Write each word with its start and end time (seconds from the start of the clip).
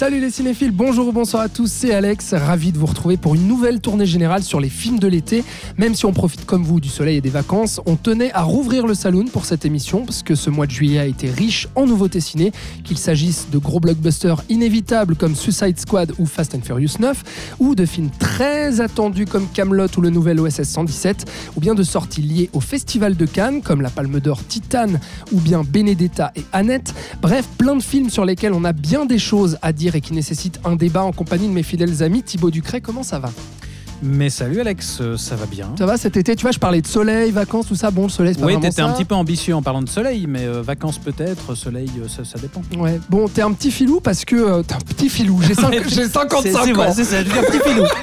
Salut 0.00 0.18
les 0.18 0.30
cinéphiles, 0.30 0.70
bonjour 0.70 1.08
ou 1.08 1.12
bonsoir 1.12 1.42
à 1.42 1.50
tous, 1.50 1.70
c'est 1.70 1.92
Alex, 1.92 2.32
ravi 2.32 2.72
de 2.72 2.78
vous 2.78 2.86
retrouver 2.86 3.18
pour 3.18 3.34
une 3.34 3.46
nouvelle 3.46 3.82
tournée 3.82 4.06
générale 4.06 4.42
sur 4.42 4.58
les 4.58 4.70
films 4.70 4.98
de 4.98 5.06
l'été. 5.06 5.44
Même 5.76 5.94
si 5.94 6.06
on 6.06 6.14
profite 6.14 6.46
comme 6.46 6.64
vous 6.64 6.80
du 6.80 6.88
soleil 6.88 7.18
et 7.18 7.20
des 7.20 7.28
vacances, 7.28 7.82
on 7.84 7.96
tenait 7.96 8.32
à 8.32 8.40
rouvrir 8.40 8.86
le 8.86 8.94
saloon 8.94 9.26
pour 9.26 9.44
cette 9.44 9.66
émission 9.66 10.06
parce 10.06 10.22
que 10.22 10.34
ce 10.34 10.48
mois 10.48 10.64
de 10.64 10.70
juillet 10.70 11.00
a 11.00 11.04
été 11.04 11.28
riche 11.28 11.68
en 11.74 11.84
nouveautés 11.84 12.20
ciné, 12.20 12.50
qu'il 12.82 12.96
s'agisse 12.96 13.48
de 13.52 13.58
gros 13.58 13.78
blockbusters 13.78 14.42
inévitables 14.48 15.16
comme 15.16 15.36
Suicide 15.36 15.78
Squad 15.78 16.14
ou 16.18 16.24
Fast 16.24 16.54
and 16.54 16.62
Furious 16.64 16.96
9, 16.98 17.56
ou 17.58 17.74
de 17.74 17.84
films 17.84 18.08
très 18.18 18.80
attendus 18.80 19.26
comme 19.26 19.48
Camelot 19.52 19.88
ou 19.98 20.00
le 20.00 20.08
nouvel 20.08 20.40
OSS 20.40 20.62
117, 20.62 21.30
ou 21.56 21.60
bien 21.60 21.74
de 21.74 21.82
sorties 21.82 22.22
liées 22.22 22.48
au 22.54 22.60
Festival 22.60 23.18
de 23.18 23.26
Cannes 23.26 23.60
comme 23.60 23.82
la 23.82 23.90
Palme 23.90 24.18
d'Or 24.18 24.42
Titane 24.46 24.98
ou 25.30 25.40
bien 25.40 25.62
Benedetta 25.62 26.32
et 26.36 26.44
Annette. 26.54 26.94
Bref, 27.20 27.46
plein 27.58 27.76
de 27.76 27.82
films 27.82 28.08
sur 28.08 28.24
lesquels 28.24 28.54
on 28.54 28.64
a 28.64 28.72
bien 28.72 29.04
des 29.04 29.18
choses 29.18 29.58
à 29.60 29.74
dire 29.74 29.89
et 29.94 30.00
qui 30.00 30.12
nécessitent 30.12 30.60
un 30.64 30.76
débat 30.76 31.02
en 31.02 31.12
compagnie 31.12 31.48
de 31.48 31.52
mes 31.52 31.62
fidèles 31.62 32.02
amis. 32.02 32.22
Thibaut 32.22 32.50
Ducret, 32.50 32.80
comment 32.80 33.02
ça 33.02 33.18
va? 33.18 33.30
Mais 34.02 34.30
salut 34.30 34.60
Alex, 34.60 34.98
euh, 35.02 35.16
ça 35.18 35.36
va 35.36 35.44
bien. 35.46 35.68
Ça 35.78 35.84
va 35.84 35.96
cet 35.98 36.16
été 36.16 36.34
Tu 36.34 36.42
vois, 36.42 36.52
je 36.52 36.58
parlais 36.58 36.80
de 36.80 36.86
soleil, 36.86 37.30
vacances, 37.32 37.66
tout 37.66 37.74
ça. 37.74 37.90
Bon, 37.90 38.04
le 38.04 38.08
soleil, 38.08 38.32
c'est 38.34 38.40
pas 38.40 38.46
Oui, 38.46 38.52
vraiment 38.54 38.68
t'étais 38.70 38.80
ça. 38.82 38.88
un 38.88 38.92
petit 38.94 39.04
peu 39.04 39.14
ambitieux 39.14 39.54
en 39.54 39.60
parlant 39.62 39.82
de 39.82 39.88
soleil, 39.90 40.26
mais 40.26 40.44
euh, 40.46 40.62
vacances 40.62 40.98
peut-être, 40.98 41.54
soleil, 41.54 41.90
euh, 41.98 42.08
ça, 42.08 42.24
ça 42.24 42.38
dépend. 42.38 42.62
Ouais. 42.78 42.98
Bon, 43.10 43.28
t'es 43.28 43.42
un 43.42 43.52
petit 43.52 43.70
filou 43.70 44.00
parce 44.00 44.24
que 44.24 44.36
euh, 44.36 44.62
t'es 44.62 44.74
un 44.74 44.78
petit 44.78 45.10
filou. 45.10 45.40
J'ai 45.46 45.54
cinq- 45.54 45.74
j'ai 45.88 46.08
55 46.08 46.42
C'est- 46.42 46.52
c'est 46.52 46.58
ans. 46.70 46.74
vrai, 46.74 46.92
c'est 46.94 47.04
ça, 47.04 47.22
je 47.22 47.28
suis 47.28 47.38
un 47.38 47.42
petit 47.42 47.60
filou. 47.68 47.84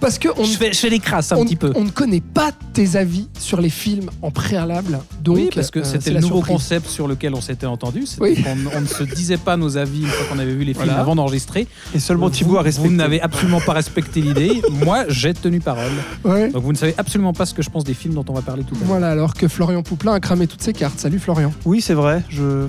Parce 0.00 0.18
que 0.18 0.28
on, 0.36 0.44
je, 0.44 0.56
fais, 0.56 0.72
je 0.72 0.78
fais 0.78 0.90
les 0.90 0.98
crasses 1.00 1.32
un 1.32 1.36
on- 1.38 1.44
petit 1.44 1.56
peu. 1.56 1.72
on 1.74 1.82
ne 1.84 1.90
connaît 1.90 2.20
pas 2.20 2.50
tes 2.72 2.94
avis 2.96 3.28
sur 3.38 3.60
les 3.60 3.70
films 3.70 4.10
en 4.22 4.30
préalable. 4.30 5.00
Donc, 5.24 5.36
oui, 5.36 5.50
parce 5.52 5.70
que 5.72 5.80
euh, 5.80 5.84
c'était 5.84 6.10
le 6.10 6.16
la 6.16 6.20
nouveau 6.20 6.36
surprise. 6.36 6.54
concept 6.56 6.88
sur 6.88 7.08
lequel 7.08 7.34
on 7.34 7.40
s'était 7.40 7.66
entendu. 7.66 8.06
C'était 8.06 8.22
Oui. 8.22 8.42
qu'on 8.42 8.56
on 8.76 8.80
ne 8.80 8.86
se 8.86 9.02
disait 9.02 9.38
pas 9.38 9.56
nos 9.56 9.76
avis 9.76 10.02
une 10.02 10.06
fois 10.06 10.26
qu'on 10.30 10.38
avait 10.38 10.52
vu 10.54 10.60
les 10.64 10.74
films 10.74 10.86
Voilà. 10.86 11.00
avant 11.00 11.16
d'enregistrer. 11.16 11.66
Et 11.94 11.98
seulement 11.98 12.30
Thibaut 12.30 12.56
a 12.56 12.58
vous, 12.60 12.64
respecté. 12.64 12.88
vous 12.88 12.94
n'avez 12.94 13.20
absolument 13.20 13.60
pas 13.60 13.72
respecté 13.72 14.20
l'idée. 14.20 14.62
Moi, 14.84 15.04
j'ai 15.08 15.34
tenu 15.40 15.60
parole. 15.60 15.92
Ouais. 16.24 16.50
Donc 16.50 16.62
vous 16.62 16.72
ne 16.72 16.76
savez 16.76 16.94
absolument 16.98 17.32
pas 17.32 17.46
ce 17.46 17.54
que 17.54 17.62
je 17.62 17.70
pense 17.70 17.84
des 17.84 17.94
films 17.94 18.14
dont 18.14 18.24
on 18.28 18.32
va 18.32 18.42
parler 18.42 18.64
tout 18.64 18.74
à 18.74 18.78
l'heure. 18.78 18.88
Voilà, 18.88 19.10
alors 19.10 19.34
que 19.34 19.48
Florian 19.48 19.82
Pouplin 19.82 20.12
a 20.14 20.20
cramé 20.20 20.46
toutes 20.46 20.62
ses 20.62 20.72
cartes. 20.72 20.98
Salut 20.98 21.18
Florian. 21.18 21.52
Oui, 21.64 21.80
c'est 21.80 21.94
vrai. 21.94 22.22
Je... 22.28 22.66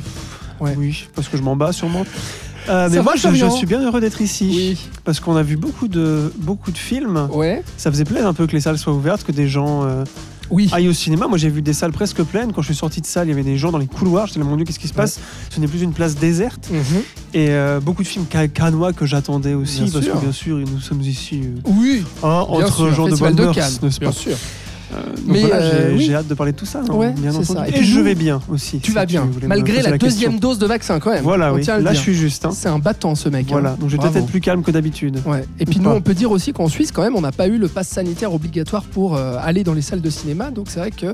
Ouais. 0.59 0.75
Oui, 0.77 1.07
parce 1.15 1.27
que 1.27 1.37
je 1.37 1.41
m'en 1.41 1.55
bats 1.55 1.71
sûrement. 1.71 2.05
Euh, 2.67 2.87
mais 2.89 2.97
Ça 2.97 3.03
moi, 3.03 3.13
va, 3.13 3.33
je, 3.33 3.49
suis 3.49 3.65
bien 3.65 3.81
heureux 3.81 4.01
d'être 4.01 4.21
ici. 4.21 4.77
Parce 5.03 5.19
qu'on 5.19 5.35
a 5.35 5.43
vu 5.43 5.57
beaucoup 5.57 5.87
de, 5.87 6.31
beaucoup 6.37 6.71
de 6.71 6.77
films. 6.77 7.27
Ouais. 7.31 7.63
Ça 7.77 7.91
faisait 7.91 8.03
plaisir 8.03 8.27
un 8.27 8.33
peu 8.33 8.45
que 8.45 8.51
les 8.51 8.61
salles 8.61 8.77
soient 8.77 8.93
ouvertes, 8.93 9.23
que 9.23 9.31
des 9.31 9.47
gens 9.47 9.83
euh, 9.83 10.03
Oui. 10.49 10.69
aillent 10.71 10.89
au 10.89 10.93
cinéma. 10.93 11.27
Moi, 11.27 11.37
j'ai 11.37 11.49
vu 11.49 11.61
des 11.61 11.73
salles 11.73 11.91
presque 11.91 12.23
pleines. 12.23 12.51
Quand 12.53 12.61
je 12.61 12.67
suis 12.67 12.75
sorti 12.75 13.01
de 13.01 13.05
salle, 13.05 13.27
il 13.27 13.31
y 13.31 13.33
avait 13.33 13.43
des 13.43 13.57
gens 13.57 13.71
dans 13.71 13.77
les 13.77 13.87
couloirs. 13.87 14.27
J'étais 14.27 14.39
là, 14.39 14.45
mon 14.45 14.55
Dieu, 14.55 14.65
qu'est-ce 14.65 14.79
qui 14.79 14.87
se 14.87 14.93
passe? 14.93 15.19
Ce 15.49 15.59
n'est 15.59 15.67
plus 15.67 15.81
une 15.81 15.93
place 15.93 16.15
déserte. 16.15 16.69
Mhm. 16.71 16.79
Et 17.33 17.49
euh, 17.51 17.79
beaucoup 17.79 18.03
de 18.03 18.07
films 18.07 18.25
ca- 18.31 18.47
canois 18.47 18.93
que 18.93 19.05
j'attendais 19.05 19.53
aussi. 19.53 19.81
Bien 19.83 19.91
parce 19.91 20.05
sûr. 20.05 20.13
que, 20.15 20.19
bien 20.19 20.31
sûr, 20.31 20.57
nous 20.57 20.79
sommes 20.79 21.01
ici 21.01 21.41
euh, 21.43 21.59
Oui. 21.65 22.03
hein, 22.23 22.45
entre 22.47 22.73
sûr, 22.75 22.93
gens 22.93 23.07
de 23.07 23.15
bonne 23.15 23.35
mœurs, 23.35 23.81
n'est-ce 23.81 23.99
bien 23.99 24.09
pas 24.09 24.15
sûr. 24.15 24.35
Euh, 24.93 25.03
donc 25.03 25.13
Mais, 25.27 25.39
voilà, 25.41 25.55
euh, 25.57 25.97
j'ai 25.97 26.07
oui. 26.09 26.13
hâte 26.15 26.27
de 26.27 26.33
parler 26.33 26.51
de 26.51 26.57
tout 26.57 26.65
ça, 26.65 26.81
hein, 26.87 26.93
Ouais, 26.93 27.11
bien 27.11 27.31
c'est 27.31 27.37
entendu. 27.51 27.59
ça. 27.59 27.65
Et 27.67 27.69
Et, 27.69 27.73
puis 27.73 27.85
je 27.85 27.99
vais 27.99 28.15
bien 28.15 28.41
aussi. 28.49 28.79
Tu 28.79 28.91
si 28.91 28.95
vas 28.95 29.05
bien, 29.05 29.27
malgré 29.47 29.81
la, 29.81 29.97
deuxième 29.97 30.39
dose 30.39 30.57
de 30.59 30.65
vaccin 30.65 30.99
quand 30.99 31.11
même. 31.11 31.23
Voilà, 31.23 31.53
oui. 31.53 31.63
Là, 31.65 31.93
je 31.93 31.99
suis 31.99 32.13
juste. 32.15 32.45
hein. 32.45 32.51
C'est 32.53 32.69
un 32.69 32.79
battant 32.79 33.15
ce 33.15 33.29
mec. 33.29 33.45
hein. 33.47 33.51
Voilà, 33.51 33.71
donc 33.79 33.89
je 33.89 33.95
vais 33.97 34.01
peut-être 34.01 34.15
être 34.17 34.25
plus 34.27 34.41
calme 34.41 34.63
que 34.63 34.71
d'habitude. 34.71 35.19
Ouais. 35.25 35.45
Et 35.59 35.65
puis 35.65 35.79
Ou 35.79 35.83
nous, 35.83 35.89
pas. 35.89 35.95
on 35.95 36.01
peut 36.01 36.13
dire 36.13 36.31
aussi 36.31 36.53
qu'en 36.53 36.67
Suisse, 36.67 36.91
quand 36.91 37.01
même, 37.03 37.15
on 37.15 37.21
n'a 37.21 37.31
pas 37.31 37.47
eu 37.47 37.57
le 37.57 37.67
pass 37.67 37.87
sanitaire 37.87 38.33
obligatoire 38.33 38.83
pour 38.83 39.15
euh, 39.15 39.37
aller 39.41 39.63
dans 39.63 39.73
les 39.73 39.81
salles 39.81 40.01
de 40.01 40.09
cinéma. 40.09 40.49
Donc 40.51 40.67
c'est 40.69 40.79
vrai 40.79 40.91
que, 40.91 41.13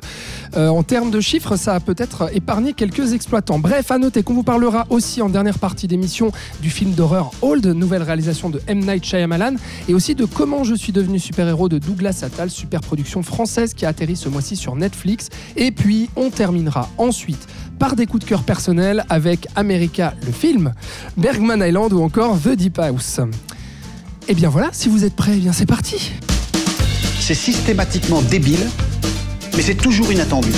euh, 0.57 0.67
en 0.69 0.83
termes 0.83 1.11
de 1.11 1.19
chiffres, 1.19 1.55
ça 1.57 1.73
a 1.75 1.79
peut-être 1.79 2.29
épargné 2.33 2.73
quelques 2.73 3.13
exploitants. 3.13 3.59
Bref, 3.59 3.91
à 3.91 3.97
noter 3.97 4.23
qu'on 4.23 4.33
vous 4.35 4.43
parlera 4.43 4.85
aussi 4.89 5.21
en 5.21 5.29
dernière 5.29 5.59
partie 5.59 5.87
d'émission 5.87 6.31
du 6.61 6.69
film 6.69 6.91
d'horreur 6.91 7.31
Old, 7.41 7.65
nouvelle 7.65 8.03
réalisation 8.03 8.49
de 8.49 8.61
M 8.67 8.79
Night 8.79 9.03
Shyamalan, 9.05 9.55
et 9.89 9.93
aussi 9.93 10.15
de 10.15 10.25
Comment 10.25 10.63
je 10.63 10.75
suis 10.75 10.91
devenu 10.91 11.17
super-héros 11.19 11.69
de 11.69 11.77
Douglas 11.77 12.21
Attal, 12.23 12.49
super 12.49 12.81
production 12.81 13.23
française 13.23 13.64
qui 13.73 13.85
a 13.85 13.89
atterri 13.89 14.15
ce 14.15 14.29
mois-ci 14.29 14.55
sur 14.55 14.75
Netflix. 14.75 15.29
Et 15.55 15.71
puis, 15.71 16.09
on 16.15 16.29
terminera 16.29 16.89
ensuite 16.97 17.47
par 17.79 17.95
des 17.95 18.05
coups 18.05 18.23
de 18.23 18.29
cœur 18.29 18.43
personnels 18.43 19.05
avec 19.09 19.47
America, 19.55 20.13
le 20.25 20.31
film, 20.31 20.73
Bergman 21.17 21.61
Island 21.61 21.93
ou 21.93 22.01
encore 22.01 22.39
The 22.39 22.49
Deep 22.49 22.79
House. 22.79 23.19
Et 24.27 24.33
bien 24.33 24.49
voilà, 24.49 24.69
si 24.71 24.89
vous 24.89 25.03
êtes 25.03 25.15
prêts, 25.15 25.33
eh 25.35 25.39
bien 25.39 25.53
c'est 25.53 25.65
parti. 25.65 26.11
C'est 27.19 27.35
systématiquement 27.35 28.21
débile, 28.21 28.69
mais 29.55 29.61
c'est 29.61 29.75
toujours 29.75 30.11
inattendu. 30.11 30.51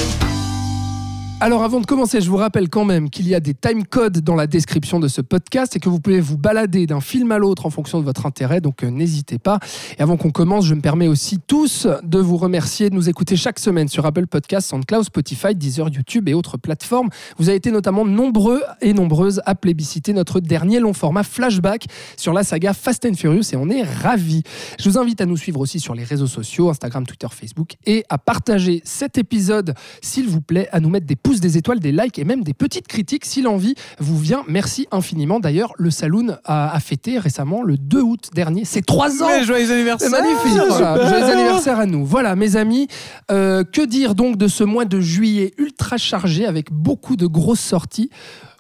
Alors 1.39 1.61
avant 1.61 1.79
de 1.79 1.85
commencer, 1.85 2.19
je 2.19 2.31
vous 2.31 2.37
rappelle 2.37 2.67
quand 2.67 2.83
même 2.83 3.11
qu'il 3.11 3.27
y 3.27 3.35
a 3.35 3.39
des 3.39 3.53
time 3.53 3.85
codes 3.85 4.21
dans 4.21 4.33
la 4.33 4.47
description 4.47 4.99
de 4.99 5.07
ce 5.07 5.21
podcast 5.21 5.75
et 5.75 5.79
que 5.79 5.87
vous 5.87 5.99
pouvez 5.99 6.19
vous 6.19 6.35
balader 6.35 6.87
d'un 6.87 6.99
film 6.99 7.31
à 7.31 7.37
l'autre 7.37 7.67
en 7.67 7.69
fonction 7.69 7.99
de 7.99 8.03
votre 8.03 8.25
intérêt, 8.25 8.59
donc 8.59 8.83
euh, 8.83 8.89
n'hésitez 8.89 9.37
pas. 9.37 9.59
Et 9.99 10.01
avant 10.01 10.17
qu'on 10.17 10.31
commence, 10.31 10.65
je 10.65 10.73
me 10.73 10.81
permets 10.81 11.07
aussi 11.07 11.37
tous 11.37 11.87
de 12.01 12.17
vous 12.17 12.37
remercier 12.37 12.89
de 12.89 12.95
nous 12.95 13.07
écouter 13.07 13.35
chaque 13.35 13.59
semaine 13.59 13.87
sur 13.87 14.07
Apple 14.07 14.25
Podcasts, 14.25 14.67
SoundCloud, 14.69 15.03
Spotify, 15.03 15.53
Deezer, 15.53 15.89
YouTube 15.89 16.27
et 16.27 16.33
autres 16.33 16.57
plateformes. 16.57 17.09
Vous 17.37 17.49
avez 17.49 17.57
été 17.57 17.69
notamment 17.69 18.03
nombreux 18.03 18.63
et 18.81 18.93
nombreuses 18.93 19.39
à 19.45 19.53
plébisciter 19.53 20.13
notre 20.13 20.39
dernier 20.39 20.79
long 20.79 20.93
format 20.93 21.21
flashback 21.21 21.85
sur 22.17 22.33
la 22.33 22.43
saga 22.43 22.73
Fast 22.73 23.05
and 23.05 23.13
Furious 23.13 23.53
et 23.53 23.57
on 23.57 23.69
est 23.69 23.83
ravis. 23.83 24.41
Je 24.79 24.89
vous 24.89 24.97
invite 24.97 25.21
à 25.21 25.27
nous 25.27 25.37
suivre 25.37 25.59
aussi 25.59 25.79
sur 25.79 25.93
les 25.93 26.03
réseaux 26.03 26.25
sociaux, 26.25 26.71
Instagram, 26.71 27.05
Twitter, 27.05 27.27
Facebook 27.29 27.75
et 27.85 28.05
à 28.09 28.17
partager 28.17 28.81
cet 28.83 29.19
épisode, 29.19 29.75
s'il 30.01 30.27
vous 30.27 30.41
plaît, 30.41 30.67
à 30.71 30.79
nous 30.79 30.89
mettre 30.89 31.05
des 31.05 31.15
pouces, 31.27 31.41
des 31.41 31.57
étoiles, 31.57 31.79
des 31.79 31.91
likes 31.91 32.19
et 32.19 32.23
même 32.23 32.43
des 32.43 32.53
petites 32.53 32.87
critiques 32.87 33.25
si 33.25 33.41
l'envie 33.41 33.75
vous 33.99 34.17
vient. 34.17 34.45
Merci 34.47 34.87
infiniment. 34.91 35.41
D'ailleurs, 35.41 35.73
le 35.77 35.91
Saloon 35.91 36.37
a, 36.45 36.73
a 36.73 36.79
fêté 36.79 37.19
récemment 37.19 37.63
le 37.63 37.77
2 37.77 38.01
août 38.01 38.29
dernier. 38.33 38.63
C'est 38.63 38.85
trois 38.85 39.21
ans 39.21 39.27
Mais 39.27 39.43
joyeux 39.43 39.65
c'est 39.65 39.73
anniversaire 39.73 40.09
magnifique. 40.09 40.61
Voilà. 40.69 41.09
Joyeux 41.09 41.25
anniversaire 41.25 41.79
à 41.79 41.85
nous. 41.85 42.05
Voilà, 42.05 42.37
mes 42.37 42.55
amis. 42.55 42.87
Euh, 43.29 43.65
que 43.65 43.85
dire 43.85 44.15
donc 44.15 44.37
de 44.37 44.47
ce 44.47 44.63
mois 44.63 44.85
de 44.85 45.01
juillet 45.01 45.53
ultra 45.57 45.97
chargé 45.97 46.45
avec 46.45 46.71
beaucoup 46.71 47.17
de 47.17 47.27
grosses 47.27 47.59
sorties? 47.59 48.09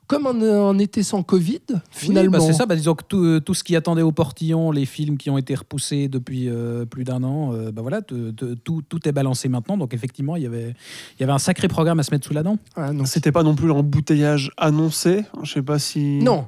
Comme 0.07 0.25
un, 0.27 0.41
un 0.41 0.77
été 0.79 1.03
sans 1.03 1.21
Covid, 1.21 1.59
finalement. 1.91 2.37
Oui, 2.37 2.39
bah, 2.39 2.39
c'est 2.39 2.53
ça, 2.57 2.65
bah, 2.65 2.75
disons 2.75 2.95
que 2.95 3.03
tout, 3.07 3.23
euh, 3.23 3.39
tout 3.41 3.53
ce 3.53 3.63
qui 3.63 3.75
attendait 3.75 4.01
au 4.01 4.11
portillon, 4.11 4.71
les 4.71 4.85
films 4.85 5.17
qui 5.17 5.29
ont 5.29 5.37
été 5.37 5.53
repoussés 5.53 6.07
depuis 6.07 6.47
euh, 6.49 6.85
plus 6.85 7.03
d'un 7.03 7.23
an, 7.23 7.53
euh, 7.53 7.71
bah 7.71 7.81
voilà, 7.81 8.01
te- 8.01 8.31
te- 8.31 8.53
tout, 8.53 8.81
tout 8.87 9.07
est 9.07 9.11
balancé 9.11 9.49
maintenant. 9.49 9.77
Donc 9.77 9.93
effectivement, 9.93 10.35
il 10.35 10.43
y 10.43 10.45
avait, 10.45 10.75
il 11.17 11.19
y 11.19 11.23
avait 11.23 11.33
un 11.33 11.39
sacré 11.39 11.67
programme 11.67 11.99
à 11.99 12.03
se 12.03 12.11
mettre 12.11 12.25
sous 12.25 12.33
la 12.33 12.43
dent. 12.43 12.57
Ah, 12.75 12.93
non. 12.93 13.05
C'était 13.05 13.31
pas 13.31 13.43
non 13.43 13.53
plus 13.55 13.67
l'embouteillage 13.67 14.51
annoncé. 14.57 15.23
Je 15.43 15.51
sais 15.53 15.61
pas 15.61 15.79
si. 15.79 16.19
non. 16.21 16.47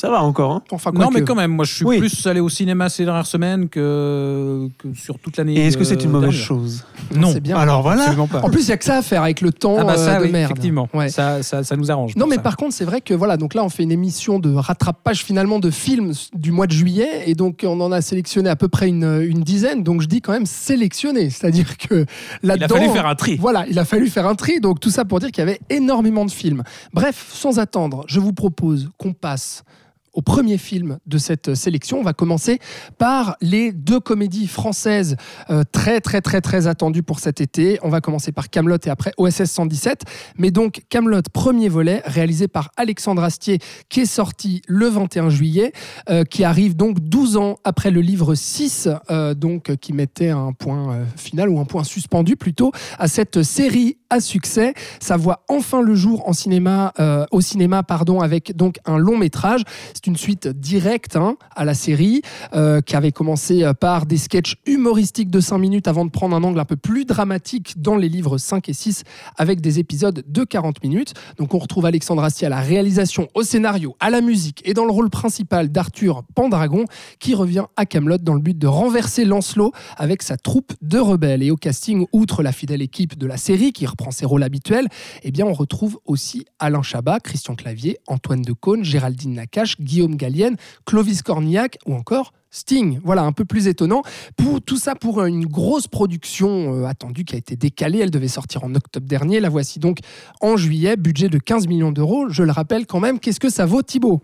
Ça 0.00 0.08
va 0.10 0.22
encore. 0.22 0.52
Hein. 0.52 0.62
Enfin, 0.70 0.92
non, 0.94 1.10
mais 1.12 1.22
quand 1.22 1.34
même, 1.34 1.50
moi 1.50 1.64
je 1.64 1.74
suis 1.74 1.84
Oui. 1.84 1.98
plus 1.98 2.24
allé 2.28 2.38
au 2.38 2.48
cinéma 2.48 2.88
ces 2.88 3.04
dernières 3.04 3.26
semaines 3.26 3.68
que, 3.68 4.68
que 4.78 4.94
sur 4.94 5.18
toute 5.18 5.36
l'année. 5.36 5.54
Et 5.58 5.66
est-ce 5.66 5.76
que 5.76 5.82
c'est 5.82 6.00
euh, 6.00 6.04
une 6.04 6.10
mauvaise 6.12 6.30
dernière. 6.30 6.46
chose? 6.46 6.84
Non, 7.16 7.32
C'est 7.32 7.40
bien. 7.40 7.56
Alors 7.56 7.82
voilà. 7.82 8.14
pas. 8.30 8.42
En 8.42 8.48
plus, 8.48 8.62
il 8.62 8.66
n'y 8.66 8.72
a 8.72 8.76
que 8.76 8.84
ça 8.84 8.98
à 8.98 9.02
faire 9.02 9.24
avec 9.24 9.40
le 9.40 9.50
temps 9.50 9.74
ah 9.76 9.82
bah 9.82 9.96
ça, 9.96 10.14
euh, 10.14 10.18
de 10.20 10.24
oui, 10.26 10.30
merde. 10.30 10.52
effectivement, 10.52 10.88
Ouais. 10.94 11.08
ça, 11.08 11.42
ça, 11.42 11.64
ça 11.64 11.74
nous 11.76 11.90
arrange. 11.90 12.14
Non, 12.14 12.28
mais 12.28 12.36
ça. 12.36 12.42
par 12.42 12.56
contre, 12.56 12.74
c'est 12.74 12.84
vrai 12.84 13.00
que 13.00 13.12
voilà, 13.12 13.36
donc 13.36 13.54
là, 13.54 13.64
on 13.64 13.68
fait 13.68 13.82
une 13.82 13.90
émission 13.90 14.38
de 14.38 14.54
rattrapage 14.54 15.24
finalement 15.24 15.58
de 15.58 15.70
films 15.70 16.12
du 16.32 16.52
mois 16.52 16.68
de 16.68 16.72
juillet, 16.72 17.24
et 17.26 17.34
donc 17.34 17.64
on 17.66 17.80
en 17.80 17.90
a 17.90 18.00
sélectionné 18.00 18.48
à 18.50 18.54
peu 18.56 18.68
près 18.68 18.86
une, 18.88 19.20
une 19.28 19.40
dizaine. 19.40 19.82
Donc 19.82 20.00
je 20.02 20.06
dis 20.06 20.20
quand 20.20 20.32
même 20.32 20.46
sélectionné, 20.46 21.28
c'est-à-dire 21.30 21.76
que 21.76 22.06
il 22.44 22.46
là-dedans, 22.48 22.76
a 22.76 22.78
fallu 22.78 22.88
faire 22.92 23.06
un 23.06 23.14
tri. 23.16 23.36
Voilà, 23.40 23.66
il 23.68 23.76
a 23.80 23.84
fallu 23.84 24.06
faire 24.08 24.28
un 24.28 24.36
tri, 24.36 24.60
donc 24.60 24.78
tout 24.78 24.90
ça 24.90 25.04
pour 25.04 25.18
dire 25.18 25.32
qu'il 25.32 25.40
y 25.42 25.46
avait 25.48 25.58
énormément 25.70 26.24
de 26.24 26.30
films. 26.30 26.62
Bref, 26.92 27.26
sans 27.32 27.58
attendre, 27.58 28.04
je 28.06 28.20
vous 28.20 28.32
propose 28.32 28.90
qu'on 28.96 29.12
passe 29.12 29.64
au 30.12 30.22
premier 30.22 30.58
film 30.58 30.98
de 31.06 31.18
cette 31.18 31.54
sélection. 31.54 31.98
On 31.98 32.02
va 32.02 32.12
commencer 32.12 32.58
par 32.98 33.36
les 33.40 33.72
deux 33.72 34.00
comédies 34.00 34.46
françaises 34.46 35.16
euh, 35.50 35.62
très 35.70 36.00
très 36.00 36.20
très 36.20 36.40
très 36.40 36.66
attendues 36.66 37.02
pour 37.02 37.20
cet 37.20 37.40
été. 37.40 37.78
On 37.82 37.88
va 37.88 38.00
commencer 38.00 38.32
par 38.32 38.50
Camelot 38.50 38.78
et 38.84 38.90
après 38.90 39.12
OSS 39.16 39.44
117. 39.44 40.02
Mais 40.38 40.50
donc 40.50 40.82
Camelot, 40.88 41.22
premier 41.32 41.68
volet, 41.68 42.02
réalisé 42.04 42.48
par 42.48 42.70
Alexandre 42.76 43.22
Astier, 43.22 43.58
qui 43.88 44.00
est 44.00 44.06
sorti 44.06 44.62
le 44.66 44.86
21 44.86 45.30
juillet, 45.30 45.72
euh, 46.10 46.24
qui 46.24 46.44
arrive 46.44 46.76
donc 46.76 47.00
12 47.00 47.36
ans 47.36 47.56
après 47.64 47.90
le 47.90 48.00
livre 48.00 48.34
6, 48.34 48.88
euh, 49.10 49.34
donc 49.34 49.76
qui 49.76 49.92
mettait 49.92 50.30
un 50.30 50.52
point 50.52 51.06
final 51.16 51.48
ou 51.48 51.60
un 51.60 51.64
point 51.64 51.84
suspendu 51.84 52.36
plutôt 52.36 52.72
à 52.98 53.08
cette 53.08 53.42
série 53.42 53.97
à 54.10 54.20
succès. 54.20 54.74
Ça 55.00 55.16
voit 55.16 55.44
enfin 55.48 55.82
le 55.82 55.94
jour 55.94 56.28
en 56.28 56.32
cinéma, 56.32 56.92
euh, 56.98 57.26
au 57.30 57.40
cinéma 57.40 57.82
pardon, 57.82 58.20
avec 58.20 58.56
donc 58.56 58.78
un 58.84 58.98
long 58.98 59.16
métrage. 59.16 59.62
C'est 59.94 60.06
une 60.06 60.16
suite 60.16 60.48
directe 60.48 61.16
hein, 61.16 61.36
à 61.54 61.64
la 61.64 61.74
série 61.74 62.22
euh, 62.54 62.80
qui 62.80 62.96
avait 62.96 63.12
commencé 63.12 63.70
par 63.80 64.06
des 64.06 64.16
sketchs 64.16 64.56
humoristiques 64.66 65.30
de 65.30 65.40
5 65.40 65.58
minutes 65.58 65.88
avant 65.88 66.04
de 66.04 66.10
prendre 66.10 66.36
un 66.36 66.42
angle 66.42 66.60
un 66.60 66.64
peu 66.64 66.76
plus 66.76 67.04
dramatique 67.04 67.80
dans 67.80 67.96
les 67.96 68.08
livres 68.08 68.38
5 68.38 68.68
et 68.68 68.72
6 68.72 69.04
avec 69.36 69.60
des 69.60 69.78
épisodes 69.78 70.24
de 70.26 70.44
40 70.44 70.82
minutes. 70.82 71.14
Donc 71.36 71.54
on 71.54 71.58
retrouve 71.58 71.86
Alexandre 71.86 72.24
Astier 72.24 72.46
à 72.46 72.50
la 72.50 72.60
réalisation, 72.60 73.28
au 73.34 73.42
scénario, 73.42 73.96
à 74.00 74.10
la 74.10 74.20
musique 74.20 74.62
et 74.64 74.74
dans 74.74 74.84
le 74.84 74.92
rôle 74.92 75.10
principal 75.10 75.70
d'Arthur 75.70 76.22
Pendragon 76.34 76.84
qui 77.18 77.34
revient 77.34 77.64
à 77.76 77.86
Camelot 77.86 78.18
dans 78.18 78.34
le 78.34 78.40
but 78.40 78.58
de 78.58 78.66
renverser 78.66 79.24
Lancelot 79.24 79.72
avec 79.96 80.22
sa 80.22 80.36
troupe 80.36 80.72
de 80.82 80.98
rebelles. 80.98 81.42
Et 81.42 81.50
au 81.50 81.56
casting, 81.56 82.06
outre 82.12 82.42
la 82.42 82.52
fidèle 82.52 82.82
équipe 82.82 83.18
de 83.18 83.26
la 83.26 83.36
série 83.36 83.72
qui 83.72 83.86
reprend 83.98 84.10
ses 84.12 84.26
rôles 84.26 84.44
habituels, 84.44 84.86
eh 85.24 85.32
on 85.42 85.52
retrouve 85.52 85.98
aussi 86.04 86.44
Alain 86.58 86.82
Chabat, 86.82 87.20
Christian 87.20 87.54
Clavier, 87.54 87.98
Antoine 88.06 88.42
Decaune, 88.42 88.84
Géraldine 88.84 89.34
Nakache, 89.34 89.80
Guillaume 89.80 90.16
Gallienne, 90.16 90.56
Clovis 90.84 91.22
Cornillac 91.22 91.78
ou 91.86 91.94
encore 91.94 92.32
Sting. 92.50 92.98
Voilà, 93.04 93.24
un 93.24 93.32
peu 93.32 93.44
plus 93.44 93.66
étonnant. 93.66 94.02
Pour, 94.36 94.62
tout 94.62 94.78
ça 94.78 94.94
pour 94.94 95.22
une 95.24 95.46
grosse 95.46 95.86
production 95.86 96.74
euh, 96.74 96.86
attendue 96.86 97.24
qui 97.24 97.34
a 97.34 97.38
été 97.38 97.56
décalée. 97.56 97.98
Elle 97.98 98.10
devait 98.10 98.28
sortir 98.28 98.64
en 98.64 98.74
octobre 98.74 99.06
dernier. 99.06 99.38
La 99.38 99.50
voici 99.50 99.78
donc 99.78 99.98
en 100.40 100.56
juillet. 100.56 100.96
Budget 100.96 101.28
de 101.28 101.38
15 101.38 101.66
millions 101.66 101.92
d'euros. 101.92 102.30
Je 102.30 102.42
le 102.42 102.52
rappelle 102.52 102.86
quand 102.86 103.00
même. 103.00 103.20
Qu'est-ce 103.20 103.40
que 103.40 103.50
ça 103.50 103.66
vaut, 103.66 103.82
Thibaut? 103.82 104.22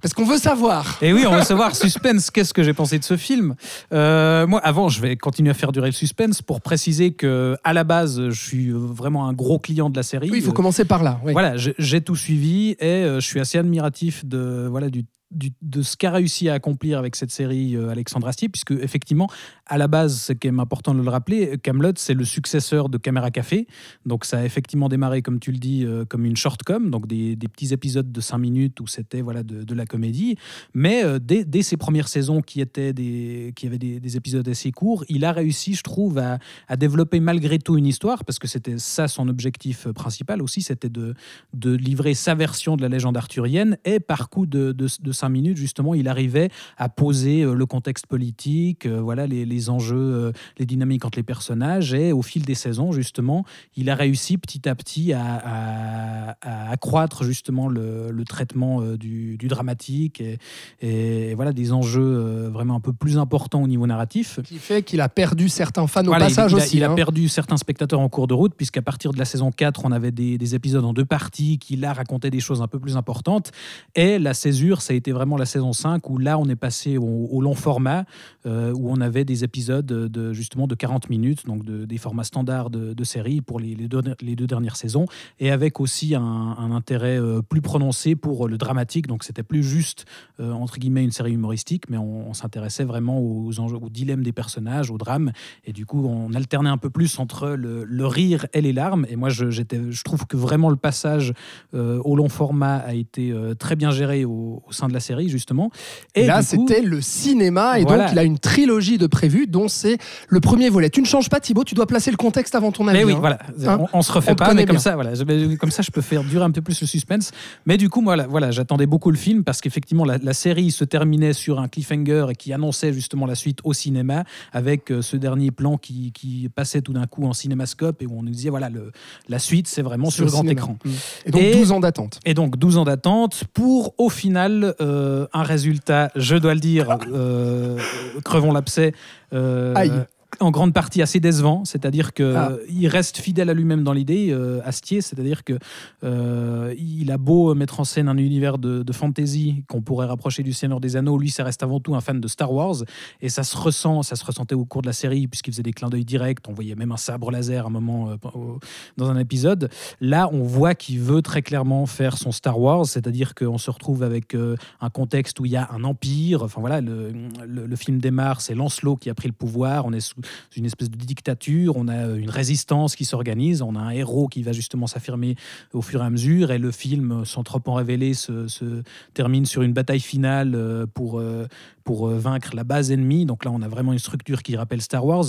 Parce 0.00 0.14
qu'on 0.14 0.24
veut 0.24 0.38
savoir. 0.38 0.98
Et 1.02 1.12
oui, 1.12 1.24
on 1.26 1.34
veut 1.34 1.42
savoir, 1.42 1.74
suspense, 1.76 2.30
qu'est-ce 2.30 2.52
que 2.54 2.62
j'ai 2.62 2.74
pensé 2.74 2.98
de 2.98 3.04
ce 3.04 3.16
film 3.16 3.54
Euh, 3.92 4.46
Moi, 4.46 4.60
avant, 4.60 4.88
je 4.88 5.00
vais 5.00 5.16
continuer 5.16 5.50
à 5.50 5.54
faire 5.54 5.72
durer 5.72 5.88
le 5.88 5.92
suspense 5.92 6.42
pour 6.42 6.60
préciser 6.60 7.12
que 7.12 7.56
à 7.64 7.72
la 7.72 7.84
base, 7.84 8.30
je 8.30 8.40
suis 8.40 8.70
vraiment 8.70 9.26
un 9.28 9.32
gros 9.32 9.58
client 9.58 9.90
de 9.90 9.96
la 9.96 10.02
série. 10.02 10.28
Oui, 10.30 10.38
il 10.38 10.44
faut 10.44 10.52
commencer 10.52 10.84
par 10.84 11.02
là. 11.02 11.20
oui. 11.24 11.32
Voilà, 11.32 11.56
j'ai- 11.56 11.74
j'ai 11.78 12.00
tout 12.00 12.16
suivi 12.16 12.70
et 12.80 12.84
euh, 12.84 13.20
je 13.20 13.26
suis 13.26 13.40
assez 13.40 13.58
admiratif 13.58 14.24
de, 14.24 14.66
voilà, 14.70 14.88
du, 14.90 15.04
de 15.34 15.82
ce 15.82 15.96
qu'a 15.96 16.10
réussi 16.10 16.48
à 16.48 16.54
accomplir 16.54 16.98
avec 16.98 17.16
cette 17.16 17.30
série 17.30 17.76
euh, 17.76 17.88
Alexandre 17.88 18.26
Astier, 18.28 18.48
puisque 18.48 18.72
effectivement, 18.72 19.28
à 19.66 19.78
la 19.78 19.88
base, 19.88 20.16
c'est 20.16 20.34
quand 20.34 20.48
même 20.48 20.60
important 20.60 20.94
de 20.94 21.02
le 21.02 21.08
rappeler, 21.08 21.58
Camelot, 21.62 21.92
c'est 21.96 22.14
le 22.14 22.24
successeur 22.24 22.88
de 22.88 22.98
Caméra 22.98 23.30
Café. 23.30 23.66
Donc 24.06 24.24
ça 24.24 24.38
a 24.38 24.44
effectivement 24.44 24.88
démarré, 24.88 25.22
comme 25.22 25.40
tu 25.40 25.52
le 25.52 25.58
dis, 25.58 25.84
euh, 25.84 26.04
comme 26.04 26.24
une 26.24 26.36
short-com, 26.36 26.90
donc 26.90 27.06
des, 27.06 27.36
des 27.36 27.48
petits 27.48 27.72
épisodes 27.72 28.10
de 28.10 28.20
5 28.20 28.38
minutes 28.38 28.80
où 28.80 28.86
c'était 28.86 29.20
voilà, 29.20 29.42
de, 29.42 29.74
la 29.74 29.86
comédie. 29.86 30.36
Mais 30.72 31.04
euh, 31.04 31.18
dès, 31.18 31.44
dès 31.44 31.62
ses 31.62 31.76
premières 31.76 32.08
saisons 32.08 32.40
qui, 32.40 32.60
étaient 32.60 32.92
des, 32.92 33.52
qui 33.56 33.66
avaient 33.66 33.78
des, 33.78 34.00
des 34.00 34.16
épisodes 34.16 34.48
assez 34.48 34.70
courts, 34.70 35.04
il 35.08 35.24
a 35.24 35.32
réussi, 35.32 35.74
je 35.74 35.82
trouve, 35.82 36.18
à, 36.18 36.38
à 36.68 36.76
développer 36.76 37.20
malgré 37.20 37.58
tout 37.58 37.76
une 37.76 37.86
histoire, 37.86 38.24
parce 38.24 38.38
que 38.38 38.46
c'était 38.46 38.78
ça 38.78 39.08
son 39.08 39.28
objectif 39.28 39.88
principal 39.88 40.42
aussi, 40.42 40.62
c'était 40.62 40.88
de, 40.88 41.14
de 41.52 41.74
livrer 41.74 42.14
sa 42.14 42.34
version 42.34 42.76
de 42.76 42.82
la 42.82 42.88
légende 42.88 43.16
arthurienne. 43.16 43.78
Et 43.84 44.00
par 44.00 44.28
coup 44.28 44.46
de, 44.46 44.72
de, 44.72 44.86
de 45.00 45.12
minutes, 45.28 45.56
justement, 45.56 45.94
il 45.94 46.08
arrivait 46.08 46.50
à 46.76 46.88
poser 46.88 47.42
euh, 47.42 47.54
le 47.54 47.66
contexte 47.66 48.06
politique, 48.06 48.86
euh, 48.86 49.00
voilà, 49.00 49.26
les, 49.26 49.44
les 49.44 49.70
enjeux, 49.70 49.96
euh, 49.96 50.32
les 50.58 50.66
dynamiques 50.66 51.04
entre 51.04 51.18
les 51.18 51.22
personnages. 51.22 51.94
Et 51.94 52.12
au 52.12 52.22
fil 52.22 52.42
des 52.44 52.54
saisons, 52.54 52.92
justement, 52.92 53.44
il 53.76 53.90
a 53.90 53.94
réussi 53.94 54.38
petit 54.38 54.68
à 54.68 54.74
petit 54.74 55.12
à, 55.12 55.22
à- 55.22 56.36
à 56.42 56.70
accroître 56.70 57.24
justement 57.24 57.68
le, 57.68 58.10
le 58.10 58.24
traitement 58.24 58.80
du, 58.96 59.36
du 59.36 59.48
dramatique 59.48 60.20
et, 60.20 60.38
et 60.80 61.34
voilà 61.34 61.52
des 61.52 61.72
enjeux 61.72 62.48
vraiment 62.52 62.74
un 62.76 62.80
peu 62.80 62.92
plus 62.92 63.18
importants 63.18 63.62
au 63.62 63.68
niveau 63.68 63.86
narratif. 63.86 64.40
Qui 64.44 64.58
fait 64.58 64.82
qu'il 64.82 65.00
a 65.00 65.08
perdu 65.08 65.48
certains 65.48 65.86
fans 65.86 66.02
Voilà, 66.02 66.26
au 66.26 66.28
passage 66.28 66.52
il, 66.52 66.54
il 66.56 66.60
a- 66.60 66.64
aussi. 66.64 66.76
il 66.78 66.84
a 66.84 66.90
hein. 66.90 66.94
perdu 66.94 67.28
certains 67.28 67.56
spectateurs 67.56 68.00
en 68.00 68.08
cours 68.08 68.26
de 68.26 68.34
route, 68.34 68.54
puisqu'à 68.56 68.82
partir 68.82 69.12
de 69.12 69.18
la 69.18 69.24
saison 69.24 69.50
4, 69.52 69.84
on 69.84 69.92
avait 69.92 70.10
des, 70.10 70.38
des 70.38 70.54
épisodes 70.54 70.84
en 70.84 70.92
deux 70.92 71.04
parties 71.04 71.58
qui, 71.58 71.76
là, 71.76 71.92
racontaient 71.92 72.30
des 72.30 72.40
choses 72.40 72.62
un 72.62 72.68
peu 72.68 72.78
plus 72.78 72.96
importantes. 72.96 73.50
Et 73.94 74.18
la 74.18 74.34
césure, 74.34 74.82
ça 74.82 74.92
a 74.92 74.96
été 74.96 75.12
vraiment 75.14 75.36
la 75.36 75.46
saison 75.46 75.72
5, 75.72 76.08
où 76.10 76.18
là, 76.18 76.38
on 76.38 76.46
est 76.48 76.56
passé 76.56 76.98
au, 76.98 77.40
long 77.40 77.54
format, 77.54 78.04
euh, 78.46 78.72
où 78.74 78.90
on 78.90 79.00
avait 79.00 79.24
des 79.24 79.44
épisodes 79.44 79.86
de, 79.86 80.32
justement 80.32 80.66
de 80.66 80.74
40 80.74 81.08
minutes, 81.08 81.46
donc 81.46 81.64
de- 81.64 81.84
des 81.84 81.98
formats 81.98 82.24
standards 82.24 82.70
de, 82.70 82.92
de 82.92 83.04
série 83.04 83.40
pour 83.40 83.60
les, 83.60 83.74
deux, 83.74 84.02
les 84.20 84.36
deux 84.36 84.46
dernières 84.46 84.76
saisons, 84.76 85.06
et 85.38 85.50
avec 85.50 85.80
aussi 85.80 86.14
un, 86.14 86.70
intérêt 86.74 87.20
euh, 87.20 87.40
plus 87.40 87.60
prononcé 87.60 88.16
pour 88.16 88.48
le 88.48 88.58
dramatique. 88.58 89.06
Donc, 89.06 89.24
c'était 89.24 89.42
plus 89.42 89.62
juste, 89.62 90.04
euh, 90.40 90.52
entre 90.52 90.78
guillemets, 90.78 91.04
une 91.04 91.12
série 91.12 91.32
humoristique, 91.32 91.88
mais 91.88 91.98
on, 91.98 92.34
s'intéressait 92.34 92.84
vraiment 92.84 93.20
aux, 93.20 93.60
enjeux, 93.60 93.78
dilemmes 93.90 94.24
des 94.24 94.32
personnages, 94.32 94.90
au 94.90 94.98
drame. 94.98 95.30
Et 95.64 95.72
du 95.72 95.86
coup, 95.86 96.04
on 96.04 96.34
alternait 96.34 96.68
un 96.68 96.78
peu 96.78 96.90
plus 96.90 97.20
entre 97.20 97.50
le, 97.50 98.06
rire 98.06 98.46
et 98.52 98.60
les 98.60 98.72
larmes. 98.72 99.06
Et 99.08 99.16
moi, 99.16 99.28
je, 99.28 100.02
trouve 100.02 100.26
que 100.26 100.36
vraiment 100.36 100.68
le 100.68 100.76
passage 100.76 101.32
au 101.72 102.16
long 102.16 102.28
format 102.28 102.76
a 102.76 102.94
été 102.94 103.32
très 103.58 103.76
bien 103.76 103.92
géré 103.92 104.24
au, 104.24 104.62
au 104.66 104.72
sein 104.72 104.88
de 104.88 104.93
la 104.94 105.00
série, 105.00 105.28
justement. 105.28 105.70
Et 106.14 106.26
là, 106.26 106.42
c'était 106.42 106.80
le 106.80 107.00
cinéma. 107.00 107.78
Et 107.78 107.84
Voilà. 107.84 108.04
donc, 108.04 108.12
il 108.12 108.18
a 108.18 108.24
une 108.24 108.38
trilogie 108.38 108.98
de 108.98 109.06
prévues, 109.06 109.46
dont 109.46 109.68
c'est 109.68 109.98
le 110.28 110.40
premier 110.40 110.70
volet. 110.70 110.90
Tu 110.90 111.00
ne 111.00 111.06
changes 111.06 111.28
pas, 111.28 111.40
Thibaut, 111.40 111.64
tu 111.64 111.74
dois 111.74 111.86
placer 111.86 112.10
le 112.10 112.16
contexte 112.16 112.54
avant 112.54 112.72
ton 112.72 112.88
avis. 112.88 112.98
Mais 112.98 113.04
oui, 113.04 113.12
hein. 113.12 113.18
voilà, 113.20 113.38
Hein 113.66 113.78
on, 113.92 113.98
on 113.98 114.02
se 114.02 114.12
refait 114.12 114.32
On 114.32 114.36
pas, 114.36 114.54
mais 114.54 114.64
comme 114.64 114.76
bien. 114.76 114.80
ça, 114.82 114.94
voilà, 114.94 115.12
comme 115.58 115.70
ça, 115.70 115.82
je 115.82 115.90
peux 115.90 116.00
faire 116.00 116.24
durer 116.24 116.44
un 116.44 116.50
peu 116.50 116.62
plus 116.62 116.80
le 116.80 116.86
suspense. 116.86 117.30
Mais 117.66 117.76
du 117.76 117.88
coup, 117.90 118.02
voilà, 118.02 118.26
voilà, 118.26 118.50
j'attendais 118.50 118.86
beaucoup 118.86 119.10
le 119.10 119.16
film 119.16 119.44
parce 119.44 119.60
qu'effectivement, 119.60 120.04
la, 120.04 120.18
la 120.18 120.32
série 120.32 120.70
se 120.70 120.84
terminait 120.84 121.32
sur 121.32 121.60
un 121.60 121.68
cliffhanger 121.68 122.26
et 122.30 122.34
qui 122.34 122.52
annonçait 122.52 122.92
justement 122.92 123.26
la 123.26 123.34
suite 123.34 123.58
au 123.64 123.72
cinéma 123.72 124.24
avec 124.52 124.90
euh, 124.90 125.02
ce 125.02 125.16
dernier 125.16 125.50
plan 125.50 125.76
qui, 125.76 126.12
qui 126.12 126.48
passait 126.54 126.80
tout 126.82 126.92
d'un 126.92 127.06
coup 127.06 127.24
en 127.26 127.32
cinémascope 127.32 128.00
et 128.02 128.06
où 128.06 128.18
on 128.18 128.22
nous 128.22 128.30
disait 128.30 128.50
voilà, 128.50 128.68
le, 128.68 128.92
la 129.28 129.38
suite, 129.38 129.66
c'est 129.68 129.82
vraiment 129.82 130.10
sur 130.10 130.22
le 130.22 130.26
le 130.26 130.32
grand 130.32 130.40
cinéma. 130.42 130.52
écran. 130.60 130.78
Mm. 130.84 130.90
Et 131.26 131.30
donc, 131.30 131.42
Et- 131.42 131.52
12 131.54 131.72
ans 131.72 131.80
d'attente. 131.80 132.20
Et 132.24 132.34
donc 132.34 132.56
12 132.56 132.76
ans 132.78 132.84
d'attente 132.84 133.44
pour 133.52 133.94
au 133.98 134.08
final 134.08 134.74
euh, 134.84 135.26
un 135.32 135.42
résultat, 135.42 136.10
je 136.14 136.36
dois 136.36 136.54
le 136.54 136.60
dire, 136.60 136.98
euh, 137.12 137.78
crevons 138.24 138.52
l'abcès, 138.52 138.92
euh, 139.32 139.74
Aïe. 139.74 139.92
En 140.40 140.50
grande 140.50 140.72
partie 140.72 141.02
assez 141.02 141.20
décevant. 141.20 141.64
C'est-à-dire 141.64 142.12
que 142.12 142.34
Ah. 142.36 142.52
il 142.68 142.86
reste 142.88 143.18
fidèle 143.18 143.50
à 143.50 143.54
lui-même 143.54 143.84
dans 143.84 143.92
l'idée, 143.92 144.28
euh, 144.30 144.60
Astier. 144.64 145.00
C'est-à-dire 145.00 145.44
que 145.44 145.58
euh, 146.02 146.74
il 146.78 147.10
a 147.10 147.18
beau 147.18 147.54
mettre 147.54 147.80
en 147.80 147.84
scène 147.84 148.08
un 148.08 148.16
univers 148.16 148.58
de, 148.58 148.82
de 148.82 148.92
fantasy 148.92 149.64
qu'on 149.68 149.82
pourrait 149.82 150.06
rapprocher 150.06 150.42
du 150.42 150.52
Seigneur 150.52 150.80
des 150.80 150.96
Anneaux, 150.96 151.18
lui, 151.18 151.30
ça 151.30 151.44
reste 151.44 151.62
avant 151.62 151.80
tout 151.80 151.94
un 151.94 152.00
fan 152.00 152.20
de 152.20 152.28
Star 152.28 152.52
Wars. 152.52 152.76
Et 153.20 153.28
ça 153.28 153.42
se 153.42 153.56
ressent, 153.56 154.02
ça 154.02 154.16
se 154.16 154.24
ressentait 154.24 154.54
au 154.54 154.64
cours 154.64 154.82
de 154.82 154.86
la 154.86 154.92
série 154.92 155.26
puisqu'il 155.26 155.52
faisait 155.52 155.62
des 155.62 155.72
clins 155.72 155.88
d'œil 155.88 156.04
directs. 156.04 156.38
On 156.48 156.52
voyait 156.52 156.74
même 156.74 156.92
un 156.92 156.96
sabre 156.96 157.30
laser 157.30 157.64
à 157.64 157.68
un 157.68 157.70
moment 157.70 158.10
euh, 158.10 158.16
au- 158.34 158.58
dans 158.96 159.10
un 159.10 159.18
épisode. 159.18 159.70
Là, 160.00 160.28
on 160.32 160.42
voit 160.42 160.74
qu'il 160.74 161.00
veut 161.00 161.22
très 161.22 161.42
clairement 161.42 161.86
faire 161.86 162.16
son 162.18 162.32
Star 162.32 162.58
Wars, 162.58 162.86
c'est-à-dire 162.86 163.34
qu'on 163.34 163.58
se 163.58 163.70
retrouve 163.70 164.02
avec 164.02 164.34
euh, 164.34 164.56
un 164.80 164.90
contexte 164.90 165.40
où 165.40 165.46
il 165.46 165.52
y 165.52 165.56
a 165.56 165.68
un 165.72 165.84
empire. 165.84 166.42
Enfin 166.42 166.60
voilà, 166.60 166.80
le, 166.80 167.12
le- 167.46 167.66
le 167.66 167.76
film 167.76 167.98
démarre, 167.98 168.40
c'est 168.40 168.54
Lancelot 168.54 168.96
qui 168.96 169.10
a 169.10 169.14
pris 169.14 169.28
le 169.28 169.34
pouvoir. 169.34 169.86
On 169.86 169.92
est 169.92 170.00
sous 170.00 170.16
une 170.56 170.66
espèce 170.66 170.90
de 170.90 170.96
dictature. 170.96 171.76
On 171.76 171.88
a 171.88 172.06
euh, 172.06 172.16
une 172.16 172.30
résistance 172.30 172.96
qui 172.96 173.04
s'organise. 173.04 173.62
On 173.62 173.76
a 173.76 173.80
un 173.80 173.90
héros 173.90 174.28
qui 174.28 174.42
va 174.42 174.52
justement 174.52 174.86
s'affirmer 174.86 175.36
au 175.72 175.82
fur 175.82 176.02
et 176.02 176.06
à 176.06 176.10
mesure. 176.10 176.50
Et 176.50 176.58
le 176.58 176.70
film, 176.70 177.24
sans 177.24 177.42
trop 177.42 177.60
en 177.66 177.74
révéler, 177.74 178.14
se, 178.14 178.48
se 178.48 178.82
termine 179.12 179.46
sur 179.46 179.62
une 179.62 179.72
bataille 179.72 180.00
finale 180.00 180.54
euh, 180.54 180.86
pour, 180.86 181.18
euh, 181.18 181.46
pour 181.84 182.08
euh, 182.08 182.18
vaincre 182.18 182.54
la 182.54 182.64
base 182.64 182.90
ennemie. 182.90 183.26
Donc 183.26 183.44
là, 183.44 183.50
on 183.52 183.62
a 183.62 183.68
vraiment 183.68 183.92
une 183.92 183.98
structure 183.98 184.42
qui 184.42 184.56
rappelle 184.56 184.80
Star 184.80 185.04
Wars. 185.04 185.26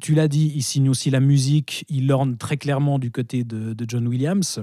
Tu 0.00 0.14
l'as 0.14 0.28
dit, 0.28 0.52
il 0.54 0.62
signe 0.62 0.88
aussi 0.88 1.10
la 1.10 1.20
musique. 1.20 1.84
Il 1.88 2.10
orne 2.12 2.36
très 2.36 2.56
clairement 2.56 2.98
du 2.98 3.10
côté 3.10 3.44
de, 3.44 3.72
de 3.72 3.84
John 3.88 4.06
Williams. 4.06 4.62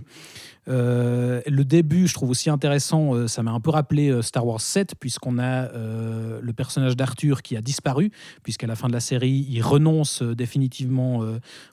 Euh, 0.70 1.42
le 1.48 1.66
début, 1.66 2.08
je 2.08 2.14
trouve 2.14 2.30
aussi 2.30 2.50
intéressant, 2.50 3.16
euh, 3.16 3.28
ça 3.28 3.42
m'a 3.42 3.52
un 3.52 3.60
peu 3.60 3.72
rappelé 3.72 4.10
euh, 4.10 4.22
Star 4.22 4.46
Wars 4.46 4.62
7, 4.62 4.96
puisqu'on 5.00 5.40
a 5.40 5.70
le 5.70 6.54
personnage 6.54 6.96
d'Arthur 6.96 7.42
qui 7.42 7.56
a 7.56 7.62
disparu, 7.62 8.12
puisqu'à 8.44 8.68
la 8.68 8.76
fin 8.76 8.88
de 8.88 8.94
la 8.94 9.00
série, 9.00 9.46
il 9.50 9.62
renonce 9.62 10.22
définitivement 10.22 11.22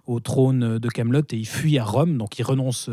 au 0.07 0.21
trône 0.21 0.79
de 0.79 0.89
Camelot 0.89 1.23
et 1.33 1.37
il 1.37 1.47
fuit 1.47 1.79
à 1.79 1.85
Rome, 1.85 2.17
donc 2.17 2.39
il 2.39 2.43
renonce 2.43 2.91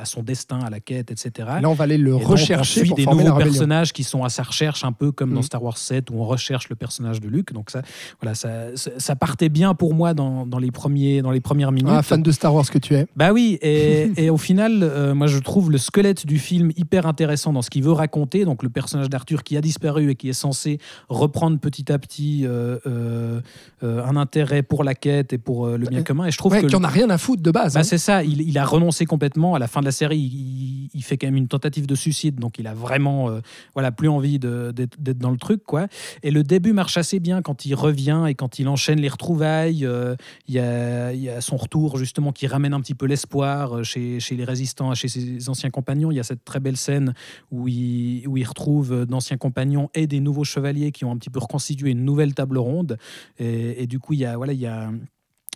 à 0.00 0.04
son 0.04 0.22
destin, 0.22 0.60
à 0.60 0.70
la 0.70 0.80
quête, 0.80 1.10
etc. 1.10 1.48
Là, 1.60 1.68
on 1.68 1.74
va 1.74 1.84
aller 1.84 1.98
le 1.98 2.16
Et 2.16 2.18
donc, 2.18 2.28
rechercher 2.28 2.80
on 2.80 2.84
suit 2.84 2.88
pour 2.88 2.96
des 2.96 3.06
nouveaux 3.06 3.36
personnages 3.36 3.92
qui 3.92 4.04
sont 4.04 4.24
à 4.24 4.28
sa 4.28 4.42
recherche, 4.42 4.84
un 4.84 4.92
peu 4.92 5.12
comme 5.12 5.30
dans 5.30 5.36
Mhm. 5.36 5.42
Star 5.42 5.62
Wars 5.62 5.78
7 5.78 6.10
où 6.10 6.14
on 6.14 6.24
recherche 6.24 6.68
le 6.68 6.76
personnage 6.76 7.20
de 7.20 7.28
Luke. 7.28 7.52
Donc 7.52 7.70
ça, 7.70 7.82
voilà, 8.20 8.34
ça 8.34 9.16
partait 9.16 9.48
bien 9.48 9.74
pour 9.74 9.94
moi 9.94 10.05
dans, 10.14 10.46
dans 10.46 10.58
les 10.58 10.70
premiers, 10.70 11.22
dans 11.22 11.30
les 11.30 11.40
premières 11.40 11.72
minutes. 11.72 11.92
Ah, 11.94 12.02
fan 12.02 12.22
de 12.22 12.30
Star 12.30 12.54
Wars 12.54 12.68
que 12.70 12.78
tu 12.78 12.94
es. 12.94 13.06
Bah 13.16 13.32
oui, 13.32 13.58
et, 13.62 14.10
et 14.16 14.30
au 14.30 14.36
final, 14.36 14.80
euh, 14.82 15.14
moi 15.14 15.26
je 15.26 15.38
trouve 15.38 15.70
le 15.70 15.78
squelette 15.78 16.26
du 16.26 16.38
film 16.38 16.70
hyper 16.76 17.06
intéressant 17.06 17.52
dans 17.52 17.62
ce 17.62 17.70
qu'il 17.70 17.82
veut 17.82 17.92
raconter. 17.92 18.44
Donc 18.44 18.62
le 18.62 18.68
personnage 18.68 19.08
d'Arthur 19.08 19.42
qui 19.44 19.56
a 19.56 19.60
disparu 19.60 20.10
et 20.10 20.14
qui 20.14 20.28
est 20.28 20.32
censé 20.34 20.78
reprendre 21.08 21.58
petit 21.58 21.90
à 21.92 21.98
petit 21.98 22.42
euh, 22.44 22.78
euh, 22.86 23.40
un 23.82 24.16
intérêt 24.16 24.62
pour 24.62 24.84
la 24.84 24.94
quête 24.94 25.32
et 25.32 25.38
pour 25.38 25.66
le 25.68 25.86
bien 25.86 26.02
commun. 26.02 26.26
Et 26.26 26.30
je 26.30 26.38
trouve 26.38 26.52
Ouais, 26.52 26.62
que 26.62 26.66
qui 26.66 26.76
en 26.76 26.84
a 26.84 26.88
rien 26.88 27.10
à 27.10 27.18
foutre 27.18 27.42
de 27.42 27.50
base. 27.50 27.74
bah, 27.74 27.80
hein. 27.80 27.82
c'est 27.82 27.98
ça, 27.98 28.22
il, 28.22 28.40
il 28.42 28.56
a 28.58 28.64
renoncé 28.64 29.04
complètement. 29.06 29.54
À 29.54 29.58
la 29.58 29.66
fin 29.68 29.80
de 29.80 29.86
la 29.86 29.92
série, 29.92 30.18
il, 30.18 30.90
il, 30.94 31.02
fait 31.02 31.16
quand 31.16 31.26
même 31.26 31.36
une 31.36 31.48
tentative 31.48 31.86
de 31.86 31.94
suicide, 31.94 32.38
donc 32.38 32.58
il 32.58 32.66
a 32.66 32.74
vraiment 32.74 33.30
voilà, 33.74 33.92
plus 33.92 34.08
envie 34.08 34.38
d'être 34.38 35.18
dans 35.18 35.30
le 35.30 35.36
truc. 35.36 35.64
quoi. 35.64 35.86
Et 36.22 36.30
le 36.30 36.42
début 36.42 36.72
marche 36.72 36.96
assez 36.96 37.20
bien 37.20 37.42
quand 37.42 37.66
il 37.66 37.74
revient 37.74 38.24
et 38.28 38.34
quand 38.34 38.58
il 38.58 38.68
enchaîne 38.68 39.00
les 39.00 39.08
retrouvailles. 39.08 39.86
Euh, 39.96 40.16
Il 40.48 40.54
y, 40.54 40.58
a, 40.58 41.12
il 41.12 41.20
y 41.20 41.28
a 41.28 41.40
son 41.40 41.56
retour, 41.56 41.98
justement, 41.98 42.32
qui 42.32 42.46
ramène 42.46 42.74
un 42.74 42.80
petit 42.80 42.94
peu 42.94 43.06
l'espoir 43.06 43.78
euh, 43.78 43.82
chez, 43.82 44.18
les 44.30 44.44
résistants, 44.44 44.94
chez 44.94 45.08
ses 45.08 45.48
anciens 45.48 45.70
compagnons. 45.70 46.10
Il 46.10 46.16
y 46.16 46.20
a 46.20 46.24
cette 46.24 46.44
très 46.44 46.60
belle 46.60 46.76
scène 46.76 47.14
où 47.50 47.68
il, 47.68 48.26
où 48.28 48.36
il 48.36 48.44
retrouve 48.44 48.92
euh, 48.92 49.06
d'anciens 49.06 49.36
compagnons 49.36 49.88
et 49.94 50.06
des 50.06 50.20
nouveaux 50.20 50.44
chevaliers 50.44 50.92
qui 50.92 51.04
ont 51.04 51.10
un 51.10 51.16
petit 51.16 51.30
peu 51.30 51.40
reconstitué 51.40 51.90
une 51.90 52.04
nouvelle 52.04 52.34
table 52.34 52.58
ronde. 52.58 52.98
Et, 53.38 53.82
et 53.82 53.86
du 53.86 53.98
coup, 53.98 54.12
il 54.12 54.20
y 54.20 54.24
a, 54.24 54.36
voilà, 54.36 54.52
il 54.52 54.60
y 54.60 54.66
a, 54.66 54.90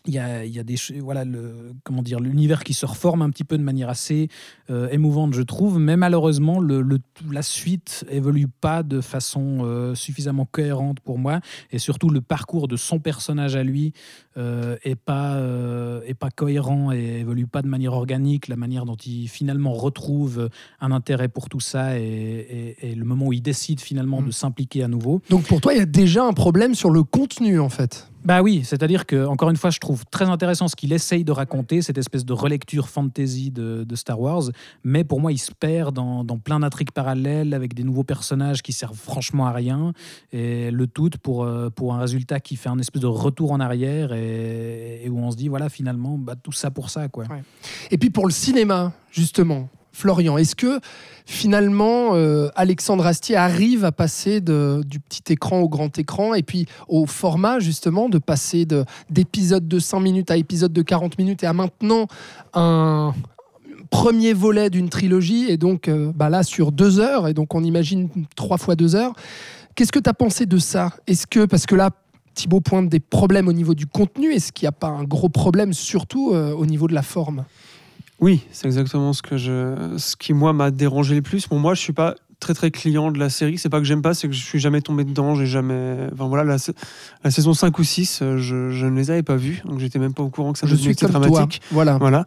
il 0.06 0.14
y 0.14 0.18
a, 0.18 0.44
il 0.46 0.54
y 0.54 0.58
a 0.58 0.62
des 0.64 0.76
voilà 1.00 1.24
le 1.26 1.72
comment 1.84 2.02
dire 2.02 2.20
l'univers 2.20 2.64
qui 2.64 2.72
se 2.72 2.86
reforme 2.86 3.20
un 3.22 3.28
petit 3.30 3.44
peu 3.44 3.58
de 3.58 3.62
manière 3.62 3.90
assez 3.90 4.28
euh, 4.70 4.88
émouvante 4.90 5.34
je 5.34 5.42
trouve 5.42 5.78
mais 5.78 5.96
malheureusement 5.96 6.58
le, 6.58 6.80
le- 6.80 7.00
la 7.30 7.42
suite 7.42 8.06
évolue 8.10 8.48
pas 8.48 8.82
de 8.82 9.02
façon 9.02 9.58
euh, 9.62 9.94
suffisamment 9.94 10.46
cohérente 10.50 11.00
pour 11.00 11.18
moi 11.18 11.40
et 11.70 11.78
surtout 11.78 12.08
le 12.08 12.22
parcours 12.22 12.66
de 12.66 12.76
son 12.76 12.98
personnage 12.98 13.56
à 13.56 13.62
lui 13.62 13.92
euh, 14.38 14.76
est 14.84 14.94
pas 14.96 15.34
euh, 15.34 16.00
est 16.06 16.14
pas 16.14 16.30
cohérent 16.30 16.92
et 16.92 17.18
évolue 17.20 17.46
pas 17.46 17.60
de 17.60 17.68
manière 17.68 17.92
organique 17.92 18.48
la 18.48 18.56
manière 18.56 18.86
dont 18.86 18.96
il 18.96 19.28
finalement 19.28 19.74
retrouve 19.74 20.48
un 20.80 20.92
intérêt 20.92 21.28
pour 21.28 21.48
tout 21.50 21.60
ça 21.60 21.98
et, 21.98 22.76
et- 22.80 22.90
et 22.92 22.94
le 22.94 23.04
moment 23.04 23.26
où 23.26 23.32
il 23.34 23.42
décide 23.42 23.80
finalement 23.80 24.22
Mm. 24.22 24.26
de 24.26 24.30
s'impliquer 24.32 24.82
à 24.82 24.88
nouveau 24.88 25.20
Donc 25.30 25.44
pour 25.46 25.60
toi, 25.60 25.74
il 25.74 25.78
y 25.78 25.82
a 25.82 25.86
déjà 25.86 26.24
un 26.24 26.32
problème 26.32 26.74
sur 26.74 26.90
le 26.90 27.02
contenu 27.04 27.60
en 27.60 27.68
fait? 27.68 28.09
Bah 28.24 28.42
oui, 28.42 28.62
c'est-à-dire 28.64 29.06
que, 29.06 29.24
encore 29.26 29.48
une 29.48 29.56
fois, 29.56 29.70
je 29.70 29.78
trouve 29.78 30.04
très 30.10 30.26
intéressant 30.26 30.68
ce 30.68 30.76
qu'il 30.76 30.92
essaye 30.92 31.24
de 31.24 31.32
raconter, 31.32 31.80
cette 31.80 31.96
espèce 31.96 32.24
de 32.24 32.32
relecture 32.34 32.88
fantasy 32.88 33.50
de, 33.50 33.86
Star 33.94 34.20
Wars, 34.20 34.44
mais 34.84 35.04
pour 35.04 35.20
moi, 35.20 35.32
il 35.32 35.38
se 35.38 35.52
perd 35.52 35.94
dans, 35.94 36.24
plein 36.38 36.60
d'intrigues 36.60 36.90
parallèles 36.92 37.54
avec 37.54 37.74
des 37.74 37.82
nouveaux 37.82 38.04
personnages 38.04 38.62
qui 38.62 38.72
servent 38.72 38.96
franchement 38.96 39.46
à 39.46 39.52
rien, 39.52 39.92
et 40.32 40.70
le 40.70 40.86
tout 40.86 41.10
pour, 41.22 41.44
euh, 41.44 41.70
pour 41.70 41.94
un 41.94 41.98
résultat 41.98 42.40
qui 42.40 42.56
fait 42.56 42.68
un 42.68 42.78
espèce 42.78 43.02
de 43.02 43.06
retour 43.06 43.52
en 43.52 43.60
arrière 43.60 44.12
et, 44.12 45.02
et 45.04 45.08
où 45.08 45.18
on 45.18 45.30
se 45.30 45.36
dit, 45.36 45.48
voilà, 45.48 45.68
finalement, 45.68 46.18
bah, 46.18 46.36
tout 46.36 46.52
ça 46.52 46.70
pour 46.70 46.90
ça, 46.90 47.08
quoi. 47.08 47.24
Et 47.90 47.98
puis 47.98 48.10
pour 48.10 48.26
le 48.26 48.32
cinéma, 48.32 48.92
justement, 49.10 49.68
Florian, 49.92 50.38
est-ce 50.38 50.54
que 50.56 50.80
finalement 51.26 52.14
euh, 52.14 52.48
Alexandre 52.56 53.06
Astier 53.06 53.36
arrive 53.36 53.84
à 53.84 53.92
passer 53.92 54.40
de- 54.40 54.82
du 54.86 55.00
petit 55.00 55.32
écran 55.32 55.60
au 55.60 55.68
grand 55.68 55.96
écran 55.98 56.34
et 56.34 56.42
puis 56.42 56.66
au 56.88 57.06
format 57.06 57.58
justement 57.60 58.08
de 58.08 58.18
passer 58.18 58.64
de- 58.66 58.84
d'épisode 59.10 59.68
de 59.68 59.78
5 59.78 60.00
minutes 60.00 60.30
à 60.30 60.36
épisode 60.36 60.72
de 60.72 60.82
40 60.82 61.18
minutes 61.18 61.42
et 61.42 61.46
à 61.46 61.52
maintenant 61.52 62.06
un 62.54 63.14
premier 63.90 64.32
volet 64.32 64.70
d'une 64.70 64.88
trilogie 64.88 65.46
et 65.50 65.56
donc 65.56 65.88
euh, 65.88 66.12
bah 66.14 66.30
là 66.30 66.42
sur 66.42 66.72
deux 66.72 67.00
heures 67.00 67.26
et 67.28 67.34
donc 67.34 67.54
on 67.54 67.62
imagine 67.64 68.08
trois 68.36 68.58
fois 68.58 68.76
deux 68.76 68.94
heures. 68.94 69.12
Qu'est-ce 69.74 69.92
que 69.92 69.98
tu 69.98 70.10
as 70.10 70.14
pensé 70.14 70.46
de 70.46 70.58
ça? 70.58 70.90
Est-ce 71.06 71.26
que, 71.26 71.44
parce 71.46 71.64
que 71.66 71.74
là, 71.74 71.90
Thibaut 72.34 72.60
pointe 72.60 72.88
des 72.88 73.00
problèmes 73.00 73.48
au 73.48 73.52
niveau 73.52 73.74
du 73.74 73.86
contenu, 73.86 74.32
est-ce 74.32 74.52
qu'il 74.52 74.64
n'y 74.66 74.68
a 74.68 74.72
pas 74.72 74.88
un 74.88 75.04
gros 75.04 75.28
problème 75.28 75.72
surtout 75.72 76.32
euh, 76.32 76.52
au 76.52 76.66
niveau 76.66 76.86
de 76.86 76.94
la 76.94 77.02
forme? 77.02 77.44
Oui, 78.20 78.42
c'est 78.52 78.66
exactement 78.66 79.12
ce 79.12 79.22
que 79.22 79.36
je, 79.36 79.96
ce 79.96 80.14
qui 80.14 80.34
moi 80.34 80.52
m'a 80.52 80.70
dérangé 80.70 81.14
le 81.14 81.22
plus. 81.22 81.48
Bon, 81.48 81.58
moi, 81.58 81.74
je 81.74 81.80
suis 81.80 81.94
pas 81.94 82.14
très 82.40 82.54
très 82.54 82.70
client 82.70 83.10
de 83.12 83.18
la 83.18 83.30
série. 83.30 83.58
C'est 83.58 83.68
pas 83.68 83.78
que 83.78 83.84
j'aime 83.84 84.02
pas, 84.02 84.14
c'est 84.14 84.26
que 84.26 84.34
je 84.34 84.42
suis 84.42 84.58
jamais 84.58 84.80
tombé 84.80 85.04
dedans. 85.04 85.34
J'ai 85.36 85.46
jamais. 85.46 85.96
Enfin 86.12 86.26
voilà, 86.26 86.42
la, 86.44 86.58
sa- 86.58 86.72
la 87.22 87.30
saison 87.30 87.54
5 87.54 87.78
ou 87.78 87.84
6, 87.84 88.20
euh, 88.22 88.38
je, 88.38 88.70
je 88.70 88.86
ne 88.86 88.96
les 88.96 89.10
avais 89.10 89.22
pas 89.22 89.36
vues, 89.36 89.62
donc 89.64 89.78
j'étais 89.78 89.98
même 89.98 90.14
pas 90.14 90.22
au 90.22 90.30
courant 90.30 90.52
que 90.52 90.58
ça 90.58 90.66
Je 90.66 90.74
devenait 90.74 90.94
suis 90.94 90.96
comme 91.06 91.10
dramatique. 91.10 91.60
toi. 91.60 91.68
Voilà. 91.70 91.98
Voilà. 91.98 92.24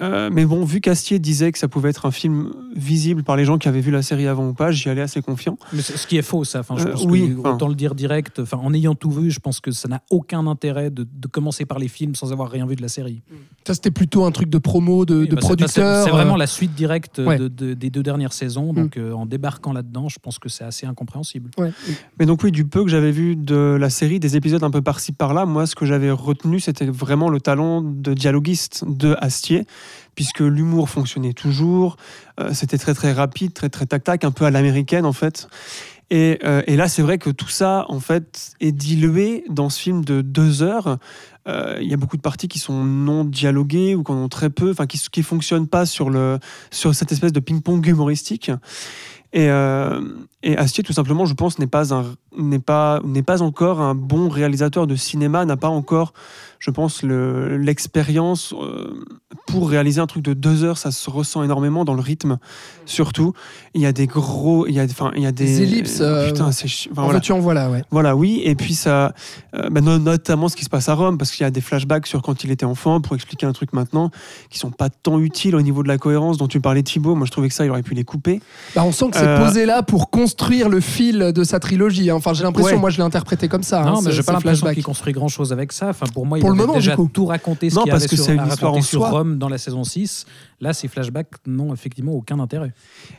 Euh, 0.00 0.30
mais 0.32 0.46
bon, 0.46 0.64
vu 0.64 0.80
qu'Astier 0.80 1.18
disait 1.18 1.52
que 1.52 1.58
ça 1.58 1.68
pouvait 1.68 1.90
être 1.90 2.06
un 2.06 2.10
film 2.10 2.52
visible 2.74 3.22
par 3.22 3.36
les 3.36 3.44
gens 3.44 3.58
qui 3.58 3.68
avaient 3.68 3.82
vu 3.82 3.90
la 3.90 4.00
série 4.02 4.26
avant 4.26 4.48
ou 4.48 4.54
pas, 4.54 4.70
j'y 4.72 4.88
allais 4.88 5.02
assez 5.02 5.20
confiant. 5.20 5.58
Mais 5.74 5.82
c'est- 5.82 5.96
ce 5.98 6.06
qui 6.06 6.16
est 6.16 6.22
faux, 6.22 6.44
ça. 6.44 6.60
Enfin, 6.60 6.76
je 6.78 6.88
Euh, 6.88 6.94
oui, 7.06 7.34
que, 7.34 7.46
autant 7.48 7.68
le 7.68 7.74
dire 7.74 7.94
direct. 7.94 8.38
Enfin, 8.40 8.56
en 8.62 8.72
ayant 8.72 8.94
tout 8.94 9.10
vu, 9.10 9.30
je 9.30 9.40
pense 9.40 9.60
que 9.60 9.70
ça 9.72 9.88
n'a 9.88 10.00
aucun 10.08 10.46
intérêt 10.46 10.90
de, 10.90 11.06
de 11.12 11.28
commencer 11.28 11.66
par 11.66 11.78
les 11.78 11.88
films 11.88 12.14
sans 12.14 12.32
avoir 12.32 12.50
rien 12.50 12.66
vu 12.66 12.76
de 12.76 12.82
la 12.82 12.88
série. 12.88 13.20
Ça, 13.66 13.74
c'était 13.74 13.90
plutôt 13.90 14.24
un 14.24 14.30
truc 14.30 14.48
de 14.48 14.56
promo, 14.58 15.04
de, 15.04 15.16
Oui, 15.20 15.28
de 15.28 15.34
bah, 15.34 15.40
c'est- 15.42 15.46
producteur. 15.48 16.04
C'est 16.04 16.10
vraiment 16.10 16.36
la 16.36 16.46
suite 16.46 16.74
directe 16.74 17.18
ouais. 17.24 17.36
de- 17.38 17.48
de- 17.48 17.74
des 17.74 17.90
deux 17.90 18.02
dernières 18.02 18.32
saisons. 18.32 18.72
Donc, 18.72 18.96
euh, 18.96 19.12
en 19.12 19.26
débarquant 19.50 19.72
là-dedans, 19.72 20.08
je 20.08 20.18
pense 20.20 20.38
que 20.38 20.48
c'est 20.48 20.64
assez 20.64 20.86
incompréhensible. 20.86 21.50
ouais. 21.58 21.72
Mais 22.18 22.26
donc 22.26 22.42
oui, 22.44 22.52
du 22.52 22.64
peu 22.64 22.84
que 22.84 22.90
j'avais 22.90 23.10
vu 23.10 23.34
de 23.34 23.76
la 23.78 23.90
série, 23.90 24.20
des 24.20 24.36
épisodes 24.36 24.62
un 24.62 24.70
peu 24.70 24.80
par-ci 24.80 25.12
par-là, 25.12 25.44
moi 25.44 25.66
ce 25.66 25.74
que 25.74 25.86
j'avais 25.86 26.10
retenu, 26.10 26.60
c'était 26.60 26.86
vraiment 26.86 27.28
le 27.28 27.40
talent 27.40 27.82
de 27.82 28.14
dialoguiste 28.14 28.84
de 28.86 29.16
Astier, 29.20 29.66
puisque 30.14 30.40
l'humour 30.40 30.88
fonctionnait 30.88 31.32
toujours, 31.32 31.96
euh, 32.38 32.50
c'était 32.52 32.78
très 32.78 32.94
très 32.94 33.12
rapide, 33.12 33.52
très 33.52 33.68
très 33.68 33.86
tac-tac, 33.86 34.24
un 34.24 34.30
peu 34.30 34.44
à 34.44 34.50
l'américaine 34.50 35.04
en 35.04 35.12
fait. 35.12 35.48
Et, 36.12 36.40
euh, 36.42 36.62
et 36.66 36.74
là, 36.74 36.88
c'est 36.88 37.02
vrai 37.02 37.18
que 37.18 37.30
tout 37.30 37.48
ça, 37.48 37.86
en 37.88 38.00
fait, 38.00 38.50
est 38.58 38.72
dilué 38.72 39.44
dans 39.48 39.68
ce 39.68 39.80
film 39.80 40.04
de 40.04 40.22
deux 40.22 40.60
heures. 40.64 40.98
Euh, 41.46 41.78
Il 41.80 41.88
y 41.88 41.94
a 41.94 41.96
beaucoup 41.96 42.16
de 42.16 42.22
parties 42.22 42.48
qui 42.48 42.58
sont 42.58 42.84
non 42.84 43.24
dialoguées 43.24 43.94
ou 43.94 44.02
qui 44.02 44.10
en 44.10 44.16
ont 44.16 44.28
très 44.28 44.50
peu, 44.50 44.72
enfin 44.72 44.86
qui 44.88 44.98
qui 44.98 45.22
fonctionnent 45.22 45.68
pas 45.68 45.86
sur 45.86 46.10
le 46.10 46.40
sur 46.72 46.96
cette 46.96 47.12
espèce 47.12 47.32
de 47.32 47.38
ping-pong 47.38 47.86
humoristique. 47.86 48.50
Et, 49.32 49.48
euh, 49.48 50.00
et 50.42 50.56
Astier, 50.56 50.82
tout 50.82 50.92
simplement, 50.92 51.26
je 51.26 51.34
pense, 51.34 51.58
n'est 51.58 51.66
pas, 51.66 51.92
un, 51.94 52.04
n'est 52.38 52.58
pas, 52.58 53.00
n'est 53.04 53.22
pas 53.22 53.42
encore 53.42 53.80
un 53.80 53.94
bon 53.94 54.28
réalisateur 54.28 54.86
de 54.86 54.96
cinéma, 54.96 55.44
n'a 55.44 55.56
pas 55.58 55.68
encore, 55.68 56.14
je 56.58 56.70
pense, 56.70 57.02
le, 57.02 57.58
l'expérience 57.58 58.54
euh, 58.58 59.04
pour 59.46 59.68
réaliser 59.68 60.00
un 60.00 60.06
truc 60.06 60.22
de 60.24 60.32
deux 60.32 60.64
heures. 60.64 60.78
Ça 60.78 60.92
se 60.92 61.10
ressent 61.10 61.42
énormément 61.42 61.84
dans 61.84 61.92
le 61.94 62.00
rythme, 62.00 62.38
surtout. 62.86 63.34
Il 63.74 63.82
y 63.82 63.86
a 63.86 63.92
des 63.92 64.06
gros, 64.06 64.66
il 64.66 64.72
y 64.74 64.80
a, 64.80 64.84
enfin, 64.84 65.12
il 65.14 65.22
y 65.22 65.26
a 65.26 65.32
des, 65.32 65.44
Des 65.44 65.62
ellipses, 65.62 66.00
euh, 66.00 66.26
putain, 66.28 66.52
c'est 66.52 66.66
enfin, 66.90 67.02
En 67.02 67.04
voilà. 67.04 67.18
veux-tu, 67.18 67.32
en 67.32 67.40
voilà, 67.40 67.70
ouais. 67.70 67.82
Voilà, 67.90 68.16
oui. 68.16 68.40
Et 68.44 68.54
puis 68.54 68.74
ça, 68.74 69.12
euh, 69.54 69.68
bah, 69.70 69.82
no- 69.82 69.98
notamment 69.98 70.48
ce 70.48 70.56
qui 70.56 70.64
se 70.64 70.70
passe 70.70 70.88
à 70.88 70.94
Rome, 70.94 71.18
parce 71.18 71.32
qu'il 71.32 71.44
y 71.44 71.46
a 71.46 71.50
des 71.50 71.60
flashbacks 71.60 72.06
sur 72.06 72.22
quand 72.22 72.44
il 72.44 72.50
était 72.50 72.64
enfant 72.64 73.02
pour 73.02 73.14
expliquer 73.14 73.44
un 73.46 73.52
truc 73.52 73.74
maintenant 73.74 74.10
qui 74.48 74.58
sont 74.58 74.70
pas 74.70 74.88
tant 74.88 75.18
utiles 75.18 75.54
au 75.54 75.60
niveau 75.62 75.82
de 75.82 75.88
la 75.88 75.98
cohérence 75.98 76.38
dont 76.38 76.48
tu 76.48 76.60
parlais 76.62 76.82
Thibaut. 76.82 77.14
Moi, 77.14 77.26
je 77.26 77.30
trouvais 77.32 77.48
que 77.48 77.54
ça, 77.54 77.66
il 77.66 77.70
aurait 77.70 77.82
pu 77.82 77.92
les 77.94 78.04
couper. 78.04 78.40
Bah, 78.74 78.84
on 78.84 78.92
sent 78.92 79.10
que 79.10 79.18
c'est 79.18 79.36
posé 79.44 79.66
là 79.66 79.82
pour 79.82 80.08
construire 80.08 80.29
le 80.68 80.80
fil 80.80 81.18
de 81.34 81.44
sa 81.44 81.58
trilogie. 81.60 82.10
hein. 82.10 82.14
Enfin, 82.16 82.32
j'ai 82.34 82.42
l'impression, 82.44 82.74
Ouais. 82.74 82.80
moi, 82.80 82.90
je 82.90 82.96
l'ai 82.98 83.02
interprété 83.02 83.48
comme 83.48 83.62
ça. 83.62 83.82
non, 83.82 83.98
hein, 83.98 84.00
mais 84.04 84.12
j'ai 84.12 84.22
pas 84.22 84.32
l'impression 84.32 84.66
qu'il 84.72 84.82
construit 84.84 85.12
grand-chose 85.12 85.52
avec 85.52 85.72
ça. 85.72 85.88
Enfin, 85.88 86.06
pour 86.12 86.26
moi, 86.26 86.38
il 86.38 86.40
Pour 86.40 86.50
le 86.50 86.56
moment, 86.56 86.74
déjà 86.74 86.92
du 86.92 86.96
coup. 86.96 87.10
tout 87.12 87.26
raconté 87.26 87.70
ce 87.70 87.76
Non, 87.76 87.84
parce 87.86 88.02
avait 88.04 88.08
que 88.08 88.16
sur, 88.16 88.24
c'est 88.24 88.34
une 88.36 88.46
histoire 88.46 88.74
en 88.74 88.82
sur 88.82 89.00
soi. 89.00 89.10
Rome 89.10 89.38
dans 89.38 89.48
la 89.48 89.58
saison 89.58 89.84
6. 89.84 90.26
Là, 90.60 90.72
ces 90.72 90.88
flashbacks 90.88 91.30
n'ont 91.46 91.72
effectivement 91.72 92.12
aucun 92.12 92.38
intérêt. 92.40 92.72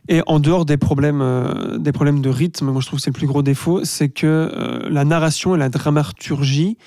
Et 0.08 0.22
en 0.28 0.40
dehors 0.40 0.66
des 0.66 0.78
problèmes, 0.78 1.22
euh, 1.22 1.78
des 1.78 1.92
problèmes 1.92 2.22
de 2.22 2.30
rythme, 2.30 2.68
moi 2.72 2.82
je 2.82 2.88
trouve 2.88 3.00
que 3.00 3.04
c'est 3.04 3.10
le 3.10 3.16
plus 3.16 3.28
gros 3.28 3.42
défaut, 3.42 3.84
c'est 3.84 4.10
que 4.10 4.28
euh, 4.28 4.88
la 4.90 5.06
narration 5.06 5.56
et 5.56 5.58
la 5.58 5.70
dramaturgie 5.70 6.78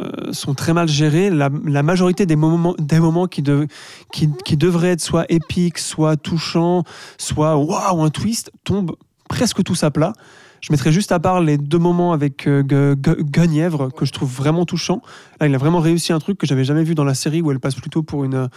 euh, 0.00 0.32
sont 0.32 0.54
très 0.54 0.72
mal 0.72 0.88
gérées. 0.88 1.30
La, 1.30 1.50
la 1.64 1.82
majorité 1.82 2.26
des 2.26 2.34
moments, 2.36 2.74
des 2.78 2.98
moments 2.98 3.26
qui, 3.28 3.42
de- 3.42 3.66
qui, 4.12 4.30
qui 4.44 4.56
devraient 4.56 4.90
être 4.92 5.00
soit 5.00 5.26
épiques, 5.28 5.78
soit 5.78 6.16
touchants, 6.16 6.84
soit 7.18 7.56
waouh, 7.56 8.02
un 8.02 8.10
twist, 8.10 8.50
tombent 8.64 8.96
presque 9.30 9.62
tous 9.62 9.84
à 9.84 9.90
plat. 9.92 10.12
Je 10.60 10.72
mettrais 10.72 10.92
juste 10.92 11.12
à 11.12 11.18
part 11.20 11.40
les 11.40 11.56
deux 11.56 11.78
moments 11.78 12.12
avec 12.12 12.46
euh, 12.46 12.62
Gu- 12.62 12.94
Gu- 13.00 13.24
Guenièvre 13.24 13.90
que 13.90 14.04
je 14.04 14.12
trouve 14.12 14.30
vraiment 14.30 14.66
touchants. 14.66 15.00
Là, 15.40 15.46
il 15.46 15.54
a 15.54 15.58
vraiment 15.58 15.78
réussi 15.80 16.12
un 16.12 16.18
truc 16.18 16.36
que 16.36 16.46
j'avais 16.46 16.64
jamais 16.64 16.82
vu 16.84 16.94
dans 16.94 17.04
la 17.04 17.14
série 17.14 17.40
où 17.40 17.50
elle 17.50 17.60
passe 17.60 17.76
plutôt 17.76 18.02
pour 18.02 18.24
une, 18.24 18.34
euh, 18.34 18.48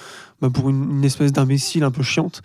bah, 0.42 0.50
pour 0.50 0.70
une 0.70 1.06
espèce 1.06 1.32
d'imbécile 1.32 1.84
un 1.86 1.92
peu 1.92 2.04
chiante. 2.04 2.42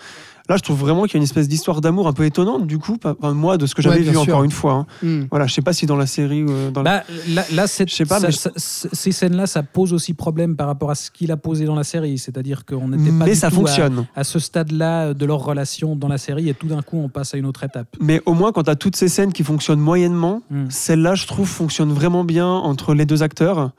Là, 0.49 0.57
je 0.57 0.63
trouve 0.63 0.79
vraiment 0.79 1.03
qu'il 1.05 1.13
y 1.15 1.17
a 1.17 1.19
une 1.19 1.25
espèce 1.25 1.47
d'histoire 1.47 1.81
d'amour 1.83 2.09
un 2.09 2.13
peu 2.15 2.25
étonnante, 2.25 2.67
du 2.67 2.79
coup, 2.79 2.97
pas- 2.97 3.15
enfin, 3.21 3.35
moi, 3.35 3.59
de 3.59 3.67
ce 3.67 3.75
que 3.75 3.83
j'avais 3.83 3.97
Ouais, 3.97 4.03
vu 4.03 4.13
sûr. 4.13 4.23
encore 4.23 4.45
une 4.45 4.51
fois. 4.51 4.73
hein. 4.73 4.87
Hmm. 5.03 5.25
Voilà, 5.31 5.47
je 5.47 5.53
sais 5.53 5.61
pas 5.63 5.75
si 5.75 5.85
dans 5.85 5.97
la 5.97 6.07
série 6.07 6.43
ou 6.43 6.51
euh, 6.51 6.71
dans 6.71 6.83
la... 6.83 6.99
Bah, 7.01 7.05
là, 7.29 7.45
là, 7.53 7.67
Je 7.67 7.95
sais 7.95 8.07
pas, 8.07 8.19
ça- 8.19 8.29
mais- 8.29 8.33
ça- 8.33 8.51
ces 8.93 9.13
scènes-là, 9.13 9.47
ça 9.47 9.63
pose 9.63 9.93
aussi 9.93 10.15
problème 10.15 10.57
par 10.57 10.67
rapport 10.67 10.91
à 10.91 10.95
ce 10.95 11.11
qu'il 11.11 11.31
a 11.33 11.37
posé 11.37 11.67
dans 11.67 11.75
la 11.75 11.85
série. 11.85 12.17
C'est-à-dire 12.19 12.65
qu'on 12.65 12.89
n'était 12.89 13.11
pas 13.11 13.25
Mais 13.27 13.33
du 13.33 13.37
ça 13.37 13.51
tout 13.51 13.57
fonctionne. 13.57 14.07
À, 14.17 14.21
à 14.21 14.25
ce 14.25 14.39
stade-là 14.39 15.13
de 15.13 15.27
leur 15.27 15.41
relation 15.45 15.97
dans 15.97 16.09
la 16.09 16.19
série 16.19 16.49
et 16.49 16.55
tout 16.55 16.67
d'un 16.69 16.81
coup, 16.83 16.97
on 16.99 17.09
passe 17.11 17.35
à 17.35 17.37
une 17.37 17.45
autre 17.47 17.63
étape. 17.65 17.89
Mais 18.01 18.23
au 18.25 18.33
moins, 18.33 18.53
quand 18.53 18.63
tu 18.63 18.71
as 18.71 18.77
toutes 18.77 18.97
ces 18.97 19.09
scènes 19.09 19.33
qui 19.35 19.45
fonctionnent 19.45 19.81
moyennement, 19.81 20.41
Hmm. 20.51 20.65
celle-là, 20.71 21.15
je 21.15 21.27
trouve, 21.27 21.47
fonctionne 21.47 21.93
vraiment 21.93 22.25
bien 22.25 22.49
entre 22.49 22.95
les 22.95 23.05
deux 23.05 23.23
acteurs. 23.23 23.73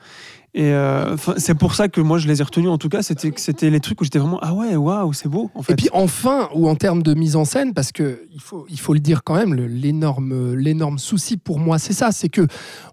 Et 0.53 0.73
euh, 0.73 1.15
c'est 1.37 1.53
pour 1.53 1.75
ça 1.75 1.89
que 1.89 2.01
moi, 2.01 2.17
je 2.17 2.27
les 2.27 2.41
ai 2.41 2.43
retenus. 2.43 2.69
En 2.69 2.77
tout 2.77 2.89
cas, 2.89 3.03
c'était 3.03 3.31
c'était 3.35 3.69
les 3.69 3.79
trucs 3.79 4.01
où 4.01 4.03
j'étais 4.03 4.19
vraiment 4.19 4.39
ah 4.41 4.53
ouais, 4.53 4.75
waouh, 4.75 5.13
c'est 5.13 5.29
beau. 5.29 5.51
En 5.53 5.61
fait. 5.61 5.73
Et 5.73 5.75
puis 5.75 5.89
enfin, 5.93 6.49
ou 6.55 6.67
en 6.67 6.75
termes 6.75 7.03
de 7.03 7.13
mise 7.13 7.35
en 7.35 7.45
scène, 7.45 7.73
parce 7.73 7.91
que 7.91 8.23
il 8.33 8.41
faut, 8.41 8.65
il 8.69 8.79
faut 8.79 8.93
le 8.93 8.99
dire 8.99 9.23
quand 9.23 9.35
même, 9.35 9.53
l'énorme 9.53 10.97
souci 10.97 11.37
pour 11.37 11.59
moi, 11.59 11.77
c'est 11.77 11.93
ça, 11.93 12.11
c'est 12.11 12.29
que 12.29 12.47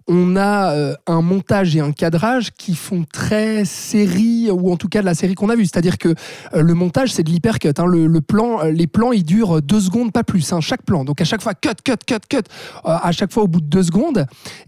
on 0.08 0.36
a 0.36 0.72
euh, 0.72 0.94
un 1.06 1.20
montage 1.20 1.74
et 1.76 1.80
un 1.80 1.92
cadrage 1.92 2.52
qui 2.56 2.74
font 2.74 3.04
très 3.12 3.64
série, 3.64 4.50
ou 4.50 4.70
en 4.72 4.76
tout 4.76 4.88
cas 4.88 5.00
de 5.00 5.06
la 5.06 5.14
série 5.14 5.34
qu'on 5.34 5.48
a 5.48 5.56
vue. 5.56 5.64
C'est-à-dire 5.66 5.98
que 5.98 6.08
euh, 6.54 6.62
le 6.62 6.74
montage, 6.74 7.12
c'est 7.12 7.22
de 7.24 7.30
l'hypercut. 7.30 7.72
hein. 7.78 7.86
Le, 7.86 8.06
le 8.06 8.20
plan, 8.20 8.60
euh, 8.62 8.70
les 8.70 8.86
plans, 8.86 9.12
ils 9.12 9.24
durent 9.24 9.60
deux 9.62 9.80
secondes, 9.80 10.12
pas 10.12 10.22
plus. 10.24 10.52
hein, 10.52 10.60
chaque 10.60 10.82
plan. 10.84 11.04
Donc 11.04 11.20
à 11.20 11.24
chaque 11.24 11.42
fois, 11.42 11.54
cut, 11.54 11.70
cut, 11.84 11.92
cut, 12.06 12.14
cut. 12.28 12.42
à 12.84 13.10
chaque 13.12 13.32
fois 13.32 13.42
au 13.44 13.48
bout 13.48 13.60
de 13.60 13.66
deux 13.66 13.82
secondes. 13.82 14.26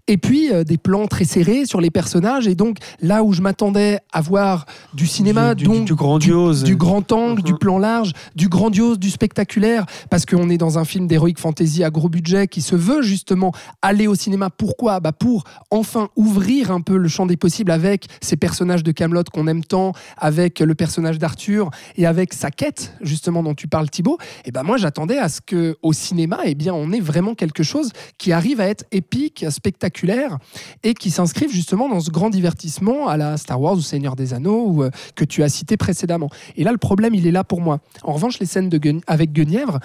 Et 0.09 0.16
puis 0.16 0.50
des 0.64 0.78
plans 0.78 1.07
très 1.07 1.25
serrés 1.25 1.66
sur 1.66 1.80
les 1.80 1.90
personnages. 1.90 2.47
Et 2.49 2.54
donc 2.54 2.78
là 3.00 3.23
où 3.23 3.33
je 3.33 3.40
m'attendais 3.42 4.00
à 4.12 4.21
voir 4.21 4.66
du 4.95 5.07
cinéma, 5.07 5.54
Du- 5.54 5.64
du- 5.64 5.71
donc 5.71 5.85
du 5.85 5.95
grandiose. 5.95 6.64
du, 6.64 6.73
du 6.73 6.76
grand 6.76 7.12
angle, 7.12 7.42
du 7.42 7.54
plan 7.54 7.78
large, 7.78 8.12
du 8.35 8.49
grandiose, 8.49 8.99
du 8.99 9.11
spectaculaire, 9.11 9.85
parce 10.11 10.26
qu'on 10.26 10.50
est 10.50 10.59
dans 10.59 10.78
un 10.78 10.85
film 10.85 11.07
d'heroic 11.07 11.35
fantasy 11.38 11.85
à 11.85 11.90
gros 11.90 12.09
budget 12.09 12.49
qui 12.49 12.61
se 12.62 12.75
veut 12.75 13.02
justement 13.02 13.52
aller 13.83 14.07
au 14.07 14.14
cinéma. 14.14 14.50
Pourquoi? 14.50 15.00
Bah 15.00 15.12
Pour 15.12 15.27
enfin 15.70 16.08
ouvrir 16.16 16.70
un 16.70 16.80
peu 16.80 16.97
le 16.97 17.08
champ 17.08 17.26
des 17.26 17.37
possibles 17.37 17.70
avec 17.70 18.06
ces 18.20 18.37
personnages 18.37 18.82
de 18.82 18.92
Camelot 18.92 19.25
qu'on 19.32 19.47
aime 19.47 19.64
tant, 19.64 19.92
avec 20.16 20.61
le 20.61 20.75
personnage 20.75 21.18
d'Arthur 21.18 21.70
et 21.97 22.06
avec 22.06 22.32
sa 22.32 22.50
quête 22.50 22.94
justement 23.00 23.42
dont 23.42 23.54
tu 23.54 23.68
parles 23.68 23.90
Thibaut. 23.90 24.18
Et 24.44 24.52
ben 24.52 24.62
moi 24.62 24.76
j'attendais 24.76 25.18
à 25.18 25.28
ce 25.28 25.40
que 25.40 25.76
au 25.82 25.92
cinéma, 25.92 26.40
eh 26.44 26.54
bien 26.54 26.75
on 26.75 26.92
ait 26.92 27.00
vraiment 27.00 27.35
quelque 27.35 27.62
chose 27.62 27.90
qui 28.18 28.32
arrive 28.32 28.61
à 28.61 28.66
être 28.66 28.85
épique, 28.92 29.44
spectaculaire 29.50 30.38
et 30.82 30.94
qui 30.94 31.11
s'inscrive 31.11 31.50
justement 31.50 31.88
dans 31.88 32.00
ce 32.00 32.11
grand 32.11 32.30
divertissement 32.30 33.08
à 33.08 33.16
la 33.16 33.37
Star 33.37 33.61
Wars 33.61 33.75
ou 33.75 33.80
Seigneur 33.80 34.16
des 34.16 34.35
Anneaux 34.35 34.82
euh, 34.82 34.90
que 35.14 35.25
tu 35.25 35.42
as 35.42 35.49
cité 35.49 35.76
précédemment. 35.76 36.30
Et 36.56 36.64
là, 36.64 36.73
le 36.73 36.78
problème, 36.78 37.14
il 37.14 37.26
est 37.26 37.32
là 37.32 37.44
pour 37.44 37.61
moi. 37.61 37.80
En 38.02 38.12
revanche, 38.12 38.38
les 38.38 38.47
scènes 38.47 38.68
de 38.68 38.78
avec 39.06 39.32
Guenièvre, 39.32 39.80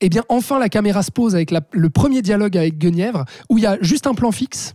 eh 0.00 0.08
bien, 0.08 0.22
enfin, 0.28 0.58
la 0.58 0.68
caméra 0.68 1.02
se 1.02 1.10
pose 1.10 1.34
avec 1.34 1.50
le 1.50 1.90
premier 1.90 2.22
dialogue 2.22 2.56
avec 2.56 2.78
Guenièvre, 2.78 3.24
où 3.48 3.58
il 3.58 3.64
y 3.64 3.66
a 3.66 3.78
juste 3.80 4.06
un 4.06 4.14
plan 4.14 4.32
fixe. 4.32 4.74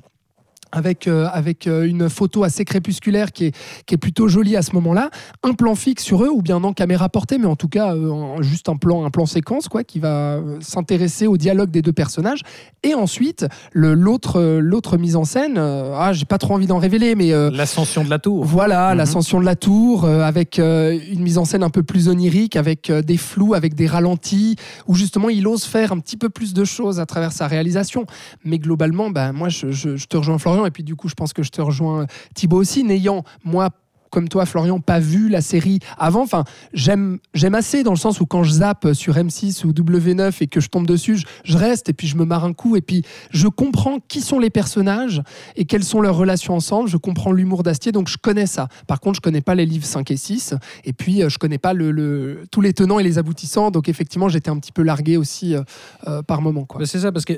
Avec, 0.76 1.08
euh, 1.08 1.28
avec 1.32 1.68
euh, 1.68 1.86
une 1.88 2.10
photo 2.10 2.44
assez 2.44 2.66
crépusculaire 2.66 3.32
qui 3.32 3.46
est, 3.46 3.56
qui 3.86 3.94
est 3.94 3.98
plutôt 3.98 4.28
jolie 4.28 4.56
à 4.58 4.64
ce 4.64 4.72
moment-là, 4.74 5.12
un 5.44 5.54
plan 5.54 5.76
fixe 5.76 6.04
sur 6.04 6.24
eux 6.24 6.30
ou 6.30 6.42
bien 6.42 6.60
non 6.60 6.74
caméra 6.74 7.10
portée, 7.10 7.38
mais 7.38 7.46
en 7.46 7.56
tout 7.56 7.68
cas 7.68 7.94
euh, 7.96 8.42
juste 8.42 8.70
un 8.70 8.76
plan, 8.76 9.06
un 9.06 9.12
plan 9.12 9.28
séquence 9.28 9.68
quoi, 9.68 9.84
qui 9.84 10.00
va 10.00 10.40
s'intéresser 10.62 11.28
au 11.28 11.38
dialogue 11.38 11.70
des 11.70 11.84
deux 11.84 11.94
personnages. 11.94 12.42
Et 12.82 12.96
ensuite 12.96 13.46
l'autre 13.74 14.42
l'autre 14.60 14.98
mise 14.98 15.16
en 15.16 15.26
scène, 15.26 15.58
euh, 15.58 15.94
ah 15.96 16.12
j'ai 16.14 16.26
pas 16.26 16.38
trop 16.40 16.56
envie 16.56 16.68
d'en 16.68 16.80
révéler, 16.80 17.16
mais 17.16 17.30
L'ascension 17.52 18.04
de 18.04 18.10
la 18.10 18.18
tour. 18.20 18.44
voilà, 18.44 18.92
Mhm. 18.92 18.98
l'ascension 18.98 19.40
de 19.40 19.46
la 19.46 19.56
tour, 19.56 20.06
avec 20.06 20.58
une 20.58 21.22
mise 21.22 21.38
en 21.38 21.46
scène 21.46 21.64
un 21.64 21.70
peu 21.70 21.84
plus 21.84 22.10
onirique, 22.10 22.56
avec 22.56 22.92
des 22.92 23.18
flous, 23.18 23.54
avec 23.54 23.76
des 23.76 23.86
ralentis, 23.88 24.56
où 24.88 24.96
justement 24.96 25.30
il 25.30 25.48
ose 25.48 25.66
faire 25.66 25.92
un 25.92 26.00
petit 26.00 26.18
peu 26.18 26.30
plus 26.30 26.54
de 26.54 26.64
choses 26.66 27.00
à 27.00 27.06
travers 27.06 27.32
sa 27.32 27.48
réalisation. 27.48 28.06
Mais 28.44 28.58
globalement, 28.58 29.10
ben, 29.12 29.34
moi 29.34 29.50
je, 29.50 29.72
je- 29.72 29.96
je 29.98 30.08
te 30.08 30.18
rejoins 30.18 30.38
Florian, 30.40 30.63
et 30.66 30.72
puis 30.72 30.84
du 30.84 30.96
coup 30.96 31.08
je 31.08 31.16
pense 31.16 31.34
que 31.34 31.44
je 31.44 31.50
te 31.50 31.62
rejoins 31.62 32.08
Thibaut 32.36 32.58
aussi, 32.58 32.84
n'ayant 32.84 33.24
moi 33.44 33.70
comme 34.14 34.30
toi, 34.30 34.46
Florian, 34.46 34.80
pas 34.80 35.00
vu 35.00 35.28
la 35.28 35.42
série 35.42 35.80
avant. 35.98 36.22
Enfin, 36.22 36.44
j'aime, 36.72 37.20
assez 37.54 37.82
dans 37.82 37.92
le 37.94 37.98
sens 37.98 38.22
où 38.22 38.28
quand 38.28 38.44
je 38.44 38.52
zappe 38.52 38.94
sur 38.94 39.16
M6 39.16 39.66
ou 39.66 39.72
W9 39.72 40.36
et 40.42 40.46
que 40.48 40.60
je 40.62 40.70
tombe 40.70 40.86
dessus, 40.86 41.18
je, 41.44 41.58
reste 41.58 41.90
et 41.90 41.94
puis 41.94 42.08
je 42.08 42.16
me 42.16 42.24
marre 42.24 42.46
un 42.46 42.54
coup 42.54 42.76
et 42.76 42.82
puis 42.82 43.02
je 43.32 43.48
comprends 43.48 43.98
qui 44.08 44.22
sont 44.22 44.38
les 44.38 44.52
personnages 44.52 45.24
et 45.56 45.66
quelles 45.66 45.84
sont 45.84 46.00
leurs 46.00 46.16
relations 46.16 46.54
ensemble. 46.54 46.90
Je 46.90 46.98
comprends 46.98 47.32
l'humour 47.32 47.64
d'Astier, 47.64 47.92
donc 47.92 48.08
je 48.08 48.18
connais 48.18 48.46
ça. 48.46 48.68
Par 48.86 49.00
contre, 49.00 49.16
je 49.16 49.22
connais 49.22 49.42
pas 49.42 49.56
les 49.56 49.66
livres 49.66 49.86
5 49.86 50.12
et 50.12 50.18
6 50.18 50.54
et 50.86 50.94
puis 50.94 51.24
euh, 51.24 51.30
je 51.30 51.40
connais 51.40 51.58
pas 51.58 51.74
le, 51.74 52.44
tous 52.52 52.62
les 52.62 52.74
tenants 52.74 53.00
et 53.00 53.04
les 53.04 53.18
aboutissants. 53.18 53.72
Donc 53.72 53.90
effectivement, 53.90 54.30
j'étais 54.30 54.52
un 54.52 54.60
petit 54.60 54.72
peu 54.72 54.84
largué 54.84 55.18
aussi 55.18 55.56
euh, 55.56 55.64
euh, 56.08 56.22
par 56.22 56.44
moment. 56.44 56.68
Bah, 56.78 56.86
c'est 56.86 57.00
ça, 57.00 57.12
parce 57.12 57.26
que 57.26 57.34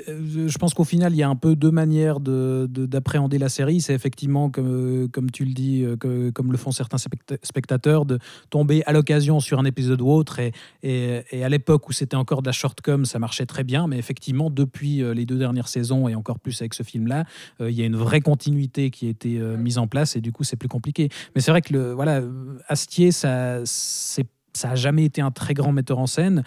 je 0.46 0.58
pense 0.58 0.74
qu'au 0.74 0.84
final, 0.84 1.14
il 1.14 1.18
y 1.18 1.22
a 1.22 1.28
un 1.28 1.36
peu 1.36 1.56
deux 1.56 1.70
manières 1.70 2.20
de- 2.20 2.68
de- 2.70 2.84
d'appréhender 2.84 3.38
la 3.38 3.48
série. 3.48 3.80
C'est 3.80 3.94
effectivement, 3.94 4.50
comme, 4.50 5.08
comme 5.10 5.30
tu 5.30 5.46
le 5.46 5.52
dis, 5.54 5.84
comme 6.34 6.52
le 6.52 6.58
certains 6.72 6.96
specta- 6.98 7.38
spectateurs, 7.42 8.06
de 8.06 8.18
tomber 8.50 8.82
à 8.86 8.92
l'occasion 8.92 9.40
sur 9.40 9.58
un 9.58 9.64
épisode 9.64 10.00
ou 10.00 10.08
autre. 10.10 10.38
Et, 10.38 10.52
et- 10.82 11.44
à 11.44 11.48
l'époque 11.48 11.88
où 11.88 11.92
c'était 11.92 12.16
encore 12.16 12.42
de 12.42 12.48
la 12.48 12.52
shortcom, 12.52 13.04
ça 13.04 13.18
marchait 13.18 13.46
très 13.46 13.64
bien. 13.64 13.86
Mais 13.86 13.98
effectivement, 13.98 14.50
depuis 14.50 15.02
euh, 15.02 15.14
les 15.14 15.26
deux 15.26 15.38
dernières 15.38 15.68
saisons, 15.68 16.08
et 16.08 16.14
encore 16.14 16.38
plus 16.40 16.60
avec 16.60 16.74
ce 16.74 16.82
film-là, 16.82 17.24
euh, 17.60 17.70
il 17.70 17.76
y 17.76 17.82
a 17.82 17.86
une 17.86 17.96
vraie 17.96 18.20
continuité 18.20 18.90
qui 18.90 19.06
a 19.06 19.10
été 19.10 19.38
euh, 19.38 19.56
mise 19.56 19.78
en 19.78 19.86
place. 19.86 20.16
Et 20.16 20.20
du 20.20 20.32
coup, 20.32 20.44
c'est 20.44 20.56
plus 20.56 20.68
compliqué. 20.68 21.08
Mais 21.34 21.40
c'est 21.40 21.50
vrai 21.50 21.62
que 21.62 21.72
le, 21.72 21.92
voilà, 21.92 22.22
Astier, 22.68 23.12
ça, 23.12 23.60
c'est 23.64 24.26
ça 24.56 24.68
n'a 24.68 24.74
jamais 24.74 25.04
été 25.04 25.20
un 25.20 25.30
très 25.30 25.54
grand 25.54 25.72
metteur 25.72 25.98
en 25.98 26.06
scène. 26.06 26.42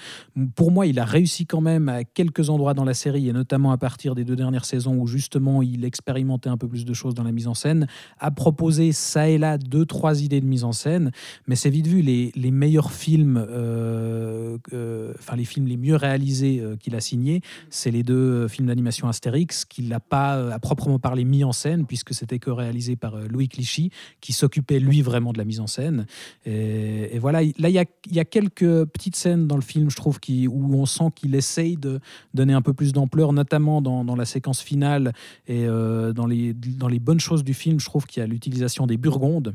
Pour 0.56 0.72
moi, 0.72 0.86
il 0.88 1.00
a 1.00 1.06
réussi 1.06 1.46
quand 1.46 1.62
même 1.62 1.88
à 1.90 2.04
quelques 2.04 2.50
endroits 2.50 2.74
dans 2.74 2.84
la 2.84 2.94
série, 2.94 3.30
et 3.30 3.34
notamment 3.34 3.72
à 3.72 3.78
partir 3.78 4.16
des 4.16 4.26
deux 4.26 4.36
dernières 4.36 4.66
saisons 4.66 4.96
où 4.96 5.08
justement 5.08 5.62
il 5.62 5.86
expérimentait 5.86 6.50
un 6.50 6.58
peu 6.58 6.68
plus 6.68 6.86
de 6.86 6.94
choses 6.94 7.14
dans 7.14 7.24
la 7.24 7.32
mise 7.32 7.48
en 7.48 7.54
scène, 7.54 7.88
à 8.20 8.32
proposer 8.32 8.92
ça 8.92 9.30
et 9.30 9.38
là 9.38 9.58
deux, 9.58 9.86
trois 9.86 10.22
idées 10.22 10.42
de 10.42 10.46
mise 10.46 10.64
en 10.64 10.72
scène. 10.72 11.12
Mais 11.48 11.56
c'est 11.56 11.70
vite 11.70 11.88
vu, 11.88 12.02
les, 12.02 12.32
les 12.36 12.52
meilleurs 12.52 12.92
films, 12.92 13.46
euh, 13.50 14.58
euh, 14.74 15.14
enfin 15.20 15.36
les 15.36 15.46
films 15.46 15.68
les 15.68 15.78
mieux 15.78 15.96
réalisés 15.96 16.60
euh, 16.60 16.76
qu'il 16.76 16.96
a 16.96 17.02
signés, 17.02 17.42
c'est 17.70 17.92
les 17.92 18.04
deux 18.04 18.48
films 18.48 18.68
d'animation 18.68 19.08
Astérix 19.08 19.66
qu'il 19.66 19.88
n'a 19.88 20.00
pas 20.00 20.54
à 20.54 20.60
proprement 20.60 21.00
parler 21.00 21.24
mis 21.24 21.44
en 21.44 21.52
scène, 21.52 21.86
puisque 21.86 22.14
c'était 22.14 22.40
que 22.40 22.50
réalisé 22.50 22.96
par 22.96 23.16
Louis 23.28 23.48
Clichy, 23.48 23.92
qui 24.22 24.34
s'occupait 24.34 24.80
lui 24.80 25.02
vraiment 25.02 25.32
de 25.34 25.38
la 25.38 25.46
mise 25.46 25.60
en 25.60 25.68
scène. 25.68 26.06
Et, 26.46 27.16
et 27.16 27.20
voilà, 27.20 27.42
là, 27.42 27.70
il 27.70 27.76
y 27.76 27.80
a, 27.80 27.86
il 28.08 28.16
y 28.16 28.20
a 28.20 28.26
quelques 28.26 28.86
petites 28.86 29.16
scènes 29.16 29.48
dans 29.48 29.56
le 29.56 29.62
film, 29.62 29.90
je 29.90 29.96
trouve, 29.96 30.20
qui, 30.20 30.48
où 30.48 30.74
on 30.76 30.86
sent 30.86 31.10
qu'il 31.16 31.36
essaye 31.36 31.76
de 31.78 32.00
donner 32.34 32.54
un 32.54 32.62
peu 32.62 32.74
plus 32.74 32.94
d'ampleur, 32.94 33.34
notamment 33.34 33.82
dans, 33.82 34.04
dans 34.06 34.16
la 34.16 34.26
séquence 34.26 34.62
finale 34.62 35.14
et 35.48 35.66
euh, 35.68 36.14
dans, 36.14 36.26
les, 36.28 36.54
dans 36.54 36.88
les 36.88 37.00
bonnes 37.00 37.20
choses 37.20 37.44
du 37.44 37.54
film. 37.54 37.80
Je 37.80 37.86
trouve 37.86 38.06
qu'il 38.06 38.22
y 38.22 38.24
a 38.24 38.28
l'utilisation 38.28 38.88
des 38.88 38.98
Burgondes, 38.98 39.54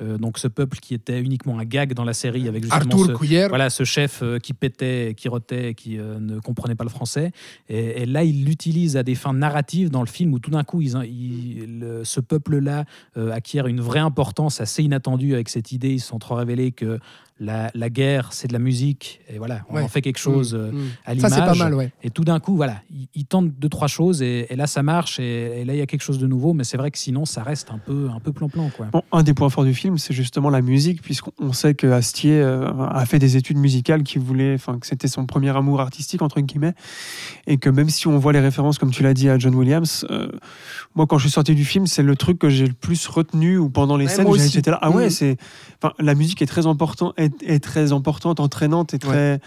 euh, 0.00 0.18
donc 0.18 0.38
ce 0.38 0.46
peuple 0.48 0.78
qui 0.78 0.94
était 0.94 1.20
uniquement 1.20 1.58
un 1.58 1.64
gag 1.64 1.92
dans 1.94 2.04
la 2.04 2.14
série, 2.14 2.46
avec 2.48 2.62
justement 2.62 2.80
Arthur 3.02 3.06
ce, 3.06 3.48
voilà, 3.48 3.70
ce 3.70 3.84
chef 3.84 4.20
euh, 4.22 4.38
qui 4.38 4.52
pétait, 4.54 5.14
qui 5.16 5.28
rotait, 5.28 5.74
qui 5.74 5.98
euh, 5.98 6.18
ne 6.20 6.38
comprenait 6.38 6.76
pas 6.76 6.84
le 6.84 6.90
français. 6.90 7.32
Et, 7.68 8.02
et 8.02 8.06
là, 8.06 8.22
il 8.24 8.44
l'utilise 8.44 8.96
à 8.96 9.02
des 9.02 9.14
fins 9.16 9.32
narratives 9.32 9.90
dans 9.90 10.00
le 10.02 10.06
film 10.08 10.32
où 10.32 10.38
tout 10.38 10.50
d'un 10.50 10.64
coup, 10.64 10.80
ils- 10.80 10.90
ce 12.04 12.20
peuple-là 12.20 12.84
acquiert 13.32 13.66
une 13.66 13.80
vraie 13.80 13.98
importance 14.00 14.60
assez 14.60 14.82
inattendue 14.82 15.34
avec 15.34 15.48
cette 15.48 15.72
idée. 15.72 15.92
Ils 15.94 16.00
se 16.00 16.08
sont 16.08 16.18
trop 16.18 16.34
révélés 16.36 16.72
que 16.72 16.98
la, 17.40 17.70
la 17.74 17.90
guerre, 17.90 18.32
c'est 18.32 18.46
de 18.48 18.52
la 18.52 18.58
musique. 18.58 19.20
Et 19.28 19.38
voilà, 19.38 19.62
on 19.70 19.76
Ouais. 19.76 19.82
en 19.82 19.88
fait 19.88 20.02
quelque 20.02 20.18
chose 20.18 20.54
Mmh, 20.54 20.76
à 21.06 21.16
Ça, 21.18 21.28
c'est 21.28 21.34
pas 21.36 21.40
l'image. 21.52 21.58
mal, 21.58 21.74
ouais. 21.74 21.92
Et 22.02 22.10
tout 22.10 22.22
d'un 22.22 22.38
coup, 22.38 22.54
voilà, 22.54 22.82
il, 22.94 23.08
il 23.14 23.24
tente 23.24 23.50
deux, 23.58 23.68
trois 23.68 23.88
choses 23.88 24.20
et, 24.22 24.46
et 24.50 24.56
là, 24.56 24.66
ça 24.66 24.82
marche. 24.82 25.18
Et, 25.18 25.60
et 25.60 25.64
là, 25.64 25.74
il 25.74 25.78
y 25.78 25.82
a 25.82 25.86
quelque 25.86 26.02
chose 26.02 26.18
de 26.18 26.26
nouveau. 26.26 26.52
Mais 26.52 26.64
c'est 26.64 26.76
vrai 26.76 26.90
que 26.90 26.98
sinon, 26.98 27.24
ça 27.24 27.42
reste 27.42 27.70
un 27.70 27.78
peu, 27.78 28.08
un 28.14 28.20
peu 28.20 28.32
plan-plan. 28.32 28.70
Quoi. 28.76 28.86
Bon, 28.92 29.02
un 29.12 29.22
des 29.22 29.32
points 29.34 29.48
forts 29.50 29.64
du 29.64 29.74
film, 29.74 29.96
c'est 29.98 30.12
justement 30.14 30.50
la 30.50 30.60
musique, 30.60 31.02
puisqu'on 31.02 31.32
on 31.38 31.52
sait 31.52 31.74
que 31.74 31.86
Astier 31.86 32.40
euh, 32.40 32.70
a 32.90 33.06
fait 33.06 33.18
des 33.18 33.36
études 33.36 33.56
musicales, 33.58 34.02
qu'il 34.02 34.20
voulait, 34.20 34.54
enfin 34.54 34.78
que 34.78 34.86
c'était 34.86 35.08
son 35.08 35.24
premier 35.26 35.56
amour 35.56 35.80
artistique 35.80 36.22
entre 36.22 36.40
guillemets, 36.40 36.74
et 37.46 37.56
que 37.56 37.70
même 37.70 37.88
si 37.88 38.06
on 38.06 38.18
voit 38.18 38.32
les 38.32 38.40
références, 38.40 38.78
comme 38.78 38.90
tu 38.90 39.02
l'as 39.02 39.14
dit, 39.14 39.28
à 39.28 39.38
John 39.38 39.54
Williams, 39.54 40.06
euh, 40.10 40.30
moi 40.94 41.06
quand 41.06 41.16
je 41.18 41.22
suis 41.24 41.30
sorti 41.32 41.54
du 41.54 41.64
film, 41.64 41.86
c'est 41.86 42.02
le 42.02 42.16
truc 42.16 42.38
que 42.38 42.48
j'ai 42.50 42.66
le 42.66 42.72
plus 42.74 43.06
retenu 43.06 43.56
ou 43.58 43.70
pendant 43.70 43.96
les 43.96 44.06
Ouais, 44.06 44.10
scènes, 44.10 44.34
j'étais 44.50 44.70
là, 44.70 44.78
ah 44.82 44.90
ouais, 44.90 45.04
Mhm. 45.04 45.10
c'est, 45.10 45.36
enfin 45.82 45.94
la 45.98 46.14
musique 46.14 46.42
est 46.42 46.46
très 46.46 46.66
importante, 46.66 47.14
est, 47.16 47.29
est 47.44 47.62
très 47.62 47.92
importante, 47.92 48.40
entraînante 48.40 48.94
et 48.94 48.98
très, 48.98 49.40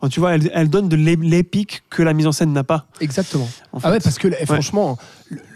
enfin, 0.00 0.08
tu 0.08 0.20
vois, 0.20 0.34
elle, 0.34 0.50
elle 0.54 0.68
donne 0.68 0.88
de 0.88 0.96
l'é- 0.96 1.16
l'épique 1.16 1.82
que 1.90 2.02
la 2.02 2.12
mise 2.14 2.26
en 2.26 2.32
scène 2.32 2.52
n'a 2.52 2.64
pas. 2.64 2.86
Exactement. 3.00 3.48
en 3.72 3.78
Ah 3.82 3.90
ouais, 3.90 3.98
parce 4.00 4.18
que 4.18 4.28
franchement, 4.44 4.98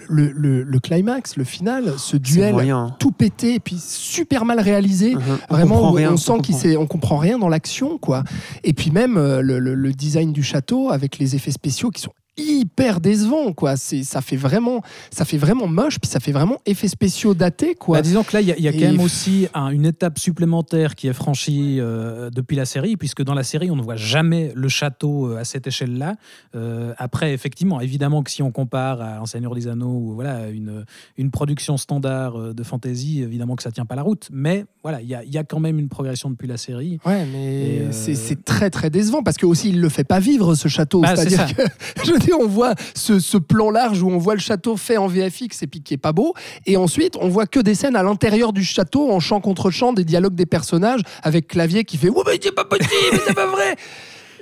le, 0.09 0.33
le- 0.33 0.63
le 0.65 0.79
climax, 0.81 1.37
le 1.37 1.45
final, 1.45 1.95
ce 1.99 2.17
duel 2.17 2.53
moyen. 2.53 2.95
tout 2.99 3.13
pété 3.13 3.55
et 3.55 3.61
puis 3.61 3.77
super 3.79 4.45
mal 4.45 4.59
réalisé. 4.61 5.15
Mhm. 5.15 5.21
Vraiment, 5.51 5.91
rien, 5.93 6.11
on 6.11 6.15
on 6.15 6.17
sent 6.17 6.33
qu'il 6.43 6.77
on 6.79 6.87
comprend 6.87 7.17
rien 7.19 7.39
dans 7.39 7.49
l'action, 7.49 7.97
quoi. 7.99 8.25
Et 8.65 8.73
puis 8.73 8.91
même 8.91 9.17
euh, 9.17 9.41
le- 9.41 9.59
le 9.61 9.93
design 9.93 10.33
du 10.33 10.43
château 10.43 10.91
avec 10.91 11.19
les 11.19 11.37
effets 11.37 11.53
spéciaux 11.53 11.91
qui 11.91 12.01
sont 12.01 12.13
hyper 12.37 13.01
décevants, 13.01 13.53
quoi. 13.53 13.77
C'est, 13.77 14.03
ça 14.03 14.21
fait 14.21 14.37
vraiment, 14.37 14.83
ça 15.11 15.25
fait 15.25 15.37
vraiment 15.37 15.67
moche, 15.67 15.99
puis 16.01 16.11
ça 16.11 16.21
fait 16.21 16.33
vraiment 16.33 16.59
effets 16.67 16.89
spéciaux 16.89 17.35
datés, 17.35 17.75
quoi. 17.75 17.99
Bah, 17.99 18.03
disons 18.03 18.23
que 18.23 18.33
là, 18.35 18.41
il 18.41 18.49
y 18.49 18.53
a, 18.53 18.57
il 18.57 18.65
y 18.65 18.69
a 18.69 18.73
quand 18.73 18.79
même 18.81 19.01
aussi 19.01 19.49
un- 19.55 19.69
une 19.71 19.85
étape 19.87 20.19
supplémentaire 20.19 20.95
qui 20.95 21.07
est 21.09 21.13
franchie 21.13 21.79
euh, 21.81 22.31
depuis 22.31 22.57
la 22.57 22.65
série, 22.65 22.97
puisque 22.97 23.23
dans 23.23 23.35
la 23.35 23.43
série, 23.43 23.71
on 23.71 23.77
ne 23.77 23.83
voit 23.83 23.97
jamais 23.97 24.53
le 24.55 24.69
château 24.69 25.29
euh, 25.29 25.39
à 25.39 25.45
cette 25.45 25.67
échelle-là. 25.67 26.15
Euh, 26.55 26.93
après, 26.99 27.33
effectivement, 27.35 27.81
évidemment 27.81 28.23
que 28.23 28.31
si 28.31 28.43
on 28.43 28.51
compare 28.53 29.01
à 29.01 29.19
Un 29.19 29.27
Seigneur 29.27 29.55
des 29.55 29.69
Anneaux 29.69 29.89
ou 29.99 30.15
voilà, 30.15 30.49
une, 30.49 30.85
une 31.19 31.31
production 31.31 31.77
standard 31.77 32.55
de 32.55 32.63
fantasy, 32.63 33.23
évidemment 33.23 33.57
que 33.57 33.63
ça 33.63 33.71
tient 33.73 33.85
pas 33.87 33.97
la 33.97 34.03
route. 34.03 34.29
Mais 34.33 34.65
voilà, 34.83 35.01
il 35.03 35.09
y 35.09 35.15
a, 35.15 35.25
y 35.25 35.37
a 35.39 35.45
quand 35.45 35.61
même 35.61 35.79
une 35.79 35.89
progression 35.89 36.31
depuis 36.31 36.49
la 36.49 36.57
série. 36.57 36.99
Ouais, 37.05 37.27
mais 37.27 37.81
euh, 37.81 37.89
c'est, 37.93 38.45
très 38.45 38.71
très 38.71 38.91
décevant 38.91 39.23
parce 39.23 39.37
que 39.37 39.45
aussi 39.47 39.69
il 39.71 39.81
le 39.81 39.89
fait 39.89 40.05
pas 40.05 40.21
vivre 40.21 40.55
ce 40.55 40.69
château. 40.69 41.01
Bah, 41.03 41.15
c'est 41.17 41.29
C'est-à-dire 41.31 41.55
que 41.57 41.63
je 42.07 42.13
on 42.33 42.47
voit 42.47 42.75
ce, 42.95 43.39
plan 43.39 43.71
large 43.71 44.03
où 44.03 44.11
on 44.11 44.19
voit 44.19 44.35
le 44.35 44.41
château 44.41 44.77
fait 44.77 44.97
en 44.97 45.07
VFX 45.07 45.63
et 45.63 45.67
puis 45.67 45.83
qui 45.83 45.97
pas 45.97 46.13
beau, 46.13 46.35
et 46.67 46.77
ensuite 46.77 47.17
on 47.21 47.29
voit 47.29 47.47
que 47.47 47.61
des 47.61 47.75
scènes 47.75 47.97
à 47.97 48.03
l'intérieur 48.03 48.53
du 48.53 48.65
château 48.65 49.11
en 49.11 49.21
chant 49.21 49.41
contre 49.41 49.71
chant, 49.71 49.93
des 49.93 50.05
dialogues 50.05 50.35
des 50.35 50.47
personnages 50.47 51.01
avec 51.23 51.49
clavier 51.49 51.85
qui 51.85 51.97
fait 51.97 52.09
ouais 52.09 52.23
mais 52.27 52.39
c'est 52.41 52.55
pas 52.55 52.65
possible, 52.65 53.21
c'est 53.27 53.35
pas 53.35 53.47
vrai. 53.47 53.77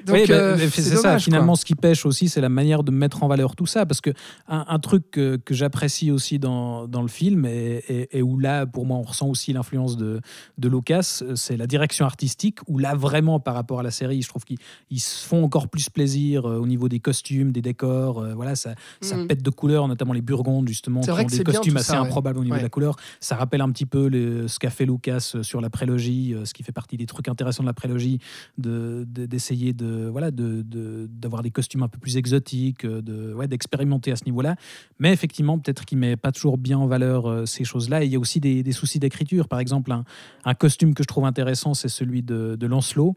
Donc, 0.09 0.17
oui, 0.17 0.27
bah, 0.29 0.35
euh, 0.35 0.57
c'est 0.71 0.83
ça. 0.83 1.19
Finalement, 1.19 1.53
quoi. 1.53 1.57
ce 1.61 1.65
qui 1.65 1.75
pêche 1.75 2.05
aussi, 2.07 2.29
c'est 2.29 2.41
la 2.41 2.49
manière 2.49 2.83
de 2.83 2.91
mettre 2.91 3.23
en 3.23 3.29
valeur 3.29 3.55
tout 3.57 3.67
ça. 3.67 3.87
Parce 3.87 4.01
que 4.01 4.11
un, 4.49 4.65
un 4.69 4.79
truc 4.79 5.11
que, 5.11 5.37
que 5.37 5.55
j'apprécie 5.55 6.11
aussi 6.11 6.39
dans, 6.39 6.87
dans 6.89 7.03
le 7.03 7.09
film, 7.09 7.45
et, 7.47 7.83
et- 7.89 8.19
et 8.19 8.23
où 8.23 8.39
là, 8.39 8.67
pour 8.67 8.87
moi, 8.87 8.97
on 8.99 9.03
ressent 9.03 9.29
aussi 9.29 9.53
l'influence 9.53 9.97
de, 9.97 10.21
de 10.59 10.69
Lucas, 10.69 11.21
euh, 11.23 11.35
c'est 11.37 11.57
la 11.57 11.67
direction 11.67 12.05
artistique, 12.07 12.59
où 12.67 12.79
là, 12.79 12.95
vraiment, 12.95 13.41
par 13.41 13.55
rapport 13.55 13.81
à 13.81 13.83
la 13.83 13.91
série, 13.91 14.23
je 14.23 14.29
trouve 14.29 14.45
qu'ils 14.45 14.59
ils 14.91 15.01
se 15.01 15.27
font 15.27 15.45
encore 15.45 15.69
plus 15.69 15.89
plaisir 15.91 16.47
euh, 16.49 16.59
au 16.59 16.67
niveau 16.67 16.89
des 16.89 17.01
costumes, 17.01 17.53
des 17.53 17.63
décors. 17.63 18.21
euh, 18.21 18.35
voilà, 18.35 18.55
ça, 18.57 18.75
ça 19.01 19.17
Mhm. 19.17 19.27
pète 19.29 19.43
de 19.43 19.51
couleurs, 19.51 19.87
notamment 19.89 20.13
les 20.13 20.23
Burgondes, 20.23 20.69
justement, 20.69 21.01
qui 21.01 21.11
ont 21.11 21.17
des 21.27 21.45
costumes 21.45 21.77
assez 21.77 21.87
ça, 21.93 22.01
ouais. 22.01 22.07
improbables 22.07 22.39
au 22.39 22.43
niveau 22.43 22.55
Ouais. 22.55 22.61
de 22.61 22.65
la 22.65 22.71
couleur. 22.71 22.97
Ça 23.21 23.37
rappelle 23.37 23.61
un 23.61 23.71
petit 23.71 23.87
peu 23.87 24.09
le- 24.09 24.49
ce 24.49 24.59
qu'a 24.59 24.71
fait 24.71 24.87
Lucas 24.87 25.33
sur 25.43 25.61
la 25.61 25.71
prélogie, 25.71 26.35
ce 26.45 26.55
qui 26.55 26.63
fait 26.63 26.73
partie 26.73 26.97
des 26.97 27.07
trucs 27.07 27.29
intéressants 27.29 27.63
de 27.63 27.69
la 27.69 27.73
prélogie, 27.75 28.19
de- 28.57 29.05
de- 29.09 29.27
d'essayer 29.27 29.73
voilà, 30.11 30.31
de, 30.31 30.65
d'avoir 31.11 31.43
des 31.43 31.51
costumes 31.51 31.83
un 31.83 31.89
peu 31.89 31.99
plus 31.99 32.17
exotiques, 32.17 32.85
euh, 32.85 33.03
de, 33.03 33.35
ouais, 33.35 33.49
d'expérimenter 33.49 34.13
à 34.13 34.17
ce 34.17 34.25
niveau-là. 34.25 34.57
Mais 34.99 35.13
effectivement, 35.13 35.59
peut-être 35.59 35.85
qu'il 35.85 35.99
met 35.99 36.17
pas 36.17 36.33
toujours 36.33 36.59
bien 36.59 36.79
en 36.79 36.87
valeur 36.87 37.27
euh, 37.27 37.47
ces 37.47 37.65
choses-là. 37.65 38.05
Il 38.05 38.13
y 38.13 38.17
a 38.17 38.19
aussi 38.19 38.41
des, 38.41 38.63
des 38.63 38.73
soucis 38.73 38.99
d'écriture. 38.99 39.49
Par 39.49 39.61
exemple, 39.61 39.93
un, 39.93 40.55
costume 40.55 40.95
que 40.95 41.03
je 41.03 41.09
trouve 41.09 41.25
intéressant, 41.25 41.75
c'est 41.75 41.89
celui 41.89 42.23
de, 42.23 42.57
de 42.59 42.67
Lancelot. 42.67 43.17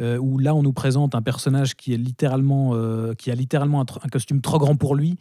euh, 0.00 0.16
où 0.16 0.38
là 0.38 0.54
on 0.54 0.62
nous 0.62 0.72
présente 0.72 1.14
un 1.14 1.22
personnage 1.22 1.74
qui 1.74 1.92
est 1.92 1.96
littéralement 1.96 2.74
qui 3.16 3.30
a 3.30 3.34
littéralement 3.34 3.80
un, 3.80 4.08
costume 4.08 4.40
trop 4.40 4.58
grand 4.58 4.76
pour 4.76 4.94
lui 4.94 5.18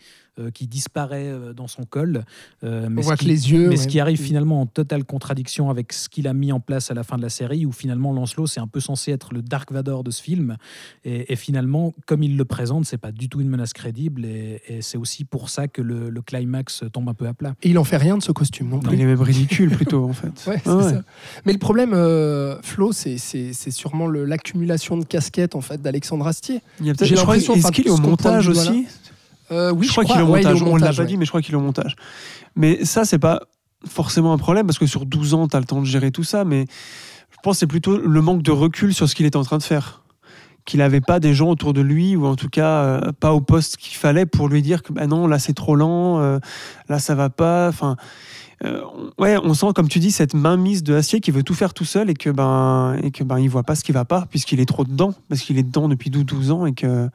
qui 0.53 0.67
disparaît 0.67 1.27
euh, 1.27 1.53
dans 1.53 1.67
son 1.67 1.83
col 1.83 2.23
euh, 2.63 2.87
mais 2.89 2.99
On 2.99 3.01
ce 3.01 3.07
voit 3.07 3.17
qui- 3.17 3.25
que 3.25 3.29
les 3.29 3.51
yeux. 3.51 3.63
mais 3.63 3.67
ouais. 3.69 3.77
ce 3.77 3.87
qui 3.87 3.99
arrive 3.99 4.19
finalement 4.21 4.61
en 4.61 4.65
totale 4.65 5.03
contradiction 5.03 5.69
avec 5.69 5.93
ce 5.93 6.09
qu'il 6.09 6.27
a 6.27 6.33
mis 6.33 6.51
en 6.51 6.59
place 6.59 6.91
à 6.91 6.93
la 6.93 7.03
fin 7.03 7.17
de 7.17 7.21
la 7.21 7.29
série, 7.29 7.65
où 7.65 7.71
finalement 7.71 8.13
Lancelot, 8.13 8.47
c'est 8.47 8.59
un 8.59 8.67
peu 8.67 8.79
censé 8.79 9.11
être 9.11 9.33
le 9.33 9.41
Dark 9.41 9.71
Vador 9.71 10.03
de 10.03 10.11
ce 10.11 10.21
film. 10.21 10.57
Et, 11.05 11.31
et 11.31 11.35
finalement, 11.35 11.93
comme 12.05 12.23
il 12.23 12.37
le 12.37 12.45
présente, 12.45 12.85
c'est 12.85 12.97
pas 12.97 13.11
du 13.11 13.29
tout 13.29 13.41
une 13.41 13.49
menace 13.49 13.73
crédible. 13.73 14.25
Et, 14.25 14.61
et 14.67 14.81
c'est 14.81 14.97
aussi 14.97 15.23
pour 15.25 15.49
ça 15.49 15.67
que 15.67 15.81
le, 15.81 16.09
le 16.09 16.21
climax 16.21 16.83
tombe 16.93 17.09
un 17.09 17.13
peu 17.13 17.27
à 17.27 17.33
plat. 17.33 17.55
Et 17.63 17.69
il 17.69 17.77
en 17.77 17.83
fait 17.83 17.97
rien 17.97 18.17
de 18.17 18.23
ce 18.23 18.31
costume 18.31 18.69
non. 18.69 18.79
Il 18.91 19.01
est 19.01 19.05
même 19.05 19.21
ridicule 19.21 19.69
plutôt 19.71 20.03
en 20.05 20.13
fait. 20.13 20.27
Ouais, 20.47 20.57
c'est 20.63 20.69
Ah 20.69 20.75
ouais. 20.77 20.83
ça. 20.93 21.01
Mais 21.45 21.53
le 21.53 21.59
problème, 21.59 21.93
euh, 21.93 22.61
Flo, 22.61 22.91
c'est 22.91 23.17
sûrement 23.71 24.07
l'accumulation 24.07 24.97
de 24.97 25.05
casquettes 25.05 25.55
en 25.55 25.61
fait 25.61 25.81
d'Alexandre 25.81 26.27
Astier. 26.27 26.61
Il 26.79 26.85
y 26.85 26.89
a 26.89 26.93
peut-être- 26.93 27.07
J'ai 27.07 27.15
l'impression, 27.15 27.53
Est-ce 27.55 27.71
qu'il 27.71 27.87
est 27.87 27.91
au 27.91 27.97
montage 27.97 28.47
aussi 28.49 28.85
Euh, 29.51 29.71
oui, 29.71 29.87
je 29.87 29.91
crois 29.91 30.03
qu'il 30.03 30.17
est 30.17 30.21
au 30.21 30.27
ouais, 30.27 30.43
montage. 30.43 30.61
On 30.63 30.75
ne 30.75 30.81
l'a 30.81 30.93
pas 30.93 31.01
ouais. 31.01 31.05
dit, 31.05 31.17
mais 31.17 31.25
je 31.25 31.31
crois 31.31 31.41
qu'il 31.41 31.53
est 31.53 31.57
au 31.57 31.61
montage. 31.61 31.95
Mais 32.55 32.83
ça, 32.85 33.05
c'est 33.05 33.19
pas 33.19 33.41
forcément 33.87 34.33
un 34.33 34.37
problème 34.37 34.65
parce 34.65 34.79
que 34.79 34.87
sur 34.87 35.05
12 35.05 35.33
ans, 35.33 35.47
tu 35.47 35.55
as 35.55 35.59
le 35.59 35.65
temps 35.65 35.79
de 35.79 35.85
gérer 35.85 36.11
tout 36.11 36.23
ça. 36.23 36.43
Mais 36.43 36.65
je 37.31 37.37
pense 37.43 37.55
que 37.55 37.59
c'est 37.59 37.67
plutôt 37.67 37.97
le 37.97 38.21
manque 38.21 38.41
de 38.41 38.51
recul 38.51 38.93
sur 38.93 39.07
ce 39.07 39.15
qu'il 39.15 39.25
était 39.25 39.37
en 39.37 39.43
train 39.43 39.57
de 39.57 39.63
faire. 39.63 40.03
Qu'il 40.65 40.79
n'avait 40.79 41.01
pas 41.01 41.21
des 41.21 41.33
gens 41.33 41.49
autour 41.49 41.71
de 41.71 41.79
lui, 41.79 42.17
ou 42.17 42.25
en 42.25 42.35
tout 42.35 42.49
cas 42.49 42.83
euh, 42.83 43.11
pas 43.17 43.31
au 43.31 43.39
poste 43.39 43.77
qu'il 43.77 43.95
fallait 43.95 44.25
pour 44.25 44.49
lui 44.49 44.61
dire 44.61 44.83
que 44.83 44.91
bah 44.91 45.07
non, 45.07 45.25
là 45.25 45.39
c'est 45.39 45.53
trop 45.53 45.75
lent, 45.75 46.19
euh, 46.19 46.39
là 46.89 46.99
ça 46.99 47.15
va 47.15 47.29
pas. 47.29 47.69
Enfin, 47.69 47.95
euh, 48.63 48.81
on- 49.17 49.21
ouais, 49.23 49.37
on 49.43 49.53
sent, 49.53 49.67
comme 49.75 49.87
tu 49.87 49.99
dis, 49.99 50.11
cette 50.11 50.33
mainmise 50.33 50.83
de 50.83 50.95
Astier 50.95 51.19
qui 51.19 51.31
veut 51.31 51.43
tout 51.43 51.53
faire 51.53 51.73
tout 51.73 51.85
seul 51.85 52.09
et 52.09 52.13
que 52.15 52.29
ben, 52.29 52.97
et 53.03 53.11
que 53.11 53.23
ben, 53.23 53.37
il 53.39 53.49
voit 53.49 53.63
pas 53.63 53.75
ce 53.75 53.83
qui 53.83 53.91
va 53.91 54.05
pas 54.05 54.25
puisqu'il 54.29 54.59
est 54.59 54.65
trop 54.65 54.83
dedans, 54.83 55.13
parce 55.29 55.41
qu'il 55.41 55.57
est 55.57 55.63
dedans 55.63 55.87
depuis 55.87 56.09
12 56.09 56.51
ans 56.51 56.65
et 56.65 56.73
que 56.73 57.09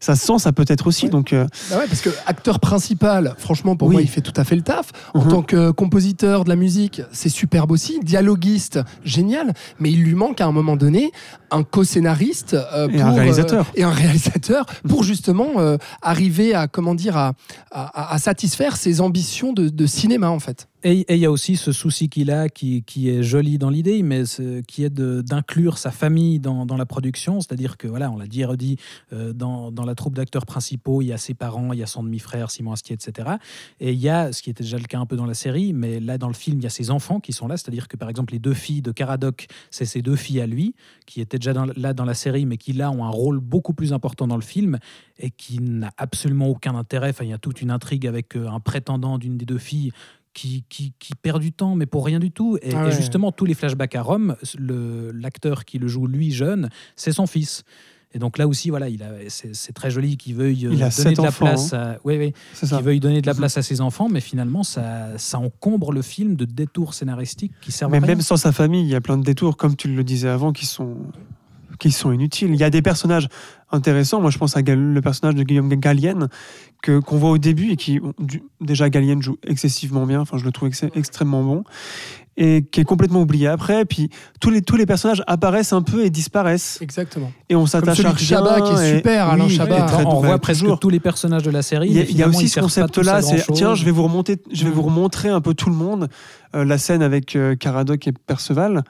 ça 0.00 0.16
se 0.16 0.26
sent, 0.26 0.38
ça 0.38 0.52
peut 0.52 0.64
être 0.68 0.86
aussi. 0.86 1.06
Ouais. 1.06 1.10
Donc, 1.10 1.32
euh, 1.32 1.46
Bah 1.70 1.78
ouais, 1.78 1.86
parce 1.88 2.02
que 2.02 2.10
acteur 2.26 2.60
principal, 2.60 3.34
franchement, 3.38 3.74
pour 3.74 3.88
Oui. 3.88 3.94
moi, 3.94 4.02
il 4.02 4.08
fait 4.08 4.20
tout 4.20 4.34
à 4.36 4.44
fait 4.44 4.54
le 4.54 4.62
taf. 4.62 4.92
En 5.14 5.22
Mhm. 5.24 5.28
tant 5.30 5.42
que 5.42 5.70
compositeur 5.70 6.44
de 6.44 6.50
la 6.50 6.56
musique, 6.56 7.00
c'est 7.10 7.28
superbe 7.30 7.70
aussi. 7.72 7.98
Dialoguiste, 8.00 8.80
génial. 9.04 9.54
Mais 9.80 9.90
il 9.90 10.02
lui 10.02 10.14
manque 10.14 10.40
à 10.42 10.46
un 10.46 10.52
moment 10.52 10.76
donné 10.76 11.10
un 11.50 11.62
co-scénariste 11.62 12.54
euh, 12.54 12.88
Et 12.90 13.00
un 13.00 13.12
réalisateur. 13.12 13.66
et 13.74 13.82
un 13.84 13.90
réalisateur 13.90 14.66
pour 14.88 15.04
justement 15.04 15.52
euh, 15.58 15.76
arriver 16.02 16.54
à 16.54 16.68
comment 16.68 16.94
dire 16.94 17.16
à, 17.16 17.32
à- 17.70 18.12
à 18.14 18.18
satisfaire 18.18 18.76
ses 18.76 19.00
ambitions 19.00 19.52
de, 19.52 19.68
de 19.68 19.86
cinéma 19.86 20.28
en 20.30 20.38
fait. 20.40 20.68
Et 20.86 21.14
il 21.14 21.18
y 21.18 21.24
a 21.24 21.30
aussi 21.30 21.56
ce 21.56 21.72
souci 21.72 22.10
qu'il 22.10 22.30
a, 22.30 22.50
qui, 22.50 22.84
est 23.08 23.22
joli 23.22 23.56
dans 23.56 23.70
l'idée, 23.70 24.02
mais 24.02 24.24
qui 24.68 24.84
est 24.84 24.92
d'inclure 24.92 25.78
sa 25.78 25.90
famille 25.90 26.40
dans, 26.40 26.66
la 26.76 26.84
production. 26.84 27.40
C'est-à-dire 27.40 27.78
que, 27.78 27.88
voilà, 27.88 28.10
on 28.10 28.18
l'a 28.18 28.26
dit 28.26 28.42
et 28.42 28.44
redit, 28.44 28.76
euh, 29.14 29.32
dans, 29.32 29.72
la 29.86 29.94
troupe 29.94 30.14
d'acteurs 30.14 30.44
principaux, 30.44 31.00
il 31.00 31.06
y 31.06 31.12
a 31.14 31.16
ses 31.16 31.32
parents, 31.32 31.72
il 31.72 31.78
y 31.78 31.82
a 31.82 31.86
son 31.86 32.02
demi-frère, 32.02 32.50
Simon 32.50 32.72
Astier, 32.72 32.94
etc. 32.94 33.30
Et 33.80 33.94
il 33.94 33.98
y 33.98 34.10
a, 34.10 34.30
ce 34.32 34.42
qui 34.42 34.50
était 34.50 34.62
déjà 34.62 34.76
le 34.76 34.84
cas 34.84 34.98
un 34.98 35.06
peu 35.06 35.16
dans 35.16 35.24
la 35.24 35.32
série, 35.32 35.72
mais 35.72 36.00
là, 36.00 36.18
dans 36.18 36.28
le 36.28 36.34
film, 36.34 36.58
il 36.58 36.64
y 36.64 36.66
a 36.66 36.70
ses 36.70 36.90
enfants 36.90 37.18
qui 37.18 37.32
sont 37.32 37.48
là. 37.48 37.56
C'est-à-dire 37.56 37.88
que, 37.88 37.96
par 37.96 38.10
exemple, 38.10 38.34
les 38.34 38.38
deux 38.38 38.52
filles 38.52 38.82
de 38.82 38.92
Caradoc, 38.92 39.46
c'est 39.70 39.86
ses 39.86 40.02
deux 40.02 40.16
filles 40.16 40.42
à 40.42 40.46
lui, 40.46 40.74
qui 41.06 41.22
étaient 41.22 41.38
déjà 41.38 41.54
là 41.76 41.94
dans 41.94 42.04
la 42.04 42.14
série, 42.14 42.44
mais 42.44 42.58
qui, 42.58 42.74
là, 42.74 42.90
ont 42.90 43.06
un 43.06 43.10
rôle 43.10 43.40
beaucoup 43.40 43.72
plus 43.72 43.94
important 43.94 44.26
dans 44.26 44.36
le 44.36 44.42
film 44.42 44.78
et 45.18 45.30
qui 45.30 45.60
n'a 45.62 45.92
absolument 45.96 46.48
aucun 46.48 46.74
intérêt. 46.74 47.08
Enfin, 47.08 47.24
il 47.24 47.30
y 47.30 47.34
a 47.34 47.38
toute 47.38 47.62
une 47.62 47.70
intrigue 47.70 48.06
avec 48.06 48.36
euh, 48.36 48.48
un 48.48 48.60
prétendant 48.60 49.16
d'une 49.16 49.38
des 49.38 49.46
deux 49.46 49.58
filles 49.58 49.92
qui, 50.34 50.64
qui, 50.68 50.92
qui 50.98 51.14
perd 51.14 51.40
du 51.40 51.52
temps, 51.52 51.74
mais 51.76 51.86
pour 51.86 52.04
rien 52.04 52.18
du 52.18 52.30
tout. 52.30 52.58
Et, 52.60 52.74
Ah 52.74 52.88
et 52.88 52.92
justement, 52.92 53.32
tous 53.32 53.44
les 53.46 53.54
flashbacks 53.54 53.94
à 53.94 54.02
Rome, 54.02 54.36
le- 54.58 55.10
l'acteur 55.12 55.64
qui 55.64 55.78
le 55.78 55.88
joue, 55.88 56.06
lui, 56.06 56.30
jeune, 56.32 56.68
c'est 56.96 57.12
son 57.12 57.26
fils. 57.26 57.62
Et 58.16 58.18
donc 58.20 58.38
là 58.38 58.46
aussi, 58.46 58.70
voilà, 58.70 58.88
il 58.88 59.04
c'est, 59.28 59.72
très 59.72 59.90
joli 59.90 60.16
qu'il 60.16 60.36
veuille 60.36 60.68
Il 60.70 60.82
a 60.84 60.88
donner 60.90 61.14
de 61.16 61.22
la 61.22 61.28
enfants, 61.28 61.46
hein. 61.46 61.48
place. 61.50 61.72
À, 61.72 61.98
oui, 62.04 62.16
oui, 62.16 62.32
c'est 62.52 62.66
ça. 62.66 62.76
qu'il 62.76 62.84
veuille 62.84 63.00
donner 63.00 63.20
de 63.20 63.26
la 63.26 63.34
place 63.34 63.56
à 63.58 63.62
ses 63.62 63.80
enfants, 63.80 64.08
mais 64.08 64.20
finalement, 64.20 64.62
ça, 64.62 65.18
ça 65.18 65.40
encombre 65.40 65.90
le 65.92 66.00
film 66.02 66.36
de 66.36 66.44
détours 66.44 66.94
scénaristiques 66.94 67.52
qui 67.60 67.72
servent 67.72 67.90
Mais 67.90 67.98
à 67.98 68.00
rien. 68.02 68.08
même 68.08 68.20
sans 68.20 68.36
sa 68.36 68.52
famille, 68.52 68.82
il 68.82 68.88
y 68.88 68.94
a 68.94 69.00
plein 69.00 69.18
de 69.18 69.24
détours, 69.24 69.56
comme 69.56 69.74
tu 69.74 69.88
le 69.88 70.04
disais 70.04 70.28
avant, 70.28 70.52
qui 70.52 70.64
sont, 70.64 70.96
qui 71.80 71.90
sont 71.90 72.12
inutiles. 72.12 72.50
Il 72.52 72.56
y 72.60 72.62
a 72.62 72.70
des 72.70 72.82
personnages 72.82 73.28
intéressants. 73.74 74.20
Moi, 74.20 74.30
je 74.30 74.38
pense 74.38 74.56
à 74.56 74.62
Gal- 74.62 74.92
le 74.94 75.00
personnage 75.02 75.34
de 75.34 75.42
Guillaume 75.42 75.68
Gallienne, 75.74 76.28
que, 76.82 76.98
qu'on 77.00 77.16
voit 77.18 77.30
au 77.30 77.38
début 77.38 77.70
et 77.72 77.76
qui, 77.76 78.00
du- 78.18 78.42
déjà, 78.60 78.88
Gallienne 78.88 79.22
joue 79.22 79.36
excessivement 79.46 80.06
bien. 80.06 80.20
Enfin, 80.20 80.38
je 80.38 80.44
le 80.44 80.52
trouve 80.52 80.68
ex- 80.68 80.84
extrêmement 80.94 81.42
bon. 81.42 81.64
Et 82.36 82.64
qui 82.68 82.80
est 82.80 82.84
complètement 82.84 83.20
oublié 83.22 83.46
après. 83.46 83.84
Puis, 83.84 84.10
tous 84.40 84.50
les, 84.50 84.60
tous 84.60 84.74
les 84.74 84.86
personnages 84.86 85.22
apparaissent 85.28 85.72
un 85.72 85.82
peu 85.82 86.04
et 86.04 86.10
disparaissent. 86.10 86.78
Exactement. 86.80 87.30
Et 87.48 87.54
on 87.54 87.64
s'attache 87.66 88.04
à. 88.04 88.16
Chabat, 88.16 88.60
qui 88.60 88.72
est 88.72 88.90
et- 88.92 88.96
super, 88.96 89.28
Alain 89.28 89.44
oui, 89.44 89.50
Chabat. 89.54 89.78
et 89.78 89.86
très- 89.86 90.04
on 90.04 90.20
voit 90.20 90.38
presque 90.40 90.62
toujours. 90.62 90.80
tous 90.80 90.90
les 90.90 90.98
personnages 90.98 91.44
de 91.44 91.50
la 91.52 91.62
série. 91.62 91.86
Il 91.88 91.94
y 91.94 92.00
a, 92.00 92.02
mais 92.02 92.08
il 92.08 92.10
y 92.10 92.12
a 92.14 92.16
finalement, 92.26 92.38
aussi 92.38 92.48
ce 92.48 92.58
concept-là, 92.60 93.22
c'est 93.22 93.44
tiens, 93.52 93.76
je 93.76 93.84
vais 93.84 93.92
vous 93.92 94.02
remonter, 94.02 94.38
je 94.52 94.64
vais 94.64 94.70
Mm. 94.70 94.74
vous 94.74 94.82
remontrer 94.82 95.28
un 95.28 95.40
peu 95.40 95.54
tout 95.54 95.70
le 95.70 95.76
monde, 95.76 96.08
Euh, 96.56 96.64
la 96.64 96.78
scène 96.78 97.02
avec 97.02 97.34
euh, 97.34 97.56
Caradoc 97.56 98.06
et 98.06 98.12
Perceval. 98.12 98.84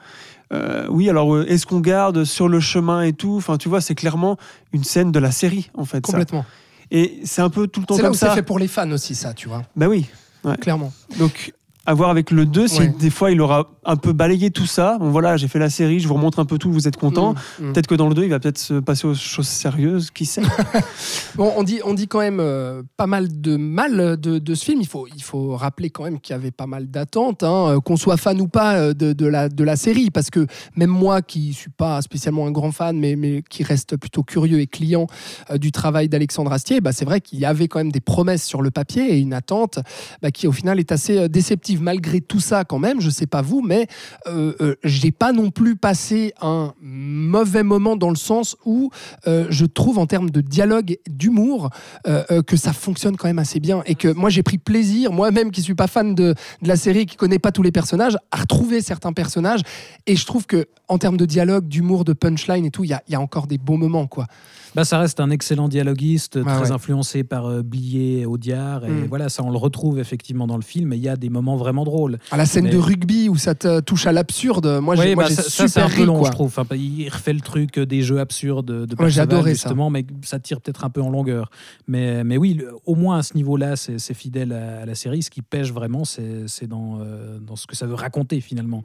Euh, 0.53 0.85
oui, 0.89 1.09
alors 1.09 1.33
euh, 1.35 1.45
est-ce 1.47 1.65
qu'on 1.65 1.79
garde 1.79 2.23
sur 2.23 2.47
le 2.47 2.59
chemin 2.59 3.01
et 3.03 3.13
tout? 3.13 3.35
Enfin, 3.37 3.57
tu 3.57 3.67
vois, 3.69 3.81
c'est 3.81 3.95
clairement 3.95 4.37
une 4.73 4.83
scène 4.83 5.11
de 5.11 5.19
la 5.19 5.31
série 5.31 5.69
en 5.73 5.85
fait. 5.85 6.05
ça. 6.05 6.11
Complètement. 6.13 6.45
Et 6.91 7.19
c'est 7.23 7.41
un 7.41 7.49
peu 7.49 7.67
tout 7.67 7.79
le 7.79 7.85
temps 7.87 7.95
C'est 7.95 8.03
là 8.03 8.09
comme 8.09 8.15
où 8.15 8.19
c'est 8.19 8.27
ça. 8.27 8.35
fait 8.35 8.43
pour 8.43 8.59
les 8.59 8.67
fans 8.67 8.89
aussi, 8.91 9.15
ça, 9.15 9.33
tu 9.33 9.47
vois. 9.47 9.63
Bah 9.75 9.87
oui. 9.87 10.05
Clairement. 10.61 10.93
Donc 11.17 11.53
à 11.85 11.93
voir 11.93 12.09
avec 12.09 12.31
le 12.31 12.45
2 12.45 12.67
si 12.67 12.79
Ouais. 12.79 12.93
des 12.99 13.09
fois 13.09 13.31
il 13.31 13.41
aura 13.41 13.69
un 13.85 13.95
peu 13.95 14.13
balayé 14.13 14.51
tout 14.51 14.65
ça. 14.65 14.97
Bon 14.99 15.09
voilà, 15.09 15.37
j'ai 15.37 15.47
fait 15.47 15.59
la 15.59 15.69
série, 15.69 15.99
je 15.99 16.07
vous 16.07 16.15
remontre 16.15 16.39
un 16.39 16.45
peu 16.45 16.57
tout, 16.57 16.71
vous 16.71 16.87
êtes 16.87 16.97
content. 16.97 17.33
Mm, 17.59 17.67
mm. 17.67 17.73
Peut-être 17.73 17.87
que 17.87 17.95
dans 17.95 18.07
le 18.07 18.15
2, 18.15 18.23
il 18.23 18.29
va 18.29 18.39
peut-être 18.39 18.57
se 18.57 18.75
passer 18.75 19.07
aux 19.07 19.13
choses 19.15 19.47
sérieuses, 19.47 20.11
qui 20.11 20.25
sait 20.25 20.41
Bon, 21.35 21.53
on 21.57 21.63
dit, 21.63 21.79
on 21.83 21.93
dit 21.93 22.07
quand 22.07 22.19
même 22.19 22.39
euh, 22.39 22.81
pas 22.97 23.07
mal 23.07 23.41
de 23.41 23.55
mal 23.57 24.17
de, 24.19 24.39
de 24.39 24.55
ce 24.55 24.65
film. 24.65 24.81
Il 24.81 24.87
faut, 24.87 25.07
il 25.15 25.23
faut 25.23 25.55
rappeler 25.55 25.89
quand 25.89 26.03
même 26.03 26.19
qu'il 26.19 26.33
y 26.33 26.37
avait 26.37 26.51
pas 26.51 26.67
mal 26.67 26.87
d'attentes, 26.87 27.43
hein, 27.43 27.75
euh, 27.75 27.79
qu'on 27.79 27.97
soit 27.97 28.17
fan 28.17 28.39
ou 28.41 28.47
pas 28.47 28.75
euh, 28.75 28.93
de, 28.93 29.13
de 29.13 29.25
la, 29.25 29.49
de 29.49 29.63
la 29.63 29.75
série. 29.75 30.09
Parce 30.11 30.29
que 30.29 30.47
même 30.75 30.89
moi, 30.89 31.21
qui 31.21 31.53
suis 31.53 31.69
pas 31.71 32.01
spécialement 32.01 32.45
un 32.47 32.51
grand 32.51 32.71
fan, 32.71 32.97
mais, 32.97 33.15
mais 33.15 33.43
qui 33.49 33.63
reste 33.63 33.97
plutôt 33.97 34.23
curieux 34.23 34.59
et 34.59 34.67
client 34.67 35.07
euh, 35.51 35.57
du 35.57 35.71
travail 35.71 36.09
d'Alexandre 36.09 36.51
Astier, 36.51 36.81
bah, 36.81 36.91
c'est 36.91 37.05
vrai 37.05 37.21
qu'il 37.21 37.39
y 37.39 37.45
avait 37.45 37.67
quand 37.67 37.79
même 37.79 37.91
des 37.91 38.01
promesses 38.01 38.43
sur 38.43 38.61
le 38.61 38.71
papier 38.71 39.13
et 39.15 39.19
une 39.19 39.33
attente 39.33 39.79
bah, 40.21 40.31
qui, 40.31 40.47
au 40.47 40.51
final, 40.51 40.79
est 40.79 40.91
assez 40.91 41.17
euh, 41.17 41.27
Malgré 41.81 42.21
tout 42.21 42.39
ça, 42.39 42.63
quand 42.63 42.79
même, 42.79 43.01
je 43.01 43.09
sais 43.09 43.27
pas 43.27 43.41
vous, 43.41 43.61
mais 43.61 43.87
euh, 44.27 44.53
euh, 44.61 44.75
j'ai 44.83 45.11
pas 45.11 45.31
non 45.31 45.51
plus 45.51 45.75
passé 45.75 46.33
un 46.41 46.73
mauvais 46.81 47.63
moment 47.63 47.95
dans 47.95 48.09
le 48.09 48.15
sens 48.15 48.55
où 48.65 48.89
euh, 49.27 49.47
je 49.49 49.65
trouve 49.65 49.99
en 49.99 50.05
termes 50.05 50.29
de 50.29 50.41
dialogue, 50.41 50.97
d'humour, 51.07 51.69
euh, 52.07 52.23
euh, 52.31 52.41
que 52.41 52.57
ça 52.57 52.73
fonctionne 52.73 53.17
quand 53.17 53.27
même 53.27 53.39
assez 53.39 53.59
bien 53.59 53.83
et 53.85 53.95
que 53.95 54.07
moi 54.07 54.29
j'ai 54.29 54.43
pris 54.43 54.57
plaisir, 54.57 55.11
moi-même 55.11 55.51
qui 55.51 55.61
suis 55.61 55.75
pas 55.75 55.87
fan 55.87 56.15
de, 56.15 56.33
la 56.61 56.75
série, 56.75 57.05
qui 57.05 57.15
connais 57.15 57.39
pas 57.39 57.51
tous 57.51 57.63
les 57.63 57.71
personnages, 57.71 58.17
à 58.31 58.37
retrouver 58.37 58.81
certains 58.81 59.13
personnages 59.13 59.61
et 60.05 60.15
je 60.15 60.25
trouve 60.25 60.45
que 60.45 60.67
en 60.87 60.97
termes 60.97 61.17
de 61.17 61.25
dialogue, 61.25 61.67
d'humour, 61.67 62.05
de 62.05 62.13
punchline 62.13 62.65
et 62.65 62.71
tout, 62.71 62.83
il 62.83 62.89
y 62.91 63.11
y 63.11 63.15
a 63.15 63.21
encore 63.21 63.47
des 63.47 63.57
beaux 63.57 63.77
moments 63.77 64.07
quoi. 64.07 64.27
Bah, 64.75 64.83
ça 64.85 64.99
reste 64.99 65.19
un 65.19 65.29
excellent 65.29 65.67
dialoguiste, 65.69 66.37
Ah 66.45 66.55
très 66.57 66.67
ouais. 66.67 66.71
influencé 66.71 67.23
par 67.23 67.45
euh, 67.47 67.61
Blier 67.63 68.19
et 68.21 68.25
Audiard. 68.25 68.85
Et 68.85 68.89
Mm. 68.89 69.05
voilà, 69.07 69.29
ça, 69.29 69.41
on 69.43 69.49
le 69.49 69.57
retrouve 69.57 69.99
effectivement 69.99 70.47
dans 70.47 70.57
le 70.57 70.61
film. 70.63 70.91
Et 70.93 70.97
il 70.97 71.01
y 71.01 71.09
a 71.09 71.15
des 71.15 71.29
moments 71.29 71.55
vraiment 71.55 71.83
drôles. 71.85 72.19
À 72.31 72.37
la 72.37 72.45
scène 72.45 72.65
Mais- 72.65 72.69
de 72.71 72.77
rugby 72.77 73.29
où 73.29 73.37
ça 73.37 73.55
te 73.55 73.79
touche 73.79 74.05
à 74.05 74.11
l'absurde, 74.11 74.79
moi 74.81 74.95
j'ai 74.95 75.15
bah, 75.15 75.29
ça, 75.29 75.43
ça, 75.43 75.49
super 75.49 75.69
c'est 75.69 75.81
un 75.81 75.89
peu 75.89 76.03
long, 76.05 76.19
quoi. 76.19 76.27
je 76.27 76.31
trouve. 76.33 76.47
Enfin, 76.47 76.75
il 76.75 77.07
refait 77.09 77.33
le 77.33 77.41
truc 77.41 77.79
des 77.79 78.01
jeux 78.01 78.19
absurdes 78.19 78.65
de 78.65 78.81
Ouais, 78.81 78.95
Perceval, 78.97 79.23
adoré 79.23 79.51
ça. 79.51 79.69
justement, 79.69 79.89
mais 79.89 80.05
ça 80.23 80.39
tire 80.39 80.59
peut-être 80.61 80.83
un 80.83 80.89
peu 80.89 81.01
en 81.01 81.09
longueur. 81.09 81.49
Mais, 81.87 82.23
mais 82.23 82.37
oui, 82.37 82.55
le- 82.55 82.71
au 82.85 82.95
moins 82.95 83.19
à 83.19 83.23
ce 83.23 83.35
niveau-là, 83.35 83.75
c'est 83.77 84.13
fidèle 84.13 84.51
à, 84.51 84.81
à 84.81 84.85
la 84.85 84.95
série. 84.95 85.23
Ce 85.23 85.29
qui 85.29 85.41
pêche 85.41 85.71
vraiment, 85.71 86.03
c'est 86.05 86.47
c'est 86.47 86.67
dans, 86.67 86.99
euh, 86.99 87.39
dans 87.39 87.55
ce 87.55 87.65
que 87.67 87.75
ça 87.75 87.85
veut 87.85 87.93
raconter 87.95 88.41
finalement. 88.41 88.81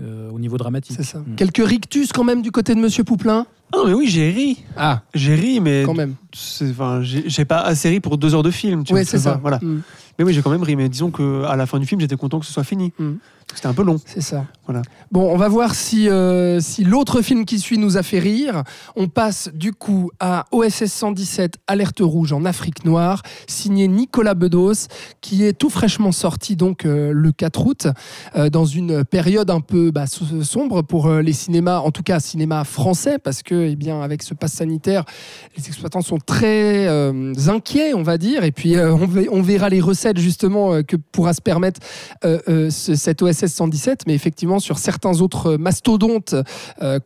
Euh, 0.00 0.30
au 0.30 0.38
niveau 0.38 0.56
dramatique. 0.56 0.96
C'est 0.96 1.04
ça. 1.04 1.18
Mm. 1.18 1.34
Quelques 1.36 1.64
rictus 1.66 2.12
quand 2.12 2.24
même 2.24 2.42
du 2.42 2.50
côté 2.50 2.74
de 2.74 2.80
Monsieur 2.80 3.04
Pouplin 3.04 3.46
Ah 3.72 3.76
non, 3.78 3.86
mais 3.86 3.92
oui, 3.94 4.06
j'ai 4.08 4.30
ri. 4.30 4.58
Ah, 4.76 5.02
J'ai 5.14 5.34
ri, 5.34 5.60
mais 5.60 5.82
quand 5.86 5.94
même. 5.94 6.14
c'est- 6.34 6.70
enfin, 6.70 7.00
j'ai 7.02 7.44
pas 7.44 7.60
assez 7.60 7.88
ri 7.88 8.00
pour 8.00 8.18
deux 8.18 8.34
heures 8.34 8.42
de 8.42 8.50
film. 8.50 8.84
Tu 8.84 8.92
Oui, 8.92 9.00
vois, 9.00 9.08
c'est 9.08 9.18
ça. 9.18 9.38
Voilà. 9.40 9.58
Mm, 9.62 9.80
Mais 10.18 10.24
oui, 10.24 10.32
j'ai 10.32 10.42
quand 10.42 10.50
même 10.50 10.62
ri. 10.62 10.76
Mais 10.76 10.88
disons 10.88 11.10
que 11.10 11.44
à 11.44 11.56
la 11.56 11.66
fin 11.66 11.78
du 11.78 11.86
film, 11.86 12.00
j'étais 12.00 12.16
content 12.16 12.38
que 12.40 12.46
ce 12.46 12.52
soit 12.52 12.64
fini. 12.64 12.92
Mm. 12.98 13.12
C'était 13.54 13.66
un 13.68 13.74
peu 13.74 13.82
long. 13.84 14.00
C'est 14.06 14.20
ça. 14.20 14.46
Voilà. 14.66 14.82
Bon, 15.12 15.30
on 15.32 15.36
va 15.36 15.48
voir 15.48 15.74
si, 15.74 16.08
euh, 16.08 16.58
si 16.60 16.82
l'autre 16.84 17.20
film 17.22 17.44
qui 17.44 17.58
suit 17.60 17.78
nous 17.78 17.96
a 17.96 18.02
fait 18.02 18.18
rire. 18.18 18.64
On 18.96 19.08
passe 19.08 19.50
du 19.54 19.72
coup 19.72 20.10
à 20.18 20.46
OSS 20.52 20.86
117, 20.86 21.58
Alerte 21.66 22.00
rouge 22.00 22.32
en 22.32 22.44
Afrique 22.46 22.84
noire, 22.84 23.22
signé 23.46 23.86
Nicolas 23.86 24.34
Bedos, 24.34 24.88
qui 25.20 25.44
est 25.44 25.52
tout 25.52 25.70
fraîchement 25.70 26.10
sorti 26.12 26.56
donc 26.56 26.84
euh, 26.86 27.12
le 27.12 27.30
4 27.30 27.66
août, 27.66 27.86
euh, 28.36 28.48
dans 28.48 28.64
une 28.64 29.04
période 29.04 29.50
un 29.50 29.60
peu 29.60 29.90
bah, 29.90 30.06
so- 30.06 30.42
sombre 30.42 30.82
pour 30.82 31.10
les 31.10 31.32
cinémas, 31.34 31.78
en 31.78 31.90
tout 31.90 32.02
cas 32.02 32.18
cinéma 32.20 32.64
français, 32.64 33.18
parce 33.18 33.42
que 33.42 33.66
eh 33.68 33.76
bien 33.76 34.00
avec 34.00 34.22
ce 34.22 34.32
pass 34.34 34.54
sanitaire, 34.54 35.04
les 35.56 35.66
exploitants 35.68 36.00
sont 36.02 36.18
très 36.18 36.88
inquiets, 37.48 37.92
on 37.94 38.02
va 38.02 38.16
dire, 38.18 38.42
et 38.44 38.50
puis 38.52 38.76
on, 38.78 39.06
ve- 39.06 39.28
on 39.30 39.42
verra 39.42 39.68
les 39.68 39.80
recettes 39.80 40.18
justement 40.18 40.82
que 40.82 40.96
pourra 40.96 41.34
se 41.34 41.42
permettre 41.42 41.80
ce- 42.22 42.94
cette 42.94 43.20
OSS 43.22 43.33
117, 43.34 44.02
mais 44.06 44.14
effectivement 44.14 44.58
sur 44.58 44.78
certains 44.78 45.20
autres 45.20 45.56
mastodontes 45.56 46.34
euh, 46.82 46.98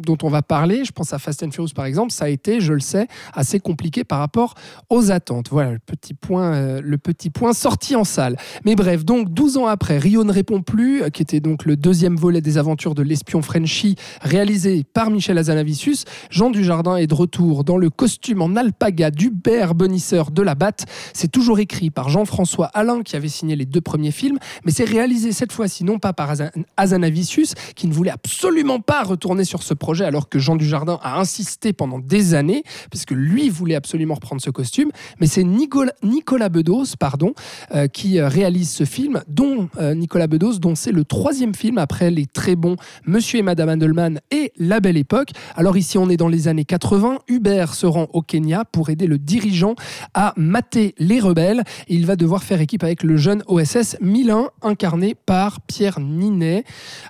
dont 0.00 0.18
on 0.22 0.28
va 0.28 0.42
parler, 0.42 0.84
je 0.84 0.92
pense 0.92 1.12
à 1.12 1.18
Fast 1.18 1.42
and 1.42 1.50
Furious 1.50 1.72
par 1.74 1.84
exemple, 1.84 2.12
ça 2.12 2.26
a 2.26 2.28
été, 2.28 2.60
je 2.60 2.72
le 2.72 2.80
sais, 2.80 3.06
assez 3.34 3.60
compliqué 3.60 4.04
par 4.04 4.18
rapport 4.18 4.54
aux 4.90 5.10
attentes. 5.10 5.48
Voilà 5.50 5.72
le 5.72 5.78
petit 5.78 6.14
point, 6.14 6.54
euh, 6.54 6.80
le 6.82 6.98
petit 6.98 7.30
point 7.30 7.52
sorti 7.52 7.96
en 7.96 8.04
salle. 8.04 8.36
Mais 8.64 8.74
bref, 8.74 9.04
donc 9.04 9.32
12 9.32 9.56
ans 9.56 9.66
après, 9.66 9.98
Rio 9.98 10.24
ne 10.24 10.32
répond 10.32 10.62
plus, 10.62 11.02
euh, 11.02 11.08
qui 11.08 11.22
était 11.22 11.40
donc 11.40 11.64
le 11.64 11.76
deuxième 11.76 12.16
volet 12.16 12.40
des 12.40 12.58
aventures 12.58 12.94
de 12.94 13.02
l'espion 13.02 13.42
Frenchy, 13.42 13.96
réalisé 14.20 14.84
par 14.84 15.10
Michel 15.10 15.38
Azanavicius, 15.38 16.04
Jean 16.30 16.50
Dujardin 16.50 16.96
est 16.96 17.06
de 17.06 17.14
retour 17.14 17.64
dans 17.64 17.76
le 17.76 17.90
costume 17.90 18.42
en 18.42 18.56
alpaga 18.56 19.10
d'Hubert 19.10 19.74
Bonisseur 19.74 20.30
de 20.30 20.42
la 20.42 20.54
Batte. 20.54 20.84
C'est 21.12 21.30
toujours 21.30 21.58
écrit 21.58 21.90
par 21.90 22.08
Jean-François 22.08 22.66
Alain, 22.66 23.02
qui 23.02 23.16
avait 23.16 23.28
signé 23.28 23.56
les 23.56 23.66
deux 23.66 23.80
premiers 23.80 24.10
films, 24.10 24.38
mais 24.64 24.72
c'est 24.72 24.84
réalisé 24.84 25.32
cette 25.32 25.51
fois-ci 25.52 25.84
non 25.84 25.98
pas 25.98 26.12
par 26.12 26.30
Azan- 26.30 26.50
Azanavicius, 26.76 27.54
qui 27.76 27.86
ne 27.86 27.92
voulait 27.92 28.10
absolument 28.10 28.80
pas 28.80 29.02
retourner 29.02 29.44
sur 29.44 29.62
ce 29.62 29.74
projet, 29.74 30.04
alors 30.04 30.28
que 30.28 30.38
Jean 30.38 30.56
Dujardin 30.56 30.98
a 31.02 31.18
insisté 31.20 31.72
pendant 31.72 31.98
des 31.98 32.34
années, 32.34 32.62
puisque 32.90 33.12
lui 33.12 33.48
voulait 33.48 33.74
absolument 33.74 34.14
reprendre 34.14 34.42
ce 34.42 34.50
costume, 34.50 34.90
mais 35.20 35.26
c'est 35.26 35.44
Nicolas, 35.44 35.92
Nicolas 36.02 36.48
Bedos, 36.48 36.96
pardon, 36.98 37.34
euh, 37.74 37.86
qui 37.86 38.18
euh, 38.18 38.28
réalise 38.28 38.70
ce 38.70 38.84
film, 38.84 39.22
dont 39.28 39.68
euh, 39.78 39.94
Nicolas 39.94 40.26
Bedos, 40.26 40.58
dont 40.58 40.74
c'est 40.74 40.92
le 40.92 41.04
troisième 41.04 41.54
film 41.54 41.78
après 41.78 42.10
les 42.10 42.26
très 42.26 42.56
bons 42.56 42.76
Monsieur 43.06 43.40
et 43.40 43.42
Madame 43.42 43.68
Handelman 43.68 44.20
et 44.30 44.52
La 44.56 44.80
Belle 44.80 44.96
Époque. 44.96 45.30
Alors 45.56 45.76
ici, 45.76 45.98
on 45.98 46.08
est 46.08 46.16
dans 46.16 46.28
les 46.28 46.48
années 46.48 46.64
80. 46.64 47.18
Hubert 47.28 47.74
se 47.74 47.86
rend 47.86 48.08
au 48.12 48.22
Kenya 48.22 48.64
pour 48.64 48.90
aider 48.90 49.06
le 49.06 49.18
dirigeant 49.18 49.74
à 50.14 50.32
mater 50.36 50.94
les 50.98 51.20
rebelles. 51.20 51.62
Il 51.88 52.06
va 52.06 52.16
devoir 52.16 52.42
faire 52.42 52.60
équipe 52.60 52.84
avec 52.84 53.02
le 53.02 53.16
jeune 53.16 53.42
OSS 53.46 53.96
1001, 54.00 54.50
incarné 54.62 55.14
par 55.14 55.41
Pierre 55.66 56.00
Ninet. 56.00 56.64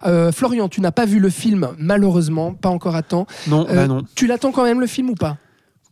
Euh, 0.07 0.33
Florian, 0.33 0.69
tu 0.69 0.81
n'as 0.81 0.93
pas 0.93 1.05
vu 1.05 1.19
le 1.19 1.31
film, 1.31 1.69
malheureusement, 1.79 2.53
pas 2.55 2.69
encore 2.69 2.97
à 2.97 3.03
temps. 3.03 3.27
Non, 3.47 3.67
Euh, 3.69 3.75
bah 3.75 3.87
non. 3.87 4.03
Tu 4.15 4.27
l'attends 4.27 4.53
quand 4.53 4.65
même 4.65 4.81
le 4.81 4.87
film 4.87 5.11
ou 5.11 5.15
pas? 5.15 5.37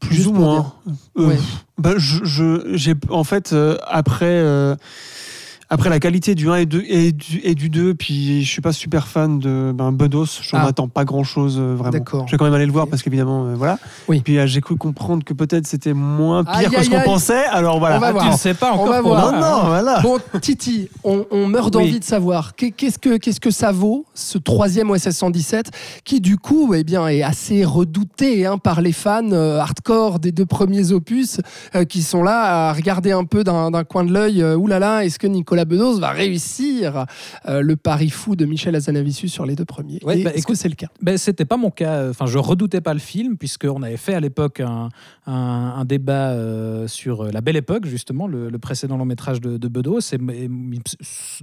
Plus 0.00 0.16
juste 0.16 0.28
ou 0.28 0.32
moins. 0.32 0.72
Euh, 1.18 1.26
Ouais. 1.26 1.36
bah, 1.78 1.92
je, 1.98 2.94
en 3.10 3.24
fait 3.24 3.54
après 3.86 4.42
après 5.70 5.88
la 5.88 6.00
qualité 6.00 6.34
du 6.34 6.50
1 6.50 6.56
et, 6.56 6.66
du- 6.66 6.84
et, 6.88 7.12
du, 7.12 7.40
et 7.44 7.54
du 7.54 7.70
2, 7.70 7.94
puis 7.94 8.42
je 8.44 8.50
suis 8.50 8.60
pas 8.60 8.72
super 8.72 9.06
fan 9.06 9.38
de 9.38 9.72
ben, 9.74 9.92
Bedos, 9.92 10.26
je 10.42 10.50
Ah. 10.54 10.64
m'attends 10.64 10.88
pas 10.88 11.04
grand 11.04 11.22
chose 11.24 11.58
vraiment. 11.60 11.90
D'accord. 11.90 12.26
Je 12.26 12.32
vais 12.32 12.38
quand 12.38 12.44
même 12.44 12.54
aller 12.54 12.66
le 12.66 12.72
voir 12.72 12.88
parce 12.88 13.02
qu'évidemment, 13.02 13.46
euh, 13.46 13.54
voilà. 13.56 13.78
Oui. 14.08 14.20
Puis 14.24 14.38
euh, 14.38 14.46
j'ai 14.48 14.60
cru 14.60 14.76
comprendre 14.76 15.24
que 15.24 15.32
peut-être 15.32 15.66
c'était 15.68 15.92
moins 15.94 16.42
pire 16.44 16.54
Aïe, 16.54 16.66
que 16.70 16.76
aïe, 16.76 16.84
ce 16.84 16.90
qu'on 16.90 16.96
aïe. 16.98 17.04
pensait, 17.04 17.44
alors 17.46 17.78
voilà. 17.78 17.96
On 17.96 18.00
va 18.00 18.08
Ah, 18.08 18.12
voir. 18.12 18.24
tu 18.26 18.32
ne 18.32 18.36
sais 18.36 18.54
pas 18.54 18.72
On 18.72 18.80
encore 18.80 18.88
va 18.88 19.00
pour 19.00 19.10
voir. 19.10 19.32
Non, 19.32 19.40
non, 19.40 19.66
voilà. 19.68 20.00
Bon, 20.00 20.18
Titi, 20.40 20.88
on, 21.04 21.24
on 21.30 21.46
meurt 21.46 21.72
d'envie 21.72 21.92
Oui. 21.92 22.00
de 22.00 22.04
savoir 22.04 22.56
qu'est- 22.56 22.72
qu'est-ce 22.72 22.98
que, 22.98 23.16
qu'est-ce 23.16 23.40
que 23.40 23.50
ça 23.52 23.70
vaut, 23.70 24.04
ce 24.14 24.38
troisième 24.38 24.90
OSS 24.90 25.10
117, 25.16 25.70
qui 26.04 26.20
du 26.20 26.36
coup 26.36 26.74
eh 26.74 26.82
bien, 26.82 27.06
est 27.06 27.22
assez 27.22 27.64
redouté 27.64 28.44
hein, 28.44 28.58
par 28.58 28.80
les 28.80 28.92
fans 28.92 29.30
euh, 29.30 29.58
hardcore 29.58 30.18
des 30.18 30.32
deux 30.32 30.46
premiers 30.46 30.90
opus, 30.92 31.40
euh, 31.76 31.84
qui 31.84 32.02
sont 32.02 32.24
là 32.24 32.68
à 32.70 32.72
regarder 32.72 33.12
un 33.12 33.24
peu 33.24 33.44
d'un 33.44 33.70
d'un 33.70 33.84
coin 33.84 34.02
de 34.04 34.12
l'œil, 34.12 34.42
euh, 34.42 34.56
oulala, 34.56 35.04
est-ce 35.04 35.18
que 35.18 35.28
Nicolas 35.28 35.59
Bedos 35.64 35.98
va 35.98 36.10
réussir 36.10 37.06
euh, 37.48 37.60
le 37.60 37.76
pari 37.76 38.10
fou 38.10 38.36
de 38.36 38.44
Michel 38.44 38.74
Azanavicius 38.76 39.32
sur 39.32 39.46
les 39.46 39.56
deux 39.56 39.64
premiers 39.64 39.98
Ouais, 40.04 40.22
bah, 40.22 40.32
Est-ce 40.34 40.46
que 40.46 40.54
c'est 40.54 40.68
le 40.68 40.74
cas? 40.74 40.88
Ben, 41.02 41.16
c'était 41.18 41.44
pas 41.44 41.56
mon 41.56 41.70
cas. 41.70 42.08
Enfin, 42.10 42.26
je 42.26 42.38
redoutais 42.38 42.80
pas 42.80 42.94
le 42.94 43.00
film 43.00 43.36
puisqu'on 43.36 43.82
avait 43.82 43.96
fait 43.96 44.14
à 44.14 44.20
l'époque 44.20 44.60
un, 44.60 44.88
un- 45.26 45.32
un 45.76 45.84
débat 45.84 46.30
euh, 46.30 46.86
sur 46.88 47.24
La 47.24 47.40
Belle 47.40 47.56
Époque, 47.56 47.86
justement, 47.86 48.26
le, 48.26 48.48
le 48.50 48.58
précédent 48.58 48.96
long 48.96 49.04
métrage 49.04 49.40
de, 49.40 49.56
de 49.56 49.68
Bedos. 49.68 50.00
Et, 50.12 50.16
et 50.16 50.48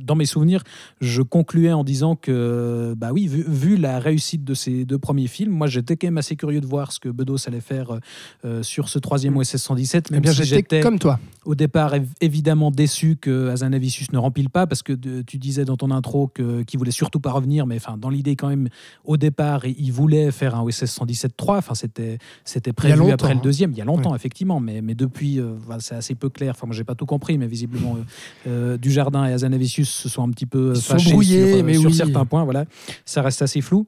dans 0.01 0.15
mes 0.15 0.25
souvenirs, 0.25 0.63
je 1.01 1.21
concluais 1.21 1.71
en 1.73 1.83
disant 1.83 2.15
que, 2.15 2.93
bah 2.97 3.09
oui, 3.13 3.27
vu, 3.27 3.43
vu 3.47 3.77
la 3.77 3.99
réussite 3.99 4.43
de 4.43 4.53
ces 4.53 4.85
deux 4.85 4.97
premiers 4.99 5.27
films, 5.27 5.51
moi 5.51 5.67
j'étais 5.67 5.95
quand 5.97 6.07
même 6.07 6.17
assez 6.17 6.35
curieux 6.35 6.61
de 6.61 6.65
voir 6.67 6.91
ce 6.91 6.99
que 6.99 7.09
Bedos 7.09 7.37
allait 7.47 7.61
faire 7.61 7.99
euh, 8.45 8.63
sur 8.63 8.89
ce 8.89 8.99
troisième 8.99 9.37
OSS 9.37 9.57
117, 9.57 10.09
Eh 10.13 10.19
bien, 10.19 10.31
si 10.31 10.43
j'étais 10.43 10.79
comme 10.81 10.99
toi. 10.99 11.19
au 11.45 11.55
départ 11.55 11.93
év- 11.95 12.07
évidemment 12.21 12.71
déçu 12.71 13.15
que 13.19 13.49
Azanavicius 13.49 14.06
ne 14.11 14.17
rempile 14.17 14.49
pas 14.49 14.67
parce 14.67 14.83
que 14.83 14.93
de- 14.93 15.21
tu 15.21 15.37
disais 15.37 15.65
dans 15.65 15.77
ton 15.77 15.91
intro 15.91 16.27
que 16.27 16.63
qu'il 16.63 16.79
voulait 16.79 16.91
surtout 16.91 17.19
pas 17.19 17.31
revenir 17.31 17.65
mais 17.65 17.75
enfin 17.77 17.97
dans 17.97 18.09
l'idée 18.09 18.35
quand 18.35 18.47
même 18.47 18.69
au 19.03 19.17
départ 19.17 19.65
il, 19.65 19.91
voulait 19.91 20.31
faire 20.31 20.55
un 20.55 20.61
OSS 20.61 20.85
117.3 20.99 21.57
enfin 21.57 21.75
c'était 21.75 22.17
c'était 22.45 22.73
prévu 22.73 23.11
après 23.11 23.33
le 23.33 23.41
deuxième. 23.41 23.71
Il 23.71 23.77
y 23.77 23.81
a 23.81 23.85
longtemps 23.85 24.15
effectivement 24.15 24.59
mais 24.59 24.81
mais 24.81 24.95
depuis 24.95 25.39
euh, 25.39 25.55
c'est 25.79 25.95
assez 25.95 26.15
peu 26.15 26.29
clair. 26.29 26.53
Enfin 26.55 26.67
moi 26.67 26.75
j'ai 26.75 26.83
pas 26.83 26.95
tout 26.95 27.05
compris 27.05 27.37
mais 27.37 27.47
visiblement 27.47 27.97
euh, 27.97 28.73
euh, 28.73 28.77
Dujardin 28.77 29.25
et 29.25 29.33
Azanavicius 29.33 29.89
se 29.89 30.09
sont 30.09 30.23
un 30.23 30.31
petit 30.31 30.45
peu 30.45 30.75
sont 30.75 30.93
fâchés 30.93 31.11
brouillés, 31.11 31.51
sur, 31.51 31.57
euh, 31.59 31.63
mais 31.63 31.73
sur 31.75 31.89
oui. 31.89 31.95
certains 31.95 32.25
points 32.25 32.43
voilà. 32.43 32.65
Ça 33.05 33.21
reste 33.21 33.41
assez 33.41 33.61
flou. 33.61 33.87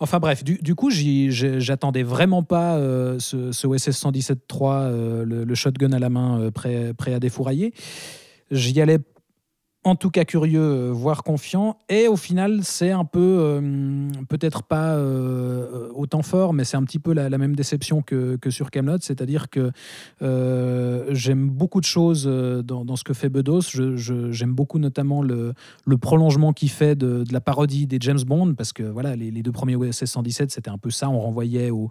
Enfin 0.00 0.20
bref, 0.20 0.44
du, 0.44 0.58
du 0.62 0.74
coup, 0.74 0.90
j'attendais 0.90 2.02
vraiment 2.02 2.42
pas 2.42 2.76
euh, 2.76 3.18
ce, 3.18 3.50
ce 3.52 3.66
OSS 3.66 3.90
117.3, 4.04 4.36
euh, 4.62 5.24
le, 5.24 5.44
le 5.44 5.54
shotgun 5.54 5.92
à 5.92 5.98
la 5.98 6.08
main 6.08 6.40
euh, 6.40 6.50
prêt, 6.50 6.92
prêt 6.96 7.14
à 7.14 7.18
défourailler. 7.18 7.72
J'y 8.50 8.80
allais 8.80 8.98
en 9.84 9.94
tout 9.94 10.10
cas 10.10 10.24
curieux, 10.24 10.60
euh, 10.60 10.90
voire 10.92 11.22
confiant. 11.22 11.76
Et 11.88 12.08
au 12.08 12.16
final, 12.16 12.60
c'est 12.62 12.90
un 12.90 13.04
peu, 13.04 13.38
euh, 13.40 14.10
peut-être 14.28 14.62
pas 14.64 14.96
euh, 14.96 15.88
autant 15.94 16.22
fort, 16.22 16.52
mais 16.52 16.64
c'est 16.64 16.76
un 16.76 16.82
petit 16.82 16.98
peu 16.98 17.12
la, 17.12 17.28
même 17.38 17.54
déception 17.54 18.02
que, 18.02 18.36
que 18.36 18.50
sur 18.50 18.70
Camelot. 18.70 18.98
C'est-à-dire 19.00 19.48
que 19.48 19.70
j'aime 21.14 21.48
beaucoup 21.48 21.80
de 21.80 21.86
choses 21.86 22.26
dans, 22.26 22.96
ce 22.96 23.04
que 23.04 23.14
fait 23.14 23.28
Bedos. 23.28 23.62
Je- 23.62 23.96
J'aime 24.32 24.52
beaucoup 24.52 24.78
notamment 24.78 25.22
le, 25.22 25.54
le 25.86 25.98
prolongement 25.98 26.52
qu'il 26.52 26.70
fait 26.70 26.96
de, 26.96 27.24
la 27.30 27.40
parodie 27.40 27.86
des 27.86 27.98
James 28.00 28.20
Bond, 28.26 28.54
parce 28.54 28.72
que 28.72 28.82
voilà, 28.82 29.14
les, 29.14 29.30
deux 29.30 29.52
premiers 29.52 29.76
OSS 29.76 30.04
117, 30.06 30.50
c'était 30.50 30.70
un 30.70 30.78
peu 30.78 30.90
ça. 30.90 31.08
On 31.08 31.20
renvoyait 31.20 31.70
au, 31.70 31.90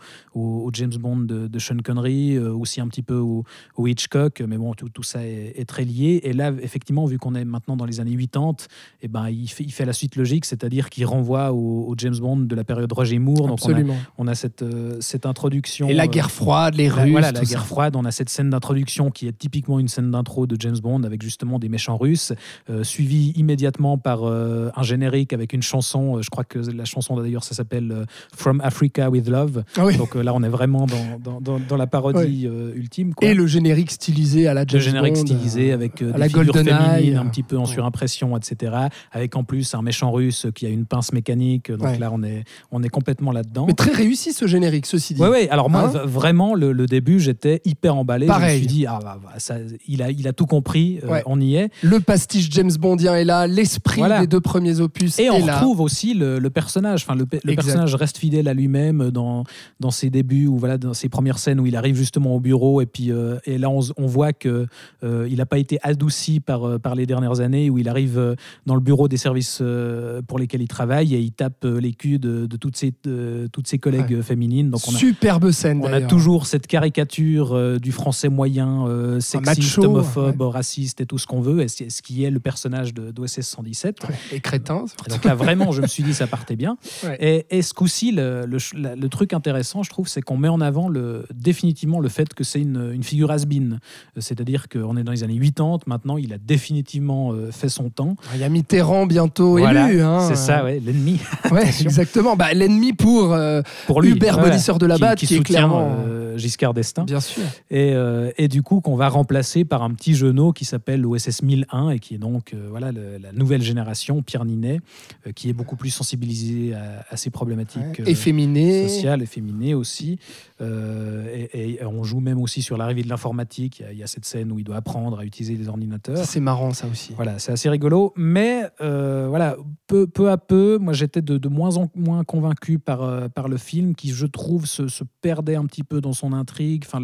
James 0.73 0.93
Bond 0.99 1.19
de, 1.19 1.59
Sean 1.59 1.77
Connery, 1.83 2.37
aussi 2.37 2.81
un 2.81 2.87
petit 2.87 3.03
peu 3.03 3.15
au, 3.15 3.45
au 3.75 3.87
Hitchcock, 3.87 4.41
mais 4.45 4.57
bon, 4.57 4.73
tout, 4.73 4.89
tout 4.89 5.03
ça 5.03 5.25
est, 5.25 5.53
est 5.55 5.65
très 5.65 5.85
lié. 5.85 6.19
Et 6.23 6.33
là, 6.33 6.51
effectivement, 6.61 7.05
vu 7.05 7.17
qu'on 7.17 7.33
est 7.35 7.45
maintenant 7.45 7.76
dans 7.77 7.85
les 7.85 7.99
années 7.99 8.15
80, 8.17 8.67
et 9.01 9.07
ben, 9.07 9.29
il, 9.29 9.47
fait, 9.47 9.63
il 9.63 9.71
fait 9.71 9.85
la 9.85 9.93
suite 9.93 10.15
logique, 10.15 10.45
c'est-à-dire 10.45 10.89
qu'il 10.89 11.05
renvoie 11.05 11.51
au, 11.53 11.85
au 11.87 11.95
James 11.97 12.17
Bond 12.19 12.37
de 12.41 12.55
la 12.55 12.63
période 12.63 12.91
Roger 12.91 13.19
Moore. 13.19 13.47
Donc 13.47 13.59
on 13.63 13.67
a, 13.69 13.71
Absolument. 13.71 13.95
on 14.17 14.27
a 14.27 14.35
cette, 14.35 14.63
euh, 14.63 14.97
cette 14.99 15.25
introduction. 15.25 15.87
Et 15.87 15.93
la 15.93 16.03
euh, 16.03 16.07
guerre 16.07 16.31
froide, 16.31 16.75
les 16.75 16.87
la- 16.89 16.95
Russes. 16.95 17.11
voilà, 17.11 17.31
la 17.31 17.41
guerre 17.41 17.59
ça. 17.61 17.65
froide, 17.65 17.95
on 17.95 18.05
a 18.05 18.11
cette 18.11 18.29
scène 18.29 18.49
d'introduction 18.49 19.11
qui 19.11 19.27
est 19.27 19.37
typiquement 19.37 19.79
une 19.79 19.87
scène 19.87 20.11
d'intro 20.11 20.47
de 20.47 20.55
James 20.59 20.77
Bond 20.81 21.03
avec 21.03 21.21
justement 21.21 21.59
des 21.59 21.69
méchants 21.69 21.97
russes, 21.97 22.33
euh, 22.69 22.83
suivi 22.83 23.31
immédiatement 23.35 23.97
par 23.97 24.23
euh, 24.23 24.69
un 24.75 24.83
générique 24.83 25.33
avec 25.33 25.53
une 25.53 25.61
chanson. 25.61 26.17
euh, 26.17 26.21
je 26.21 26.29
crois 26.29 26.43
que 26.43 26.59
la 26.59 26.85
chanson 26.85 27.15
d'ailleurs, 27.21 27.43
ça 27.43 27.53
s'appelle 27.55 27.91
euh, 27.91 28.05
From 28.35 28.59
Africa 28.61 29.09
with 29.09 29.27
Love. 29.29 29.63
Ah 29.77 29.85
oui. 29.85 29.97
Donc 29.97 30.15
euh, 30.15 30.23
là, 30.23 30.33
on 30.33 30.41
est 30.43 30.49
vraiment 30.49 30.85
dans, 30.87 31.19
dans, 31.23 31.41
dans- 31.41 31.59
dans 31.59 31.77
la 31.77 31.87
parodie 31.87 32.45
euh, 32.47 32.73
ultime. 32.75 33.13
Quoi. 33.13 33.27
Et 33.27 33.33
le 33.33 33.45
générique 33.47 33.91
stylisé 33.91 34.47
à 34.47 34.53
la 34.53 34.63
Le 34.63 34.69
James 34.69 34.81
générique 34.81 35.15
Bond, 35.15 35.21
stylisé 35.21 35.71
euh, 35.71 35.75
avec 35.75 36.01
euh, 36.01 36.09
à 36.09 36.13
des 36.13 36.19
la 36.19 36.27
figures 36.29 36.53
féminines 36.53 37.17
un 37.17 37.25
petit 37.27 37.43
peu 37.43 37.57
en 37.57 37.65
ouais. 37.67 37.73
surimpression, 37.73 38.35
etc. 38.37 38.73
Avec 39.11 39.35
en 39.35 39.43
plus 39.43 39.73
un 39.73 39.81
méchant 39.81 40.11
russe 40.11 40.47
qui 40.55 40.65
a 40.65 40.69
une 40.69 40.85
pince 40.85 41.13
mécanique. 41.13 41.71
Donc 41.71 41.87
Ouais. 41.87 41.97
là, 41.99 42.09
on 42.11 42.23
est, 42.23 42.43
on 42.71 42.83
est 42.83 42.89
complètement 42.89 43.31
là-dedans. 43.31 43.65
Mais 43.67 43.73
très 43.73 43.91
réussi 43.91 44.33
ce 44.33 44.47
générique, 44.47 44.85
ceci 44.85 45.13
dit. 45.13 45.21
Ouais, 45.21 45.29
ouais. 45.29 45.49
Alors 45.49 45.69
moi, 45.69 45.91
Hein 45.95 46.01
vraiment, 46.05 46.53
le, 46.55 46.71
le 46.71 46.85
début, 46.85 47.19
j'étais 47.19 47.61
hyper 47.65 47.95
emballé. 47.95 48.25
Je 48.25 48.31
Pareil. 48.31 48.55
me 48.55 48.57
suis 48.59 48.67
dit, 48.67 48.85
ah, 48.87 48.99
bah, 49.01 49.17
bah, 49.23 49.33
ça, 49.37 49.55
il, 49.87 50.01
a, 50.01 50.11
il 50.11 50.27
a 50.27 50.33
tout 50.33 50.45
compris, 50.45 50.99
euh, 51.03 51.21
on 51.25 51.39
y 51.39 51.55
est. 51.55 51.69
Le 51.83 51.99
pastiche 51.99 52.49
James 52.51 52.71
Bondien 52.79 53.15
est 53.15 53.23
là, 53.25 53.47
l'esprit 53.47 53.99
Voilà. 54.01 54.19
des 54.21 54.27
deux 54.27 54.41
premiers 54.41 54.79
opus 54.81 55.19
Et 55.19 55.23
est 55.25 55.29
on 55.29 55.45
là. 55.45 55.55
retrouve 55.59 55.81
aussi 55.81 56.13
le, 56.13 56.39
le 56.39 56.49
personnage. 56.49 57.03
Enfin, 57.03 57.15
le, 57.15 57.25
personnage 57.25 57.95
reste 57.95 58.17
fidèle 58.17 58.47
à 58.47 58.53
lui-même 58.53 59.11
dans, 59.11 59.43
dans 59.79 59.91
ses 59.91 60.09
débuts 60.09 60.47
ou 60.47 60.57
voilà, 60.57 60.77
dans 60.77 60.93
ses 60.93 61.09
premières 61.09 61.39
scènes 61.39 61.59
où 61.59 61.65
il 61.65 61.75
arrive 61.75 61.95
justement 61.95 62.35
au 62.35 62.39
bureau. 62.39 62.81
Et 62.81 62.85
puis 62.85 63.11
euh, 63.11 63.37
et 63.45 63.57
là, 63.57 63.69
on, 63.69 64.05
voit 64.07 64.33
que 64.33 64.67
euh, 65.03 65.29
n'a 65.37 65.45
pas 65.45 65.57
été 65.59 65.77
adouci 65.83 66.39
par, 66.39 66.79
par 66.79 66.95
les 66.95 67.05
dernières 67.05 67.39
années. 67.39 67.56
Donné 67.57 67.69
où 67.69 67.77
il 67.77 67.89
arrive 67.89 68.17
euh, 68.17 68.35
dans 68.65 68.75
le 68.75 68.81
bureau 68.81 69.07
des 69.07 69.17
services 69.17 69.59
euh, 69.61 70.21
pour 70.21 70.39
lesquels 70.39 70.61
il 70.61 70.67
travaille 70.67 71.15
et 71.15 71.19
il 71.19 71.31
tape 71.31 71.65
euh, 71.65 71.79
les 71.79 71.93
culs 71.93 72.19
de, 72.19 72.45
de 72.45 72.57
toutes, 72.57 72.77
ses, 72.77 72.93
de 73.03 73.49
toutes 73.51 73.67
ses 73.67 73.79
collègues 73.79 74.21
féminines. 74.21 74.69
Donc 74.69 74.81
on 74.87 74.95
a, 74.95 74.97
Superbe 74.97 75.51
scène. 75.51 75.81
on 75.83 75.91
a 75.91 76.01
toujours 76.01 76.45
cette 76.47 76.67
caricature 76.67 77.79
du 77.79 77.91
français 77.91 78.29
moyen, 78.29 78.85
sexiste, 79.19 79.77
macho, 79.77 79.83
homophobe, 79.85 80.41
raciste 80.41 81.01
et 81.01 81.05
tout 81.05 81.17
ce 81.17 81.27
qu'on 81.27 81.41
veut, 81.41 81.61
et 81.61 81.67
ce 81.67 82.01
qui 82.01 82.23
est 82.23 82.31
le 82.31 82.39
personnage 82.39 82.93
de- 82.93 83.11
d'OSS 83.11 83.41
117. 83.41 84.03
Ouais, 84.03 84.15
Et 84.33 84.39
crétin. 84.39 84.85
Donc 85.09 85.23
là, 85.23 85.35
vraiment, 85.35 85.71
je 85.71 85.81
me 85.81 85.87
suis 85.87 86.03
dit, 86.03 86.13
ça 86.13 86.27
partait 86.27 86.55
bien. 86.55 86.77
Et, 87.19 87.45
et 87.49 87.61
ce 87.61 87.73
coup-ci, 87.73 88.11
le, 88.11 89.07
truc 89.09 89.33
intéressant, 89.33 89.83
je 89.83 89.89
trouve, 89.89 90.07
c'est 90.07 90.21
qu'on 90.21 90.37
met 90.37 90.49
en 90.49 90.61
avant 90.61 90.89
le, 90.89 91.25
définitivement 91.33 91.99
le 91.99 92.09
fait 92.09 92.33
que 92.33 92.43
c'est 92.43 92.61
une, 92.61 92.91
une 92.93 93.03
figure 93.03 93.31
has-been. 93.31 93.79
C'est-à-dire 94.17 94.67
qu'on 94.69 94.97
est 94.97 95.03
dans 95.03 95.11
les 95.11 95.23
années 95.23 95.39
80, 95.39 95.79
maintenant, 95.87 96.17
il 96.17 96.33
a 96.33 96.37
définitivement 96.37 97.33
fait 97.51 97.69
son 97.69 97.89
temps. 97.89 98.15
Il 98.35 98.39
y 98.41 98.43
a 98.43 98.49
Mitterrand 98.49 99.05
bientôt 99.05 99.57
Voilà, 99.57 99.89
élu. 99.89 100.01
hein. 100.01 100.19
c'est 100.27 100.35
ça, 100.35 100.63
ouais, 100.63 100.79
l'ennemi. 100.83 101.19
Ouais, 101.51 101.67
exactement. 101.81 102.35
Bah, 102.35 102.53
L'ennemi 102.53 102.93
pour 102.93 103.33
euh, 103.33 103.61
Pour 103.85 104.01
lui. 104.01 104.11
Hubert. 104.11 104.39
Bonisseur 104.39 104.77
de 104.79 104.85
la 104.85 104.97
Batte, 104.97 105.19
qui, 105.19 105.27
qui, 105.27 105.35
est 105.35 105.39
clairement. 105.43 105.95
euh, 106.05 106.37
Giscard 106.37 106.73
d'Estaing. 106.73 107.05
Bien 107.05 107.19
sûr. 107.19 107.43
Et, 107.71 107.93
euh, 107.93 108.31
et 108.37 108.47
du 108.47 108.61
coup, 108.61 108.81
qu'on 108.81 108.95
va 108.95 109.09
remplacer 109.09 109.65
par 109.65 109.81
un 109.83 109.91
petit 109.91 110.13
genou 110.13 110.51
qui 110.53 110.65
s'appelle 110.65 111.01
l'OSS 111.01 111.41
1001 111.41 111.89
et 111.91 111.99
qui 111.99 112.15
est 112.15 112.17
donc 112.19 112.53
euh, 112.53 112.67
voilà, 112.69 112.91
le- 112.91 113.17
la 113.17 113.31
nouvelle 113.31 113.61
génération, 113.61 114.21
Pierre 114.21 114.45
Ninet, 114.45 114.79
euh, 115.25 115.31
qui 115.31 115.49
est 115.49 115.53
beaucoup 115.53 115.75
plus 115.75 115.89
sensibilisé 115.89 116.73
à, 116.75 117.05
à 117.09 117.17
ces 117.17 117.29
problématiques 117.29 117.81
Ouais. 117.81 118.01
euh, 118.01 118.05
Efféminé. 118.05 118.87
sociales, 118.87 119.21
efféminées 119.23 119.73
aussi. 119.73 120.19
Euh, 120.61 121.25
et, 121.53 121.79
et 121.79 121.85
on 121.85 122.03
joue 122.03 122.19
même 122.19 122.39
aussi 122.41 122.61
sur 122.61 122.77
l'arrivée 122.77 123.03
de 123.03 123.09
l'informatique. 123.09 123.83
Il 123.91 123.95
y 123.95 123.99
y, 123.99 124.03
a 124.03 124.07
cette 124.07 124.25
scène 124.25 124.51
où 124.51 124.59
il 124.59 124.63
doit 124.63 124.77
apprendre 124.77 125.19
à 125.19 125.25
utiliser 125.25 125.55
les 125.55 125.67
ordinateurs. 125.69 126.25
C'est 126.25 126.39
marrant, 126.39 126.71
ça 126.73 126.87
aussi. 126.91 127.13
Voilà, 127.15 127.36
c'est 127.37 127.51
assez 127.51 127.69
rigolo. 127.69 128.13
Mais 128.15 128.69
euh, 128.81 129.27
voilà, 129.29 129.57
peu, 129.87 130.07
à 130.29 130.37
peu, 130.37 130.77
moi 130.77 130.93
j'étais 130.93 131.21
de, 131.21 131.47
moins 131.47 131.77
en 131.77 131.89
moins 131.95 132.23
convaincu 132.23 132.79
par, 132.79 133.03
euh, 133.03 133.27
par 133.29 133.47
le 133.47 133.57
film 133.57 133.95
qui, 133.95 134.09
je 134.09 134.25
trouve, 134.25 134.65
se, 134.65 134.83
perdait 135.21 135.55
un 135.55 135.65
petit 135.65 135.83
peu 135.83 136.01
dans 136.01 136.13
son 136.13 136.33
intrigue. 136.33 136.83
Enfin, 136.85 137.01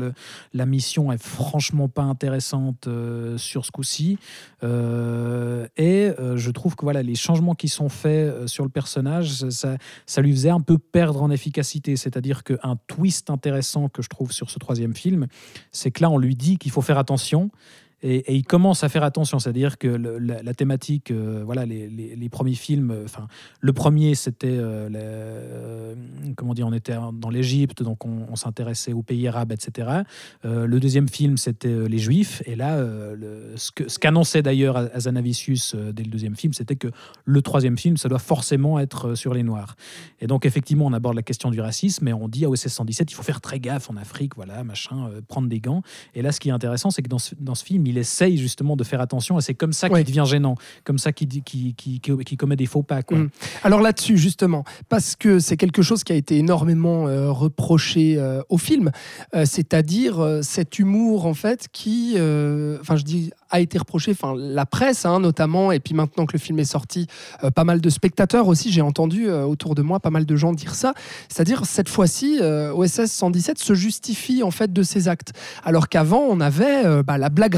la 0.54 0.66
mission 0.66 1.12
est 1.12 1.22
franchement 1.22 1.88
pas 1.88 2.04
intéressante 2.04 2.88
euh, 2.88 3.38
sur 3.38 3.66
ce 3.66 3.72
coup-ci. 3.72 4.18
Et 4.62 6.12
je 6.36 6.52
trouve 6.52 6.76
que 6.76 6.86
voilà, 6.86 7.04
les 7.04 7.16
changements 7.16 7.56
qui 7.56 7.68
sont 7.68 7.90
faits 7.90 8.48
sur 8.48 8.64
le 8.64 8.70
personnage, 8.70 9.50
ça, 9.50 9.78
ça 10.06 10.22
lui 10.22 10.32
faisait 10.32 10.50
un 10.50 10.62
peu 10.62 10.78
perdre 10.78 11.22
en 11.22 11.32
efficacité. 11.32 11.96
C'est-à-dire 11.96 12.44
qu'un 12.44 12.78
twist 12.88 13.30
intéressant 13.30 13.90
que 13.90 14.02
je 14.02 14.10
trouve 14.10 14.32
sur 14.32 14.50
ce 14.50 14.60
troisième 14.60 14.96
film, 14.96 15.28
c'est 15.72 15.92
que 15.92 16.02
là, 16.02 16.10
on 16.10 16.18
lui 16.18 16.36
dit 16.36 16.58
qu'il 16.58 16.72
faut 16.72 16.82
faire 16.82 16.98
attention. 16.98 17.50
Et, 18.04 18.36
il 18.36 18.44
commence 18.46 18.84
à 18.84 18.90
faire 18.90 19.04
attention, 19.04 19.40
c'est-à-dire 19.40 19.78
que 19.78 19.88
la, 19.88 20.54
thématique, 20.54 21.10
euh, 21.12 21.42
voilà, 21.46 21.66
les, 21.66 22.30
premiers 22.30 22.54
films, 22.54 22.92
euh, 22.92 23.06
enfin, 23.06 23.28
le 23.62 23.74
premier 23.74 24.14
c'était, 24.16 24.48
euh, 24.50 25.96
comment 26.36 26.54
dire, 26.54 26.68
on 26.68 26.74
était 26.74 26.96
dans 27.14 27.30
l'Égypte, 27.30 27.82
donc 27.82 28.06
on, 28.06 28.36
s'intéressait 28.36 28.94
aux 28.94 29.04
pays 29.04 29.28
arabes, 29.28 29.52
etc. 29.52 30.02
Le 30.44 30.80
deuxième 30.80 31.08
film 31.08 31.38
c'était 31.38 31.88
les 31.88 32.00
Juifs, 32.00 32.42
et 32.46 32.56
là, 32.56 32.84
ce 33.56 33.72
que- 33.72 33.88
ce 33.88 34.00
qu'annonçait 34.00 34.42
d'ailleurs 34.42 34.76
Azanavicius 34.76 35.76
dès 35.76 36.04
le 36.04 36.10
deuxième 36.10 36.36
film, 36.36 36.52
c'était 36.52 36.76
que 36.76 36.90
le 37.26 37.42
troisième 37.42 37.78
film, 37.78 37.96
ça 37.96 38.10
doit 38.10 38.20
forcément 38.20 38.80
être 38.80 39.16
sur 39.16 39.34
les 39.34 39.44
Noirs. 39.44 39.76
Et 40.20 40.28
donc 40.28 40.46
effectivement, 40.46 40.88
on 40.88 40.94
aborde 40.94 41.16
la 41.16 41.22
question 41.22 41.52
du 41.52 41.62
racisme, 41.62 42.08
et 42.08 42.14
on 42.14 42.28
dit 42.28 42.44
à 42.44 42.50
OSS 42.50 42.68
117, 42.68 43.12
il 43.12 43.16
faut 43.16 43.24
faire 43.24 43.40
très 43.40 43.60
gaffe 43.60 43.90
en 43.90 43.96
Afrique, 43.96 44.36
voilà, 44.36 44.64
machin, 44.64 45.10
prendre 45.28 45.48
des 45.48 45.60
gants. 45.60 45.84
Et 46.16 46.22
là, 46.22 46.32
ce 46.32 46.40
qui 46.40 46.50
est 46.50 46.54
intéressant, 46.54 46.90
c'est 46.90 47.04
que 47.04 47.10
dans 47.10 47.20
ce, 47.20 47.36
dans 47.40 47.56
ce 47.56 47.64
film, 47.64 47.86
il 47.88 47.93
essaye 47.98 48.38
justement 48.38 48.76
de 48.76 48.84
faire 48.84 49.02
attention, 49.02 49.38
et 49.38 49.42
c'est 49.42 49.54
comme 49.54 49.74
ça 49.74 49.88
qu'il 49.88 49.96
Ouais. 49.96 50.04
devient 50.04 50.24
gênant, 50.26 50.56
comme 50.84 50.98
ça 50.98 51.12
qu'il 51.12 51.42
commet 52.38 52.56
des 52.56 52.66
faux 52.66 52.84
pas. 52.84 53.02
Quoi. 53.04 53.18
Mm. 53.18 53.30
Alors 53.64 53.82
là-dessus, 53.82 54.18
justement, 54.18 54.64
parce 54.90 55.16
que 55.16 55.40
c'est 55.40 55.58
quelque 55.58 55.82
chose 55.82 56.04
qui 56.04 56.12
a 56.12 56.16
été 56.16 56.38
énormément 56.38 57.08
euh, 57.08 57.32
reproché 57.32 58.16
euh, 58.18 58.42
au 58.50 58.58
film, 58.58 58.92
euh, 59.36 59.46
c'est-à-dire 59.46 60.40
cet 60.42 60.80
humour, 60.80 61.26
en 61.26 61.34
fait, 61.34 61.68
qui, 61.72 62.12
enfin, 62.82 62.96
je 62.96 63.04
dis, 63.04 63.32
a 63.50 63.60
été 63.60 63.78
reproché, 63.78 64.12
enfin, 64.12 64.34
la 64.38 64.66
presse, 64.66 65.06
hein, 65.06 65.20
notamment, 65.20 65.72
et 65.72 65.80
puis 65.80 65.94
maintenant 65.94 66.26
que 66.26 66.34
le 66.34 66.40
film 66.40 66.60
est 66.60 66.66
sorti, 66.66 67.08
euh, 67.44 67.52
pas 67.52 67.64
mal 67.64 67.82
de 67.82 67.90
spectateurs 67.90 68.48
aussi, 68.48 68.72
j'ai 68.72 68.82
entendu 68.82 69.28
euh, 69.30 69.44
autour 69.46 69.76
de 69.76 69.82
moi 69.82 70.00
pas 70.00 70.10
mal 70.10 70.26
de 70.26 70.36
gens 70.36 70.54
dire 70.54 70.74
ça, 70.76 70.94
c'est-à-dire, 71.30 71.66
cette 71.66 71.90
fois-ci, 71.90 72.40
euh, 72.42 72.74
OSS 72.74 73.06
117 73.06 73.60
se 73.60 73.74
justifie, 73.74 74.42
en 74.44 74.52
fait, 74.52 74.74
de 74.74 74.84
ses 74.84 75.08
actes. 75.08 75.34
Alors 75.64 75.88
qu'avant, 75.90 76.26
on 76.30 76.40
avait 76.40 77.04
bah, 77.04 77.18
la 77.18 77.30
blague 77.30 77.56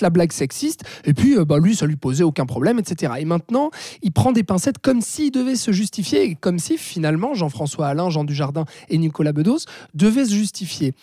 la 0.00 0.10
blague 0.10 0.32
sexiste, 0.32 0.82
et 1.04 1.14
puis, 1.14 1.36
euh, 1.36 1.44
bah, 1.44 1.58
lui, 1.58 1.74
ça 1.74 1.86
lui 1.86 1.96
posait 1.96 2.24
aucun 2.24 2.46
problème, 2.46 2.78
etc. 2.78 3.14
Et 3.18 3.24
maintenant, 3.24 3.70
il 4.02 4.12
prend 4.12 4.32
des 4.32 4.44
pincettes 4.44 4.78
comme 4.78 5.00
s'il 5.00 5.30
devait 5.30 5.56
se 5.56 5.72
justifier, 5.72 6.34
comme 6.34 6.58
si 6.58 6.78
finalement 6.78 7.34
Jean-François 7.34 7.88
Alain, 7.88 8.10
Jean 8.10 8.24
Dujardin 8.24 8.64
et 8.88 8.98
Nicolas 8.98 9.32
Bedos 9.32 9.64
devaient 9.94 10.24
se 10.24 10.34
justifier. 10.34 10.94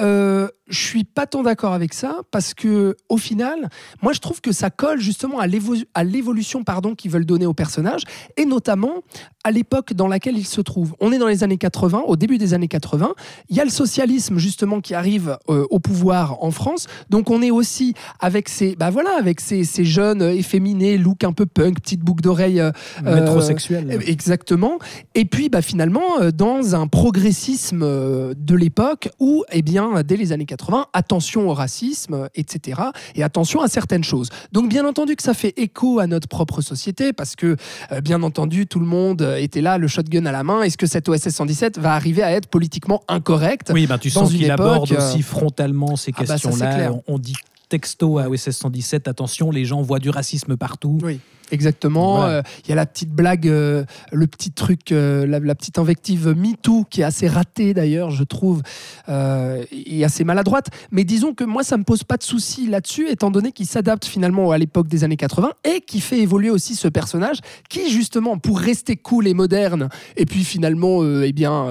Euh, 0.00 0.48
je 0.68 0.78
suis 0.78 1.04
pas 1.04 1.26
tant 1.26 1.42
d'accord 1.42 1.72
avec 1.74 1.92
ça 1.92 2.18
parce 2.30 2.54
que 2.54 2.96
au 3.08 3.16
final, 3.18 3.68
moi 4.02 4.12
je 4.12 4.18
trouve 4.20 4.40
que 4.40 4.50
ça 4.52 4.70
colle 4.70 4.98
justement 5.00 5.38
à 5.38 5.46
l'évo- 5.46 5.76
à 5.94 6.04
l'évolution 6.04 6.64
pardon 6.64 6.94
qu'ils 6.94 7.10
veulent 7.10 7.26
donner 7.26 7.44
au 7.46 7.52
personnage 7.54 8.02
et 8.36 8.46
notamment 8.46 9.02
à 9.44 9.50
l'époque 9.50 9.92
dans 9.92 10.08
laquelle 10.08 10.38
il 10.38 10.46
se 10.46 10.62
trouve. 10.62 10.94
On 11.00 11.12
est 11.12 11.18
dans 11.18 11.26
les 11.28 11.44
années 11.44 11.58
80, 11.58 12.04
au 12.06 12.16
début 12.16 12.38
des 12.38 12.54
années 12.54 12.68
80. 12.68 13.12
Il 13.50 13.56
y 13.56 13.60
a 13.60 13.64
le 13.64 13.70
socialisme 13.70 14.38
justement 14.38 14.80
qui 14.80 14.94
arrive 14.94 15.36
euh, 15.50 15.66
au 15.70 15.80
pouvoir 15.80 16.42
en 16.42 16.50
France. 16.50 16.86
Donc 17.10 17.28
on 17.30 17.42
est 17.42 17.50
aussi 17.50 17.92
avec 18.20 18.48
ces, 18.48 18.74
bah 18.74 18.88
voilà, 18.88 19.10
avec 19.18 19.40
ces, 19.40 19.64
ces 19.64 19.84
jeunes 19.84 20.22
euh, 20.22 20.32
efféminés, 20.32 20.96
look 20.96 21.24
un 21.24 21.32
peu 21.32 21.44
punk, 21.44 21.80
petite 21.80 22.00
boucle 22.00 22.22
d'oreille. 22.22 22.60
euh, 22.60 22.70
Métrosexuel. 23.04 23.98
Exactement. 24.06 24.78
Et 25.14 25.26
puis, 25.26 25.48
bah, 25.50 25.60
finalement, 25.60 26.20
euh, 26.22 26.30
dans 26.30 26.74
un 26.74 26.86
progressisme 26.86 27.82
euh, 27.82 28.32
de 28.36 28.54
l'époque 28.54 29.10
où, 29.20 29.44
eh 29.52 29.60
bien, 29.62 30.02
dès 30.02 30.16
les 30.16 30.32
années 30.32 30.46
80, 30.46 30.53
attention 30.92 31.48
au 31.48 31.54
racisme, 31.54 32.28
etc. 32.34 32.80
Et 33.14 33.22
attention 33.22 33.60
à 33.60 33.68
certaines 33.68 34.04
choses. 34.04 34.28
Donc, 34.52 34.68
bien 34.68 34.86
entendu 34.86 35.16
que 35.16 35.22
ça 35.22 35.34
fait 35.34 35.54
écho 35.56 35.98
à 35.98 36.06
notre 36.06 36.28
propre 36.28 36.60
société 36.60 37.12
parce 37.12 37.36
que, 37.36 37.56
euh, 37.92 38.00
bien 38.00 38.22
entendu, 38.22 38.66
tout 38.66 38.80
le 38.80 38.86
monde 38.86 39.22
euh, 39.22 39.36
était 39.36 39.60
là, 39.60 39.78
le 39.78 39.88
shotgun 39.88 40.26
à 40.26 40.32
la 40.32 40.44
main. 40.44 40.62
Est-ce 40.62 40.78
que 40.78 40.86
cette 40.86 41.08
OSS 41.08 41.28
117 41.28 41.78
va 41.78 41.94
arriver 41.94 42.22
à 42.22 42.32
être 42.32 42.48
politiquement 42.48 43.02
incorrecte 43.08 43.70
Oui, 43.72 43.86
ben, 43.86 43.98
tu 43.98 44.10
sens 44.10 44.30
qu'il 44.30 44.50
aborde 44.50 44.90
euh, 44.92 44.96
aussi 44.96 45.22
frontalement 45.22 45.96
ces 45.96 46.12
ah 46.16 46.20
bah, 46.20 46.34
questions-là. 46.34 46.92
on 47.06 47.18
dit 47.18 47.36
texto 47.68 48.18
à 48.18 48.28
OSS 48.28 48.50
117, 48.50 49.08
attention, 49.08 49.50
les 49.50 49.64
gens 49.64 49.82
voient 49.82 49.98
du 49.98 50.10
racisme 50.10 50.56
partout. 50.56 50.98
Oui, 51.02 51.18
exactement. 51.54 52.16
Voilà. 52.16 52.38
Euh, 52.38 52.42
Il 52.64 52.68
y 52.68 52.72
a 52.72 52.74
la 52.74 52.86
petite 52.86 53.10
blague, 53.10 53.48
euh, 53.48 53.84
le 54.12 54.26
petit 54.26 54.50
truc, 54.50 54.92
euh, 54.92 55.26
la, 55.26 55.38
la 55.38 55.54
petite 55.54 55.78
invective 55.78 56.34
MeToo 56.36 56.84
qui 56.90 57.00
est 57.00 57.04
assez 57.04 57.28
ratée 57.28 57.72
d'ailleurs, 57.72 58.10
je 58.10 58.24
trouve, 58.24 58.62
et 59.08 60.04
assez 60.04 60.24
maladroite. 60.24 60.68
Mais 60.90 61.04
disons 61.04 61.34
que 61.34 61.44
moi, 61.44 61.62
ça 61.62 61.76
me 61.76 61.84
pose 61.84 62.04
pas 62.04 62.16
de 62.16 62.22
souci 62.22 62.66
là-dessus, 62.66 63.08
étant 63.08 63.30
donné 63.30 63.52
qu'il 63.52 63.66
s'adapte 63.66 64.04
finalement 64.04 64.50
à 64.50 64.58
l'époque 64.58 64.88
des 64.88 65.04
années 65.04 65.16
80 65.16 65.52
et 65.64 65.80
qui 65.80 66.00
fait 66.00 66.18
évoluer 66.18 66.50
aussi 66.50 66.74
ce 66.74 66.88
personnage 66.88 67.38
qui, 67.68 67.90
justement, 67.90 68.38
pour 68.38 68.58
rester 68.58 68.96
cool 68.96 69.26
et 69.26 69.34
moderne, 69.34 69.88
et 70.16 70.26
puis 70.26 70.44
finalement, 70.44 71.02
eh 71.04 71.32
bien, 71.32 71.66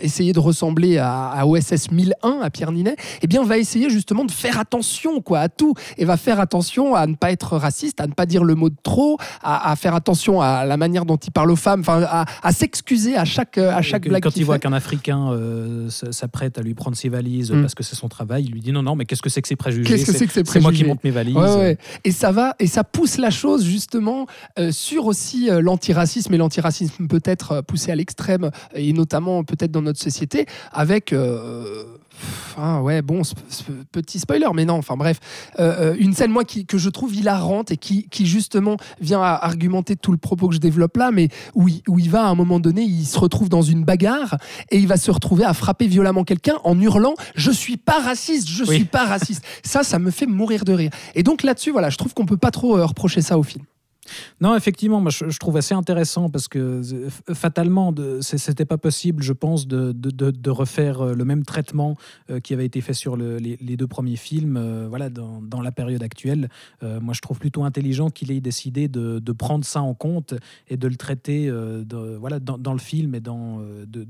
essayer 0.00 0.32
de 0.32 0.40
ressembler 0.40 0.98
à, 0.98 1.28
à 1.28 1.46
OSS 1.46 1.90
1001, 1.90 2.40
à 2.42 2.50
Pierre 2.50 2.72
Ninet, 2.72 2.96
eh 3.22 3.26
bien, 3.26 3.42
va 3.42 3.58
essayer 3.58 3.90
justement 3.90 4.24
de 4.24 4.30
faire 4.30 4.58
attention 4.58 5.20
quoi, 5.20 5.40
à 5.40 5.48
tout 5.48 5.74
et 5.96 6.04
va 6.04 6.16
faire 6.16 6.40
attention 6.40 6.94
à 6.94 7.06
ne 7.06 7.14
pas 7.14 7.30
être 7.32 7.56
raciste, 7.56 8.00
à 8.00 8.06
ne 8.06 8.12
pas 8.12 8.26
dire 8.26 8.44
le 8.44 8.54
mot 8.54 8.68
de 8.68 8.76
trop, 8.82 9.18
à, 9.42 9.70
à 9.70 9.76
faire 9.76 9.94
attention 9.94 10.40
à 10.40 10.64
la 10.64 10.76
manière 10.76 11.04
dont 11.04 11.16
il 11.16 11.30
parle 11.30 11.50
aux 11.50 11.56
femmes, 11.56 11.80
enfin, 11.80 12.02
à, 12.02 12.24
à 12.42 12.52
s'excuser 12.52 13.16
à 13.16 13.24
chaque, 13.24 13.58
à 13.58 13.82
chaque 13.82 14.02
Que- 14.04 14.08
blague 14.08 14.22
Quand 14.22 14.36
il 14.36 14.44
voit 14.44 14.58
qu'un 14.58 14.72
Africain 14.72 15.30
euh, 15.32 15.88
s'apprête 15.90 16.58
à 16.58 16.62
lui 16.62 16.74
prendre 16.74 16.96
ses 16.96 17.08
valises 17.08 17.50
Mm. 17.52 17.60
parce 17.62 17.74
que 17.74 17.82
c'est 17.82 17.96
son 17.96 18.08
travail, 18.08 18.44
il 18.44 18.52
lui 18.52 18.60
dit 18.60 18.72
non, 18.72 18.82
non, 18.82 18.94
mais 18.96 19.04
qu'est-ce 19.04 19.22
que 19.22 19.28
c'est 19.30 19.42
que 19.42 19.48
ces 19.48 19.56
préjugés? 19.56 19.88
Qu'est-ce 19.88 20.06
que 20.06 20.12
c'est 20.16 20.26
que 20.26 20.32
ces 20.32 20.42
C'est 20.44 20.60
moi 20.60 20.70
qui 20.70 20.78
préjugés? 20.78 20.86
monte 20.88 21.04
mes 21.04 21.10
valises. 21.10 21.36
Ouais, 21.36 21.54
ouais. 21.56 21.78
Et 22.04 22.10
ça 22.12 22.30
va, 22.32 22.54
et 22.58 22.66
ça 22.66 22.84
pousse 22.84 23.18
la 23.18 23.30
chose 23.30 23.64
justement 23.64 24.26
euh, 24.58 24.70
sur 24.72 25.06
aussi 25.06 25.50
euh, 25.50 25.60
l'antiracisme 25.60 26.32
et 26.34 26.36
l'antiracisme 26.36 27.06
peut-être 27.08 27.60
poussé 27.62 27.90
à 27.92 27.94
l'extrême 27.96 28.50
et 28.74 28.92
notamment 28.92 29.44
peut-être 29.44 29.70
dans 29.72 29.82
notre 29.82 30.00
société 30.00 30.46
avec. 30.72 31.12
Ah 32.58 32.82
ouais, 32.82 33.02
bon, 33.02 33.22
petit 33.90 34.18
spoiler, 34.18 34.46
mais 34.54 34.64
non, 34.64 34.74
enfin 34.74 34.96
bref, 34.96 35.18
euh, 35.58 35.92
euh, 35.92 35.96
une 35.98 36.14
scène 36.14 36.30
moi 36.30 36.44
qui, 36.44 36.66
que 36.66 36.78
je 36.78 36.90
trouve 36.90 37.14
hilarante 37.14 37.70
et 37.70 37.76
qui, 37.76 38.08
qui 38.10 38.26
justement 38.26 38.76
vient 39.00 39.22
à 39.22 39.32
argumenter 39.44 39.96
tout 39.96 40.12
le 40.12 40.18
propos 40.18 40.48
que 40.48 40.54
je 40.54 40.60
développe 40.60 40.96
là, 40.96 41.10
mais 41.10 41.28
où 41.54 41.68
il, 41.68 41.82
où 41.88 41.98
il 41.98 42.10
va 42.10 42.24
à 42.24 42.28
un 42.28 42.34
moment 42.34 42.60
donné, 42.60 42.82
il 42.82 43.04
se 43.06 43.18
retrouve 43.18 43.48
dans 43.48 43.62
une 43.62 43.84
bagarre 43.84 44.36
et 44.70 44.78
il 44.78 44.86
va 44.86 44.96
se 44.96 45.10
retrouver 45.10 45.44
à 45.44 45.54
frapper 45.54 45.86
violemment 45.86 46.24
quelqu'un 46.24 46.56
en 46.64 46.78
hurlant 46.80 47.14
Je 47.34 47.50
suis 47.50 47.76
pas 47.76 48.00
raciste, 48.00 48.48
je 48.48 48.64
Oui. 48.64 48.76
suis 48.76 48.84
pas 48.84 49.04
raciste. 49.04 49.44
Ça, 49.64 49.82
ça 49.82 49.98
me 49.98 50.10
fait 50.10 50.26
mourir 50.26 50.64
de 50.64 50.72
rire. 50.72 50.90
Et 51.14 51.22
donc 51.22 51.42
là-dessus, 51.42 51.70
voilà, 51.70 51.90
je 51.90 51.96
trouve 51.96 52.14
qu'on 52.14 52.26
peut 52.26 52.36
pas 52.36 52.50
trop 52.50 52.76
euh, 52.76 52.84
reprocher 52.84 53.20
ça 53.22 53.38
au 53.38 53.42
film. 53.42 53.64
Non, 54.40 54.56
effectivement, 54.56 55.00
moi 55.00 55.10
je, 55.10 55.38
trouve 55.38 55.56
assez 55.56 55.74
intéressant 55.74 56.28
parce 56.28 56.48
que 56.48 56.58
euh, 56.58 57.10
fatalement, 57.34 57.94
c'était 58.20 58.64
pas 58.64 58.78
possible, 58.78 59.22
je 59.22 59.32
pense, 59.32 59.68
de, 59.68 59.92
de- 59.92 60.50
refaire 60.50 61.00
euh, 61.00 61.14
le 61.14 61.24
même 61.24 61.44
traitement 61.44 61.96
euh, 62.28 62.40
qui 62.40 62.52
avait 62.52 62.66
été 62.66 62.80
fait 62.80 62.94
sur 62.94 63.16
le- 63.16 63.38
les, 63.38 63.56
deux 63.76 63.86
premiers 63.86 64.16
films, 64.16 64.86
voilà, 64.88 65.08
dans, 65.08 65.62
la 65.62 65.72
période 65.72 66.02
actuelle. 66.02 66.48
Moi, 66.82 67.14
je 67.14 67.20
trouve 67.20 67.38
plutôt 67.38 67.64
intelligent 67.64 68.10
qu'il 68.10 68.30
ait 68.30 68.40
décidé 68.40 68.88
de, 68.88 69.32
prendre 69.32 69.64
ça 69.64 69.80
en 69.80 69.94
compte 69.94 70.34
et 70.68 70.76
de 70.76 70.88
le 70.88 70.96
traiter, 70.96 71.50
voilà, 72.18 72.38
dans, 72.40 72.72
le 72.72 72.78
film 72.78 73.14
et 73.14 73.20
dans, 73.20 73.60
de, 73.86 74.06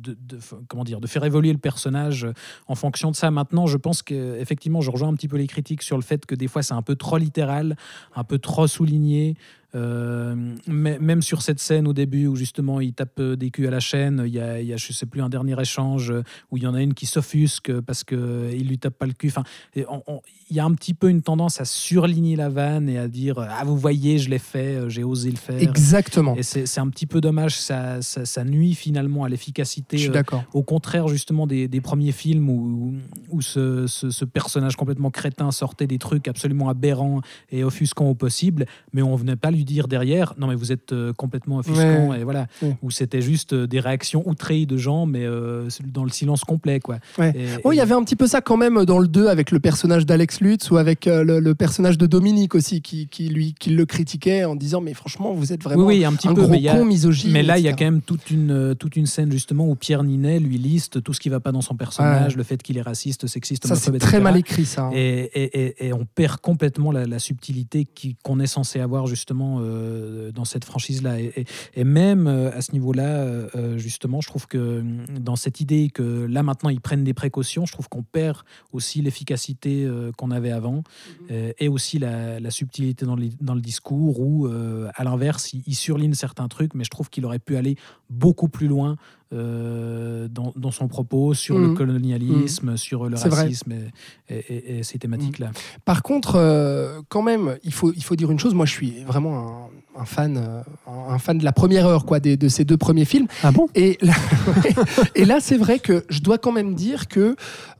comment 0.69 0.85
dire, 0.85 1.01
de 1.01 1.07
faire 1.07 1.25
évoluer 1.25 1.53
le 1.53 1.59
personnage 1.59 2.27
en 2.67 2.75
fonction 2.75 3.11
de 3.11 3.17
ça. 3.17 3.31
Maintenant, 3.31 3.67
je 3.67 3.77
pense 3.77 4.03
que 4.03 4.39
effectivement, 4.41 4.81
je 4.81 4.91
rejoins 4.91 5.09
un 5.09 5.15
petit 5.15 5.29
peu 5.29 5.37
les 5.37 5.47
critiques 5.47 5.83
sur 5.83 5.97
le 5.97 6.03
fait 6.03 6.27
que 6.27 6.35
des 6.35 6.49
fois 6.49 6.63
c'est 6.63 6.75
un 6.75 6.83
peu 6.83 6.97
trop 6.97 7.19
littéral, 7.19 7.77
un 8.17 8.25
peu 8.25 8.39
trop 8.39 8.67
souligné. 8.67 9.37
Euh, 9.75 10.35
mais- 10.67 10.99
même 10.99 11.23
sur 11.23 11.41
cette 11.43 11.59
scène 11.59 11.89
au 11.89 11.93
début 11.93 12.27
où 12.27 12.37
justement 12.37 12.81
il 12.81 12.93
tape 12.93 13.19
euh, 13.21 13.37
des 13.37 13.51
culs 13.51 13.67
à 13.67 13.71
la 13.71 13.81
chaîne, 13.81 14.23
il 14.27 14.33
y 14.33 14.41
a, 14.41 14.61
il 14.61 14.67
y 14.67 14.73
a, 14.73 14.77
je 14.77 14.93
sais 14.93 15.07
plus 15.07 15.23
un 15.23 15.29
dernier 15.31 15.59
échange 15.61 16.11
euh, 16.11 16.23
où 16.51 16.57
il 16.59 16.63
y 16.63 16.67
en 16.67 16.75
a 16.75 16.83
une 16.83 16.93
qui 16.95 17.07
s'offusque 17.07 17.81
parce 17.81 18.05
que 18.05 18.51
il 18.53 18.69
lui 18.69 18.79
tape 18.79 18.99
pas 18.99 19.07
le 19.07 19.13
cul. 19.15 19.29
Enfin, 19.29 19.45
et 19.75 19.87
on- 19.89 20.03
on- 20.07 20.21
il 20.51 20.57
y 20.57 20.61
a 20.61 20.65
un 20.67 20.75
petit 20.75 20.93
peu 20.93 21.09
une 21.09 21.23
tendance 21.23 21.61
à 21.61 21.65
surligner 21.65 22.37
la 22.37 22.51
vanne 22.51 22.87
et 22.89 22.99
à 22.99 23.09
dire 23.09 23.39
ah 23.39 23.65
vous 23.65 23.77
voyez 23.79 24.19
je 24.19 24.29
l'ai 24.29 24.39
fait, 24.39 24.91
j'ai 24.91 25.03
osé 25.05 25.31
le 25.31 25.37
faire. 25.37 25.59
Exactement. 25.63 26.37
Et 26.37 26.43
c'est 26.43 26.79
un 26.79 26.89
petit 26.89 27.07
peu 27.07 27.21
dommage, 27.23 27.57
ça, 27.59 28.03
ça, 28.03 28.27
ça 28.27 28.45
nuit 28.45 28.75
finalement 28.75 29.25
à 29.25 29.31
l'efficacité 29.31 29.97
Je 29.97 30.03
suis 30.03 30.11
d'accord. 30.13 30.45
au 30.53 30.63
contraire 30.63 31.09
justement 31.09 31.47
des, 31.47 31.69
des 31.69 31.81
premiers 31.81 32.13
films 32.13 32.51
où, 32.51 32.95
où 33.31 33.41
ce, 33.41 33.87
ce- 33.87 34.11
ce 34.11 34.25
personnage 34.27 34.77
complètement 34.77 35.11
crétin 35.11 35.51
sortait 35.51 35.87
des 35.87 35.99
trucs 35.99 36.29
absolument 36.29 36.69
aberrants 36.69 37.23
et 37.51 37.65
offusquants 37.65 38.11
au 38.11 38.15
possible, 38.15 38.67
mais 38.93 39.01
on 39.01 39.17
venait 39.17 39.37
pas 39.37 39.51
lui 39.51 39.62
dire 39.65 39.89
derrière 39.89 40.35
non 40.39 40.47
mais 40.47 40.55
vous 40.55 40.73
êtes 40.73 40.93
euh, 40.93 41.13
complètement 41.13 41.57
offusquant 41.59 42.09
Ouais. 42.11 42.21
et 42.21 42.25
voilà, 42.25 42.47
Ouais. 42.63 42.77
où 42.83 42.91
c'était 42.91 43.21
juste 43.23 43.53
euh, 43.53 43.67
des 43.67 43.81
réactions 43.81 44.23
outrées 44.29 44.67
de 44.67 44.77
gens 44.77 45.07
mais 45.07 45.25
euh, 45.25 45.69
dans 45.87 46.05
le 46.05 46.11
silence 46.11 46.43
complet 46.45 46.81
quoi. 46.81 46.99
Ouais. 47.19 47.33
Et- 47.37 47.47
Oh, 47.65 47.73
il 47.73 47.77
y 47.77 47.81
avait 47.81 47.95
un 47.95 48.03
petit 48.03 48.17
peu 48.17 48.27
ça 48.27 48.41
quand 48.41 48.57
même 48.57 48.85
dans 48.85 48.99
le 48.99 49.09
2 49.09 49.29
avec 49.29 49.51
le 49.51 49.61
personnage 49.61 50.07
d'Alex 50.07 50.41
Lutz 50.41 50.71
ou 50.71 50.77
avec 50.77 51.07
le, 51.07 51.39
le 51.41 51.55
personnage 51.55 51.99
de 51.99 52.07
Dominique 52.07 52.55
aussi 52.55 52.83
qui, 52.83 53.07
qui, 53.09 53.29
lui, 53.29 53.55
qui 53.59 53.71
le 53.71 53.87
critiquait 53.87 54.45
en 54.45 54.57
disant 54.57 54.81
mais 54.81 54.95
franchement 54.95 55.33
vous 55.35 55.53
êtes 55.53 55.63
vraiment 55.63 55.85
oui, 55.85 55.99
oui, 55.99 56.05
un 56.05 56.13
petit 56.15 56.29
un 56.29 56.35
peu, 56.35 56.43
gros 56.43 56.51
mais 56.51 56.67
a- 56.69 56.75
con 56.77 56.85
misogyne. 56.85 57.33
Mais 57.33 57.43
là, 57.43 57.59
il 57.59 57.65
y 57.65 57.69
a 57.69 57.73
quand 57.73 57.85
même 57.85 58.01
toute 58.03 58.31
une, 58.31 58.75
toute 58.79 58.97
une 58.97 59.07
scène 59.07 59.31
justement 59.33 59.69
où 59.69 59.75
Pierre 59.75 60.03
Ninet 60.05 60.41
lui 60.41 60.59
liste 60.59 61.03
tout 61.03 61.13
ce 61.13 61.21
qui 61.21 61.29
va 61.29 61.41
pas 61.41 61.53
dans 61.53 61.61
son 61.61 61.75
personnage, 61.77 62.37
le 62.37 62.43
fait 62.43 62.63
qu'il 62.63 62.79
est 62.79 62.83
raciste, 62.83 63.27
sexiste, 63.27 63.67
Ça 63.67 63.75
c'est 63.77 63.91
très 63.99 64.09
etc. 64.09 64.23
mal 64.23 64.37
écrit 64.37 64.65
ça. 64.65 64.85
hein. 64.85 64.91
Et, 64.95 65.87
et- 65.87 65.93
on 65.93 66.05
perd 66.07 66.41
complètement 66.41 66.91
la, 66.93 67.07
la 67.07 67.19
subtilité 67.19 67.87
qu'on 68.25 68.41
est 68.41 68.47
censé 68.47 68.81
avoir 68.81 69.07
justement 69.07 69.52
euh, 69.61 70.33
dans 70.33 70.45
cette 70.45 70.65
franchise-là. 70.65 71.21
Et, 71.21 71.33
et- 71.37 71.45
et 71.75 71.85
même 71.85 72.27
euh, 72.27 72.51
à 72.57 72.61
ce 72.63 72.73
niveau-là, 72.73 73.09
euh, 73.57 73.79
justement, 73.79 74.21
je 74.21 74.29
trouve 74.29 74.47
que 74.47 74.59
euh, 74.59 74.83
dans 75.21 75.37
cette 75.37 75.61
idée 75.61 75.91
que 75.91 76.27
là 76.27 76.43
maintenant 76.43 76.71
ils 76.71 76.81
prennent 76.81 77.05
des 77.05 77.15
précautions, 77.15 77.67
je 77.67 77.73
trouve 77.73 77.89
qu'on 77.89 78.03
perd 78.03 78.39
aussi 78.73 79.03
l'efficacité 79.03 79.89
qu'on 80.17 80.31
avait 80.31 80.51
avant 80.53 80.83
euh, 81.31 81.53
et 81.59 81.69
aussi 81.69 81.99
la, 81.99 82.41
la 82.41 82.51
subtilité 82.51 83.07
dans 83.07 83.17
le, 83.17 83.29
dans 83.41 83.55
le 83.55 83.61
discours 83.61 84.21
où, 84.21 84.47
à 84.95 85.05
l'inverse, 85.05 85.53
il, 85.53 85.63
il 85.67 85.75
surligne 85.75 86.15
certains 86.15 86.49
trucs, 86.49 86.75
mais 86.75 86.85
je 86.85 86.91
trouve 86.91 87.11
qu'il 87.11 87.25
aurait 87.25 87.39
pu 87.39 87.57
aller 87.57 87.77
beaucoup 88.11 88.49
plus 88.49 88.69
loin. 88.69 88.97
Euh, 89.33 90.29
dans, 90.29 90.53
dans 90.57 90.71
son 90.71 90.89
propos 90.89 91.35
sur 91.35 91.59
le 91.59 91.69
Mhm. 91.69 91.75
colonialisme, 91.77 92.77
sur 92.77 93.09
le 93.09 93.17
racisme 93.31 93.73
et, 93.73 94.35
et- 94.35 94.55
et- 94.55 94.79
et 94.79 94.83
ces 94.83 94.99
thématiques-là. 94.99 95.51
Par 95.85 96.03
contre, 96.03 96.37
euh, 96.37 97.01
quand 97.09 97.23
même, 97.23 97.57
il 97.65 97.73
faut, 97.73 97.93
il 97.95 98.03
faut 98.05 98.17
dire 98.17 98.31
une 98.31 98.39
chose. 98.39 98.55
Moi, 98.55 98.67
je 98.67 98.73
suis 98.73 99.05
vraiment 99.05 99.69
un, 99.92 99.92
un 99.99 100.05
fan, 100.07 100.37
euh, 100.39 100.63
un 101.11 101.19
fan 101.19 101.37
de 101.39 101.45
la 101.45 101.53
première 101.53 101.87
heure, 101.87 102.05
quoi, 102.07 102.19
des- 102.21 102.37
de 102.37 102.49
ces 102.49 102.65
deux 102.65 102.77
premiers 102.79 103.05
films. 103.05 103.27
Ah 103.43 103.51
bon? 103.53 103.69
Et 103.75 103.99
là, 104.01 104.15
et 105.15 105.25
là, 105.25 105.39
c'est 105.41 105.59
vrai 105.59 105.79
que 105.79 106.05
je 106.09 106.21
dois 106.21 106.39
quand 106.39 106.53
même 106.53 106.75
dire 106.75 107.09
que 107.09 107.37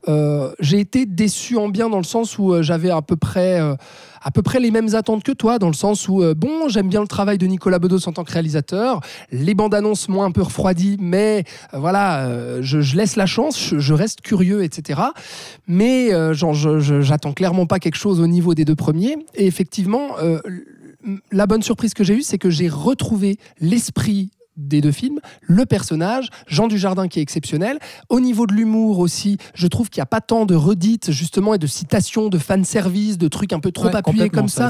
euh, 0.07 0.51
j'ai 0.59 0.79
été 0.79 1.05
déçu 1.05 1.57
en 1.57 1.69
bien 1.69 1.89
dans 1.89 1.97
le 1.97 2.03
sens 2.03 2.37
où 2.37 2.53
euh, 2.53 2.61
j'avais 2.61 2.89
à 2.91 3.01
peu 3.01 3.15
près. 3.15 3.59
euh, 3.59 3.75
à 4.25 4.31
peu 4.31 4.41
près 4.41 4.61
les 4.61 4.71
mêmes 4.71 4.95
attentes 4.95 5.21
que 5.21 5.33
toi, 5.33 5.59
dans 5.59 5.67
le 5.67 5.73
sens 5.73 6.07
où, 6.07 6.23
euh, 6.23 6.33
bon, 6.33 6.69
j'aime 6.69 6.87
bien 6.87 7.01
le 7.01 7.07
travail 7.09 7.37
de 7.37 7.45
Nicolas 7.45 7.77
Bedos 7.77 8.07
en 8.07 8.13
tant 8.13 8.23
que 8.23 8.31
réalisateur, 8.31 9.01
les 9.33 9.53
bandes 9.53 9.73
annonces 9.75 10.07
m'ont 10.07 10.23
un 10.23 10.31
peu 10.31 10.41
refroidi, 10.41 10.95
mais 10.97 11.43
voilà, 11.73 12.61
je, 12.61 12.79
je 12.79 12.95
laisse 12.95 13.17
la 13.17 13.25
chance, 13.25 13.59
je, 13.61 13.79
je 13.79 13.93
reste 13.93 14.21
curieux, 14.21 14.63
etc. 14.63 15.01
Mais 15.67 16.11
genre, 16.33 16.53
j'attends 16.53 17.33
clairement 17.33 17.65
pas 17.65 17.79
quelque 17.79 17.97
chose 17.97 18.21
au 18.21 18.27
niveau 18.27 18.53
des 18.53 18.63
deux 18.63 18.77
premiers. 18.77 19.17
Et 19.35 19.45
effectivement, 19.45 20.11
la 21.31 21.47
bonne 21.47 21.63
surprise 21.63 21.93
que 21.93 22.03
j'ai 22.03 22.15
eue, 22.15 22.21
c'est 22.21 22.37
que 22.37 22.49
j'ai 22.49 22.69
retrouvé 22.69 23.37
l'esprit 23.59 24.31
des 24.57 24.81
deux 24.81 24.91
films, 24.91 25.19
le 25.41 25.65
personnage, 25.65 26.29
Jean 26.47 26.67
Dujardin 26.67 27.07
qui 27.07 27.19
est 27.19 27.21
exceptionnel. 27.21 27.79
Au 28.09 28.19
niveau 28.19 28.45
de 28.45 28.53
l'humour 28.53 28.99
aussi, 28.99 29.37
je 29.55 29.67
trouve 29.67 29.89
qu'il 29.89 29.99
n'y 29.99 30.03
a 30.03 30.07
pas 30.07 30.21
tant 30.21 30.45
de 30.45 30.55
redites 30.55 31.11
justement 31.11 31.53
et 31.53 31.57
de 31.57 31.67
citations, 31.67 32.29
de 32.29 32.37
fanservice, 32.37 33.17
de 33.17 33.27
trucs 33.27 33.53
un 33.53 33.59
peu 33.59 33.71
trop 33.71 33.85
Ouais, 33.85 33.95
appuyés 33.95 34.29
comme 34.29 34.47
ça. 34.49 34.69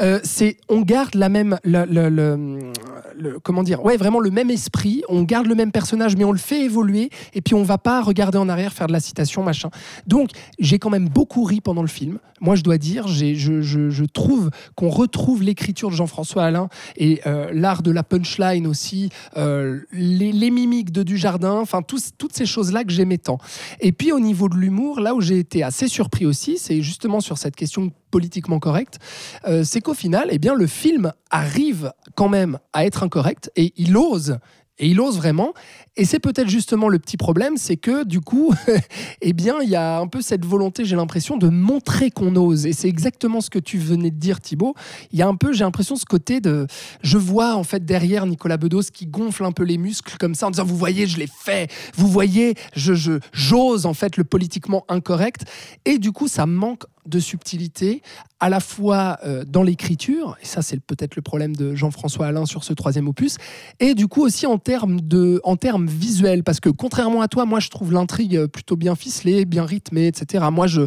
Euh, 0.00 0.20
c'est 0.22 0.58
on 0.68 0.82
garde 0.82 1.14
la 1.14 1.28
même 1.28 1.58
le, 1.64 1.84
le- 1.86 2.08
le- 2.08 2.72
le- 3.18 3.38
comment 3.40 3.62
dire 3.62 3.84
ouais 3.84 3.96
vraiment 3.96 4.20
le 4.20 4.30
même 4.30 4.50
esprit. 4.50 5.02
On 5.08 5.22
garde 5.22 5.46
le 5.46 5.54
même 5.54 5.72
personnage 5.72 6.16
mais 6.16 6.24
on 6.24 6.32
le 6.32 6.38
fait 6.38 6.62
évoluer. 6.64 7.10
Et 7.34 7.40
puis 7.40 7.54
on 7.54 7.62
va 7.62 7.78
pas 7.78 8.02
regarder 8.02 8.38
en 8.38 8.48
arrière 8.48 8.72
faire 8.72 8.86
de 8.86 8.92
la 8.92 9.00
citation 9.00 9.42
machin. 9.42 9.70
Donc 10.06 10.30
j'ai 10.58 10.78
quand 10.78 10.90
même 10.90 11.08
beaucoup 11.08 11.44
ri 11.44 11.60
pendant 11.60 11.82
le 11.82 11.88
film. 11.88 12.18
Moi 12.40 12.54
je 12.56 12.62
dois 12.62 12.78
dire 12.78 13.06
j'ai 13.08 13.34
je, 13.34 13.62
je- 13.62 13.90
je 13.90 14.04
trouve 14.04 14.50
qu'on 14.74 14.88
retrouve 14.90 15.42
l'écriture 15.42 15.90
de 15.90 15.94
Jean-François 15.94 16.44
Alain 16.44 16.68
et 16.96 17.20
euh, 17.26 17.50
l'art 17.52 17.82
de 17.82 17.90
la 17.90 18.02
punchline 18.02 18.66
aussi 18.66 19.10
euh, 19.36 19.80
les, 19.92 20.50
mimiques 20.50 20.92
de 20.92 21.02
Dujardin 21.02 21.58
enfin 21.58 21.82
toutes 21.82 22.32
ces 22.32 22.46
choses 22.46 22.72
là 22.72 22.84
que 22.84 22.92
j'aimais 22.92 23.18
tant 23.18 23.38
et 23.80 23.92
puis 23.92 24.12
au 24.12 24.20
niveau 24.20 24.48
de 24.48 24.56
l'humour 24.56 25.00
là 25.00 25.14
où 25.14 25.20
j'ai 25.20 25.38
été 25.38 25.62
assez 25.62 25.88
surpris 25.88 26.26
aussi 26.26 26.58
c'est 26.58 26.82
justement 26.82 27.20
sur 27.20 27.38
cette 27.38 27.56
question 27.56 27.90
politiquement 28.10 28.58
correcte 28.58 28.98
euh, 29.46 29.64
c'est 29.64 29.80
qu'au 29.80 29.94
final, 29.94 30.28
eh 30.30 30.38
bien, 30.38 30.54
le 30.54 30.66
film 30.66 31.12
arrive 31.30 31.92
quand 32.14 32.28
même 32.28 32.58
à 32.72 32.84
être 32.84 33.02
incorrect 33.02 33.50
et 33.56 33.72
il 33.76 33.96
ose. 33.96 34.38
Et 34.82 34.88
il 34.88 35.00
ose 35.00 35.16
vraiment. 35.16 35.54
Et 35.96 36.04
c'est 36.04 36.18
peut-être 36.18 36.48
justement 36.48 36.88
le 36.88 36.98
petit 36.98 37.16
problème, 37.16 37.56
c'est 37.56 37.76
que 37.76 38.04
du 38.04 38.20
coup, 38.20 38.52
eh 39.22 39.32
bien, 39.32 39.60
il 39.62 39.68
y 39.68 39.76
a 39.76 39.98
un 39.98 40.08
peu 40.08 40.20
cette 40.22 40.44
volonté, 40.44 40.84
j'ai 40.84 40.96
l'impression, 40.96 41.36
de 41.36 41.48
montrer 41.48 42.10
qu'on 42.10 42.34
ose. 42.34 42.66
Et 42.66 42.72
c'est 42.72 42.88
exactement 42.88 43.40
ce 43.40 43.48
que 43.48 43.58
tu 43.60 43.78
venais 43.78 44.10
de 44.10 44.16
dire, 44.16 44.40
Thibaut. 44.40 44.74
Il 45.12 45.18
y 45.18 45.22
a 45.22 45.28
un 45.28 45.36
peu, 45.36 45.52
j'ai 45.52 45.62
l'impression, 45.64 45.94
ce 45.94 46.04
côté 46.04 46.40
de. 46.40 46.66
Je 47.02 47.16
vois 47.16 47.54
en 47.54 47.62
fait 47.62 47.84
derrière 47.84 48.26
Nicolas 48.26 48.56
Bedos 48.56 48.82
qui 48.92 49.06
gonfle 49.06 49.44
un 49.44 49.52
peu 49.52 49.62
les 49.62 49.78
muscles 49.78 50.16
comme 50.18 50.34
ça 50.34 50.48
en 50.48 50.50
disant 50.50 50.64
Vous 50.64 50.76
voyez, 50.76 51.06
je 51.06 51.18
l'ai 51.18 51.28
fait. 51.28 51.70
Vous 51.94 52.08
voyez, 52.08 52.54
je 52.74 52.94
je- 52.94 53.20
j'ose 53.32 53.86
en 53.86 53.94
fait 53.94 54.16
le 54.16 54.24
politiquement 54.24 54.84
incorrect. 54.88 55.44
Et 55.84 55.98
du 55.98 56.10
coup, 56.10 56.26
ça 56.26 56.46
manque 56.46 56.82
de 57.06 57.18
subtilité, 57.20 58.02
à 58.38 58.48
la 58.48 58.60
fois 58.60 59.18
euh, 59.24 59.44
dans 59.44 59.62
l'écriture, 59.62 60.36
et 60.42 60.46
ça 60.46 60.62
c'est 60.62 60.78
peut-être 60.80 61.16
le 61.16 61.22
problème 61.22 61.54
de 61.56 61.74
Jean-François 61.74 62.26
Alain 62.26 62.46
sur 62.46 62.62
ce 62.64 62.72
troisième 62.72 63.08
opus, 63.08 63.38
et 63.80 63.94
du 63.94 64.06
coup 64.08 64.22
aussi 64.22 64.46
en 64.46 64.58
termes, 64.58 65.00
de, 65.00 65.40
en 65.44 65.56
termes 65.56 65.86
visuels, 65.86 66.44
parce 66.44 66.60
que 66.60 66.68
contrairement 66.68 67.20
à 67.20 67.28
toi, 67.28 67.44
moi 67.44 67.58
je 67.60 67.68
trouve 67.70 67.92
l'intrigue 67.92 68.36
euh, 68.36 68.46
plutôt 68.48 68.76
bien 68.76 68.94
ficelée, 68.94 69.44
bien 69.44 69.64
rythmée, 69.64 70.06
etc. 70.06 70.44
Moi 70.52 70.66
je, 70.68 70.82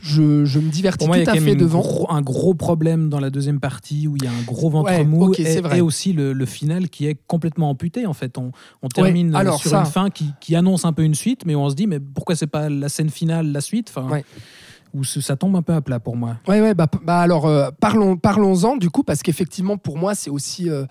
je, 0.00 0.44
je 0.44 0.58
me 0.58 0.70
divertis 0.70 1.06
moi, 1.06 1.16
tout 1.22 1.30
a 1.30 1.32
à 1.32 1.36
fait 1.36 1.54
devant. 1.54 1.80
gros- 1.80 2.10
un 2.10 2.20
gros 2.22 2.54
problème 2.54 3.08
dans 3.08 3.20
la 3.20 3.30
deuxième 3.30 3.60
partie 3.60 4.06
où 4.06 4.16
il 4.16 4.24
y 4.24 4.26
a 4.26 4.30
un 4.30 4.42
gros 4.42 4.70
ventre 4.70 4.90
Ouais, 4.90 5.04
mou 5.04 5.32
et, 5.76 5.80
aussi 5.80 6.12
le, 6.12 6.32
le 6.32 6.46
final 6.46 6.88
qui 6.88 7.06
est 7.06 7.16
complètement 7.26 7.70
amputé. 7.70 8.06
En 8.06 8.12
fait, 8.14 8.36
on, 8.38 8.52
on 8.82 8.88
termine 8.88 9.34
euh, 9.34 9.38
alors 9.38 9.58
sur 9.60 9.70
ça- 9.70 9.80
une 9.80 9.86
fin 9.86 10.10
qui, 10.10 10.26
qui 10.40 10.56
annonce 10.56 10.84
un 10.84 10.92
peu 10.92 11.02
une 11.02 11.14
suite, 11.14 11.46
mais 11.46 11.54
on 11.54 11.68
se 11.70 11.74
dit 11.74 11.86
mais 11.86 12.00
pourquoi 12.00 12.36
c'est 12.36 12.46
pas 12.46 12.68
la 12.68 12.88
scène 12.88 13.10
finale, 13.10 13.50
la 13.52 13.60
suite? 13.60 13.90
Enfin, 13.94 14.10
Ouais. 14.10 14.24
Où 14.94 15.04
ça 15.04 15.36
tombe 15.36 15.56
un 15.56 15.62
peu 15.62 15.72
à 15.72 15.80
plat 15.80 16.00
pour 16.00 16.16
moi. 16.16 16.36
Ouais, 16.46 16.60
ouais, 16.60 16.74
bah, 16.74 16.86
bah 17.02 17.18
alors 17.18 17.46
euh, 17.46 17.70
parlons, 17.80 18.16
parlons-en 18.16 18.76
du 18.76 18.90
coup, 18.90 19.02
parce 19.02 19.22
qu'effectivement 19.22 19.76
pour 19.76 19.98
moi 19.98 20.14
c'est 20.14 20.30
aussi, 20.30 20.70
euh, 20.70 20.84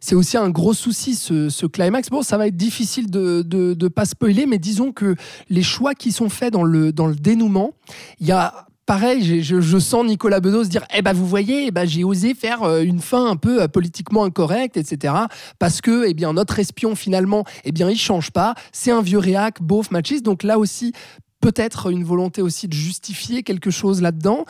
c'est 0.00 0.14
aussi 0.14 0.36
un 0.36 0.50
gros 0.50 0.74
souci 0.74 1.14
ce, 1.14 1.66
climax. 1.66 2.10
Bon, 2.10 2.22
ça 2.22 2.36
va 2.36 2.46
être 2.46 2.56
difficile 2.56 3.10
de, 3.10 3.42
de, 3.42 3.88
pas 3.88 4.04
spoiler, 4.04 4.46
mais 4.46 4.58
disons 4.58 4.92
que 4.92 5.16
les 5.48 5.62
choix 5.62 5.94
qui 5.94 6.12
sont 6.12 6.28
faits 6.28 6.52
dans 6.52 6.62
le, 6.62 6.92
dans 6.92 7.06
le 7.06 7.14
dénouement, 7.14 7.72
il 8.20 8.26
y 8.26 8.32
a 8.32 8.66
pareil, 8.84 9.42
je, 9.42 9.60
je 9.60 9.78
sens 9.78 10.06
Nicolas 10.06 10.40
Bedos 10.40 10.64
dire 10.64 10.84
Eh 10.94 11.02
ben, 11.02 11.12
vous 11.12 11.26
voyez, 11.26 11.66
eh 11.66 11.70
ben, 11.70 11.86
j'ai 11.86 12.04
osé 12.04 12.34
faire 12.34 12.62
euh, 12.62 12.82
une 12.82 13.00
fin 13.00 13.26
un 13.26 13.36
peu 13.36 13.66
politiquement 13.68 14.24
incorrecte, 14.24 14.76
etc. 14.76 15.14
Parce 15.58 15.80
que 15.80 16.06
eh 16.06 16.14
bien, 16.14 16.32
notre 16.32 16.58
espion, 16.58 16.94
finalement, 16.94 17.44
eh 17.64 17.72
bien, 17.72 17.90
il 17.90 17.98
change 17.98 18.30
pas. 18.30 18.54
C'est 18.72 18.92
un 18.92 19.02
vieux 19.02 19.18
réac, 19.18 19.60
beauf, 19.60 19.90
machiste. 19.90 20.24
Donc 20.24 20.44
là 20.44 20.58
aussi, 20.58 20.92
peut-être 21.46 21.92
une 21.92 22.02
volonté 22.02 22.42
aussi 22.42 22.66
de 22.66 22.72
justifier 22.72 23.44
quelque 23.44 23.70
chose 23.70 24.02
là-dedans. 24.02 24.46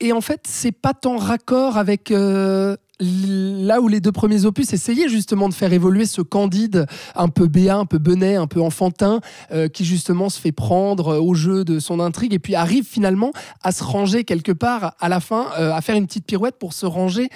Et 0.00 0.14
en 0.14 0.22
fait, 0.22 0.40
c'est 0.48 0.72
pas 0.72 0.94
tant 0.94 1.18
raccord 1.18 1.76
avec. 1.76 2.10
euh, 2.10 2.76
Là 3.02 3.80
où 3.80 3.88
les 3.88 4.00
deux 4.00 4.12
premiers 4.12 4.44
opus 4.44 4.74
essayaient 4.74 5.08
justement 5.08 5.48
de 5.48 5.54
faire 5.54 5.72
évoluer 5.72 6.04
ce 6.04 6.20
Candide 6.20 6.84
un 7.14 7.28
peu 7.28 7.46
béat, 7.46 7.78
un 7.78 7.86
peu 7.86 7.96
benet, 7.96 8.36
un 8.36 8.46
peu 8.46 8.60
enfantin, 8.60 9.20
euh, 9.52 9.68
qui 9.68 9.86
justement 9.86 10.28
se 10.28 10.38
fait 10.38 10.52
prendre 10.52 11.08
euh, 11.14 11.18
au 11.18 11.32
jeu 11.32 11.64
de 11.64 11.78
son 11.78 11.98
intrigue 11.98 12.34
et 12.34 12.38
puis 12.38 12.54
arrive 12.54 12.84
finalement 12.84 13.32
à 13.62 13.72
se 13.72 13.82
ranger 13.82 14.24
quelque 14.24 14.52
part 14.52 14.96
à 15.00 15.08
la 15.08 15.20
fin, 15.20 15.46
à 15.56 15.80
faire 15.80 15.96
une 15.96 16.06
petite 16.06 16.26
pirouette 16.26 16.56
pour 16.58 16.74
se 16.74 16.84
ranger 16.84 17.28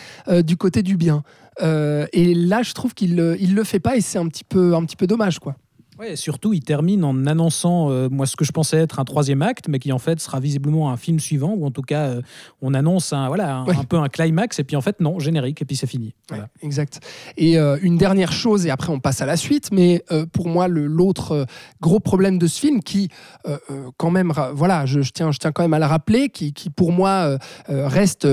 du 0.43 0.57
côté 0.59 0.83
du 0.83 0.97
bien. 0.99 1.23
Et 1.61 2.35
là, 2.35 2.63
je 2.63 2.73
trouve 2.73 2.93
qu'il 2.93 3.37
il 3.41 3.55
le 3.55 3.65
fait 3.65 3.81
pas 3.81 3.97
et 3.97 4.03
c'est 4.03 4.19
un 4.19 4.29
petit 4.29 4.45
peu, 4.45 4.75
un 4.75 4.85
petit 4.85 4.97
peu 4.97 5.07
dommage, 5.07 5.39
quoi. 5.39 5.57
Ouais, 5.99 6.13
et 6.13 6.17
surtout, 6.17 6.53
il 6.53 6.61
termine 6.63 7.05
en 7.05 7.27
annonçant, 7.27 7.91
euh, 7.91 8.09
moi, 8.11 8.27
ce 8.27 8.35
que 8.37 8.45
je 8.45 8.51
pensais 8.53 8.79
être 8.79 8.99
un 8.99 9.05
troisième 9.05 9.43
acte, 9.43 9.69
mais 9.69 9.79
qui 9.79 9.93
en 9.93 9.99
fait 9.99 10.19
sera 10.21 10.41
visiblement 10.41 10.91
un 10.91 10.97
film 10.97 11.21
suivant, 11.21 11.55
ou 11.57 11.65
en 11.67 11.71
tout 11.71 11.83
cas, 11.83 12.07
euh, 12.07 12.23
on 12.63 12.75
annonce 12.75 13.13
un, 13.13 13.29
voilà, 13.29 13.57
un, 13.59 13.65
Ouais. 13.67 13.77
un 13.77 13.85
peu 13.85 13.97
un 13.99 14.09
climax, 14.09 14.59
et 14.59 14.65
puis 14.65 14.75
en 14.77 14.81
fait, 14.81 15.01
non, 15.01 15.19
générique, 15.21 15.63
et 15.63 15.65
puis 15.65 15.77
c'est 15.77 15.87
fini. 15.87 16.15
Voilà. 16.29 16.45
Ouais, 16.45 16.49
exact. 16.67 17.01
Et 17.37 17.59
euh, 17.59 17.79
une 17.83 17.97
dernière 17.97 18.33
chose, 18.33 18.67
et 18.67 18.71
après 18.71 18.91
on 18.93 18.99
passe 18.99 19.21
à 19.23 19.27
la 19.27 19.37
suite, 19.37 19.71
mais 19.73 20.03
pour 20.33 20.49
moi, 20.49 20.67
l'autre 20.69 21.47
gros 21.81 22.01
problème 22.01 22.39
de 22.39 22.47
ce 22.47 22.59
film, 22.61 22.83
qui 22.83 23.09
quand 23.97 24.11
même, 24.11 24.33
voilà, 24.55 24.87
je, 24.87 25.01
je 25.03 25.13
tiens, 25.13 25.31
je 25.31 25.39
tiens 25.39 25.53
quand 25.53 25.63
même 25.63 25.75
à 25.75 25.79
le 25.79 25.85
rappeler, 25.85 26.29
qui, 26.29 26.53
qui 26.53 26.71
pour 26.71 26.93
moi 26.93 27.39
reste 27.69 28.27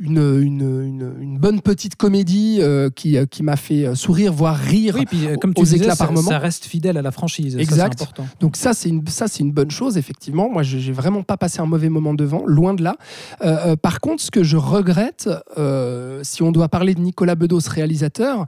une, 0.00 0.18
une, 0.18 0.60
une- 0.86 1.14
une 1.20 1.38
bonne 1.38 1.60
petite 1.60 1.96
comédie 1.96 2.60
qui, 2.94 3.16
qui 3.30 3.42
m'a 3.42 3.56
fait 3.56 3.94
sourire, 3.94 4.32
voire 4.32 4.56
rire. 4.56 4.94
Oui, 4.98 5.04
puis 5.06 5.26
comme 5.40 5.54
tu 5.54 5.60
aux 5.62 5.64
disais, 5.64 5.76
éclats 5.78 5.94
ça, 5.94 6.04
par 6.04 6.12
moment. 6.12 6.28
ça 6.28 6.38
reste 6.38 6.64
fidèle 6.64 6.96
à 6.96 7.02
la 7.02 7.07
franchise. 7.10 7.56
Exact. 7.56 8.00
important. 8.02 8.26
Donc 8.40 8.56
ça, 8.56 8.72
c'est 8.74 8.88
une, 8.88 9.06
ça, 9.08 9.28
c'est 9.28 9.40
une 9.42 9.52
bonne 9.52 9.70
chose, 9.70 9.96
effectivement. 9.98 10.48
Moi, 10.50 10.62
je- 10.62 10.78
j'ai 10.78 10.92
vraiment 10.92 11.22
pas 11.22 11.36
passé 11.36 11.60
un 11.60 11.66
mauvais 11.66 11.88
moment 11.88 12.14
devant, 12.14 12.44
loin 12.46 12.74
de 12.74 12.82
là. 12.82 12.96
Euh, 13.42 13.72
euh, 13.72 13.76
par 13.76 14.00
contre, 14.00 14.22
ce 14.22 14.30
que 14.30 14.42
je 14.42 14.56
regrette, 14.56 15.28
euh, 15.58 16.20
si 16.22 16.42
on 16.42 16.52
doit 16.52 16.68
parler 16.68 16.94
de 16.94 17.00
Nicolas 17.00 17.34
Bedos, 17.34 17.60
réalisateur, 17.68 18.46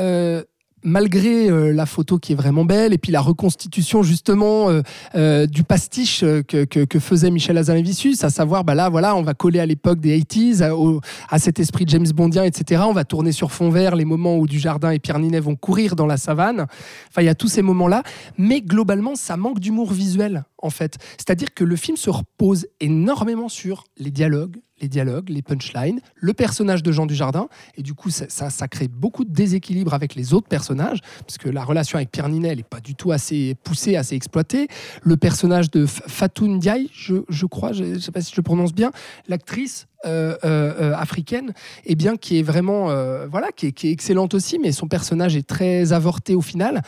euh, 0.00 0.42
malgré 0.84 1.48
euh, 1.50 1.72
la 1.72 1.86
photo 1.86 2.18
qui 2.18 2.32
est 2.32 2.36
vraiment 2.36 2.64
belle 2.64 2.92
et 2.92 2.98
puis 2.98 3.12
la 3.12 3.20
reconstitution 3.20 4.02
justement 4.02 4.68
euh, 4.70 4.82
euh, 5.14 5.46
du 5.46 5.62
pastiche 5.62 6.22
euh, 6.22 6.42
que, 6.42 6.64
que- 6.64 6.84
que 6.84 6.98
faisait 6.98 7.30
Michel 7.30 7.56
Hazanavicius, 7.58 8.24
à 8.24 8.30
savoir, 8.30 8.64
bah 8.64 8.74
là, 8.74 8.88
voilà, 8.88 9.14
on 9.16 9.22
va 9.22 9.34
coller 9.34 9.60
à 9.60 9.66
l'époque 9.66 10.00
des 10.00 10.18
80s, 10.20 10.62
à, 10.62 10.74
au- 10.76 11.00
à 11.30 11.38
cet 11.38 11.60
esprit 11.60 11.84
James 11.88 12.06
Bondien, 12.14 12.44
etc. 12.44 12.82
On 12.86 12.92
va 12.92 13.04
tourner 13.04 13.32
sur 13.32 13.52
fond 13.52 13.70
vert 13.70 13.96
les 13.96 14.04
moments 14.04 14.36
où 14.36 14.46
Dujardin 14.46 14.90
et 14.90 14.98
Pierre 14.98 15.18
Ninet 15.18 15.40
vont 15.40 15.56
courir 15.56 15.96
dans 15.96 16.06
la 16.06 16.16
savane. 16.16 16.66
Enfin, 17.08 17.22
il 17.22 17.26
y 17.26 17.28
a 17.28 17.34
tous 17.34 17.48
ces 17.48 17.62
moments-là, 17.62 18.02
mais 18.38 18.60
globalement, 18.60 19.14
ça 19.14 19.36
manque 19.36 19.60
d'humour 19.60 19.92
visuel, 19.92 20.44
en 20.62 20.70
fait. 20.70 20.96
C'est-à-dire 21.18 21.52
que 21.54 21.64
le 21.64 21.76
film 21.76 21.96
se 21.96 22.10
repose 22.10 22.66
énormément 22.80 23.48
sur 23.48 23.84
les 23.98 24.10
dialogues, 24.10 24.56
les 24.82 24.88
dialogues, 24.88 25.28
les 25.28 25.42
punchlines, 25.42 26.00
le 26.16 26.34
personnage 26.34 26.82
de 26.82 26.90
Jean 26.92 27.06
Dujardin, 27.06 27.48
et 27.76 27.82
du 27.82 27.94
coup, 27.94 28.10
ça, 28.10 28.68
crée 28.68 28.88
beaucoup 28.88 29.24
de 29.24 29.32
déséquilibre 29.32 29.94
avec 29.94 30.14
les 30.14 30.34
autres 30.34 30.48
personnages, 30.48 30.98
parce 31.20 31.38
que 31.38 31.48
la 31.48 31.64
relation 31.64 31.96
avec 31.96 32.10
Pierre 32.10 32.28
Ninet, 32.28 32.48
elle 32.48 32.56
n'est 32.58 32.62
pas 32.64 32.80
du 32.80 32.94
tout 32.94 33.12
assez 33.12 33.54
poussée, 33.62 33.96
assez 33.96 34.16
exploitée. 34.16 34.68
Le 35.02 35.16
personnage 35.16 35.70
de 35.70 35.86
Fatou 35.86 36.48
Ndiaye, 36.48 36.90
je, 36.92 37.46
crois, 37.46 37.72
je 37.72 37.84
ne 37.84 37.98
sais 37.98 38.10
pas 38.10 38.20
si 38.20 38.34
je 38.34 38.40
prononce 38.40 38.74
bien, 38.74 38.90
l'actrice 39.28 39.86
euh, 40.04 40.36
euh, 40.44 40.74
euh, 40.80 40.94
africaine, 40.96 41.54
eh 41.84 41.94
bien, 41.94 42.16
qui 42.16 42.38
est 42.38 42.42
vraiment, 42.42 42.86
voilà, 43.26 43.48
qui 43.54 43.66
est 43.66 43.84
excellente 43.84 44.34
aussi, 44.34 44.58
mais 44.58 44.72
son 44.72 44.88
personnage 44.88 45.36
est 45.36 45.46
très 45.46 45.92
avorté 45.92 46.34
au 46.34 46.42
final. 46.42 46.82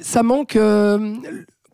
Ça 0.00 0.22
manque. 0.22 0.58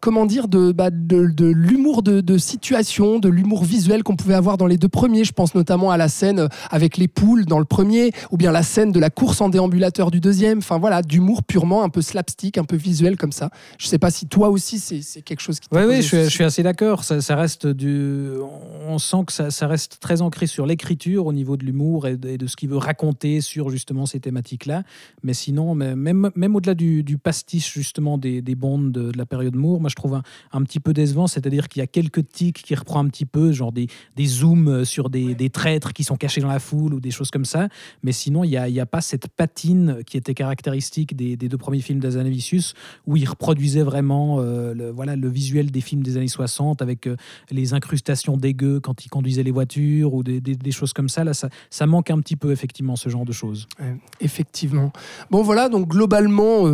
Comment 0.01 0.27
dire 0.27 0.47
de, 0.49 0.73
bah, 0.73 0.91
de, 0.91 1.27
de 1.27 1.47
l'humour 1.47 2.03
de, 2.03 2.21
de 2.21 2.39
situation, 2.39 3.19
de 3.19 3.29
l'humour 3.29 3.65
visuel 3.65 4.03
qu'on 4.03 4.15
pouvait 4.15 4.35
avoir 4.35 4.57
dans 4.59 4.67
les 4.67 4.77
deux 4.77 4.89
premiers. 4.89 5.25
Je 5.25 5.33
pense 5.33 5.55
notamment 5.55 5.91
à 5.91 5.97
la 5.97 6.09
scène 6.09 6.49
avec 6.71 6.97
les 6.97 7.09
poules 7.09 7.45
dans 7.47 7.59
le 7.59 7.65
premier, 7.65 8.13
ou 8.31 8.37
bien 8.37 8.53
la 8.53 8.63
scène 8.63 8.93
de 8.93 9.01
la 9.01 9.11
course 9.11 9.41
en 9.41 9.49
déambulateur 9.49 10.11
du 10.11 10.21
deuxième. 10.21 10.59
Enfin 10.59 10.79
voilà, 10.79 11.03
d'humour 11.03 11.43
purement 11.43 11.83
un 11.83 11.89
peu 11.89 12.03
slapstick, 12.03 12.59
un 12.59 12.65
peu 12.65 12.77
visuel 12.77 13.17
comme 13.17 13.33
ça. 13.33 13.51
Je 13.79 13.87
sais 13.87 13.99
pas 13.99 14.11
si 14.11 14.27
toi 14.27 14.51
aussi 14.51 14.79
c'est 14.79 15.23
quelque 15.23 15.41
chose 15.41 15.59
qui 15.61 15.69
Oui, 15.73 15.81
oui, 15.89 15.97
je 15.97 16.03
suis, 16.03 16.09
souci. 16.19 16.25
je 16.25 16.35
suis 16.35 16.45
assez 16.45 16.63
d'accord. 16.63 17.03
Ça, 17.03 17.21
ça 17.21 17.35
reste 17.35 17.67
du. 17.67 18.29
On 18.89 18.99
sent 18.99 19.25
que 19.27 19.33
ça, 19.33 19.51
ça 19.51 19.67
reste 19.67 19.99
très 20.01 20.21
ancré 20.23 20.47
sur 20.47 20.67
l'écriture 20.67 21.27
au 21.27 21.33
niveau 21.33 21.57
de 21.57 21.65
l'humour 21.65 22.07
et, 22.07 22.17
de- 22.17 22.29
et 22.29 22.39
de 22.39 22.47
ce 22.47 22.55
qu'il 22.57 22.69
veut 22.69 22.77
raconter 22.77 23.41
sur 23.41 23.71
justement 23.71 24.07
ces 24.07 24.21
thématiques-là. 24.21 24.83
Mais 25.23 25.35
sinon, 25.35 25.75
même, 25.75 26.31
même 26.35 26.55
au-delà 26.57 26.75
du, 26.75 27.03
du 27.03 27.19
pastiche 27.19 27.73
justement 27.73 28.19
des, 28.19 28.43
des 28.43 28.55
bondes 28.55 28.93
de, 28.93 29.11
de 29.11 29.19
la 29.19 29.27
période 29.27 29.57
Moore, 29.57 29.81
moi 29.81 29.89
je 29.89 29.96
trouve 29.97 30.15
un, 30.15 30.23
un 30.53 30.63
petit 30.63 30.79
peu 30.79 30.93
décevant. 30.93 31.27
C'est-à-dire 31.27 31.69
qu'il 31.69 31.81
y 31.81 31.83
a 31.83 31.87
quelques 31.89 32.29
tics 32.29 32.63
qui 32.63 32.75
reprend 32.77 33.01
un 33.01 33.09
petit 33.09 33.27
peu, 33.27 33.51
genre 33.53 33.73
des, 33.73 33.89
des 34.15 34.27
zooms 34.27 34.69
euh, 34.69 34.85
sur 34.85 35.11
des, 35.11 35.35
des 35.35 35.51
traîtres 35.51 35.93
qui 35.93 36.05
sont 36.05 36.17
cachés 36.17 36.41
dans 36.41 36.49
la 36.49 36.61
foule 36.61 36.95
ou 36.95 37.01
des 37.01 37.11
choses 37.11 37.31
comme 37.31 37.45
ça. 37.45 37.69
Mais 38.05 38.13
sinon, 38.13 38.45
il 38.45 38.51
n'y 38.51 38.57
a, 38.79 38.83
a 38.83 38.87
pas 38.87 39.01
cette 39.01 39.27
patine 39.29 39.99
qui 40.07 40.17
était 40.17 40.35
caractéristique 40.35 41.17
des, 41.17 41.37
des 41.37 41.49
deux 41.49 41.59
premiers 41.59 41.81
films 41.81 41.99
d'Azanavicius 42.01 42.75
où 43.07 43.17
il 43.17 43.29
reproduisait 43.29 43.83
vraiment 43.83 44.37
euh, 44.41 44.75
le, 44.75 44.91
voilà, 44.91 45.17
le 45.17 45.29
visuel 45.29 45.71
des 45.71 45.81
films 45.81 46.03
des 46.03 46.17
années 46.17 46.29
60 46.29 46.83
avec 46.83 47.07
euh, 47.07 47.17
les 47.51 47.75
incrustations 47.75 48.37
dégueu 48.37 48.79
quand 48.81 49.05
il 49.05 49.09
conduisait 49.09 49.43
les 49.43 49.51
voitures 49.51 50.15
ou 50.15 50.23
des, 50.23 50.41
des- 50.41 50.71
choses 50.71 50.93
comme 50.93 51.09
ça. 51.09 51.25
Là, 51.25 51.33
ça, 51.33 51.49
ça 51.71 51.87
manque 51.87 52.11
un 52.11 52.21
petit 52.21 52.37
peu, 52.37 52.53
effectivement, 52.53 52.97
ce 52.97 53.09
genre 53.09 53.25
de 53.25 53.33
choses. 53.33 53.67
Effectivement. 54.21 54.93
Bon 55.31 55.43
voilà, 55.43 55.69
donc 55.69 55.89
globalement, 55.89 56.67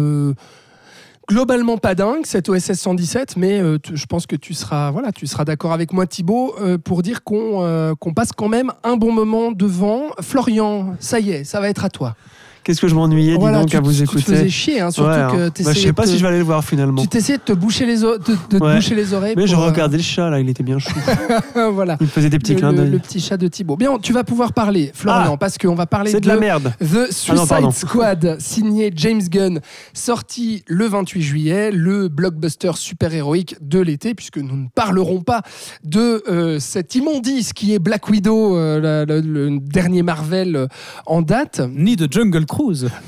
globalement 1.29 1.79
pas 1.79 1.95
dingue 1.95 2.25
cette 2.25 2.49
OSS 2.49 2.73
117, 2.73 3.37
mais 3.37 3.61
euh, 3.61 3.79
je 3.93 4.07
pense 4.07 4.27
que 4.27 4.37
tu 4.37 4.55
seras, 4.55 4.91
voilà, 4.91 5.13
tu 5.13 5.27
seras 5.27 5.45
d'accord 5.45 5.73
avec 5.73 5.93
moi 5.93 6.07
Thibaut 6.07 6.55
euh, 6.61 6.79
pour 6.79 7.03
dire 7.03 7.21
euh, 7.31 7.95
qu'on 7.95 8.15
passe 8.15 8.33
quand 8.33 8.49
même 8.49 8.73
un 8.85 8.97
bon 8.97 9.13
moment 9.13 9.53
devant. 9.53 10.11
Florian, 10.21 10.97
ça 11.01 11.21
y 11.21 11.31
est, 11.31 11.45
ça 11.45 11.61
va 11.61 11.69
être 11.69 11.85
à 11.85 11.91
toi. 11.91 12.17
Qu'est-ce 12.65 12.81
que 12.81 12.87
je 12.89 12.95
m'ennuyais, 12.95 13.33
dis 13.33 13.39
Voilà, 13.41 13.61
donc, 13.61 13.71
tu, 13.71 13.77
à 13.77 13.81
vous 13.81 13.93
tu 13.93 14.05
te 14.05 14.11
faisais 14.11 14.35
écouter. 14.35 14.49
chier, 14.51 14.81
hein, 14.81 14.91
surtout 14.93 15.11
Ouais, 15.11 15.17
hein. 15.17 15.51
que 15.53 15.63
Bah, 15.65 15.73
je 15.73 15.79
sais 15.81 15.93
pas 15.93 16.05
te- 16.05 16.09
si 16.11 16.17
je 16.19 16.23
vais 16.23 16.29
aller 16.29 16.39
le 16.39 16.45
voir 16.45 16.65
finalement. 16.65 17.03
tu 17.03 17.09
t'essayais 17.09 17.39
de 17.39 17.43
te 17.43 17.53
boucher 17.53 17.87
les, 17.87 18.05
o- 18.05 18.19
de, 18.19 18.33
de 18.51 18.59
te 18.59 18.63
Ouais. 18.65 18.77
boucher 18.77 18.95
les 18.95 19.13
oreilles. 19.15 19.35
Mais 19.37 19.47
je 19.49 19.55
pour, 19.55 19.65
euh, 19.65 19.67
regardais 19.71 19.97
le 19.97 20.03
chat 20.03 20.31
là, 20.31 20.39
il 20.39 20.49
était 20.49 20.63
bien 20.63 20.79
chou. 20.79 20.93
voilà. 21.73 21.97
Il 22.01 22.07
faisait 22.07 22.31
des 22.31 22.39
petits 22.39 22.53
le, 22.55 22.59
clins 22.61 22.71
le- 22.71 22.77
d'œil. 22.79 22.91
le 22.91 22.99
petit 22.99 23.21
chat 23.21 23.37
de 23.37 23.49
Thibaut. 23.49 23.77
Bien, 23.77 23.99
tu 24.01 24.13
vas 24.13 24.23
pouvoir 24.25 24.53
parler, 24.53 24.91
Florian, 24.95 25.33
Ah. 25.35 25.37
parce 25.37 25.59
qu'on 25.59 25.75
va 25.75 25.87
parler 25.87 26.11
C'est 26.13 26.21
de 26.21 26.29
la 26.29 26.37
merde. 26.37 26.73
The 26.81 26.85
Ah 27.29 27.35
non, 27.35 27.47
Suicide. 27.47 27.71
Squad, 27.73 28.37
signé 28.41 28.93
James 28.95 29.23
Gunn, 29.29 29.61
sorti 29.93 30.63
le 30.67 30.87
28 30.87 31.23
juillet, 31.23 31.71
le 31.73 32.09
blockbuster 32.09 32.73
super-héroïque 32.75 33.57
de 33.61 33.81
l'été, 33.81 34.15
puisque 34.15 34.39
nous 34.39 34.57
ne 34.57 34.67
parlerons 34.75 35.21
pas 35.23 35.43
de 35.85 36.23
euh, 36.29 36.59
cet 36.59 36.95
immondice 36.95 37.53
qui 37.53 37.75
est 37.75 37.79
Black 37.79 38.09
Widow, 38.09 38.57
euh, 38.57 38.81
la- 38.81 39.05
la- 39.05 39.21
le 39.21 39.59
dernier 39.59 40.03
Marvel 40.03 40.57
euh, 40.57 40.67
en 41.07 41.23
date, 41.23 41.61
Ni 41.75 41.97
de 41.97 42.09
Jungle 42.11 42.47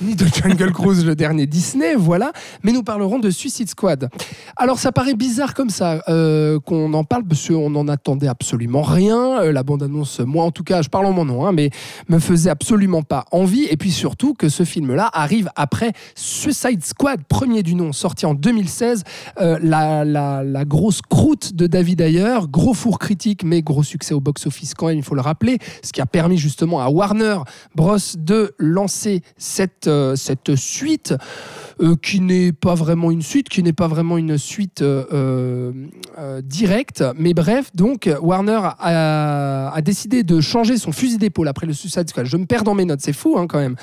Ni 0.00 0.14
de 0.16 0.26
Jungle 0.26 0.72
Cruise, 0.72 1.04
le 1.04 1.14
dernier 1.14 1.46
Disney, 1.46 1.94
voilà, 1.96 2.32
mais 2.62 2.72
nous 2.72 2.82
parlerons 2.82 3.18
de 3.18 3.28
Suicide 3.30 3.68
Squad. 3.68 4.08
Alors 4.56 4.78
ça 4.78 4.90
paraît 4.90 5.14
bizarre 5.14 5.52
comme 5.54 5.70
ça 5.70 6.02
euh, 6.08 6.58
qu'on 6.60 6.92
en 6.94 7.04
parle, 7.04 7.24
parce 7.24 7.46
qu'on 7.48 7.68
n'en 7.70 7.86
attendait 7.88 8.28
absolument 8.28 8.82
rien. 8.82 9.40
Euh, 9.42 9.52
la 9.52 9.62
bande-annonce, 9.62 10.20
moi 10.20 10.44
en 10.44 10.50
tout 10.50 10.64
cas, 10.64 10.80
je 10.82 10.88
parle 10.88 11.06
en 11.06 11.12
mon 11.12 11.24
nom, 11.24 11.46
hein, 11.46 11.52
mais 11.52 11.70
me 12.08 12.18
faisait 12.18 12.50
absolument 12.50 13.02
pas 13.02 13.26
envie. 13.32 13.64
Et 13.64 13.76
puis 13.76 13.90
surtout 13.90 14.32
que 14.34 14.48
ce 14.48 14.64
film-là 14.64 15.10
arrive 15.12 15.50
après 15.56 15.92
Suicide 16.14 16.84
Squad, 16.84 17.22
premier 17.28 17.62
du 17.62 17.74
nom, 17.74 17.92
sorti 17.92 18.24
en 18.26 18.34
2016. 18.34 19.04
Euh, 19.40 19.58
la, 19.62 20.04
la- 20.04 20.42
la 20.42 20.64
grosse 20.64 21.00
croûte 21.02 21.54
de 21.54 21.66
David 21.66 22.00
Ayer, 22.00 22.38
gros 22.48 22.74
four 22.74 22.98
critique, 22.98 23.44
mais 23.44 23.62
gros 23.62 23.82
succès 23.82 24.14
au 24.14 24.20
box-office 24.20 24.74
quand 24.74 24.86
même, 24.86 24.96
il 24.98 25.02
faut 25.04 25.14
le 25.14 25.20
rappeler, 25.20 25.58
ce 25.82 25.92
qui 25.92 26.00
a 26.00 26.06
permis 26.06 26.38
justement 26.38 26.80
à 26.80 26.88
Warner 26.88 27.38
Bros 27.74 27.96
de 28.16 28.54
lancer 28.58 29.22
cette, 29.36 29.88
euh, 29.88 30.16
cette 30.16 30.54
suite 30.56 31.14
euh, 31.82 31.96
qui 32.00 32.20
n'est 32.20 32.52
pas 32.52 32.74
vraiment 32.74 33.10
une 33.10 33.22
suite, 33.22 33.48
qui 33.48 33.62
n'est 33.62 33.72
pas 33.72 33.88
vraiment 33.88 34.16
une 34.16 34.38
suite 34.38 34.82
euh, 34.82 35.72
euh, 36.18 36.40
directe. 36.42 37.02
Mais 37.18 37.34
bref, 37.34 37.70
donc 37.74 38.08
Warner 38.20 38.60
a, 38.62 39.72
a 39.74 39.82
décidé 39.82 40.22
de 40.22 40.40
changer 40.40 40.76
son 40.76 40.92
fusil 40.92 41.18
d'épaule 41.18 41.48
après 41.48 41.66
le 41.66 41.72
Suicide 41.72 42.08
Squad. 42.08 42.26
Je 42.26 42.36
me 42.36 42.46
perds 42.46 42.64
dans 42.64 42.74
mes 42.74 42.84
notes, 42.84 43.00
c'est 43.02 43.12
fou 43.12 43.36
hein, 43.38 43.46
quand 43.48 43.58
même. 43.58 43.76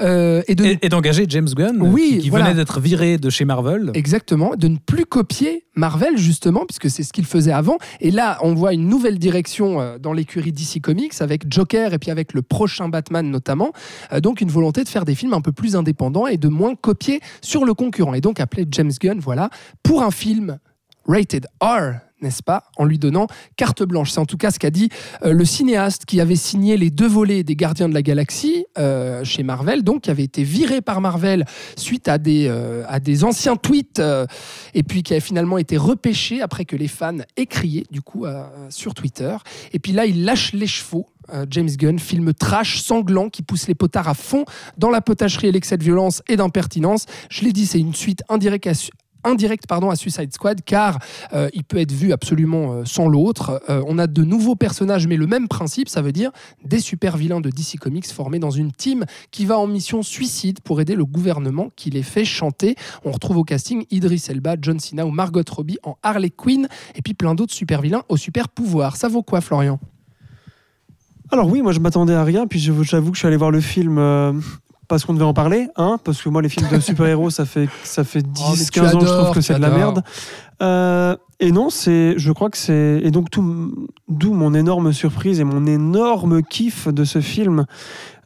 Et 0.00 0.54
de 0.54 0.64
Et, 0.64 0.78
et 0.82 0.88
d'engager 0.88 1.26
James 1.28 1.48
Gunn, 1.48 1.80
Oui, 1.80 2.10
qui, 2.12 2.18
qui 2.18 2.30
voilà. 2.30 2.46
venait 2.46 2.56
d'être 2.56 2.80
viré 2.80 3.18
de 3.18 3.30
chez 3.30 3.44
Marvel. 3.44 3.90
Exactement, 3.94 4.52
de 4.56 4.68
ne 4.68 4.76
plus 4.76 5.06
copier 5.06 5.64
Marvel 5.74 6.16
justement, 6.16 6.64
puisque 6.66 6.90
c'est 6.90 7.02
ce 7.02 7.12
qu'il 7.12 7.24
faisait 7.24 7.52
avant. 7.52 7.78
Et 8.00 8.10
là, 8.10 8.38
on 8.42 8.54
voit 8.54 8.72
une 8.72 8.88
nouvelle 8.88 9.18
direction 9.18 9.96
dans 10.00 10.12
l'écurie 10.12 10.52
DC 10.52 10.80
Comics 10.80 11.14
avec 11.20 11.52
Joker 11.52 11.94
et 11.94 11.98
puis 11.98 12.10
avec 12.10 12.32
le 12.32 12.42
prochain 12.42 12.88
Batman 12.88 13.28
notamment. 13.30 13.72
Donc 14.22 14.40
une 14.40 14.50
volonté 14.50 14.84
de 14.84 14.88
faire 14.88 15.04
des 15.04 15.14
films 15.14 15.34
un 15.34 15.40
peu 15.40 15.52
plus 15.52 15.76
indépendants 15.76 16.26
et 16.26 16.36
de 16.36 16.48
moins 16.48 16.74
copier 16.74 17.20
sur 17.40 17.64
le 17.64 17.74
concurrent. 17.74 18.14
Et 18.14 18.20
donc 18.20 18.40
appeler 18.40 18.66
James 18.70 18.92
Gunn, 19.00 19.20
voilà, 19.20 19.50
pour 19.82 20.02
un 20.02 20.10
film 20.10 20.58
rated 21.06 21.46
R, 21.62 22.00
n'est-ce 22.20 22.42
pas, 22.42 22.64
en 22.76 22.84
lui 22.84 22.98
donnant 22.98 23.26
carte 23.56 23.82
blanche. 23.82 24.10
C'est 24.10 24.18
en 24.20 24.26
tout 24.26 24.36
cas 24.36 24.50
ce 24.50 24.58
qu'a 24.58 24.70
dit 24.70 24.88
euh, 25.24 25.32
le 25.32 25.44
cinéaste 25.44 26.04
qui 26.04 26.20
avait 26.20 26.36
signé 26.36 26.76
les 26.76 26.90
deux 26.90 27.08
volets 27.08 27.42
des 27.42 27.56
Gardiens 27.56 27.88
de 27.88 27.94
la 27.94 28.02
Galaxie 28.02 28.66
euh, 28.78 29.24
chez 29.24 29.42
Marvel, 29.42 29.82
donc 29.82 30.02
qui 30.02 30.10
avait 30.10 30.24
été 30.24 30.42
viré 30.42 30.80
par 30.80 31.00
Marvel 31.00 31.44
suite 31.76 32.08
à 32.08 32.18
des, 32.18 32.46
euh, 32.48 32.84
à 32.88 33.00
des 33.00 33.24
anciens 33.24 33.56
tweets, 33.56 34.02
et 34.74 34.82
puis 34.82 35.02
qui 35.02 35.14
a 35.14 35.20
finalement 35.20 35.58
été 35.58 35.76
repêché 35.76 36.40
après 36.40 36.64
que 36.64 36.76
les 36.76 36.88
fans 36.88 37.18
aient 37.36 37.46
crié, 37.46 37.84
du 37.90 38.02
coup, 38.02 38.26
sur 38.68 38.94
Twitter. 38.94 39.36
Et 39.72 39.78
puis 39.78 39.92
là, 39.92 40.06
il 40.06 40.24
lâche 40.24 40.52
les 40.52 40.66
chevaux. 40.66 41.06
James 41.50 41.68
Gunn, 41.68 41.98
film 41.98 42.32
trash, 42.32 42.80
sanglant, 42.80 43.28
qui 43.28 43.42
pousse 43.42 43.68
les 43.68 43.74
potards 43.74 44.08
à 44.08 44.14
fond 44.14 44.44
dans 44.78 44.90
la 44.90 45.00
potacherie 45.00 45.48
et 45.48 45.52
l'excès 45.52 45.76
de 45.76 45.84
violence 45.84 46.22
et 46.28 46.36
d'impertinence. 46.36 47.04
Je 47.28 47.44
l'ai 47.44 47.52
dit, 47.52 47.66
c'est 47.66 47.80
une 47.80 47.94
suite 47.94 48.22
indirecte 48.28 48.66
à, 48.66 48.72
indirecte 49.28 49.66
pardon, 49.66 49.90
à 49.90 49.96
Suicide 49.96 50.32
Squad, 50.32 50.62
car 50.64 50.98
euh, 51.32 51.48
il 51.52 51.64
peut 51.64 51.78
être 51.78 51.92
vu 51.92 52.12
absolument 52.12 52.72
euh, 52.72 52.84
sans 52.84 53.08
l'autre. 53.08 53.62
Euh, 53.68 53.82
on 53.86 53.98
a 53.98 54.06
de 54.06 54.24
nouveaux 54.24 54.56
personnages, 54.56 55.06
mais 55.06 55.16
le 55.16 55.26
même 55.26 55.48
principe, 55.48 55.88
ça 55.88 56.02
veut 56.02 56.12
dire 56.12 56.30
des 56.64 56.80
super 56.80 57.16
vilains 57.16 57.40
de 57.40 57.50
DC 57.50 57.78
Comics 57.80 58.06
formés 58.06 58.38
dans 58.38 58.50
une 58.50 58.72
team 58.72 59.04
qui 59.30 59.44
va 59.44 59.58
en 59.58 59.66
mission 59.66 60.02
suicide 60.02 60.60
pour 60.60 60.80
aider 60.80 60.94
le 60.94 61.04
gouvernement 61.04 61.70
qui 61.76 61.90
les 61.90 62.02
fait 62.02 62.24
chanter. 62.24 62.74
On 63.04 63.12
retrouve 63.12 63.38
au 63.38 63.44
casting 63.44 63.84
Idris 63.90 64.24
Elba, 64.28 64.56
John 64.60 64.80
Cena 64.80 65.06
ou 65.06 65.10
Margot 65.10 65.42
Robbie 65.50 65.78
en 65.82 65.96
Harley 66.02 66.30
Quinn, 66.30 66.68
et 66.94 67.02
puis 67.02 67.14
plein 67.14 67.34
d'autres 67.34 67.54
super 67.54 67.82
vilains 67.82 68.02
aux 68.08 68.16
super 68.16 68.48
pouvoirs. 68.48 68.96
Ça 68.96 69.08
vaut 69.08 69.22
quoi, 69.22 69.40
Florian? 69.40 69.78
Alors 71.30 71.48
oui, 71.48 71.60
moi 71.60 71.72
je 71.72 71.80
m'attendais 71.80 72.14
à 72.14 72.24
rien, 72.24 72.46
puis 72.46 72.58
j'avoue 72.58 73.10
que 73.10 73.16
je 73.16 73.18
suis 73.18 73.26
allé 73.26 73.36
voir 73.36 73.50
le 73.50 73.60
film 73.60 73.98
parce 74.88 75.04
qu'on 75.04 75.12
devait 75.14 75.24
en 75.24 75.34
parler, 75.34 75.68
hein, 75.76 75.98
parce 76.02 76.20
que 76.22 76.28
moi 76.28 76.42
les 76.42 76.48
films 76.48 76.68
de 76.72 76.80
super-héros, 76.80 77.30
ça 77.30 77.44
fait, 77.44 77.68
ça 77.84 78.04
fait 78.04 78.22
10, 78.22 78.42
Oh, 78.44 78.54
mais 78.58 78.64
tu 78.64 78.70
15 78.70 78.94
ans 78.94 78.98
que 78.98 79.04
je 79.04 79.10
adores, 79.10 79.22
trouve 79.24 79.34
que 79.34 79.40
c'est 79.42 79.54
de 79.54 79.60
la 79.60 79.66
adores. 79.68 79.78
merde. 79.78 80.02
Euh, 80.62 81.16
et 81.40 81.52
non, 81.52 81.70
c'est, 81.70 82.14
je 82.18 82.32
crois 82.32 82.50
que 82.50 82.56
c'est, 82.58 83.00
et 83.02 83.10
donc 83.10 83.30
tout, 83.30 83.72
d'où 84.08 84.32
mon 84.32 84.54
énorme 84.54 84.92
surprise 84.92 85.38
et 85.40 85.44
mon 85.44 85.66
énorme 85.66 86.42
kiff 86.42 86.88
de 86.88 87.04
ce 87.04 87.20
film. 87.20 87.64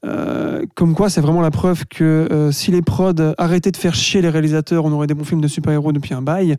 Euh, 0.05 0.65
comme 0.75 0.95
quoi, 0.95 1.11
c'est 1.11 1.21
vraiment 1.21 1.43
la 1.43 1.51
preuve 1.51 1.85
que 1.87 2.27
euh, 2.33 2.51
si 2.53 2.71
les 2.71 2.83
prods 2.83 3.35
arrêtaient 3.39 3.71
de 3.71 3.77
faire 3.77 3.95
chier 3.95 4.23
les 4.23 4.31
réalisateurs, 4.31 4.85
on 4.85 4.93
aurait 4.93 5.07
des 5.07 5.15
bons 5.15 5.25
films 5.25 5.41
de 5.43 5.49
super-héros 5.49 5.93
depuis 5.93 6.15
un 6.15 6.23
bail. 6.23 6.57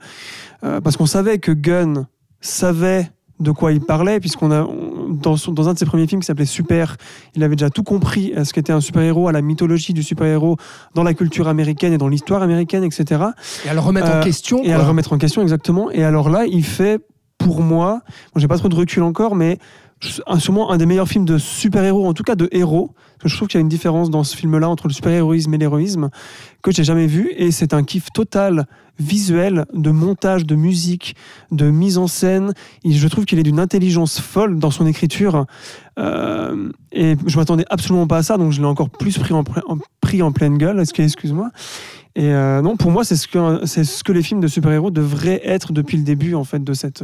Parce 0.62 0.96
qu'on 0.96 1.06
savait 1.08 1.40
que 1.40 1.52
Gunn 1.52 2.08
savait 2.40 3.12
de 3.42 3.52
quoi 3.52 3.74
il 3.74 3.82
parlait, 3.82 4.20
puisqu'on 4.22 4.52
a 4.52 4.66
dans, 5.10 5.36
son- 5.38 5.52
dans 5.52 5.70
un 5.70 5.74
de 5.74 5.80
ses 5.80 5.86
premiers 5.86 6.08
films 6.08 6.22
qui 6.22 6.28
s'appelait 6.28 6.46
Super, 6.46 6.98
il 7.36 7.44
avait 7.44 7.56
déjà 7.56 7.70
tout 7.70 7.84
compris 7.84 8.34
à 8.36 8.46
ce 8.46 8.54
qu'était 8.54 8.74
un 8.74 8.82
super-héros, 8.82 9.28
à 9.28 9.32
la 9.32 9.42
mythologie 9.42 9.94
du 9.94 10.04
super-héros 10.04 10.58
dans 10.96 11.04
la 11.04 11.14
culture 11.14 11.48
américaine 11.48 11.94
et 11.94 11.98
dans 11.98 12.08
l'histoire 12.08 12.42
américaine, 12.44 12.84
etc. 12.84 13.24
Et 13.66 13.70
à 13.70 13.74
le 13.74 13.80
remettre 13.80 14.08
en 14.08 14.16
Euh, 14.20 14.24
question. 14.24 14.64
Et 14.64 14.74
à 14.74 14.78
le 14.78 14.84
remettre 14.84 15.14
en 15.14 15.18
question, 15.18 15.42
exactement. 15.42 15.90
Et 15.92 16.04
alors 16.04 16.30
là, 16.30 16.46
il 16.46 16.64
fait, 16.64 17.00
pour 17.38 17.62
moi, 17.62 18.02
bon, 18.34 18.40
j'ai 18.40 18.48
pas 18.48 18.58
trop 18.58 18.70
de 18.70 18.76
recul 18.76 19.04
encore, 19.04 19.36
mais 19.36 19.58
sûrement 20.40 20.72
un 20.72 20.78
des 20.78 20.86
meilleurs 20.86 21.08
films 21.08 21.26
de 21.26 21.38
super-héros, 21.38 22.06
en 22.08 22.14
tout 22.14 22.24
cas 22.24 22.36
de 22.36 22.50
héros. 22.52 22.92
Je 23.26 23.36
trouve 23.36 23.48
qu'il 23.48 23.58
y 23.58 23.62
a 23.62 23.62
une 23.62 23.70
différence 23.70 24.10
dans 24.10 24.24
ce 24.24 24.36
film-là 24.36 24.70
entre 24.70 24.88
le 24.88 24.94
super-héroïsme 24.94 25.54
et 25.54 25.58
l'héroïsme 25.58 26.10
que 26.62 26.72
j'ai 26.72 26.84
jamais 26.84 27.08
vu. 27.08 27.32
Et 27.36 27.52
c'est 27.52 27.74
un 27.74 27.84
kiff 27.84 28.08
total 28.14 28.66
visuel, 29.00 29.66
de 29.74 29.90
montage, 29.92 30.46
de 30.46 30.56
musique, 30.56 31.16
de 31.52 31.70
mise 31.72 31.98
en 31.98 32.08
scène. 32.08 32.54
Je 32.86 33.08
trouve 33.08 33.26
qu'il 33.26 33.40
est 33.40 33.44
d'une 33.44 33.60
intelligence 33.60 34.20
folle 34.20 34.60
dans 34.60 34.70
son 34.72 34.86
écriture. 34.86 35.46
Euh, 36.00 36.70
et 36.92 37.16
je 37.26 37.38
m'attendais 37.38 37.66
absolument 37.70 38.08
pas 38.08 38.18
à 38.18 38.24
ça, 38.24 38.38
donc 38.38 38.52
je 38.52 38.60
l'ai 38.62 38.68
encore 38.68 38.90
plus 38.90 39.18
pris 39.18 39.34
en, 39.34 39.44
en- 39.68 39.78
en 40.22 40.32
pleine 40.32 40.58
gueule. 40.58 40.80
Excuse-moi. 40.80 41.50
Et 42.16 42.32
euh, 42.32 42.62
non, 42.62 42.78
pour 42.78 42.92
moi, 42.92 43.04
c'est 43.04 43.16
ce 43.16 43.28
que 43.28 43.66
ce 43.66 44.04
que 44.04 44.12
les 44.12 44.22
films 44.22 44.42
de 44.42 44.48
super-héros 44.48 44.92
devraient 44.92 45.42
être 45.44 45.74
depuis 45.74 45.98
le 45.98 46.04
début 46.04 46.36
en 46.36 46.44
fait 46.44 46.64
de 46.64 46.74
cette 46.74 47.04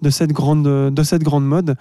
de 0.00 0.10
cette 0.10 0.32
grande 0.32 0.62
de 0.94 1.02
cette 1.02 1.24
grande 1.24 1.44
mode. 1.44 1.74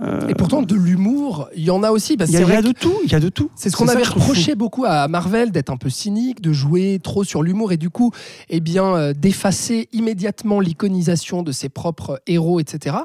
Euh, 0.00 0.28
Et 0.28 0.34
pourtant, 0.34 0.62
de 0.62 0.74
l'humour, 0.76 1.48
il 1.56 1.64
y 1.64 1.70
en 1.70 1.82
a 1.82 1.90
aussi. 1.90 2.16
Parce 2.16 2.30
il 2.30 2.34
y 2.34 2.36
a, 2.36 2.40
c'est 2.40 2.44
il 2.44 2.48
y 2.48 2.50
vrai 2.50 2.58
a 2.58 2.62
de 2.62 2.72
tout, 2.72 2.94
il 3.04 3.10
y 3.10 3.14
a 3.14 3.20
de 3.20 3.28
tout. 3.28 3.50
C'est 3.56 3.68
ce 3.70 3.76
qu'on 3.76 3.88
avait 3.88 4.04
reproché 4.04 4.54
beaucoup 4.54 4.84
à 4.86 5.08
Marvel, 5.08 5.50
d'être 5.50 5.70
un 5.70 5.76
peu 5.76 5.90
cynique, 5.90 6.40
de 6.40 6.52
jouer 6.52 7.00
trop 7.02 7.24
sur 7.24 7.42
l'humour 7.42 7.72
et 7.72 7.76
du 7.76 7.90
coup, 7.90 8.12
eh 8.48 8.60
bien, 8.60 8.94
euh, 8.94 9.12
d'effacer 9.12 9.88
immédiatement 9.92 10.60
l'iconisation 10.60 11.42
de 11.42 11.50
ses 11.52 11.68
propres 11.68 12.20
héros, 12.26 12.60
etc. 12.60 12.96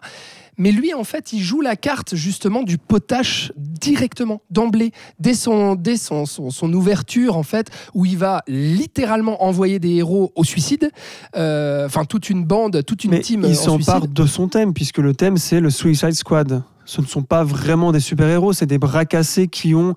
Mais 0.59 0.71
lui, 0.71 0.93
en 0.93 1.03
fait, 1.03 1.33
il 1.33 1.41
joue 1.41 1.61
la 1.61 1.75
carte 1.75 2.13
justement 2.15 2.61
du 2.61 2.77
potache 2.77 3.51
directement, 3.57 4.43
d'emblée, 4.51 4.91
dès, 5.19 5.33
son, 5.33 5.73
dès 5.73 5.97
son, 5.97 6.27
son, 6.27 6.51
son 6.51 6.71
ouverture, 6.73 7.37
en 7.37 7.41
fait, 7.43 7.71
où 7.95 8.05
il 8.05 8.17
va 8.19 8.43
littéralement 8.47 9.43
envoyer 9.43 9.79
des 9.79 9.95
héros 9.95 10.31
au 10.35 10.43
suicide. 10.43 10.91
Euh, 11.35 11.87
Enfin, 11.87 12.05
toute 12.05 12.29
une 12.29 12.45
bande, 12.45 12.83
toute 12.85 13.03
une 13.03 13.11
Mais 13.11 13.19
team. 13.21 13.43
il 13.47 13.51
en 13.51 13.55
s'empare 13.55 14.07
de 14.07 14.25
son 14.27 14.47
thème, 14.47 14.73
puisque 14.73 14.99
le 14.99 15.13
thème, 15.15 15.37
c'est 15.37 15.59
le 15.59 15.71
Suicide 15.71 16.13
Squad. 16.13 16.61
Ce 16.86 17.01
ne 17.01 17.05
sont 17.05 17.23
pas 17.23 17.43
vraiment 17.43 17.91
des 17.91 17.99
super-héros, 17.99 18.53
c'est 18.53 18.65
des 18.65 18.77
bras 18.77 19.05
cassés 19.05 19.47
qui 19.47 19.75
ont 19.75 19.95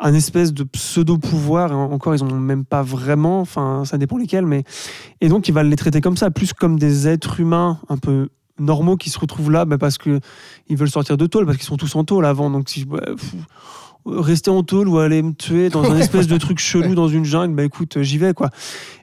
un 0.00 0.14
espèce 0.14 0.52
de 0.52 0.64
pseudo-pouvoir. 0.64 1.72
Encore, 1.72 2.14
ils 2.14 2.24
n'ont 2.24 2.34
même 2.34 2.64
pas 2.64 2.82
vraiment, 2.82 3.40
enfin, 3.40 3.84
ça 3.84 3.98
dépend 3.98 4.16
lesquels, 4.16 4.46
mais. 4.46 4.64
Et 5.20 5.28
donc, 5.28 5.48
il 5.48 5.52
va 5.52 5.62
les 5.62 5.76
traiter 5.76 6.00
comme 6.00 6.16
ça, 6.16 6.30
plus 6.30 6.52
comme 6.52 6.78
des 6.78 7.06
êtres 7.06 7.40
humains 7.40 7.78
un 7.88 7.98
peu 7.98 8.28
normaux 8.58 8.96
qui 8.96 9.08
se 9.08 9.18
retrouvent 9.18 9.50
là 9.50 9.64
bah, 9.64 9.78
parce 9.78 9.96
qu'ils 9.96 10.20
veulent 10.70 10.90
sortir 10.90 11.16
de 11.16 11.26
tôle, 11.26 11.46
parce 11.46 11.56
qu'ils 11.56 11.66
sont 11.66 11.76
tous 11.76 11.94
en 11.96 12.04
tôle 12.04 12.24
avant. 12.24 12.50
Donc, 12.50 12.68
si. 12.68 12.86
Rester 14.06 14.50
en 14.50 14.62
tôle 14.62 14.88
ou 14.88 14.98
aller 14.98 15.22
me 15.22 15.32
tuer 15.32 15.68
dans 15.68 15.84
un 15.90 15.96
espèce 16.00 16.26
de 16.26 16.36
truc 16.38 16.58
chelou 16.58 16.94
dans 16.94 17.08
une 17.08 17.24
jungle, 17.24 17.54
bah 17.54 17.64
écoute, 17.64 18.02
j'y 18.02 18.18
vais 18.18 18.34
quoi. 18.34 18.50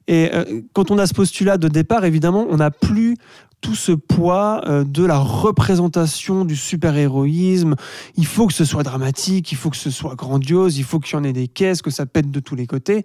Et 0.07 0.29
euh, 0.33 0.61
quand 0.73 0.91
on 0.91 0.97
a 0.97 1.05
ce 1.05 1.13
postulat 1.13 1.57
de 1.57 1.67
départ, 1.67 2.05
évidemment, 2.05 2.47
on 2.49 2.57
n'a 2.57 2.71
plus 2.71 3.17
tout 3.61 3.75
ce 3.75 3.91
poids 3.91 4.61
euh, 4.67 4.83
de 4.83 5.03
la 5.03 5.17
représentation 5.17 6.45
du 6.45 6.55
super-héroïsme. 6.55 7.75
Il 8.15 8.25
faut 8.25 8.47
que 8.47 8.53
ce 8.53 8.65
soit 8.65 8.83
dramatique, 8.83 9.51
il 9.51 9.55
faut 9.55 9.69
que 9.69 9.77
ce 9.77 9.89
soit 9.89 10.15
grandiose, 10.15 10.77
il 10.77 10.83
faut 10.83 10.99
qu'il 10.99 11.15
y 11.15 11.19
en 11.19 11.23
ait 11.23 11.33
des 11.33 11.47
caisses, 11.47 11.81
que 11.81 11.89
ça 11.89 12.05
pète 12.05 12.29
de 12.29 12.39
tous 12.39 12.55
les 12.55 12.67
côtés. 12.67 13.03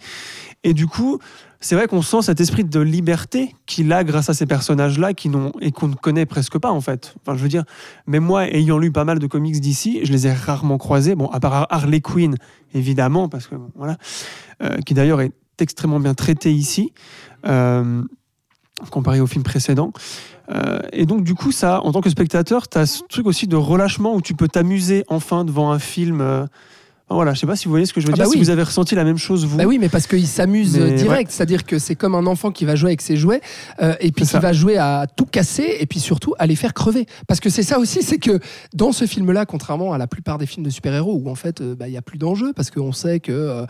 Et 0.63 0.75
du 0.75 0.87
coup, 0.87 1.19
c'est 1.63 1.77
vrai 1.77 1.87
qu'on 1.87 2.03
sent 2.03 2.23
cet 2.23 2.41
esprit 2.41 2.65
de 2.65 2.81
liberté 2.81 3.55
qu'il 3.67 3.93
a 3.93 4.03
grâce 4.03 4.29
à 4.29 4.35
ces 4.35 4.47
personnages-là 4.47 5.15
qui 5.15 5.29
n'ont 5.29 5.53
et 5.61 5.71
qu'on 5.71 5.87
ne 5.87 5.95
connaît 5.95 6.27
presque 6.27 6.59
pas 6.59 6.73
en 6.73 6.81
fait. 6.81 7.15
Enfin, 7.21 7.37
je 7.37 7.43
veux 7.43 7.49
dire, 7.49 7.65
même 8.07 8.25
moi, 8.25 8.49
ayant 8.49 8.79
lu 8.79 8.91
pas 8.91 9.05
mal 9.05 9.21
de 9.21 9.27
comics 9.29 9.61
d'ici, 9.61 10.01
je 10.03 10.13
les 10.13 10.27
ai 10.27 10.33
rarement 10.33 10.77
croisés. 10.77 11.15
Bon, 11.15 11.29
à 11.29 11.39
part 11.39 11.69
Harley 11.71 12.01
Quinn, 12.01 12.37
évidemment, 12.75 13.29
parce 13.29 13.47
que 13.47 13.55
voilà, 13.77 13.97
euh, 14.63 14.79
qui 14.85 14.93
d'ailleurs 14.93 15.21
est 15.21 15.33
extrêmement 15.61 16.01
bien 16.01 16.15
traité 16.15 16.53
ici. 16.53 16.93
Euh, 17.47 18.03
comparé 18.91 19.21
au 19.21 19.29
film 19.29 19.45
précédent. 19.45 19.93
Euh, 20.51 20.81
et 20.93 21.07
donc, 21.07 21.23
du 21.23 21.35
coup, 21.35 21.53
ça, 21.53 21.81
en 21.83 21.93
tant 21.93 22.01
que 22.01 22.11
spectateur, 22.11 22.69
tu 22.69 22.79
as 22.79 22.87
ce 22.87 23.03
truc 23.09 23.27
aussi 23.27 23.47
de 23.47 23.55
relâchement 23.55 24.17
où 24.17 24.21
tu 24.21 24.35
peux 24.35 24.49
t'amuser 24.49 25.05
enfin 25.07 25.45
devant 25.45 25.71
un 25.71 25.79
film. 25.79 26.49
Voilà, 27.15 27.35
je 27.35 27.41
sais 27.41 27.47
pas 27.47 27.57
si 27.57 27.65
vous 27.67 27.71
voyez 27.71 27.87
ce 27.87 27.93
que 27.93 28.01
je 28.01 28.07
veux 28.07 28.13
Ah 28.13 28.17
dire, 28.17 28.25
bah 28.25 28.31
si 28.31 28.37
oui. 28.39 28.45
vous 28.45 28.51
avez 28.51 28.63
ressenti 28.63 28.95
la 28.95 29.05
même 29.05 29.19
chose, 29.19 29.45
vous. 29.47 29.57
Bah 29.59 29.65
oui, 29.67 29.79
mais 29.81 29.89
parce 29.89 30.07
qu'il 30.07 30.27
s'amuse 30.27 30.73
direct, 30.79 31.31
c'est-à-dire 31.31 31.65
que 31.65 31.79
c'est 31.79 31.95
comme 31.95 32.15
un 32.15 32.27
enfant 32.27 32.51
qui 32.51 32.65
va 32.65 32.75
jouer 32.77 32.91
avec 32.91 33.01
ses 33.03 33.17
jouets 33.17 33.41
euh, 33.81 33.95
et 34.01 34.13
puis 34.13 34.25
qui 34.25 34.31
ça. 34.31 34.39
va 34.41 34.53
jouer 34.53 34.77
à 34.79 35.07
tout 35.17 35.27
casser 35.27 35.77
et 35.81 35.87
puis 35.87 36.01
surtout 36.01 36.35
à 36.39 36.47
les 36.47 36.57
faire 36.57 36.75
crever. 36.75 37.07
Parce 37.27 37.41
que 37.41 37.51
c'est 37.51 37.63
ça 37.63 37.79
aussi, 37.79 38.03
c'est 38.03 38.19
que 38.19 38.39
dans 38.75 38.93
ce 38.93 39.07
film-là, 39.07 39.47
contrairement 39.47 39.93
à 39.93 39.99
la 39.99 40.07
plupart 40.07 40.39
des 40.39 40.47
films 40.47 40.65
de 40.65 40.71
super-héros 40.71 41.21
où 41.23 41.31
en 41.31 41.35
fait 41.35 41.61
euh, 41.61 41.75
bah, 41.75 41.89
il 41.89 41.95
y 41.95 41.97
a 41.97 42.03
plus 42.03 42.19
d'enjeu 42.19 42.53
parce 42.55 42.71
qu'on 42.71 42.93
sait 42.93 43.21
que 43.21 43.33
euh, 43.33 43.65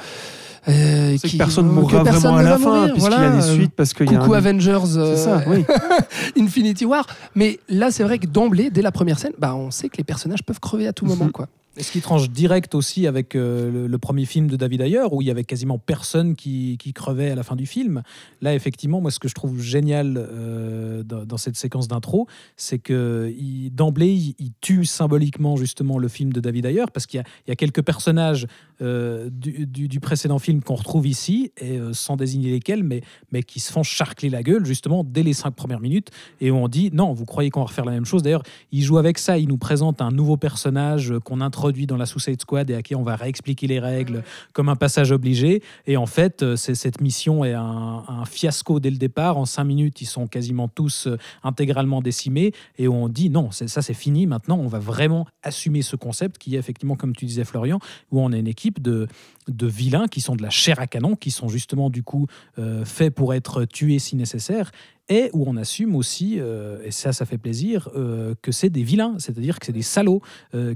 euh, 0.68 1.16
que 1.18 1.26
qu'il- 1.26 1.38
personne 1.38 1.68
que 1.68 1.72
mourra 1.74 2.05
personne 2.05 2.32
vraiment 2.34 2.36
à 2.36 2.43
ne 2.43 2.49
la 2.49 2.59
fin, 2.59 2.88
puisqu'il 2.93 3.11
y 3.11 3.14
a 3.14 3.18
voilà, 3.18 3.36
des 3.36 3.49
euh, 3.49 3.55
suites, 3.55 3.72
parce 3.74 3.93
qu'il 3.95 4.11
y 4.12 4.14
a 4.14 4.22
un- 4.22 4.32
Avengers, 4.32 4.78
C'est 4.86 4.99
euh, 4.99 5.16
ça, 5.16 5.43
oui. 5.49 5.64
Infinity 6.38 6.84
War. 6.84 7.07
Mais 7.34 7.59
là, 7.68 7.90
c'est 7.90 8.03
vrai 8.05 8.18
que 8.18 8.26
d'emblée, 8.26 8.70
dès 8.70 8.82
la 8.82 8.93
première 8.93 9.18
scène, 9.18 9.32
bah, 9.38 9.55
on 9.55 9.70
sait 9.70 9.88
que 9.88 9.97
les 9.99 10.05
personnages 10.05 10.43
peuvent 10.43 10.61
crever 10.61 10.86
à 10.86 10.93
tout 10.93 11.05
moment. 11.05 11.24
Mhm. 11.26 11.32
Quoi. 11.32 11.49
Et 11.78 11.82
ce 11.82 11.90
qui 11.90 12.02
tranche 12.02 12.28
direct 12.28 12.74
aussi 12.74 13.06
avec 13.06 13.34
euh, 13.34 13.88
le, 13.88 13.98
premier 13.98 14.26
film 14.26 14.46
de 14.46 14.56
David 14.56 14.82
Ayer, 14.82 15.04
où 15.10 15.22
il 15.22 15.28
y 15.28 15.30
avait 15.30 15.44
quasiment 15.44 15.78
personne 15.78 16.34
qui, 16.34 16.76
qui 16.78 16.92
crevait 16.92 17.30
à 17.30 17.34
la 17.34 17.44
fin 17.44 17.56
du 17.56 17.64
film? 17.64 18.02
Là, 18.42 18.54
effectivement, 18.54 19.00
moi, 19.00 19.10
ce 19.10 19.18
que 19.18 19.26
je 19.26 19.34
trouve 19.34 19.58
génial 19.62 20.16
euh, 20.18 21.02
dans, 21.02 21.36
cette 21.38 21.56
séquence 21.56 21.88
d'intro, 21.88 22.26
c'est 22.58 22.78
que 22.78 23.32
d'emblée, 23.70 24.34
il, 24.38 24.52
tue 24.60 24.84
symboliquement 24.84 25.56
justement 25.56 25.98
le 25.98 26.08
film 26.08 26.30
de 26.32 26.40
David 26.40 26.66
Ayer, 26.66 26.84
parce 26.92 27.06
qu'il 27.06 27.22
y 27.48 27.50
a, 27.50 27.56
quelques 27.56 27.82
personnages 27.82 28.46
euh, 28.82 29.30
du, 29.30 29.98
précédent 30.00 30.38
film 30.38 30.62
qu'on 30.62 30.74
retrouve 30.74 31.06
ici, 31.06 31.52
sans 31.92 32.16
désigner 32.16 32.50
lesquels, 32.50 32.84
mais, 32.84 33.00
mais 33.32 33.42
qui 33.42 33.60
se 33.60 33.72
font 33.72 33.82
charcler 33.82 34.28
la 34.28 34.42
gueule 34.42 34.66
justement 34.66 35.04
dès 35.04 35.22
les 35.22 35.32
cinq 35.32 35.52
premières 35.52 35.80
minutes, 35.80 36.10
et 36.40 36.50
où 36.50 36.56
on 36.56 36.68
dit 36.68 36.90
non, 36.92 37.14
vous 37.14 37.24
croyez 37.24 37.48
qu'on 37.48 37.60
va 37.60 37.66
refaire 37.66 37.86
la 37.86 37.92
même 37.92 38.04
chose? 38.04 38.22
D'ailleurs, 38.22 38.42
il 38.72 38.82
joue 38.82 38.98
avec 38.98 39.16
ça, 39.16 39.38
il 39.38 39.48
nous 39.48 39.56
présente 39.56 40.02
un 40.02 40.10
nouveau 40.10 40.36
personnage 40.36 41.14
qu'on 41.24 41.40
introduit 41.40 41.61
dans 41.70 41.96
la 41.96 42.06
Suicide 42.06 42.40
Squad 42.40 42.68
et 42.70 42.74
à 42.74 42.82
qui 42.82 42.94
on 42.96 43.02
va 43.02 43.14
réexpliquer 43.14 43.66
les 43.68 43.78
règles 43.78 44.24
comme 44.52 44.68
un 44.68 44.74
passage 44.76 45.12
obligé. 45.12 45.62
Et 45.86 45.96
en 45.96 46.06
fait, 46.06 46.42
euh, 46.42 46.56
c'est- 46.56 46.74
cette 46.74 47.00
mission 47.00 47.44
est 47.44 47.52
un, 47.52 48.02
un 48.08 48.24
fiasco 48.24 48.80
dès 48.80 48.90
le 48.90 48.96
départ. 48.96 49.36
En 49.38 49.44
cinq 49.46 49.64
minutes, 49.64 50.00
ils 50.00 50.06
sont 50.06 50.26
quasiment 50.26 50.66
tous 50.68 51.06
euh, 51.06 51.16
intégralement 51.44 52.02
décimés 52.02 52.52
et 52.78 52.88
on 52.88 53.08
dit 53.08 53.30
non, 53.30 53.50
c'est- 53.52 53.68
ça 53.68 53.80
c'est 53.80 53.94
fini. 53.94 54.26
Maintenant, 54.26 54.58
on 54.58 54.66
va 54.66 54.80
vraiment 54.80 55.26
assumer 55.44 55.82
ce 55.82 55.94
concept 55.96 56.38
qui 56.38 56.56
est 56.56 56.58
effectivement, 56.58 56.96
comme 56.96 57.14
tu 57.14 57.26
disais 57.26 57.44
Florian, 57.44 57.78
où 58.10 58.20
on 58.20 58.32
a 58.32 58.36
une 58.36 58.48
équipe 58.48 58.82
de, 58.82 59.06
de 59.49 59.66
vilains 59.66 60.07
qui 60.09 60.20
sont 60.20 60.36
de 60.36 60.43
la 60.43 60.51
chair 60.51 60.78
à 60.80 60.86
canon, 60.86 61.16
qui 61.16 61.30
sont 61.30 61.49
justement 61.49 61.90
du 61.90 62.03
coup 62.03 62.26
euh, 62.59 62.84
faits 62.84 63.14
pour 63.14 63.34
être 63.34 63.64
tués 63.64 63.99
si 63.99 64.16
nécessaire 64.16 64.70
et 65.09 65.30
où 65.32 65.45
on 65.49 65.57
assume 65.57 65.97
aussi, 65.97 66.36
euh, 66.38 66.78
et 66.84 66.93
ça, 66.93 67.12
ça 67.12 67.26
fait 67.26 67.36
plaisir, 67.36 67.90
euh, 67.97 68.34
que 68.40 68.53
c'est 68.53 68.70
des 68.70 68.84
vilains, 68.84 69.16
c'est-à-dire 69.18 69.59
que 69.59 69.66
c'est 69.66 69.72
des 69.72 69.82
salauds 69.82 70.22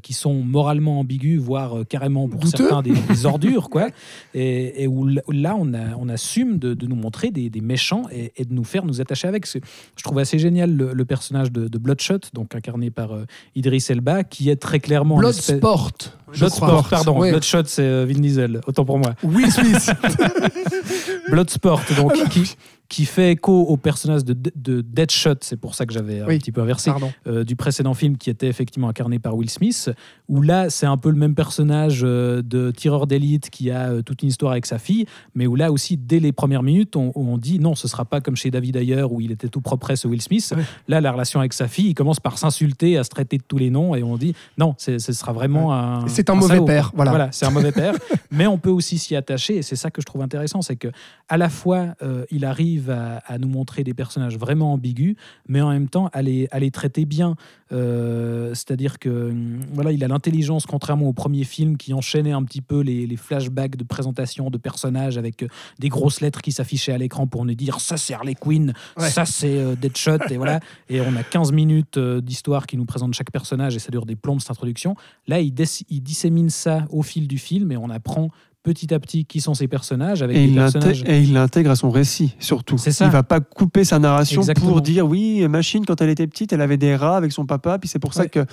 qui 0.02 0.12
sont 0.12 0.34
moralement 0.42 0.98
ambigus, 1.00 1.38
voire 1.40 1.86
carrément 1.88 2.28
pour 2.28 2.40
Douteux. 2.40 2.64
certains 2.68 2.82
des, 2.82 2.90
des 2.92 3.24
ordures, 3.24 3.70
quoi. 3.70 3.88
Et, 4.34 4.82
et 4.82 4.86
où 4.88 5.06
là, 5.06 5.54
on, 5.56 5.72
a- 5.72 5.94
on 5.96 6.08
assume 6.08 6.58
de, 6.58 6.74
de 6.74 6.86
nous 6.86 6.96
montrer 6.96 7.30
des, 7.30 7.48
des 7.50 7.60
méchants 7.60 8.02
et, 8.12 8.32
et 8.36 8.44
de 8.44 8.52
nous 8.52 8.64
faire 8.64 8.84
nous 8.84 9.00
attacher 9.00 9.28
avec. 9.28 9.46
Je 9.46 10.02
trouve 10.02 10.18
assez 10.18 10.38
génial 10.38 10.74
le, 10.74 10.92
le 10.92 11.04
personnage 11.04 11.52
de, 11.52 11.68
de 11.68 11.78
Bloodshot, 11.78 12.18
donc 12.34 12.54
incarné 12.54 12.90
par 12.90 13.10
Idris 13.54 13.86
Elba, 13.88 14.24
qui 14.24 14.50
est 14.50 14.56
très 14.56 14.80
clairement. 14.80 15.16
Bloodsport. 15.18 15.92
Bloodsport, 16.38 16.86
crois. 16.86 16.98
pardon. 16.98 17.18
Ouais. 17.18 17.30
Bloodshot, 17.30 17.64
c'est 17.66 17.82
euh, 17.82 18.06
Vin 18.06 18.20
Diesel, 18.20 18.60
autant 18.66 18.84
pour 18.84 18.98
moi. 18.98 19.12
Will 19.22 19.50
Smith. 19.50 19.90
Bloodsport, 21.30 21.80
donc, 21.96 22.28
qui, 22.28 22.56
qui 22.88 23.04
fait 23.04 23.32
écho 23.32 23.62
au 23.62 23.76
personnage 23.76 24.24
de, 24.24 24.36
de 24.54 24.80
Deadshot, 24.80 25.36
c'est 25.40 25.56
pour 25.56 25.74
ça 25.74 25.86
que 25.86 25.92
j'avais 25.92 26.20
un 26.20 26.26
petit 26.26 26.52
peu 26.52 26.60
inversé, 26.60 26.90
euh, 27.26 27.44
du 27.44 27.56
précédent 27.56 27.94
film 27.94 28.16
qui 28.16 28.30
était 28.30 28.46
effectivement 28.46 28.88
incarné 28.88 29.18
par 29.18 29.36
Will 29.36 29.50
Smith, 29.50 29.90
où 30.28 30.40
là 30.42 30.70
c'est 30.70 30.86
un 30.86 30.96
peu 30.96 31.10
le 31.10 31.16
même 31.16 31.34
personnage 31.34 32.02
euh, 32.04 32.42
de 32.42 32.70
tireur 32.70 33.06
d'élite 33.06 33.50
qui 33.50 33.70
a 33.70 33.90
euh, 33.90 34.02
toute 34.02 34.22
une 34.22 34.28
histoire 34.28 34.52
avec 34.52 34.66
sa 34.66 34.78
fille, 34.78 35.06
mais 35.34 35.46
où 35.46 35.56
là 35.56 35.72
aussi 35.72 35.96
dès 35.96 36.20
les 36.20 36.32
premières 36.32 36.62
minutes 36.62 36.96
on, 36.96 37.12
on 37.14 37.38
dit 37.38 37.58
non 37.58 37.74
ce 37.74 37.88
sera 37.88 38.04
pas 38.04 38.20
comme 38.20 38.36
chez 38.36 38.50
David 38.50 38.76
Ayer 38.76 39.02
où 39.02 39.20
il 39.20 39.32
était 39.32 39.48
tout 39.48 39.60
propre 39.60 39.94
ce 39.94 40.06
Will 40.06 40.22
Smith. 40.22 40.54
Là 40.88 41.00
la 41.00 41.12
relation 41.12 41.40
avec 41.40 41.52
sa 41.52 41.68
fille, 41.68 41.88
il 41.88 41.94
commence 41.94 42.20
par 42.20 42.38
s'insulter, 42.38 42.98
à 42.98 43.04
se 43.04 43.10
traiter 43.10 43.38
de 43.38 43.44
tous 43.46 43.58
les 43.58 43.70
noms 43.70 43.94
et 43.94 44.02
on 44.02 44.16
dit 44.16 44.34
non 44.58 44.74
ce 44.78 44.98
sera 44.98 45.32
vraiment 45.32 45.74
un 45.74 46.06
C'est 46.08 46.30
un 46.30 46.34
mauvais 46.34 46.54
salaud, 46.54 46.64
père, 46.64 46.92
quoi. 46.92 47.04
voilà. 47.04 47.28
c'est 47.32 47.46
un 47.46 47.50
mauvais 47.50 47.72
père, 47.72 47.94
mais 48.30 48.46
on 48.46 48.58
peut 48.58 48.70
aussi 48.70 48.98
s'y 48.98 49.16
attacher 49.16 49.56
et 49.56 49.62
c'est 49.62 49.76
ça 49.76 49.90
que 49.90 50.00
je 50.00 50.06
trouve 50.06 50.22
intéressant, 50.22 50.62
c'est 50.62 50.76
que 50.76 50.88
à 51.28 51.36
la 51.36 51.48
fois 51.48 51.94
il 52.30 52.44
arrive 52.44 52.75
à, 52.90 53.18
à 53.26 53.38
nous 53.38 53.48
montrer 53.48 53.84
des 53.84 53.94
personnages 53.94 54.36
vraiment 54.38 54.72
ambigus, 54.74 55.16
mais 55.48 55.60
en 55.60 55.70
même 55.70 55.88
temps 55.88 56.08
à 56.12 56.22
les, 56.22 56.48
à 56.50 56.58
les 56.58 56.70
traiter 56.70 57.04
bien. 57.04 57.36
Euh, 57.72 58.54
C'est-à-dire 58.54 58.98
que 58.98 59.30
hum, 59.30 59.60
voilà, 59.72 59.92
il 59.92 60.02
a 60.04 60.08
l'intelligence, 60.08 60.66
contrairement 60.66 61.08
au 61.08 61.12
premier 61.12 61.44
film, 61.44 61.76
qui 61.76 61.92
enchaînait 61.94 62.32
un 62.32 62.44
petit 62.44 62.60
peu 62.60 62.80
les, 62.80 63.06
les 63.06 63.16
flashbacks 63.16 63.76
de 63.76 63.84
présentation 63.84 64.50
de 64.50 64.58
personnages 64.58 65.18
avec 65.18 65.42
euh, 65.42 65.48
des 65.78 65.88
grosses 65.88 66.20
lettres 66.20 66.42
qui 66.42 66.52
s'affichaient 66.52 66.92
à 66.92 66.98
l'écran 66.98 67.26
pour 67.26 67.44
nous 67.44 67.54
dire 67.54 67.80
ça 67.80 67.96
c'est 67.96 68.14
Harley 68.14 68.34
Quinn, 68.34 68.72
Ouais. 68.96 69.10
ça 69.10 69.24
c'est 69.24 69.58
euh, 69.58 69.74
Deadshot, 69.74 70.18
et 70.30 70.36
voilà. 70.36 70.60
Et 70.88 71.00
on 71.00 71.16
a 71.16 71.22
15 71.22 71.52
minutes 71.52 71.96
euh, 71.98 72.20
d'histoire 72.20 72.66
qui 72.66 72.76
nous 72.76 72.84
présente 72.84 73.14
chaque 73.14 73.30
personnage 73.30 73.74
et 73.76 73.78
ça 73.78 73.90
dure 73.90 74.06
des 74.06 74.16
plombes 74.16 74.40
cette 74.40 74.50
introduction. 74.50 74.94
Là, 75.26 75.40
il, 75.40 75.52
il 75.90 76.00
dissémine 76.02 76.50
ça 76.50 76.86
au 76.90 77.02
fil 77.02 77.26
du 77.28 77.38
film 77.38 77.72
et 77.72 77.76
on 77.76 77.90
apprend 77.90 78.30
petit 78.66 78.92
à 78.92 78.98
petit 78.98 79.24
qui 79.24 79.40
sont 79.40 79.54
ces 79.54 79.68
personnages 79.68 80.22
avec 80.22 80.36
Et 80.36 80.40
des 80.40 80.48
il, 80.48 80.54
personnages. 80.56 80.98
l'intègre, 81.02 81.10
et 81.10 81.22
il 81.22 81.32
l'intègre 81.32 81.70
à 81.70 81.76
son 81.76 81.88
récit, 81.90 82.34
surtout. 82.40 82.76
C'est 82.78 82.90
ça. 82.90 83.04
Il 83.04 83.12
va 83.12 83.22
pas 83.22 83.38
couper 83.40 83.84
sa 83.84 84.00
narration 84.00 84.40
Exactement. 84.42 84.68
pour 84.70 84.80
dire 84.82 85.06
oui, 85.06 85.46
Machine, 85.46 85.86
quand 85.86 86.00
elle 86.00 86.10
était 86.10 86.26
petite, 86.26 86.52
elle 86.52 86.60
avait 86.60 86.76
des 86.76 86.96
rats 86.96 87.16
avec 87.16 87.30
son 87.30 87.46
papa, 87.46 87.78
puis 87.78 87.88
c'est 87.88 88.00
pour 88.00 88.12
ça 88.12 88.22
Ouais. 88.22 88.28
que 88.28 88.44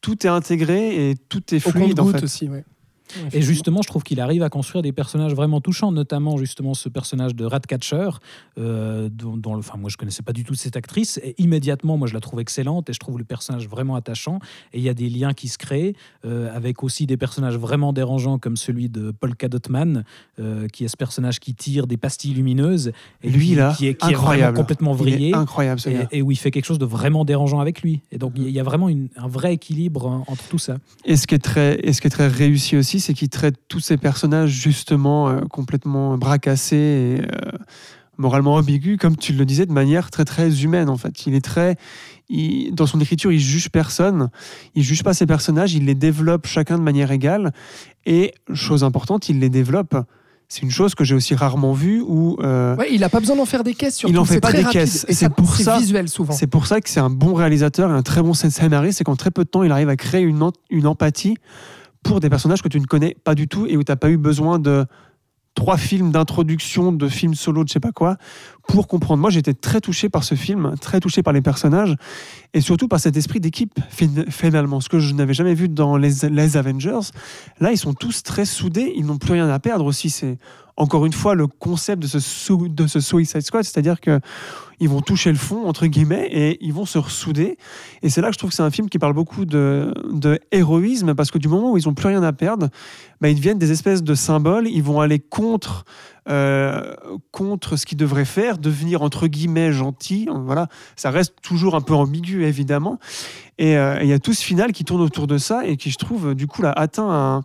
tout 0.00 0.26
est 0.26 0.30
intégré 0.30 1.10
et 1.10 1.14
tout 1.28 1.42
est 1.54 1.64
Au 1.64 1.70
fluide 1.70 2.00
en 2.00 2.02
compte-goutte 2.04 2.18
fait. 2.18 2.24
aussi, 2.24 2.48
ouais. 2.48 2.64
Et 3.32 3.42
justement, 3.42 3.82
je 3.82 3.88
trouve 3.88 4.02
qu'il 4.02 4.20
arrive 4.20 4.42
à 4.42 4.48
construire 4.48 4.82
des 4.82 4.92
personnages 4.92 5.34
vraiment 5.34 5.60
touchants, 5.60 5.92
notamment 5.92 6.36
justement 6.36 6.74
ce 6.74 6.88
personnage 6.88 7.34
de 7.34 7.44
Ratcatcher, 7.44 8.10
euh, 8.58 9.08
dont, 9.10 9.36
dont 9.36 9.54
le- 9.54 9.60
enfin, 9.60 9.78
moi 9.78 9.90
je 9.90 9.96
connaissais 9.96 10.22
pas 10.22 10.32
du 10.32 10.44
tout 10.44 10.54
cette 10.54 10.76
actrice, 10.76 11.18
et 11.22 11.34
immédiatement, 11.38 11.96
moi 11.96 12.06
je 12.08 12.14
la 12.14 12.20
trouve 12.20 12.40
excellente 12.40 12.88
et 12.90 12.92
je 12.92 12.98
trouve 12.98 13.18
le 13.18 13.24
personnage 13.24 13.68
vraiment 13.68 13.94
attachant. 13.96 14.38
Et 14.72 14.78
il 14.78 14.84
y 14.84 14.88
a 14.88 14.94
des 14.94 15.08
liens 15.08 15.32
qui 15.32 15.48
se 15.48 15.58
créent 15.58 15.94
euh, 16.24 16.54
avec 16.54 16.82
aussi 16.82 17.06
des 17.06 17.16
personnages 17.16 17.56
vraiment 17.56 17.92
dérangeants 17.92 18.38
comme 18.38 18.56
celui 18.56 18.88
de 18.88 19.10
Polka 19.10 19.48
Dot 19.48 19.68
Man, 19.68 20.04
euh, 20.38 20.68
qui 20.68 20.84
est 20.84 20.88
ce 20.88 20.96
personnage 20.96 21.40
qui 21.40 21.54
tire 21.54 21.86
des 21.86 21.96
pastilles 21.96 22.34
lumineuses 22.34 22.92
et 23.22 23.30
Lui 23.30 23.46
qui, 23.48 23.54
là, 23.54 23.74
qui 23.76 23.86
est, 23.86 23.94
qui 23.94 24.06
est 24.06 24.12
vraiment 24.12 24.18
incroyable. 24.20 24.56
complètement 24.56 24.92
vrillé. 24.92 25.34
incroyable 25.34 25.80
Et, 25.86 26.18
et 26.18 26.22
où 26.22 26.30
il 26.30 26.36
fait 26.36 26.50
quelque 26.50 26.64
chose 26.66 26.78
de 26.78 26.84
vraiment 26.86 27.24
dérangeant 27.24 27.60
avec 27.60 27.82
lui. 27.82 28.00
Et 28.12 28.18
donc, 28.18 28.32
il 28.36 28.50
y 28.50 28.60
a 28.60 28.62
vraiment 28.62 28.88
une- 28.88 29.08
un 29.16 29.28
vrai 29.28 29.54
équilibre 29.54 30.06
hein, 30.08 30.24
entre 30.26 30.44
tout 30.48 30.58
ça. 30.58 30.76
Et 31.04 31.16
ce 31.16 31.26
qui 31.26 31.34
est 31.34 31.38
très, 31.38 31.78
et 31.82 31.92
ce 31.92 32.00
qui 32.00 32.06
est 32.06 32.10
très 32.10 32.28
réussi 32.28 32.76
aussi, 32.76 32.99
c'est 33.00 33.14
qu'il 33.14 33.28
traite 33.28 33.56
tous 33.68 33.80
ces 33.80 33.96
personnages 33.96 34.50
justement 34.50 35.28
euh, 35.28 35.40
complètement 35.50 36.16
bracassés 36.18 36.76
et 36.76 37.20
euh, 37.22 37.50
moralement 38.18 38.54
ambigus, 38.54 38.98
comme 38.98 39.16
tu 39.16 39.32
le 39.32 39.44
disais, 39.44 39.66
de 39.66 39.72
manière 39.72 40.10
très 40.10 40.24
très 40.24 40.62
humaine 40.62 40.88
en 40.88 40.96
fait. 40.96 41.26
Il 41.26 41.34
est 41.34 41.44
très, 41.44 41.76
il- 42.28 42.74
dans 42.74 42.86
son 42.86 43.00
écriture, 43.00 43.32
il 43.32 43.40
juge 43.40 43.70
personne, 43.70 44.28
il 44.74 44.82
juge 44.82 45.02
pas 45.02 45.14
ses 45.14 45.26
personnages, 45.26 45.74
il 45.74 45.86
les 45.86 45.94
développe 45.94 46.46
chacun 46.46 46.76
de 46.78 46.82
manière 46.82 47.10
égale. 47.12 47.52
Et 48.06 48.34
chose 48.52 48.84
importante, 48.84 49.28
il 49.28 49.38
les 49.40 49.48
développe. 49.50 49.96
C'est 50.52 50.62
une 50.62 50.70
chose 50.72 50.96
que 50.96 51.04
j'ai 51.04 51.14
aussi 51.14 51.36
rarement 51.36 51.72
vue 51.74 52.02
où 52.04 52.36
euh, 52.42 52.74
Ouais, 52.74 52.88
il 52.92 53.04
a 53.04 53.08
pas 53.08 53.20
besoin 53.20 53.36
d'en 53.36 53.44
faire 53.44 53.62
des 53.62 53.72
caisses. 53.72 53.98
Surtout. 53.98 54.12
Il 54.12 54.18
en 54.18 54.24
fait 54.24 54.40
pas 54.40 54.50
des 54.52 54.62
rapide. 54.62 54.80
caisses. 54.80 55.06
C'est 55.08 55.32
pour 55.32 55.54
ça- 55.54 55.78
visuel 55.78 56.08
souvent. 56.08 56.32
C'est 56.32 56.48
pour 56.48 56.66
ça 56.66 56.80
que 56.80 56.90
c'est 56.90 56.98
un 56.98 57.08
bon 57.08 57.34
réalisateur 57.34 57.88
et 57.88 57.94
un 57.94 58.02
très 58.02 58.20
bon 58.20 58.34
scénariste, 58.34 58.98
c'est 58.98 59.04
qu'en 59.04 59.14
très 59.14 59.30
peu 59.30 59.44
de 59.44 59.48
temps, 59.48 59.62
il 59.62 59.70
arrive 59.70 59.88
à 59.88 59.94
créer 59.96 60.22
une, 60.22 60.42
une 60.70 60.86
empathie 60.88 61.36
pour 62.02 62.20
des 62.20 62.30
personnages 62.30 62.62
que 62.62 62.68
tu 62.68 62.80
ne 62.80 62.86
connais 62.86 63.14
pas 63.24 63.34
du 63.34 63.48
tout 63.48 63.66
et 63.66 63.76
où 63.76 63.82
tu 63.84 63.92
n'as 63.92 63.96
pas 63.96 64.10
eu 64.10 64.16
besoin 64.16 64.58
de 64.58 64.86
trois 65.54 65.76
films 65.76 66.12
d'introduction, 66.12 66.92
de 66.92 67.08
films 67.08 67.34
solo, 67.34 67.64
de 67.64 67.68
je 67.68 67.72
sais 67.74 67.80
pas 67.80 67.90
quoi, 67.92 68.16
pour 68.68 68.86
comprendre. 68.86 69.20
Moi, 69.20 69.30
j'étais 69.30 69.52
très 69.52 69.80
touché 69.80 70.08
par 70.08 70.22
ce 70.22 70.36
film, 70.36 70.74
très 70.80 71.00
touché 71.00 71.22
par 71.22 71.32
les 71.32 71.42
personnages 71.42 71.96
et 72.54 72.60
surtout 72.60 72.86
par 72.86 73.00
cet 73.00 73.16
esprit 73.16 73.40
d'équipe, 73.40 73.78
fin- 73.90 74.24
finalement. 74.30 74.80
Ce 74.80 74.88
que 74.88 75.00
je 75.00 75.12
n'avais 75.12 75.34
jamais 75.34 75.54
vu 75.54 75.68
dans 75.68 75.96
les, 75.96 76.28
les 76.30 76.56
Avengers. 76.56 77.00
Là, 77.58 77.72
ils 77.72 77.78
sont 77.78 77.94
tous 77.94 78.22
très 78.22 78.44
soudés, 78.44 78.92
ils 78.96 79.04
n'ont 79.04 79.18
plus 79.18 79.32
rien 79.32 79.48
à 79.48 79.58
perdre 79.58 79.84
aussi. 79.86 80.08
C'est 80.08 80.38
encore 80.76 81.04
une 81.04 81.12
fois 81.12 81.34
le 81.34 81.48
concept 81.48 82.00
de 82.00 82.06
ce, 82.06 82.68
de 82.68 82.86
ce 82.86 83.00
Suicide 83.00 83.42
Squad, 83.42 83.64
c'est-à-dire 83.64 84.00
que 84.00 84.20
ils 84.80 84.88
vont 84.88 85.00
toucher 85.02 85.30
le 85.30 85.36
fond, 85.38 85.66
entre 85.68 85.86
guillemets, 85.86 86.26
et 86.32 86.58
ils 86.64 86.72
vont 86.72 86.86
se 86.86 86.98
ressouder. 86.98 87.58
Et 88.02 88.08
c'est 88.10 88.20
là 88.20 88.28
que 88.28 88.34
je 88.34 88.38
trouve 88.38 88.50
que 88.50 88.56
c'est 88.56 88.62
un 88.62 88.70
film 88.70 88.88
qui 88.88 88.98
parle 88.98 89.12
beaucoup 89.12 89.44
de, 89.44 89.92
de 90.10 90.40
héroïsme, 90.50 91.14
parce 91.14 91.30
que 91.30 91.38
du 91.38 91.48
moment 91.48 91.72
où 91.72 91.76
ils 91.78 91.86
n'ont 91.86 91.94
plus 91.94 92.08
rien 92.08 92.22
à 92.22 92.32
perdre, 92.32 92.68
bah, 93.20 93.28
ils 93.28 93.34
deviennent 93.36 93.58
des 93.58 93.70
espèces 93.70 94.02
de 94.02 94.14
symboles, 94.14 94.66
ils 94.68 94.82
vont 94.82 95.00
aller 95.00 95.18
contre, 95.18 95.84
euh, 96.28 96.94
contre 97.30 97.76
ce 97.76 97.84
qu'ils 97.86 97.98
devraient 97.98 98.24
faire, 98.24 98.56
devenir, 98.58 99.02
entre 99.02 99.26
guillemets, 99.26 99.72
gentils. 99.72 100.28
Voilà. 100.32 100.68
Ça 100.96 101.10
reste 101.10 101.34
toujours 101.42 101.74
un 101.74 101.82
peu 101.82 101.94
ambigu, 101.94 102.44
évidemment. 102.44 102.98
Et 103.58 103.76
euh, 103.76 104.00
et 104.00 104.04
il 104.04 104.08
y 104.08 104.14
a 104.14 104.18
tout 104.18 104.32
ce 104.32 104.42
final 104.42 104.72
qui 104.72 104.84
tourne 104.84 105.02
autour 105.02 105.26
de 105.26 105.36
ça, 105.36 105.66
et 105.66 105.76
qui, 105.76 105.90
je 105.90 105.98
trouve, 105.98 106.34
du 106.34 106.46
coup, 106.46 106.62
là, 106.62 106.72
atteint 106.72 107.10
un- 107.10 107.42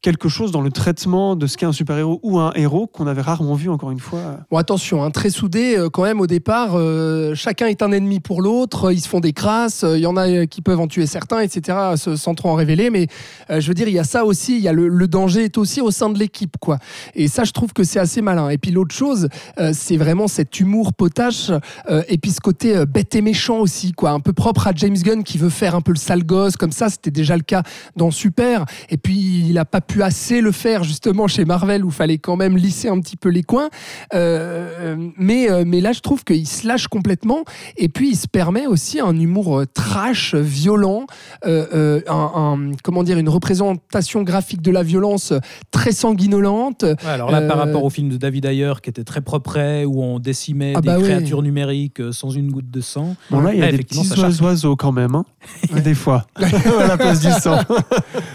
quelque 0.00 0.28
chose 0.28 0.52
dans 0.52 0.60
le 0.60 0.70
traitement 0.70 1.34
de 1.34 1.46
ce 1.46 1.56
qu'est 1.56 1.66
un 1.66 1.72
super-héros 1.72 2.20
ou 2.22 2.38
un 2.38 2.52
héros 2.54 2.86
qu'on 2.86 3.06
avait 3.06 3.20
rarement 3.20 3.54
vu, 3.54 3.68
encore 3.68 3.90
une 3.90 3.98
fois. 3.98 4.38
Bon, 4.50 4.56
attention, 4.56 5.02
hein, 5.02 5.10
très 5.10 5.30
soudé 5.30 5.76
euh, 5.76 5.88
quand 5.90 6.04
même 6.04 6.20
au 6.20 6.26
départ. 6.28 6.76
euh, 6.76 7.34
chacun 7.34 7.66
est 7.66 7.82
un 7.82 7.90
ennemi 7.90 8.20
pour 8.20 8.40
l'autre. 8.40 8.92
Ils 8.92 9.00
se 9.00 9.08
font 9.08 9.18
des 9.20 9.32
crasses. 9.32 9.82
euh, 9.82 9.98
Il 9.98 10.02
y 10.02 10.06
en 10.06 10.16
a 10.16 10.28
euh, 10.28 10.46
qui 10.46 10.62
peuvent 10.62 10.78
en 10.78 10.86
tuer 10.86 11.06
certains, 11.06 11.40
etc. 11.40 11.76
Sans 11.96 12.34
trop 12.34 12.50
en 12.50 12.54
révéler. 12.54 12.90
Mais 12.90 13.08
euh, 13.50 13.60
je 13.60 13.66
veux 13.68 13.74
dire, 13.74 13.88
il 13.88 13.94
y 13.94 13.98
a 13.98 14.04
ça 14.04 14.24
aussi. 14.24 14.60
Y 14.60 14.68
a 14.68 14.72
le, 14.72 14.86
le 14.88 15.08
danger 15.08 15.44
est 15.44 15.58
aussi 15.58 15.80
au 15.80 15.90
sein 15.90 16.10
de 16.10 16.18
l'équipe, 16.18 16.56
quoi. 16.60 16.78
Et 17.14 17.26
ça, 17.26 17.42
je 17.44 17.50
trouve 17.52 17.72
que 17.72 17.82
c'est 17.82 17.98
assez 17.98 18.22
malin. 18.22 18.50
Et 18.50 18.58
puis 18.58 18.70
l'autre 18.70 18.94
chose, 18.94 19.28
euh, 19.58 19.72
c'est 19.74 19.96
vraiment 19.96 20.28
cet 20.28 20.60
humour 20.60 20.92
potache 20.92 21.50
euh, 21.90 22.02
et 22.08 22.18
puis 22.18 22.30
ce 22.30 22.40
côté 22.40 22.76
euh, 22.76 22.86
bête 22.86 23.14
et 23.16 23.20
méchant 23.20 23.58
aussi, 23.58 23.92
quoi. 23.92 24.10
Un 24.10 24.20
peu 24.20 24.32
propre 24.32 24.68
à 24.68 24.72
James 24.76 24.96
Gunn 24.96 25.24
qui 25.24 25.38
veut 25.38 25.50
faire 25.50 25.74
un 25.74 25.80
peu 25.80 25.90
le 25.92 25.98
sale 25.98 26.24
gosse 26.24 26.56
comme 26.56 26.72
ça. 26.72 26.88
C'était 26.88 27.10
déjà 27.10 27.36
le 27.36 27.42
cas 27.42 27.64
dans 27.96 28.12
Super. 28.12 28.64
Et 28.90 28.96
puis 28.96 29.44
il 29.48 29.58
a 29.58 29.64
pas 29.64 29.80
pu 29.88 30.02
assez 30.02 30.40
le 30.40 30.52
faire 30.52 30.84
justement 30.84 31.26
chez 31.26 31.44
Marvel 31.44 31.84
où 31.84 31.88
il 31.88 31.94
fallait 31.94 32.18
quand 32.18 32.36
même 32.36 32.56
lisser 32.56 32.88
un 32.88 33.00
petit 33.00 33.16
peu 33.16 33.30
les 33.30 33.42
coins. 33.42 33.70
Euh, 34.14 34.96
mais, 35.16 35.50
euh, 35.50 35.64
mais 35.66 35.80
là, 35.80 35.92
je 35.92 36.00
trouve 36.00 36.24
qu'il 36.24 36.46
se 36.46 36.66
lâche 36.66 36.88
complètement. 36.88 37.44
Et 37.76 37.88
puis, 37.88 38.10
il 38.10 38.16
se 38.16 38.26
permet 38.28 38.66
aussi 38.66 39.00
un 39.00 39.18
humour 39.18 39.60
euh, 39.60 39.66
trash, 39.66 40.34
violent, 40.34 41.06
euh, 41.46 41.66
euh, 41.74 42.00
un, 42.08 42.30
un- 42.34 42.72
comment 42.84 43.02
dire, 43.02 43.18
une 43.18 43.28
représentation 43.28 44.22
graphique 44.22 44.62
de 44.62 44.70
la 44.70 44.82
violence 44.82 45.32
euh, 45.32 45.38
très 45.70 45.92
sanguinolente. 45.92 46.82
Ouais, 46.82 46.96
alors 47.10 47.30
là, 47.30 47.40
par 47.42 47.58
Euh, 47.58 47.64
rapport 47.64 47.84
au 47.84 47.90
film 47.90 48.08
de 48.10 48.16
David 48.16 48.44
Ayer, 48.44 48.72
qui 48.82 48.90
était 48.90 49.04
très 49.04 49.20
propre, 49.22 49.84
où 49.84 50.02
on 50.02 50.18
décimait 50.18 50.74
Ah 50.76 50.80
des 50.80 50.86
bah 50.88 50.96
ouais. 50.98 51.02
créatures 51.04 51.42
numériques 51.42 52.00
euh, 52.00 52.12
sans 52.12 52.30
une 52.30 52.50
goutte 52.52 52.70
de 52.70 52.80
sang. 52.80 53.16
Bon, 53.30 53.40
là, 53.40 53.52
il 53.54 53.58
y 53.58 53.62
a 53.62 53.66
Ouais, 53.66 53.72
des 53.72 53.78
petits 53.84 54.42
oiseaux 54.42 54.76
quand 54.76 54.92
même, 54.92 55.14
hein, 55.14 55.24
des 55.82 55.94
fois, 55.94 56.26
à 56.36 56.86
la 56.86 56.96
place 56.98 57.20
du 57.20 57.30
sang. 57.32 57.58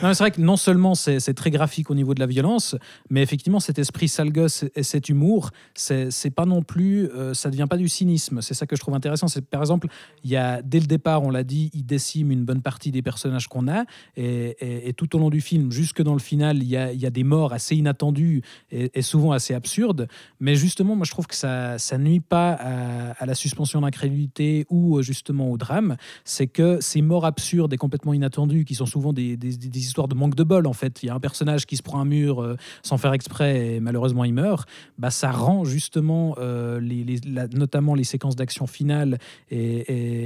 C'est 0.02 0.18
vrai 0.20 0.32
que 0.32 0.42
non 0.42 0.58
seulement 0.58 0.96
c'est 0.96 1.20
c'est 1.20 1.34
graphique 1.52 1.90
au 1.90 1.96
niveau 1.96 2.14
de 2.14 2.20
la 2.20 2.26
violence, 2.26 2.76
mais 3.10 3.22
effectivement 3.22 3.60
cet 3.60 3.80
esprit 3.80 4.08
sale 4.08 4.32
gosse 4.32 4.66
et 4.76 4.84
cet 4.84 5.10
humour, 5.10 5.52
c'est 5.74 6.34
pas 6.36 6.46
non 6.46 6.62
plus, 6.62 7.10
euh, 7.10 7.34
ça 7.34 7.50
devient 7.50 7.68
pas 7.70 7.78
du 7.78 7.90
cynisme. 7.90 8.42
C'est 8.42 8.54
ça 8.54 8.66
que 8.66 8.76
je 8.76 8.82
trouve 8.82 8.96
intéressant. 8.96 9.28
C'est 9.28 9.46
par 9.46 9.62
exemple, 9.62 9.88
il 10.24 10.30
y 10.30 10.36
a 10.36 10.62
dès 10.62 10.80
le 10.80 10.88
départ, 10.88 11.24
on 11.24 11.30
l'a 11.30 11.44
dit, 11.44 11.70
il 11.74 11.86
décime 11.86 12.32
une 12.32 12.46
bonne 12.46 12.62
partie 12.62 12.92
des 12.92 13.02
personnages 13.02 13.48
qu'on 13.48 13.68
a, 13.68 13.86
et, 14.18 14.94
tout 14.96 15.16
au 15.16 15.20
long 15.20 15.30
du 15.30 15.42
film, 15.42 15.72
jusque 15.72 16.02
dans 16.02 16.14
le 16.14 16.20
final, 16.20 16.62
il 16.62 16.70
y 16.70 16.78
a, 16.78 17.10
des 17.10 17.24
morts 17.24 17.54
assez 17.54 17.76
inattendues 17.76 18.42
et, 18.72 19.02
souvent 19.02 19.32
assez 19.32 19.54
absurdes. 19.54 20.08
Mais 20.40 20.56
justement, 20.56 20.96
moi 20.96 21.06
je 21.06 21.12
trouve 21.12 21.28
que 21.28 21.36
ça 21.36 21.78
ça 21.78 21.98
nuit 21.98 22.20
pas 22.20 22.54
à, 22.54 23.26
la 23.26 23.36
suspension 23.36 23.82
d'incrédulité 23.82 24.66
ou 24.70 24.98
euh, 24.98 25.02
justement 25.02 25.50
au 25.52 25.58
drame. 25.58 25.98
C'est 26.24 26.48
que 26.48 26.80
ces 26.82 27.02
morts 27.02 27.26
absurdes 27.26 27.74
et 27.74 27.78
complètement 27.78 28.14
inattendues, 28.14 28.66
qui 28.66 28.76
sont 28.76 28.86
souvent 28.86 29.14
des- 29.14 29.38
des 29.38 29.80
histoires 29.80 30.08
de 30.08 30.16
manque 30.16 30.36
de 30.36 30.44
bol 30.44 30.68
en 30.68 30.74
fait. 30.74 31.04
Il 31.04 31.08
y 31.08 31.10
a 31.10 31.16
un 31.16 31.20
personnage 31.20 31.33
qui 31.68 31.78
se 31.78 31.82
prend 31.84 32.00
un 32.00 32.06
mur 32.06 32.42
euh, 32.42 32.56
sans 32.84 32.98
faire 32.98 33.14
exprès 33.14 33.76
et 33.76 33.80
malheureusement 33.80 34.24
il 34.24 34.34
meurt. 34.34 34.68
Bah, 34.98 35.10
ça 35.12 35.32
rend 35.32 35.66
justement, 35.66 36.36
euh, 36.40 36.80
les, 36.80 37.04
les- 37.04 37.20
la- 37.26 37.48
notamment 37.48 37.96
les 37.96 38.04
séquences 38.04 38.36
d'action 38.36 38.68
finale 38.68 39.18
et, 39.52 39.58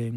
et, 0.07 0.13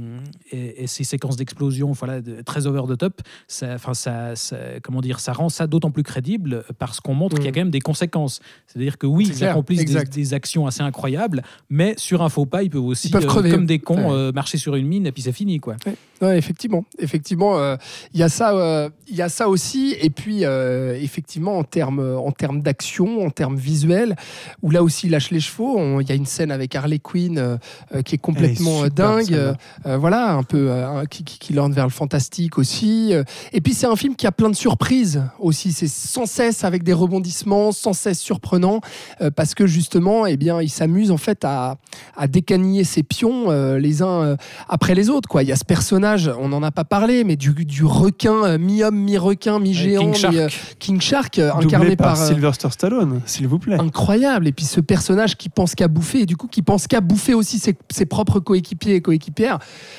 et- 0.53 0.83
et 0.83 0.87
ces 0.87 1.05
séquences 1.05 1.37
d'explosion 1.37 1.93
voilà, 1.93 2.21
de- 2.21 2.43
très 2.43 2.67
over 2.67 2.83
the 2.89 2.97
top. 2.99 3.21
Ça, 3.49 3.75
enfin, 3.75 3.95
ça, 3.95 4.37
ça- 4.37 4.57
comment 4.83 5.01
dire, 5.01 5.21
ça 5.21 5.33
rend 5.33 5.49
ça 5.49 5.67
d'autant 5.67 5.91
plus 5.91 6.03
crédible 6.03 6.65
parce 6.79 7.01
qu'on 7.01 7.15
montre 7.15 7.37
qu'il 7.37 7.45
y 7.45 7.49
a 7.49 7.51
Mm. 7.51 7.55
quand 7.55 7.61
même 7.61 7.71
des 7.71 7.81
conséquences. 7.81 8.41
C'est-à-dire 8.67 8.99
que 8.99 9.07
oui, 9.07 9.27
ils 9.29 9.45
accomplissent 9.45 9.85
des, 10.11 10.35
actions 10.35 10.67
assez 10.67 10.83
incroyables, 10.83 11.43
mais 11.71 11.95
sur 11.97 12.23
un 12.23 12.29
faux 12.29 12.47
pas, 12.47 12.63
ils 12.63 12.71
peuvent 12.71 12.85
aussi, 12.85 13.09
Ils 13.09 13.11
peuvent 13.11 13.25
euh, 13.25 13.27
crever. 13.27 13.51
comme 13.51 13.67
des 13.67 13.79
cons, 13.79 14.11
Ouais. 14.11 14.17
euh, 14.17 14.33
marcher 14.33 14.59
sur 14.59 14.77
une 14.77 14.87
mine 14.87 15.07
et 15.07 15.13
puis 15.13 15.23
c'est 15.23 15.33
fini. 15.33 15.59
Quoi. 15.59 15.77
Ouais, 16.21 16.39
effectivement, 16.39 16.85
effectivement, 16.99 17.59
euh, 17.59 17.77
il 18.15 18.21
y 18.21 18.23
a 18.23 18.29
ça, 18.29 18.89
y 19.11 19.23
a 19.23 19.29
ça 19.29 19.49
aussi. 19.49 19.97
Et 20.01 20.11
puis, 20.11 20.45
euh, 20.81 20.99
effectivement, 21.01 21.59
en 21.59 21.65
termes, 21.65 22.01
en 22.01 22.33
termes 22.33 22.63
d'action, 22.63 23.25
en 23.25 23.31
termes 23.31 23.57
visuels, 23.57 24.17
où 24.63 24.71
là 24.71 24.83
aussi 24.83 25.07
il 25.07 25.11
lâche 25.11 25.31
les 25.31 25.41
chevaux. 25.41 26.01
Il 26.01 26.09
y 26.09 26.13
a 26.13 26.15
une 26.15 26.27
scène 26.27 26.51
avec 26.51 26.75
Harley 26.75 26.99
Quinn 26.99 27.39
euh, 27.39 27.57
euh, 27.95 28.03
qui 28.03 28.15
est 28.15 28.19
complètement 28.19 28.85
euh, 28.85 28.89
dingue. 28.89 29.35
Euh, 29.87 29.97
voilà, 29.99 30.33
un 30.33 30.43
peu 30.43 30.69
euh, 30.71 31.05
qui, 31.05 31.25
qui, 31.25 31.39
qui 31.39 31.53
lorne 31.53 31.73
vers 31.73 31.85
le 31.87 31.91
fantastique 31.91 32.59
aussi. 32.59 33.11
Euh, 33.13 33.23
Et 33.53 33.61
puis 33.61 33.75
c'est 33.75 33.87
un 33.87 33.97
film 33.97 34.15
qui 34.17 34.27
a 34.27 34.33
plein 34.33 34.51
de 34.51 34.57
surprises 34.57 35.23
aussi. 35.39 35.73
C'est 35.73 35.89
sans 35.89 36.27
cesse 36.27 36.65
avec 36.65 36.83
des 36.83 36.93
rebondissements, 36.93 37.73
sans 37.73 37.93
cesse 37.93 38.19
surprenant, 38.21 38.81
euh, 39.21 39.31
parce 39.31 39.55
que 39.55 39.67
justement, 39.67 40.27
eh 40.27 40.37
bien, 40.37 40.61
il 40.63 40.71
s'amuse 40.71 41.11
en 41.11 41.17
fait 41.17 41.45
à, 41.45 41.77
à 42.17 42.27
décaniller 42.29 42.85
ses 42.85 43.03
pions 43.03 43.51
euh, 43.51 43.79
les 43.79 44.03
uns 44.03 44.23
euh, 44.23 44.37
après 44.69 44.95
les 44.95 45.09
autres. 45.11 45.29
Quoi. 45.29 45.43
Il 45.43 45.49
y 45.49 45.53
a 45.53 45.57
ce 45.57 45.65
personnage, 45.65 46.31
on 46.41 46.49
n'en 46.49 46.63
a 46.63 46.71
pas 46.71 46.85
parlé, 46.85 47.25
mais 47.25 47.37
du, 47.37 47.53
du 47.65 47.85
requin, 47.85 48.45
euh, 48.45 48.59
mi-homme, 48.59 48.97
mi-requin, 48.97 49.59
mi-géant, 49.59 50.11
mi- 50.31 50.39
euh, 50.39 50.49
King 50.79 51.01
Shark, 51.01 51.39
euh, 51.39 51.51
Doublé 51.53 51.67
incarné 51.67 51.97
par, 51.97 52.15
par. 52.15 52.23
euh, 52.23 52.27
Sylvester 52.29 52.69
Stallone, 52.71 53.21
s'il 53.27 53.49
vous 53.49 53.59
plaît. 53.59 53.77
incroyable. 53.81 54.47
Et 54.49 54.53
puis 54.53 54.65
ce 54.65 54.81
personnage 54.81 55.37
qui 55.37 55.49
pense 55.49 55.75
qu'à 55.75 55.89
bouffer, 55.89 56.21
et 56.21 56.27
du 56.27 56.37
coup 56.37 56.47
qui 56.47 56.63
pense 56.63 56.87
qu'à 56.87 57.01
bouffer 57.01 57.35
aussi 57.35 57.59
ses, 57.59 57.77
ses 57.91 58.07
propres 58.07 58.41
coéquipiers 58.41 58.95
et 58.97 59.01
coéquipières. 59.01 59.59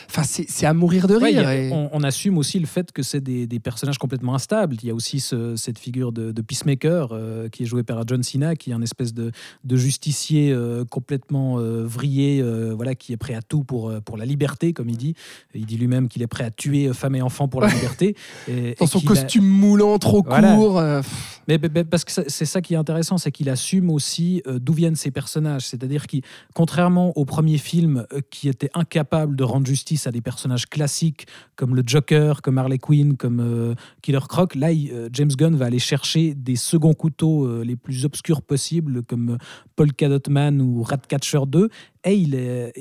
Enfin, 0.10 0.24
c'est 0.24 0.46
c'est 0.50 0.66
à 0.66 0.74
mourir 0.74 1.08
de 1.08 1.16
rire. 1.16 1.48
a- 1.48 1.56
et- 1.56 1.72
on, 1.72 1.90
on 1.94 2.04
assume 2.04 2.38
aussi 2.38 2.60
le 2.60 2.68
fait 2.68 2.92
que 2.92 3.04
c'est 3.04 3.22
des, 3.22 3.48
des 3.48 3.60
personnages 3.60 3.98
complètement 3.98 4.36
instables. 4.36 4.76
Il 4.82 4.88
y 4.88 4.92
a 4.92 4.94
aussi 4.96 5.20
ce- 5.20 5.56
cette 5.56 5.80
figure 5.80 6.12
de, 6.12 6.32
de 6.32 6.42
Peacemaker 6.42 7.10
euh, 7.12 7.50
qui 7.50 7.64
est 7.64 7.66
joué 7.66 7.84
par 7.84 8.06
John 8.08 8.24
Cena, 8.24 8.56
qui 8.56 8.72
est 8.72 8.74
un 8.74 8.82
espèce 8.82 9.14
de, 9.14 9.32
de 9.64 9.76
justicier 9.76 10.52
euh, 10.52 10.86
complètement 10.86 11.60
euh, 11.60 11.84
vrillé, 11.86 12.42
euh, 12.42 12.74
voilà, 12.76 12.96
qui 12.96 13.14
est 13.14 13.18
prêt 13.18 13.34
à 13.36 13.42
tout 13.42 13.64
pour, 13.64 13.92
pour 14.06 14.18
la 14.18 14.26
liberté, 14.26 14.74
comme 14.74 14.90
il 14.90 14.98
dit. 14.98 15.14
Il 15.54 15.66
dit 15.66 15.78
lui-même 15.78 16.08
qu'il 16.08 16.22
est 16.22 16.28
prêt 16.28 16.44
à 16.44 16.52
tuer 16.52 16.92
femmes 16.94 17.16
et 17.16 17.22
enfants 17.22 17.48
pour 17.48 17.62
la 17.62 17.68
liberté. 17.68 18.16
Et, 18.48 18.76
dans 18.80 18.86
et 18.86 18.90
son 18.90 19.00
a- 19.00 19.04
costume 19.04 19.46
moulant 19.46 19.98
trop 20.00 20.24
Voilà. 20.26 20.56
Euh, 20.62 21.02
Mais, 21.48 21.60
parce 21.60 22.06
que 22.06 22.12
c'est 22.12 22.46
ça 22.46 22.62
qui 22.62 22.74
est 22.74 22.78
intéressant, 22.78 23.18
c'est 23.18 23.32
qu'il 23.32 23.50
assume 23.50 23.90
aussi 23.90 24.42
euh, 24.48 24.60
d'où 24.60 24.74
viennent 24.74 24.96
ces 24.96 25.12
personnages. 25.12 25.68
C'est-à-dire 25.68 26.08
qu'il, 26.08 26.22
contrairement 26.54 27.18
au 27.18 27.26
premier 27.26 27.58
film 27.58 28.06
euh, 28.14 28.22
qui 28.30 28.50
était 28.50 28.70
incapable 28.74 29.36
de 29.36 29.44
rendre 29.44 29.66
justice 29.66 30.08
à 30.08 30.12
des 30.12 30.22
personnages 30.22 30.68
classiques 30.68 31.28
comme 31.56 31.76
le 31.76 31.84
Joker, 31.86 32.42
comme 32.42 32.58
Harley 32.58 32.80
Quinn, 32.80 33.18
comme 33.18 33.76
Killer 34.02 34.20
Croc, 34.28 34.56
là, 34.56 34.70
James 35.12 35.30
Gunn 35.30 35.56
va 35.56 35.66
aller 35.66 35.80
chercher 35.80 36.34
des 36.34 36.56
seconds 36.56 36.94
couteaux 36.94 37.62
les 37.64 37.76
plus 37.76 38.06
obscurs 38.06 38.42
possibles, 38.42 39.04
comme 39.04 39.32
euh, 39.32 39.38
Polka 39.76 40.10
Dot 40.10 40.30
Man 40.30 40.62
ou 40.62 40.84
Ratcatcher 40.84 41.42
2, 41.48 41.70
et 42.06 42.16
il 42.16 42.36
est. 42.36 42.74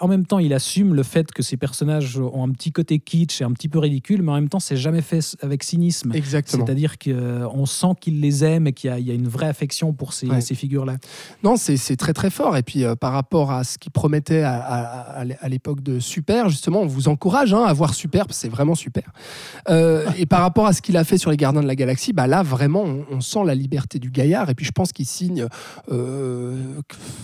en 0.00 0.08
même 0.08 0.26
temps, 0.26 0.38
il 0.38 0.52
assume 0.52 0.94
le 0.94 1.02
fait 1.02 1.32
que 1.32 1.42
ces 1.42 1.56
personnages 1.56 2.18
ont 2.18 2.44
un 2.46 2.50
petit 2.50 2.72
côté 2.72 2.98
kitsch 2.98 3.40
et 3.40 3.44
un 3.44 3.52
petit 3.52 3.68
peu 3.68 3.78
ridicule, 3.78 4.22
mais 4.22 4.32
en 4.32 4.36
même 4.36 4.48
temps, 4.48 4.60
c'est 4.60 4.76
jamais 4.76 5.02
fait 5.02 5.20
avec 5.42 5.62
cynisme. 5.62 6.12
exactement. 6.14 6.64
C'est-à-dire 6.64 6.98
qu'on 6.98 7.66
sent 7.66 7.86
qu'il 8.00 8.20
les 8.20 8.44
aime 8.44 8.66
et 8.66 8.72
qu'il 8.72 8.90
y, 8.90 8.92
a- 8.92 8.98
il 8.98 9.06
y 9.06 9.10
a 9.10 9.14
une 9.14 9.28
vraie 9.28 9.46
affection 9.48 9.92
pour 9.92 10.12
ces, 10.12 10.26
Ouais. 10.28 10.40
ces 10.40 10.54
figures-là. 10.54 10.96
Non, 11.42 11.56
c'est 11.56 11.96
très 11.96 12.12
très 12.12 12.30
fort. 12.30 12.56
Et 12.56 12.62
puis 12.62 12.84
euh, 12.84 12.94
par 12.94 13.12
rapport 13.12 13.50
à 13.52 13.64
ce 13.64 13.78
qui 13.78 13.90
promettait 13.90 14.42
à, 14.42 14.56
à- 14.56 15.00
à 15.20 15.24
l'é- 15.24 15.36
à 15.40 15.48
l'époque 15.48 15.82
de 15.82 15.98
Super, 16.00 16.48
justement, 16.48 16.80
on 16.82 16.86
vous 16.86 17.08
encourage 17.08 17.52
hein, 17.54 17.64
à 17.64 17.72
voir 17.72 17.94
Super, 17.94 18.26
parce 18.26 18.38
que 18.38 18.42
c'est 18.42 18.48
vraiment 18.48 18.74
super. 18.74 19.10
Euh, 19.68 20.06
et 20.16 20.26
par 20.26 20.40
rapport 20.40 20.66
à 20.66 20.72
ce 20.72 20.82
qu'il 20.82 20.96
a 20.96 21.04
fait 21.04 21.18
sur 21.18 21.30
les 21.30 21.36
Gardiens 21.36 21.62
de 21.62 21.66
la 21.66 21.76
Galaxie, 21.76 22.12
bah 22.12 22.26
là 22.26 22.42
vraiment, 22.42 22.82
on, 22.82 23.04
on 23.10 23.20
sent 23.20 23.40
la 23.44 23.54
liberté 23.54 23.98
du 23.98 24.10
gaillard. 24.10 24.48
Et 24.50 24.54
puis 24.54 24.64
je 24.66 24.72
pense 24.72 24.92
qu'il 24.92 25.06
signe 25.06 25.46
euh, 25.90 26.56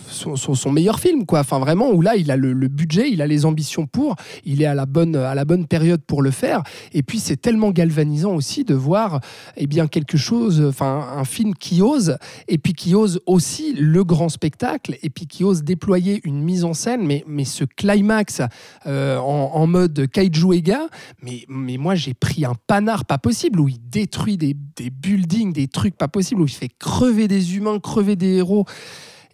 son, 0.08 0.36
son- 0.36 0.54
son 0.54 0.72
meilleur 0.72 0.98
film, 1.00 1.26
quoi. 1.26 1.40
Enfin 1.40 1.58
vraiment, 1.58 1.90
où 1.90 2.00
là 2.00 2.16
il 2.16 2.30
a 2.30 2.36
le, 2.36 2.52
le 2.52 2.63
budget, 2.68 3.10
il 3.10 3.22
a 3.22 3.26
les 3.26 3.44
ambitions 3.44 3.86
pour, 3.86 4.16
il 4.44 4.62
est 4.62 4.66
à 4.66 4.74
la 4.74 4.86
bonne 4.86 5.16
à 5.16 5.34
la 5.34 5.44
bonne 5.44 5.66
période 5.66 6.02
pour 6.06 6.22
le 6.22 6.30
faire. 6.30 6.62
Et 6.92 7.02
puis 7.02 7.18
c'est 7.18 7.36
tellement 7.36 7.70
galvanisant 7.70 8.34
aussi 8.34 8.64
de 8.64 8.74
voir, 8.74 9.20
eh 9.56 9.66
bien 9.66 9.86
quelque 9.86 10.16
chose, 10.16 10.62
enfin 10.66 11.08
un 11.16 11.24
film 11.24 11.54
qui 11.54 11.82
ose 11.82 12.16
et 12.48 12.58
puis 12.58 12.72
qui 12.72 12.94
ose 12.94 13.20
aussi 13.26 13.74
le 13.74 14.04
grand 14.04 14.28
spectacle, 14.28 14.96
et 15.02 15.10
puis 15.10 15.26
qui 15.26 15.44
ose 15.44 15.62
déployer 15.62 16.20
une 16.24 16.42
mise 16.42 16.64
en 16.64 16.74
scène, 16.74 17.06
mais, 17.06 17.24
mais 17.26 17.44
ce 17.44 17.64
climax 17.64 18.42
euh, 18.86 19.18
en, 19.18 19.50
en 19.54 19.66
mode 19.66 20.06
kaiju 20.10 20.52
Ega, 20.54 20.88
mais, 21.22 21.44
mais 21.48 21.76
moi 21.76 21.94
j'ai 21.94 22.14
pris 22.14 22.44
un 22.44 22.54
panard 22.66 23.04
pas 23.04 23.18
possible, 23.18 23.60
où 23.60 23.68
il 23.68 23.78
détruit 23.88 24.36
des, 24.36 24.54
des 24.76 24.90
buildings, 24.90 25.52
des 25.52 25.68
trucs 25.68 25.96
pas 25.96 26.08
possibles, 26.08 26.42
où 26.42 26.46
il 26.46 26.52
fait 26.52 26.70
crever 26.78 27.28
des 27.28 27.56
humains, 27.56 27.78
crever 27.78 28.16
des 28.16 28.36
héros. 28.36 28.64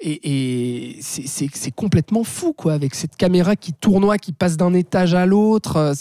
Et, 0.02 0.96
c'est- 1.00 1.70
complètement 1.74 2.24
fou, 2.24 2.52
quoi, 2.52 2.72
avec 2.72 2.94
cette 2.94 3.16
caméra 3.16 3.54
qui 3.56 3.72
tournoie, 3.72 4.16
qui 4.18 4.32
passe 4.32 4.56
d'un 4.56 4.72
étage 4.74 5.14
à 5.14 5.26
l'autre. 5.26 5.76
euh, 5.76 5.94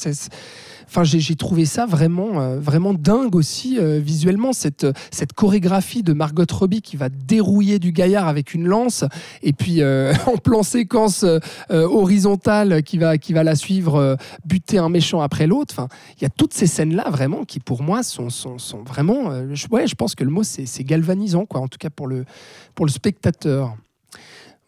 Enfin, 0.92 1.04
j'ai 1.04 1.36
trouvé 1.36 1.66
ça 1.66 1.86
vraiment, 1.86 2.42
euh, 2.42 2.60
vraiment 2.60 2.96
dingue 2.96 3.36
aussi 3.36 3.78
euh, 3.78 4.00
visuellement 4.00 4.54
cette, 4.54 4.88
cette 5.12 5.34
chorégraphie 5.34 6.02
de 6.02 6.14
Margot 6.14 6.46
Robbie 6.52 6.82
qui 6.82 6.96
va 6.98 7.10
dérouiller 7.10 7.78
du 7.78 7.92
gaillard 7.92 8.28
avec 8.28 8.56
une 8.56 8.66
lance 8.66 9.04
et 9.44 9.54
puis 9.54 9.82
en 10.26 10.38
plan 10.38 10.64
séquence 10.64 11.24
horizontale 11.70 12.82
qui 12.82 12.98
va, 12.98 13.18
qui 13.20 13.34
va 13.34 13.44
la 13.44 13.56
suivre 13.56 14.18
buter 14.46 14.80
un 14.80 14.90
méchant 14.90 15.22
après 15.22 15.46
l'autre. 15.46 15.76
Enfin, 15.78 15.88
il 16.18 16.24
y 16.24 16.26
a 16.26 16.30
toutes 16.30 16.54
ces 16.56 16.66
scènes 16.68 16.96
là 16.96 17.08
vraiment 17.12 17.46
qui 17.46 17.60
pour 17.60 17.84
moi 17.84 18.02
sont, 18.02 18.30
sont, 18.32 18.58
sont 18.58 18.82
vraiment. 18.84 19.32
je, 19.54 19.68
je 19.86 19.96
pense 19.96 20.16
que 20.16 20.24
le 20.24 20.32
mot 20.32 20.42
c'est 20.44 20.84
galvanisant 20.84 21.46
quoi, 21.46 21.62
en 21.62 21.68
tout 21.68 21.78
cas 21.78 21.90
pour 21.92 22.08
le, 22.08 22.26
pour 22.74 22.86
le 22.88 22.92
spectateur. 22.92 23.76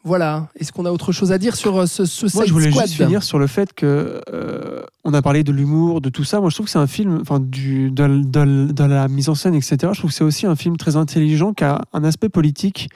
Voilà. 0.04 0.48
Est-ce 0.60 0.72
qu'on 0.72 0.86
a 0.86 0.92
autre 0.92 1.12
chose 1.12 1.32
à 1.32 1.38
dire 1.38 1.56
sur 1.56 1.78
euh, 1.78 1.86
ce, 1.86 2.06
ce 2.06 2.26
Moi, 2.36 2.46
je 2.46 2.54
voulais 2.54 2.72
Squad 2.72 2.88
juste 2.88 2.98
finir 3.06 3.22
sur 3.24 3.38
le 3.38 3.46
fait 3.48 3.72
que 3.74 4.20
euh, 4.34 4.82
on 5.04 5.14
a 5.14 5.22
parlé 5.22 5.44
de 5.44 5.52
l'humour, 5.52 6.02
de 6.02 6.10
tout 6.10 6.24
ça. 6.24 6.40
Moi, 6.42 6.50
je 6.50 6.56
trouve 6.56 6.66
que 6.66 6.72
c'est 6.72 6.80
un 6.80 6.88
film, 6.88 7.20
enfin, 7.22 7.40
du, 7.40 7.92
de, 7.92 8.08
de- 8.08 8.72
de 8.72 8.84
la 8.84 9.08
mise 9.08 9.30
en 9.30 9.36
scène, 9.36 9.54
etc. 9.54 9.78
Je 9.94 10.00
trouve 10.00 10.10
que 10.10 10.16
c'est 10.16 10.24
aussi 10.24 10.48
un 10.48 10.56
film 10.56 10.78
très 10.78 10.96
intelligent 10.96 11.54
qui 11.54 11.64
a 11.64 11.82
un 11.94 12.04
aspect 12.04 12.30
politique 12.30 12.90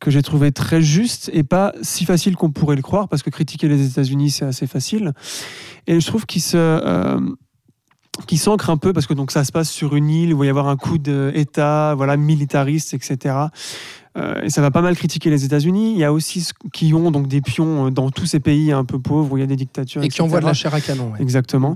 que 0.00 0.10
j'ai 0.12 0.22
trouvé 0.22 0.52
très 0.52 0.80
juste 0.82 1.30
et 1.32 1.42
pas 1.42 1.72
si 1.82 2.04
facile 2.04 2.36
qu'on 2.36 2.50
pourrait 2.50 2.76
le 2.76 2.82
croire, 2.82 3.08
parce 3.08 3.22
que 3.22 3.30
critiquer 3.30 3.68
les 3.68 3.84
États-Unis, 3.86 4.30
c'est 4.30 4.44
assez 4.44 4.66
facile. 4.66 5.12
Et 5.86 5.98
je 6.00 6.06
trouve 6.06 6.24
qu'il 6.26 6.42
se 6.42 6.56
euh, 6.58 7.18
qui 8.28 8.36
s'ancre 8.38 8.70
un 8.70 8.76
peu 8.76 8.92
parce 8.92 9.06
que 9.08 9.14
donc 9.14 9.32
ça 9.32 9.42
se 9.44 9.50
passe 9.50 9.70
sur 9.70 9.96
une 9.96 10.08
île 10.08 10.34
où 10.34 10.36
il 10.36 10.38
va 10.40 10.46
y 10.46 10.48
avoir 10.50 10.68
un 10.68 10.76
coup 10.76 10.98
d'État, 10.98 11.94
voilà, 11.96 12.16
militariste, 12.16 12.94
etc. 12.94 13.34
Euh, 14.16 14.42
et 14.42 14.50
ça 14.50 14.60
va 14.62 14.70
pas 14.70 14.80
mal 14.80 14.94
critiquer 14.96 15.28
les 15.28 15.44
États-Unis. 15.44 15.92
Il 15.92 15.98
y 15.98 16.04
a 16.04 16.12
aussi 16.12 16.40
ce- 16.42 16.52
qui 16.72 16.94
ont 16.94 17.10
donc 17.10 17.26
des 17.26 17.40
pions 17.40 17.86
euh, 17.86 17.90
dans 17.90 18.10
tous 18.10 18.26
ces 18.26 18.38
pays 18.38 18.70
un 18.70 18.84
peu 18.84 19.00
pauvres 19.00 19.32
où 19.32 19.36
il 19.36 19.40
y 19.40 19.42
a 19.42 19.46
des 19.46 19.56
dictatures 19.56 20.02
et 20.02 20.08
qui 20.08 20.14
etc. 20.14 20.22
envoie 20.22 20.40
de 20.40 20.46
la 20.46 20.54
chair 20.54 20.72
à 20.72 20.80
canon. 20.80 21.10
ouais. 21.12 21.20
Exactement. 21.20 21.74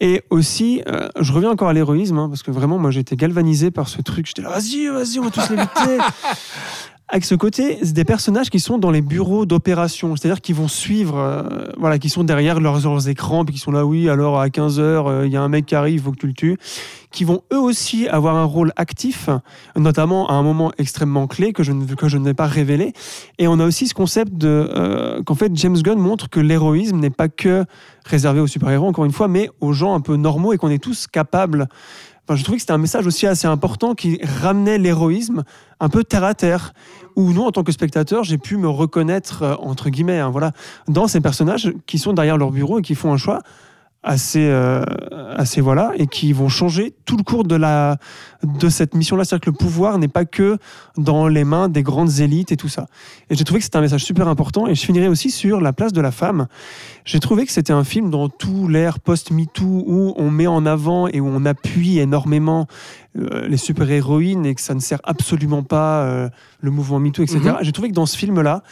Et 0.00 0.22
aussi, 0.28 0.82
euh, 0.86 1.08
je 1.18 1.32
reviens 1.32 1.50
encore 1.50 1.68
à 1.68 1.72
l'héroïsme, 1.72 2.18
hein, 2.18 2.28
parce 2.28 2.42
que 2.42 2.50
vraiment, 2.50 2.78
moi, 2.78 2.90
j'ai 2.90 3.00
été 3.00 3.16
galvanisé 3.16 3.70
par 3.70 3.88
ce 3.88 4.02
truc. 4.02 4.26
J'étais 4.26 4.42
là, 4.42 4.50
vas-y, 4.50 4.86
vas-y, 4.88 5.18
on 5.18 5.22
va 5.24 5.30
tous 5.30 5.48
lutter. 5.50 5.98
Avec 7.10 7.24
ce 7.24 7.34
côté, 7.34 7.78
des 7.82 8.04
personnages 8.04 8.50
qui 8.50 8.60
sont 8.60 8.76
dans 8.76 8.90
les 8.90 9.00
bureaux 9.00 9.46
d'opération, 9.46 10.14
c'est-à-dire 10.14 10.42
qui 10.42 10.52
vont 10.52 10.68
suivre, 10.68 11.16
euh, 11.16 11.42
voilà, 11.78 11.98
qui 11.98 12.10
sont 12.10 12.22
derrière 12.22 12.60
leurs, 12.60 12.80
leurs 12.80 13.08
écrans, 13.08 13.46
puis 13.46 13.54
qui 13.54 13.60
sont 13.60 13.72
là, 13.72 13.86
oui, 13.86 14.10
alors 14.10 14.38
à 14.38 14.48
15h, 14.48 15.24
il 15.24 15.32
y 15.32 15.36
a 15.36 15.42
un 15.42 15.48
mec 15.48 15.64
qui 15.64 15.74
arrive, 15.74 15.94
il 15.94 16.02
faut 16.02 16.12
que 16.12 16.18
tu 16.18 16.26
le 16.26 16.34
tues, 16.34 16.58
qui 17.10 17.24
vont 17.24 17.42
eux 17.52 17.58
aussi 17.58 18.08
avoir 18.08 18.36
un 18.36 18.44
rôle 18.44 18.72
actif, 18.76 19.30
notamment 19.76 20.28
à 20.28 20.34
un 20.34 20.42
moment 20.42 20.70
extrêmement 20.76 21.26
clé 21.26 21.52
que 21.52 21.62
je 21.62 21.72
ne, 21.72 21.86
que 21.94 22.08
je 22.08 22.18
ne 22.18 22.24
vais 22.24 22.34
pas 22.34 22.46
révéler. 22.46 22.92
Et 23.38 23.48
on 23.48 23.58
a 23.58 23.64
aussi 23.64 23.88
ce 23.88 23.94
concept 23.94 24.44
euh, 24.44 25.22
qu'en 25.22 25.34
fait, 25.34 25.50
James 25.54 25.78
Gunn 25.78 25.98
montre 25.98 26.28
que 26.28 26.40
l'héroïsme 26.40 26.98
n'est 26.98 27.10
pas 27.10 27.28
que 27.28 27.64
réservé 28.04 28.40
aux 28.40 28.46
super-héros, 28.46 28.86
encore 28.86 29.04
une 29.04 29.12
fois, 29.12 29.28
mais 29.28 29.48
aux 29.60 29.72
gens 29.72 29.94
un 29.94 30.00
peu 30.00 30.16
normaux 30.16 30.52
et 30.52 30.58
qu'on 30.58 30.70
est 30.70 30.82
tous 30.82 31.06
capables. 31.06 31.68
Je 32.36 32.42
trouvais 32.42 32.56
que 32.56 32.62
c'était 32.62 32.72
un 32.72 32.78
message 32.78 33.06
aussi 33.06 33.26
assez 33.26 33.46
important 33.46 33.94
qui 33.94 34.20
ramenait 34.22 34.78
l'héroïsme 34.78 35.44
un 35.80 35.88
peu 35.88 36.04
terre 36.04 36.24
à 36.24 36.34
terre, 36.34 36.74
où 37.16 37.32
nous, 37.32 37.42
en 37.42 37.52
tant 37.52 37.62
que 37.62 37.72
spectateurs, 37.72 38.24
j'ai 38.24 38.38
pu 38.38 38.56
me 38.56 38.68
reconnaître, 38.68 39.42
euh, 39.42 39.54
entre 39.60 39.90
guillemets, 39.90 40.18
hein, 40.18 40.30
voilà, 40.30 40.52
dans 40.88 41.08
ces 41.08 41.20
personnages 41.20 41.72
qui 41.86 41.98
sont 41.98 42.12
derrière 42.12 42.36
leur 42.36 42.50
bureau 42.50 42.78
et 42.78 42.82
qui 42.82 42.94
font 42.94 43.12
un 43.12 43.16
choix 43.16 43.40
assez, 44.02 44.48
euh, 44.48 44.84
assez 45.36 45.60
voilà, 45.60 45.92
et 45.96 46.06
qui 46.06 46.32
vont 46.32 46.48
changer 46.48 46.94
tout 47.04 47.16
le 47.16 47.22
cours 47.24 47.44
de, 47.44 47.56
la, 47.56 47.96
de 48.42 48.68
cette 48.68 48.94
mission-là. 48.94 49.24
C'est-à-dire 49.24 49.44
que 49.44 49.50
le 49.50 49.56
pouvoir 49.56 49.98
n'est 49.98 50.08
pas 50.08 50.24
que 50.24 50.58
dans 50.96 51.26
les 51.26 51.44
mains 51.44 51.68
des 51.68 51.82
grandes 51.82 52.20
élites 52.20 52.52
et 52.52 52.56
tout 52.56 52.68
ça. 52.68 52.86
Et 53.28 53.34
j'ai 53.34 53.44
trouvé 53.44 53.58
que 53.58 53.64
c'était 53.64 53.76
un 53.76 53.82
message 53.82 54.04
super 54.04 54.28
important. 54.28 54.66
Et 54.66 54.74
je 54.74 54.84
finirai 54.84 55.08
aussi 55.08 55.30
sur 55.30 55.60
la 55.60 55.72
place 55.72 55.92
de 55.92 56.00
la 56.00 56.12
femme. 56.12 56.46
J'ai 57.08 57.20
trouvé 57.20 57.46
que 57.46 57.52
c'était 57.52 57.72
un 57.72 57.84
film 57.84 58.10
dans 58.10 58.28
tout 58.28 58.68
l'ère 58.68 59.00
post-MeToo 59.00 59.64
où 59.86 60.12
on 60.18 60.30
met 60.30 60.46
en 60.46 60.66
avant 60.66 61.08
et 61.08 61.20
où 61.20 61.26
on 61.26 61.46
appuie 61.46 62.00
énormément 62.00 62.66
euh, 63.16 63.48
les 63.48 63.56
super-héroïnes 63.56 64.44
et 64.44 64.54
que 64.54 64.60
ça 64.60 64.74
ne 64.74 64.80
sert 64.80 65.00
absolument 65.04 65.62
pas 65.62 66.02
euh, 66.02 66.28
le 66.60 66.70
mouvement 66.70 66.98
MeToo, 66.98 67.22
etc. 67.22 67.38
Mhm. 67.40 67.56
J'ai 67.62 67.72
trouvé 67.72 67.88
que 67.88 67.94
dans 67.94 68.04
ce 68.04 68.18
film-là, 68.18 68.62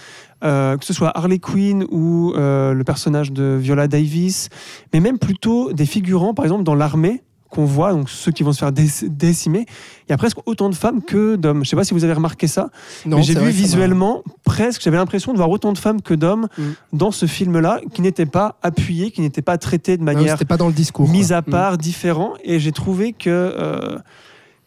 euh, 0.45 0.77
que 0.77 0.85
ce 0.85 0.93
soit 0.93 1.17
Harley 1.17 1.39
Quinn 1.39 1.87
ou 1.91 2.35
le 2.37 2.83
personnage 2.85 3.33
de 3.33 3.57
Viola 3.59 3.89
Davis, 3.89 4.51
mais 4.93 5.01
même 5.01 5.19
plutôt 5.19 5.73
des 5.73 5.87
figurants, 5.87 6.35
par 6.35 6.45
exemple, 6.45 6.63
dans 6.63 6.75
l'armée, 6.75 7.23
qu'on 7.51 7.65
voit, 7.65 7.93
donc 7.93 8.11
ceux 8.11 8.33
qui 8.33 8.43
vont 8.43 8.53
se 8.53 8.59
faire 8.59 8.73
déc- 8.73 9.07
décimer, 9.09 9.67
il 10.09 10.11
y 10.11 10.13
a 10.13 10.17
presque 10.17 10.39
autant 10.47 10.69
de 10.69 10.75
femmes 10.75 11.03
que 11.03 11.37
d'hommes. 11.37 11.65
Je 11.65 11.71
sais 11.71 11.77
pas 11.77 11.85
si 11.85 11.95
vous 11.95 12.05
avez 12.05 12.13
remarqué 12.13 12.47
ça, 12.47 12.71
Non, 13.07 13.19
mais 13.19 13.23
j'ai 13.23 13.35
vu 13.35 13.51
visuellement 13.51 14.23
presque, 14.45 14.83
j'avais 14.83 14.97
l'impression 14.97 15.33
de 15.33 15.37
voir 15.39 15.49
autant 15.51 15.73
de 15.73 15.79
femmes 15.79 16.03
que 16.03 16.15
d'hommes 16.15 16.49
Mm. 16.59 16.63
dans 16.93 17.11
ce 17.11 17.27
film-là, 17.27 17.81
qui 17.95 18.03
n'étaient 18.03 18.27
pas 18.27 18.57
appuyés, 18.63 19.11
qui 19.11 19.21
n'étaient 19.21 19.43
pas 19.43 19.59
traités 19.59 19.97
de 19.97 20.03
Non, 20.03 20.13
manière 20.13 20.33
C'était 20.33 20.45
pas 20.45 20.57
dans 20.57 20.67
le 20.69 20.73
discours. 20.75 21.09
mise 21.09 21.33
à 21.33 21.43
part, 21.43 21.79
différent. 21.79 22.35
Et 22.45 22.59
j'ai 22.61 22.73
trouvé 22.73 23.13
que, 23.13 23.31
euh, 23.31 23.99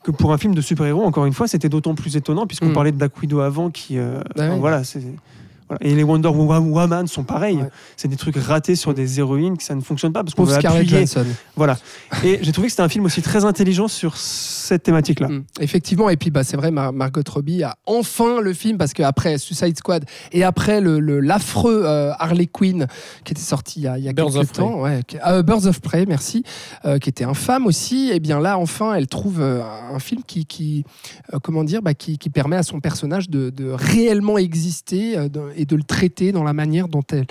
que 0.03 0.11
pour 0.11 0.31
un 0.31 0.37
film 0.37 0.55
de 0.55 0.61
super-héros, 0.61 1.03
encore 1.03 1.25
une 1.25 1.33
fois, 1.33 1.47
c'était 1.47 1.69
d'autant 1.69 1.95
plus 1.95 2.15
étonnant, 2.15 2.47
puisqu'on 2.47 2.69
Mm. 2.69 2.73
parlait 2.73 2.91
de 2.91 2.97
Black 2.97 3.17
Widow 3.21 3.41
avant, 3.41 3.69
qui. 3.69 3.97
euh, 3.97 4.21
Bah 4.35 4.49
oui. 4.51 4.59
voilà, 4.59 4.83
c'est. 4.83 5.01
Voilà. 5.69 5.85
Et 5.85 5.95
les 5.95 6.03
Wonder 6.03 6.27
Woman 6.29 7.07
sont 7.07 7.23
pareils. 7.23 7.57
Ouais. 7.57 7.69
C'est 7.95 8.07
des 8.07 8.15
trucs 8.17 8.35
ratés 8.37 8.75
sur 8.75 8.93
des 8.93 9.19
héroïnes 9.19 9.55
que 9.57 9.63
ça 9.63 9.75
ne 9.75 9.81
fonctionne 9.81 10.11
pas 10.11 10.23
parce 10.23 10.33
qu'on 10.35 10.43
veut 10.43 10.55
Scarlett 10.55 10.81
appuyer. 10.83 11.05
Johansson. 11.05 11.25
Voilà. 11.55 11.77
Et 12.23 12.39
j'ai 12.41 12.51
trouvé 12.51 12.67
que 12.67 12.71
c'était 12.71 12.83
un 12.83 12.89
film 12.89 13.05
aussi 13.05 13.21
très 13.21 13.45
intelligent 13.45 13.87
sur 13.87 14.17
cette 14.17 14.83
thématique-là. 14.83 15.27
Mm. 15.29 15.43
Effectivement, 15.61 16.09
et 16.09 16.17
puis 16.17 16.31
bah, 16.31 16.43
c'est 16.43 16.57
vrai, 16.57 16.71
Mar- 16.71 16.91
Margot 16.93 17.21
Robbie 17.29 17.63
a 17.63 17.75
enfin 17.85 18.41
le 18.41 18.53
film, 18.53 18.77
parce 18.77 18.93
qu'après 18.93 19.37
Suicide 19.37 19.77
Squad 19.77 20.05
et 20.31 20.43
après 20.43 20.81
le- 20.81 20.99
le- 20.99 21.19
l'affreux 21.19 21.83
euh, 21.85 22.11
Harley 22.19 22.47
Quinn 22.47 22.87
qui 23.23 23.33
était 23.33 23.41
sorti 23.41 23.79
il 23.81 23.83
y 23.83 23.87
a, 23.87 23.97
il 23.97 24.03
y 24.03 24.09
a 24.09 24.13
Birds 24.13 24.27
quelques 24.31 24.37
of 24.41 24.47
Prey. 24.51 24.61
temps, 24.61 24.81
ouais, 24.81 25.01
euh, 25.27 25.43
Birds 25.43 25.65
of 25.67 25.79
Prey, 25.81 26.05
merci, 26.07 26.43
euh, 26.85 26.97
qui 26.97 27.09
était 27.09 27.23
infâme 27.25 27.65
aussi, 27.67 28.09
et 28.11 28.19
bien 28.19 28.39
là, 28.39 28.57
enfin, 28.57 28.93
elle 28.95 29.07
trouve 29.07 29.41
un 29.41 29.99
film 29.99 30.21
qui, 30.25 30.45
qui 30.45 30.83
euh, 31.33 31.37
comment 31.41 31.63
dire, 31.63 31.81
bah, 31.81 31.93
qui, 31.93 32.17
qui 32.17 32.29
permet 32.29 32.55
à 32.55 32.63
son 32.63 32.79
personnage 32.79 33.29
de, 33.29 33.49
de 33.49 33.69
réellement 33.69 34.37
exister 34.37 35.17
euh, 35.17 35.29
de- 35.29 35.41
et 35.59 35.65
de 35.65 35.75
le 35.75 35.83
traiter 35.83 36.31
dans 36.31 36.43
la 36.43 36.53
manière 36.53 36.87
dont, 36.87 37.03
elle, 37.11 37.25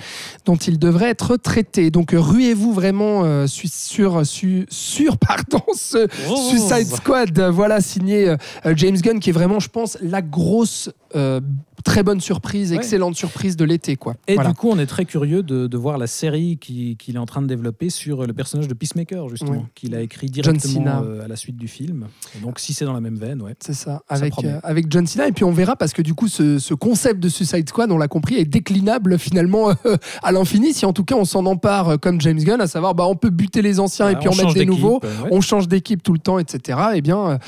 dont 0.45 0.57
il 0.57 0.79
devrait 0.79 1.09
être 1.11 1.37
traité. 1.37 1.91
Donc 1.91 2.13
euh, 2.15 2.21
ruez-vous 2.21 2.73
vraiment 2.73 3.25
euh, 3.25 3.47
su- 3.47 3.69
sur, 3.69 4.25
su- 4.27 4.67
sur 4.71 5.17
pardon, 5.29 5.63
ce, 5.75 6.07
Suicide 6.51 6.87
Squad, 6.97 7.39
voilà, 7.41 7.81
signé 7.81 8.29
euh, 8.29 8.37
James 8.77 8.97
Gunn, 8.97 9.21
qui 9.21 9.31
est 9.31 9.33
vraiment, 9.33 9.61
je 9.61 9.69
pense, 9.69 9.97
la 10.03 10.23
grosse, 10.23 10.91
euh, 11.17 11.41
très 11.85 12.03
bonne 12.03 12.21
surprise, 12.21 12.71
Ouais. 12.71 12.77
excellente 12.77 13.15
surprise 13.17 13.57
de 13.57 13.65
l'été. 13.65 13.97
quoi. 13.97 14.15
Et 14.27 14.35
Voilà. 14.35 14.51
du 14.51 14.57
coup, 14.57 14.69
on 14.71 14.79
est 14.79 14.87
très 14.87 15.05
curieux 15.05 15.43
de, 15.43 15.67
de 15.67 15.77
voir 15.77 15.99
la 15.99 16.07
série 16.07 16.59
qui- 16.61 16.97
qu'il 16.97 17.17
est 17.17 17.19
en 17.19 17.27
train 17.27 17.43
de 17.43 17.47
développer 17.47 17.91
sur 17.91 18.27
le 18.27 18.33
personnage 18.33 18.69
de 18.69 18.75
Peacemaker, 18.75 19.29
justement, 19.29 19.53
Ouais. 19.53 19.63
qu'il 19.75 19.95
a 19.95 20.01
écrit 20.01 20.29
directement 20.29 21.03
euh, 21.05 21.25
à 21.25 21.29
la 21.29 21.37
suite 21.37 21.57
du 21.57 21.69
film. 21.69 22.07
Et 22.37 22.43
donc, 22.45 22.59
si 22.59 22.73
c'est 22.75 22.85
dans 22.85 22.93
la 22.93 23.01
même 23.01 23.17
veine, 23.17 23.43
ouais. 23.43 23.55
C'est 23.61 23.75
ça, 23.75 24.03
avec, 24.09 24.33
euh, 24.45 24.59
avec 24.63 24.87
John 24.91 25.07
Cena. 25.07 25.29
Et 25.29 25.33
puis 25.33 25.45
on 25.45 25.53
verra, 25.53 25.77
parce 25.77 25.93
que 25.93 26.03
du 26.03 26.15
coup, 26.15 26.29
ce, 26.29 26.59
ce 26.59 26.75
concept 26.75 27.21
de 27.21 27.29
Suicide 27.29 27.69
Squad, 27.69 27.91
on 27.93 27.99
l'a 27.99 28.09
compris, 28.09 28.37
est 28.37 28.45
déclinable 28.45 29.19
finalement 29.19 29.71
euh, 29.71 29.75
à 30.23 30.33
l'infini. 30.33 30.73
Si 30.73 30.85
en 30.87 30.93
tout 30.93 31.05
cas 31.05 31.15
on 31.17 31.25
s'en 31.25 31.47
empare 31.47 31.89
euh, 31.91 31.97
comme 31.97 32.21
James 32.21 32.39
Gunn, 32.39 32.61
à 32.61 32.67
savoir, 32.67 32.95
bah, 32.95 33.07
on 33.07 33.17
peut 33.17 33.31
buter 33.31 33.63
les 33.63 33.81
anciens 33.81 34.11
et 34.11 34.17
puis 34.17 34.29
en 34.29 34.35
mettre 34.35 34.55
des 34.55 34.67
nouveaux. 34.67 35.01
ouais. 35.03 35.29
on 35.31 35.41
change 35.41 35.69
d'équipe 35.69 36.03
tout 36.03 36.13
le 36.13 36.19
temps, 36.19 36.39
etc. 36.39 36.79
Eh 36.95 37.01
bien, 37.03 37.39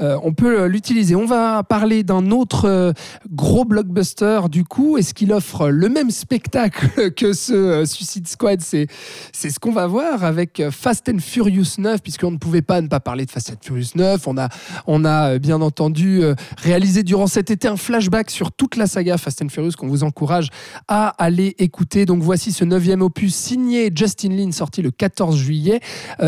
on 0.00 0.32
peut 0.32 0.66
l'utiliser. 0.66 1.14
On 1.16 1.26
va 1.26 1.62
parler 1.62 2.02
d'un 2.02 2.30
autre 2.30 2.92
gros 3.30 3.64
blockbuster. 3.72 4.40
Du 4.50 4.64
coup, 4.64 4.98
est-ce 4.98 5.14
qu'il 5.14 5.32
offre 5.32 5.70
le 5.70 5.88
même 5.88 6.10
spectacle 6.10 7.10
que 7.16 7.32
ce 7.32 7.54
euh, 7.54 7.86
Suicide 7.86 8.28
Squad? 8.28 8.60
C'est 8.60 8.86
ce 9.32 9.58
qu'on 9.58 9.72
va 9.72 9.86
voir 9.86 10.24
avec 10.24 10.60
euh, 10.60 10.70
Fast 10.70 11.08
and 11.08 11.20
Furious 11.20 11.78
9, 11.78 12.02
puisqu'on 12.02 12.32
ne 12.32 12.36
pouvait 12.36 12.60
pas 12.60 12.82
ne 12.82 12.88
pas 12.88 13.00
parler 13.00 13.24
de 13.24 13.30
Fast 13.30 13.50
and 13.50 13.62
Furious 13.62 13.92
9. 13.94 14.28
On 14.28 14.36
a, 14.36 14.50
on 14.86 15.06
a 15.06 15.30
euh, 15.30 15.38
bien 15.38 15.62
entendu 15.62 16.20
réalisé 16.58 17.02
durant 17.02 17.26
cet 17.26 17.50
été 17.50 17.66
un 17.66 17.78
flashback 17.78 18.30
sur 18.30 18.52
toute 18.52 18.76
la 18.76 18.86
saga 18.86 19.16
Fast 19.16 19.40
and 19.40 19.48
Furious 19.48 19.72
qu'on 19.78 19.88
vous 19.88 20.04
encourage 20.04 20.48
à 20.86 21.08
aller 21.08 21.54
écouter. 21.58 22.04
Donc 22.04 22.22
voici 22.22 22.52
ce 22.52 22.64
neuvième 22.64 23.00
opus 23.00 23.34
signé 23.34 23.90
Justin 23.94 24.36
Lin, 24.36 24.52
sorti 24.52 24.82
le 24.82 24.90
14 24.90 25.36
juillet. 25.36 25.80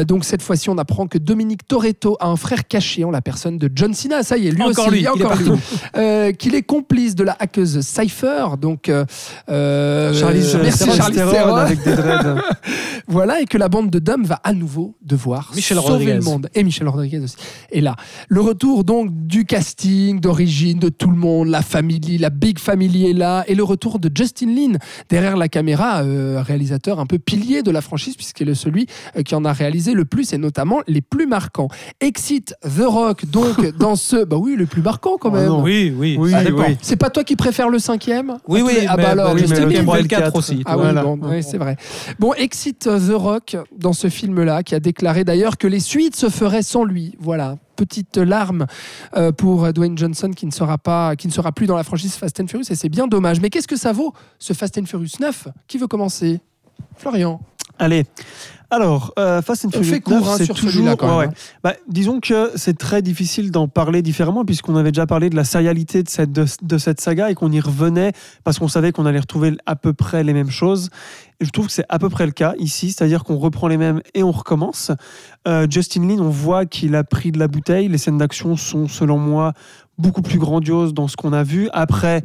Donc 0.06 0.24
cette 0.24 0.40
fois-ci, 0.40 0.70
on 0.70 0.78
apprend 0.78 1.06
que 1.06 1.18
Dominique 1.18 1.66
Toretto 1.68 2.16
a 2.20 2.28
un 2.28 2.36
frère 2.36 2.66
caché 2.66 3.04
en 3.04 3.10
la 3.10 3.20
personne 3.20 3.58
de 3.58 3.70
John 3.74 3.92
Cena. 3.92 4.22
Ça 4.22 4.38
y 4.38 4.48
est, 4.48 4.50
lui 4.50 4.62
Encore 4.62 4.88
aussi, 4.88 4.96
lui, 4.96 5.08
encore 5.08 5.36
lui. 5.36 5.50
Euh, 5.96 6.32
qu'il 6.32 6.54
est 6.54 6.62
complice 6.62 7.14
de 7.14 7.24
la 7.24 7.33
hackeuse 7.38 7.80
Cypher. 7.80 8.46
Donc 8.60 8.88
euh, 8.88 9.04
euh, 9.48 10.12
Charlize 10.14 10.56
merci 10.62 10.78
Theron 10.84 10.94
Charlize 10.96 11.16
Theron. 11.18 11.56
avec 11.56 11.82
des 11.82 11.94
dreads. 11.96 12.36
Voilà, 13.06 13.40
et 13.42 13.44
que 13.44 13.58
la 13.58 13.68
bande 13.68 13.90
de 13.90 13.98
Dom 13.98 14.24
va 14.24 14.40
à 14.44 14.54
nouveau 14.54 14.96
devoir 15.02 15.52
Michel 15.54 15.76
sauver 15.76 15.88
Rodriguez. 15.90 16.14
le 16.14 16.20
monde. 16.22 16.48
Et 16.54 16.64
Michel 16.64 16.88
Rodriguez 16.88 17.18
aussi. 17.20 17.36
Et 17.70 17.82
là, 17.82 17.96
le 18.28 18.40
retour 18.40 18.82
donc 18.84 19.10
du 19.26 19.44
casting, 19.44 20.20
d'origine, 20.20 20.78
de 20.78 20.88
tout 20.88 21.10
le 21.10 21.16
monde, 21.16 21.48
la 21.48 21.60
famille, 21.60 22.16
la 22.18 22.30
big 22.30 22.58
family 22.58 23.10
est 23.10 23.12
là, 23.12 23.44
et 23.46 23.54
le 23.54 23.62
retour 23.62 23.98
de 23.98 24.10
Justin 24.14 24.46
Lin 24.54 24.78
derrière 25.10 25.36
la 25.36 25.48
caméra, 25.48 26.02
euh, 26.02 26.42
réalisateur 26.42 26.98
un 26.98 27.04
peu 27.06 27.18
pilier 27.18 27.62
de 27.62 27.70
la 27.70 27.82
franchise, 27.82 28.16
puisqu'il 28.16 28.48
est 28.48 28.54
celui 28.54 28.86
euh, 29.18 29.22
qui 29.22 29.34
en 29.34 29.44
a 29.44 29.52
réalisé 29.52 29.92
le 29.92 30.06
plus, 30.06 30.32
et 30.32 30.38
notamment 30.38 30.80
les 30.86 31.02
plus 31.02 31.26
marquants. 31.26 31.68
Exit 32.00 32.54
The 32.62 32.84
Rock, 32.86 33.26
donc 33.26 33.76
dans 33.78 33.96
ce... 33.96 34.24
Bah 34.24 34.36
oui, 34.38 34.54
le 34.56 34.64
plus 34.66 34.82
marquant 34.82 35.16
quand 35.20 35.28
Oh 35.30 35.36
même. 35.36 35.46
non. 35.48 35.62
Oui, 35.62 35.92
oui, 35.94 36.16
Oui, 36.18 36.32
oui. 36.34 36.76
C'est 36.80 36.96
pas 36.96 37.10
toi 37.10 37.22
qui 37.24 37.36
préfères 37.36 37.68
le 37.68 37.78
cinquième 37.78 38.38
Oui, 38.46 38.62
oui, 38.62 38.86
Ah 38.88 38.96
bah 38.96 39.10
alors, 39.10 39.34
mais 39.34 39.42
le 39.42 39.66
le 39.66 39.82
4 39.82 40.06
quatre. 40.06 40.36
aussi. 40.36 40.62
Ah 40.66 40.76
oui, 40.78 40.92
bon, 40.94 41.18
oui, 41.22 41.42
c'est 41.42 41.58
vrai. 41.58 41.76
Bon, 42.18 42.32
Exit 42.34 42.86
euh, 42.86 42.98
The 42.98 43.14
Rock 43.20 43.56
dans 43.76 43.92
ce 43.92 44.08
film-là, 44.08 44.62
qui 44.62 44.74
a 44.74 44.80
déclaré 44.80 45.24
d'ailleurs 45.24 45.58
que 45.58 45.66
les 45.66 45.80
suites 45.80 46.16
se 46.16 46.28
feraient 46.28 46.62
sans 46.62 46.84
lui. 46.84 47.16
Voilà, 47.18 47.56
petite 47.76 48.16
larme 48.16 48.66
euh, 49.16 49.32
pour 49.32 49.72
Dwayne 49.72 49.98
Johnson 49.98 50.30
qui 50.34 50.46
ne 50.46 50.52
sera 50.52 50.78
pas, 50.78 51.16
qui 51.16 51.26
ne 51.26 51.32
sera 51.32 51.52
plus 51.52 51.66
dans 51.66 51.76
la 51.76 51.84
franchise 51.84 52.14
Fast 52.14 52.38
and 52.40 52.46
Furious, 52.46 52.66
et 52.70 52.74
c'est 52.74 52.88
bien 52.88 53.06
dommage. 53.06 53.40
Mais 53.40 53.50
qu'est-ce 53.50 53.68
que 53.68 53.76
ça 53.76 53.92
vaut 53.92 54.12
ce 54.38 54.52
Fast 54.52 54.78
and 54.78 54.84
Furious 54.86 55.16
9 55.20 55.48
Qui 55.66 55.78
veut 55.78 55.86
commencer? 55.88 56.40
Florian. 56.96 57.40
Allez. 57.78 58.04
Alors, 58.70 59.12
euh, 59.20 59.40
Fast 59.40 59.66
and 59.66 59.70
Furious 59.70 59.88
fait 59.92 60.00
court, 60.00 60.14
9, 60.20 60.28
hein, 60.28 60.34
c'est 60.38 60.44
sur 60.46 60.54
toujours. 60.56 60.84
ouais, 60.84 61.16
ouais. 61.16 61.28
Bah, 61.62 61.74
disons 61.86 62.18
que 62.18 62.50
c'est 62.56 62.76
très 62.76 63.02
difficile 63.02 63.52
d'en 63.52 63.68
parler 63.68 64.02
différemment, 64.02 64.44
puisqu'on 64.44 64.74
avait 64.74 64.90
déjà 64.90 65.06
parlé 65.06 65.30
de 65.30 65.36
la 65.36 65.44
sérialité 65.44 66.02
de 66.02 66.08
cette, 66.08 66.32
de, 66.32 66.44
de 66.62 66.78
cette 66.78 67.00
saga 67.00 67.30
et 67.30 67.34
qu'on 67.34 67.52
y 67.52 67.60
revenait 67.60 68.12
parce 68.42 68.58
qu'on 68.58 68.66
savait 68.66 68.90
qu'on 68.90 69.06
allait 69.06 69.20
retrouver 69.20 69.56
à 69.66 69.76
peu 69.76 69.92
près 69.92 70.24
les 70.24 70.32
mêmes 70.32 70.50
choses. 70.50 70.88
Et 71.40 71.44
je 71.44 71.50
trouve 71.50 71.66
que 71.66 71.72
c'est 71.72 71.84
à 71.88 72.00
peu 72.00 72.08
près 72.08 72.26
le 72.26 72.32
cas 72.32 72.54
ici, 72.58 72.90
c'est-à-dire 72.90 73.22
qu'on 73.22 73.36
reprend 73.36 73.68
les 73.68 73.76
mêmes 73.76 74.00
et 74.14 74.24
on 74.24 74.32
recommence. 74.32 74.90
Euh, 75.46 75.66
Justin 75.70 76.08
Lin, 76.08 76.18
on 76.20 76.30
voit 76.30 76.64
qu'il 76.66 76.96
a 76.96 77.04
pris 77.04 77.30
de 77.30 77.38
la 77.38 77.46
bouteille. 77.48 77.86
Les 77.88 77.98
scènes 77.98 78.18
d'action 78.18 78.56
sont, 78.56 78.88
selon 78.88 79.18
moi, 79.18 79.52
beaucoup 79.98 80.22
plus 80.22 80.38
grandioses 80.38 80.94
dans 80.94 81.06
ce 81.06 81.16
qu'on 81.16 81.32
a 81.32 81.44
vu. 81.44 81.68
Après, 81.72 82.22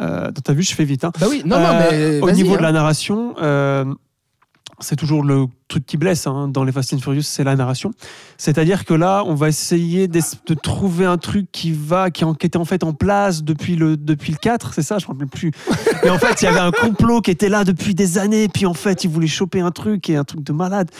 euh, 0.00 0.30
t'as 0.44 0.52
vu, 0.54 0.62
je 0.62 0.74
fais 0.74 0.84
vite. 0.84 1.04
hein. 1.04 1.12
Bah 1.20 1.26
oui, 1.28 1.42
non, 1.44 1.58
non, 1.58 1.66
Euh, 1.66 2.20
mais 2.20 2.20
au 2.22 2.30
niveau 2.30 2.52
de 2.54 2.58
hein. 2.60 2.62
la 2.62 2.72
narration, 2.72 3.34
euh, 3.42 3.84
c'est 4.80 4.96
toujours 4.96 5.22
le 5.22 5.46
truc 5.70 5.86
qui 5.86 5.96
blesse 5.96 6.26
hein, 6.26 6.48
dans 6.48 6.64
les 6.64 6.72
Fast 6.72 6.92
and 6.92 6.98
Furious, 6.98 7.22
c'est 7.22 7.44
la 7.44 7.56
narration. 7.56 7.92
C'est-à-dire 8.36 8.84
que 8.84 8.92
là, 8.94 9.22
on 9.26 9.34
va 9.34 9.48
essayer 9.48 10.08
de 10.08 10.20
trouver 10.54 11.04
un 11.06 11.16
truc 11.16 11.46
qui 11.52 11.72
va, 11.72 12.10
qui, 12.10 12.24
en- 12.24 12.34
qui 12.34 12.46
était 12.46 12.58
en 12.58 12.64
fait 12.64 12.84
en 12.84 12.92
place 12.92 13.42
depuis 13.44 13.76
le 13.76 13.96
depuis 13.96 14.32
le 14.32 14.38
4, 14.38 14.74
c'est 14.74 14.82
ça, 14.82 14.98
je 14.98 15.06
ne 15.06 15.08
me 15.10 15.14
rappelle 15.14 15.28
plus. 15.28 15.50
Et 16.04 16.10
en 16.10 16.18
fait, 16.18 16.42
il 16.42 16.44
y 16.44 16.48
avait 16.48 16.58
un 16.60 16.70
complot 16.72 17.20
qui 17.20 17.30
était 17.30 17.48
là 17.48 17.64
depuis 17.64 17.94
des 17.94 18.18
années, 18.18 18.48
puis 18.48 18.66
en 18.66 18.74
fait, 18.74 19.04
il 19.04 19.10
voulait 19.10 19.26
choper 19.26 19.60
un 19.60 19.70
truc 19.70 20.08
et 20.10 20.16
un 20.16 20.24
truc 20.24 20.42
de 20.42 20.52
malade. 20.52 20.90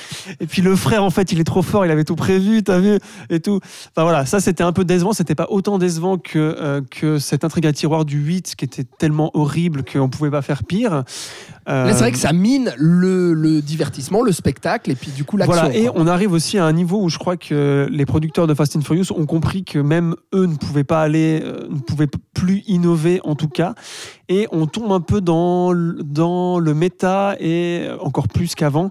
Et 0.41 0.47
puis 0.47 0.63
le 0.63 0.77
frère, 0.77 1.03
en 1.05 1.11
fait, 1.11 1.33
il 1.33 1.41
est 1.41 1.45
trop 1.45 1.63
fort, 1.63 1.85
il 1.85 1.91
avait 1.91 2.05
tout 2.05 2.17
prévu, 2.17 2.63
t'as 2.63 2.79
vu, 2.79 2.99
et 3.29 3.41
tout. 3.41 3.59
Enfin 3.91 4.03
voilà, 4.05 4.25
ça 4.27 4.41
c'était 4.41 4.63
un 4.63 4.73
peu 4.73 4.85
décevant, 4.85 5.13
c'était 5.13 5.35
pas 5.35 5.47
autant 5.51 5.79
décevant 5.79 6.17
que, 6.19 6.39
euh, 6.39 6.81
que 6.91 7.19
cette 7.19 7.45
intrigue 7.45 7.67
à 7.67 7.73
tiroir 7.73 8.05
du 8.05 8.19
8 8.19 8.55
qui 8.57 8.65
était 8.65 8.85
tellement 8.85 9.31
horrible 9.35 9.85
qu'on 9.85 10.09
pouvait 10.09 10.31
pas 10.31 10.43
faire 10.43 10.63
pire. 10.65 11.05
Euh, 11.69 11.89
c'est 11.93 11.99
vrai 11.99 12.13
que 12.13 12.19
ça 12.19 12.33
mine 12.33 12.73
le, 12.77 13.33
le 13.33 13.61
divertissement, 13.63 14.23
le 14.23 14.33
spectacle, 14.33 14.60
et 14.89 14.95
puis 14.95 15.11
du 15.11 15.25
coup 15.25 15.37
l'action. 15.37 15.55
voilà, 15.61 15.75
et 15.77 15.85
quoi. 15.87 15.93
on 15.97 16.07
arrive 16.07 16.33
aussi 16.33 16.59
à 16.59 16.65
un 16.65 16.73
niveau 16.73 17.03
où 17.03 17.09
je 17.09 17.19
crois 17.19 17.37
que 17.37 17.89
les 17.91 18.07
producteurs 18.07 18.47
de 18.47 18.55
Fast 18.55 18.77
and 18.77 18.83
Furious 18.83 19.13
ont 19.17 19.27
compris 19.27 19.65
que 19.65 19.79
même 19.79 20.15
eux 20.35 20.47
ne 20.47 20.57
pouvaient 20.57 20.85
pas 20.85 21.03
aller, 21.03 21.41
euh, 21.43 21.67
ne 21.69 21.79
pouvaient 21.81 22.09
plus 22.35 22.63
innover 22.67 23.21
en 23.25 23.35
tout 23.35 23.49
cas, 23.49 23.75
et 24.29 24.47
on 24.53 24.67
tombe 24.67 24.93
un 24.93 25.01
peu 25.01 25.21
dans, 25.21 25.73
le- 25.73 26.03
dans 26.03 26.59
le 26.59 26.75
méta 26.75 27.37
et 27.41 27.89
encore 28.01 28.29
plus 28.29 28.55
qu'avant, 28.55 28.91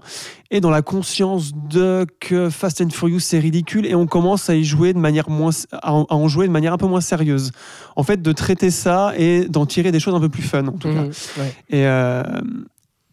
et 0.50 0.60
dans 0.60 0.70
la 0.70 0.82
conscience 0.82 1.52
de 1.54 2.06
que 2.20 2.50
Fast 2.50 2.80
and 2.80 2.90
Furious 2.90 3.20
c'est 3.20 3.38
ridicule, 3.38 3.86
et 3.86 3.94
on 3.94 4.06
commence 4.06 4.50
à 4.50 4.54
y 4.54 4.64
jouer 4.64 4.92
de 4.92 4.98
manière 4.98 5.30
moins, 5.30 5.50
à 5.72 5.92
en, 5.94 6.28
jouer 6.28 6.46
de 6.46 6.52
manière 6.52 6.72
un 6.72 6.78
peu 6.78 6.86
moins 6.86 7.00
sérieuse. 7.00 7.52
En 7.96 8.02
fait, 8.02 8.20
de 8.22 8.32
traiter 8.32 8.70
ça 8.70 9.12
et 9.16 9.46
d'en 9.48 9.66
tirer 9.66 9.92
des 9.92 10.00
choses 10.00 10.14
un 10.14 10.20
peu 10.20 10.28
plus 10.28 10.42
fun 10.42 10.66
en 10.66 10.72
tout 10.72 10.88
cas. 10.88 11.02
Mhm, 11.02 11.10
ouais. 11.38 11.54
Et, 11.70 11.86
euh, 11.86 12.22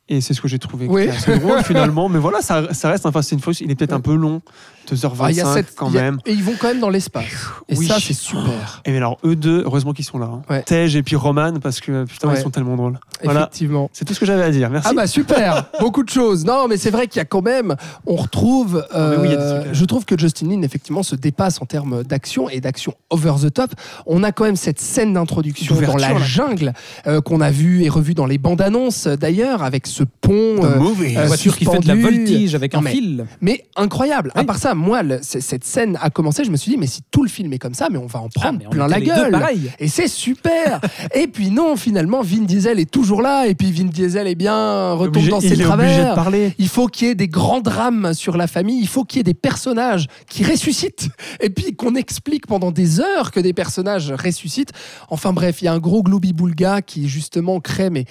et 0.09 0.21
c'est 0.21 0.33
ce 0.33 0.41
que 0.41 0.47
j'ai 0.47 0.59
trouvé 0.59 0.87
Oui. 0.89 1.07
assez 1.09 1.37
drôle 1.39 1.63
finalement. 1.63 2.09
Mais 2.09 2.19
voilà, 2.19 2.41
ça, 2.41 2.73
ça 2.73 2.89
reste 2.89 3.05
un 3.05 3.11
Fast 3.11 3.33
and 3.33 3.39
Furious. 3.39 3.57
Il 3.61 3.71
est 3.71 3.75
peut-être 3.75 3.93
un 3.93 3.99
peu 3.99 4.15
long, 4.15 4.41
2h25 4.89 5.15
Ah, 5.19 5.31
il 5.31 5.37
y 5.37 5.41
a 5.41 5.53
cette- 5.53 5.75
quand 5.75 5.89
il 5.89 5.95
y 5.95 5.99
a- 5.99 6.01
même. 6.03 6.19
Et 6.25 6.31
ils 6.33 6.43
vont 6.43 6.53
quand 6.59 6.67
même 6.69 6.79
dans 6.79 6.89
l'espace. 6.89 7.25
Et 7.67 7.77
Oui. 7.77 7.87
ça, 7.87 7.97
c'est 7.99 8.13
super. 8.13 8.81
Et 8.85 8.95
alors, 8.95 9.17
eux 9.25 9.35
deux, 9.35 9.63
heureusement 9.65 9.91
qu'ils 9.93 10.05
sont 10.05 10.17
là. 10.17 10.27
hein. 10.31 10.41
Ouais. 10.49 10.63
Tej 10.63 10.95
et 10.97 11.03
puis 11.03 11.15
Roman, 11.15 11.53
parce 11.61 11.79
que 11.81 12.05
putain, 12.05 12.29
Ouais. 12.29 12.35
ils 12.39 12.41
sont 12.41 12.49
tellement 12.49 12.75
drôles. 12.77 12.99
Voilà. 13.23 13.41
Effectivement. 13.41 13.89
C'est 13.93 14.05
tout 14.05 14.13
ce 14.13 14.19
que 14.19 14.25
j'avais 14.25 14.43
à 14.43 14.49
dire. 14.51 14.69
Merci. 14.69 14.87
Ah 14.91 14.93
bah 14.95 15.07
super, 15.07 15.65
beaucoup 15.79 16.03
de 16.03 16.09
choses. 16.09 16.45
Non, 16.45 16.67
mais 16.69 16.77
c'est 16.77 16.91
vrai 16.91 17.07
qu'il 17.07 17.19
y 17.19 17.21
a 17.21 17.25
quand 17.25 17.41
même, 17.41 17.75
on 18.05 18.15
retrouve. 18.15 18.85
Ah, 18.91 19.11
oui, 19.19 19.27
euh, 19.31 19.59
trucs 19.61 19.71
à- 19.71 19.73
je 19.73 19.85
trouve 19.85 20.05
que 20.05 20.17
Justin 20.17 20.47
Lin 20.49 20.61
effectivement 20.61 21.03
se 21.03 21.15
dépasse 21.15 21.61
en 21.61 21.65
termes 21.65 22.03
d'action 22.03 22.47
et 22.49 22.61
d'action 22.61 22.93
over 23.09 23.33
the 23.41 23.53
top. 23.53 23.71
On 24.05 24.23
a 24.23 24.31
quand 24.31 24.45
même 24.45 24.55
cette 24.55 24.79
scène 24.79 25.13
d'introduction 25.13 25.75
dans 25.81 25.97
la 25.97 26.13
là. 26.13 26.19
jungle 26.19 26.73
euh, 27.07 27.19
qu'on 27.21 27.41
a 27.41 27.51
vue 27.51 27.83
et 27.83 27.89
revue 27.89 28.13
dans 28.13 28.25
les 28.25 28.37
bandes 28.37 28.61
annonces 28.61 29.07
d'ailleurs, 29.07 29.63
avec 29.63 29.87
ce 29.97 30.03
pont. 30.03 30.57
The 30.61 30.63
euh, 30.65 30.79
movie. 30.79 31.11
Une 31.13 31.17
euh, 31.19 31.25
voiture 31.27 31.57
qui 31.57 31.65
fait 31.65 31.79
de 31.79 31.87
la 31.87 31.95
voltige 31.95 32.53
avec 32.55 32.73
Non, 32.73 32.79
un 32.79 32.81
mais- 32.83 32.91
fil. 32.91 33.25
Mais 33.41 33.65
incroyable. 33.75 34.31
À 34.35 34.39
Oui. 34.41 34.45
part 34.45 34.57
ça, 34.57 34.75
moi, 34.75 35.03
le- 35.03 35.19
cette 35.21 35.63
scène 35.63 35.97
a 36.01 36.09
commencé, 36.09 36.43
je 36.43 36.51
me 36.51 36.57
suis 36.57 36.71
dit, 36.71 36.77
mais 36.77 36.87
si 36.87 37.01
tout 37.11 37.23
le 37.23 37.29
film 37.29 37.51
est 37.53 37.59
comme 37.59 37.73
ça, 37.73 37.87
mais 37.91 37.97
on 37.97 38.05
va 38.05 38.19
en 38.19 38.27
Ah, 38.35 38.39
prendre 38.39 38.59
on 38.65 38.69
plein 38.69 38.87
la 38.87 38.99
gueule. 39.01 39.31
pareil. 39.31 39.71
Et 39.79 39.87
c'est 39.87 40.07
super. 40.07 40.81
et 41.15 41.27
puis 41.27 41.49
non, 41.51 41.75
finalement, 41.75 42.21
Vin 42.21 42.43
Diesel 42.43 42.79
est 42.79 42.89
toujours 42.91 43.21
là. 43.21 43.47
Et 43.47 43.55
puis 43.55 43.71
Vin 43.71 43.85
Diesel, 43.85 44.27
eh 44.27 44.35
bien, 44.35 44.93
Obligé- 44.93 45.29
dans 45.29 45.39
ses 45.41 45.49
il 45.53 45.63
travers. 45.63 45.87
obligé 45.89 46.09
de 46.09 46.15
parler. 46.15 46.53
Il 46.59 46.67
faut 46.67 46.87
qu'il 46.87 47.07
y 47.07 47.11
ait 47.11 47.15
des 47.15 47.27
grands 47.27 47.61
drames 47.61 48.13
sur 48.13 48.37
la 48.37 48.47
famille. 48.47 48.79
Il 48.79 48.87
faut 48.87 49.03
qu'il 49.03 49.17
y 49.17 49.21
ait 49.21 49.23
des 49.23 49.33
personnages 49.33 50.07
qui 50.29 50.43
ressuscitent. 50.43 51.09
Et 51.41 51.49
puis 51.49 51.75
qu'on 51.75 51.95
explique 51.95 52.47
pendant 52.47 52.71
des 52.71 52.99
heures 52.99 53.31
que 53.31 53.39
des 53.39 53.53
personnages 53.53 54.11
ressuscitent. 54.11 54.71
Enfin 55.09 55.33
bref, 55.33 55.61
il 55.61 55.65
y 55.65 55.67
a 55.67 55.73
un 55.73 55.79
gros 55.79 56.03
globi-boulga 56.03 56.81
qui 56.81 57.07
justement 57.07 57.59
crée, 57.59 57.89
mais. 57.89 58.05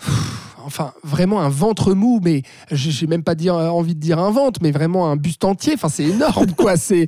Pff, 0.00 0.40
Enfin, 0.64 0.92
vraiment 1.02 1.40
un 1.40 1.48
ventre 1.48 1.94
mou, 1.94 2.20
mais 2.22 2.42
j'ai 2.70 3.06
même 3.06 3.22
pas 3.22 3.34
dire, 3.34 3.54
envie 3.54 3.94
de 3.94 4.00
dire 4.00 4.18
un 4.18 4.30
ventre, 4.30 4.60
mais 4.62 4.70
vraiment 4.70 5.10
un 5.10 5.16
buste 5.16 5.44
entier. 5.44 5.74
Enfin, 5.74 5.88
c'est 5.88 6.04
énorme, 6.04 6.52
quoi. 6.52 6.76
C'est 6.80 7.06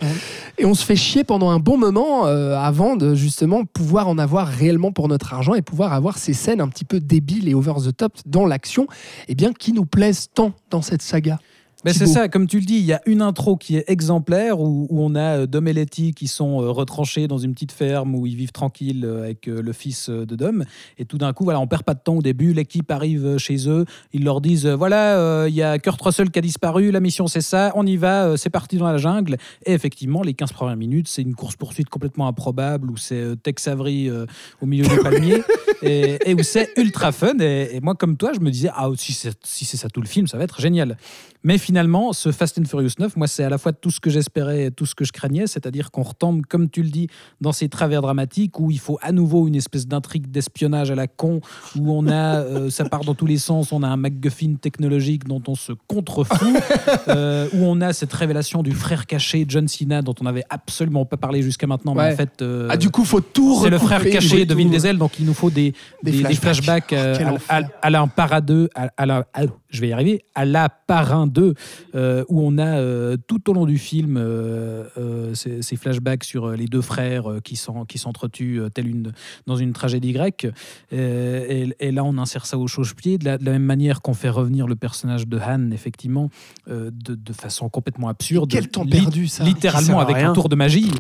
et 0.59 0.64
on 0.64 0.74
se 0.74 0.84
fait 0.84 0.97
chier 0.97 1.24
pendant 1.24 1.51
un 1.51 1.59
bon 1.59 1.78
moment 1.78 2.26
euh, 2.26 2.57
avant 2.57 2.97
de 2.97 3.14
justement 3.14 3.64
pouvoir 3.64 4.09
en 4.09 4.18
avoir 4.18 4.47
réellement 4.49 4.93
pour 4.93 5.09
notre 5.09 5.32
argent 5.32 5.55
et 5.55 5.62
pouvoir 5.62 5.93
avoir 5.93 6.18
ces 6.18 6.34
scènes 6.34 6.61
un 6.61 6.68
petit 6.68 6.84
peu 6.84 7.01
débiles 7.01 7.49
et 7.49 7.55
over 7.55 7.74
the 7.84 7.97
top 7.97 8.14
dans 8.26 8.47
l'action, 8.47 8.86
et 9.28 9.34
bien 9.34 9.53
qui 9.53 9.72
nous 9.72 9.86
plaisent 9.86 10.28
tant 10.34 10.53
dans 10.70 10.82
cette 10.82 11.03
saga. 11.03 11.38
Ben, 11.85 11.93
c'est 11.93 12.07
ça, 12.07 12.28
comme 12.28 12.47
tu 12.47 12.61
le 12.61 12.64
dis, 12.64 12.76
il 12.76 12.85
y 12.85 12.93
a 12.93 13.01
une 13.07 13.22
intro 13.22 13.57
qui 13.57 13.76
est 13.76 13.85
exemplaire 13.89 14.61
où, 14.61 14.87
où 14.89 15.03
on 15.03 15.16
a 15.16 15.39
euh, 15.39 15.47
Dom 15.47 15.66
et 15.66 15.72
Letty 15.72 16.14
qui 16.14 16.28
sont 16.28 16.62
euh, 16.62 16.70
retranchés 16.70 17.26
dans 17.26 17.39
une 17.39 17.55
petite 17.55 17.72
ferme 17.72 18.14
où 18.14 18.26
ils 18.26 18.37
vivent 18.37 18.53
tranquilles 18.53 19.05
euh, 19.05 19.24
avec 19.24 19.47
le 19.47 19.72
fils 19.72 20.09
de 20.09 20.37
Dom. 20.37 20.64
Et 20.99 21.05
tout 21.05 21.18
d'un 21.18 21.33
coup, 21.33 21.45
voilà, 21.45 21.59
on 21.59 21.66
perd 21.66 21.83
pas 21.83 21.95
de 21.95 22.01
temps 22.01 22.16
au 22.16 22.22
début. 22.22 22.53
L'équipe 22.53 22.91
arrive 22.91 23.39
chez 23.39 23.68
eux. 23.68 23.85
Ils 24.12 24.24
leur 24.24 24.41
disent 24.41 24.66
voilà, 24.66 25.18
euh, 25.18 25.49
il 25.49 25.55
y 25.55 25.62
a 25.62 25.78
Kurt 25.78 26.01
Russell 26.01 26.30
qui 26.30 26.39
a 26.39 26.43
disparu. 26.43 26.91
La 26.91 27.01
mission, 27.01 27.26
c'est 27.26 27.41
ça. 27.41 27.72
On 27.74 27.87
y 27.87 27.97
va. 27.97 28.37
c'est 28.37 28.51
parti 28.51 28.76
dans 28.76 28.91
la 28.91 28.99
jungle. 28.99 29.37
Et 29.66 29.72
effectivement, 29.72 30.22
les 30.22 30.35
15 30.35 30.53
premières 30.53 30.76
minutes, 30.76 31.09
c'est 31.09 31.22
une 31.22 31.35
course-poursuite 31.35 31.89
complètement 31.89 32.28
improbable 32.28 32.91
où 32.91 32.97
c'est 32.97 33.43
Tex 33.43 33.66
Avery 33.68 34.09
euh, 34.09 34.26
au 34.61 34.66
milieu 34.66 34.87
des 34.87 34.97
palmiers 35.03 35.43
et, 35.83 36.18
et 36.26 36.35
où 36.35 36.43
c'est 36.43 36.70
ultra 36.76 37.12
fun. 37.12 37.39
Et, 37.41 37.76
et 37.76 37.80
moi, 37.80 37.95
comme 37.95 38.16
toi, 38.16 38.33
je 38.35 38.41
me 38.41 38.51
disais 38.51 38.70
ah, 38.74 38.89
si 38.97 39.12
c'est 39.12 39.37
si 39.45 39.64
c'est 39.64 39.76
ça 39.76 39.89
tout 39.89 40.01
le 40.01 40.09
film, 40.09 40.26
ça 40.26 40.39
va 40.39 40.45
être 40.45 40.61
génial. 40.61 40.97
Mais 41.45 41.59
finalement, 41.59 41.72
ce 42.12 42.33
Fast 42.33 42.59
and 42.59 42.64
Furious 42.64 42.91
9, 42.99 43.16
moi, 43.16 43.27
c'est 43.27 43.45
à 43.45 43.49
la 43.49 43.59
fois 43.59 43.73
tout 43.73 43.91
ce 43.91 44.01
que 44.01 44.11
j'espérais 44.11 44.64
et 44.66 44.70
tout 44.70 44.87
ce 44.87 44.95
que 44.95 45.05
je 45.05 45.12
craignais, 45.12 45.47
c'est-à-dire 45.47 45.91
qu'on 45.91 46.03
retombe, 46.03 46.45
comme 46.47 46.68
tu 46.70 46.83
le 46.83 46.91
dis, 46.91 47.09
dans 47.41 47.53
ces 47.53 47.68
travers 47.68 48.03
dramatiques 48.03 48.59
où 48.61 48.70
il 48.70 48.79
faut 48.79 48.99
à 49.03 49.12
nouveau 49.12 49.47
une 49.49 49.55
espèce 49.55 49.87
d'intrigue 49.87 50.31
d'espionnage 50.31 50.91
à 50.91 50.95
la 50.95 51.07
con, 51.07 51.41
où 51.79 51.93
on 51.93 52.07
a, 52.09 52.12
euh, 52.45 52.70
ça 52.70 52.85
part 52.85 53.05
dans 53.05 53.14
tous 53.14 53.27
les 53.27 53.39
sens, 53.39 53.73
on 53.73 53.83
a 53.83 53.89
un 53.89 53.97
MacGuffin 53.97 54.55
technologique 54.61 55.25
dont 55.27 55.43
on 55.49 55.55
se 55.55 55.73
contrefout, 55.87 56.37
euh, 57.09 57.49
où 57.55 57.64
on 57.64 57.81
a 57.81 57.93
cette 57.93 58.12
révélation 58.12 58.62
du 58.62 58.73
frère 58.73 59.07
caché 59.07 59.45
John 59.49 59.68
Cena 59.68 60.03
dont 60.03 60.14
on 60.20 60.25
n'avait 60.25 60.45
absolument 60.51 61.05
pas 61.05 61.16
parlé 61.16 61.43
jusqu'à 61.43 61.66
maintenant, 61.66 61.95
mais 61.95 62.12
en 62.12 62.16
fait, 62.16 62.43
euh, 62.43 62.68
ah, 62.70 62.77
du 62.77 62.91
coup, 62.91 63.05
faut 63.05 63.20
tout 63.20 63.61
c'est 63.62 63.70
le 63.70 63.79
frère 63.79 64.03
caché 64.05 64.45
de 64.47 64.55
Vin 64.55 64.66
Diesel, 64.68 64.99
donc 64.99 65.18
il 65.18 65.27
nous 65.27 65.35
faut 65.35 65.51
des, 65.51 65.73
Des 66.03 66.11
des, 66.12 66.23
des 66.23 66.35
flashbacks. 66.35 66.89
flashbacks 66.91 67.18
Quel 67.18 67.27
à, 67.27 67.33
enfer. 67.33 67.64
à- 67.83 67.87
à 67.87 67.91
la 67.91 68.07
Para 68.07 68.41
2, 68.41 68.68
à, 68.75 68.91
à 68.97 69.07
la, 69.07 69.27
à- 69.33 69.43
je 69.73 69.81
vais 69.81 69.89
y 69.89 69.93
arriver, 69.93 70.23
à 70.35 70.45
la 70.45 70.68
Parrain 70.68 71.27
2, 71.27 71.55
euh, 71.95 72.25
où 72.29 72.41
on 72.47 72.59
a 72.59 72.79
euh, 72.79 73.16
tout 73.27 73.51
au 73.51 73.53
long 73.55 73.66
du 73.66 73.79
film 73.79 74.16
euh, 74.16 74.85
euh, 74.99 75.35
ces, 75.35 75.62
ces 75.62 75.77
flashbacks 75.77 76.23
sur 76.25 76.51
les 76.53 76.66
deux 76.66 76.81
frères 76.83 77.29
euh, 77.31 77.41
qui 77.41 77.57
s'en- 77.57 77.85
qui 77.85 77.99
s'entretuent 77.99 78.61
euh, 78.61 78.68
tel 78.68 78.87
une, 78.87 79.12
dans 79.47 79.57
une 79.57 79.73
tragédie 79.73 80.12
grecque. 80.12 80.47
Euh, 80.93 81.47
et, 81.81 81.89
et 81.89 81.91
là, 81.93 82.05
on 82.05 82.18
insère 82.18 82.47
ça 82.47 82.59
au 82.59 82.66
chauche-pied, 82.66 83.18
de 83.18 83.25
la, 83.25 83.39
de 83.39 83.45
la 83.45 83.53
même 83.53 83.64
manière 83.64 84.03
qu'on 84.03 84.14
fait 84.14 84.29
revenir 84.29 84.66
le 84.66 84.77
personnage 84.77 85.27
de 85.27 85.39
Han, 85.39 85.70
effectivement, 85.73 86.29
euh, 86.68 86.91
de, 86.93 87.14
de 87.14 87.33
façon 87.33 87.68
complètement 87.68 88.09
absurde. 88.09 88.51
Quel 88.51 88.68
temps 88.68 88.85
Li- 88.85 88.91
perdu, 88.91 89.27
ça. 89.27 89.45
Qui 89.45 89.51
sert 89.51 89.55
littéralement 89.55 90.01
avec 90.01 90.16
rien. 90.16 90.31
un 90.31 90.35
tour 90.35 90.49
de 90.49 90.55
magie 90.57 90.91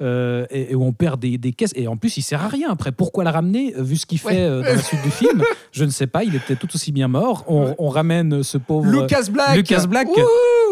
euh, 0.00 0.46
et, 0.50 0.72
et 0.72 0.74
où 0.74 0.82
on 0.84 0.92
perd 0.92 1.20
des, 1.20 1.38
des 1.38 1.52
caisses 1.52 1.72
et 1.76 1.86
en 1.86 1.96
plus 1.96 2.16
il 2.16 2.22
sert 2.22 2.42
à 2.42 2.48
rien 2.48 2.70
après 2.70 2.92
pourquoi 2.92 3.24
la 3.24 3.30
ramener 3.30 3.74
vu 3.76 3.96
ce 3.96 4.06
qu'il 4.06 4.18
fait 4.18 4.22
Ouais. 4.22 4.40
euh, 4.40 4.62
dans 4.62 4.68
la 4.68 4.78
suite 4.82 5.02
du 5.02 5.10
film? 5.10 5.42
Je 5.72 5.84
ne 5.84 5.90
sais 5.90 6.06
pas 6.06 6.24
il 6.24 6.34
était 6.34 6.56
tout 6.56 6.68
aussi 6.74 6.92
bien 6.92 7.08
mort 7.08 7.44
on, 7.48 7.74
on 7.78 7.88
ramène 7.88 8.21
ce 8.42 8.58
pauvre 8.58 8.86
Lucas 8.90 9.24
Black. 9.30 9.56
Lucas 9.56 9.86
Black 9.88 10.08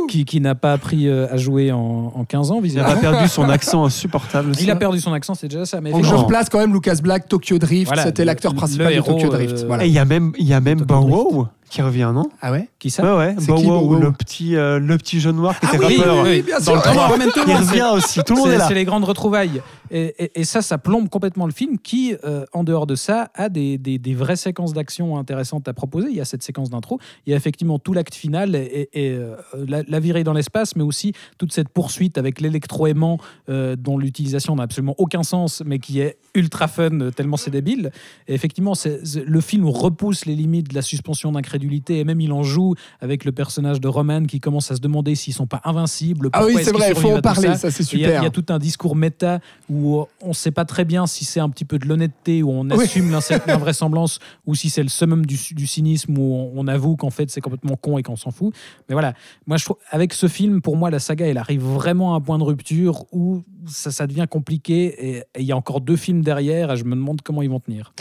qui, 0.08 0.24
qui 0.24 0.40
n'a 0.40 0.54
pas 0.54 0.72
appris 0.72 1.08
euh, 1.08 1.26
à 1.30 1.36
jouer 1.36 1.70
en, 1.72 2.12
en 2.14 2.24
15 2.24 2.50
ans 2.50 2.54
Il 2.56 2.58
a 2.58 2.62
visiblement 2.62 2.96
perdu 3.00 3.28
son 3.28 3.48
accent 3.48 3.84
insupportable. 3.84 4.52
il 4.60 4.68
a 4.70 4.72
ça. 4.74 4.78
perdu 4.78 4.98
son 5.00 5.12
accent 5.12 5.34
c'est 5.34 5.46
déjà 5.48 5.64
ça 5.64 5.80
mais 5.80 5.92
Donc, 5.92 6.04
je 6.04 6.14
replace 6.14 6.48
quand 6.48 6.58
même 6.58 6.72
Lucas 6.72 6.96
Black, 7.02 7.28
Tokyo 7.28 7.58
Drift. 7.58 7.86
Voilà, 7.86 8.04
C'était 8.04 8.24
l'acteur 8.24 8.54
principal 8.54 8.92
héros, 8.92 9.12
de 9.14 9.20
Tokyo 9.20 9.28
Drift. 9.32 9.58
euh, 9.58 9.66
Voilà. 9.66 9.84
Et 9.84 9.88
il 9.88 9.92
y 9.94 9.98
a 9.98 10.04
même, 10.04 10.32
il 10.38 10.46
y 10.46 10.54
a 10.54 10.60
même 10.60 10.80
Bow 10.80 11.00
Wow 11.00 11.48
qui 11.70 11.80
revient, 11.82 12.10
non? 12.14 12.24
Ah 12.42 12.52
ouais? 12.52 12.68
Qui 12.78 12.90
ça? 12.90 13.02
Ouais, 13.02 13.16
ouais. 13.18 13.34
C'est 13.38 13.46
Bow 13.46 13.54
qui, 13.56 13.66
Wow, 13.66 13.80
Bow 13.80 13.94
Wow? 13.94 14.00
le 14.00 14.12
petit, 14.12 14.56
euh, 14.56 14.78
le 14.78 14.98
petit 14.98 15.20
jeune 15.20 15.36
noir 15.36 15.58
qui 15.58 15.66
Ah 15.70 15.76
était 15.76 15.86
oui, 15.86 15.96
rappeur. 15.98 16.22
oui, 16.24 16.28
oui, 16.30 16.42
bien 16.42 16.58
Dans 16.58 16.64
sûr. 16.64 16.72
le 16.74 16.78
On 16.78 16.82
3. 16.82 17.06
ramène 17.08 17.28
tout 17.32 17.40
le 17.40 17.48
Il 17.50 17.56
revient 17.56 17.86
aussi. 17.94 18.20
Tout 18.24 18.34
le 18.34 18.40
monde 18.40 18.48
C'est- 18.48 18.54
est 18.54 18.58
là. 18.58 18.68
C'est 18.68 18.74
les 18.74 18.84
grandes 18.84 19.04
retrouvailles. 19.04 19.62
Et, 19.92 20.14
et- 20.18 20.40
et 20.40 20.44
ça, 20.44 20.62
ça 20.62 20.78
plombe 20.78 21.08
complètement 21.08 21.46
le 21.46 21.52
film 21.52 21.78
qui, 21.78 22.14
euh, 22.24 22.44
en 22.52 22.62
dehors 22.64 22.86
de 22.86 22.94
ça, 22.94 23.30
a 23.34 23.48
des, 23.48 23.76
des- 23.78 23.98
des 23.98 24.14
vraies 24.14 24.36
séquences 24.36 24.72
d'action 24.72 25.16
intéressantes 25.18 25.66
à 25.68 25.72
proposer. 25.72 26.08
Il 26.10 26.16
y 26.16 26.20
a 26.20 26.24
cette 26.24 26.42
séquence 26.42 26.70
d'intro, 26.70 26.98
il 27.26 27.30
y 27.30 27.34
a 27.34 27.36
effectivement 27.36 27.78
tout 27.78 27.92
l'acte 27.92 28.14
final 28.14 28.54
et, 28.54 28.88
et, 28.92 29.10
euh, 29.10 29.34
la, 29.66 29.82
la 29.86 30.00
virée 30.00 30.22
dans 30.24 30.32
l'espace, 30.32 30.76
mais 30.76 30.82
aussi 30.84 31.12
toute 31.38 31.52
cette 31.52 31.68
poursuite 31.70 32.18
avec 32.18 32.40
l'électroaimant 32.40 33.18
euh, 33.48 33.74
dont 33.76 33.98
l'utilisation 33.98 34.54
n'a 34.56 34.62
absolument 34.64 34.94
aucun 34.98 35.22
sens, 35.22 35.62
mais 35.64 35.78
qui 35.78 36.00
est 36.00 36.18
ultra 36.34 36.68
fun 36.68 37.00
euh, 37.00 37.10
tellement 37.10 37.36
c'est 37.36 37.50
débile. 37.50 37.90
Et 38.28 38.34
effectivement, 38.34 38.74
c'est- 38.74 39.04
c'est- 39.04 39.24
le 39.24 39.40
film 39.40 39.66
repousse 39.66 40.24
les 40.24 40.36
limites 40.36 40.68
de 40.70 40.74
la 40.74 40.82
suspension 40.82 41.32
d'incrédulité 41.32 41.59
et 41.88 42.04
même 42.04 42.20
il 42.20 42.32
en 42.32 42.42
joue 42.42 42.74
avec 43.00 43.24
le 43.24 43.32
personnage 43.32 43.80
de 43.80 43.88
Roman 43.88 44.24
qui 44.24 44.40
commence 44.40 44.70
à 44.70 44.76
se 44.76 44.80
demander 44.80 45.14
s'ils 45.14 45.34
sont 45.34 45.46
pas 45.46 45.60
invincibles. 45.64 46.30
Ah 46.32 46.44
oui, 46.44 46.56
c'est 46.62 46.72
vrai, 46.72 46.90
il 46.90 46.94
faut 46.96 47.10
en 47.10 47.20
parler, 47.20 47.48
ça. 47.48 47.54
ça 47.56 47.70
c'est 47.70 47.82
Et 47.94 47.96
Il 47.96 48.00
y, 48.00 48.04
a- 48.04 48.08
il 48.08 48.10
super. 48.12 48.22
y 48.24 48.26
a 48.26 48.30
tout 48.30 48.44
un 48.48 48.58
discours 48.58 48.96
méta 48.96 49.40
où 49.68 50.04
on 50.22 50.28
ne 50.28 50.32
sait 50.32 50.50
pas 50.50 50.64
très 50.64 50.84
bien 50.84 51.06
si 51.06 51.24
c'est 51.24 51.40
un 51.40 51.48
petit 51.48 51.64
peu 51.64 51.78
de 51.78 51.86
l'honnêteté, 51.86 52.42
où 52.42 52.50
on 52.50 52.68
Oui. 52.70 52.84
assume 52.84 53.10
l'invraisemblance, 53.46 54.18
ou 54.46 54.54
si 54.54 54.70
c'est 54.70 54.82
le 54.82 54.88
summum 54.88 55.26
du, 55.26 55.38
du 55.52 55.66
cynisme, 55.66 56.16
où 56.18 56.22
on, 56.34 56.52
on 56.56 56.66
avoue 56.68 56.96
qu'en 56.96 57.10
fait 57.10 57.30
c'est 57.30 57.40
complètement 57.40 57.76
con 57.76 57.98
et 57.98 58.02
qu'on 58.02 58.16
s'en 58.16 58.30
fout. 58.30 58.54
Mais 58.88 58.94
voilà, 58.94 59.14
moi 59.46 59.56
je 59.56 59.64
trouve, 59.64 59.76
avec 59.90 60.12
ce 60.14 60.28
film, 60.28 60.60
pour 60.60 60.76
moi, 60.76 60.90
la 60.90 60.98
saga, 60.98 61.26
elle 61.26 61.38
arrive 61.38 61.62
vraiment 61.62 62.14
à 62.14 62.16
un 62.16 62.20
point 62.20 62.38
de 62.38 62.44
rupture 62.44 63.04
où 63.12 63.42
ça, 63.66 63.90
ça 63.90 64.06
devient 64.06 64.26
compliqué 64.30 64.94
et 65.16 65.22
il 65.38 65.44
y 65.44 65.52
a 65.52 65.56
encore 65.56 65.80
deux 65.80 65.96
films 65.96 66.22
derrière 66.22 66.72
et 66.72 66.76
je 66.76 66.84
me 66.84 66.94
demande 66.94 67.20
comment 67.22 67.42
ils 67.42 67.50
vont 67.50 67.60
tenir. 67.60 67.92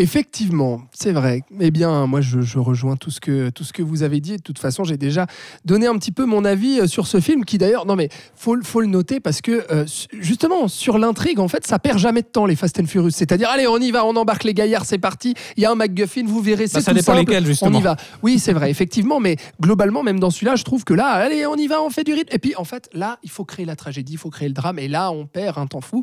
Effectivement, 0.00 0.82
c'est 0.92 1.10
vrai. 1.12 1.42
Eh 1.60 1.70
bien, 1.72 2.06
moi, 2.06 2.20
je, 2.20 2.40
je 2.40 2.58
rejoins 2.60 2.96
tout 2.96 3.10
ce, 3.10 3.20
que, 3.20 3.50
tout 3.50 3.64
ce 3.64 3.72
que 3.72 3.82
vous 3.82 4.04
avez 4.04 4.20
dit. 4.20 4.36
De 4.36 4.42
toute 4.42 4.58
façon, 4.60 4.84
j'ai 4.84 4.96
déjà 4.96 5.26
donné 5.64 5.86
un 5.88 5.98
petit 5.98 6.12
peu 6.12 6.24
mon 6.24 6.44
avis 6.44 6.78
euh, 6.80 6.86
sur 6.86 7.06
ce 7.08 7.20
film 7.20 7.44
qui, 7.44 7.58
d'ailleurs, 7.58 7.84
non, 7.84 7.96
mais 7.96 8.08
faut, 8.36 8.54
le- 8.54 8.62
faut 8.62 8.80
le 8.80 8.86
noter 8.86 9.18
parce 9.18 9.40
que, 9.40 9.66
euh, 9.72 9.84
justement, 10.20 10.68
sur 10.68 10.98
l'intrigue, 10.98 11.40
en 11.40 11.48
fait, 11.48 11.66
ça 11.66 11.78
perd 11.80 11.98
jamais 11.98 12.22
de 12.22 12.28
temps, 12.28 12.46
les 12.46 12.54
Fast 12.54 12.78
and 12.78 12.86
Furious. 12.86 13.10
C'est-à-dire, 13.10 13.48
allez, 13.50 13.66
on 13.66 13.78
y 13.78 13.90
va, 13.90 14.04
on 14.06 14.14
embarque 14.14 14.44
les 14.44 14.54
gaillards, 14.54 14.84
c'est 14.86 14.98
parti. 14.98 15.34
Il 15.56 15.64
y 15.64 15.66
a 15.66 15.70
un 15.72 15.74
MacGuffin, 15.74 16.24
vous 16.26 16.40
verrez, 16.40 16.68
c'est 16.68 16.74
Bah, 16.78 16.80
ça 16.82 16.92
tout 16.92 16.98
dépend 16.98 17.12
simple. 17.16 17.18
lesquels, 17.30 17.42
On 17.42 17.46
justement. 17.46 17.78
y 17.78 17.82
va. 17.82 17.96
Oui, 18.22 18.38
c'est 18.38 18.52
vrai, 18.52 18.70
effectivement, 18.70 19.18
mais 19.18 19.36
globalement, 19.60 20.02
même 20.04 20.20
dans 20.20 20.30
celui-là, 20.30 20.54
je 20.56 20.62
trouve 20.64 20.84
que 20.84 20.94
là, 20.94 21.06
allez, 21.08 21.44
on 21.46 21.56
y 21.56 21.66
va, 21.66 21.82
on 21.82 21.90
fait 21.90 22.04
du 22.04 22.12
rythme. 22.14 22.28
Et 22.32 22.38
puis, 22.38 22.54
en 22.56 22.64
fait, 22.64 22.88
là, 22.92 23.18
il 23.24 23.30
faut 23.30 23.44
créer 23.44 23.66
la 23.66 23.74
tragédie, 23.76 24.12
il 24.12 24.18
faut 24.18 24.30
créer 24.30 24.48
le 24.48 24.54
drame, 24.54 24.78
et 24.78 24.86
là, 24.88 25.07
on 25.10 25.26
perd 25.26 25.58
un 25.58 25.66
temps 25.66 25.80
fou. 25.80 26.02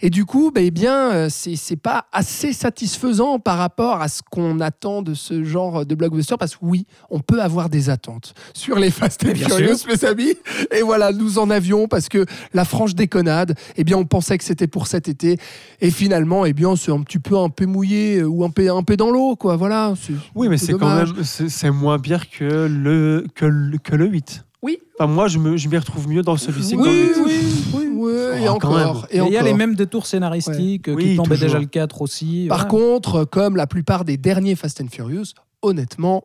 Et 0.00 0.10
du 0.10 0.24
coup, 0.24 0.50
bah, 0.54 0.60
eh 0.62 0.70
bien, 0.70 1.12
euh, 1.12 1.28
c'est 1.30 1.56
c'est 1.56 1.76
pas 1.76 2.06
assez 2.12 2.52
satisfaisant 2.52 3.38
par 3.38 3.58
rapport 3.58 4.00
à 4.00 4.08
ce 4.08 4.22
qu'on 4.22 4.60
attend 4.60 5.02
de 5.02 5.14
ce 5.14 5.44
genre 5.44 5.84
de 5.86 5.94
blockbuster, 5.94 6.36
parce 6.38 6.56
que 6.56 6.60
oui, 6.62 6.86
on 7.10 7.20
peut 7.20 7.40
avoir 7.40 7.68
des 7.68 7.90
attentes 7.90 8.34
sur 8.54 8.78
les 8.78 8.90
Fast 8.90 9.24
and 9.24 9.34
Furious, 9.34 9.86
mes 9.88 10.04
amis. 10.04 10.34
Et 10.72 10.82
voilà, 10.82 11.12
nous 11.12 11.38
en 11.38 11.50
avions, 11.50 11.88
parce 11.88 12.08
que 12.08 12.26
la 12.52 12.64
franche 12.64 12.94
déconnade, 12.94 13.54
eh 13.76 13.84
bien, 13.84 13.96
on 13.96 14.04
pensait 14.04 14.38
que 14.38 14.44
c'était 14.44 14.66
pour 14.66 14.86
cet 14.86 15.08
été, 15.08 15.38
et 15.80 15.90
finalement, 15.90 16.44
eh 16.44 16.52
bien, 16.52 16.76
c'est 16.76 16.92
un 16.92 17.02
petit 17.02 17.18
peu 17.18 17.36
un 17.38 17.48
peu 17.48 17.66
mouillé 17.66 18.18
euh, 18.18 18.26
ou 18.26 18.44
un 18.44 18.50
peu, 18.50 18.70
un 18.70 18.82
peu 18.82 18.96
dans 18.96 19.10
l'eau, 19.10 19.36
quoi. 19.36 19.56
Voilà. 19.56 19.94
c'est 20.00 20.14
Oui, 20.34 20.48
mais 20.48 20.58
c'est 20.58 20.74
quand 20.74 20.94
même 20.94 21.24
c'est 21.24 21.48
c'est 21.48 21.70
moins 21.70 21.98
pire 21.98 22.30
que 22.30 22.66
le, 22.66 23.26
que 23.34 23.44
le, 23.44 23.78
que 23.78 23.96
le 23.96 24.06
8. 24.06 24.44
Oui. 24.62 24.78
Enfin, 24.98 25.10
moi, 25.10 25.28
je 25.28 25.38
me- 25.38 25.56
je 25.56 25.68
m'y 25.68 25.76
retrouve 25.78 26.08
mieux 26.08 26.22
dans 26.22 26.36
celui-ci 26.36 26.72
que 26.76 26.78
dans 26.78 26.84
Oui, 26.84 26.96
le 26.96 27.14
8. 27.14 27.22
oui, 27.24 27.32
oui, 27.72 27.86
oui, 27.94 28.42
et 28.42 28.48
Oh, 28.48 28.52
encore. 28.52 29.06
Et 29.10 29.18
il 29.18 29.28
y 29.32 29.36
a 29.36 29.42
les 29.42 29.54
mêmes 29.54 29.74
détours 29.76 30.06
scénaristiques 30.06 30.86
Ouais. 30.88 30.96
qui 30.96 31.08
Oui, 31.10 31.16
tombaient 31.16 31.28
toujours. 31.36 31.46
déjà 31.46 31.58
le 31.60 31.66
4 31.66 32.02
aussi. 32.02 32.46
Par 32.48 32.66
Voilà. 32.68 32.70
contre, 32.70 33.24
comme 33.24 33.54
la 33.56 33.66
plupart 33.68 34.04
des 34.04 34.16
derniers 34.16 34.56
Fast 34.56 34.80
and 34.80 34.88
Furious, 34.90 35.26
honnêtement, 35.62 36.24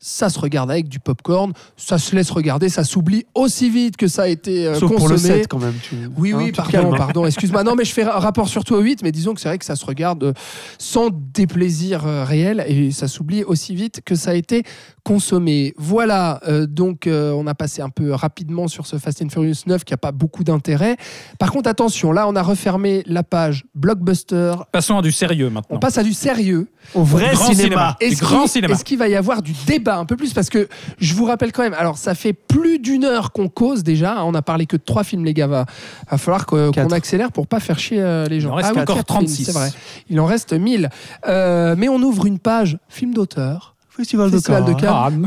ça 0.00 0.28
se 0.30 0.38
regarde 0.38 0.70
avec 0.70 0.88
du 0.88 1.00
popcorn, 1.00 1.52
ça 1.76 1.98
se 1.98 2.14
laisse 2.14 2.30
regarder, 2.30 2.68
ça 2.68 2.84
s'oublie 2.84 3.26
aussi 3.34 3.68
vite 3.68 3.96
que 3.96 4.06
ça 4.06 4.22
a 4.22 4.28
été 4.28 4.68
euh, 4.68 4.74
Sauf 4.74 4.82
consommé. 4.92 4.98
pour 4.98 5.08
le 5.08 5.16
7 5.18 5.48
quand 5.48 5.58
même. 5.58 5.74
tu- 5.82 5.96
Oui, 6.16 6.32
hein, 6.32 6.36
oui, 6.38 6.52
te 6.52 6.56
pardon, 6.56 6.92
hein. 6.92 6.96
pardon, 6.96 7.26
excuse-moi. 7.26 7.64
Non, 7.64 7.74
mais 7.74 7.84
je 7.84 7.92
fais 7.92 8.04
ra- 8.04 8.20
rapport 8.20 8.48
surtout 8.48 8.74
au 8.76 8.80
8, 8.80 9.02
mais 9.02 9.10
disons 9.10 9.34
que 9.34 9.40
c'est 9.40 9.48
vrai 9.48 9.58
que 9.58 9.64
ça 9.64 9.74
se 9.74 9.84
regarde 9.84 10.22
euh, 10.22 10.32
sans 10.78 11.10
déplaisir 11.10 12.06
euh, 12.06 12.22
réel 12.24 12.64
et 12.68 12.92
ça 12.92 13.08
s'oublie 13.08 13.42
aussi 13.42 13.74
vite 13.74 14.00
que 14.04 14.14
ça 14.14 14.30
a 14.30 14.34
été 14.34 14.62
consommer. 15.08 15.72
Voilà, 15.78 16.38
euh, 16.46 16.66
donc 16.66 17.06
euh, 17.06 17.32
on 17.32 17.46
a 17.46 17.54
passé 17.54 17.80
un 17.80 17.88
peu 17.88 18.12
rapidement 18.12 18.68
sur 18.68 18.86
ce 18.86 18.98
Fast 18.98 19.22
and 19.22 19.30
Furious 19.30 19.54
9 19.66 19.82
qui 19.84 19.92
n'a 19.94 19.96
pas 19.96 20.12
beaucoup 20.12 20.44
d'intérêt. 20.44 20.96
Par 21.38 21.50
contre, 21.50 21.68
attention, 21.70 22.12
là 22.12 22.28
on 22.28 22.36
a 22.36 22.42
refermé 22.42 23.02
la 23.06 23.22
page 23.22 23.64
blockbuster. 23.74 24.52
Passons 24.70 24.98
à 24.98 25.02
du 25.02 25.10
sérieux 25.12 25.48
maintenant. 25.48 25.76
On 25.76 25.78
passe 25.78 25.96
à 25.96 26.02
du 26.02 26.12
sérieux. 26.12 26.68
Au 26.94 27.02
vrai 27.02 27.30
grand 27.32 27.46
cinéma. 27.46 27.62
cinéma. 27.62 27.96
Est-ce 28.00 28.20
grand 28.20 28.40
qu'il- 28.42 28.50
cinéma. 28.50 28.74
Est-ce 28.74 28.84
qu'il 28.84 28.98
va 28.98 29.08
y 29.08 29.16
avoir 29.16 29.40
du 29.42 29.52
débat 29.66 29.96
un 29.98 30.04
peu 30.04 30.16
plus? 30.16 30.32
Parce 30.34 30.50
que 30.50 30.68
je 30.98 31.14
vous 31.14 31.24
rappelle 31.24 31.52
quand 31.52 31.62
même, 31.62 31.74
alors 31.74 31.96
ça 31.98 32.14
fait 32.14 32.34
plus 32.34 32.78
d'une 32.78 33.04
heure 33.04 33.32
qu'on 33.32 33.48
cause 33.48 33.82
déjà. 33.82 34.18
hein, 34.18 34.22
on 34.24 34.34
a 34.34 34.42
parlé 34.42 34.66
que 34.66 34.76
de 34.76 34.82
trois 34.82 35.04
films, 35.04 35.24
les 35.24 35.34
gars. 35.34 35.46
Va, 35.46 35.64
va 36.10 36.18
falloir 36.18 36.44
qu'on 36.44 36.70
accélère 36.90 37.32
pour 37.32 37.46
pas 37.46 37.60
faire 37.60 37.78
chier 37.78 38.00
euh, 38.02 38.26
les 38.26 38.40
gens. 38.40 38.50
en 38.52 38.56
reste 38.56 38.68
Ah 38.70 38.74
oui, 38.76 38.82
encore 38.82 38.96
quatre 38.96 39.06
36. 39.06 39.36
films, 39.36 39.46
C'est 39.46 39.52
vrai. 39.52 39.70
Il 40.10 40.20
en 40.20 40.26
reste 40.26 40.52
1000. 40.52 40.90
Euh, 41.26 41.74
mais 41.78 41.88
on 41.88 41.96
ouvre 42.02 42.26
une 42.26 42.38
page 42.38 42.78
film 42.88 43.14
d'auteur. 43.14 43.74
Festival, 43.98 44.30
Festival 44.30 44.64
de 44.64 44.74
Cannes. 44.74 45.26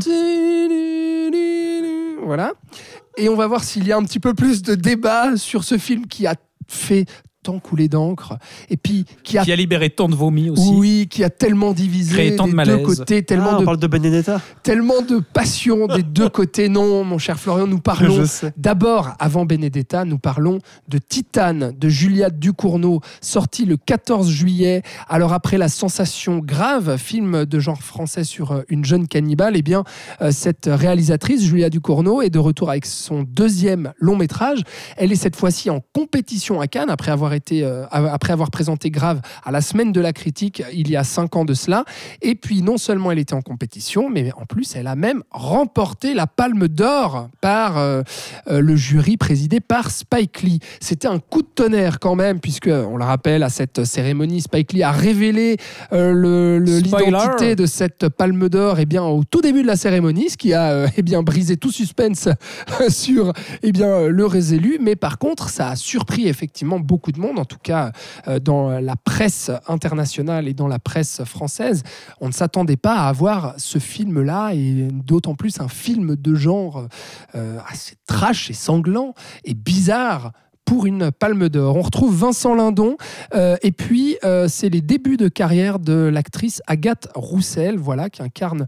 Voilà. 2.24 2.54
Et 3.18 3.28
on 3.28 3.36
va 3.36 3.46
voir 3.46 3.62
s'il 3.62 3.86
y 3.86 3.92
a 3.92 3.98
un 3.98 4.02
petit 4.02 4.18
peu 4.18 4.32
plus 4.32 4.62
de 4.62 4.74
débat 4.74 5.36
sur 5.36 5.62
ce 5.62 5.76
film 5.76 6.06
qui 6.06 6.26
a 6.26 6.36
fait 6.68 7.04
tant 7.42 7.58
couler 7.58 7.88
d'encre 7.88 8.36
et 8.70 8.76
puis 8.76 9.04
qui 9.24 9.36
a 9.38 9.44
Qui 9.44 9.52
a 9.52 9.56
libéré 9.56 9.90
tant 9.90 10.08
de 10.08 10.14
vomi 10.14 10.50
aussi. 10.50 10.70
oui, 10.74 11.08
qui 11.10 11.24
a 11.24 11.30
tellement 11.30 11.72
divisé 11.72 12.12
Créé 12.14 12.36
tant 12.36 12.46
de 12.46 12.52
des 12.56 12.64
deux 12.64 12.78
côtés, 12.78 13.22
tellement 13.22 13.48
Ah, 13.52 13.56
on 13.56 13.60
de 13.60 13.64
parle 13.64 13.78
de 13.78 13.86
Benedetta. 13.86 14.40
tellement 14.62 15.02
de 15.02 15.18
passion 15.18 15.86
des 15.88 16.02
deux 16.02 16.28
côtés. 16.28 16.68
Non, 16.68 17.04
mon 17.04 17.18
cher 17.18 17.38
Florian, 17.40 17.66
nous 17.66 17.80
parlons. 17.80 18.24
D'abord, 18.56 19.10
avant 19.18 19.44
Benedetta, 19.44 20.04
nous 20.04 20.18
parlons 20.18 20.58
de 20.88 20.98
Titane 20.98 21.72
de 21.76 21.88
Julia 21.88 22.30
Ducournau, 22.30 23.00
sorti 23.20 23.64
le 23.64 23.76
14 23.76 24.30
juillet. 24.30 24.82
Alors 25.08 25.32
après 25.32 25.58
la 25.58 25.68
sensation 25.68 26.38
grave, 26.38 26.96
film 26.96 27.44
de 27.44 27.58
genre 27.58 27.82
français 27.82 28.24
sur 28.24 28.52
euh, 28.52 28.62
une 28.68 28.84
jeune 28.84 29.08
cannibale, 29.08 29.54
eh 29.56 29.62
bien 29.62 29.84
euh, 30.20 30.30
cette 30.30 30.68
réalisatrice 30.70 31.42
Julia 31.42 31.70
Ducournau 31.70 32.22
est 32.22 32.30
de 32.30 32.38
retour 32.38 32.70
avec 32.70 32.86
son 32.86 33.22
deuxième 33.22 33.92
long 33.98 34.16
métrage. 34.16 34.60
Elle 34.96 35.10
est 35.12 35.16
cette 35.16 35.36
fois-ci 35.36 35.70
en 35.70 35.80
compétition 35.92 36.60
à 36.60 36.66
Cannes 36.68 36.90
après 36.90 37.10
avoir 37.10 37.31
été 37.34 37.64
euh, 37.64 37.84
après 37.90 38.32
avoir 38.32 38.50
présenté 38.50 38.90
Grave 38.90 39.20
à 39.44 39.50
la 39.50 39.60
semaine 39.60 39.92
de 39.92 40.00
la 40.00 40.12
critique 40.12 40.62
il 40.72 40.90
y 40.90 40.96
a 40.96 41.04
cinq 41.04 41.36
ans 41.36 41.44
de 41.44 41.54
cela. 41.54 41.84
Et 42.20 42.34
puis 42.34 42.62
non 42.62 42.78
seulement 42.78 43.10
elle 43.12 43.18
était 43.18 43.34
en 43.34 43.42
compétition, 43.42 44.08
mais 44.10 44.30
en 44.36 44.44
plus 44.46 44.74
elle 44.76 44.86
a 44.86 44.96
même 44.96 45.22
remporté 45.30 46.14
la 46.14 46.26
Palme 46.26 46.68
d'Or 46.68 47.28
par 47.40 47.78
euh, 47.78 48.02
euh, 48.48 48.60
le 48.60 48.76
jury 48.76 49.16
présidé 49.16 49.60
par 49.60 49.90
Spike 49.90 50.42
Lee. 50.42 50.60
C'était 50.80 51.08
un 51.08 51.18
coup 51.18 51.42
de 51.42 51.48
tonnerre 51.54 51.98
quand 52.00 52.14
même, 52.14 52.40
puisque 52.40 52.68
on 52.68 52.96
le 52.96 53.04
rappelle 53.04 53.42
à 53.42 53.48
cette 53.48 53.84
cérémonie, 53.84 54.40
Spike 54.40 54.72
Lee 54.72 54.82
a 54.82 54.92
révélé 54.92 55.56
euh, 55.92 56.12
le- 56.12 56.58
le- 56.58 56.80
Spoiler. 56.80 57.06
l'identité 57.06 57.56
de 57.56 57.66
cette 57.66 58.08
Palme 58.08 58.48
d'Or 58.48 58.78
eh 58.80 58.86
bien 58.86 59.02
au 59.04 59.24
tout 59.24 59.40
début 59.40 59.62
de 59.62 59.66
la 59.66 59.76
cérémonie, 59.76 60.30
ce 60.30 60.36
qui 60.36 60.52
a 60.54 60.86
eh 60.96 61.02
bien 61.02 61.22
brisé 61.22 61.56
tout 61.56 61.70
suspense 61.70 62.28
sur 62.88 63.32
eh 63.62 63.72
bien 63.72 64.06
le 64.08 64.26
résélu. 64.26 64.78
Mais 64.80 64.96
par 64.96 65.18
contre, 65.18 65.48
ça 65.48 65.70
a 65.70 65.76
surpris 65.76 66.28
effectivement 66.28 66.78
beaucoup 66.80 67.12
de 67.12 67.20
monde, 67.20 67.21
en 67.30 67.44
tout 67.44 67.58
cas 67.62 67.92
euh, 68.28 68.38
dans 68.38 68.80
la 68.80 68.96
presse 68.96 69.50
internationale 69.68 70.48
et 70.48 70.54
dans 70.54 70.68
la 70.68 70.78
presse 70.78 71.24
française. 71.24 71.82
On 72.20 72.28
ne 72.28 72.32
s'attendait 72.32 72.76
pas 72.76 72.96
à 72.96 73.08
avoir 73.08 73.54
ce 73.58 73.78
film-là 73.78 74.52
et 74.54 74.88
d'autant 74.92 75.34
plus 75.34 75.60
un 75.60 75.68
film 75.68 76.16
de 76.16 76.34
genre 76.34 76.86
euh, 77.34 77.58
assez 77.68 77.94
trash 78.06 78.50
et 78.50 78.54
sanglant 78.54 79.14
et 79.44 79.54
bizarre 79.54 80.32
pour 80.64 80.86
une 80.86 81.10
palme 81.10 81.48
d'or. 81.48 81.76
On 81.76 81.82
retrouve 81.82 82.16
Vincent 82.16 82.54
Lindon 82.54 82.96
euh, 83.34 83.56
et 83.62 83.72
puis 83.72 84.16
c'est 84.46 84.68
les 84.68 84.80
débuts 84.80 85.16
de 85.16 85.28
carrière 85.28 85.78
de 85.78 86.08
l'actrice 86.12 86.62
Agathe 86.66 87.08
Roussel, 87.14 87.76
voilà, 87.78 88.08
qui 88.08 88.22
incarne 88.22 88.66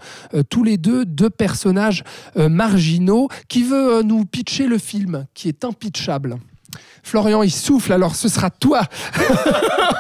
tous 0.51 0.65
les 0.65 0.77
deux 0.77 1.05
deux 1.05 1.31
personnages 1.31 2.03
marginaux. 2.37 3.29
Qui 3.49 3.63
veut 3.63 4.03
nous 4.03 4.25
pitcher 4.25 4.67
le 4.67 4.79
film, 4.79 5.27
qui 5.35 5.49
est 5.49 5.65
impitchable 5.65 6.39
Florian, 7.05 7.45
il 7.45 7.53
souffle, 7.53 7.93
alors 7.93 8.17
ce 8.17 8.29
sera 8.29 8.51
toi. 8.51 8.83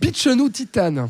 Pitch-nous 0.00 0.48
Titane. 0.48 1.08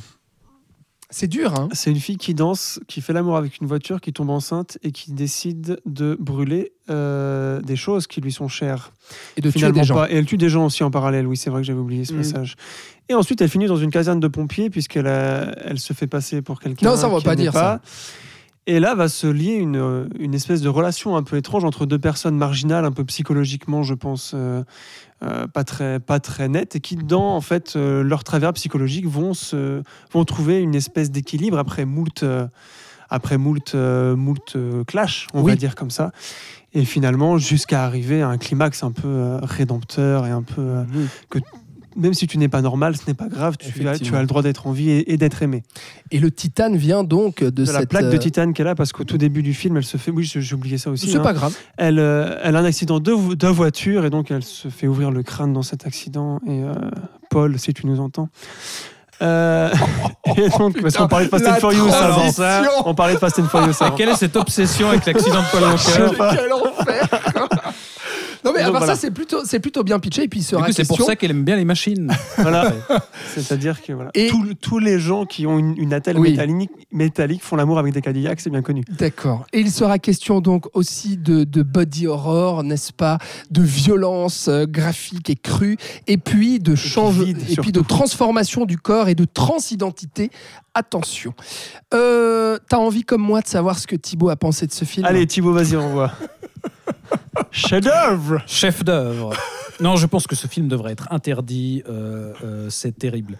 C'est 1.12 1.26
dur, 1.26 1.54
hein 1.58 1.68
C'est 1.72 1.90
une 1.90 1.98
fille 1.98 2.18
qui 2.18 2.34
danse, 2.34 2.78
qui 2.86 3.00
fait 3.00 3.12
l'amour 3.12 3.36
avec 3.36 3.58
une 3.60 3.66
voiture, 3.66 4.00
qui 4.00 4.12
tombe 4.12 4.30
enceinte 4.30 4.78
et 4.84 4.92
qui 4.92 5.10
décide 5.12 5.80
de 5.84 6.16
brûler 6.20 6.70
euh, 6.88 7.60
des 7.62 7.74
choses 7.74 8.06
qui 8.06 8.20
lui 8.20 8.30
sont 8.30 8.46
chères. 8.46 8.92
Et 9.36 9.40
de 9.40 9.50
tuer 9.50 9.58
Finalement 9.58 9.80
des 9.80 9.86
gens. 9.86 9.94
pas. 9.96 10.10
Et 10.10 10.14
elle 10.14 10.24
tue 10.26 10.36
des 10.36 10.48
gens 10.48 10.66
aussi 10.66 10.84
en 10.84 10.90
parallèle, 10.92 11.26
oui, 11.26 11.36
c'est 11.36 11.50
vrai 11.50 11.62
que 11.62 11.66
j'avais 11.66 11.80
oublié 11.80 12.04
ce 12.04 12.12
Mm. 12.12 12.16
passage. 12.18 12.54
Et 13.08 13.14
ensuite, 13.14 13.40
elle 13.40 13.48
finit 13.48 13.66
dans 13.66 13.76
une 13.76 13.90
caserne 13.90 14.20
de 14.20 14.28
pompiers, 14.28 14.70
puisqu'elle 14.70 15.08
a- 15.08 15.52
elle 15.64 15.80
se 15.80 15.92
fait 15.92 16.06
passer 16.06 16.42
pour 16.42 16.60
quelqu'un. 16.60 16.88
Non, 16.90 16.96
ça, 16.96 17.08
on 17.08 17.16
va 17.16 17.20
pas 17.20 17.34
dire 17.34 17.52
ça. 17.52 17.80
Et 18.70 18.78
là 18.78 18.94
va 18.94 19.08
se 19.08 19.26
lier 19.26 19.54
une, 19.54 20.08
une 20.20 20.32
espèce 20.32 20.60
de 20.60 20.68
relation 20.68 21.16
un 21.16 21.24
peu 21.24 21.36
étrange 21.36 21.64
entre 21.64 21.86
deux 21.86 21.98
personnes 21.98 22.36
marginales, 22.36 22.84
un 22.84 22.92
peu 22.92 23.04
psychologiquement, 23.04 23.82
je 23.82 23.94
pense, 23.94 24.30
euh, 24.32 24.62
euh, 25.24 25.48
pas, 25.48 25.64
très, 25.64 25.98
pas 25.98 26.20
très 26.20 26.48
nettes, 26.48 26.76
et 26.76 26.80
qui, 26.80 26.94
dans 26.94 27.34
en 27.34 27.40
fait, 27.40 27.74
euh, 27.74 28.04
leur 28.04 28.22
travers 28.22 28.52
psychologique, 28.52 29.08
vont, 29.08 29.34
se, 29.34 29.82
vont 30.12 30.24
trouver 30.24 30.60
une 30.60 30.76
espèce 30.76 31.10
d'équilibre 31.10 31.58
après 31.58 31.84
moult, 31.84 32.24
après 33.08 33.38
moult, 33.38 33.74
moult 33.74 34.56
clash, 34.86 35.26
on 35.34 35.42
Oui. 35.42 35.50
va 35.50 35.56
dire 35.56 35.74
comme 35.74 35.90
ça. 35.90 36.12
Et 36.72 36.84
finalement, 36.84 37.38
jusqu'à 37.38 37.84
arriver 37.84 38.22
à 38.22 38.28
un 38.28 38.38
climax 38.38 38.84
un 38.84 38.92
peu 38.92 39.38
rédempteur 39.42 40.28
et 40.28 40.30
un 40.30 40.42
peu. 40.44 40.84
que 41.28 41.40
même 42.00 42.14
si 42.14 42.26
tu 42.26 42.38
n'es 42.38 42.48
pas 42.48 42.62
normal, 42.62 42.96
ce 42.96 43.02
n'est 43.06 43.14
pas 43.14 43.28
grave, 43.28 43.56
tu 43.58 43.68
as, 43.68 43.72
tu 43.72 43.80
Effectivement. 43.82 44.18
as 44.18 44.20
le 44.22 44.26
droit 44.26 44.42
d'être 44.42 44.66
en 44.66 44.72
vie 44.72 44.90
et, 44.90 45.12
et 45.12 45.16
d'être 45.16 45.42
aimé. 45.42 45.62
Et 46.10 46.18
le 46.18 46.30
Titane 46.30 46.76
vient 46.76 47.04
donc 47.04 47.42
de, 47.44 47.50
De, 47.50 47.64
la 47.72 47.80
cette 47.80 47.88
plaque 47.90 48.06
de 48.08 48.14
euh, 48.14 48.18
titane 48.18 48.52
qu'elle 48.52 48.66
a, 48.68 48.74
parce 48.74 48.92
qu'au 48.92 49.04
tout 49.04 49.18
début 49.18 49.42
du 49.42 49.54
film, 49.54 49.76
elle 49.76 49.84
se 49.84 49.96
fait. 49.96 50.10
Oui, 50.10 50.24
j'ai 50.24 50.54
oublié 50.54 50.78
ça 50.78 50.90
aussi. 50.90 51.10
C'est 51.10 51.18
hein. 51.18 51.22
pas 51.22 51.32
grave. 51.32 51.54
Elle, 51.76 51.98
euh, 51.98 52.38
elle 52.42 52.56
a 52.56 52.60
un 52.60 52.64
accident 52.64 52.98
de, 53.00 53.12
vo- 53.12 53.34
de 53.34 53.46
voiture 53.46 54.04
et 54.04 54.10
donc 54.10 54.30
elle 54.30 54.42
se 54.42 54.68
fait 54.68 54.86
ouvrir 54.86 55.10
le 55.10 55.22
crâne 55.22 55.52
dans 55.52 55.62
cet 55.62 55.86
accident. 55.86 56.40
Et 56.46 56.62
euh, 56.62 56.72
Paul, 57.30 57.58
si 57.58 57.72
tu 57.74 57.86
nous 57.86 58.00
entends. 58.00 58.28
Euh, 59.22 59.70
et 60.36 60.48
donc, 60.48 60.80
parce 60.80 60.96
qu'on 60.96 61.06
parlait 61.06 61.26
de 61.26 61.30
Fast 61.30 61.44
la 61.44 61.52
and 61.52 61.56
Furious 61.56 61.88
avant. 61.92 62.14
transition. 62.20 62.70
On 62.86 62.94
parlait 62.94 63.14
de 63.14 63.18
Fast 63.18 63.38
and 63.38 63.48
Furious 63.48 63.72
Et 63.72 63.74
avant. 63.84 63.94
quelle 63.96 64.08
est 64.08 64.16
cette 64.16 64.36
obsession 64.36 64.88
avec 64.88 65.04
l'accident 65.04 65.40
de 65.42 65.50
Paul 65.52 65.62
Walker? 65.62 66.36
Quel 66.36 66.52
enfer 66.52 67.48
mais 68.60 68.62
à 68.62 68.66
Donc, 68.66 68.72
part 68.74 68.80
voilà. 68.82 68.94
ça, 68.94 69.00
c'est 69.00 69.10
plutôt, 69.10 69.44
c'est 69.44 69.60
plutôt 69.60 69.82
bien 69.84 69.98
pitché. 69.98 70.22
Et 70.24 70.28
puis 70.28 70.42
c'est 70.42 70.86
pour 70.86 71.00
ça 71.02 71.16
qu'elle 71.16 71.30
aime 71.32 71.44
bien 71.44 71.56
les 71.56 71.64
machines. 71.64 72.12
Voilà. 72.38 72.72
C'est-à-dire 73.34 73.82
que 73.82 73.92
voilà. 73.92 74.10
Et- 74.14 74.28
Tous- 74.28 74.54
tous 74.54 74.78
les 74.78 74.98
gens 74.98 75.26
qui 75.26 75.46
ont 75.46 75.58
une, 75.58 75.74
une 75.76 75.92
attelle 75.92 76.18
Oui. 76.18 76.30
métallique, 76.30 76.70
métallique 76.90 77.42
font 77.42 77.56
l'amour 77.56 77.78
avec 77.78 77.92
des 77.92 78.00
Cadillacs, 78.00 78.40
c'est 78.40 78.50
bien 78.50 78.62
connu. 78.62 78.82
D'accord. 78.98 79.46
Et 79.52 79.60
il 79.60 79.70
sera 79.70 79.98
question 79.98 80.40
donc 80.40 80.66
aussi 80.74 81.16
de, 81.16 81.44
de 81.44 81.62
body 81.62 82.06
horror, 82.06 82.62
n'est-ce 82.64 82.92
pas 82.92 83.18
De 83.50 83.62
violence 83.62 84.48
euh, 84.48 84.64
graphique 84.66 85.28
et 85.30 85.36
crue, 85.36 85.76
et 86.06 86.16
puis 86.16 86.58
de 86.58 86.74
change, 86.74 87.18
vide, 87.22 87.38
et 87.48 87.56
puis 87.56 87.72
de 87.72 87.80
transformation 87.80 88.64
du 88.64 88.78
corps 88.78 89.08
et 89.08 89.14
de 89.14 89.24
transidentité. 89.24 90.30
Attention. 90.74 91.34
Euh, 91.94 92.58
T'as 92.68 92.76
envie 92.78 93.02
comme 93.02 93.22
moi 93.22 93.40
de 93.40 93.48
savoir 93.48 93.78
ce 93.78 93.86
que 93.86 93.96
Thibaut 93.96 94.28
a 94.30 94.36
pensé 94.36 94.66
de 94.66 94.72
ce 94.72 94.84
film 94.84 95.04
Allez, 95.06 95.26
Thibaut, 95.26 95.52
vas-y, 95.52 95.76
on 95.76 95.90
voit. 95.90 96.12
Chef-d'œuvre 97.50 98.42
Chef 98.46 98.84
d'œuvre. 98.84 99.32
Non, 99.80 99.96
je 99.96 100.06
pense 100.06 100.26
que 100.26 100.36
ce 100.36 100.46
film 100.46 100.68
devrait 100.68 100.92
être 100.92 101.08
interdit. 101.10 101.82
euh, 101.88 102.32
euh, 102.44 102.66
c'est 102.70 102.96
terrible. 102.98 103.38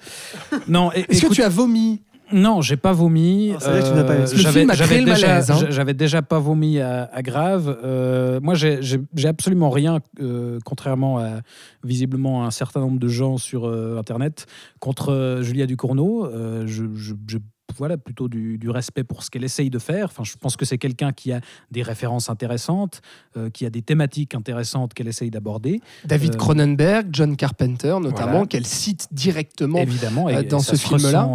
Non, 0.69 0.91
Est-ce 0.93 1.27
que 1.27 1.33
tu 1.35 1.43
as 1.43 1.49
vomi? 1.49 2.01
Non, 2.33 2.61
j'ai 2.61 2.77
pas 2.77 2.93
vomi. 2.93 3.53
C'est 3.59 3.69
vrai 3.71 3.81
que 3.83 3.89
tu 3.89 3.93
n'as 3.93 4.05
pas 4.05 4.15
aimé. 4.15 4.25
Euh, 4.25 4.31
Le 4.31 4.37
j'avais- 4.39 4.59
film 4.61 4.71
a 4.71 4.75
créé 4.75 4.87
j'avais 4.87 5.01
le 5.01 5.05
déjà, 5.15 5.27
malaise, 5.27 5.51
hein. 5.51 5.85
déjà 5.95 6.23
pas 6.23 6.39
vomi 6.39 6.79
à, 6.79 7.11
à 7.13 7.23
Grave. 7.23 7.77
Euh, 7.85 8.39
moi, 8.41 8.55
j'ai- 8.55 8.79
absolument 9.25 9.69
rien, 9.69 9.99
euh, 10.21 10.61
contrairement 10.65 11.19
à 11.19 11.41
visiblement 11.83 12.47
un 12.47 12.53
certain 12.53 12.79
nombre 12.81 13.01
de 13.01 13.09
gens 13.09 13.37
sur 13.37 13.67
euh, 13.67 13.99
Internet, 13.99 14.47
contre 14.79 15.11
euh, 15.11 15.43
Julia 15.43 15.67
Ducournau. 15.67 16.25
Euh, 16.25 16.63
je, 16.69 16.85
je- 16.95 17.15
je- 17.27 17.39
voilà, 17.77 17.97
plutôt 17.97 18.29
du, 18.29 18.59
du 18.59 18.71
respect 18.71 19.05
pour 19.05 19.23
ce 19.23 19.31
qu'elle 19.31 19.45
essaye 19.45 19.71
de 19.71 19.79
faire. 19.79 20.07
Enfin, 20.07 20.25
je 20.25 20.37
pense 20.37 20.57
que 20.57 20.65
c'est 20.65 20.79
quelqu'un 20.79 21.13
qui 21.13 21.33
a 21.33 21.41
des 21.71 21.83
références 21.83 22.31
intéressantes, 22.31 23.01
euh, 23.37 23.51
qui 23.51 23.67
a 23.67 23.71
des 23.71 23.83
thématiques 23.83 24.35
intéressantes 24.35 24.95
qu'elle 24.95 25.09
essaye 25.09 25.31
d'aborder. 25.31 25.81
David 26.05 26.35
Euh, 26.35 26.39
Cronenberg, 26.39 27.09
John 27.13 27.37
Carpenter 27.37 27.97
notamment, 28.01 28.31
Voilà. 28.33 28.47
qu'elle 28.47 28.67
cite 28.67 29.09
directement. 29.13 29.79
évidemment 29.79 30.29
et, 30.29 30.37
euh, 30.37 30.43
dans 30.43 30.59
et 30.59 30.63
ce 30.63 30.77
film-là. 30.77 31.29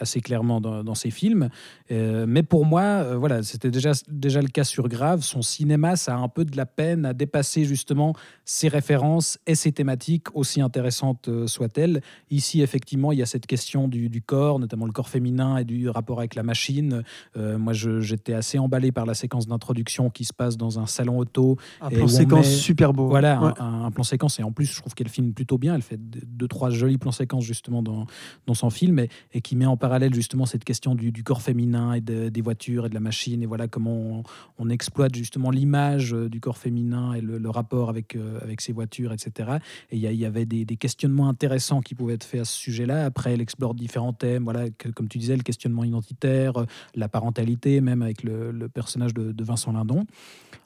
assez 0.00 0.20
clairement 0.20 0.60
dans, 0.60 0.82
dans 0.84 0.94
ses 0.94 1.10
films 1.10 1.48
mais 1.90 2.42
pour 2.42 2.64
moi 2.64 3.16
voilà 3.16 3.42
c'était 3.42 3.70
déjà 3.70 3.92
déjà 4.08 4.40
le 4.42 4.48
cas 4.48 4.64
sur 4.64 4.88
Grave 4.88 5.22
son 5.22 5.42
cinéma 5.42 5.96
ça 5.96 6.14
a 6.14 6.18
un 6.18 6.28
peu 6.28 6.44
de 6.44 6.56
la 6.56 6.66
peine 6.66 7.04
à 7.06 7.12
dépasser 7.14 7.64
justement 7.64 8.14
ses 8.44 8.68
références 8.68 9.38
et 9.46 9.54
ses 9.54 9.72
thématiques 9.72 10.34
aussi 10.34 10.60
intéressantes 10.60 11.28
soient-elles 11.46 12.00
ici 12.30 12.60
effectivement 12.62 13.12
il 13.12 13.18
y 13.18 13.22
a 13.22 13.26
cette 13.26 13.46
question 13.46 13.88
du, 13.88 14.08
du 14.08 14.22
corps 14.22 14.58
notamment 14.58 14.86
le 14.86 14.92
corps 14.92 15.08
féminin 15.08 15.56
et 15.58 15.64
du 15.68 15.88
rapport 15.88 16.18
avec 16.18 16.34
la 16.34 16.42
machine. 16.42 17.02
Euh, 17.36 17.58
moi, 17.58 17.72
j'étais 17.74 18.32
assez 18.34 18.58
emballé 18.58 18.90
par 18.90 19.06
la 19.06 19.14
séquence 19.14 19.46
d'introduction 19.46 20.10
qui 20.10 20.24
se 20.24 20.32
passe 20.32 20.56
dans 20.56 20.78
un 20.80 20.86
salon 20.86 21.18
auto. 21.18 21.56
Un 21.80 21.90
plan 21.90 22.08
séquence 22.08 22.46
met- 22.46 22.52
super 22.52 22.92
beau. 22.92 23.08
Voilà, 23.08 23.40
Ouais. 23.40 23.52
un, 23.60 23.84
un 23.84 23.90
plan 23.90 24.02
séquence. 24.02 24.40
Et 24.40 24.42
en 24.42 24.50
plus, 24.50 24.66
je 24.66 24.76
trouve 24.80 24.94
qu'elle 24.94 25.08
filme 25.08 25.32
plutôt 25.32 25.58
bien. 25.58 25.74
Elle 25.74 25.82
fait 25.82 25.98
deux, 26.00 26.48
trois 26.48 26.70
jolis 26.70 26.98
plans 26.98 27.12
séquences 27.12 27.44
justement 27.44 27.82
dans, 27.82 28.06
dans 28.46 28.54
son 28.54 28.70
film 28.70 28.98
et, 28.98 29.08
et 29.32 29.40
qui 29.40 29.54
met 29.54 29.66
en 29.66 29.76
parallèle 29.76 30.14
justement 30.14 30.46
cette 30.46 30.64
question 30.64 30.94
du, 30.94 31.12
du 31.12 31.22
corps 31.22 31.42
féminin 31.42 31.92
et 31.92 32.00
de- 32.00 32.28
des 32.30 32.40
voitures 32.40 32.86
et 32.86 32.88
de 32.88 32.94
la 32.94 33.00
machine. 33.00 33.42
Et 33.42 33.46
voilà 33.46 33.68
comment 33.68 33.94
on, 33.94 34.22
on 34.58 34.68
exploite 34.70 35.14
justement 35.14 35.50
l'image 35.50 36.14
euh, 36.14 36.28
du 36.28 36.40
corps 36.40 36.58
féminin 36.58 37.12
et 37.12 37.20
le, 37.20 37.38
le 37.38 37.50
rapport 37.50 37.90
avec, 37.90 38.16
euh, 38.16 38.38
avec 38.42 38.60
ces 38.60 38.72
voitures, 38.72 39.12
etc. 39.12 39.58
Et 39.90 39.96
il 39.96 40.02
y, 40.02 40.06
a- 40.06 40.12
il 40.12 40.18
y 40.18 40.24
avait 40.24 40.46
des, 40.46 40.64
des 40.64 40.76
questionnements 40.76 41.28
intéressants 41.28 41.80
qui 41.80 41.94
pouvaient 41.94 42.14
être 42.14 42.24
faits 42.24 42.40
à 42.40 42.44
ce 42.44 42.56
sujet-là. 42.56 43.04
Après, 43.04 43.32
elle 43.34 43.40
explore 43.40 43.74
différents 43.74 44.12
thèmes. 44.12 44.44
Voilà, 44.44 44.70
que- 44.70 44.88
comme 44.88 45.08
tu 45.08 45.18
disais, 45.18 45.36
le 45.36 45.42
questionnement 45.42 45.57
identitaire, 45.84 46.58
euh, 46.58 46.66
la 46.94 47.08
parentalité, 47.08 47.80
même 47.80 48.02
avec 48.02 48.22
le, 48.22 48.50
le 48.50 48.68
personnage 48.68 49.14
de, 49.14 49.32
de 49.32 49.44
Vincent 49.44 49.72
Lindon. 49.72 50.04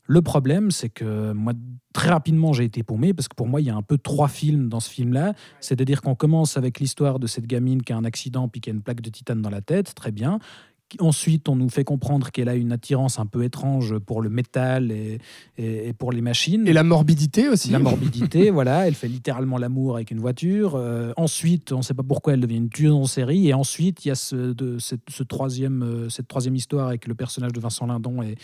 Le 0.07 0.21
problème, 0.21 0.71
c'est 0.71 0.89
que 0.89 1.33
moi, 1.33 1.53
très 1.93 2.09
rapidement, 2.09 2.53
j'ai 2.53 2.65
été 2.65 2.83
paumé 2.83 3.15
parce 3.15 3.29
que 3.29 3.37
pour 3.37 3.47
moi, 3.47 3.61
il 3.61 3.67
y 3.67 3.71
a 3.71 3.77
un 3.77 3.83
peu 3.83 3.99
trois 3.99 4.29
films 4.29 4.69
dans 4.69 4.81
ce 4.81 4.91
film-là. 4.91 5.35
C'est-à-dire 5.61 6.03
qu'on 6.03 6.17
commence 6.17 6.57
avec 6.57 6.81
l'histoire 6.81 7.19
de 7.19 7.27
cette 7.27 7.47
gamine 7.47 7.83
qui 7.83 7.93
a 7.93 7.97
un 7.97 8.05
accident 8.05 8.49
puis 8.49 8.61
qui 8.61 8.71
a 8.71 8.73
une 8.73 8.83
plaque 8.83 9.01
de 9.01 9.11
titane 9.11 9.43
dans 9.43 9.51
la 9.51 9.61
tête, 9.61 9.95
très 9.95 10.11
bien. 10.11 10.41
Ensuite, 11.01 11.49
on 11.49 11.57
nous 11.57 11.69
fait 11.69 11.85
comprendre 11.85 12.31
qu'elle 12.31 12.49
a 12.49 12.55
une 12.55 12.73
attirance 12.73 13.19
un 13.19 13.27
peu 13.27 13.45
étrange 13.45 13.99
pour 13.99 14.23
le 14.23 14.29
métal 14.31 14.91
et, 14.93 15.19
et- 15.59 15.89
et 15.89 15.93
pour 15.93 16.13
les 16.13 16.21
machines. 16.21 16.67
Et 16.67 16.73
la 16.73 16.83
morbidité 16.83 17.49
aussi. 17.49 17.71
La 17.71 17.79
morbidité, 17.79 18.51
voilà, 18.51 18.87
elle 18.87 18.95
fait 18.95 19.09
littéralement 19.09 19.59
l'amour 19.59 19.97
avec 19.97 20.11
une 20.11 20.21
voiture. 20.21 20.75
Euh, 20.77 21.13
ensuite, 21.17 21.73
on 21.73 21.79
ne 21.79 21.83
sait 21.83 21.95
pas 21.95 22.03
pourquoi 22.03 22.35
elle 22.35 22.41
devient 22.41 22.57
une 22.57 22.69
tueuse 22.71 22.93
en 22.93 23.07
série. 23.07 23.49
Et 23.49 23.55
ensuite, 23.55 24.05
il 24.05 24.09
y 24.09 24.11
a 24.11 24.15
ce, 24.15 24.53
de, 24.53 24.79
cette, 24.79 25.03
ce 25.11 25.23
troisième, 25.23 25.83
euh, 25.83 26.09
cette 26.09 26.29
troisième 26.29 26.55
histoire 26.57 26.89
avec 26.89 27.07
le 27.07 27.15
personnage 27.15 27.53
de 27.53 27.61
Vincent 27.61 27.87
Lindon. 27.87 28.23
Et, 28.23 28.37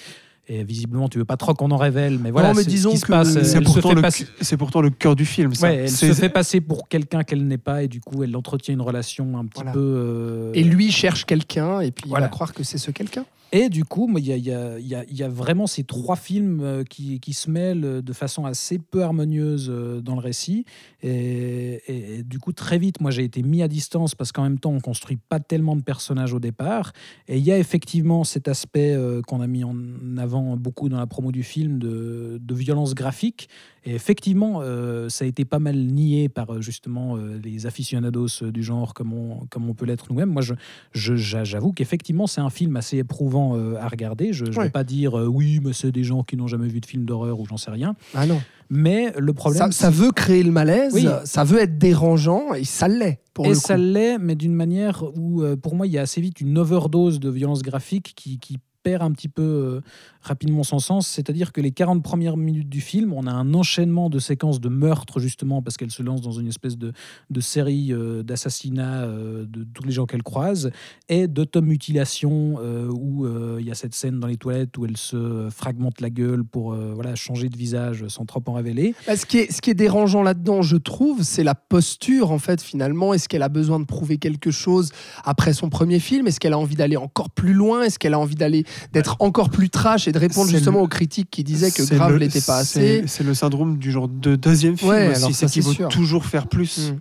et 0.51 0.65
visiblement, 0.65 1.09
tu 1.09 1.19
veux 1.19 1.25
pas 1.27 1.37
trop 1.37 1.53
qu'on 1.55 1.71
en 1.71 1.77
révèle, 1.77 2.19
mais 2.19 2.31
voilà, 2.31 2.55
mais 2.55 2.63
ce 2.63 2.69
qui 2.69 2.79
se 2.79 3.05
que 3.05 3.13
passe. 3.13 3.43
C'est 3.43 3.61
pourtant, 3.61 3.95
passer- 4.01 4.27
c'est 4.41 4.57
pourtant 4.57 4.81
le 4.81 4.91
cœur 4.91 5.15
du 5.15 5.25
film. 5.27 5.55
Ça. 5.55 5.69
Ouais, 5.69 5.77
elle 5.85 5.91
se 5.91 6.13
fait 6.15 6.29
passer 6.31 6.61
pour 6.63 6.89
quelqu'un 6.89 7.23
qu'elle 7.23 7.47
n'est 7.47 7.59
pas 7.59 7.83
et 7.83 7.89
du 7.89 8.01
coup 8.01 8.23
elle 8.23 8.35
entretient 8.37 8.73
une 8.75 8.81
relation 8.81 9.37
un 9.39 9.45
petit 9.45 9.57
Voilà. 9.57 9.73
peu. 9.73 9.79
euh, 9.81 10.51
Et 10.55 10.65
lui 10.65 10.91
cherche 10.91 11.25
quelqu'un 11.27 11.81
et 11.81 11.91
puis 11.91 12.05
il 12.09 12.13
va 12.13 12.29
croire 12.29 12.55
que 12.55 12.63
c'est 12.63 12.79
ce 12.79 12.91
quelqu'un. 12.91 13.25
Et 13.51 13.71
du 13.71 13.85
coup, 13.85 14.13
il 14.19 14.27
y 14.27 15.23
a, 15.23 15.29
vraiment 15.29 15.67
ces 15.67 15.83
trois 15.83 16.17
films 16.17 16.61
euh, 16.61 16.85
qui, 16.85 17.33
se 17.33 17.51
mêlent 17.51 17.85
euh, 17.85 18.03
de 18.03 18.13
façon 18.13 18.45
assez 18.45 18.79
peu 18.79 19.03
harmonieuse 19.03 19.69
euh, 19.71 20.03
dans 20.03 20.15
le 20.15 20.21
récit. 20.21 20.67
Et, 21.03 22.23
du 22.27 22.39
coup, 22.39 22.53
très 22.53 22.77
vite, 22.77 23.01
moi, 23.01 23.11
j'ai 23.11 23.25
été 23.25 23.43
mis 23.43 23.63
à 23.63 23.69
distance 23.69 24.15
parce 24.15 24.33
qu'en 24.33 24.43
même 24.43 24.59
temps, 24.59 24.73
on 24.73 24.81
construit 24.81 25.17
pas 25.17 25.41
tellement 25.41 25.77
de 25.77 25.83
personnages 25.83 26.35
au 26.35 26.41
départ. 26.41 26.93
Et 27.27 27.39
il 27.39 27.45
y 27.45 27.51
a 27.51 27.59
effectivement 27.59 28.23
cet 28.25 28.49
aspect 28.49 28.97
qu'on 29.27 29.41
a 29.41 29.47
mis 29.47 29.65
en 29.65 29.77
avant 30.19 30.57
beaucoup 30.57 30.89
dans 30.89 30.99
la 30.99 31.07
promo 31.07 31.33
du 31.33 31.43
film 31.43 31.79
de, 31.79 32.39
de 32.41 32.55
violence 32.55 32.95
graphique. 32.95 33.49
Et 33.89 33.95
effectivement, 33.95 34.61
euh, 34.63 35.09
ça 35.09 35.25
a 35.25 35.29
été 35.29 35.47
pas 35.47 35.59
mal 35.59 35.75
nié 35.77 36.29
par 36.29 36.53
euh, 36.53 36.61
justement 36.61 37.17
euh, 37.17 37.41
les 37.43 37.65
aficionados 37.65 38.43
du 38.53 38.63
genre 38.63 38.93
comme 38.93 39.15
on, 39.15 39.47
comme 39.49 39.67
on 39.71 39.73
peut 39.73 39.87
l'être 39.87 40.07
nous-mêmes. 40.11 40.29
Moi, 40.29 40.43
je, 40.43 40.53
je- 40.93 41.17
j'avoue 41.17 41.73
qu'effectivement, 41.73 42.27
c'est 42.27 42.43
un 42.43 42.51
film 42.51 42.77
assez 42.77 42.99
éprouvant 42.99 43.57
euh, 43.57 43.77
à 43.81 43.89
regarder. 43.89 44.35
Je 44.35 44.45
ne 44.45 44.51
Ouais. 44.55 44.65
vais 44.65 44.71
pas 44.71 44.85
dire 44.85 45.15
oui, 45.15 45.61
mais 45.65 45.73
c'est 45.73 45.91
des 45.91 46.05
gens 46.05 46.23
qui 46.23 46.37
n'ont 46.37 46.49
jamais 46.49 46.69
vu 46.69 46.81
de 46.81 46.87
film 46.87 47.07
d'horreur 47.07 47.41
ou 47.41 47.47
j'en 47.47 47.57
sais 47.57 47.71
rien. 47.71 47.95
Ah 48.15 48.27
non. 48.27 48.43
Mais 48.69 49.15
le 49.17 49.33
problème, 49.33 49.73
Ça, 49.73 49.85
ça 49.87 49.91
veut 49.91 50.13
créer 50.13 50.43
le 50.43 50.51
malaise, 50.53 50.93
Oui. 50.93 51.07
ça 51.25 51.45
veut 51.45 51.59
être 51.61 51.79
dérangeant 51.79 52.53
et 52.53 52.65
ça 52.65 52.89
l'est 52.89 53.21
pour 53.33 53.47
et 53.47 53.51
le 53.51 53.55
ça 53.55 53.79
l'est, 53.79 54.19
mais 54.19 54.35
d'une 54.35 54.53
manière 54.55 55.03
où, 55.17 55.43
pour 55.63 55.75
moi, 55.75 55.87
il 55.87 55.93
y 55.95 55.99
a 55.99 56.03
assez 56.03 56.21
vite 56.21 56.43
une 56.43 56.59
overdose 56.59 57.21
de 57.21 57.31
violence 57.31 57.63
graphique 57.63 58.13
qui, 58.15 58.39
qui 58.39 58.59
perd 58.83 59.03
un 59.03 59.11
petit 59.13 59.29
peu 59.29 59.81
rapidement 60.29 60.63
son 60.63 60.79
sens. 60.79 61.09
C'est-à-dire 61.09 61.53
que 61.53 61.61
les 61.61 61.73
40 61.73 62.03
premières 62.03 62.37
minutes 62.37 62.69
du 62.69 62.81
film, 62.81 63.13
on 63.13 63.27
a 63.27 63.33
un 63.33 63.55
enchaînement 63.55 64.11
de 64.11 64.19
séquences 64.19 64.61
de 64.61 64.69
meurtres, 64.69 65.21
justement, 65.21 65.63
parce 65.63 65.77
qu'elle 65.77 65.91
se 65.91 66.03
lance 66.03 66.21
dans 66.21 66.33
une 66.33 66.47
espèce 66.49 66.79
de, 66.79 66.93
de 67.31 67.41
série 67.41 67.93
euh, 67.93 68.23
d'assassinats 68.23 69.05
euh, 69.05 69.45
de 69.49 69.65
tous 69.65 69.85
les 69.85 69.93
gens 69.93 70.07
qu'elle 70.07 70.23
croise, 70.23 70.71
et 71.09 71.27
d'automutilation, 71.27 72.57
euh, 72.61 72.89
où 72.89 73.27
euh, 73.27 73.59
il 73.61 73.67
y 73.67 73.71
a 73.71 73.75
cette 73.75 73.95
scène 73.95 74.21
dans 74.21 74.27
les 74.27 74.37
toilettes 74.37 74.77
où 74.79 74.85
elle 74.85 74.97
se 74.97 75.49
fragmente 75.51 76.01
la 76.01 76.11
gueule 76.11 76.45
pour 76.45 76.75
voilà, 76.75 77.15
changer 77.15 77.49
de 77.49 77.57
visage 77.57 78.07
sans 78.09 78.25
trop 78.25 78.43
en 78.47 78.53
révéler. 78.53 78.95
Bah, 79.07 79.17
ce, 79.17 79.27
qui 79.27 79.39
est, 79.39 79.53
ce 79.53 79.61
qui 79.61 79.71
est 79.71 79.75
dérangeant 79.75 80.23
là-dedans, 80.23 80.63
je 80.63 80.77
trouve, 80.77 81.23
c'est 81.23 81.45
la 81.45 81.55
posture, 81.55 82.31
en 82.31 82.39
fait, 82.39 82.61
finalement. 82.63 83.15
Est-ce 83.15 83.29
qu'elle 83.29 83.43
a 83.43 83.49
besoin 83.49 83.81
de 83.81 83.85
prouver 83.85 84.19
quelque 84.19 84.51
chose 84.51 84.91
après 85.25 85.53
son 85.53 85.71
premier 85.71 85.99
film? 85.99 86.27
Est-ce 86.27 86.41
qu'elle 86.41 86.53
a 86.53 86.59
envie 86.59 86.77
d'aller 86.77 86.97
encore 86.97 87.31
plus 87.31 87.53
loin? 87.53 87.83
Est-ce 87.83 87.99
qu'elle 87.99 88.15
a 88.15 88.19
envie 88.19 88.35
d'aller 88.35 88.65
d'être 88.93 89.17
encore 89.21 89.51
plus 89.51 89.71
trash 89.71 90.09
et 90.09 90.13
de 90.13 90.18
répondre 90.19 90.49
C'est 90.51 90.57
justement 90.57 90.79
le- 90.79 90.85
aux 90.85 90.89
critiques 90.89 91.29
qui 91.31 91.45
disaient 91.45 91.71
que 91.71 91.83
Grave 91.95 92.17
l'était 92.17 92.41
pas 92.41 92.59
assez 92.59 93.05
C'est 93.07 93.25
le 93.25 93.35
syndrome 93.35 93.79
du 93.79 93.91
genre 93.91 94.09
de 94.09 94.37
deuxième 94.37 94.77
film 94.77 94.91
Ouais, 94.91 95.11
aussi, 95.11 95.33
c'est 95.35 95.47
qu'il 95.47 95.63
c'est 95.63 95.69
veut 95.69 95.75
sûr. 95.75 95.89
toujours 95.89 96.25
faire 96.27 96.47
plus. 96.47 96.91
Mm. 96.93 96.99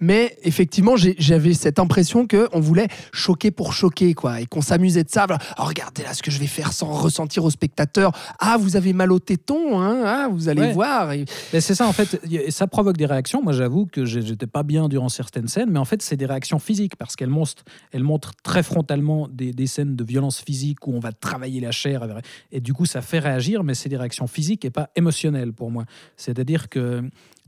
Mais 0.00 0.36
effectivement, 0.42 0.94
j'avais 0.96 1.54
cette 1.54 1.78
impression 1.78 2.26
qu'on 2.28 2.60
voulait 2.60 2.86
choquer 3.12 3.50
pour 3.50 3.72
choquer, 3.72 4.14
quoi, 4.14 4.40
et 4.40 4.46
qu'on 4.46 4.60
s'amusait 4.60 5.02
de 5.04 5.10
ça. 5.10 5.26
Oh, 5.58 5.64
regardez 5.64 6.02
là 6.04 6.14
ce 6.14 6.22
que 6.22 6.30
je 6.30 6.38
vais 6.38 6.46
faire 6.46 6.72
sans 6.72 6.86
ressentir 6.92 7.44
au 7.44 7.50
spectateur. 7.50 8.12
Ah, 8.38 8.56
vous 8.60 8.76
avez 8.76 8.92
mal 8.92 9.10
au 9.12 9.18
téton, 9.18 9.80
hein 9.80 10.02
ah, 10.06 10.28
vous 10.30 10.48
allez 10.48 10.60
Ouais. 10.62 10.72
voir. 10.72 11.12
Et- 11.12 11.24
Mais 11.52 11.60
c'est 11.60 11.74
ça, 11.74 11.86
en 11.88 11.92
fait, 11.92 12.20
ça 12.50 12.66
provoque 12.68 12.96
des 12.96 13.06
réactions. 13.06 13.42
Moi, 13.42 13.52
j'avoue 13.52 13.86
que 13.86 14.04
j'étais 14.04 14.46
pas 14.46 14.62
bien 14.62 14.88
durant 14.88 15.08
certaines 15.08 15.48
scènes, 15.48 15.70
mais 15.70 15.78
en 15.80 15.84
fait, 15.84 16.00
c'est 16.02 16.16
des 16.16 16.26
réactions 16.26 16.58
physiques 16.60 16.94
parce 16.96 17.16
qu'elles 17.16 17.28
montrent, 17.30 17.64
elles 17.92 18.04
montrent 18.04 18.32
très 18.44 18.62
frontalement 18.62 19.28
des, 19.28 19.52
des 19.52 19.66
scènes 19.66 19.96
de 19.96 20.04
violence 20.04 20.40
physique 20.40 20.86
où 20.86 20.92
on 20.94 21.00
va 21.00 21.12
travailler 21.12 21.60
la 21.60 21.72
chair. 21.72 22.06
Et 22.52 22.60
du 22.60 22.72
coup, 22.72 22.86
ça 22.86 23.02
fait 23.02 23.18
réagir, 23.18 23.64
mais 23.64 23.74
c'est 23.74 23.88
des 23.88 23.96
réactions 23.96 24.26
physiques 24.28 24.64
et 24.64 24.70
pas 24.70 24.90
émotionnelles 24.96 25.52
pour 25.52 25.70
moi. 25.72 25.84
C'est-à-dire 26.16 26.68
que 26.68 27.02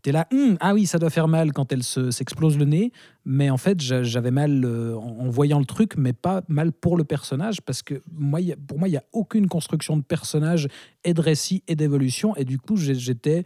tu 0.04 0.10
là, 0.12 0.28
Hum, 0.32 0.56
ah 0.60 0.74
oui, 0.74 0.86
ça 0.86 0.98
doit 0.98 1.10
faire 1.10 1.28
mal 1.28 1.52
quand 1.52 1.72
elle 1.72 1.82
se- 1.82 2.10
s'explose 2.10 2.58
le 2.58 2.66
nez, 2.66 2.92
mais 3.24 3.48
en 3.50 3.56
fait, 3.56 3.80
j'a- 3.80 4.02
j'avais 4.02 4.30
mal 4.30 4.64
euh, 4.64 4.94
en, 4.94 5.28
voyant 5.30 5.58
le 5.58 5.64
truc, 5.64 5.94
mais 5.96 6.12
pas 6.12 6.42
mal 6.48 6.70
pour 6.72 6.96
le 6.96 7.04
personnage 7.04 7.60
parce 7.62 7.82
que 7.82 8.02
moi, 8.12 8.38
pour 8.68 8.78
moi, 8.78 8.86
il 8.88 8.92
n'y 8.92 8.96
a 8.98 9.04
aucune 9.12 9.48
construction 9.48 9.96
de 9.96 10.02
personnage 10.02 10.68
et 11.04 11.14
de 11.14 11.20
récit 11.20 11.62
et 11.68 11.74
d'évolution. 11.74 12.36
Et 12.36 12.44
du 12.44 12.58
coup, 12.58 12.76
j'étais. 12.76 13.44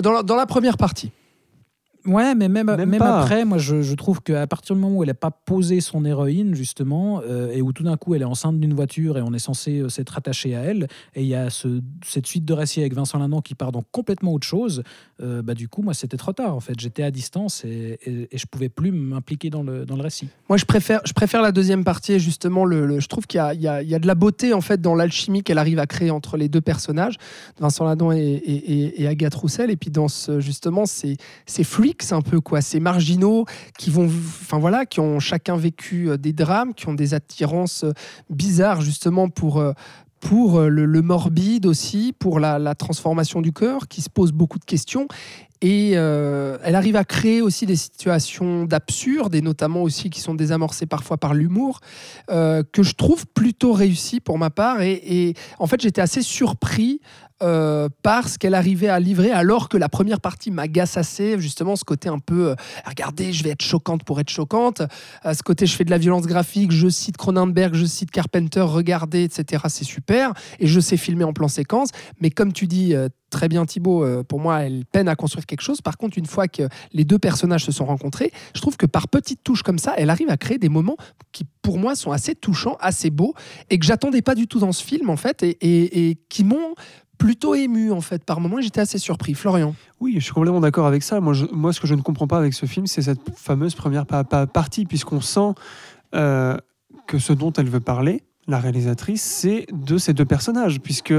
dans 0.00 0.36
la 0.36 0.46
première 0.46 0.76
partie. 0.76 1.10
Ouais, 2.08 2.34
mais 2.34 2.48
même, 2.48 2.66
Même 2.66 2.98
après, 3.20 3.44
moi, 3.44 3.58
je, 3.58 3.82
je 3.82 3.94
trouve 3.94 4.20
qu'à 4.22 4.46
partir 4.46 4.74
du 4.74 4.80
moment 4.82 4.96
où 4.96 5.02
elle 5.02 5.08
n'a 5.08 5.14
pas 5.14 5.30
posé 5.30 5.80
son 5.80 6.04
héroïne, 6.04 6.54
justement, 6.54 7.20
euh, 7.28 7.50
et 7.52 7.60
où 7.62 7.72
tout 7.72 7.82
d'un 7.84 7.96
coup 7.96 8.14
elle 8.14 8.22
est 8.22 8.26
enceinte 8.26 8.58
d'une 8.58 8.72
voiture 8.74 9.18
et 9.18 9.22
on 9.22 9.32
est 9.34 9.38
censé 9.38 9.78
euh, 9.80 9.88
s'être 9.88 10.16
attaché 10.16 10.54
à 10.56 10.60
elle, 10.60 10.88
et 11.14 11.22
il 11.22 11.28
y 11.28 11.34
a 11.34 11.50
ce- 11.50 11.80
cette 12.04 12.26
suite 12.26 12.44
de 12.44 12.52
récits 12.54 12.80
avec 12.80 12.94
Vincent 12.94 13.18
Lindon 13.18 13.40
qui 13.40 13.54
part 13.54 13.72
dans 13.72 13.82
complètement 13.92 14.32
autre 14.32 14.46
chose, 14.46 14.82
euh, 15.22 15.42
bah, 15.42 15.54
du 15.54 15.68
coup, 15.68 15.82
moi, 15.82 15.94
c'était 15.94 16.16
trop 16.16 16.32
tard, 16.32 16.54
en 16.54 16.60
fait. 16.60 16.74
J'étais 16.80 17.02
à 17.02 17.10
distance 17.10 17.64
et, 17.64 17.98
et, 18.06 18.28
et 18.34 18.38
je 18.38 18.46
pouvais 18.46 18.68
plus 18.68 18.90
m'impliquer 18.90 19.50
dans 19.50 19.62
le, 19.62 19.84
dans 19.84 19.96
le 19.96 20.02
récit. 20.02 20.28
Moi, 20.48 20.56
je 20.56 20.64
préfère, 20.64 21.00
je 21.04 21.12
préfère 21.12 21.42
la 21.42 21.52
deuxième 21.52 21.84
partie. 21.84 22.18
Justement, 22.18 22.64
le, 22.64 22.86
le- 22.86 23.00
je 23.00 23.08
trouve 23.08 23.26
qu'il 23.26 23.38
y 23.38 23.40
a, 23.40 23.52
il 23.54 23.60
y 23.60 23.88
y 23.90 23.94
a 23.94 23.98
de 23.98 24.06
la 24.06 24.14
beauté 24.14 24.52
en 24.54 24.60
fait 24.60 24.80
dans 24.80 24.94
l'alchimie 24.94 25.42
qu'elle 25.42 25.58
arrive 25.58 25.78
à 25.78 25.86
créer 25.86 26.10
entre 26.10 26.36
les 26.36 26.48
deux 26.48 26.60
personnages, 26.60 27.16
Vincent 27.60 27.84
Lindon 27.84 28.12
et, 28.12 28.18
et, 28.18 28.72
et- 28.84 29.02
et 29.02 29.06
Agathe 29.08 29.34
Roussel. 29.34 29.70
Et 29.70 29.76
puis 29.76 29.90
dans 29.90 30.08
ce, 30.08 30.40
justement 30.40 30.86
ces, 30.86 31.16
ces 31.46 31.64
freaks 31.98 32.12
un 32.12 32.22
peu 32.22 32.40
quoi, 32.40 32.60
ces 32.60 32.80
marginaux 32.80 33.44
qui 33.78 33.90
vont, 33.90 34.06
enfin 34.06 34.58
voilà, 34.58 34.86
qui 34.86 35.00
ont 35.00 35.20
chacun 35.20 35.56
vécu 35.56 36.10
euh, 36.10 36.16
des 36.16 36.32
drames, 36.32 36.74
qui 36.74 36.88
ont 36.88 36.94
des 36.94 37.14
attirances 37.14 37.84
euh, 37.84 37.92
bizarres 38.30 38.80
justement 38.80 39.28
pour 39.28 39.58
euh, 39.58 39.72
pour 40.20 40.62
le, 40.62 41.00
morbide 41.00 41.64
aussi, 41.64 42.12
pour 42.18 42.40
la, 42.40 42.74
transformation 42.74 43.40
du 43.40 43.52
cœur, 43.52 43.86
qui 43.86 44.02
se 44.02 44.10
pose 44.10 44.32
beaucoup 44.32 44.58
de 44.58 44.64
questions. 44.64 45.06
Et 45.60 45.92
elle 45.92 46.74
arrive 46.74 46.96
à 46.96 47.04
créer 47.04 47.40
aussi 47.40 47.66
des 47.66 47.76
situations 47.76 48.64
d'absurde, 48.64 49.36
et 49.36 49.42
notamment 49.42 49.80
aussi 49.80 50.10
qui 50.10 50.20
sont 50.20 50.34
désamorcées 50.34 50.86
parfois 50.86 51.18
par 51.18 51.34
l'humour, 51.34 51.78
que 52.26 52.82
je 52.82 52.94
trouve 52.94 53.28
plutôt 53.28 53.72
réussi 53.72 54.18
pour 54.18 54.38
ma 54.38 54.50
part. 54.50 54.82
Et, 54.82 55.00
et 55.06 55.34
en 55.60 55.68
fait, 55.68 55.80
j'étais 55.80 56.00
assez 56.00 56.22
surpris 56.22 57.00
euh, 57.42 57.88
par 58.02 58.28
ce 58.28 58.38
qu'elle 58.38 58.54
arrivait 58.54 58.88
à 58.88 58.98
livrer, 58.98 59.30
alors 59.30 59.68
que 59.68 59.76
la 59.76 59.88
première 59.88 60.20
partie 60.20 60.50
m'agace 60.50 60.96
assez, 60.96 61.38
justement, 61.38 61.76
ce 61.76 61.84
côté 61.84 62.08
un 62.08 62.18
peu, 62.18 62.50
euh, 62.50 62.54
regardez, 62.84 63.32
je 63.32 63.44
vais 63.44 63.50
être 63.50 63.62
choquante 63.62 64.04
pour 64.04 64.18
être 64.20 64.30
choquante, 64.30 64.82
à 65.22 65.34
ce 65.34 65.42
côté, 65.42 65.66
je 65.66 65.76
fais 65.76 65.84
de 65.84 65.90
la 65.90 65.98
violence 65.98 66.26
graphique, 66.26 66.72
je 66.72 66.88
cite 66.88 67.16
Cronenberg, 67.16 67.74
je 67.74 67.86
cite 67.86 68.10
Carpenter, 68.10 68.60
regardez, 68.60 69.24
etc. 69.24 69.64
C'est 69.68 69.84
super, 69.84 70.32
et 70.58 70.66
je 70.66 70.80
sais 70.80 70.96
filmer 70.96 71.24
en 71.24 71.32
plan 71.32 71.48
séquence, 71.48 71.90
mais 72.20 72.30
comme 72.30 72.52
tu 72.52 72.66
dis 72.66 72.94
euh, 72.94 73.08
très 73.30 73.48
bien 73.48 73.66
Thibaut, 73.66 74.04
euh, 74.04 74.22
pour 74.22 74.40
moi, 74.40 74.60
elle 74.60 74.84
peine 74.86 75.08
à 75.08 75.14
construire 75.14 75.46
quelque 75.46 75.60
chose. 75.60 75.80
Par 75.80 75.96
contre, 75.96 76.18
une 76.18 76.26
fois 76.26 76.48
que 76.48 76.62
les 76.92 77.04
deux 77.04 77.18
personnages 77.18 77.64
se 77.64 77.72
sont 77.72 77.84
rencontrés, 77.84 78.32
je 78.54 78.60
trouve 78.60 78.76
que 78.76 78.86
par 78.86 79.08
petites 79.08 79.44
touches 79.44 79.62
comme 79.62 79.78
ça, 79.78 79.94
elle 79.96 80.10
arrive 80.10 80.30
à 80.30 80.36
créer 80.36 80.58
des 80.58 80.68
moments 80.68 80.96
qui, 81.32 81.44
pour 81.62 81.78
moi, 81.78 81.94
sont 81.94 82.10
assez 82.10 82.34
touchants, 82.34 82.76
assez 82.80 83.10
beaux, 83.10 83.34
et 83.70 83.78
que 83.78 83.84
j'attendais 83.84 84.22
pas 84.22 84.34
du 84.34 84.46
tout 84.46 84.58
dans 84.58 84.72
ce 84.72 84.82
film, 84.82 85.10
en 85.10 85.16
fait, 85.16 85.42
et 85.42 86.18
qui 86.28 86.44
m'ont 86.44 86.74
plutôt 87.18 87.54
ému, 87.54 87.90
en 87.92 88.00
fait, 88.00 88.24
par 88.24 88.40
moments, 88.40 88.60
j'étais 88.60 88.80
assez 88.80 88.98
surpris. 88.98 89.34
Florian 89.34 89.74
Oui, 90.00 90.14
je 90.18 90.20
suis 90.24 90.32
complètement 90.32 90.60
d'accord 90.60 90.86
avec 90.86 91.02
ça. 91.02 91.20
Moi, 91.20 91.34
ce 91.72 91.80
que 91.80 91.86
je 91.86 91.94
ne 91.94 92.00
comprends 92.02 92.26
pas 92.28 92.38
avec 92.38 92.54
ce 92.54 92.66
film, 92.66 92.86
c'est 92.86 93.02
cette 93.02 93.20
fameuse 93.36 93.74
première 93.74 94.06
pa- 94.06 94.24
pa- 94.24 94.46
partie, 94.46 94.86
puisqu'on 94.86 95.20
sent 95.20 95.52
euh, 96.14 96.56
que 97.06 97.18
ce 97.18 97.32
dont 97.32 97.52
elle 97.52 97.68
veut 97.68 97.80
parler, 97.80 98.22
la 98.46 98.58
réalisatrice, 98.60 99.22
c'est 99.22 99.66
de 99.72 99.98
ces 99.98 100.14
deux 100.14 100.24
personnages, 100.24 100.80
puisque 100.80 101.12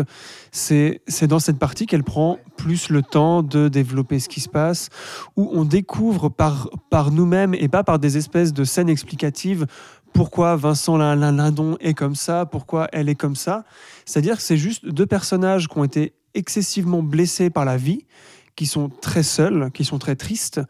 c'est 0.51 0.99
dans 1.27 1.37
cette 1.37 1.59
partie 1.59 1.85
qu'elle 1.85 2.03
prend 2.03 2.39
plus 2.57 2.89
le 2.89 3.03
temps 3.03 3.43
de 3.43 3.67
développer 3.67 4.19
ce 4.19 4.29
qui 4.29 4.39
se 4.41 4.49
passe, 4.49 4.89
où 5.37 5.49
on 5.53 5.63
découvre 5.63 6.29
par, 6.29 6.69
par 6.89 7.11
nous-mêmes 7.11 7.53
et 7.53 7.67
pas 7.67 7.83
par 7.83 7.99
des 7.99 8.17
espèces 8.17 8.51
de 8.53 8.63
scènes 8.63 8.89
explicatives 8.89 9.67
pourquoi 10.11 10.55
Vincent 10.55 10.97
Lin- 10.97 11.15
Lin- 11.15 11.31
Lindon 11.33 11.77
est 11.81 11.93
comme 11.93 12.15
ça, 12.15 12.47
pourquoi 12.47 12.87
elle 12.91 13.09
est 13.09 13.15
comme 13.15 13.35
ça. 13.35 13.63
C'est-à-dire 14.09 14.37
que 14.37 14.41
c'est 14.41 14.57
juste 14.57 14.87
deux 14.87 15.05
personnages 15.05 15.67
qui 15.67 15.77
ont 15.77 15.83
été 15.83 16.13
excessivement 16.33 17.03
blessés 17.03 17.51
par 17.51 17.63
la 17.63 17.77
vie, 17.77 18.07
qui 18.55 18.65
sont 18.65 18.89
très 18.89 19.21
seuls, 19.21 19.69
qui 19.71 19.85
sont 19.85 19.99
très 19.99 20.15
tristes, 20.15 20.61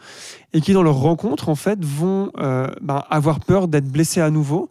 et 0.51 0.59
qui 0.59 0.73
dans 0.73 0.83
leur 0.83 0.97
rencontre, 0.97 1.47
en 1.47 1.55
fait, 1.55 1.83
vont 1.83 2.31
euh, 2.37 2.67
ben, 2.81 3.01
avoir 3.09 3.39
peur 3.39 3.69
d'être 3.69 3.87
blessés 3.87 4.19
à 4.19 4.29
nouveau, 4.29 4.69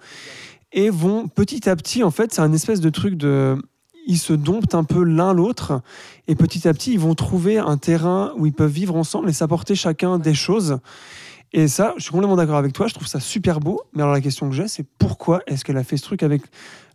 et 0.73 0.91
vont 0.91 1.29
petit 1.29 1.67
à 1.71 1.77
petit, 1.77 2.03
en 2.03 2.11
fait, 2.11 2.35
c'est 2.35 2.43
un 2.43 2.53
espèce 2.53 2.81
de 2.81 2.91
truc 2.91 3.15
de... 3.15 3.57
Ils 4.07 4.19
se 4.19 4.35
domptent 4.35 4.75
un 4.75 4.85
peu 4.85 5.03
l'un 5.03 5.33
l'autre, 5.33 5.81
et 6.27 6.35
petit 6.35 6.69
à 6.69 6.75
petit, 6.75 6.93
ils 6.93 7.01
vont 7.01 7.15
trouver 7.15 7.57
un 7.57 7.79
terrain 7.79 8.35
où 8.37 8.45
ils 8.45 8.53
peuvent 8.53 8.71
vivre 8.71 8.97
ensemble 8.97 9.31
et 9.31 9.33
s'apporter 9.33 9.77
chacun 9.77 10.19
des 10.19 10.35
choses. 10.35 10.79
Et 11.53 11.67
ça, 11.67 11.95
je 11.97 12.03
suis 12.03 12.11
complètement 12.11 12.37
d'accord 12.37 12.57
avec 12.57 12.73
toi, 12.73 12.89
je 12.89 12.95
trouve 12.95 13.07
ça 13.07 13.21
super 13.21 13.61
beau. 13.61 13.81
Mais 13.95 14.03
alors 14.03 14.13
la 14.13 14.21
question 14.21 14.49
que 14.49 14.55
j'ai, 14.55 14.69
c'est 14.69 14.87
pourquoi 14.99 15.41
est-ce 15.47 15.65
qu'elle 15.65 15.79
a 15.79 15.85
fait 15.85 15.97
ce 15.97 16.03
truc 16.03 16.23
avec 16.23 16.43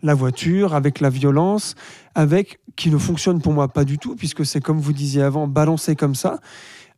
la 0.03 0.13
voiture, 0.13 0.75
avec 0.75 0.99
la 0.99 1.09
violence, 1.09 1.75
avec 2.13 2.59
qui 2.75 2.91
ne 2.91 2.97
fonctionne 2.97 3.41
pour 3.41 3.53
moi 3.53 3.67
pas 3.67 3.85
du 3.85 3.97
tout, 3.97 4.15
puisque 4.15 4.45
c'est 4.45 4.61
comme 4.61 4.79
vous 4.79 4.93
disiez 4.93 5.23
avant, 5.23 5.47
balancé 5.47 5.95
comme 5.95 6.13
ça. 6.13 6.39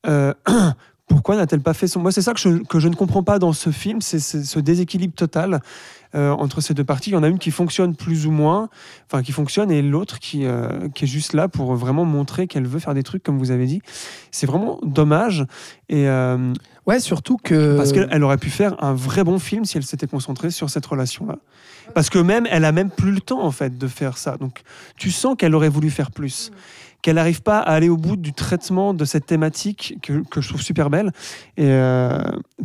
Euh, 0.06 0.34
pourquoi 1.08 1.36
n'a-t-elle 1.36 1.62
pas 1.62 1.74
fait 1.74 1.88
son... 1.88 2.00
Moi, 2.00 2.12
c'est 2.12 2.24
ça 2.24 2.34
que 2.34 2.40
je, 2.40 2.64
que 2.64 2.80
je 2.80 2.88
ne 2.88 2.96
comprends 2.96 3.24
pas 3.24 3.40
dans 3.40 3.54
ce 3.54 3.70
film, 3.70 4.02
c'est 4.02 4.20
ce 4.20 4.60
déséquilibre 4.60 5.14
total 5.14 5.62
euh, 6.16 6.32
entre 6.32 6.62
ces 6.62 6.74
deux 6.74 6.84
parties. 6.84 7.12
Il 7.12 7.14
y 7.14 7.16
en 7.16 7.24
a 7.24 7.28
une 7.28 7.38
qui 7.38 7.52
fonctionne 7.52 7.96
plus 7.96 8.26
ou 8.26 8.32
moins, 8.32 8.70
enfin 9.06 9.22
qui 9.22 9.32
fonctionne, 9.32 9.70
et 9.70 9.84
l'autre 9.84 10.20
qui, 10.20 10.46
euh, 10.46 10.90
qui 10.96 11.06
est 11.06 11.08
juste 11.08 11.34
là 11.34 11.48
pour 11.48 11.76
vraiment 11.76 12.06
montrer 12.06 12.48
qu'elle 12.48 12.66
veut 12.66 12.80
faire 12.80 12.96
des 12.96 13.04
trucs, 13.04 13.22
comme 13.22 13.38
vous 13.38 13.52
avez 13.52 13.68
dit. 13.68 13.82
C'est 14.32 14.48
vraiment 14.48 14.80
dommage. 14.82 15.46
Et, 15.90 16.08
Ouais, 16.88 17.00
surtout 17.00 17.38
que. 17.38 17.76
parce 17.78 17.92
qu'elle 17.92 18.08
elle 18.12 18.24
aurait 18.24 18.38
pu 18.38 18.50
faire 18.50 18.82
un 18.84 18.94
vrai 18.94 19.24
bon 19.24 19.40
film 19.40 19.66
si 19.66 19.78
elle 19.78 19.84
s'était 19.84 20.08
concentrée 20.08 20.52
sur 20.52 20.70
cette 20.70 20.86
relation-là. 20.86 21.38
Parce 21.94 22.10
que 22.10 22.20
même, 22.20 22.48
elle 22.52 22.66
a 22.66 22.72
même 22.72 22.90
plus 22.90 23.12
le 23.12 23.22
temps 23.22 23.44
en 23.44 23.52
fait 23.52 23.78
de 23.78 23.88
faire 23.88 24.18
ça. 24.18 24.38
Donc, 24.38 24.62
tu 24.98 25.12
sens 25.12 25.36
qu'elle 25.38 25.56
aurait 25.56 25.70
voulu 25.70 25.90
faire 25.90 26.12
plus, 26.12 26.52
qu'elle 27.02 27.16
n'arrive 27.16 27.42
pas 27.42 27.60
à 27.60 27.74
aller 27.74 27.90
au 27.90 27.98
bout 27.98 28.16
du 28.18 28.34
traitement 28.34 28.94
de 28.94 29.06
cette 29.06 29.26
thématique 29.26 29.98
que, 30.02 30.24
que 30.30 30.42
je 30.42 30.50
trouve 30.50 30.62
super 30.62 30.90
belle. 30.90 31.12
Et 31.58 31.66
euh, 31.68 32.20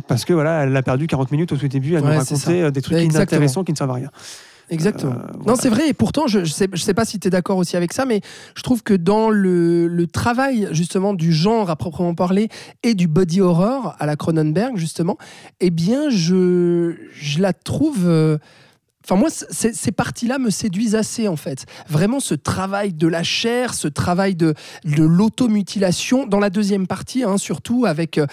parce 0.07 0.25
que 0.25 0.33
voilà, 0.33 0.63
elle 0.63 0.75
a 0.75 0.83
perdu 0.83 1.07
40 1.07 1.31
minutes 1.31 1.51
au 1.51 1.57
tout 1.57 1.67
début 1.67 1.95
à 1.95 2.01
nous 2.01 2.07
Ouais, 2.07 2.17
raconter 2.17 2.61
euh, 2.63 2.71
des 2.71 2.81
trucs 2.81 2.97
Exactement. 2.97 3.21
inintéressants 3.21 3.63
qui 3.63 3.71
ne 3.71 3.77
servent 3.77 3.91
à 3.91 3.95
rien. 3.95 4.09
Exactement. 4.71 5.13
Euh, 5.13 5.43
Non, 5.45 5.55
c'est 5.55 5.69
vrai, 5.69 5.89
et 5.89 5.93
pourtant, 5.93 6.27
je 6.27 6.39
ne 6.39 6.45
sais, 6.45 6.67
je 6.71 6.81
sais 6.81 6.93
pas 6.93 7.05
si 7.05 7.19
tu 7.19 7.27
es 7.27 7.31
d'accord 7.31 7.57
aussi 7.57 7.75
avec 7.77 7.91
ça, 7.93 8.05
mais 8.05 8.21
je 8.55 8.63
trouve 8.63 8.81
que 8.83 8.93
dans 8.93 9.29
le, 9.29 9.87
le 9.87 10.07
travail, 10.07 10.69
justement, 10.71 11.13
du 11.13 11.33
genre 11.33 11.69
à 11.69 11.75
proprement 11.75 12.15
parler 12.15 12.47
et 12.81 12.95
du 12.95 13.07
body 13.07 13.41
horror 13.41 13.95
à 13.99 14.05
la 14.05 14.15
Cronenberg, 14.15 14.77
justement, 14.77 15.17
eh 15.59 15.69
bien, 15.69 16.09
je, 16.09 16.95
je 17.13 17.41
la 17.41 17.53
trouve. 17.53 18.07
euh, 18.07 18.37
Enfin, 19.03 19.15
moi, 19.15 19.29
ces 19.31 19.91
parties-là 19.91 20.37
me 20.37 20.49
séduisent 20.51 20.95
assez, 20.95 21.27
en 21.27 21.35
fait. 21.35 21.65
Vraiment, 21.89 22.19
ce 22.19 22.35
travail 22.35 22.93
de 22.93 23.07
la 23.07 23.23
chair, 23.23 23.73
ce 23.73 23.87
travail 23.87 24.35
de, 24.35 24.53
de 24.85 25.03
l'automutilation, 25.03 26.27
dans 26.27 26.39
la 26.39 26.49
deuxième 26.49 26.87
partie, 26.87 27.23
hein, 27.23 27.37
surtout, 27.37 27.85
avec 27.85 28.17
euh, 28.17 28.27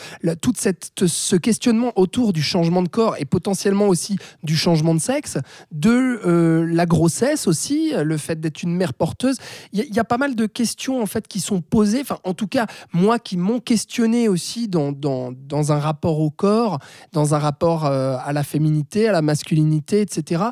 cette, 0.56 1.06
ce 1.06 1.36
questionnement 1.36 1.92
autour 1.96 2.32
du 2.32 2.42
changement 2.42 2.82
de 2.82 2.88
corps 2.88 3.16
et 3.18 3.24
potentiellement 3.24 3.88
aussi 3.88 4.18
du 4.42 4.56
changement 4.56 4.94
de 4.94 5.00
sexe, 5.00 5.38
de 5.72 6.20
euh, 6.26 6.66
la 6.70 6.86
grossesse 6.86 7.46
aussi, 7.46 7.92
le 7.96 8.16
fait 8.16 8.38
d'être 8.40 8.62
une 8.62 8.74
mère 8.74 8.94
porteuse. 8.94 9.36
Il 9.72 9.78
y, 9.78 9.82
a- 9.82 9.86
il 9.86 9.94
y 9.94 9.98
a 9.98 10.04
pas 10.04 10.18
mal 10.18 10.34
de 10.34 10.46
questions, 10.46 11.02
en 11.02 11.06
fait, 11.06 11.26
qui 11.28 11.40
sont 11.40 11.60
posées, 11.60 12.00
enfin, 12.02 12.18
en 12.24 12.34
tout 12.34 12.46
cas, 12.46 12.66
moi, 12.92 13.18
qui 13.18 13.36
m'ont 13.36 13.60
questionné 13.60 14.28
aussi 14.28 14.68
dans, 14.68 14.92
dans, 14.92 15.32
dans 15.32 15.72
un 15.72 15.78
rapport 15.78 16.20
au 16.20 16.30
corps, 16.30 16.78
dans 17.12 17.34
un 17.34 17.38
rapport 17.38 17.86
euh, 17.86 18.16
à 18.24 18.32
la 18.32 18.42
féminité, 18.42 19.08
à 19.08 19.12
la 19.12 19.22
masculinité, 19.22 20.00
etc., 20.02 20.42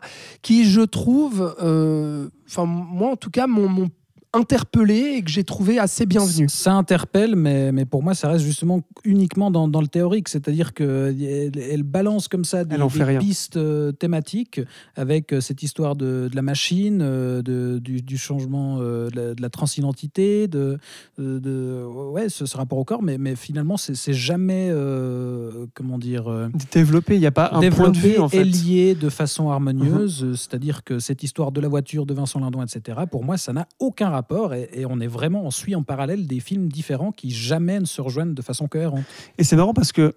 qui, 0.43 0.65
je 0.65 0.81
trouve, 0.81 1.57
euh, 1.61 2.29
enfin, 2.47 2.65
moi, 2.65 3.11
en 3.11 3.17
tout 3.17 3.31
cas, 3.31 3.47
m'ont 3.47 3.69
m'ont 3.69 3.91
interpellé 4.37 5.15
et 5.17 5.23
que 5.23 5.31
j'ai 5.31 5.45
trouvé 5.45 5.79
assez 5.79 6.07
bienvenu. 6.07 6.49
Ça 6.49 6.75
interpelle, 6.75 7.37
mais, 7.37 7.73
mais 7.73 7.85
pour 7.85 8.03
moi, 8.03 8.15
ça 8.15 8.29
reste 8.29 8.45
justement 8.45 8.81
uniquement 9.05 9.51
dans, 9.51 9.69
dans 9.69 9.81
le 9.81 9.89
théorique. 9.89 10.29
C'est-à-dire 10.29 10.75
qu'elle 10.75 11.17
elle 11.57 11.83
balance 11.83 12.29
comme 12.29 12.45
ça 12.45 12.65
des, 12.65 12.77
pistes 13.19 13.57
euh, 13.57 13.93
thématiques 13.93 14.61
avec 14.95 15.33
euh, 15.33 15.41
cette 15.41 15.63
histoire 15.63 15.97
de, 15.97 16.29
de 16.31 16.37
la 16.37 16.43
machine, 16.43 17.01
euh, 17.03 17.43
de, 17.43 17.79
du, 17.79 18.03
du 18.03 18.19
changement 18.19 18.79
euh, 18.81 19.09
de, 19.11 19.17
la, 19.17 19.35
de 19.35 19.43
la 19.43 19.49
transidentité, 19.51 20.49
de, 20.49 20.79
de, 21.19 21.39
de- 21.39 21.85
ouais, 22.11 22.29
ce, 22.29 22.47
ce 22.47 22.57
rapport 22.57 22.79
au 22.79 22.85
corps, 22.85 23.03
mais, 23.03 23.19
mais 23.19 23.37
finalement, 23.37 23.77
c'est 23.77 24.13
jamais, 24.13 24.69
euh, 24.71 25.67
comment 25.75 25.99
dire, 25.99 26.29
euh, 26.29 26.49
Développé, 26.73 27.15
il 27.15 27.21
n'y 27.21 27.27
a 27.27 27.31
pas 27.31 27.47
un 27.47 27.51
point 27.51 27.61
de 27.61 27.65
développé 27.71 27.99
vue 27.99 28.19
en 28.19 28.27
et 28.27 28.31
fait. 28.31 28.45
lié 28.45 28.95
de 28.95 29.09
façon 29.09 29.51
harmonieuse, 29.51 30.25
euh, 30.25 30.35
c'est-à-dire 30.35 30.85
que 30.85 30.99
cette 30.99 31.23
histoire 31.23 31.53
de 31.53 31.61
la 31.61 31.69
voiture 31.69 32.07
de 32.07 32.15
Vincent 32.15 32.41
Lindon, 32.41 32.63
etc., 32.63 32.99
pour 33.11 33.25
moi, 33.25 33.37
ça 33.37 33.53
n'a 33.53 33.67
aucun 33.79 34.09
rapport 34.11 34.26
et, 34.73 34.87
on 34.87 35.01
est 35.01 35.07
vraiment, 35.07 35.45
on 35.45 35.51
suit 35.51 35.75
en 35.75 35.83
parallèle 35.83 36.27
des 36.27 36.41
films 36.41 36.69
différents 36.69 37.13
qui 37.13 37.31
jamais 37.31 37.81
ne 37.81 37.85
se 37.85 38.01
rejoignent 38.01 38.35
de 38.35 38.43
façon 38.43 38.69
cohérente. 38.69 39.05
Et 39.39 39.45
c'est 39.45 39.57
marrant 39.57 39.75
parce 39.75 39.93
que 39.93 40.15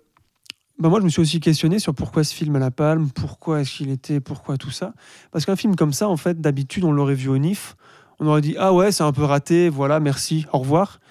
bah 0.79 0.87
moi, 0.87 0.99
je 0.99 1.03
me 1.03 1.09
suis 1.09 1.21
aussi 1.21 1.41
questionné 1.41 1.77
sur 1.77 1.93
pourquoi 1.93 2.23
ce 2.23 2.33
film 2.33 2.55
à 2.55 2.59
la 2.59 2.71
palme, 2.71 3.09
pourquoi 3.13 3.61
est-ce 3.61 3.77
qu'il 3.77 3.89
était, 3.89 4.21
pourquoi 4.21 4.57
tout 4.57 4.71
ça. 4.71 4.93
Parce 5.31 5.45
qu'un 5.45 5.57
film 5.57 5.75
comme 5.75 5.91
ça, 5.91 6.07
en 6.07 6.15
fait, 6.15 6.39
d'habitude, 6.39 6.85
on 6.85 6.93
l'aurait 6.93 7.15
vu 7.15 7.27
au 7.27 7.37
NIF. 7.37 7.75
On 8.19 8.27
aurait 8.27 8.41
dit 8.41 8.55
Ah 8.57 8.73
ouais, 8.73 8.93
c'est 8.93 9.03
un 9.03 9.11
peu 9.11 9.23
raté, 9.23 9.67
voilà, 9.67 9.99
merci, 9.99 10.45
au 10.53 10.59
revoir. 10.59 11.01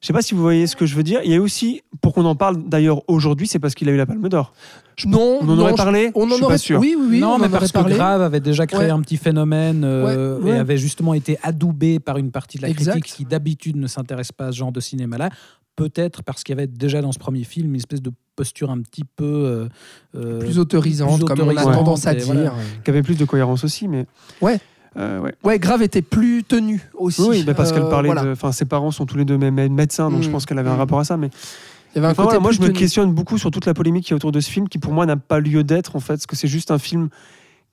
Je 0.00 0.06
sais 0.06 0.14
pas 0.14 0.22
si 0.22 0.34
vous 0.34 0.40
voyez 0.40 0.66
ce 0.66 0.76
que 0.76 0.86
je 0.86 0.94
veux 0.94 1.02
dire. 1.02 1.20
Il 1.24 1.30
y 1.30 1.34
a 1.34 1.40
aussi, 1.40 1.82
pour 2.00 2.14
qu'on 2.14 2.24
en 2.24 2.36
parle 2.36 2.68
d'ailleurs 2.68 3.02
aujourd'hui, 3.08 3.46
c'est 3.46 3.58
parce 3.58 3.74
qu'il 3.74 3.88
a 3.88 3.92
eu 3.92 3.96
la 3.96 4.06
palme 4.06 4.28
d'or. 4.28 4.54
Non, 5.04 5.40
On 5.42 5.48
en 5.48 5.56
non, 5.56 5.62
aurait 5.62 5.72
je- 5.72 5.76
parlé 5.76 6.10
On 6.14 6.26
Je 6.26 6.32
en 6.32 6.36
suis 6.36 6.44
aurait 6.44 6.54
pas 6.54 6.58
sûr. 6.58 6.80
Oui, 6.80 6.96
oui, 6.98 7.06
oui. 7.10 7.20
non, 7.20 7.34
on 7.34 7.38
mais 7.38 7.46
en 7.46 7.50
parce 7.50 7.68
que 7.68 7.72
parlé. 7.72 7.94
Grave 7.96 8.22
avait 8.22 8.40
déjà 8.40 8.66
créé 8.66 8.80
Ouais. 8.86 8.90
un 8.90 9.00
petit 9.00 9.18
phénomène 9.18 9.82
euh, 9.84 10.38
Ouais, 10.40 10.50
et 10.52 10.58
avait 10.58 10.78
justement 10.78 11.12
été 11.12 11.38
adoubé 11.42 11.98
par 12.00 12.16
une 12.16 12.30
partie 12.30 12.56
de 12.56 12.62
la 12.62 12.70
Exact. 12.70 12.92
critique 12.92 13.14
qui 13.16 13.24
d'habitude 13.26 13.76
ne 13.76 13.86
s'intéresse 13.86 14.32
pas 14.32 14.46
à 14.46 14.52
ce 14.52 14.56
genre 14.56 14.72
de 14.72 14.80
cinéma-là. 14.80 15.28
Peut-être 15.76 16.22
parce 16.22 16.42
qu'il 16.42 16.54
y 16.54 16.58
avait 16.58 16.66
déjà 16.66 17.02
dans 17.02 17.12
ce 17.12 17.18
premier 17.18 17.44
film 17.44 17.68
une 17.70 17.76
espèce 17.76 18.00
de 18.00 18.10
posture 18.36 18.70
un 18.70 18.80
petit 18.80 19.04
peu 19.04 19.24
euh, 19.26 19.68
euh, 20.14 20.38
plus 20.38 20.58
autorisante, 20.58 21.18
plus 21.18 21.24
comme 21.26 21.40
on 21.46 21.54
a 21.56 21.62
tendance 21.62 22.06
à 22.06 22.14
dire. 22.14 22.24
voilà. 22.24 22.54
Qui 22.82 22.90
avait 22.90 23.02
plus 23.02 23.18
de 23.18 23.26
cohérence 23.26 23.64
aussi, 23.64 23.86
mais. 23.88 24.06
Ouais. 24.40 24.58
Euh, 24.96 25.20
ouais. 25.20 25.34
Ouais, 25.44 25.58
Grave 25.58 25.82
était 25.82 26.00
plus 26.00 26.42
tenu 26.42 26.80
aussi. 26.94 27.20
Oui, 27.20 27.42
bah 27.44 27.52
parce 27.52 27.70
qu'elle 27.72 27.86
parlait 27.90 28.06
voilà. 28.08 28.24
de. 28.24 28.30
Enfin, 28.32 28.52
ses 28.52 28.64
parents 28.64 28.90
sont 28.90 29.04
tous 29.04 29.18
les 29.18 29.26
deux 29.26 29.36
mé- 29.36 29.50
mé- 29.50 29.68
médecins, 29.68 30.10
donc 30.10 30.22
je 30.22 30.28
Mm. 30.30 30.32
pense 30.32 30.46
qu'elle 30.46 30.58
avait 30.58 30.70
un 30.70 30.76
Mm. 30.76 30.78
rapport 30.78 31.00
à 31.00 31.04
ça. 31.04 31.18
Mais 31.18 31.28
Il 31.96 31.98
y 31.98 32.04
avait 32.04 32.08
un 32.08 32.10
Enfin, 32.10 32.24
côté 32.24 32.36
voilà, 32.36 32.40
moi, 32.40 32.52
je 32.52 32.60
me 32.60 32.68
questionne 32.68 33.12
beaucoup 33.12 33.38
sur 33.38 33.50
toute 33.50 33.64
la 33.64 33.72
polémique 33.72 34.04
qui 34.04 34.12
est 34.12 34.16
autour 34.16 34.30
de 34.30 34.38
ce 34.40 34.50
film, 34.50 34.68
qui 34.68 34.78
pour 34.78 34.92
moi 34.92 35.06
n'a 35.06 35.16
pas 35.16 35.40
lieu 35.40 35.64
d'être 35.64 35.96
en 35.96 36.00
fait, 36.00 36.12
parce 36.14 36.26
que 36.26 36.36
c'est 36.36 36.46
juste 36.48 36.70
un 36.70 36.78
film. 36.78 37.08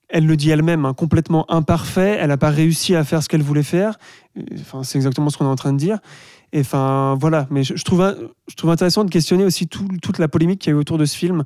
Elle 0.08 0.26
le 0.26 0.38
dit 0.38 0.50
elle-même, 0.50 0.86
hein, 0.86 0.94
complètement 0.94 1.46
imparfait. 1.52 2.18
Elle 2.20 2.30
n'a 2.30 2.38
pas 2.38 2.50
réussi 2.52 2.96
à 2.96 3.04
faire 3.04 3.22
ce 3.22 3.28
qu'elle 3.30 3.42
voulait 3.42 3.64
faire. 3.64 3.98
Enfin, 4.60 4.84
c'est 4.84 4.98
exactement 4.98 5.30
ce 5.30 5.38
qu'on 5.38 5.46
est 5.46 5.50
en 5.50 5.56
train 5.56 5.74
de 5.74 5.78
dire. 5.78 5.98
Et 6.54 6.62
enfin, 6.62 7.18
voilà. 7.20 7.48
Mais 7.50 7.64
je, 7.64 7.76
je 7.76 7.84
trouve, 7.84 8.16
je 8.48 8.56
trouve 8.56 8.70
intéressant 8.70 9.04
de 9.04 9.10
questionner 9.10 9.44
aussi 9.44 9.68
tout- 9.68 9.88
toute 10.02 10.20
la 10.20 10.28
polémique 10.30 10.60
qui 10.62 10.70
y 10.70 10.72
a 10.72 10.76
eu 10.76 10.80
autour 10.80 10.98
de 10.98 11.06
ce 11.06 11.18
film, 11.18 11.44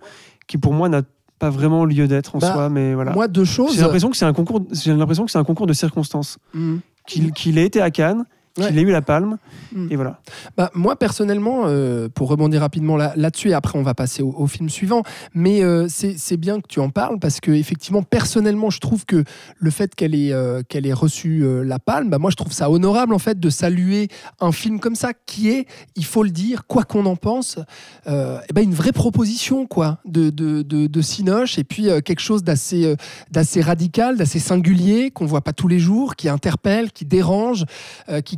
qui 0.48 0.58
pour 0.58 0.74
moi 0.74 0.88
n'a 0.90 1.02
pas 1.40 1.50
vraiment 1.50 1.86
lieu 1.86 2.08
d'être 2.08 2.36
en 2.36 2.40
Bah, 2.40 2.52
soi. 2.54 2.70
Mais 2.70 2.94
voilà. 2.94 3.14
Moi, 3.14 3.28
deux 3.28 3.46
choses. 3.46 3.74
J'ai 3.76 3.82
l'impression 3.82 4.10
que 4.10 4.18
c'est 4.18 4.26
un 4.26 4.34
concours. 4.34 4.62
J'ai 4.72 4.94
l'impression 4.94 5.26
que 5.26 5.32
c'est 5.32 5.38
un 5.40 5.44
concours 5.46 5.68
de 5.68 5.74
circonstances. 5.74 6.38
Mm. 6.54 6.78
Qu'il 7.08 7.32
qu'il 7.32 7.58
ait 7.58 7.66
été 7.66 7.80
à 7.82 7.90
Cannes, 7.90 8.26
qu'il 8.66 8.76
Ouais. 8.76 8.82
ait 8.82 8.86
eu 8.86 8.92
la 8.92 9.02
palme, 9.02 9.38
Mm. 9.74 9.88
et 9.92 9.96
voilà. 9.96 10.20
Bah, 10.56 10.72
moi, 10.74 10.96
personnellement, 10.96 11.64
euh, 11.66 12.08
pour 12.10 12.30
rebondir 12.30 12.62
rapidement 12.62 12.98
là- 12.98 13.14
là-dessus, 13.16 13.50
et 13.50 13.54
après 13.54 13.78
on 13.78 13.84
va 13.84 13.94
passer 13.94 14.22
au, 14.24 14.34
au 14.38 14.48
film 14.48 14.70
suivant, 14.70 15.04
mais 15.34 15.64
euh, 15.64 15.88
c'est 15.90 16.18
c'est 16.18 16.38
bien 16.38 16.60
que 16.62 16.68
tu 16.68 16.80
en 16.80 16.90
parles 16.90 17.20
parce 17.20 17.40
que, 17.40 17.52
effectivement, 17.52 18.02
personnellement, 18.04 18.70
je 18.70 18.80
trouve 18.80 19.06
que 19.06 19.24
le 19.58 19.70
fait 19.72 19.94
qu'elle 19.96 20.16
ait, 20.16 20.32
euh, 20.34 20.62
qu'elle 20.68 20.86
ait 20.86 20.94
reçu 20.94 21.42
euh, 21.44 21.64
la 21.64 21.80
palme, 21.80 22.10
bah, 22.10 22.18
moi, 22.18 22.32
je 22.32 22.36
trouve 22.36 22.52
ça 22.54 22.70
honorable, 22.72 23.14
en 23.14 23.20
fait, 23.20 23.40
de 23.40 23.50
saluer 23.50 24.08
un 24.40 24.52
film 24.52 24.80
comme 24.80 24.96
ça 24.96 25.12
qui 25.26 25.50
est, 25.50 25.68
il 25.96 26.06
faut 26.06 26.24
le 26.24 26.30
dire, 26.32 26.66
quoi 26.68 26.84
qu'on 26.84 27.06
en 27.06 27.16
pense, 27.16 27.60
euh, 28.08 28.40
eh 28.50 28.54
ben, 28.54 28.64
une 28.64 28.74
vraie 28.74 28.92
proposition 28.94 29.66
quoi, 29.68 30.00
de, 30.06 30.30
de, 30.30 30.62
de, 30.62 30.88
de 30.88 31.02
Cinoche 31.02 31.58
et 31.60 31.64
puis 31.64 31.90
euh, 31.90 32.02
quelque 32.02 32.20
chose 32.22 32.44
d'assez 32.44 32.86
euh, 32.86 32.96
d'assez 33.32 33.62
radical, 33.62 34.18
d'assez 34.18 34.40
singulier, 34.40 35.12
qu'on 35.12 35.26
voit 35.26 35.42
pas 35.42 35.54
tous 35.54 35.68
les 35.68 35.80
jours, 35.80 36.16
qui 36.16 36.30
interpelle, 36.30 36.92
qui 36.92 37.06
dérange, 37.06 37.66
euh, 38.10 38.22
qui 38.22 38.38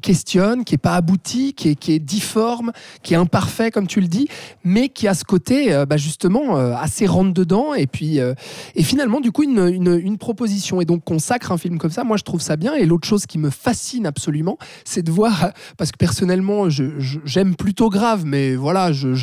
qui 0.65 0.75
est 0.75 0.79
pas 0.81 0.95
abouti, 0.95 1.53
qui 1.53 1.69
est, 1.69 1.75
qui 1.75 1.93
est 1.93 1.99
difforme, 1.99 2.71
qui 3.03 3.13
est 3.13 3.17
imparfait 3.17 3.71
comme 3.71 3.87
tu 3.87 4.01
le 4.01 4.07
dis, 4.07 4.27
mais 4.63 4.89
qui 4.89 5.07
a 5.07 5.13
ce 5.13 5.23
côté 5.23 5.73
euh, 5.73 5.85
bah, 5.85 5.97
justement 5.97 6.57
euh, 6.57 6.73
assez 6.75 7.05
rentre 7.05 7.33
dedans 7.33 7.73
et 7.73 7.87
puis 7.87 8.19
euh, 8.19 8.33
et 8.75 8.83
finalement 8.83 9.21
du 9.21 9.31
coup 9.31 9.43
une, 9.43 9.67
une, 9.67 10.17
proposition 10.17 10.81
et 10.81 10.85
donc 10.85 11.03
consacre 11.03 11.51
un 11.51 11.57
film 11.57 11.77
comme 11.77 11.91
ça. 11.91 12.03
Moi 12.03 12.17
je 12.17 12.23
trouve 12.23 12.41
ça 12.41 12.55
bien 12.55 12.73
et 12.73 12.85
l'autre 12.85 13.07
chose 13.07 13.25
qui 13.25 13.37
me 13.37 13.49
fascine 13.49 14.05
absolument, 14.05 14.57
c'est 14.83 15.03
de 15.03 15.11
voir 15.11 15.51
parce 15.77 15.91
que 15.91 15.97
personnellement 15.97 16.69
j'aime 16.69 17.55
plutôt 17.55 17.89
grave, 17.89 18.25
mais 18.25 18.55
voilà 18.55 18.91
je 18.91 19.13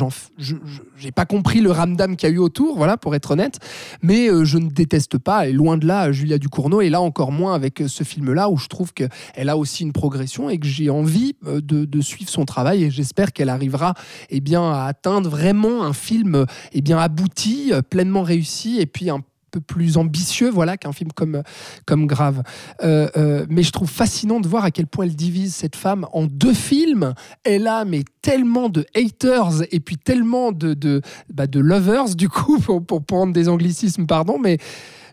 j'ai 0.97 1.11
pas 1.11 1.25
compris 1.25 1.59
le 1.59 1.71
ramdam 1.71 2.15
qu'il 2.15 2.29
y 2.29 2.31
a 2.31 2.35
eu 2.35 2.39
autour, 2.39 2.77
voilà 2.77 2.97
pour 2.97 3.13
être 3.13 3.31
honnête, 3.31 3.59
mais 4.01 4.29
je 4.43 4.57
ne 4.57 4.69
déteste 4.69 5.17
pas 5.17 5.47
et 5.47 5.51
loin 5.51 5.77
de 5.77 5.85
là 5.85 6.11
Julia 6.11 6.37
Ducournau 6.37 6.81
et 6.81 6.89
là 6.89 7.01
encore 7.01 7.31
moins 7.31 7.53
avec 7.53 7.83
ce 7.87 8.03
film 8.03 8.33
là 8.33 8.49
où 8.49 8.57
je 8.57 8.67
trouve 8.67 8.93
que 8.93 9.03
elle 9.35 9.49
a 9.49 9.57
aussi 9.57 9.83
une 9.83 9.93
progression 9.93 10.49
et 10.49 10.57
que 10.57 10.67
j'ai 10.77 10.89
envie 10.89 11.35
euh, 11.47 11.59
de, 11.61 12.01
suivre 12.01 12.29
son 12.29 12.45
travail 12.45 12.83
et 12.83 12.91
j'espère 12.91 13.33
qu'elle 13.33 13.49
arrivera 13.49 13.95
eh 14.29 14.39
bien, 14.39 14.71
à 14.71 14.85
atteindre 14.85 15.29
vraiment 15.29 15.83
un 15.83 15.93
film 15.93 16.35
euh, 16.35 16.45
eh 16.71 16.81
bien, 16.81 16.99
abouti, 16.99 17.71
euh, 17.73 17.81
pleinement 17.81 18.21
réussi 18.21 18.79
et 18.79 18.85
puis 18.85 19.09
un 19.09 19.21
peu 19.49 19.61
plus 19.61 19.97
ambitieux 19.97 20.49
voilà 20.49 20.75
qu'un 20.75 20.91
film 20.91 21.11
comme 21.13 21.41
comme 21.85 22.05
grave. 22.05 22.43
Mais 22.83 23.63
je 23.63 23.71
trouve 23.71 23.89
fascinant 23.89 24.41
de 24.41 24.47
voir 24.47 24.65
à 24.65 24.71
quel 24.71 24.87
point 24.87 25.05
elle 25.05 25.15
divise 25.15 25.55
cette 25.55 25.77
femme 25.77 26.05
en 26.11 26.25
deux 26.25 26.53
films. 26.53 27.13
Elle 27.45 27.65
a 27.67 27.85
mais 27.85 28.03
tellement 28.21 28.67
de 28.67 28.85
haters 28.93 29.63
et 29.71 29.79
puis 29.79 29.97
tellement 29.97 30.51
de 30.51 30.73
de, 30.73 31.01
bah, 31.33 31.45
lovers 31.53 32.13
du 32.15 32.27
coup 32.27 32.59
pour, 32.65 32.85
pour 32.85 33.05
prendre 33.05 33.31
des 33.31 33.47
anglicismes 33.47 34.05
pardon 34.05 34.37
mais 34.37 34.57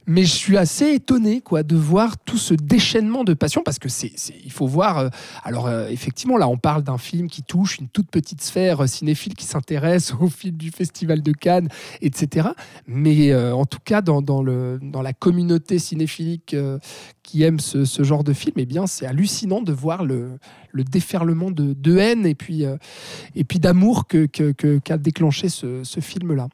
mais 0.06 0.24
je 0.24 0.34
suis 0.34 0.56
assez 0.58 0.92
étonné 0.92 1.40
quoi 1.40 1.62
de 1.62 1.76
voir 1.76 2.18
tout 2.18 2.36
ce 2.36 2.52
déchaînement 2.54 3.24
de 3.24 3.32
passion 3.34 3.62
parce 3.64 3.78
que 3.78 3.88
c'est 3.88 4.12
il 4.44 4.52
faut 4.52 4.66
voir 4.66 4.98
euh, 4.98 5.08
alors 5.44 5.66
euh, 5.66 5.88
effectivement 5.88 6.36
là 6.36 6.48
on 6.48 6.58
parle 6.58 6.82
d'un 6.82 6.98
film 6.98 7.28
qui 7.28 7.42
touche 7.42 7.78
une 7.78 7.88
toute 7.88 8.10
petite 8.10 8.42
sphère 8.42 8.82
euh, 8.82 8.86
cinéphile 8.86 9.34
qui 9.34 9.46
s'intéresse 9.46 10.12
au 10.20 10.28
film 10.28 10.56
du 10.56 10.70
festival 10.70 11.22
de 11.22 11.32
Cannes 11.32 11.68
etc 12.02 12.48
mais 12.86 13.34
en 13.34 13.64
tout 13.64 13.78
cas 13.84 14.02
dans, 14.02 14.42
le 14.42 14.78
dans 14.82 15.02
la 15.02 15.12
communauté 15.12 15.78
cinéphilique 15.78 16.54
qui 17.22 17.42
aime 17.42 17.60
ce, 17.60 17.84
genre 18.02 18.24
de 18.24 18.32
film 18.32 18.54
eh 18.58 18.66
bien 18.66 18.86
c'est 18.86 19.06
hallucinant 19.06 19.62
de 19.62 19.72
voir 19.72 20.04
le, 20.04 20.38
le 20.72 20.84
déferlement 20.84 21.50
de, 21.50 21.72
de 21.72 21.96
haine 21.96 22.26
et 22.26 22.34
puis 22.34 22.64
et 23.34 23.44
puis 23.44 23.58
d'amour 23.58 24.06
que 24.06 24.26
que- 24.26 24.52
que- 24.52 24.78
qu'a 24.78 24.98
déclenché 24.98 25.48
ce, 25.48 25.82
ce 25.84 26.00
film 26.00 26.34
là 26.34 26.48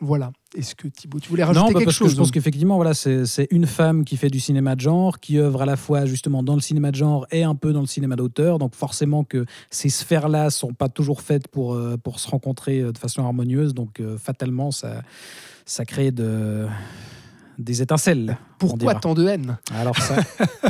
voilà 0.00 0.32
est-ce 0.56 0.74
que 0.74 0.88
Thibaut 0.88 1.20
tu 1.20 1.28
voulais 1.28 1.44
rajouter 1.44 1.64
Non, 1.64 1.72
bah, 1.72 1.78
quelque 1.78 1.84
parce 1.86 1.96
chose 1.96 2.08
que 2.08 2.14
je 2.14 2.18
pense 2.18 2.30
qu'effectivement, 2.30 2.76
voilà, 2.76 2.94
c'est 2.94 3.24
c'est 3.26 3.46
une 3.50 3.66
femme 3.66 4.04
qui 4.04 4.16
fait 4.16 4.30
du 4.30 4.40
cinéma 4.40 4.74
de 4.74 4.80
genre, 4.80 5.20
qui 5.20 5.38
œuvre 5.38 5.62
à 5.62 5.66
la 5.66 5.76
fois 5.76 6.06
justement 6.06 6.42
dans 6.42 6.54
le 6.54 6.60
cinéma 6.60 6.90
de 6.90 6.96
genre 6.96 7.26
et 7.30 7.44
un 7.44 7.54
peu 7.54 7.72
dans 7.72 7.80
le 7.80 7.86
cinéma 7.86 8.16
d'auteur. 8.16 8.58
Donc 8.58 8.74
forcément 8.74 9.22
que 9.22 9.44
ces 9.70 9.88
sphères-là 9.88 10.50
sont 10.50 10.74
pas 10.74 10.88
toujours 10.88 11.22
faites 11.22 11.46
pour, 11.48 11.74
euh, 11.74 11.96
pour 11.96 12.18
se 12.18 12.28
rencontrer 12.28 12.80
euh, 12.80 12.92
de 12.92 12.98
façon 12.98 13.22
harmonieuse. 13.22 13.74
Donc 13.74 14.00
euh, 14.00 14.18
fatalement, 14.18 14.70
ça, 14.72 15.02
ça 15.66 15.84
crée 15.84 16.10
de, 16.10 16.66
des 17.58 17.82
étincelles. 17.82 18.36
Pourquoi 18.60 18.94
tant 18.94 19.14
de 19.14 19.26
haine? 19.26 19.58
Alors 19.78 19.96
ça, 19.96 20.14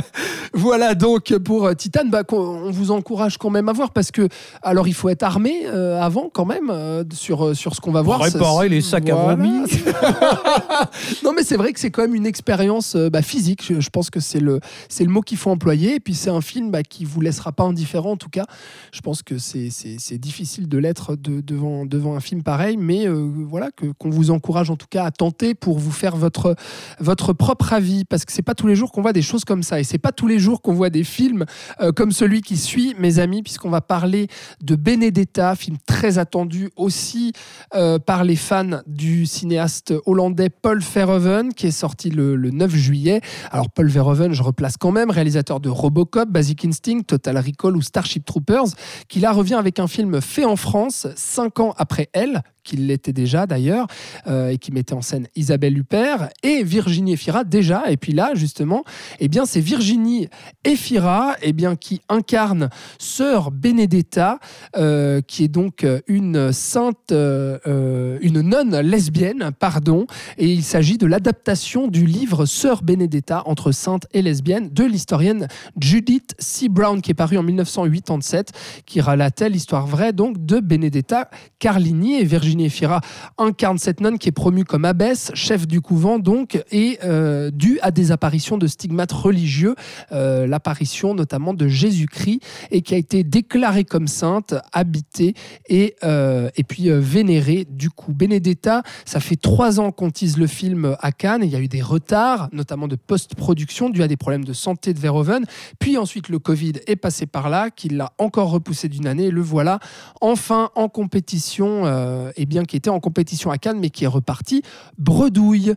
Voilà 0.53 0.95
donc 0.95 1.33
pour 1.37 1.65
euh, 1.65 1.73
Titan, 1.73 2.01
bah, 2.07 2.23
on 2.31 2.71
vous 2.71 2.91
encourage 2.91 3.37
quand 3.37 3.49
même 3.49 3.69
à 3.69 3.73
voir 3.73 3.91
parce 3.91 4.11
que 4.11 4.27
alors 4.61 4.87
il 4.87 4.93
faut 4.93 5.07
être 5.09 5.23
armé 5.23 5.65
euh, 5.67 6.01
avant 6.01 6.29
quand 6.33 6.45
même 6.45 6.69
euh, 6.69 7.03
sur 7.13 7.55
sur 7.55 7.73
ce 7.75 7.79
qu'on 7.81 7.91
va 7.91 8.01
voir. 8.01 8.19
Réparer 8.21 8.67
Ça- 8.67 8.67
les 8.67 8.81
sacs 8.81 9.09
à 9.09 9.15
Voilà. 9.15 9.35
vomi. 9.35 9.49
non 11.23 11.31
mais 11.33 11.43
c'est 11.43 11.55
vrai 11.57 11.71
que 11.73 11.79
c'est 11.79 11.91
quand 11.91 12.01
même 12.01 12.15
une 12.15 12.25
expérience 12.25 12.95
euh, 12.95 13.09
bah, 13.09 13.21
physique. 13.21 13.63
Je, 13.65 13.79
je 13.79 13.89
pense 13.89 14.09
que 14.09 14.19
c'est 14.19 14.39
le 14.39 14.59
c'est 14.89 15.03
le 15.03 15.09
mot 15.09 15.21
qu'il 15.21 15.37
faut 15.37 15.49
employer 15.51 15.95
et 15.95 15.99
puis 15.99 16.15
c'est 16.15 16.29
un 16.29 16.41
film 16.41 16.71
bah, 16.71 16.83
qui 16.83 17.05
vous 17.05 17.21
laissera 17.21 17.51
pas 17.51 17.63
indifférent 17.63 18.11
en 18.11 18.17
tout 18.17 18.29
cas. 18.29 18.45
Je 18.91 19.01
pense 19.01 19.23
que 19.23 19.37
c'est 19.37 19.69
c'est 19.69 19.95
c'est 19.99 20.17
difficile 20.17 20.67
de 20.67 20.77
l'être 20.77 21.15
de- 21.15 21.41
devant 21.41 21.85
devant 21.85 22.15
un 22.15 22.19
film 22.19 22.43
pareil, 22.43 22.77
mais 22.77 23.07
voilà 23.07 23.69
que 23.75 23.85
qu'on 23.97 24.09
vous 24.09 24.31
encourage 24.31 24.69
en 24.69 24.75
tout 24.75 24.87
cas 24.89 25.05
à 25.05 25.11
tenter 25.11 25.53
pour 25.55 25.79
vous 25.79 25.91
faire 25.91 26.15
votre 26.15 26.55
votre 26.99 27.33
propre 27.33 27.73
avis 27.73 27.80
parce 28.09 28.25
que 28.25 28.31
c'est 28.31 28.41
pas 28.41 28.55
tous 28.55 28.67
les 28.67 28.75
jours 28.75 28.91
qu'on 28.91 29.01
voit 29.01 29.13
des 29.13 29.21
choses 29.21 29.45
comme 29.45 29.63
ça. 29.63 29.79
Et 29.79 29.83
c'est 29.83 29.97
pas 29.97 30.11
tous 30.11 30.27
les 30.27 30.39
jours 30.39 30.61
qu'on 30.61 30.73
voit 30.73 30.89
des 30.89 31.03
films 31.03 31.45
euh, 31.79 31.91
comme 31.91 32.11
celui 32.11 32.41
qui 32.41 32.57
suit 32.57 32.95
mes 32.97 33.19
amis 33.19 33.43
puisqu'on 33.43 33.69
va 33.69 33.81
parler 33.81 34.27
de 34.61 34.75
Benedetta 34.75 35.55
film 35.55 35.77
très 35.85 36.17
attendu 36.17 36.69
aussi 36.75 37.33
euh, 37.75 37.99
par 37.99 38.23
les 38.23 38.35
fans 38.35 38.81
du 38.87 39.25
cinéaste 39.25 39.93
hollandais 40.05 40.49
Paul 40.49 40.79
Verhoeven 40.79 41.53
qui 41.53 41.67
est 41.67 41.71
sorti 41.71 42.09
le, 42.09 42.35
le 42.35 42.51
9 42.51 42.75
juillet. 42.75 43.21
Alors 43.51 43.69
Paul 43.69 43.87
Verhoeven 43.87 44.33
je 44.33 44.43
replace 44.43 44.77
quand 44.77 44.91
même 44.91 45.11
réalisateur 45.11 45.59
de 45.59 45.69
Robocop 45.69 46.29
Basic 46.29 46.65
Instinct 46.65 47.01
Total 47.07 47.37
Recall 47.37 47.75
ou 47.75 47.81
Starship 47.81 48.25
Troopers 48.25 48.67
qui 49.07 49.19
là 49.19 49.31
revient 49.31 49.55
avec 49.55 49.79
un 49.79 49.87
film 49.87 50.21
fait 50.21 50.45
en 50.45 50.55
France 50.55 51.07
cinq 51.15 51.59
ans 51.59 51.73
après 51.77 52.09
elle 52.13 52.41
qu'il 52.63 52.87
l'était 52.87 53.13
déjà 53.13 53.45
d'ailleurs, 53.45 53.87
euh, 54.27 54.49
et 54.49 54.57
qui 54.57 54.71
mettait 54.71 54.93
en 54.93 55.01
scène 55.01 55.27
Isabelle 55.35 55.77
Huppert 55.77 56.29
et 56.43 56.63
Virginie 56.63 57.13
Efira 57.13 57.43
déjà. 57.43 57.89
Et 57.89 57.97
puis 57.97 58.13
là, 58.13 58.31
justement, 58.35 58.83
eh 59.19 59.27
bien, 59.27 59.45
c'est 59.45 59.61
Virginie 59.61 60.27
Efira 60.63 61.35
eh 61.41 61.53
bien, 61.53 61.75
qui 61.75 62.01
incarne 62.09 62.69
sœur 62.99 63.51
Benedetta, 63.51 64.39
euh, 64.75 65.21
qui 65.21 65.43
est 65.43 65.47
donc 65.47 65.85
une 66.07 66.51
sainte, 66.51 67.11
euh, 67.11 68.17
une 68.21 68.41
nonne 68.41 68.79
lesbienne, 68.79 69.51
pardon. 69.57 70.05
Et 70.37 70.47
il 70.51 70.63
s'agit 70.63 70.97
de 70.97 71.07
l'adaptation 71.07 71.87
du 71.87 72.05
livre 72.05 72.45
Sœur 72.45 72.83
Benedetta 72.83 73.43
entre 73.45 73.71
sainte 73.71 74.07
et 74.13 74.21
lesbienne 74.21 74.69
de 74.69 74.83
l'historienne 74.83 75.47
Judith 75.79 76.35
C. 76.39 76.69
Brown, 76.69 77.01
qui 77.01 77.11
est 77.11 77.15
paru 77.15 77.37
en 77.37 77.43
1987, 77.43 78.51
qui 78.85 79.01
relatait 79.01 79.49
l'histoire 79.49 79.87
vraie 79.87 80.13
donc 80.13 80.45
de 80.45 80.59
Benedetta 80.59 81.29
Carlini 81.59 82.15
et 82.15 82.23
Virginie 82.23 82.50
Efira 82.59 83.01
incarne 83.37 83.77
cette 83.77 84.01
nonne 84.01 84.17
qui 84.17 84.29
est 84.29 84.33
promue 84.33 84.65
comme 84.65 84.85
abbesse, 84.85 85.31
chef 85.33 85.67
du 85.67 85.81
couvent 85.81 86.19
donc, 86.19 86.63
et 86.71 86.99
euh, 87.03 87.51
due 87.51 87.79
à 87.81 87.91
des 87.91 88.11
apparitions 88.11 88.57
de 88.57 88.67
stigmates 88.67 89.11
religieux, 89.11 89.75
euh, 90.11 90.47
l'apparition 90.47 91.13
notamment 91.13 91.53
de 91.53 91.67
Jésus-Christ, 91.67 92.41
et 92.71 92.81
qui 92.81 92.93
a 92.93 92.97
été 92.97 93.23
déclarée 93.23 93.83
comme 93.83 94.07
sainte, 94.07 94.55
habitée 94.73 95.33
et, 95.69 95.95
euh, 96.03 96.49
et 96.55 96.63
puis 96.63 96.89
euh, 96.89 96.99
vénérée 96.99 97.65
du 97.69 97.89
coup. 97.89 98.13
Benedetta, 98.13 98.83
ça 99.05 99.19
fait 99.19 99.35
trois 99.35 99.79
ans 99.79 99.91
qu'on 99.91 100.11
tease 100.11 100.37
le 100.37 100.47
film 100.47 100.95
à 100.99 101.11
Cannes, 101.11 101.43
et 101.43 101.45
il 101.45 101.51
y 101.51 101.55
a 101.55 101.59
eu 101.59 101.67
des 101.67 101.81
retards, 101.81 102.49
notamment 102.51 102.87
de 102.87 102.95
post-production, 102.95 103.89
dû 103.89 104.03
à 104.03 104.07
des 104.07 104.17
problèmes 104.17 104.45
de 104.45 104.53
santé 104.53 104.93
de 104.93 104.99
Verhoeven, 104.99 105.45
puis 105.79 105.97
ensuite 105.97 106.29
le 106.29 106.39
Covid 106.39 106.73
est 106.87 106.95
passé 106.95 107.25
par 107.25 107.49
là, 107.49 107.69
qui 107.69 107.89
l'a 107.89 108.13
encore 108.17 108.51
repoussé 108.51 108.89
d'une 108.89 109.07
année, 109.07 109.25
et 109.25 109.31
le 109.31 109.41
voilà 109.41 109.79
enfin 110.19 110.69
en 110.75 110.89
compétition, 110.89 111.85
euh, 111.85 112.31
et 112.41 112.45
bien 112.45 112.65
qui 112.65 112.75
était 112.75 112.89
en 112.89 112.99
compétition 112.99 113.51
à 113.51 113.57
Cannes, 113.57 113.77
mais 113.79 113.89
qui 113.91 114.03
est 114.03 114.07
reparti 114.07 114.63
bredouille. 114.97 115.73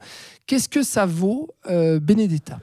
Qu'est-ce 0.46 0.68
que 0.68 0.82
ça 0.82 1.04
vaut, 1.06 1.48
euh, 1.70 2.00
Benedetta 2.00 2.58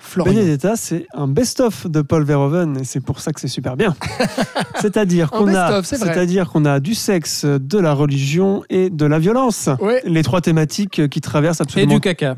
Florian? 0.00 0.34
Benedetta, 0.34 0.76
c'est 0.76 1.06
un 1.14 1.28
best-of 1.28 1.86
de 1.88 2.02
Paul 2.02 2.24
Verhoeven 2.24 2.78
et 2.80 2.84
c'est 2.84 3.00
pour 3.00 3.20
ça 3.20 3.32
que 3.32 3.40
c'est 3.40 3.48
super 3.48 3.76
bien. 3.76 3.94
C'est-à-dire 4.80 5.30
Un 5.32 5.38
qu'on 5.38 5.48
a, 5.48 5.68
best-of, 5.68 5.86
c'est 5.86 5.96
vrai. 5.96 6.12
c'est-à-dire 6.14 6.50
qu'on 6.50 6.64
a 6.64 6.80
du 6.80 6.94
sexe, 6.94 7.44
de 7.44 7.78
la 7.78 7.94
religion 7.94 8.64
et 8.70 8.90
de 8.90 9.06
la 9.06 9.18
violence. 9.18 9.68
Ouais. 9.80 10.02
Les 10.04 10.22
trois 10.22 10.40
thématiques 10.40 11.08
qui 11.08 11.20
traversent 11.20 11.60
et 11.60 11.62
absolument. 11.62 11.94
du 11.94 12.00
caca. 12.00 12.36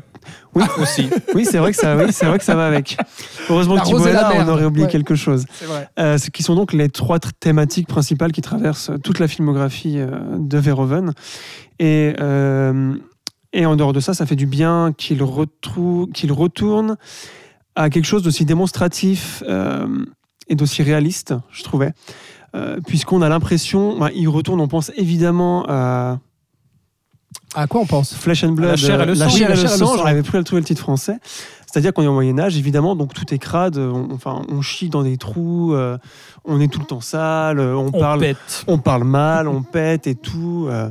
Oui. 0.55 0.63
aussi. 0.79 1.09
Oui, 1.35 1.45
c'est 1.45 1.57
vrai 1.59 1.71
que 1.71 1.77
ça, 1.77 1.95
oui, 1.95 2.05
c'est 2.11 2.25
vrai 2.25 2.37
que 2.37 2.43
ça 2.43 2.55
va 2.55 2.65
avec. 2.67 2.97
Heureusement 3.49 3.77
que 3.77 3.85
Thibaut 3.85 4.05
est 4.07 4.13
là, 4.13 4.31
on 4.35 4.47
aurait 4.47 4.65
oublié 4.65 4.85
Ouais. 4.85 4.91
quelque 4.91 5.15
chose. 5.15 5.45
Vrai. 5.63 5.87
Euh, 5.99 6.17
ce 6.17 6.29
qui 6.29 6.43
sont 6.43 6.55
donc 6.55 6.73
les 6.73 6.89
trois 6.89 7.17
tr- 7.17 7.31
thématiques 7.39 7.87
principales 7.87 8.31
qui 8.31 8.41
traversent 8.41 8.91
toute 9.03 9.19
la 9.19 9.27
filmographie 9.27 9.97
euh, 9.99 10.09
de 10.37 10.57
Verhoeven. 10.57 11.13
Et, 11.79 12.13
euh, 12.19 12.95
et 13.53 13.65
en 13.65 13.75
dehors 13.75 13.93
de 13.93 13.99
ça, 13.99 14.13
ça 14.13 14.25
fait 14.25 14.35
du 14.35 14.45
bien 14.47 14.93
qu'il 14.97 15.21
qu'il 16.13 16.31
retourne 16.31 16.97
à 17.75 17.89
quelque 17.89 18.05
chose 18.05 18.23
d'aussi 18.23 18.45
démonstratif 18.45 19.43
euh, 19.47 19.87
et 20.47 20.55
d'aussi 20.55 20.81
réaliste, 20.81 21.35
je 21.51 21.63
trouvais. 21.63 21.91
Euh, 22.55 22.79
Puisqu'on 22.87 23.21
a 23.21 23.29
l'impression, 23.29 23.99
bah, 23.99 24.09
il 24.15 24.27
retourne, 24.29 24.59
on 24.61 24.67
pense 24.67 24.91
évidemment 24.95 25.65
à 25.67 26.19
À 27.59 27.65
quoi 27.67 27.81
on 27.81 27.85
pense 27.85 28.13
Flesh 28.13 28.43
and 28.43 28.51
Blood, 28.51 28.69
La 28.69 28.75
chair 28.77 29.01
et 29.01 29.05
le 29.07 29.11
euh, 29.13 29.15
sang. 29.15 29.23
la 29.25 29.29
chair 29.29 29.49
et 29.51 29.55
le 29.61 29.67
sang, 29.67 29.97
j'arrivais 29.97 30.21
plus 30.21 30.37
à 30.37 30.39
le 30.39 30.43
trouver 30.45 30.61
le 30.61 30.65
titre 30.67 30.81
français. 30.81 31.17
C'est-à-dire 31.65 31.91
qu'on 31.91 32.03
est 32.03 32.07
au 32.07 32.13
Moyen 32.13 32.37
Âge, 32.39 32.55
évidemment, 32.57 32.95
donc 32.95 33.13
tout 33.13 33.33
est 33.33 33.39
crade, 33.39 33.77
on, 33.77 34.09
enfin, 34.13 34.41
on 34.49 34.61
chie 34.61 34.89
dans 34.89 35.03
des 35.03 35.17
trous, 35.17 35.73
euh, 35.73 35.97
on 36.45 36.61
est 36.61 36.71
tout 36.71 36.79
le 36.79 36.85
temps 36.85 37.01
sale, 37.01 37.59
euh, 37.59 37.75
on, 37.75 37.87
On 37.87 37.91
parle, 37.99 38.19
pète. 38.21 38.63
on 38.67 38.77
parle 38.77 39.03
mal, 39.03 39.47
on 39.47 39.63
pète 39.63 40.07
et 40.07 40.15
tout. 40.15 40.67
euh, 40.69 40.89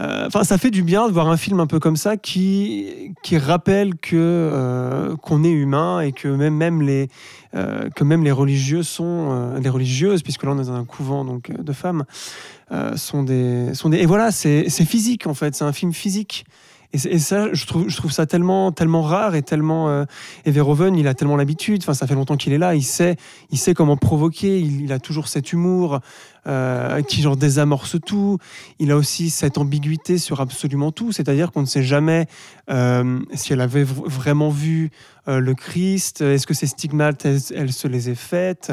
euh, 0.00 0.26
Enfin, 0.26 0.42
ça 0.42 0.56
fait 0.56 0.70
du 0.70 0.82
bien 0.82 1.06
de 1.08 1.12
voir 1.12 1.28
un 1.28 1.36
film 1.36 1.60
un 1.60 1.66
peu 1.66 1.78
comme 1.78 1.96
ça 1.96 2.16
qui, 2.16 3.12
qui 3.22 3.36
rappelle 3.36 3.96
que 3.96 4.16
euh, 4.16 5.14
qu'on 5.16 5.44
est 5.44 5.50
humain 5.52 6.00
et 6.00 6.12
que 6.12 6.26
même, 6.28 6.54
même 6.54 6.80
les 6.80 7.08
euh, 7.54 7.88
que 7.94 8.02
même 8.02 8.24
les 8.24 8.32
religieux 8.32 8.82
sont 8.82 9.28
euh, 9.30 9.60
les 9.60 9.68
religieuses, 9.68 10.22
puisque 10.22 10.42
là 10.44 10.50
on 10.52 10.58
est 10.58 10.66
dans 10.66 10.72
un 10.74 10.84
couvent 10.84 11.24
donc 11.24 11.52
de 11.52 11.72
femmes, 11.72 12.04
sont 12.96 13.22
des 13.22 13.74
sont 13.74 13.88
des 13.90 13.98
et 13.98 14.06
voilà 14.06 14.30
c'est 14.30 14.68
c'est 14.68 14.84
physique 14.84 15.26
en 15.26 15.34
fait, 15.34 15.54
c'est 15.54 15.64
un 15.64 15.72
film 15.72 15.92
physique 15.92 16.44
Et, 16.94 17.18
ça, 17.18 17.52
je 17.52 17.66
trouve, 17.66 17.88
je 17.88 17.96
trouve 17.96 18.12
ça 18.12 18.24
tellement, 18.24 18.70
tellement 18.72 19.02
rare 19.02 19.34
et 19.34 19.42
tellement. 19.42 19.88
euh, 19.88 20.04
et 20.44 20.50
Verhoeven, 20.52 20.94
il 20.96 21.08
a 21.08 21.14
tellement 21.14 21.36
l'habitude. 21.36 21.80
Enfin, 21.82 21.92
ça 21.94 22.06
fait 22.06 22.14
longtemps 22.14 22.36
qu'il 22.36 22.52
est 22.52 22.58
là. 22.58 22.74
Il 22.76 22.84
sait, 22.84 23.16
il 23.50 23.58
sait 23.58 23.74
comment 23.74 23.96
provoquer. 23.96 24.60
Il, 24.60 24.82
il 24.82 24.92
a 24.92 25.00
toujours 25.00 25.26
cet 25.26 25.52
humour 25.52 25.98
euh, 26.46 27.02
qui 27.02 27.20
genre 27.22 27.36
désamorce 27.36 27.96
tout. 28.06 28.38
Il 28.78 28.92
a 28.92 28.96
aussi 28.96 29.28
cette 29.30 29.58
ambiguïté 29.58 30.18
sur 30.18 30.40
absolument 30.40 30.92
tout. 30.92 31.10
C'est-à-dire 31.10 31.50
qu'on 31.50 31.62
ne 31.62 31.66
sait 31.66 31.82
jamais 31.82 32.26
euh, 32.70 33.18
si 33.34 33.52
elle 33.52 33.60
avait 33.60 33.84
vraiment 33.84 34.50
vu 34.50 34.90
le 35.26 35.54
Christ. 35.54 36.20
Est-ce 36.20 36.46
que 36.46 36.52
ces 36.54 36.66
stigmates, 36.66 37.24
elle, 37.24 37.40
elle 37.56 37.72
se 37.72 37.88
les 37.88 38.10
est 38.10 38.14
faites? 38.14 38.72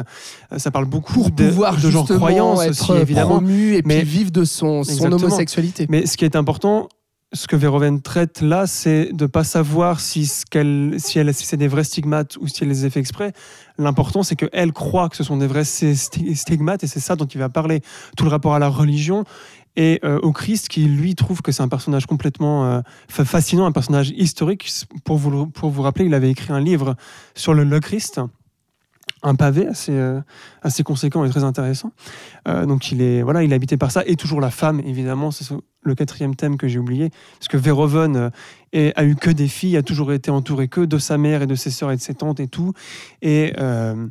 Ça 0.58 0.70
parle 0.70 0.84
beaucoup 0.84 1.14
Pour 1.14 1.30
de, 1.30 1.48
pouvoir 1.48 1.74
de 1.80 1.90
genre 1.90 2.06
croyance 2.06 2.60
aussi, 2.68 2.92
évidemment. 2.92 3.30
promu 3.38 3.74
et 3.74 3.82
Mais- 3.86 4.00
puis 4.00 4.06
vivre 4.08 4.30
de 4.30 4.44
son, 4.44 4.84
son 4.84 5.10
homosexualité. 5.10 5.86
Mais 5.88 6.04
ce 6.06 6.16
qui 6.18 6.26
est 6.26 6.36
important, 6.36 6.88
ce 7.32 7.46
que 7.46 7.56
Verhoeven 7.56 8.02
traite 8.02 8.40
là, 8.42 8.66
c'est 8.66 9.12
de 9.12 9.26
pas 9.26 9.44
savoir 9.44 10.00
si, 10.00 10.26
ce 10.26 10.44
qu'elle, 10.44 10.96
si, 10.98 11.18
elle, 11.18 11.32
si 11.32 11.46
c'est 11.46 11.56
des 11.56 11.68
vrais 11.68 11.84
stigmates 11.84 12.36
ou 12.38 12.46
si 12.48 12.62
elle 12.62 12.68
les 12.68 12.84
a 12.84 12.90
fait 12.90 13.00
exprès. 13.00 13.32
L'important, 13.78 14.22
c'est 14.22 14.36
qu'elle 14.36 14.72
croit 14.72 15.08
que 15.08 15.16
ce 15.16 15.24
sont 15.24 15.38
des 15.38 15.46
vrais 15.46 15.62
sti- 15.62 15.94
sti- 15.94 16.34
stigmates 16.36 16.84
et 16.84 16.86
c'est 16.86 17.00
ça 17.00 17.16
dont 17.16 17.24
il 17.24 17.38
va 17.38 17.48
parler. 17.48 17.80
Tout 18.16 18.24
le 18.24 18.30
rapport 18.30 18.54
à 18.54 18.58
la 18.58 18.68
religion 18.68 19.24
et 19.76 20.00
euh, 20.04 20.18
au 20.20 20.32
Christ, 20.32 20.68
qui 20.68 20.84
lui 20.84 21.14
trouve 21.14 21.40
que 21.40 21.50
c'est 21.52 21.62
un 21.62 21.68
personnage 21.68 22.04
complètement 22.04 22.66
euh, 22.66 22.80
fa- 23.08 23.24
fascinant, 23.24 23.64
un 23.64 23.72
personnage 23.72 24.10
historique. 24.10 24.70
Pour 25.04 25.16
vous, 25.16 25.46
pour 25.46 25.70
vous 25.70 25.82
rappeler, 25.82 26.04
il 26.04 26.14
avait 26.14 26.30
écrit 26.30 26.52
un 26.52 26.60
livre 26.60 26.96
sur 27.34 27.54
le, 27.54 27.64
le 27.64 27.80
Christ. 27.80 28.20
Un 29.24 29.36
pavé 29.36 29.68
assez, 29.68 29.92
euh, 29.92 30.20
assez 30.62 30.82
conséquent 30.82 31.24
et 31.24 31.30
très 31.30 31.44
intéressant. 31.44 31.92
Euh, 32.48 32.66
donc 32.66 32.90
il 32.90 33.00
est 33.00 33.22
voilà, 33.22 33.44
il 33.44 33.52
est 33.52 33.54
habité 33.54 33.76
par 33.76 33.92
ça 33.92 34.02
et 34.04 34.16
toujours 34.16 34.40
la 34.40 34.50
femme 34.50 34.80
évidemment, 34.84 35.30
c'est 35.30 35.44
ce- 35.44 35.54
le 35.84 35.94
quatrième 35.94 36.34
thème 36.34 36.56
que 36.56 36.66
j'ai 36.66 36.80
oublié 36.80 37.10
parce 37.38 37.46
que 37.48 37.56
Verhoeven 37.56 38.16
euh, 38.16 38.30
est- 38.72 38.92
a 38.98 39.04
eu 39.04 39.14
que 39.14 39.30
des 39.30 39.46
filles, 39.46 39.76
a 39.76 39.82
toujours 39.84 40.12
été 40.12 40.30
entouré 40.32 40.66
que 40.66 40.80
de 40.80 40.98
sa 40.98 41.18
mère 41.18 41.42
et 41.42 41.46
de 41.46 41.54
ses 41.54 41.70
sœurs 41.70 41.92
et 41.92 41.96
de 41.96 42.00
ses 42.00 42.14
tantes 42.14 42.40
et 42.40 42.48
tout 42.48 42.72
et 43.20 43.52
euh, 43.58 44.08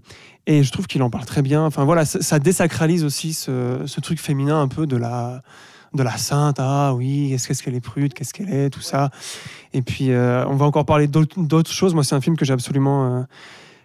je 0.47 0.71
trouve 0.71 0.88
qu'il 0.88 1.03
en 1.03 1.09
parle 1.09 1.25
très 1.25 1.41
bien. 1.41 1.65
Enfin 1.65 1.83
voilà, 1.83 2.05
ça, 2.05 2.39
désacralise 2.39 3.03
aussi 3.03 3.33
ce, 3.33 3.83
truc 4.01 4.19
féminin 4.19 4.61
un 4.61 4.67
peu 4.69 4.88
de 4.88 4.95
la 4.97 5.41
de 5.93 6.03
la 6.03 6.15
sainte, 6.15 6.55
ah 6.59 6.93
oui, 6.95 7.33
est-ce 7.33 7.49
qu'est-ce 7.49 7.61
qu'elle 7.61 7.75
est 7.75 7.81
prude, 7.81 8.13
qu'est-ce 8.13 8.33
qu'elle 8.33 8.53
est, 8.53 8.69
tout 8.69 8.79
ça. 8.79 9.09
Et 9.73 9.81
puis, 9.81 10.09
on 10.11 10.55
va 10.55 10.65
encore 10.65 10.85
parler 10.85 11.07
d'autres 11.07 11.71
choses. 11.71 11.93
Moi, 11.93 12.05
c'est 12.05 12.15
un 12.15 12.21
film 12.21 12.38
que 12.38 12.45
j'ai 12.45 12.53
absolument, 12.53 13.25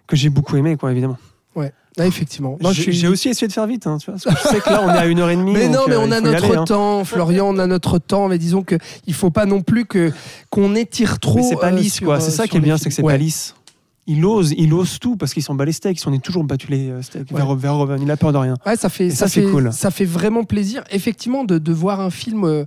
que 0.07 0.17
j'ai 0.17 0.29
beaucoup 0.31 0.57
aimé, 0.57 0.77
quoi, 0.77 0.91
évidemment. 0.93 1.19
Ah, 1.99 2.07
effectivement. 2.07 2.59
J'ai 2.73 2.93
suis- 2.93 3.07
aussi 3.07 3.31
essayé 3.31 3.49
de 3.49 3.53
faire 3.55 3.67
vite, 3.67 3.87
hein, 3.87 3.97
tu 3.99 4.11
vois, 4.11 4.21
parce 4.23 4.25
que 4.25 4.43
je 4.43 4.55
sais 4.55 4.61
que 4.61 4.69
là, 4.69 4.83
on 4.85 4.91
est 4.91 4.99
à 4.99 5.07
une 5.07 5.19
heure 5.19 5.31
et 5.31 5.37
demie. 5.37 5.55
Mais 5.55 5.67
non, 5.71 5.81
mais 5.89 5.95
euh, 5.95 6.01
on 6.01 6.13
a 6.13 6.21
notre 6.21 6.45
aller, 6.45 6.57
hein. 6.59 6.65
temps, 6.65 7.05
Florian, 7.07 7.47
on 7.49 7.59
a 7.59 7.67
notre 7.67 7.99
temps. 7.99 8.29
Mais 8.29 8.37
disons 8.37 8.63
que 8.63 8.75
il 9.07 9.15
faut 9.15 9.31
pas 9.31 9.47
non 9.47 9.63
plus 9.63 9.87
que 9.87 10.13
qu'on 10.51 10.75
étire 10.75 11.19
trop. 11.21 11.37
Mais 11.37 11.43
c'est 11.45 11.57
pas 11.57 11.69
euh, 11.73 11.77
lisse, 11.79 12.01
quoi. 12.01 12.17
euh, 12.17 12.21
C'est 12.21 12.33
ça 12.33 12.47
qui 12.47 12.59
est 12.59 12.61
bien, 12.61 12.77
c'est 12.77 12.91
que 12.91 12.95
c'est 12.95 13.01
Ouais. 13.03 13.15
pas 13.15 13.17
lisse. 13.17 13.55
Il 14.07 14.27
ose, 14.27 14.53
il 14.59 14.75
ose 14.75 14.99
tout 14.99 15.17
parce 15.17 15.33
qu'il 15.33 15.43
s'en 15.43 15.55
bat 15.55 15.65
les 15.65 15.73
steaks. 15.73 15.99
On 16.07 16.13
est 16.13 16.23
toujours 16.23 16.45
battu 16.45 16.67
les 16.71 16.93
steaks. 17.01 17.31
Ouais. 17.31 17.39
Vers, 17.39 17.55
Verhoeven, 17.55 18.03
il 18.03 18.11
a 18.11 18.19
peur 18.19 18.31
de 18.35 18.37
rien. 18.39 18.57
Ouais, 18.67 18.77
ça 18.77 18.91
fait, 18.91 19.07
Et 19.07 19.11
ça, 19.11 19.27
fait, 19.27 19.45
cool. 19.45 19.73
ça 19.73 19.91
fait 19.91 20.05
vraiment 20.05 20.45
plaisir, 20.45 20.85
effectivement, 20.91 21.45
de, 21.45 21.57
de 21.57 21.73
voir 21.73 22.01
un 22.03 22.11
film 22.11 22.45
euh, 22.45 22.67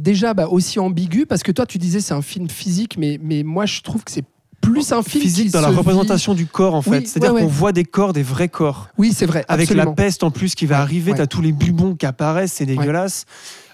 déjà 0.00 0.32
bah, 0.32 0.48
aussi 0.48 0.78
ambigu, 0.80 1.26
parce 1.26 1.42
que 1.42 1.52
toi, 1.52 1.66
tu 1.66 1.76
disais 1.76 2.00
c'est 2.00 2.14
un 2.14 2.22
film 2.22 2.48
physique, 2.48 2.96
mais, 2.96 3.20
mais 3.22 3.42
moi, 3.42 3.66
je 3.66 3.82
trouve 3.82 4.04
que 4.04 4.10
c'est 4.10 4.24
plus 4.64 4.92
un 4.92 5.02
film 5.02 5.22
Physique 5.22 5.50
dans 5.52 5.60
la 5.60 5.70
vit- 5.70 5.76
représentation 5.76 6.34
du 6.34 6.46
corps, 6.46 6.74
en 6.74 6.82
fait. 6.82 6.90
Oui, 6.90 7.06
C'est-à-dire 7.06 7.34
ouais, 7.34 7.40
qu'on 7.42 7.46
ouais. 7.46 7.52
voit 7.52 7.72
des 7.72 7.84
corps, 7.84 8.12
des 8.12 8.22
vrais 8.22 8.48
corps. 8.48 8.88
Oui, 8.98 9.12
c'est 9.14 9.26
vrai. 9.26 9.44
Avec 9.48 9.64
absolument. 9.68 9.90
la 9.90 9.94
peste 9.96 10.22
en 10.24 10.30
plus 10.30 10.54
qui 10.54 10.66
va 10.66 10.76
Ouais, 10.76 10.82
arriver, 10.82 11.12
t'as 11.14 11.26
tous 11.26 11.42
les 11.42 11.52
bubons 11.52 11.94
qui 11.94 12.06
apparaissent, 12.06 12.52
c'est 12.54 12.66
dégueulasse. 12.66 13.24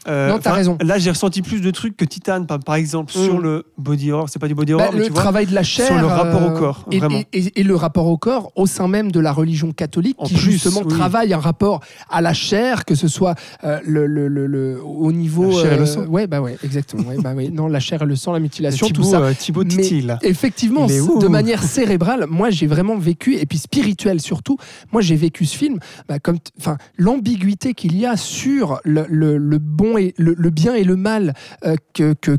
Euh, 0.09 0.31
Non, 0.31 0.39
t'as 0.39 0.52
raison. 0.52 0.78
Là, 0.82 0.98
j'ai 0.98 1.10
ressenti 1.10 1.43
plus 1.43 1.60
de 1.60 1.70
trucs 1.70 1.97
que 1.97 2.05
Titan, 2.05 2.44
par, 2.44 2.74
exemple, 2.77 3.12
Mm. 3.16 3.24
sur 3.24 3.39
le 3.39 3.64
body 3.77 4.12
horror. 4.12 4.28
C'est 4.31 4.39
pas 4.39 4.48
du 4.48 4.55
body 4.55 4.72
Bah, 4.72 4.78
horror, 4.85 4.93
mais 4.94 4.98
le 5.01 5.05
tu 5.06 5.12
vois. 5.12 5.20
travail 5.22 5.47
de 5.47 5.55
la 5.55 5.62
chair. 5.62 5.86
sur 5.86 5.98
le 5.98 6.06
rapport 6.06 6.43
au 6.43 6.51
euh, 6.56 6.59
corps, 6.59 6.86
et, 6.90 6.98
vraiment. 6.98 7.18
et- 7.18 7.27
et- 7.39 7.60
et 7.60 7.62
le 7.62 7.74
rapport 7.74 8.06
au 8.06 8.16
corps 8.16 8.52
au 8.56 8.66
sein 8.66 8.89
même 8.89 9.12
de 9.12 9.20
la 9.20 9.32
religion 9.32 9.72
catholique, 9.72 10.16
En 10.18 10.27
qui 10.27 10.35
plus, 10.35 10.52
justement 10.52 10.81
oui. 10.85 10.89
travaille 10.89 11.32
un 11.35 11.39
rapport 11.39 11.81
à 12.09 12.20
la 12.20 12.32
chair, 12.32 12.85
que 12.85 12.94
ce 12.94 13.09
soit 13.09 13.35
euh, 13.64 13.78
le, 13.85 14.06
le- 14.06 14.28
le- 14.28 14.47
le- 14.47 14.81
au 14.85 15.12
niveau. 15.12 15.51
La 15.51 15.62
chair 15.62 15.72
et 15.72 15.77
le 15.77 15.82
euh, 15.82 15.86
sang. 15.86 16.05
Ouais, 16.06 16.27
bah 16.27 16.40
ouais, 16.40 16.56
exactement. 16.64 17.02
ouais, 17.09 17.16
bah 17.18 17.35
ouais. 17.35 17.48
Non, 17.51 17.66
la 17.68 17.81
chair 17.81 18.02
et 18.02 18.06
le 18.06 18.16
sang, 18.16 18.32
la 18.32 18.40
mutilation, 18.40 18.86
tout 18.86 18.94
Thibaut, 18.94 19.10
ça. 19.10 19.20
euh, 19.20 19.35
Thibaut 19.35 19.64
Titi, 19.64 20.01
là. 20.02 20.18
Effectivement, 20.22 20.86
de 20.86 21.28
manière 21.28 21.62
cérébrale, 21.62 22.27
moi 22.28 22.51
j'ai 22.51 22.66
vraiment 22.66 22.97
vécu, 22.97 23.36
et 23.36 23.47
puis 23.47 23.59
spirituel 23.59 24.20
surtout, 24.20 24.56
moi 24.93 25.02
j'ai 25.02 25.16
vécu 25.16 25.44
ce 25.47 25.56
film, 25.56 25.78
bah, 26.09 26.18
comme, 26.18 26.39
enfin, 26.59 26.77
l'ambiguïté 26.97 27.74
qu'il 27.74 27.97
y 27.98 28.06
a 28.06 28.16
sur 28.16 28.81
le, 28.85 29.05
le- 29.09 29.36
le 29.36 29.59
et 29.98 30.14
le, 30.16 30.34
bien 30.50 30.74
et 30.74 30.84
le 30.84 30.96
mal 30.96 31.34
euh, 31.64 31.76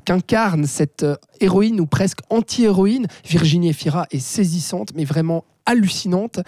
qu'incarne 0.05 0.65
cette 0.65 1.03
euh, 1.03 1.15
héroïne 1.39 1.79
ou 1.79 1.85
presque 1.85 2.19
anti-héroïne. 2.29 3.07
Virginie 3.25 3.69
Efira 3.69 4.07
est 4.11 4.19
saisissante, 4.19 4.91
mais 4.95 5.05
vraiment 5.05 5.45
hallucinante. 5.72 6.39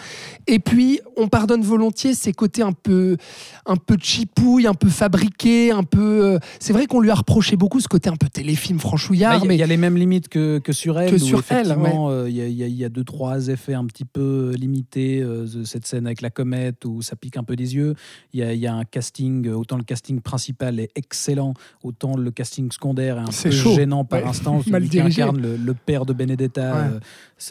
Et 0.47 0.59
puis, 0.59 0.99
on 1.17 1.27
pardonne 1.27 1.61
volontiers 1.61 2.13
ces 2.13 2.31
côtés 2.33 2.61
un 2.61 2.71
peu, 2.73 3.17
un 3.65 3.75
peu 3.75 3.97
chipouille, 3.99 4.67
un 4.67 4.73
peu 4.73 4.89
fabriqué, 4.89 5.71
un 5.71 5.83
peu. 5.83 6.25
euh, 6.35 6.39
C'est 6.59 6.73
vrai 6.73 6.85
qu'on 6.85 6.99
lui 7.01 7.09
a 7.09 7.15
reproché 7.15 7.55
beaucoup 7.55 7.79
ce 7.79 7.87
côté 7.87 8.09
un 8.09 8.15
peu 8.15 8.27
téléfilm 8.29 8.77
Bah, 8.77 8.81
franchouillard, 8.81 9.35
Il 9.35 9.39
y, 9.41 9.43
a- 9.43 9.47
mais 9.47 9.55
il 9.55 9.59
y 9.59 9.63
a 9.63 9.67
les 9.67 9.77
mêmes 9.77 9.97
limites 9.97 10.27
que, 10.29 10.59
que 10.59 10.71
sur 10.73 10.99
elle. 10.99 11.11
Que 11.11 11.17
sur 11.17 11.39
effectivement, 11.39 12.09
euh, 12.09 12.29
il 12.29 12.35
y, 12.35 12.41
a- 12.41 12.47
y 12.47 12.83
y 12.83 12.89
deux, 12.89 13.03
trois 13.03 13.47
effets 13.47 13.73
un 13.73 13.85
petit 13.85 14.05
peu 14.05 14.53
limités. 14.57 15.21
euh, 15.21 15.47
cette 15.65 15.85
scène 15.87 16.05
avec 16.05 16.21
la 16.21 16.29
comète 16.29 16.85
où 16.85 17.01
ça 17.01 17.15
pique 17.15 17.37
un 17.37 17.43
peu 17.43 17.55
des 17.55 17.75
yeux. 17.75 17.95
Il 18.33 18.39
y 18.39 18.43
a, 18.43 18.53
il 18.53 18.59
y 18.59 18.67
a 18.67 18.73
un 18.73 18.83
casting, 18.85 19.47
euh, 19.47 19.53
autant 19.55 19.77
le 19.77 19.83
casting 19.83 20.19
principal 20.21 20.79
est 20.79 20.89
excellent, 20.95 21.53
autant 21.83 22.15
le 22.17 22.31
casting 22.31 22.71
secondaire 22.71 23.17
est 23.17 23.21
un 23.21 23.25
peu 23.43 23.51
chaud. 23.51 23.73
gênant 23.75 24.03
par 24.05 24.21
Ouais. 24.21 24.27
instant. 24.27 24.61
Mal 24.67 24.81
Celui 24.83 24.89
qui 24.89 24.99
incarne 24.99 25.41
le, 25.41 25.55
le 25.57 25.73
père 25.73 26.05
de 26.05 26.13
Benedetta, 26.13 26.73
Ouais. 26.73 26.99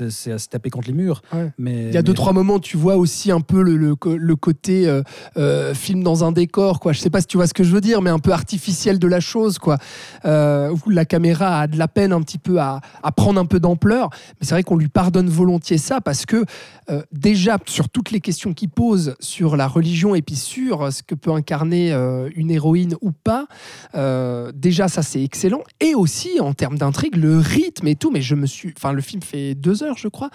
euh, 0.00 0.10
c'est 0.10 0.32
à 0.32 0.38
se 0.38 0.48
taper 0.48 0.70
contre 0.70 0.88
les 0.88 0.94
murs. 0.94 1.22
Mais, 1.62 1.86
Il 1.86 1.94
y 1.94 1.96
a 1.96 2.02
deux 2.02 2.10
mais- 2.10 2.16
trois 2.16 2.32
moments, 2.32 2.58
tu 2.58 2.76
vois 2.76 2.96
aussi 2.96 3.30
un 3.30 3.40
peu 3.40 3.62
le, 3.62 3.76
le, 3.76 4.36
côté 4.36 4.88
euh, 4.88 5.02
euh, 5.36 5.74
film 5.74 6.02
dans 6.02 6.24
un 6.24 6.32
décor, 6.32 6.80
quoi. 6.80 6.92
Je 6.92 6.98
sais 6.98 7.08
pas 7.08 7.20
si 7.20 7.28
tu 7.28 7.36
vois 7.36 7.46
ce 7.46 7.54
que 7.54 7.62
je 7.62 7.72
veux 7.72 7.80
dire, 7.80 8.02
mais 8.02 8.10
un 8.10 8.18
peu 8.18 8.32
artificiel 8.32 8.98
de 8.98 9.06
la 9.06 9.20
chose, 9.20 9.58
quoi. 9.60 9.78
Euh, 10.24 10.74
où 10.84 10.90
la 10.90 11.04
caméra 11.04 11.60
a 11.60 11.66
de 11.68 11.78
la 11.78 11.86
peine 11.86 12.12
un 12.12 12.20
petit 12.20 12.38
peu 12.38 12.58
à, 12.60 12.80
à 13.04 13.12
prendre 13.12 13.40
un 13.40 13.46
peu 13.46 13.60
d'ampleur. 13.60 14.10
Mais 14.40 14.46
c'est 14.46 14.54
vrai 14.56 14.64
qu'on 14.64 14.76
lui 14.76 14.88
pardonne 14.88 15.28
volontiers 15.28 15.78
ça 15.78 16.00
parce 16.00 16.26
que 16.26 16.44
déjà 17.12 17.56
sur 17.66 17.88
toutes 17.88 18.10
les 18.10 18.20
questions 18.20 18.52
qu'il 18.52 18.68
pose 18.68 19.14
sur 19.20 19.56
la 19.56 19.66
religion 19.66 20.14
et 20.14 20.20
puis 20.20 20.36
sur 20.36 20.92
ce 20.92 21.02
que 21.02 21.14
peut 21.14 21.30
incarner 21.30 21.92
une 22.34 22.50
héroïne 22.50 22.96
ou 23.00 23.12
pas, 23.12 23.46
déjà 24.54 24.88
ça 24.88 25.02
c'est 25.02 25.22
excellent. 25.22 25.62
Et 25.80 25.94
aussi 25.94 26.40
en 26.40 26.52
termes 26.54 26.76
d'intrigue, 26.76 27.16
le 27.16 27.38
rythme 27.38 27.86
et 27.86 27.94
tout. 27.94 28.10
Mais 28.10 28.20
je 28.20 28.34
me 28.34 28.46
suis, 28.46 28.74
enfin 28.76 28.92
le 28.92 29.00
film 29.00 29.22
fait 29.22 29.54
deux 29.54 29.82
heures, 29.82 29.96
je 29.96 30.08
crois. 30.08 30.30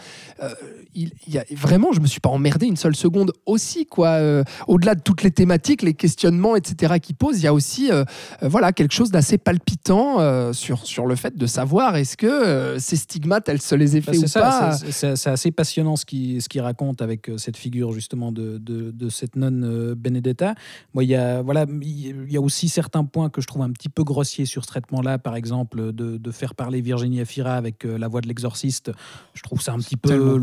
Il, 1.08 1.14
il 1.28 1.34
y 1.34 1.38
a 1.40 1.46
vraiment, 1.56 1.92
je 1.92 2.00
me 2.00 2.08
suis 2.08 2.20
pas 2.20 2.30
emmerdé 2.30 2.66
une 2.68 2.78
seule 2.78 2.96
seconde 2.96 3.32
aussi, 3.46 3.86
quoi. 3.86 4.10
Euh, 4.10 4.44
Au-delà 4.68 4.96
de 4.96 5.02
toutes 5.02 5.24
les 5.24 5.32
thématiques, 5.32 5.82
les 5.82 5.94
questionnements, 5.94 6.56
etc. 6.56 7.00
qu'il 7.02 7.16
pose, 7.16 7.40
il 7.40 7.44
y 7.44 7.48
a 7.48 7.54
aussi, 7.54 7.92
euh, 7.92 8.04
euh, 8.44 8.48
voilà, 8.48 8.72
quelque 8.74 8.94
chose 8.94 9.12
d'assez 9.12 9.38
palpitant 9.38 10.20
euh, 10.20 10.54
sur 10.54 10.86
sur 10.86 11.06
le 11.06 11.16
fait 11.16 11.38
de 11.38 11.46
savoir 11.46 11.96
est-ce 11.96 12.18
que 12.18 12.78
ces 12.80 12.96
stigmates, 12.96 13.50
elles 13.50 13.62
se 13.62 13.76
les 13.76 13.98
aient 13.98 14.02
Bah, 14.02 14.12
fait 14.12 14.18
c'est 14.18 14.24
ou 14.26 14.28
ça, 14.28 14.40
pas. 14.42 14.72
c'est- 14.78 15.28
assez 15.28 15.52
passionnant 15.52 15.96
ce 15.96 16.06
qu'il 16.06 16.42
ce 16.42 16.50
qu'il 16.50 16.62
raconte 16.62 17.02
avec 17.02 17.30
cette 17.38 17.58
figure 17.58 17.92
justement 17.92 18.32
de, 18.32 18.58
de, 18.58 18.92
de 18.92 19.10
cette 19.10 19.36
nonne 19.36 19.94
Benedetta. 19.96 20.56
Moi, 20.94 21.04
il 21.04 21.10
y 21.10 21.16
a 21.16 21.42
voilà, 21.42 21.66
il 21.82 22.32
y 22.32 22.38
a 22.38 22.42
aussi 22.42 22.70
certains 22.70 23.04
points 23.04 23.30
que 23.30 23.42
je 23.42 23.48
trouve 23.48 23.62
un 23.64 23.72
petit 23.72 23.90
peu 23.90 24.04
grossiers 24.04 24.46
sur 24.46 24.64
ce 24.64 24.68
traitement-là. 24.68 25.18
Par 25.18 25.36
exemple, 25.36 25.92
de, 25.94 26.18
de 26.18 26.32
faire 26.32 26.56
parler 26.56 26.82
Virginie 26.82 27.20
Efira 27.20 27.56
avec 27.56 27.84
la 27.84 28.08
voix 28.08 28.22
de 28.22 28.28
l'exorciste. 28.28 28.92
Je 29.34 29.42
trouve 29.42 29.62
ça 29.62 29.74
un 29.74 29.78
petit 29.80 29.98
peu 29.98 30.10
tellement 30.10 30.38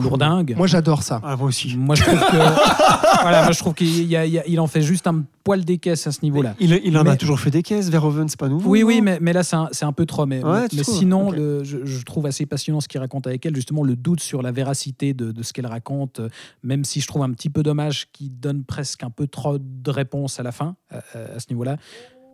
Moi, 0.56 0.66
j'adore 0.66 1.02
ça. 1.02 1.20
Ah, 1.24 1.36
moi 1.36 1.48
aussi. 1.48 1.76
Moi, 1.76 1.94
je 1.94 2.02
trouve 2.02 2.18
que 2.18 2.36
voilà, 3.22 3.42
moi, 3.44 3.52
je 3.52 3.58
trouve 3.58 3.74
qu'il 3.74 4.04
y 4.04 4.16
a- 4.16 4.26
il 4.26 4.32
y 4.32 4.38
a- 4.38 4.46
il 4.46 4.60
en 4.60 4.66
fait 4.66 4.82
juste 4.82 5.06
un 5.06 5.24
poil 5.42 5.64
des 5.64 5.78
caisses 5.78 6.06
à 6.06 6.12
ce 6.12 6.20
niveau-là. 6.22 6.54
Il, 6.60 6.72
il 6.84 6.96
en 6.96 7.02
a 7.02 7.04
Mais- 7.12 7.16
toujours 7.16 7.38
fait 7.40 7.50
des 7.50 7.62
caisses, 7.62 7.88
Verhoeven, 7.90 8.28
c'est 8.28 8.38
pas 8.38 8.48
nouveau. 8.48 8.70
Oui, 8.70 8.82
oui, 8.82 9.00
mais, 9.02 9.18
mais 9.20 9.32
là, 9.32 9.42
c'est 9.42 9.56
un, 9.56 9.68
c'est 9.72 9.84
un 9.84 9.92
peu 9.92 10.06
trop. 10.06 10.26
Mais, 10.26 10.42
Ouais, 10.42 10.62
mais- 10.62 10.68
tu 10.68 10.76
mais 10.76 10.82
trouves 10.82 10.94
sinon, 10.98 11.28
Ok. 11.28 11.36
le- 11.36 11.64
je, 11.64 11.78
je 11.84 12.02
trouve 12.04 12.26
assez 12.26 12.46
passionnant 12.46 12.80
ce 12.80 12.88
qu'il 12.88 13.00
raconte 13.00 13.26
avec 13.26 13.44
elle, 13.46 13.54
justement, 13.54 13.82
le 13.82 13.96
doute 13.96 14.20
sur 14.20 14.42
la 14.42 14.52
véracité 14.52 15.12
de, 15.14 15.32
de 15.32 15.42
ce 15.42 15.52
qu'elle 15.52 15.66
raconte, 15.66 16.20
euh, 16.20 16.28
même 16.62 16.84
si 16.84 17.00
je 17.00 17.06
trouve 17.06 17.22
un 17.22 17.30
petit 17.30 17.50
peu 17.50 17.62
dommage 17.62 18.08
qu'il 18.12 18.38
donne 18.38 18.64
presque 18.64 19.02
un 19.02 19.10
peu 19.10 19.26
trop 19.26 19.58
de 19.58 19.90
réponses 19.90 20.40
à 20.40 20.42
la 20.42 20.52
fin, 20.52 20.76
à, 20.90 20.96
à- 20.98 21.36
à 21.36 21.40
ce 21.40 21.46
niveau-là. 21.50 21.76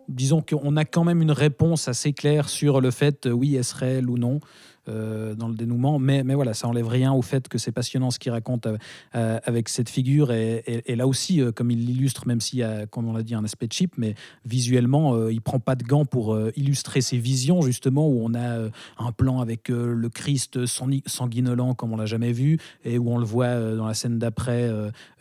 Disons 0.08 0.42
qu'on 0.42 0.76
a 0.76 0.84
quand 0.84 1.04
même 1.04 1.22
une 1.22 1.30
réponse 1.30 1.86
assez 1.86 2.12
claire 2.12 2.48
sur 2.48 2.80
le 2.80 2.90
fait, 2.90 3.26
euh, 3.26 3.30
oui, 3.30 3.54
est-ce 3.54 3.76
réel 3.76 4.10
ou 4.10 4.18
non. 4.18 4.40
Euh, 4.88 5.34
dans 5.34 5.48
le 5.48 5.54
dénouement. 5.54 5.98
Mais, 5.98 6.22
mais 6.24 6.34
voilà, 6.34 6.54
ça 6.54 6.66
enlève 6.68 6.88
rien 6.88 7.12
au 7.12 7.22
fait 7.22 7.48
que 7.48 7.58
c'est 7.58 7.72
passionnant 7.72 8.10
ce 8.10 8.18
qu'il 8.18 8.32
raconte 8.32 8.66
euh, 8.66 8.76
euh, 9.14 9.38
avec 9.44 9.68
cette 9.68 9.88
figure. 9.88 10.32
Et, 10.32 10.62
et- 10.66 10.92
et 10.92 10.96
là 10.96 11.06
aussi, 11.06 11.40
euh, 11.40 11.52
comme 11.52 11.70
il 11.70 11.84
l'illustre, 11.86 12.26
même 12.26 12.40
s'il 12.40 12.58
y 12.60 12.62
a, 12.62 12.86
comme 12.86 13.06
on 13.08 13.12
l'a 13.12 13.22
dit, 13.22 13.34
un 13.34 13.44
aspect 13.44 13.68
cheap, 13.70 13.92
mais 13.98 14.14
visuellement, 14.44 15.28
il 15.28 15.40
prend 15.40 15.60
pas 15.60 15.74
de 15.74 15.84
gants 15.84 16.04
pour 16.04 16.36
illustrer 16.56 17.00
ses 17.00 17.18
visions, 17.18 17.60
justement, 17.62 18.08
où 18.08 18.20
on 18.24 18.34
a 18.34 18.68
un 18.98 19.12
plan 19.12 19.40
avec 19.40 19.68
le 19.68 20.08
Christ 20.08 20.64
sangui- 20.66 21.02
sanguinolent 21.06 21.74
comme 21.74 21.92
on 21.92 21.96
l'a 21.96 22.06
jamais 22.06 22.32
vu, 22.32 22.58
et 22.84 22.98
où 22.98 23.10
on 23.10 23.18
le 23.18 23.24
voit 23.24 23.74
dans 23.76 23.86
la 23.86 23.94
scène 23.94 24.18
d'après, 24.18 24.70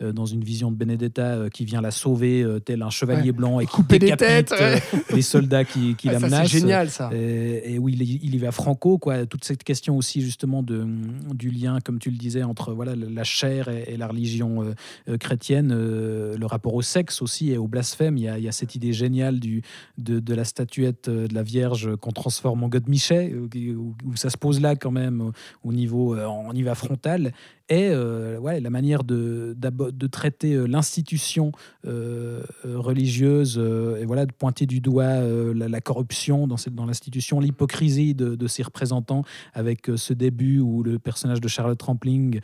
dans 0.00 0.26
une 0.26 0.42
vision 0.42 0.70
de 0.70 0.76
Benedetta 0.76 1.48
qui 1.52 1.64
vient 1.64 1.80
la 1.80 1.90
sauver, 1.90 2.44
tel 2.64 2.82
un 2.82 2.90
chevalier 2.90 3.30
Ouais. 3.30 3.32
blanc, 3.32 3.60
et 3.60 3.66
Couper 3.66 3.98
des 3.98 4.16
têtes, 4.16 4.50
ouais. 4.52 4.82
les 5.14 5.22
soldats 5.22 5.64
qui, 5.64 5.94
qui 5.94 6.08
Ah, 6.08 6.12
la 6.14 6.20
ça, 6.20 6.26
menacent. 6.26 6.50
c'est 6.50 6.58
génial 6.60 6.90
ça. 6.90 7.10
Et, 7.14 7.74
et 7.74 7.78
oui, 7.78 7.92
il, 7.98 8.02
y- 8.02 8.20
il 8.22 8.34
y 8.34 8.38
va 8.38 8.50
franco, 8.52 8.98
quoi. 8.98 9.26
Toute 9.26 9.44
cette 9.50 9.64
question 9.64 9.96
aussi 9.96 10.20
justement 10.20 10.62
de, 10.62 10.86
du 11.34 11.50
lien, 11.50 11.80
comme 11.84 11.98
tu 11.98 12.12
le 12.12 12.16
disais, 12.16 12.44
entre 12.44 12.72
voilà 12.72 12.94
la 12.94 13.24
chair 13.24 13.68
et, 13.68 13.96
la 13.96 14.06
religion 14.06 14.62
euh, 14.62 14.74
euh, 15.08 15.16
chrétienne, 15.18 15.72
euh, 15.74 16.36
le 16.36 16.46
rapport 16.46 16.74
au 16.74 16.82
sexe 16.82 17.20
aussi 17.20 17.50
et 17.50 17.58
au 17.58 17.66
blasphème. 17.66 18.16
Il 18.16 18.22
y 18.22 18.48
a, 18.48 18.52
cette 18.52 18.76
idée 18.76 18.92
géniale 18.92 19.40
du, 19.40 19.62
de, 19.98 20.34
la 20.34 20.44
statuette 20.44 21.10
de 21.10 21.34
la 21.34 21.42
Vierge 21.42 21.96
qu'on 21.96 22.12
transforme 22.12 22.62
en 22.62 22.68
Godemichet, 22.68 23.32
euh, 23.32 23.48
qui- 23.48 23.74
où, 23.74 23.96
ça 24.14 24.30
se 24.30 24.36
pose 24.36 24.60
là 24.60 24.76
quand 24.76 24.92
même 24.92 25.20
au, 25.20 25.32
au 25.64 25.72
niveau, 25.72 26.16
on 26.16 26.52
y 26.52 26.62
va 26.62 26.76
frontal. 26.76 27.32
Et 27.70 27.88
euh, 27.90 28.36
ouais, 28.38 28.60
la 28.60 28.68
manière 28.68 29.04
de, 29.04 29.56
de 29.56 30.06
traiter 30.08 30.54
euh, 30.54 30.66
l'institution 30.66 31.52
euh, 31.86 32.42
euh, 32.66 32.78
religieuse 32.78 33.58
et 34.00 34.04
voilà 34.04 34.26
de 34.26 34.32
pointer 34.32 34.66
du 34.66 34.80
doigt 34.80 35.20
la, 35.54 35.68
la 35.68 35.80
corruption 35.80 36.48
dans, 36.48 36.56
cette, 36.56 36.74
dans 36.74 36.84
l'institution, 36.84 37.38
l'hypocrisie 37.40 38.14
de, 38.14 38.34
de 38.34 38.46
ses 38.48 38.64
représentants 38.64 39.22
avec 39.54 39.88
ce 39.94 40.12
début 40.12 40.58
où 40.58 40.82
le 40.82 40.98
personnage 40.98 41.40
de 41.40 41.46
Charlotte 41.48 41.80
Rampling 41.80 42.40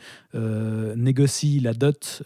négocie 0.95 1.59
la 1.59 1.73
dot 1.73 2.23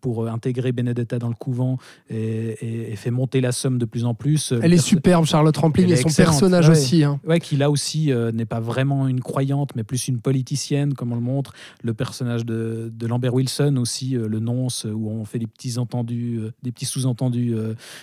pour 0.00 0.28
intégrer 0.28 0.72
Benedetta 0.72 1.18
dans 1.18 1.28
le 1.28 1.34
couvent 1.34 1.78
et, 2.10 2.16
et- 2.60 2.92
et 2.92 2.96
fait 2.96 3.10
monter 3.10 3.40
la 3.40 3.52
somme 3.52 3.78
de 3.78 3.84
plus 3.84 4.04
en 4.04 4.14
plus. 4.14 4.52
Le 4.52 4.58
Elle 4.62 4.72
est 4.72 4.76
perso- 4.76 4.88
superbe, 4.88 5.24
Charlotte 5.26 5.56
Rampling, 5.56 5.88
et 5.88 5.92
est 5.92 5.96
son 5.96 6.08
excellente, 6.08 6.32
personnage 6.32 6.68
ouais. 6.68 6.72
aussi. 6.76 7.02
hein. 7.04 7.20
Ouais, 7.26 7.40
qui 7.40 7.56
là 7.56 7.70
aussi 7.70 8.12
n'est 8.32 8.44
pas 8.46 8.60
vraiment 8.60 9.08
une 9.08 9.20
croyante, 9.20 9.70
mais 9.74 9.82
plus 9.84 10.06
une 10.08 10.20
politicienne, 10.20 10.94
comme 10.94 11.12
on 11.12 11.16
le 11.16 11.20
montre. 11.20 11.52
Le 11.82 11.94
personnage 11.94 12.43
de, 12.44 12.92
de 12.94 13.06
Lambert 13.06 13.34
Wilson 13.34 13.76
aussi, 13.76 14.16
euh, 14.16 14.28
le 14.28 14.38
nonce, 14.38 14.86
euh, 14.86 14.92
où 14.92 15.10
on 15.10 15.24
fait 15.24 15.38
des 15.38 15.46
petits 15.46 15.78
entendus, 15.78 16.38
euh, 16.38 16.52
des 16.62 16.70
petits 16.72 16.84
sous-entendus 16.84 17.54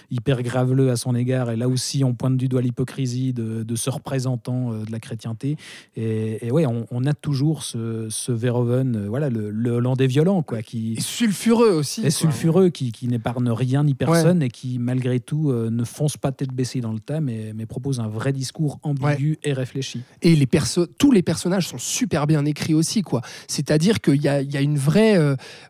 hyper 0.10 0.42
graveleux 0.44 0.92
à 0.92 0.96
son 0.96 1.16
égard. 1.16 1.52
Et 1.52 1.56
là 1.56 1.68
aussi, 1.68 2.04
on 2.04 2.14
pointe 2.14 2.38
du 2.38 2.48
doigt 2.48 2.62
l'hypocrisie 2.62 3.34
de, 3.34 3.64
de 3.64 3.76
ce 3.76 3.90
représentant 3.90 4.72
de 4.74 4.92
la 4.92 5.00
chrétienté. 5.00 5.58
Et, 5.96 6.46
et 6.46 6.52
ouais, 6.52 6.66
on, 6.66 6.86
on 6.92 7.06
a 7.06 7.14
toujours 7.14 7.64
ce, 7.64 8.08
ce 8.10 8.32
Verhoeven, 8.32 9.08
voilà, 9.08 9.30
le, 9.30 9.50
le 9.50 9.72
Hollandais 9.72 10.08
violent, 10.08 10.42
quoi, 10.44 10.62
qui 10.62 10.94
Et 10.98 11.02
sulfureux 11.02 11.72
aussi. 11.72 12.02
quoi. 12.02 12.12
sulfureux, 12.12 12.70
qui, 12.70 12.92
qui 12.92 13.08
n'épargne 13.08 13.50
rien 13.50 13.84
ni 13.84 13.94
personne 13.94 14.42
et 14.42 14.50
qui, 14.50 14.80
malgré 14.80 15.20
tout, 15.20 15.52
ne 15.52 15.84
fonce 15.84 16.18
pas 16.18 16.32
tête 16.32 16.54
baissée 16.54 16.82
dans 16.82 16.94
le 16.94 17.00
tas, 17.00 17.22
mais, 17.22 17.54
mais 17.56 17.66
propose 17.66 18.00
un 18.00 18.08
vrai 18.08 18.34
discours 18.34 18.80
ambigu 18.84 19.38
et 19.44 19.54
réfléchi. 19.54 20.02
Et 20.22 20.36
les 20.36 20.48
perso 20.48 20.86
tous 20.86 21.12
les 21.12 21.22
personnages 21.22 21.68
sont 21.68 21.78
super 21.78 22.28
bien 22.28 22.46
écrits 22.46 22.74
aussi, 22.74 23.02
quoi. 23.02 23.22
C'est-à-dire 23.48 24.02
qu'il 24.02 24.22
y 24.22 24.28
a, 24.28 24.31
y 24.42 24.58
a 24.58 24.62
une 24.62 24.78
vraie, 24.78 25.18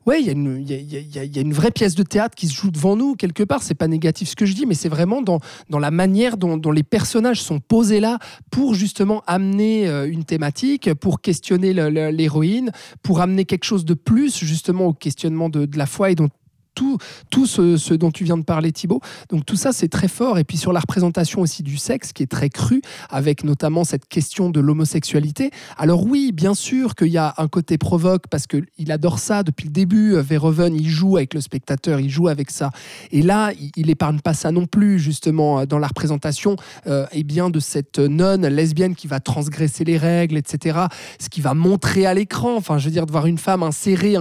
ouais, 0.05 0.21
il 0.21 0.25
y 0.25 0.29
a 0.29 1.41
une, 1.41 1.53
vraie 1.53 1.71
pièce 1.71 1.95
de 1.95 2.03
théâtre 2.03 2.35
qui 2.35 2.47
se 2.47 2.53
joue 2.53 2.71
devant 2.71 2.95
nous 2.95 3.15
quelque 3.15 3.43
part. 3.43 3.63
C'est 3.63 3.75
pas 3.75 3.88
négatif 3.88 4.29
ce 4.29 4.35
que 4.35 4.45
je 4.45 4.53
dis, 4.53 4.65
mais 4.65 4.75
c'est 4.75 4.89
vraiment 4.89 5.21
dans 5.21 5.39
dans 5.69 5.79
la 5.79 5.91
manière 5.91 6.38
dont, 6.38 6.71
les 6.71 6.83
personnages 6.83 7.41
sont 7.41 7.59
posés 7.59 7.99
là 7.99 8.19
pour 8.51 8.75
justement 8.75 9.23
amener 9.27 9.88
euh, 9.88 10.09
une 10.09 10.23
thématique, 10.23 10.93
pour 10.93 11.21
questionner 11.21 11.73
l'héroïne, 11.73 12.71
pour 13.01 13.21
amener 13.21 13.45
quelque 13.45 13.63
chose 13.63 13.85
de 13.85 13.93
plus 13.93 14.38
justement 14.43 14.85
au 14.85 14.93
questionnement 14.93 15.49
de, 15.49 15.65
de 15.65 15.77
la 15.77 15.85
foi 15.85 16.11
et 16.11 16.15
dont 16.15 16.29
tout, 16.73 16.98
tout 17.30 17.45
ce, 17.45 17.93
dont 17.93 18.11
tu 18.11 18.23
viens 18.23 18.38
de 18.38 18.43
parler 18.43 18.72
Thibaut. 18.72 19.02
Donc 19.30 19.45
tout 19.45 19.56
ça 19.56 19.72
c'est 19.73 19.89
très 19.89 20.07
fort 20.07 20.39
et 20.39 20.43
puis 20.43 20.57
sur 20.57 20.73
la 20.73 20.80
représentation 20.80 21.41
aussi 21.41 21.64
du 21.64 21.77
sexe 21.77 22.14
qui 22.14 22.23
est 22.23 22.31
très 22.31 22.49
crue 22.49 22.81
avec 23.10 23.43
notamment 23.43 23.84
cette 23.84 24.07
question 24.07 24.49
de 24.49 24.60
l'homosexualité. 24.60 25.52
Alors 25.77 26.06
oui, 26.06 26.31
bien 26.31 26.53
sûr 26.53 26.95
qu'il 26.95 27.10
y 27.10 27.18
a 27.18 27.34
un 27.38 27.48
côté 27.48 27.77
provoque 27.77 28.27
parce 28.30 28.48
qu'il 28.48 28.91
adore 28.91 29.19
ça 29.19 29.43
depuis 29.43 29.65
le 29.65 29.73
début. 29.73 30.15
Verhoeven, 30.15 30.76
il 30.76 30.89
joue 30.89 31.18
avec 31.18 31.34
le 31.34 31.41
spectateur, 31.41 31.99
il 31.99 32.10
joue 32.10 32.27
avec 32.27 32.52
ça. 32.52 32.72
Et 33.11 33.22
là, 33.22 33.52
il, 33.60 33.72
il 33.76 33.89
épargne 33.89 34.19
pas 34.19 34.34
ça 34.34 34.52
non 34.52 34.65
plus, 34.65 34.99
justement, 34.99 35.65
dans 35.65 35.80
la 35.80 35.88
représentation 35.88 36.56
euh, 36.88 37.06
eh 37.11 37.23
bien, 37.23 37.49
de 37.49 37.60
cette 37.60 37.99
nonne 37.99 38.48
lesbienne 38.48 38.95
qui 38.95 39.07
va 39.07 39.19
transgresser 39.19 39.84
les 39.84 39.98
règles, 39.98 40.38
etc. 40.38 40.80
Ce 41.19 41.30
qui 41.30 41.41
va 41.41 41.53
montrer 41.53 42.06
à 42.06 42.14
l'écran, 42.14 42.56
enfin, 42.56 42.77
je 42.77 42.85
veux 42.85 42.91
dire, 42.91 43.06
de 43.06 43.11
voir 43.11 43.26
une 43.26 43.38
femme 43.38 43.64
insérer 43.64 44.15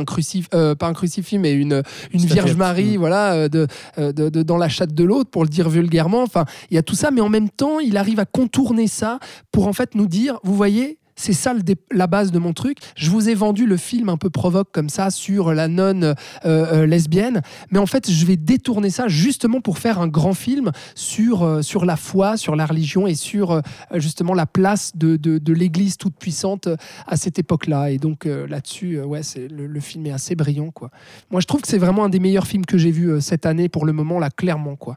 euh, 0.55 0.75
pas 0.75 0.87
un 0.87 0.93
crucifix, 0.93 1.39
mais 1.39 1.53
une, 1.53 1.83
une. 2.13 2.27
Vierge 2.45 2.57
Marie, 2.57 2.97
Mm. 2.97 3.01
voilà, 3.01 3.33
euh, 3.35 3.49
de, 3.49 3.67
euh, 3.99 4.13
de- 4.13 4.29
de- 4.29 4.43
dans 4.43 4.57
la 4.57 4.69
chatte 4.69 4.95
de 4.95 5.05
l'autre, 5.05 5.31
pour 5.31 5.43
le 5.43 5.49
dire 5.49 5.69
vulgairement. 5.69 6.23
Enfin, 6.23 6.45
il 6.71 6.75
y 6.75 6.79
a 6.79 6.83
tout 6.83 6.95
ça, 6.95 7.11
mais 7.11 7.21
en 7.21 7.29
même 7.29 7.49
temps, 7.51 7.81
il 7.81 7.97
arrive 7.97 8.21
à 8.21 8.25
contourner 8.25 8.87
ça 8.87 9.19
pour 9.53 9.67
en 9.67 9.73
fait 9.73 9.95
nous 9.95 10.07
dire, 10.07 10.39
vous 10.45 10.55
voyez, 10.55 10.99
c'est 11.21 11.35
ça 11.35 11.53
le 11.53 11.61
la 11.93 12.07
base 12.07 12.33
de 12.33 12.39
mon 12.39 12.53
truc. 12.55 12.79
Je 12.97 13.11
vous 13.11 13.29
ai 13.29 13.35
vendu 13.35 13.67
le 13.67 13.77
film 13.77 14.09
un 14.09 14.17
peu 14.17 14.31
provoque 14.31 14.73
comme 14.73 14.89
ça 14.89 15.11
sur 15.11 15.53
la 15.53 15.69
nonne 15.69 16.05
euh, 16.05 16.15
euh, 16.47 16.87
lesbienne, 16.87 17.43
mais 17.71 17.79
en 17.79 17.87
fait, 17.87 18.11
je 18.11 18.25
vais 18.27 18.37
détourner 18.37 18.89
ça 18.91 19.07
justement 19.09 19.61
pour 19.61 19.79
faire 19.79 20.01
un 20.01 20.09
grand 20.09 20.33
film 20.35 20.73
sur, 20.95 21.43
euh, 21.43 21.63
sur 21.63 21.85
la 21.85 21.97
foi, 21.97 22.37
sur 22.37 22.57
la 22.57 22.65
religion 22.65 23.07
et 23.07 23.15
sur 23.15 23.51
euh, 23.53 23.61
justement 23.95 24.33
la 24.35 24.47
place 24.47 24.93
de, 24.97 25.17
de, 25.17 25.39
de 25.39 25.53
l'Église 25.53 25.99
toute 25.99 26.17
puissante 26.17 26.69
à 27.07 27.17
cette 27.17 27.39
époque-là. 27.39 27.91
Et 27.91 27.99
donc 27.99 28.25
là-dessus, 28.25 29.01
ouais, 29.03 29.23
c'est, 29.23 29.49
le, 29.49 29.67
le 29.67 29.81
film 29.81 30.07
est 30.07 30.13
assez 30.13 30.35
brillant, 30.35 30.71
quoi. 30.71 30.91
Moi, 31.31 31.41
je 31.41 31.47
trouve 31.47 31.61
que 31.61 31.69
c'est 31.69 31.79
vraiment 31.79 32.05
un 32.05 32.09
des 32.09 32.21
meilleurs 32.21 32.47
films 32.47 32.65
que 32.65 32.79
j'ai 32.79 32.91
vu 32.91 33.21
cette 33.21 33.45
année 33.47 33.69
pour 33.69 33.85
le 33.85 33.93
moment, 33.93 34.19
là, 34.19 34.31
clairement, 34.31 34.77
quoi. 34.77 34.97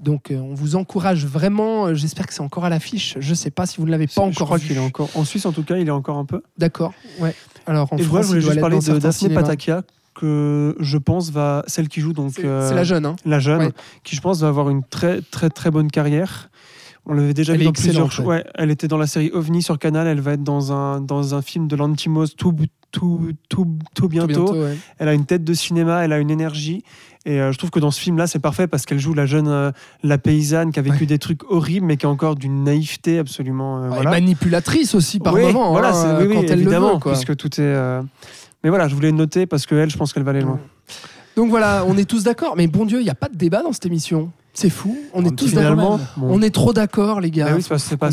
Donc, 0.00 0.30
on 0.30 0.54
vous 0.54 0.76
encourage 0.76 1.26
vraiment. 1.26 1.94
J'espère 1.94 2.26
que 2.26 2.34
c'est 2.34 2.40
encore 2.42 2.64
à 2.64 2.70
l'affiche. 2.70 3.16
Je 3.18 3.34
sais 3.34 3.50
pas 3.50 3.66
si 3.66 3.78
vous 3.78 3.86
ne 3.86 3.90
l'avez 3.90 4.06
pas 4.06 4.12
Je 4.14 4.20
encore 4.20 4.46
crois 4.46 4.58
vu. 4.58 4.68
qu'il 4.68 4.76
est 4.76 4.80
encore. 4.80 5.08
En 5.14 5.24
Suisse, 5.24 5.46
en 5.48 5.52
tout 5.52 5.64
cas, 5.64 5.76
il 5.76 5.88
est 5.88 5.92
encore 5.92 6.18
un 6.18 6.24
peu. 6.24 6.42
D'accord. 6.56 6.92
Ouais. 7.20 7.34
Alors, 7.66 7.92
en 7.92 7.96
Et 7.96 8.02
France, 8.02 8.10
voilà, 8.10 8.22
je 8.22 8.28
voulais 8.28 8.40
juste 8.40 8.60
parler 8.60 8.78
de 8.78 9.10
cinémas. 9.10 9.40
Patakia, 9.42 9.82
que 10.14 10.76
je 10.80 10.98
pense 10.98 11.30
va. 11.30 11.64
Celle 11.66 11.88
qui 11.88 12.00
joue 12.00 12.12
donc. 12.12 12.32
C'est 12.36 12.44
euh, 12.44 12.72
la 12.74 12.84
jeune, 12.84 13.06
hein. 13.06 13.16
la 13.24 13.38
jeune, 13.38 13.60
Ouais. 13.60 13.72
qui 14.04 14.16
je 14.16 14.20
pense 14.20 14.40
va 14.40 14.48
avoir 14.48 14.70
une 14.70 14.82
très 14.84 15.20
très 15.22 15.50
très 15.50 15.70
bonne 15.70 15.90
carrière. 15.90 16.50
On 17.06 17.14
l'avait 17.14 17.34
déjà 17.34 17.54
Elle 17.54 17.60
vu 17.60 17.64
dans 17.66 17.72
plusieurs. 17.72 18.20
Ouais, 18.26 18.44
elle 18.54 18.70
était 18.70 18.88
dans 18.88 18.98
la 18.98 19.06
série 19.06 19.30
OVNI 19.32 19.62
sur 19.62 19.78
Canal. 19.78 20.06
Elle 20.06 20.20
va 20.20 20.32
être 20.32 20.42
dans 20.44 20.72
un 20.72 21.00
dans 21.00 21.34
un 21.34 21.42
film 21.42 21.66
de 21.68 21.76
Lantimos 21.76 22.26
tout 22.36 22.52
tout 22.90 23.32
tout 23.48 23.64
tout 23.66 23.78
Tout 23.94 24.08
bientôt. 24.08 24.52
ouais. 24.54 24.76
Elle 24.98 25.08
a 25.08 25.14
une 25.14 25.24
tête 25.26 25.44
de 25.44 25.52
cinéma, 25.54 26.04
elle 26.04 26.12
a 26.12 26.18
une 26.18 26.30
énergie. 26.30 26.82
Et 27.26 27.40
euh, 27.40 27.52
je 27.52 27.58
trouve 27.58 27.70
que 27.70 27.80
dans 27.80 27.90
ce 27.90 28.00
film-là, 28.00 28.26
c'est 28.26 28.38
parfait 28.38 28.66
parce 28.66 28.86
qu'elle 28.86 28.98
joue 29.00 29.12
la 29.12 29.26
jeune, 29.26 29.48
euh, 29.48 29.70
la 30.02 30.16
paysanne 30.16 30.72
qui 30.72 30.78
a 30.78 30.82
vécu 30.82 31.00
Ouais. 31.00 31.06
des 31.06 31.18
trucs 31.18 31.44
horribles, 31.50 31.84
mais 31.84 31.96
qui 31.98 32.06
a 32.06 32.08
encore 32.08 32.36
d'une 32.36 32.64
naïveté 32.64 33.18
absolument. 33.18 33.82
euh, 33.82 33.88
voilà. 33.88 34.10
manipulatrice 34.10 34.94
aussi 34.94 35.18
par 35.20 35.34
Oui, 35.34 35.42
moment. 35.42 35.72
voilà, 35.72 35.90
hein, 35.90 35.92
c'est- 36.18 36.22
oui, 36.22 36.28
oui, 36.30 36.34
quand 36.36 36.42
elle 36.52 36.60
évidemment, 36.60 36.88
le 36.88 36.94
veut, 36.94 37.00
quoi. 37.00 37.12
puisque 37.12 37.36
tout 37.36 37.48
est. 37.60 37.64
euh, 37.64 38.00
Mais 38.64 38.70
voilà, 38.70 38.88
je 38.88 38.94
voulais 38.94 39.12
noter 39.12 39.46
parce 39.46 39.66
que 39.66 39.74
elle, 39.74 39.90
je 39.90 39.96
pense 39.98 40.12
qu'elle 40.12 40.22
va 40.24 40.30
aller 40.30 40.40
loin. 40.40 40.58
Donc 41.36 41.50
voilà, 41.50 41.84
on 41.86 41.96
est 41.96 42.08
tous 42.08 42.24
d'accord. 42.24 42.54
Mais 42.56 42.66
bon 42.66 42.84
Dieu, 42.86 43.00
il 43.00 43.04
n'y 43.04 43.10
a 43.10 43.14
pas 43.14 43.28
de 43.28 43.36
débat 43.36 43.62
dans 43.62 43.72
cette 43.72 43.86
émission. 43.86 44.32
C'est 44.60 44.70
fou. 44.70 44.96
On 45.14 45.24
est 45.24 45.36
tous 45.36 45.52
d'accord. 45.54 46.00
Bon. 46.16 46.26
On 46.34 46.42
est 46.42 46.50
trop 46.50 46.72
d'accord, 46.72 47.20
les 47.20 47.30
gars. 47.30 47.52
Oui, 47.54 47.62
c'est 47.62 47.68
pas- 47.68 47.76
pas 47.76 48.06
Qu'on 48.08 48.12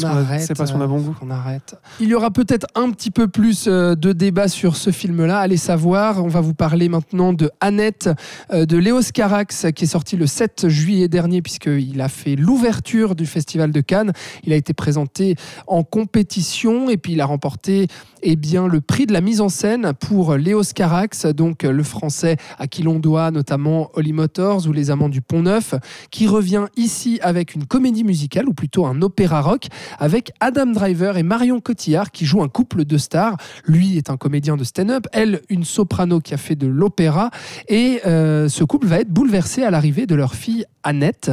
ce 0.67 0.73
qu'on 0.73 0.81
a- 0.81 0.85
bon 0.85 0.99
goût. 0.99 1.15
qu'on 1.19 1.31
arrête. 1.31 1.76
Il 1.99 2.07
y 2.07 2.13
aura 2.13 2.30
peut-être 2.30 2.67
un 2.76 2.91
petit 2.91 3.09
peu 3.09 3.27
plus 3.27 3.65
euh, 3.67 3.95
de 3.95 4.13
débat 4.13 4.47
sur 4.47 4.76
ce 4.76 4.91
film-là. 4.91 5.39
Allez 5.39 5.57
savoir. 5.57 6.23
On 6.23 6.27
va 6.27 6.41
vous 6.41 6.53
parler 6.53 6.88
maintenant 6.88 7.34
de 7.34 7.49
Annette 7.61 8.11
euh, 8.53 8.67
de 8.67 8.77
Léos 8.77 9.01
Carax 9.11 9.65
qui 9.76 9.85
est 9.85 9.88
sorti 9.88 10.17
le 10.17 10.27
7 10.27 10.67
juillet 10.67 11.07
dernier 11.07 11.41
puisqu'il 11.41 11.99
a 11.99 12.09
fait 12.09 12.35
l'ouverture 12.35 13.15
du 13.15 13.26
Festival 13.26 13.72
de 13.72 13.81
Cannes. 13.81 14.13
Il 14.43 14.53
a 14.53 14.55
été 14.55 14.73
présenté 14.73 15.38
en 15.65 15.84
compétition 15.84 16.91
et 16.91 16.97
puis 16.97 17.13
il 17.13 17.22
a 17.22 17.26
remporté 17.26 17.88
eh 18.27 18.35
bien, 18.35 18.67
le 18.67 18.81
prix 18.81 19.05
de 19.05 19.13
la 19.13 19.22
mise 19.22 19.39
en 19.41 19.49
scène 19.49 19.93
pour 19.99 20.35
Léos 20.35 20.63
Carax, 20.73 21.26
donc 21.27 21.63
euh, 21.63 21.72
le 21.72 21.84
français 21.84 22.38
à 22.57 22.65
qui 22.67 22.81
l'on 22.81 22.97
doit 22.99 23.30
notamment 23.30 23.89
Holly 23.93 24.13
Motors 24.13 24.67
ou 24.67 24.73
Les 24.73 24.89
Amants 24.89 25.09
du 25.09 25.22
Pont 25.22 25.43
Neuf, 25.43 25.76
qui 26.09 26.26
revient 26.35 26.65
ici 26.75 27.17
avec 27.21 27.55
une 27.55 27.65
comédie 27.65 28.03
musicale 28.03 28.49
ou 28.49 28.53
plutôt 28.53 28.85
un 28.85 29.01
opéra 29.01 29.41
rock 29.41 29.67
avec 29.99 30.33
Adam 30.41 30.67
Driver 30.67 31.17
et 31.17 31.23
Marion 31.23 31.61
Cotillard 31.61 32.11
qui 32.11 32.25
jouent 32.25 32.43
un 32.43 32.49
couple 32.49 32.83
de 32.83 32.97
stars. 32.97 33.37
Lui 33.65 33.97
est 33.97 34.09
un 34.09 34.17
comédien 34.17 34.57
de 34.57 34.65
stand-up, 34.65 35.07
elle 35.13 35.41
une 35.47 35.63
soprano 35.63 36.19
qui 36.19 36.33
a 36.33 36.37
fait 36.37 36.55
de 36.55 36.67
l'opéra 36.67 37.29
et 37.69 38.01
euh, 38.05 38.49
ce 38.49 38.65
couple 38.65 38.87
va 38.87 38.99
être 38.99 39.09
bouleversé 39.09 39.63
à 39.63 39.71
l'arrivée 39.71 40.05
de 40.07 40.15
leur 40.15 40.35
fille 40.35 40.65
Annette. 40.83 41.31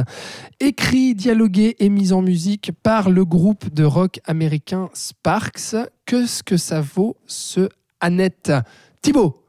Écrit, 0.61 1.15
dialogué 1.15 1.75
et 1.79 1.89
mis 1.89 2.13
en 2.13 2.21
musique 2.21 2.71
par 2.81 3.09
le 3.09 3.25
groupe 3.25 3.73
de 3.73 3.83
rock 3.83 4.21
américain 4.25 4.89
Sparks. 4.93 5.75
Qu'est-ce 6.05 6.43
que 6.43 6.55
ça 6.55 6.79
vaut 6.79 7.17
ce 7.27 7.67
Annette? 7.99 8.53
Thibaut 9.01 9.42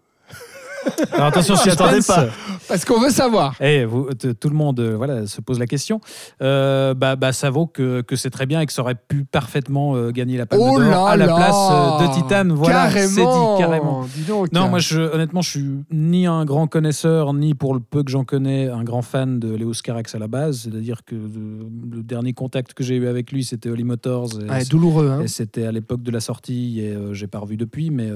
Alors 1.12 1.27
attention, 1.27 1.55
attendais 1.55 1.97
suspense. 1.97 2.06
pas. 2.06 2.27
Parce 2.69 2.85
qu'on 2.85 3.01
veut 3.01 3.11
savoir. 3.11 3.55
Eh, 3.61 3.85
vous- 3.85 4.09
tout 4.40 4.48
le 4.48 4.55
monde 4.56 4.81
euh, 4.81 4.97
voilà, 4.97 5.27
se 5.27 5.40
pose 5.40 5.59
la 5.59 5.66
question. 5.66 6.01
Euh, 6.43 6.94
bah, 6.94 7.16
bah, 7.16 7.32
ça 7.32 7.51
vaut 7.51 7.66
que, 7.66 8.01
que 8.02 8.16
c'est 8.16 8.31
très 8.31 8.47
bien 8.47 8.61
et 8.61 8.66
que 8.66 8.73
ça 8.73 8.82
aurait 8.82 8.94
pu 8.94 9.24
parfaitement 9.24 9.97
euh, 9.97 10.11
gagner 10.11 10.36
la 10.39 10.47
Palme 10.47 10.62
Oh 10.65 10.78
d'Or 10.81 11.06
à 11.09 11.16
la 11.16 11.27
place 11.27 12.09
de 12.09 12.15
Titane. 12.15 12.52
Voilà, 12.52 12.90
c'est 12.90 13.20
dit 13.20 13.59
carrément. 13.59 14.05
Dis 14.15 14.23
donc. 14.23 14.52
Non, 14.52 14.69
moi, 14.69 14.78
je, 14.78 15.01
honnêtement, 15.01 15.43
je 15.43 15.51
suis 15.51 15.65
ni 15.90 16.27
un 16.27 16.44
grand 16.44 16.66
connaisseur, 16.66 17.35
ni 17.35 17.55
pour 17.55 17.74
le 17.74 17.81
peu 17.81 18.02
que 18.02 18.11
j'en 18.11 18.24
connais, 18.24 18.69
un 18.69 18.85
grand 18.85 19.02
fan 19.02 19.39
de 19.39 19.55
Léo 19.55 19.73
Carax 19.82 20.15
à 20.15 20.19
la 20.19 20.28
base. 20.28 20.61
C'est-à-dire 20.65 21.05
que 21.05 21.15
le 21.15 22.02
dernier 22.02 22.32
contact 22.32 22.74
que 22.74 22.82
j'ai 22.85 22.97
eu 22.97 23.06
avec 23.09 23.32
lui, 23.32 23.44
c'était 23.44 23.69
Holly 23.69 23.85
Motors. 23.85 24.28
Et, 24.40 24.51
Ouais, 24.51 24.65
douloureux. 24.65 25.11
Hein. 25.11 25.23
et 25.23 25.28
c'était 25.28 25.66
à 25.66 25.73
l'époque 25.73 26.02
de 26.02 26.11
la 26.11 26.20
sortie, 26.20 26.81
et 26.81 26.94
j'ai 27.12 27.27
pas 27.27 27.39
revu 27.39 27.56
depuis, 27.56 27.90
mais, 27.90 28.09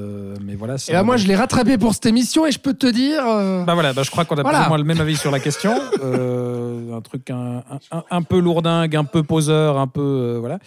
mais 0.44 0.54
voilà. 0.54 0.76
Et 0.88 0.92
là, 0.92 1.02
moi, 1.02 1.16
je 1.16 1.26
l'ai 1.26 1.34
rattrapé 1.36 1.76
pour 1.78 1.94
cette 1.94 2.06
émission 2.06 2.46
et 2.46 2.52
je 2.52 2.57
peux 2.58 2.74
te 2.74 2.86
dire. 2.86 3.22
euh, 3.26 3.64
Bah 3.64 3.74
voilà, 3.74 3.92
bah 3.92 4.02
je 4.02 4.10
crois 4.10 4.24
qu'on 4.24 4.36
a 4.36 4.42
Voilà. 4.42 4.58
plus 4.58 4.64
ou 4.66 4.68
moins 4.68 4.78
le 4.78 4.84
même 4.84 5.00
avis 5.00 5.16
sur 5.16 5.30
la 5.30 5.40
question. 5.40 5.74
Euh, 6.02 6.94
un 6.96 7.00
truc 7.00 7.30
un, 7.30 7.62
un- 7.90 8.04
un 8.10 8.22
peu 8.22 8.38
lourdingue, 8.38 8.94
un 8.96 9.04
peu 9.04 9.22
poseur, 9.22 9.78
un 9.78 9.86
peu. 9.86 10.00
euh, 10.00 10.36
voilà. 10.40 10.58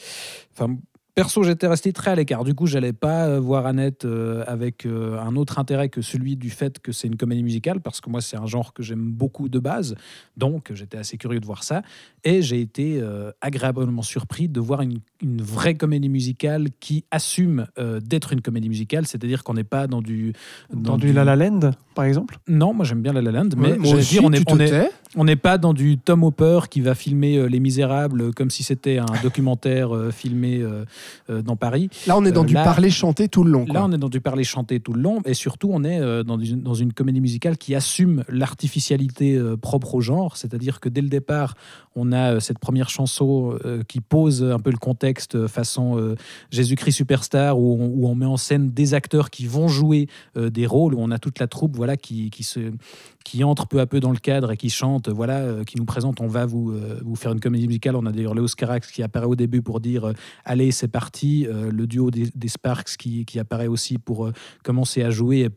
Enfin. 0.58 0.74
Perso, 1.14 1.44
j'étais 1.44 1.68
resté 1.68 1.92
très 1.92 2.12
à 2.12 2.16
l'écart. 2.16 2.46
Du 2.46 2.54
coup, 2.54 2.68
j'allais 2.68 2.94
pas 2.94 3.28
euh, 3.28 3.40
voir 3.40 3.66
Annette 3.66 4.06
euh, 4.06 4.46
avec 4.48 4.86
euh, 4.86 5.20
un 5.20 5.36
autre 5.36 5.60
intérêt 5.60 5.90
que 5.90 6.02
celui 6.02 6.38
du 6.38 6.50
fait 6.50 6.80
que 6.80 6.94
c'est 6.94 7.08
une 7.08 7.18
comédie 7.18 7.44
musicale, 7.44 7.82
parce 7.82 8.00
que 8.00 8.10
moi, 8.10 8.22
c'est 8.22 8.38
un 8.38 8.46
genre 8.46 8.74
que 8.74 8.82
j'aime 8.82 9.12
beaucoup 9.12 9.50
de 9.50 9.60
base. 9.60 9.96
Donc, 10.38 10.72
j'étais 10.74 10.98
assez 10.98 11.18
curieux 11.18 11.42
de 11.42 11.46
voir 11.46 11.66
ça. 11.66 11.82
Et 12.24 12.42
j'ai 12.42 12.62
été 12.62 13.00
euh, 13.02 13.32
agréablement 13.42 14.04
surpris 14.04 14.48
de 14.48 14.62
voir 14.62 14.82
une, 14.82 15.00
une 15.22 15.42
vraie 15.42 15.76
comédie 15.76 16.10
musicale 16.10 16.68
qui 16.80 17.04
assume 17.12 17.68
d'être 18.02 18.32
une 18.32 18.42
comédie 18.42 18.70
musicale, 18.70 19.06
c'est-à-dire 19.06 19.44
qu'on 19.44 19.56
n'est 19.56 19.64
pas 19.64 19.88
dans 19.88 20.02
du. 20.02 20.34
Dans 20.72 20.98
du 20.98 21.12
La 21.12 21.26
La 21.26 21.36
Land, 21.36 21.72
par 21.94 22.06
exemple? 22.06 22.38
Non, 22.48 22.74
moi 22.74 22.86
j'aime 22.86 23.02
bien 23.02 23.14
La 23.14 23.22
La 23.22 23.32
Land, 23.32 23.50
mais 23.58 23.72
ouais, 23.72 23.78
moi 23.78 23.88
j'allais 23.88 24.00
aussi, 24.00 24.14
dire, 24.14 24.24
on 24.24 24.30
tu 24.30 24.64
est, 24.64 24.92
on 25.16 25.26
n'est 25.26 25.36
pas 25.36 25.58
dans 25.58 25.74
du 25.74 25.98
Tom 25.98 26.24
Hopper 26.24 26.62
qui 26.70 26.80
va 26.82 26.96
filmer 26.96 27.38
euh, 27.38 27.48
Les 27.48 27.60
Misérables 27.60 28.22
euh, 28.22 28.32
comme 28.32 28.50
si 28.50 28.64
c'était 28.64 28.98
un 28.98 29.06
documentaire 29.24 29.96
euh, 29.96 30.12
filmé 30.12 30.62
euh, 30.62 31.42
dans 31.42 31.56
Paris. 31.56 31.90
Là, 32.08 32.18
on 32.18 32.26
est 32.26 32.32
dans 32.32 32.44
du 32.44 32.54
là- 32.54 32.64
parler 32.64 32.90
chanté 32.90 33.28
tout 33.28 33.44
le 33.44 33.52
long. 33.52 33.66
quoi. 33.66 33.74
Là, 33.74 33.86
on 33.86 33.92
est 33.92 33.98
dans 33.98 34.10
du 34.10 34.22
parler 34.22 34.44
chanté 34.44 34.80
tout 34.80 34.94
le 34.94 35.02
long, 35.02 35.22
et 35.26 35.34
surtout, 35.34 35.70
on 35.72 35.84
est 35.84 36.24
dans, 36.24 36.40
une, 36.40 36.62
dans 36.62 36.74
une 36.74 36.94
comédie 36.94 37.22
musicale 37.22 37.58
qui 37.58 37.76
assume 37.76 38.24
l'artificialité 38.30 39.40
propre 39.62 39.96
au 39.96 40.02
genre, 40.02 40.38
c'est-à-dire 40.38 40.80
que 40.80 40.90
dès 40.90 41.02
le 41.02 41.10
départ, 41.10 41.56
on 41.96 42.12
a 42.12 42.40
cette 42.40 42.60
première 42.60 42.90
chanson 42.90 43.58
qui 43.88 44.02
pose 44.02 44.44
un 44.44 44.60
peu 44.60 44.72
le 44.72 44.78
contexte 44.78 45.48
façon 45.48 46.16
Jésus-Christ 46.52 46.94
Superstar, 46.94 47.60
où 47.60 47.78
on, 47.80 47.88
où 47.88 48.08
on 48.08 48.16
met 48.16 48.26
en 48.26 48.38
scène 48.38 48.72
des 48.72 48.94
acteurs 48.94 49.30
qui 49.30 49.46
vont 49.46 49.68
jouer 49.68 50.08
des 50.36 50.66
rôles, 50.66 50.94
où 50.96 51.00
on 51.00 51.12
a 51.12 51.20
toute 51.20 51.40
la 51.40 51.48
troupe 51.48 51.76
voilà, 51.76 51.98
qui, 51.98 52.30
qui, 52.30 52.44
se, 52.44 52.72
qui 53.24 53.44
entre 53.44 53.68
peu 53.68 53.80
à 53.80 53.86
peu 53.86 54.00
dans 54.00 54.12
le 54.12 54.18
cadre 54.18 54.52
et 54.52 54.58
qui 54.58 54.70
chante, 54.70 55.10
voilà, 55.10 55.40
euh, 55.40 55.64
qui 55.64 55.78
nous 55.78 55.86
présente, 55.86 56.22
on 56.22 56.28
va 56.28 56.46
vous, 56.46 56.72
euh, 56.72 57.00
vous 57.04 57.16
faire 57.16 57.32
une 57.32 57.40
comédie 57.40 57.68
musicale. 57.68 57.96
On 57.96 58.06
a 58.06 58.12
d'ailleurs 58.12 58.34
Léo 58.34 58.48
Scarax 58.48 58.92
qui 58.92 59.04
apparaît 59.04 59.26
au 59.28 59.36
début 59.36 59.62
pour 59.62 59.80
dire 59.80 60.06
euh, 60.06 60.14
allez, 60.46 60.72
c'est 60.72 60.88
parti, 60.88 61.48
le 61.50 61.88
duo 61.88 62.12
des, 62.12 62.30
des 62.34 62.48
Sparks 62.48 62.98
qui, 62.98 63.26
qui 63.26 63.40
apparaît 63.40 63.68
aussi 63.68 63.98
pour 63.98 64.32
commencer 64.64 65.04
à 65.04 65.10
jouer, 65.10 65.50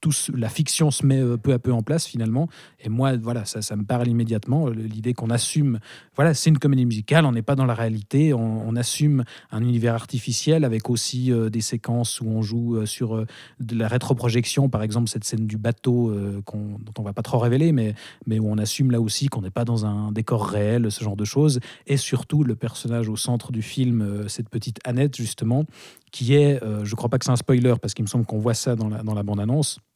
tout, 0.00 0.12
la 0.34 0.48
fiction 0.48 0.90
se 0.90 1.04
met 1.06 1.20
euh, 1.20 1.36
peu 1.36 1.52
à 1.52 1.58
peu 1.58 1.72
en 1.72 1.82
place 1.82 2.06
finalement. 2.06 2.48
Et 2.80 2.88
moi, 2.88 3.16
voilà, 3.16 3.44
ça, 3.44 3.62
ça 3.62 3.76
me 3.76 3.84
parle 3.84 4.08
immédiatement, 4.08 4.68
euh, 4.68 4.72
l'idée 4.72 5.14
qu'on 5.14 5.30
assume, 5.30 5.78
voilà, 6.16 6.34
c'est 6.34 6.50
une 6.50 6.58
comédie 6.58 6.84
musicale, 6.86 7.24
on 7.24 7.32
n'est 7.32 7.42
pas 7.42 7.54
dans 7.54 7.66
la 7.66 7.74
réalité, 7.74 8.34
on, 8.34 8.68
on 8.68 8.76
assume 8.76 9.24
un 9.50 9.62
univers 9.62 9.94
artificiel 9.94 10.64
avec 10.64 10.90
aussi 10.90 11.32
euh, 11.32 11.48
des 11.50 11.60
séquences 11.60 12.20
où 12.20 12.26
on 12.28 12.42
joue 12.42 12.84
sur 12.86 13.24
de 13.60 13.76
la 13.76 13.88
rétroprojection, 13.88 14.68
par 14.68 14.82
exemple 14.82 15.08
cette 15.08 15.24
scène 15.24 15.46
du 15.46 15.56
bateau 15.58 16.10
euh, 16.10 16.42
qu'on- 16.44 16.78
dont 16.80 16.92
on 16.98 17.02
va 17.02 17.12
pas 17.12 17.22
trop 17.22 17.38
révéler, 17.38 17.72
mais, 17.72 17.94
mais 18.26 18.38
où 18.38 18.48
on 18.50 18.58
assume 18.58 18.90
là 18.90 19.00
aussi 19.00 19.28
qu'on 19.28 19.42
n'est 19.42 19.50
pas 19.50 19.64
dans 19.64 19.86
un 19.86 20.12
décor 20.12 20.46
réel, 20.46 20.90
ce 20.90 21.02
genre 21.04 21.16
de 21.16 21.24
choses. 21.24 21.60
Et 21.86 21.96
surtout, 21.96 22.44
le 22.44 22.54
personnage 22.56 23.08
au 23.08 23.16
centre 23.16 23.52
du 23.52 23.62
film, 23.62 24.28
cette 24.28 24.48
petite 24.48 24.78
Annette, 24.84 25.16
justement, 25.16 25.64
qui 26.10 26.34
est, 26.34 26.60
je 26.84 26.94
crois 26.94 27.08
pas 27.08 27.18
que 27.18 27.24
c'est 27.24 27.30
un 27.30 27.36
spoiler, 27.36 27.74
parce 27.80 27.94
qu'il 27.94 28.04
me 28.04 28.08
semble 28.08 28.26
qu'on 28.26 28.38
voit 28.38 28.54
ça 28.54 28.76
dans 28.76 28.88
la, 28.88 29.02
dans 29.02 29.14
la 29.14 29.22
bande-annonce, 29.22 29.61
réponse. 29.62 29.91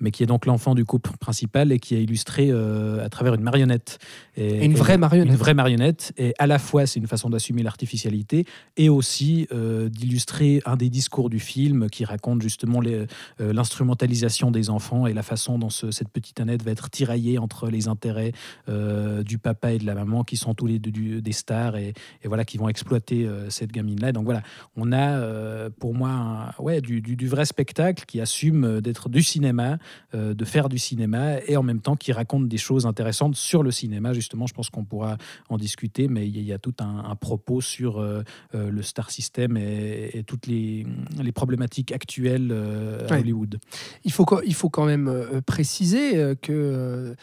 Mais 0.00 0.10
qui 0.10 0.22
est 0.22 0.26
donc 0.26 0.46
l'enfant 0.46 0.74
du 0.74 0.84
couple 0.84 1.10
principal 1.18 1.72
et 1.72 1.78
qui 1.78 1.94
est 1.94 2.02
illustré 2.02 2.48
euh, 2.50 3.04
à 3.04 3.08
travers 3.08 3.34
une 3.34 3.42
marionnette. 3.42 3.98
Et, 4.36 4.48
Et 4.58 4.64
une 4.64 4.74
vraie 4.74 4.98
marionnette. 4.98 5.30
Une 5.32 5.38
vraie 5.38 5.54
marionnette. 5.54 6.12
Et 6.16 6.34
à 6.38 6.46
la 6.46 6.58
fois, 6.58 6.86
c'est 6.86 7.00
une 7.00 7.06
façon 7.06 7.30
d'assumer 7.30 7.62
l'artificialité 7.62 8.46
et 8.76 8.88
aussi 8.88 9.46
euh, 9.52 9.88
d'illustrer 9.88 10.60
un 10.66 10.76
des 10.76 10.90
discours 10.90 11.30
du 11.30 11.38
film 11.40 11.88
qui 11.90 12.04
raconte 12.04 12.42
justement 12.42 12.80
euh, 12.84 13.06
l'instrumentalisation 13.40 14.50
des 14.50 14.70
enfants 14.70 15.06
et 15.06 15.12
la 15.14 15.22
façon 15.22 15.58
dont 15.58 15.70
ce- 15.70 15.90
cette 15.90 16.08
petite 16.08 16.40
Annette 16.40 16.62
va 16.62 16.70
être 16.72 16.90
tiraillée 16.90 17.38
entre 17.38 17.68
les 17.70 17.88
intérêts 17.88 18.32
du 19.24 19.38
papa 19.38 19.72
et 19.72 19.78
de 19.78 19.86
la 19.86 19.94
maman 19.94 20.24
qui 20.24 20.36
sont 20.36 20.54
tous 20.54 20.66
les 20.66 20.78
deux 20.78 20.90
du- 20.90 21.22
des 21.22 21.32
stars 21.32 21.76
et, 21.76 21.94
et 22.22 22.28
voilà 22.28 22.44
qui 22.44 22.58
vont 22.58 22.68
exploiter 22.68 23.28
cette 23.48 23.72
gamine-là. 23.72 24.12
Donc 24.12 24.24
voilà, 24.24 24.42
on 24.76 24.92
a 24.92 25.70
pour 25.78 25.94
moi 25.94 26.10
un- 26.10 26.62
ouais, 26.62 26.80
du, 26.80 27.00
du- 27.00 27.16
du 27.16 27.28
vrai 27.28 27.44
spectacle 27.44 28.04
qui 28.06 28.20
assume 28.20 28.80
d'être 28.80 29.08
du 29.08 29.22
cinéma, 29.22 29.53
euh, 30.14 30.34
de 30.34 30.44
faire 30.44 30.68
du 30.68 30.78
cinéma 30.78 31.38
et 31.46 31.56
en 31.56 31.62
même 31.62 31.80
temps 31.80 31.96
qui 31.96 32.12
raconte 32.12 32.48
des 32.48 32.58
choses 32.58 32.86
intéressantes 32.86 33.36
sur 33.36 33.62
le 33.62 33.70
cinéma. 33.70 34.12
Justement, 34.12 34.46
je 34.46 34.54
pense 34.54 34.70
qu'on 34.70 34.84
pourra 34.84 35.16
en 35.48 35.56
discuter, 35.58 36.08
mais 36.08 36.26
il 36.28 36.34
y, 36.36 36.38
a- 36.38 36.42
il 36.42 36.46
y 36.48 36.52
a 36.52 36.58
tout 36.58 36.74
un, 36.80 37.04
un 37.10 37.16
propos 37.16 37.60
sur 37.60 37.98
euh, 37.98 38.22
euh, 38.54 38.70
le 38.70 38.82
star 38.82 39.10
system 39.10 39.56
et, 39.56 40.10
et 40.14 40.22
toutes 40.24 40.46
les, 40.46 40.86
les 41.22 41.32
problématiques 41.32 41.92
actuelles 41.92 42.52
à 42.52 43.12
Ouais. 43.12 43.20
Hollywood. 43.20 43.58
Il 44.04 44.12
faut, 44.12 44.26
il 44.46 44.54
faut 44.54 44.70
quand 44.70 44.84
même 44.86 45.40
préciser 45.46 46.34
que 46.42 47.14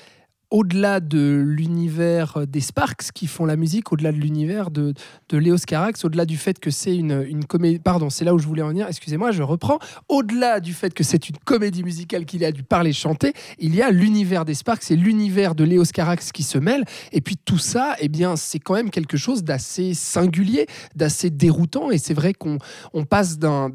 au-delà 0.51 0.99
de 0.99 1.41
l'univers 1.45 2.45
des 2.45 2.59
Sparks 2.59 3.11
qui 3.13 3.27
font 3.27 3.45
la 3.45 3.55
musique, 3.55 3.91
au-delà 3.91 4.11
de 4.11 4.17
l'univers 4.17 4.69
de, 4.69 4.93
de 5.29 5.37
Léo 5.37 5.57
Scarax, 5.57 6.03
au-delà 6.05 6.25
du 6.25 6.37
fait 6.37 6.59
que 6.59 6.69
c'est 6.69 6.95
une, 6.95 7.25
une 7.27 7.45
comédie... 7.45 7.79
Pardon, 7.79 8.09
c'est 8.09 8.25
là 8.25 8.33
où 8.33 8.39
je 8.39 8.45
voulais 8.45 8.61
en 8.61 8.67
venir, 8.67 8.87
excusez-moi, 8.87 9.31
je 9.31 9.43
reprends. 9.43 9.79
Au-delà 10.09 10.59
du 10.59 10.73
fait 10.73 10.93
que 10.93 11.03
c'est 11.03 11.29
une 11.29 11.37
comédie 11.37 11.83
musicale 11.83 12.25
qu'il 12.25 12.43
a 12.43 12.51
dû 12.51 12.63
parler 12.63 12.91
chanter, 12.93 13.33
il 13.59 13.73
y 13.73 13.81
a 13.81 13.91
l'univers 13.91 14.43
des 14.43 14.53
Sparks, 14.53 14.83
c'est 14.83 14.95
l'univers 14.95 15.55
de 15.55 15.63
Léo 15.63 15.85
Scarax 15.85 16.31
qui 16.31 16.43
se 16.43 16.57
mêle. 16.57 16.83
Et 17.13 17.21
puis 17.21 17.37
tout 17.37 17.57
ça, 17.57 17.95
eh 17.99 18.09
bien, 18.09 18.35
c'est 18.35 18.59
quand 18.59 18.73
même 18.73 18.89
quelque 18.89 19.17
chose 19.17 19.43
d'assez 19.43 19.93
singulier, 19.93 20.67
d'assez 20.95 21.29
déroutant. 21.29 21.91
Et 21.91 21.97
c'est 21.97 22.13
vrai 22.13 22.33
qu'on 22.33 22.57
on 22.93 23.05
passe 23.05 23.39
d'un- 23.39 23.69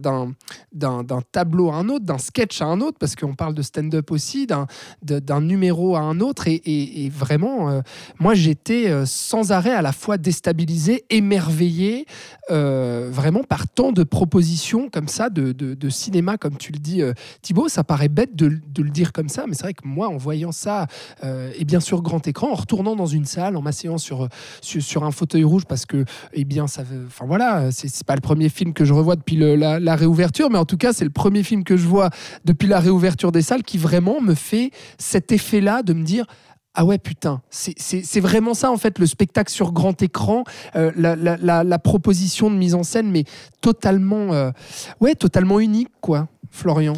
tableau 1.33 1.71
à 1.71 1.77
un 1.77 1.89
autre, 1.89 2.05
d'un 2.05 2.19
sketch 2.19 2.61
à 2.61 2.67
un 2.67 2.81
autre, 2.81 2.99
parce 2.99 3.17
qu'on 3.17 3.35
parle 3.35 3.55
de 3.55 3.63
stand-up 3.63 4.11
aussi, 4.11 4.47
d'un 4.47 4.67
d'un 5.03 5.41
numéro 5.41 5.97
à 5.97 6.01
un 6.01 6.21
autre. 6.21 6.49
Et, 6.49 6.61
et- 6.67 7.09
vraiment, 7.09 7.71
euh, 7.71 7.81
moi, 8.19 8.35
j'étais 8.35 8.89
euh, 8.89 9.05
sans 9.07 9.53
arrêt 9.53 9.73
à 9.73 9.83
la 9.83 9.93
fois 9.93 10.19
déstabilisé, 10.19 11.05
émerveillé, 11.11 12.07
euh, 12.51 13.09
vraiment 13.13 13.43
par 13.43 13.69
tant 13.69 13.93
de 13.93 14.03
propositions 14.03 14.89
comme 14.91 15.09
ça, 15.09 15.31
de, 15.31 15.53
de- 15.53 15.89
cinéma, 15.89 16.37
comme 16.37 16.57
tu 16.57 16.73
le 16.73 16.79
dis, 16.79 17.03
Thibaut. 17.43 17.69
Ça 17.69 17.85
paraît 17.85 18.09
bête 18.09 18.35
de, 18.37 18.47
le- 18.47 18.91
dire 18.91 19.13
comme 19.13 19.29
ça, 19.29 19.45
mais 19.47 19.55
c'est 19.55 19.63
vrai 19.63 19.75
que 19.75 19.87
moi, 19.87 20.09
en 20.09 20.17
voyant 20.17 20.53
ça, 20.53 20.87
et 21.23 21.65
bien 21.65 21.81
sûr 21.81 22.03
grand 22.03 22.27
écran, 22.27 22.51
en 22.51 22.55
retournant 22.55 22.97
dans 22.97 23.07
une 23.07 23.25
salle, 23.25 23.57
en 23.57 23.63
m'asseyant 23.63 23.99
sur, 23.99 24.29
sur, 24.61 25.05
un 25.05 25.11
fauteuil 25.11 25.45
rouge, 25.45 25.65
parce 25.67 25.87
que, 25.87 26.05
eh 26.33 26.45
bien, 26.45 26.67
ça. 26.67 26.83
Enfin 27.07 27.25
voilà, 27.27 27.71
c'est 27.71 28.05
pas 28.05 28.15
le 28.15 28.21
premier 28.21 28.49
film 28.49 28.73
que 28.73 28.85
je 28.85 28.93
revois 28.93 29.17
depuis 29.17 29.37
la 29.37 29.97
réouverture, 29.97 30.51
mais 30.51 30.59
en 30.59 30.65
tout 30.65 30.77
cas, 30.77 30.93
c'est 30.93 31.05
le 31.05 31.11
premier 31.11 31.43
film 31.43 31.65
que 31.65 31.77
je 31.77 31.87
vois 31.87 32.11
depuis 32.45 32.69
la 32.69 32.81
réouverture 32.81 33.33
des 33.33 33.43
salles 33.43 33.63
qui 33.63 33.79
vraiment 33.79 34.21
me 34.21 34.35
fait 34.35 34.71
cet 34.99 35.33
effet-là 35.33 35.83
de 35.83 35.93
me 35.93 36.05
dire. 36.05 36.27
Ah 36.79 36.85
ouais, 36.85 36.99
putain, 36.99 37.41
c'est- 37.49 38.21
vraiment 38.21 38.53
ça 38.53 38.71
en 38.71 38.77
fait, 38.77 38.99
le 38.99 39.07
spectacle 39.07 39.51
sur 39.51 39.73
grand 39.73 40.01
écran, 40.03 40.45
euh, 40.77 40.93
la, 40.95 41.17
la- 41.17 41.65
la- 41.65 41.79
proposition 41.79 42.51
de 42.51 42.57
mise 42.57 42.75
en 42.75 42.83
scène, 42.83 43.11
mais 43.11 43.25
totalement, 43.63 44.35
euh, 44.35 44.51
ouais, 45.01 45.15
totalement 45.15 45.59
unique, 45.59 45.89
quoi, 46.03 46.29
Florian. 46.51 46.93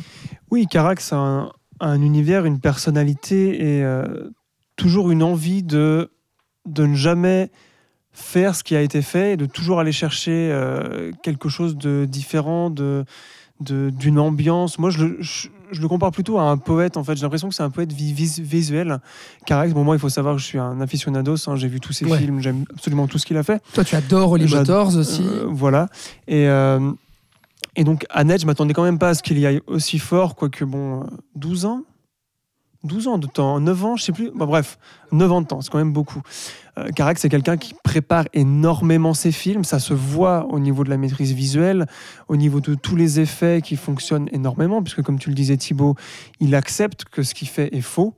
Oui, 0.51 0.67
Carax 0.67 1.13
a 1.13 1.17
un, 1.17 1.53
un 1.79 2.03
univers, 2.03 2.45
une 2.45 2.59
personnalité 2.59 3.77
et 3.79 3.85
euh, 3.85 4.31
toujours 4.75 5.13
une 5.13 5.23
envie 5.23 5.63
de, 5.63 6.11
de 6.67 6.85
ne 6.85 6.97
jamais 6.97 7.51
faire 8.11 8.57
ce 8.57 8.65
qui 8.65 8.75
a 8.75 8.83
été 8.83 9.01
fait 9.01 9.35
et 9.35 9.37
de 9.37 9.47
toujours 9.47 9.79
aller 9.79 9.93
chercher 9.93 10.53
quelque 11.23 11.49
chose 11.49 11.77
de 11.77 12.05
différent, 12.05 12.69
de 12.71 13.05
d'une 13.61 14.19
ambiance. 14.21 14.79
Moi, 14.79 14.91
je, 14.91 15.49
je 15.71 15.81
le 15.81 15.89
compare 15.89 16.11
plutôt 16.11 16.39
à 16.39 16.43
un 16.45 16.57
poète, 16.57 16.97
en 16.97 17.05
fait. 17.05 17.17
J'ai 17.17 17.23
l'impression 17.23 17.49
que 17.49 17.55
c'est 17.55 17.63
un 17.63 17.71
poète 17.71 17.93
vi- 17.93 18.13
vis- 18.13 18.41
visuel. 18.41 19.01
Carax, 19.47 19.73
bon, 19.73 19.85
moi, 19.85 19.97
il 19.97 19.99
faut 19.99 20.09
savoir 20.09 20.35
que 20.35 20.41
je 20.41 20.47
suis 20.47 20.59
un 20.59 20.81
aficionados. 20.81 21.49
hein. 21.49 21.57
J'ai 21.57 21.69
vu 21.69 21.81
tous 21.81 21.93
ses 21.93 22.05
Ouais. 22.07 22.19
films, 22.19 22.41
j'aime 22.41 22.65
absolument 22.75 23.07
tout 23.07 23.19
ce 23.19 23.27
qu'il 23.27 23.37
a 23.37 23.43
fait. 23.43 23.63
Toi, 23.75 23.85
tu 23.85 23.95
adores 23.97 24.37
J'adore, 24.39 24.87
Motors 24.87 24.97
aussi. 25.01 25.23
Euh, 25.27 25.47
voilà. 25.49 25.89
Et, 26.27 26.49
euh, 26.49 26.91
et 27.77 27.85
donc, 27.85 28.07
Annette, 28.11 28.41
je 28.41 28.47
m'attendais 28.47 28.75
quand 28.75 28.83
même 28.85 28.99
pas 28.99 29.11
à 29.11 29.15
ce 29.15 29.23
qu'il 29.23 29.39
y 29.39 29.47
aille 29.47 29.61
aussi 29.67 29.99
fort, 29.99 30.35
quoique, 30.37 30.65
bon, 30.65 31.03
euh, 31.03 31.05
12 31.37 31.65
ans? 31.65 31.83
12 32.85 33.09
ans 33.09 33.19
de 33.19 33.27
temps, 33.27 33.59
9 33.59 33.85
ans, 33.85 33.97
je 33.97 34.05
sais 34.05 34.13
plus. 34.13 34.31
Bon, 34.35 34.47
bref, 34.47 34.79
9 35.11 35.31
ans 35.33 35.41
de 35.43 35.47
temps, 35.49 35.61
c'est 35.61 35.71
quand 35.71 35.79
même 35.79 35.93
beaucoup. 35.93 36.23
Euh, 36.79 36.89
Carax, 36.95 37.21
c'est 37.21 37.29
quelqu'un 37.29 37.57
qui 37.57 37.75
prépare 37.83 38.25
énormément 38.33 39.15
ses 39.15 39.33
films. 39.33 39.65
Ça 39.65 39.79
se 39.79 39.95
voit 39.95 40.47
au 40.51 40.59
niveau 40.59 40.85
de 40.85 40.91
la 40.91 40.97
maîtrise 40.97 41.33
visuelle, 41.33 41.87
au 42.29 42.37
niveau 42.37 42.61
de 42.61 42.75
tous 42.75 42.97
les 42.97 43.21
effets 43.21 43.61
qui 43.63 43.77
fonctionnent 43.77 44.29
énormément, 44.33 44.83
puisque 44.83 45.03
comme 45.03 45.19
tu 45.19 45.29
le 45.29 45.35
disais 45.35 45.57
Thibaut, 45.57 45.95
il 46.41 46.55
accepte 46.55 47.05
que 47.05 47.23
ce 47.23 47.35
qu'il 47.35 47.49
fait 47.49 47.75
est 47.75 47.81
faux 47.81 48.15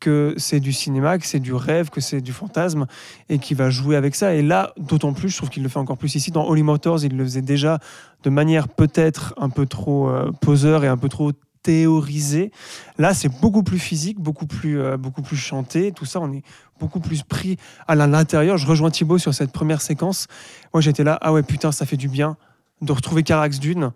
que 0.00 0.34
c'est 0.36 0.60
du 0.60 0.72
cinéma, 0.72 1.18
que 1.18 1.26
c'est 1.26 1.40
du 1.40 1.52
rêve, 1.52 1.90
que 1.90 2.00
c'est 2.00 2.20
du 2.20 2.32
fantasme, 2.32 2.86
et 3.28 3.38
qui 3.38 3.54
va 3.54 3.68
jouer 3.70 3.96
avec 3.96 4.14
ça. 4.14 4.34
Et 4.34 4.42
là, 4.42 4.72
d'autant 4.76 5.12
plus, 5.12 5.28
je 5.28 5.36
trouve 5.36 5.50
qu'il 5.50 5.62
le 5.62 5.68
fait 5.68 5.78
encore 5.78 5.98
plus 5.98 6.14
ici. 6.14 6.30
Dans 6.30 6.46
Holy 6.46 6.62
Motors, 6.62 7.04
il 7.04 7.16
le 7.16 7.24
faisait 7.24 7.42
déjà 7.42 7.78
de 8.22 8.30
manière 8.30 8.68
peut-être 8.68 9.34
un 9.38 9.48
peu 9.48 9.66
trop 9.66 10.08
euh, 10.08 10.30
poseur 10.40 10.84
et 10.84 10.88
un 10.88 10.96
peu 10.96 11.08
trop 11.08 11.32
théorisée. 11.68 12.50
Là, 12.96 13.12
c'est 13.12 13.28
beaucoup 13.28 13.62
plus 13.62 13.78
physique, 13.78 14.18
beaucoup 14.18 14.46
plus, 14.46 14.80
euh, 14.80 14.96
beaucoup 14.96 15.20
plus 15.20 15.36
chanté. 15.36 15.92
Tout 15.92 16.06
ça, 16.06 16.18
on 16.18 16.32
est 16.32 16.42
beaucoup 16.80 16.98
plus 16.98 17.22
pris 17.22 17.58
à 17.86 17.94
l'intérieur. 17.94 18.56
Je 18.56 18.66
rejoins 18.66 18.90
Thibaut 18.90 19.18
sur 19.18 19.34
cette 19.34 19.52
première 19.52 19.82
séquence. 19.82 20.28
Moi, 20.72 20.80
j'étais 20.80 21.04
là, 21.04 21.18
ah 21.20 21.30
ouais, 21.30 21.42
putain, 21.42 21.70
ça 21.70 21.84
fait 21.84 21.98
du 21.98 22.08
bien 22.08 22.38
de 22.80 22.90
retrouver 22.90 23.22
Carax 23.22 23.58
Dune 23.60 23.90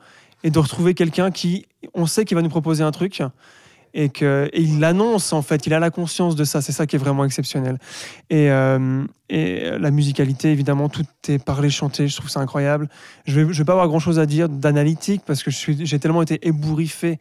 et 0.45 0.51
de 0.51 0.59
retrouver 0.59 0.93
quelqu'un 0.93 1.31
qui, 1.31 1.65
on 1.95 2.05
sait 2.05 2.27
qu'il 2.27 2.35
va 2.35 2.43
nous 2.43 2.51
proposer 2.51 2.85
un 2.85 2.91
truc 2.91 3.23
et 3.95 4.09
qu'il 4.09 4.81
l'annonce 4.81 5.33
en 5.33 5.43
fait, 5.43 5.67
il 5.67 5.75
a 5.75 5.79
la 5.79 5.91
conscience 5.91 6.35
de 6.35 6.45
ça, 6.45 6.63
c'est 6.63 6.73
ça 6.73 6.87
qui 6.87 6.97
est 6.97 6.99
vraiment 6.99 7.25
exceptionnel. 7.25 7.79
Et, 8.31 8.51
euh, 8.51 9.05
et 9.29 9.79
la 9.79 9.91
musicalité, 9.91 10.51
évidemment, 10.51 10.89
tout 10.89 11.05
est 11.29 11.43
parlé, 11.43 11.69
chanté, 11.71 12.09
je 12.09 12.17
trouve 12.17 12.31
ça 12.31 12.41
incroyable. 12.41 12.89
Je 13.27 13.41
vais, 13.41 13.53
je 13.53 13.59
vais 13.59 13.65
pas 13.65 13.73
avoir 13.73 13.89
grand 13.89 13.99
chose 13.99 14.19
à 14.19 14.27
dire 14.27 14.49
d'analytique 14.49 15.23
parce 15.27 15.43
que 15.43 15.51
j'ai 15.51 15.99
tellement 15.99 16.23
été 16.23 16.47
ébouriffé 16.47 17.19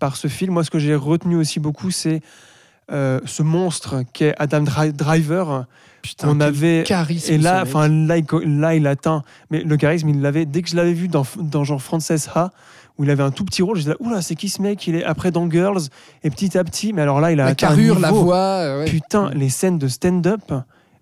par 0.00 0.16
ce 0.16 0.26
film. 0.26 0.54
Moi, 0.54 0.64
ce 0.64 0.70
que 0.70 0.80
j'ai 0.80 0.96
retenu 0.96 1.36
aussi 1.36 1.60
beaucoup, 1.60 1.92
c'est 1.92 2.20
euh, 2.90 3.20
ce 3.24 3.44
monstre 3.44 4.02
qu'est 4.12 4.34
Adam 4.38 4.62
Dri- 4.62 4.92
Driver. 4.92 5.66
Putain, 6.02 6.28
on 6.30 6.40
avait 6.40 6.82
charisme, 6.86 7.30
et 7.34 7.38
là, 7.38 7.60
enfin 7.62 7.86
là, 7.86 8.16
il, 8.16 8.24
là, 8.58 8.74
il 8.74 8.86
atteint. 8.86 9.22
Mais 9.50 9.62
le 9.62 9.76
charisme, 9.76 10.08
il 10.08 10.20
l'avait 10.22 10.46
dès 10.46 10.62
que 10.62 10.68
je 10.70 10.74
l'avais 10.76 10.94
vu 10.94 11.08
dans, 11.08 11.26
dans 11.38 11.62
genre 11.62 11.80
Frances 11.82 12.10
Ha, 12.34 12.50
où 12.98 13.04
il 13.04 13.10
avait 13.10 13.22
un 13.22 13.30
tout 13.30 13.44
petit 13.44 13.60
rôle. 13.62 13.76
J'étais 13.76 13.90
là, 13.90 13.96
oula, 14.00 14.22
c'est 14.22 14.34
qui 14.34 14.48
ce 14.48 14.62
mec? 14.62 14.86
Il 14.86 14.94
est 14.96 15.04
après 15.04 15.30
dans 15.30 15.48
Girls 15.50 15.82
et 16.24 16.30
petit 16.30 16.56
à 16.56 16.64
petit. 16.64 16.94
Mais 16.94 17.02
alors 17.02 17.20
là, 17.20 17.30
il 17.32 17.38
a 17.40 17.44
la 17.44 17.50
atteint 17.50 17.66
un 17.66 17.70
carrure, 17.70 17.98
la 18.00 18.10
voix. 18.12 18.36
euh, 18.38 18.78
ouais. 18.80 18.86
Putain, 18.90 19.30
les 19.34 19.50
scènes 19.50 19.78
de 19.78 19.88
stand-up. 19.88 20.50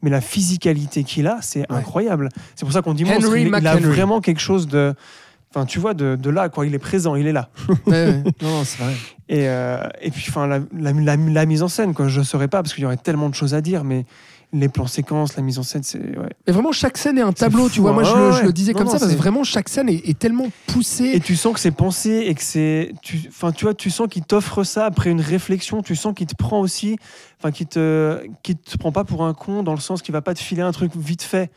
Mais 0.03 0.11
la 0.11 0.21
physicalité 0.21 1.03
qu'il 1.05 1.27
a, 1.27 1.39
c'est 1.43 1.61
Ouais. 1.61 1.67
incroyable. 1.79 2.29
C'est 2.55 2.65
pour 2.65 2.73
ça 2.73 2.83
qu'on 2.83 2.95
dit 2.95 3.05
monstre. 3.05 3.37
Il, 3.37 3.49
il 3.49 3.67
a 3.67 3.77
vraiment 3.77 4.21
quelque 4.21 4.41
chose 4.41 4.67
de. 4.69 4.95
Enfin, 5.55 5.65
tu 5.65 5.79
vois, 5.79 5.95
de, 5.95 6.15
de 6.17 6.31
là, 6.31 6.49
quoi. 6.51 6.67
Il 6.67 6.75
est 6.75 6.79
présent, 6.79 7.15
il 7.15 7.27
est 7.27 7.33
là. 7.33 7.49
Ouais, 7.87 7.93
ouais. 8.07 8.23
Non, 8.43 8.51
non, 8.51 8.65
c'est 8.65 8.83
vrai. 8.83 8.93
Et, 9.31 9.49
euh, 9.49 9.83
et 10.03 10.11
puis, 10.11 10.27
enfin, 10.29 10.47
la, 10.47 10.61
la- 10.79 10.93
la- 10.93 11.17
la 11.17 11.47
mise 11.47 11.63
en 11.63 11.69
scène, 11.69 11.95
quoi. 11.95 12.09
Je 12.09 12.21
ne 12.21 12.25
saurais 12.25 12.49
pas 12.49 12.63
parce 12.63 12.75
qu'il 12.75 12.83
y 12.83 12.87
aurait 12.87 12.97
tellement 12.99 13.29
de 13.31 13.35
choses 13.35 13.55
à 13.55 13.61
dire, 13.63 13.83
mais 13.83 14.05
les 14.53 14.69
plans 14.69 14.87
séquences, 14.87 15.37
la 15.37 15.43
mise 15.43 15.59
en 15.59 15.63
scène, 15.63 15.83
c'est. 15.83 15.99
Ouais. 15.99 16.31
Mais 16.47 16.53
vraiment, 16.53 16.73
chaque 16.73 16.97
scène 16.99 17.17
est 17.19 17.23
un 17.23 17.33
tableau, 17.33 17.69
tu 17.71 17.81
vois. 17.81 17.91
hein. 17.91 17.95
Moi, 17.95 18.03
je, 18.05 18.15
le- 18.15 18.33
je 18.33 18.43
le 18.45 18.53
disais 18.53 18.73
Non, 18.73 18.79
comme 18.79 18.87
non, 18.89 18.93
ça 18.93 18.99
parce 18.99 19.13
que 19.13 19.17
vraiment, 19.19 19.43
chaque 19.45 19.69
scène 19.71 19.89
est, 19.89 20.07
est 20.09 20.19
tellement 20.19 20.49
poussée. 20.67 21.13
Et 21.15 21.21
tu 21.21 21.35
sens 21.37 21.55
que 21.55 21.61
c'est 21.61 21.71
pensé 21.71 22.25
et 22.27 22.35
que 22.35 22.43
c'est. 22.43 22.93
tu- 23.03 23.25
Enfin, 23.29 23.51
tu 23.53 23.65
vois, 23.65 23.75
tu 23.75 23.89
sens 23.91 24.07
qu'il 24.09 24.23
t'offre 24.25 24.65
ça 24.65 24.85
après 24.87 25.11
une 25.11 25.21
réflexion. 25.23 25.83
Tu 25.83 25.97
sens 25.97 26.15
qu'il 26.15 26.27
te 26.27 26.35
prend 26.37 26.61
aussi. 26.61 26.97
Enfin, 27.41 27.51
qu'il 27.53 27.67
te, 27.67 28.21
te 28.43 28.77
prend 28.79 28.93
pas 28.93 29.05
pour 29.05 29.25
un 29.25 29.33
con 29.35 29.63
dans 29.63 29.75
le 29.75 29.81
sens 29.81 30.03
qu'il 30.03 30.13
va 30.13 30.21
pas 30.23 30.35
te 30.35 30.41
filer 30.41 30.63
un 30.63 30.73
truc 30.73 30.93
vite 30.97 31.23
fait. 31.23 31.51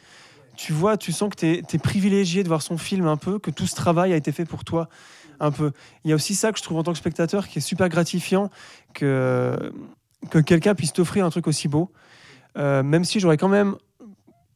Tu 0.63 0.73
vois, 0.73 0.95
tu 0.95 1.11
sens 1.11 1.31
que 1.31 1.39
tu 1.39 1.47
es, 1.47 1.79
privilégié 1.79 2.43
de 2.43 2.47
voir 2.47 2.61
son 2.61 2.77
film 2.77 3.07
un 3.07 3.17
peu, 3.17 3.39
que 3.39 3.49
tout 3.49 3.65
ce 3.65 3.73
travail 3.73 4.13
a 4.13 4.15
été 4.15 4.31
fait 4.31 4.45
pour 4.45 4.63
toi 4.63 4.89
un 5.39 5.49
peu. 5.49 5.71
Il 6.03 6.09
y 6.09 6.11
a 6.11 6.15
aussi 6.15 6.35
ça 6.35 6.51
que 6.51 6.59
je 6.59 6.63
trouve 6.63 6.77
en 6.77 6.83
tant 6.83 6.91
que 6.91 6.99
spectateur 6.99 7.47
qui 7.47 7.57
est 7.57 7.61
super 7.63 7.89
gratifiant 7.89 8.51
que, 8.93 9.73
que 10.29 10.37
quelqu'un 10.37 10.75
puisse 10.75 10.93
t'offrir 10.93 11.25
un 11.25 11.31
truc 11.31 11.47
aussi 11.47 11.67
beau. 11.67 11.91
Euh, 12.59 12.83
même 12.83 13.05
si 13.05 13.19
j'aurais 13.19 13.37
quand 13.37 13.47
même. 13.47 13.75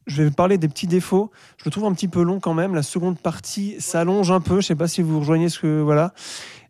Je 0.06 0.22
vais 0.22 0.30
parler 0.30 0.58
des 0.58 0.68
petits 0.68 0.86
défauts. 0.86 1.32
Je 1.56 1.64
le 1.64 1.72
trouve 1.72 1.86
un 1.86 1.92
petit 1.92 2.06
peu 2.06 2.22
long 2.22 2.38
quand 2.38 2.54
même. 2.54 2.76
La 2.76 2.84
seconde 2.84 3.18
partie 3.18 3.74
s'allonge 3.80 4.30
un 4.30 4.40
peu. 4.40 4.60
Je 4.60 4.66
sais 4.68 4.76
pas 4.76 4.86
si 4.86 5.02
vous 5.02 5.18
rejoignez 5.18 5.48
ce 5.48 5.58
que. 5.58 5.80
Voilà. 5.80 6.14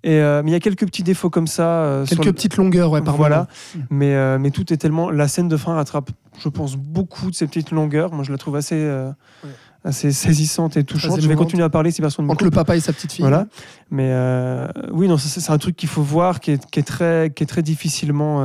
Et, 0.06 0.20
euh, 0.20 0.40
mais 0.44 0.50
il 0.50 0.54
y 0.54 0.56
a 0.56 0.60
quelques 0.60 0.86
petits 0.86 1.02
défauts 1.02 1.30
comme 1.30 1.48
ça. 1.48 1.68
euh, 1.82 2.06
Quelques 2.06 2.32
petites 2.32 2.56
longueurs, 2.56 2.90
ouais, 2.92 3.02
par 3.02 3.16
voilà. 3.16 3.48
moment. 3.74 3.86
Mais, 3.90 4.14
euh, 4.14 4.38
mais 4.38 4.50
tout 4.52 4.72
est 4.72 4.76
tellement. 4.76 5.10
La 5.10 5.26
scène 5.26 5.48
de 5.48 5.56
fin 5.56 5.74
rattrape, 5.74 6.10
je 6.38 6.48
pense, 6.48 6.76
beaucoup 6.76 7.30
de 7.30 7.34
ces 7.34 7.46
petites 7.48 7.72
longueurs. 7.72 8.12
Moi, 8.12 8.22
je 8.22 8.30
la 8.30 8.38
trouve 8.38 8.54
assez, 8.54 8.76
Ouais. 8.76 9.50
assez 9.82 10.12
saisissante 10.12 10.76
et 10.76 10.84
touchante. 10.84 11.20
Je 11.20 11.26
vais 11.28 11.34
continuer 11.34 11.64
à 11.64 11.70
parler 11.70 11.90
si 11.90 12.00
personne 12.02 12.24
ne 12.24 12.28
me 12.28 12.32
Entre 12.34 12.44
le 12.44 12.50
papa 12.52 12.76
et 12.76 12.80
sa 12.80 12.92
petite 12.92 13.10
fille. 13.12 13.22
Voilà. 13.24 13.46
Mais 13.90 14.12
oui, 14.92 15.08
non, 15.08 15.16
c'est 15.18 15.50
un 15.50 15.58
truc 15.58 15.74
qu'il 15.76 15.88
faut 15.88 16.02
voir, 16.02 16.38
qui 16.38 16.52
est, 16.52 16.64
qui 16.70 16.78
est 16.78 16.84
très, 16.84 17.32
qui 17.34 17.42
est 17.42 17.46
très 17.46 17.62
difficilement. 17.62 18.42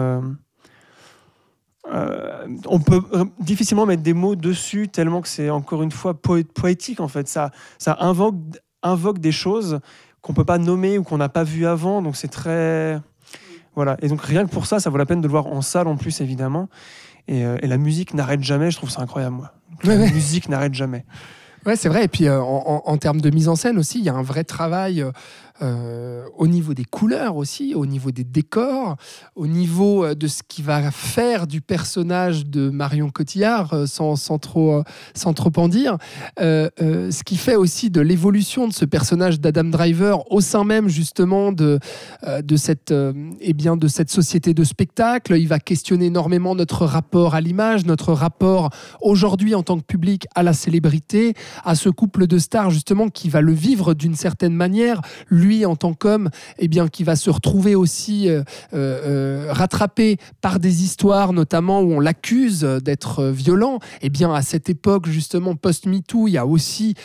euh, 1.92 2.48
on 2.68 2.80
peut 2.80 3.02
difficilement 3.40 3.86
mettre 3.86 4.04
des 4.04 4.14
mots 4.14 4.36
dessus, 4.36 4.88
tellement 4.88 5.22
que 5.22 5.28
c'est 5.28 5.50
encore 5.50 5.84
une 5.84 5.92
fois 5.92 6.14
poé- 6.14 6.44
poétique 6.46 7.00
en 7.00 7.08
fait. 7.08 7.28
Ça, 7.28 7.52
ça 7.80 7.98
invoque, 8.00 8.36
invoque 8.84 9.20
des 9.20 9.32
choses 9.32 9.80
qu'on 10.22 10.34
peut 10.34 10.45
pas 10.45 10.57
nommer 10.57 10.98
ou 10.98 11.03
qu'on 11.03 11.18
n'a 11.18 11.30
pas 11.30 11.43
vu 11.43 11.65
avant, 11.65 12.02
donc 12.02 12.15
c'est 12.15 12.27
très. 12.27 12.99
Voilà. 13.76 13.98
Et 14.02 14.07
donc 14.07 14.22
rien 14.22 14.45
que 14.45 14.52
pour 14.52 14.65
ça, 14.65 14.80
ça 14.80 14.89
vaut 14.89 14.98
la 14.98 15.06
peine 15.06 15.22
de 15.22 15.27
le 15.27 15.31
voir 15.31 15.48
en 15.48 15.61
salle 15.61 15.88
en 15.88 15.95
plus, 15.98 16.22
évidemment. 16.22 16.68
Et, 17.27 17.45
euh, 17.45 17.57
et 17.61 17.68
la 17.68 17.77
musique 17.77 18.14
n'arrête 18.14 18.43
jamais, 18.43 18.69
je 18.72 18.77
trouve 18.77 18.89
ça 18.89 19.02
incroyable, 19.02 19.35
moi. 19.38 19.52
Ouais, 19.84 19.95
la 19.95 20.03
ouais. 20.03 20.11
musique 20.11 20.49
n'arrête 20.49 20.73
jamais. 20.73 21.06
Ouais, 21.65 21.76
c'est 21.76 21.89
vrai. 21.89 22.03
Et 22.06 22.07
puis, 22.07 22.27
euh, 22.27 22.41
en, 22.41 22.81
en- 22.85 22.91
en 22.91 22.98
termes 22.98 23.22
de 23.22 23.30
mise 23.30 23.48
en 23.48 23.56
scène 23.56 23.77
aussi, 23.77 23.99
il 23.99 24.06
y 24.06 24.10
a 24.10 24.14
un 24.14 24.23
vrai 24.23 24.43
travail 24.43 25.06
euh, 25.62 26.26
au 26.38 26.48
niveau 26.48 26.74
des 26.74 26.86
couleurs 26.86 27.36
aussi, 27.36 27.76
au 27.76 27.86
niveau 27.86 28.10
des 28.12 28.24
décors, 28.24 28.96
au 29.36 29.46
niveau 29.46 30.04
euh, 30.04 30.16
de 30.16 30.28
ce 30.28 30.42
qui 30.48 30.62
va 30.62 30.90
faire 30.90 31.46
du 31.46 31.62
personnage 31.62 32.48
de 32.48 32.70
Marion 32.70 33.10
Cotillard, 33.10 33.74
euh, 33.74 33.86
sans, 33.86 34.16
sans, 34.16 34.40
trop, 34.40 34.84
sans 35.14 35.34
trop 35.34 35.52
en 35.58 35.68
dire. 35.68 35.98
Ce 36.40 37.24
qui 37.24 37.36
fait 37.36 37.56
aussi 37.56 37.90
de 37.90 38.02
l'évolution 38.02 38.68
de 38.68 38.74
ce 38.74 38.86
personnage 38.86 39.40
d'Adam 39.40 39.66
Driver 39.66 40.32
au 40.32 40.42
sein 40.42 40.64
même, 40.64 40.88
justement, 40.88 41.52
de, 41.52 41.80
de, 42.42 42.56
cette, 42.56 42.94
eh 43.40 43.54
bien, 43.54 43.78
de 43.78 43.88
cette 43.88 44.10
société 44.10 44.54
de 44.54 44.64
spectacle. 44.64 45.36
Il 45.38 45.48
va 45.48 45.60
questionner 45.60 46.06
énormément 46.06 46.56
notre 46.56 46.86
rapport 46.86 47.36
à 47.36 47.42
l'image, 47.42 47.86
notre 47.86 48.14
rapport 48.14 48.70
aujourd'hui 49.02 49.56
en 49.56 49.64
tant 49.64 49.78
que 49.78 49.86
public 49.86 50.26
à 50.36 50.44
la 50.44 50.54
célébrité, 50.54 51.34
à 51.64 51.76
ce 51.76 51.90
couple 51.90 52.28
de 52.28 52.38
stars 52.38 52.72
justement 52.72 53.10
qui 53.10 53.30
va 53.30 53.42
le 53.42 53.54
vivre 53.54 53.94
d'une 53.94 54.16
certaine 54.16 54.54
manière, 54.54 55.02
lui 55.30 55.51
en 55.65 55.76
tant 55.76 55.94
qu'homme, 55.94 56.30
eh 56.60 56.68
bien 56.68 56.88
qui 56.88 57.03
va 57.03 57.15
se 57.15 57.30
retrouver 57.30 57.76
aussi 57.76 58.30
euh, 58.30 58.44
euh, 58.73 59.45
euh, 59.48 59.53
rattrapé 59.53 60.18
par 60.41 60.60
des 60.60 60.84
histoires 60.84 61.34
notamment 61.34 61.82
où 61.82 61.91
on 61.94 61.99
l'accuse 61.99 62.61
d'être 62.61 63.26
violent. 63.26 63.80
Eh 64.02 64.10
bien 64.10 64.34
à 64.34 64.41
cette 64.41 64.69
époque 64.69 65.07
justement 65.07 65.56
post 65.56 65.86
MeToo, 65.86 66.28
il 66.28 66.32
y 66.32 66.38
a 66.38 66.45
aussi 66.45 66.95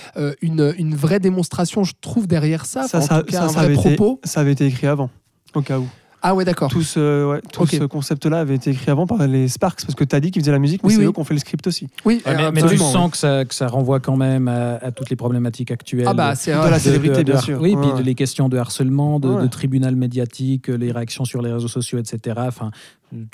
une, 0.42 0.74
une 0.78 0.94
vraie 0.94 1.20
démonstration, 1.20 1.84
je 1.84 1.92
trouve 2.00 2.26
derrière 2.26 2.66
ça, 2.66 2.86
Ça, 2.88 2.98
en 2.98 3.00
ça, 3.02 3.20
tout 3.20 3.26
cas 3.26 3.38
ça, 3.38 3.44
un 3.44 3.48
ça 3.48 3.54
vrai 3.54 3.64
avait 3.66 3.74
été, 3.74 3.94
propos. 3.96 4.20
ça 4.24 4.40
avait 4.40 4.52
été 4.52 4.66
écrit 4.66 4.86
avant, 4.86 5.10
au 5.54 5.62
cas 5.62 5.78
où. 5.78 5.86
Ah 6.28 6.34
ouais 6.34 6.44
d'accord. 6.44 6.70
Tout 6.72 6.82
ce, 6.82 7.24
ouais, 7.30 7.40
tout 7.52 7.64
ce 7.66 7.84
concept-là 7.84 8.40
avait 8.40 8.56
été 8.56 8.70
écrit 8.70 8.90
avant 8.90 9.06
par 9.06 9.24
les 9.28 9.46
Sparks, 9.46 9.82
parce 9.82 9.94
que 9.94 10.02
tu 10.02 10.16
as 10.16 10.18
dit 10.18 10.32
qu'ils 10.32 10.42
faisaient 10.42 10.50
la 10.50 10.58
musique, 10.58 10.82
mais 10.82 10.88
Oui, 10.88 10.94
c'est 10.94 11.00
oui. 11.00 11.06
eux 11.06 11.12
qui 11.12 11.20
ont 11.20 11.24
fait 11.24 11.34
le 11.34 11.38
script 11.40 11.64
aussi. 11.68 11.86
Oui, 12.04 12.20
Ouais, 12.26 12.34
mais, 12.50 12.62
mais 12.62 12.68
tu 12.68 12.76
sens 12.78 13.12
que 13.12 13.16
ça, 13.16 13.44
que 13.44 13.54
ça 13.54 13.68
renvoie 13.68 14.00
quand 14.00 14.16
même 14.16 14.48
à, 14.48 14.74
à 14.74 14.90
toutes 14.90 15.08
les 15.08 15.14
problématiques 15.14 15.70
actuelles. 15.70 16.06
Ah 16.08 16.14
bah 16.14 16.32
de- 16.32 16.36
c'est 16.36 16.52
de 16.52 16.68
la 16.68 16.80
célébrité, 16.80 17.18
de- 17.22 17.30
bien 17.30 17.36
de- 17.40 17.44
sûr. 17.44 17.60
Oui, 17.60 17.76
Ouais, 17.76 17.92
puis 17.94 18.02
les 18.04 18.14
questions 18.16 18.48
de 18.48 18.56
harcèlement, 18.58 19.20
de, 19.20 19.28
Ouais. 19.28 19.42
de 19.42 19.46
tribunal 19.46 19.94
médiatique, 19.94 20.66
les 20.66 20.90
réactions 20.90 21.24
sur 21.24 21.42
les 21.42 21.52
réseaux 21.52 21.68
sociaux, 21.68 21.98
etc. 22.00 22.34
Enfin, 22.48 22.72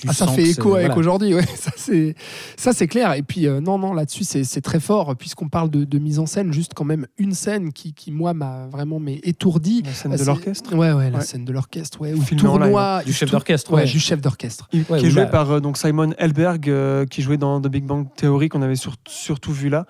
Ah, 0.06 0.12
ça 0.12 0.26
fait 0.26 0.42
écho 0.42 0.74
avec 0.74 0.86
voilà. 0.88 0.98
aujourd'hui, 0.98 1.34
ouais. 1.34 1.46
ça 1.56 1.70
c'est 1.76 2.14
ça 2.56 2.72
c'est 2.72 2.86
clair. 2.86 3.14
Et 3.14 3.22
puis 3.22 3.46
euh, 3.46 3.60
non 3.60 3.78
non 3.78 3.94
là-dessus 3.94 4.24
c'est 4.24 4.60
très 4.60 4.80
fort 4.80 5.16
puisqu'on 5.16 5.48
parle 5.48 5.70
de, 5.70 5.84
de 5.84 5.98
mise 5.98 6.18
en 6.18 6.26
scène, 6.26 6.52
juste 6.52 6.72
quand 6.74 6.84
même 6.84 7.06
une 7.18 7.32
scène 7.32 7.72
qui, 7.72 7.94
qui 7.94 8.12
moi 8.12 8.34
m'a 8.34 8.66
vraiment 8.70 9.00
mais 9.00 9.20
étourdi. 9.24 9.82
La 9.84 9.92
scène 9.92 10.12
de 10.12 10.16
c'est- 10.18 10.24
l'orchestre. 10.24 10.74
Ouais 10.74 10.92
ouais 10.92 11.10
la 11.10 11.18
Ouais. 11.18 11.24
scène 11.24 11.44
de 11.44 11.52
l'orchestre, 11.52 12.00
ouais. 12.00 12.12
Ou 12.12 12.16
live, 12.16 12.36
tournoi 12.36 13.02
Du 13.04 13.12
chef 13.12 13.30
d'orchestre, 13.30 13.72
ouais, 13.72 13.82
ouais. 13.84 13.88
du 13.90 13.98
chef 13.98 14.20
d'orchestre. 14.20 14.68
Qui 14.68 14.78
est 14.80 14.90
ou 14.90 15.10
joué 15.10 15.22
là- 15.22 15.26
par 15.26 15.50
euh, 15.50 15.60
donc 15.60 15.78
Simon 15.78 16.12
Helberg, 16.18 16.68
euh, 16.68 17.06
qui 17.06 17.22
jouait 17.22 17.38
dans 17.38 17.60
The 17.60 17.68
Big 17.68 17.84
Bang 17.84 18.06
Theory, 18.16 18.48
qu'on 18.48 18.62
avait 18.62 18.76
sur- 18.76 18.96
surtout 19.08 19.52
vu 19.52 19.68
là. 19.68 19.86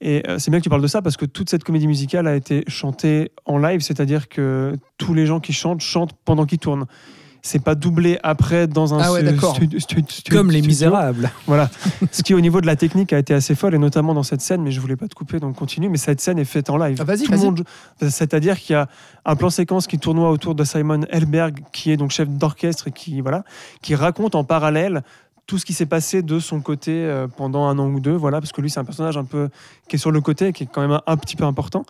Et 0.00 0.22
euh, 0.28 0.38
c'est 0.38 0.50
bien 0.50 0.60
que 0.60 0.64
tu 0.64 0.70
parles 0.70 0.82
de 0.82 0.86
ça 0.86 1.02
parce 1.02 1.16
que 1.16 1.24
toute 1.24 1.48
cette 1.50 1.64
comédie 1.64 1.86
musicale 1.86 2.26
a 2.26 2.36
été 2.36 2.62
chantée 2.68 3.30
en 3.46 3.58
live, 3.58 3.80
c'est-à-dire 3.80 4.28
que 4.28 4.76
tous 4.98 5.14
les 5.14 5.26
gens 5.26 5.40
qui 5.40 5.52
chantent 5.52 5.80
chantent 5.80 6.12
pendant 6.24 6.44
qu'ils 6.46 6.58
tournent. 6.58 6.84
C'est 7.46 7.62
pas 7.62 7.74
doublé 7.74 8.18
après 8.22 8.66
dans 8.66 8.94
un 8.94 9.00
Ah 9.00 9.12
ouais, 9.12 9.20
stu- 9.20 9.30
d'accord. 9.32 9.54
stu- 9.54 9.78
stu- 9.78 10.02
stu- 10.08 10.32
Comme 10.32 10.50
les. 10.50 10.62
Misérables. 10.62 11.30
Voilà. 11.46 11.68
Ce 12.10 12.22
qui, 12.22 12.32
au 12.32 12.40
niveau 12.40 12.62
de 12.62 12.66
la 12.66 12.74
technique, 12.74 13.12
a 13.12 13.18
été 13.18 13.34
assez 13.34 13.54
folle, 13.54 13.74
et 13.74 13.78
notamment 13.78 14.14
dans 14.14 14.22
cette 14.22 14.40
scène, 14.40 14.62
mais 14.62 14.70
je 14.70 14.80
voulais 14.80 14.96
pas 14.96 15.08
te 15.08 15.14
couper, 15.14 15.40
donc 15.40 15.54
continue. 15.54 15.90
Mais 15.90 15.98
cette 15.98 16.22
scène 16.22 16.38
est 16.38 16.46
faite 16.46 16.70
en 16.70 16.78
live. 16.78 16.96
Ah, 17.00 17.04
vas-y, 17.04 17.26
vas-y. 17.26 17.44
monde- 17.44 17.64
C'est-à-dire 18.00 18.58
qu'il 18.58 18.72
y 18.72 18.76
a 18.76 18.88
un 19.26 19.36
plan 19.36 19.50
séquence 19.50 19.86
qui 19.86 19.98
tournoie 19.98 20.30
autour 20.30 20.54
de 20.54 20.64
Simon 20.64 21.02
Helberg, 21.10 21.60
qui 21.70 21.90
est 21.92 21.98
donc 21.98 22.12
chef 22.12 22.30
d'orchestre 22.30 22.88
et 22.88 22.92
qui, 22.92 23.20
voilà, 23.20 23.44
qui 23.82 23.94
raconte 23.94 24.34
en 24.34 24.44
parallèle 24.44 25.02
tout 25.46 25.58
ce 25.58 25.66
qui 25.66 25.74
s'est 25.74 25.84
passé 25.84 26.22
de 26.22 26.38
son 26.38 26.62
côté 26.62 26.92
euh, 26.92 27.26
pendant 27.28 27.66
un 27.66 27.78
an 27.78 27.86
ou 27.88 28.00
deux, 28.00 28.14
voilà, 28.16 28.40
parce 28.40 28.52
que 28.52 28.62
lui, 28.62 28.70
c'est 28.70 28.80
un 28.80 28.84
personnage 28.86 29.18
un 29.18 29.24
peu 29.24 29.50
qui 29.86 29.96
est 29.96 29.98
sur 29.98 30.10
le 30.10 30.22
côté, 30.22 30.54
qui 30.54 30.62
est 30.62 30.68
quand 30.72 30.80
même 30.80 30.92
un, 30.92 31.02
un 31.06 31.16
petit 31.18 31.36
peu 31.36 31.44
important. 31.44 31.84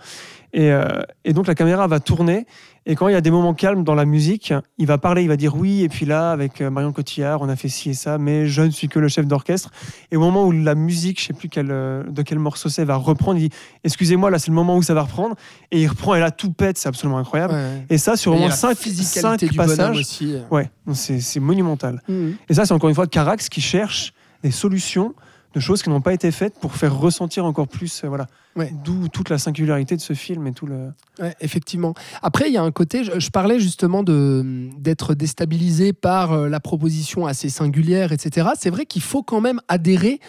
Et, 0.53 0.73
euh, 0.73 1.03
et 1.25 1.33
donc 1.33 1.47
la 1.47 1.55
caméra 1.55 1.87
va 1.87 2.01
tourner. 2.01 2.47
Et 2.87 2.97
quand 2.97 3.09
il 3.09 3.13
y 3.13 3.17
a 3.17 3.21
des 3.21 3.31
moments 3.31 3.55
calmes 3.55 3.83
dans 3.83 3.95
la 3.95 4.05
musique, 4.05 4.53
il 4.77 4.87
va 4.87 4.99
parler, 4.99 5.23
il 5.23 5.29
va 5.29 5.37
dire 5.37 5.57
oui. 5.57 5.83
Et 5.83 5.89
puis 5.89 6.05
là, 6.05 6.31
avec 6.31 6.61
euh, 6.61 6.71
Marion 6.71 6.93
Cotillard, 6.93 7.41
on 7.41 7.49
a 7.49 7.57
fait 7.57 7.69
ci 7.69 7.91
et 7.91 7.95
ça, 7.95 8.19
mais 8.19 8.47
je 8.47 8.63
ne 8.63 8.71
suis 8.71 8.89
que 8.89 8.99
le 8.99 9.09
chef 9.09 9.27
d'orchestre. 9.27 9.71
Et 10.11 10.17
au 10.17 10.21
moment 10.21 10.45
où 10.45 10.53
la 10.53 10.75
musique, 10.75 11.21
je 11.21 11.27
sais 11.27 11.33
plus 11.33 11.49
quel, 11.49 11.71
euh, 11.71 12.03
de 12.05 12.23
quel 12.23 12.39
morceau 12.39 12.69
c'est, 12.69 12.85
va 12.85 12.97
reprendre, 12.97 13.39
il 13.39 13.49
dit 13.49 13.57
excusez-moi, 13.85 14.31
là 14.31 14.39
c'est 14.39 14.49
le 14.49 14.55
moment 14.55 14.77
où 14.77 14.83
ça 14.83 14.93
va 14.93 15.03
reprendre. 15.03 15.35
Et 15.71 15.81
il 15.83 15.87
reprend 15.87 16.15
et 16.15 16.21
là 16.21 16.31
tout 16.31 16.53
pète, 16.53 16.77
c'est 16.77 16.89
absolument 16.89 17.19
incroyable. 17.19 17.55
Ouais. 17.55 17.87
Et 17.89 17.99
ça, 17.99 18.17
sur 18.17 18.33
au 18.33 18.37
moins 18.37 18.49
la 18.49 18.55
5, 18.55 18.77
physicalité 18.77 19.49
du 19.49 19.57
bonhomme 19.57 19.77
passages. 19.77 19.99
aussi. 19.99 20.37
Ouais, 20.51 20.71
c'est 20.93 21.41
monumental. 21.41 22.03
Mhm. 22.09 22.37
Et 22.49 22.55
ça, 22.55 22.67
c'est 22.67 22.75
encore 22.75 22.91
une 22.91 22.95
fois 22.95 23.07
Carax 23.07 23.49
qui 23.49 23.61
cherche 23.63 24.13
des 24.43 24.51
solutions 24.51 25.15
de 25.55 25.61
choses 25.61 25.83
qui 25.83 25.89
n'ont 25.91 26.01
pas 26.01 26.13
été 26.13 26.31
faites 26.33 26.59
pour 26.59 26.75
faire 26.75 26.97
ressentir 26.99 27.45
encore 27.45 27.69
plus. 27.69 28.03
euh, 28.05 28.09
voilà. 28.09 28.27
Ouais. 28.57 28.73
D'où 28.85 29.09
toute 29.09 29.31
la 29.31 29.39
singularité 29.39 29.97
de 29.97 30.01
ce 30.01 30.13
film 30.13 30.47
et 30.47 30.53
tout 30.53 30.67
le. 30.67 30.93
Ouais, 31.21 31.35
effectivement. 31.41 31.95
Après, 32.23 32.49
il 32.49 32.53
y 32.53 32.57
a 32.57 32.63
un 32.63 32.71
côté, 32.71 33.05
je, 33.05 33.19
je 33.19 33.31
parlais 33.31 33.59
justement 33.61 34.03
de 34.03 34.69
d'être 34.79 35.15
déstabilisé 35.15 35.93
par 35.93 36.33
euh, 36.33 36.49
la 36.49 36.61
proposition 36.61 37.27
assez 37.27 37.49
singulière, 37.49 38.13
etc. 38.13 38.49
C'est 38.59 38.71
vrai 38.71 38.87
qu'il 38.87 39.03
faut 39.03 39.23
quand 39.23 39.41
même 39.41 39.61
adhérer, 39.69 40.21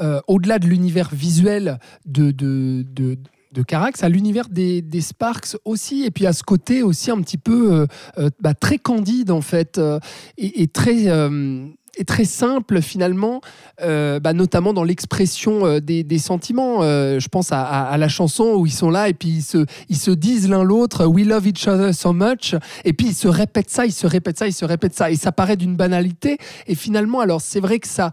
euh, 0.00 0.20
au-delà 0.28 0.58
de 0.58 0.66
l'univers 0.66 1.10
visuel 1.12 1.78
de, 2.06 2.30
de, 2.30 2.84
de, 2.90 3.18
de 3.52 3.62
Carax, 3.62 4.02
à 4.02 4.08
l'univers 4.08 4.48
des, 4.48 4.82
des 4.82 5.00
Sparks 5.00 5.56
aussi, 5.64 6.04
et 6.04 6.10
puis 6.10 6.26
à 6.26 6.32
ce 6.32 6.42
côté 6.42 6.82
aussi 6.82 7.10
un 7.10 7.20
petit 7.20 7.38
peu 7.38 7.86
euh, 8.18 8.30
bah, 8.40 8.54
très 8.54 8.78
candide, 8.78 9.30
en 9.30 9.40
fait, 9.40 9.78
euh, 9.78 9.98
et, 10.38 10.62
et 10.62 10.68
très... 10.68 11.08
euh, 11.08 11.66
très 12.04 12.24
simple 12.24 12.80
finalement, 12.80 13.40
euh, 13.82 14.20
bah, 14.20 14.32
notamment 14.32 14.72
dans 14.72 14.84
l'expression 14.84 15.66
euh, 15.66 15.80
des, 15.80 16.18
sentiments. 16.18 16.82
Euh, 16.82 17.18
je 17.18 17.28
pense 17.28 17.52
à 17.52 17.96
la 17.96 18.08
chanson 18.08 18.54
où 18.56 18.66
ils 18.66 18.72
sont 18.72 18.90
là 18.90 19.08
et 19.08 19.14
puis 19.14 19.28
ils 19.28 19.42
se, 19.42 19.64
ils 19.88 19.96
se 19.96 20.10
disent 20.10 20.48
l'un 20.48 20.62
l'autre 20.62 21.06
We 21.06 21.26
love 21.26 21.46
each 21.46 21.66
other 21.66 21.94
so 21.94 22.12
much. 22.12 22.54
Et 22.84 22.92
puis 22.92 23.08
ils 23.08 23.14
se 23.14 23.28
répètent 23.28 23.70
ça, 23.70 23.86
ils 23.86 23.92
se 23.92 24.06
répètent 24.06 24.38
ça, 24.38 24.46
ils 24.46 24.52
se 24.52 24.64
répètent 24.64 24.94
ça. 24.94 25.10
Et 25.10 25.16
ça 25.16 25.32
paraît 25.32 25.56
d'une 25.56 25.76
banalité. 25.76 26.38
Et 26.66 26.74
finalement, 26.74 27.20
alors 27.20 27.40
c'est 27.40 27.60
vrai 27.60 27.78
que 27.78 27.88
ça. 27.88 28.10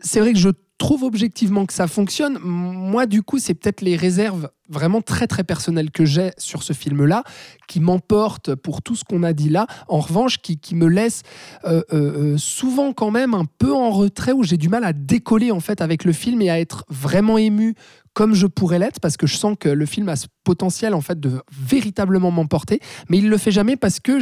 C'est 0.00 0.20
vrai 0.20 0.32
que 0.32 0.38
je 0.38 0.50
trouve 0.78 1.04
objectivement 1.04 1.66
que 1.66 1.72
ça 1.72 1.86
fonctionne. 1.86 2.38
Moi, 2.42 3.06
du 3.06 3.22
coup, 3.22 3.38
c'est 3.38 3.54
peut-être 3.54 3.80
les 3.80 3.96
réserves 3.96 4.50
vraiment 4.68 5.00
très 5.00 5.26
très 5.26 5.44
personnelles 5.44 5.90
que 5.90 6.04
j'ai 6.04 6.32
sur 6.38 6.62
ce 6.62 6.72
film-là 6.72 7.22
qui 7.68 7.80
m'emportent 7.80 8.54
pour 8.54 8.82
tout 8.82 8.96
ce 8.96 9.04
qu'on 9.04 9.22
a 9.22 9.32
dit 9.32 9.48
là. 9.48 9.66
En 9.88 10.00
revanche, 10.00 10.38
qui, 10.38 10.58
qui 10.58 10.74
me 10.74 10.88
laissent 10.88 11.22
euh, 11.64 11.82
euh, 11.92 12.34
euh, 12.34 12.38
souvent 12.38 12.92
quand 12.92 13.10
même 13.10 13.34
un 13.34 13.44
peu 13.58 13.72
en 13.72 13.90
retrait 13.90 14.32
où 14.32 14.42
j'ai 14.42 14.56
du 14.56 14.68
mal 14.68 14.84
à 14.84 14.92
décoller 14.92 15.50
en 15.50 15.60
fait 15.60 15.80
avec 15.80 16.04
le 16.04 16.12
film 16.12 16.42
et 16.42 16.50
à 16.50 16.60
être 16.60 16.84
vraiment 16.88 17.38
ému 17.38 17.74
comme 18.12 18.34
je 18.34 18.46
pourrais 18.46 18.78
l'être 18.78 18.98
parce 19.00 19.16
que 19.16 19.26
je 19.26 19.36
sens 19.36 19.56
que 19.60 19.68
le 19.68 19.86
film 19.86 20.08
a 20.08 20.16
ce 20.16 20.26
potentiel 20.42 20.94
en 20.94 21.02
fait 21.02 21.20
de 21.20 21.42
véritablement 21.52 22.30
m'emporter 22.30 22.80
mais 23.10 23.18
il 23.18 23.28
le 23.28 23.36
fait 23.36 23.50
jamais 23.50 23.76
parce 23.76 24.00
que 24.00 24.18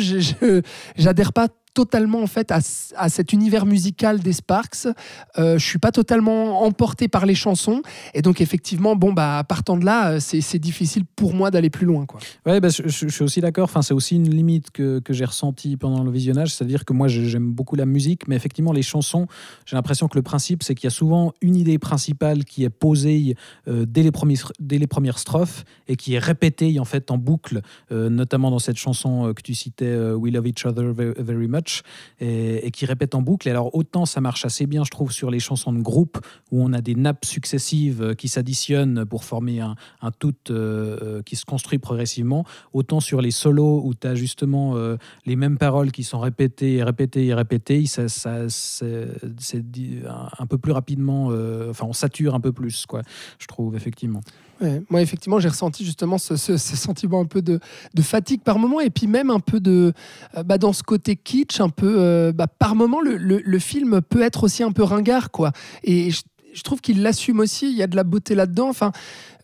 j'adhère 0.96 1.32
pas 1.32 1.48
totalement 1.74 2.22
en 2.22 2.26
fait 2.26 2.50
à, 2.50 2.60
à 2.96 3.08
cet 3.08 3.32
univers 3.32 3.66
musical 3.66 4.20
des 4.20 4.32
Sparks 4.32 4.86
euh, 5.38 5.58
je 5.58 5.66
suis 5.66 5.78
pas 5.78 5.92
totalement 5.92 6.62
emporté 6.62 7.08
par 7.08 7.26
les 7.26 7.34
chansons 7.34 7.82
et 8.14 8.22
donc 8.22 8.40
effectivement 8.40 8.96
bon 8.96 9.12
bah 9.12 9.42
partant 9.46 9.76
de 9.76 9.84
là 9.84 10.12
euh, 10.12 10.18
c'est 10.20 10.58
difficile 10.58 11.04
pour 11.04 11.34
moi 11.34 11.50
d'aller 11.50 11.70
plus 11.70 11.86
loin 11.86 12.06
quoi 12.06 12.20
Ouais, 12.46 12.60
bah, 12.60 12.68
je, 12.68 13.08
suis 13.08 13.22
aussi 13.22 13.40
d'accord. 13.40 13.64
Enfin, 13.64 13.80
c'est 13.82 13.94
aussi 13.94 14.16
une 14.16 14.28
limite 14.28 14.70
que, 14.70 14.98
que 14.98 15.12
j'ai 15.12 15.24
ressentie 15.24 15.76
pendant 15.76 16.04
le 16.04 16.10
visionnage. 16.10 16.54
C'est-à-dire 16.54 16.84
que 16.84 16.92
moi, 16.92 17.08
j'aime 17.08 17.52
beaucoup 17.52 17.74
la 17.74 17.86
musique, 17.86 18.28
mais 18.28 18.36
effectivement, 18.36 18.72
les 18.72 18.82
chansons, 18.82 19.26
j'ai 19.64 19.76
l'impression 19.76 20.08
que 20.08 20.18
le 20.18 20.22
principe, 20.22 20.62
c'est 20.62 20.74
qu'il 20.74 20.84
y 20.84 20.88
a 20.88 20.90
souvent 20.90 21.32
une 21.40 21.56
idée 21.56 21.78
principale 21.78 22.44
qui 22.44 22.64
est 22.64 22.70
posée 22.70 23.36
euh, 23.66 23.86
dès, 23.88 24.02
les 24.02 24.12
premiers, 24.12 24.36
dès 24.60 24.78
les 24.78 24.86
premières 24.86 25.18
strophes 25.18 25.64
et 25.88 25.96
qui 25.96 26.14
est 26.14 26.18
répétée 26.18 26.78
en 26.78 26.84
fait 26.84 27.10
en 27.10 27.18
boucle, 27.18 27.62
euh, 27.92 28.10
notamment 28.10 28.50
dans 28.50 28.58
cette 28.58 28.76
chanson 28.76 29.32
que 29.34 29.42
tu 29.42 29.54
citais, 29.54 29.96
We 30.12 30.32
Love 30.32 30.46
Each 30.46 30.66
Other 30.66 30.92
Ve- 30.92 31.14
Very 31.18 31.48
Much, 31.48 31.63
et, 32.20 32.70
qui 32.70 32.86
répète 32.86 33.14
en 33.14 33.22
boucle. 33.22 33.48
Alors, 33.48 33.74
autant 33.74 34.06
ça 34.06 34.20
marche 34.20 34.44
assez 34.44 34.66
bien, 34.66 34.84
je 34.84 34.90
trouve, 34.90 35.12
sur 35.12 35.30
les 35.30 35.40
chansons 35.40 35.72
de 35.72 35.80
groupe 35.80 36.18
où 36.50 36.62
on 36.62 36.72
a 36.72 36.80
des 36.80 36.94
nappes 36.94 37.24
successives 37.24 38.02
euh, 38.02 38.14
qui 38.14 38.28
s'additionnent 38.28 39.04
pour 39.04 39.24
former 39.24 39.60
un, 39.60 39.76
tout 40.18 40.34
euh, 40.50 40.98
euh, 41.02 41.22
qui 41.22 41.36
se 41.36 41.44
construit 41.44 41.78
progressivement, 41.78 42.44
autant 42.72 43.00
sur 43.00 43.20
les 43.20 43.30
solos 43.30 43.82
où 43.84 43.94
tu 43.94 44.06
as 44.06 44.14
justement 44.14 44.74
les 45.26 45.36
mêmes 45.36 45.58
paroles 45.58 45.92
qui 45.92 46.04
sont 46.04 46.20
répétées 46.20 46.76
et 46.76 46.82
répétées 46.82 47.26
et 47.26 47.34
répétées, 47.34 47.86
ça, 47.86 48.08
ça, 48.08 48.48
c'est 48.48 49.64
un, 50.38 50.46
peu 50.46 50.58
plus 50.58 50.72
rapidement, 50.72 51.26
enfin 51.68 51.86
on 51.86 51.92
sature 51.92 52.34
un 52.34 52.40
peu 52.40 52.52
plus, 52.52 52.86
quoi, 52.86 53.02
je 53.38 53.46
trouve, 53.46 53.76
effectivement. 53.76 54.20
Moi, 54.90 55.02
effectivement, 55.02 55.40
j'ai 55.40 55.48
ressenti 55.48 55.84
justement 55.84 56.18
ce, 56.18 56.36
sentiment 56.56 57.20
un 57.20 57.24
peu 57.26 57.42
de, 57.42 57.60
fatigue 58.00 58.42
par 58.42 58.58
moment, 58.58 58.80
et 58.80 58.90
puis 58.90 59.06
même 59.06 59.30
un 59.30 59.40
peu 59.40 59.60
de. 59.60 59.92
euh, 60.36 60.42
bah, 60.42 60.58
dans 60.58 60.72
ce 60.72 60.82
côté 60.82 61.16
kitsch, 61.16 61.60
un 61.60 61.68
peu. 61.68 61.96
euh, 61.98 62.32
bah, 62.32 62.46
par 62.46 62.74
moment, 62.74 63.00
le, 63.00 63.16
le- 63.16 63.58
film 63.58 64.00
peut 64.02 64.20
être 64.20 64.44
aussi 64.44 64.62
un 64.62 64.72
peu 64.72 64.82
ringard, 64.82 65.30
quoi. 65.30 65.52
Et 65.84 66.10
je, 66.10 66.62
trouve 66.62 66.80
qu'il 66.80 67.02
l'assume 67.02 67.40
aussi, 67.40 67.70
il 67.70 67.76
y 67.76 67.82
a 67.82 67.86
de 67.86 67.96
la 67.96 68.04
beauté 68.04 68.34
là-dedans. 68.34 68.68
Enfin, 68.68 68.92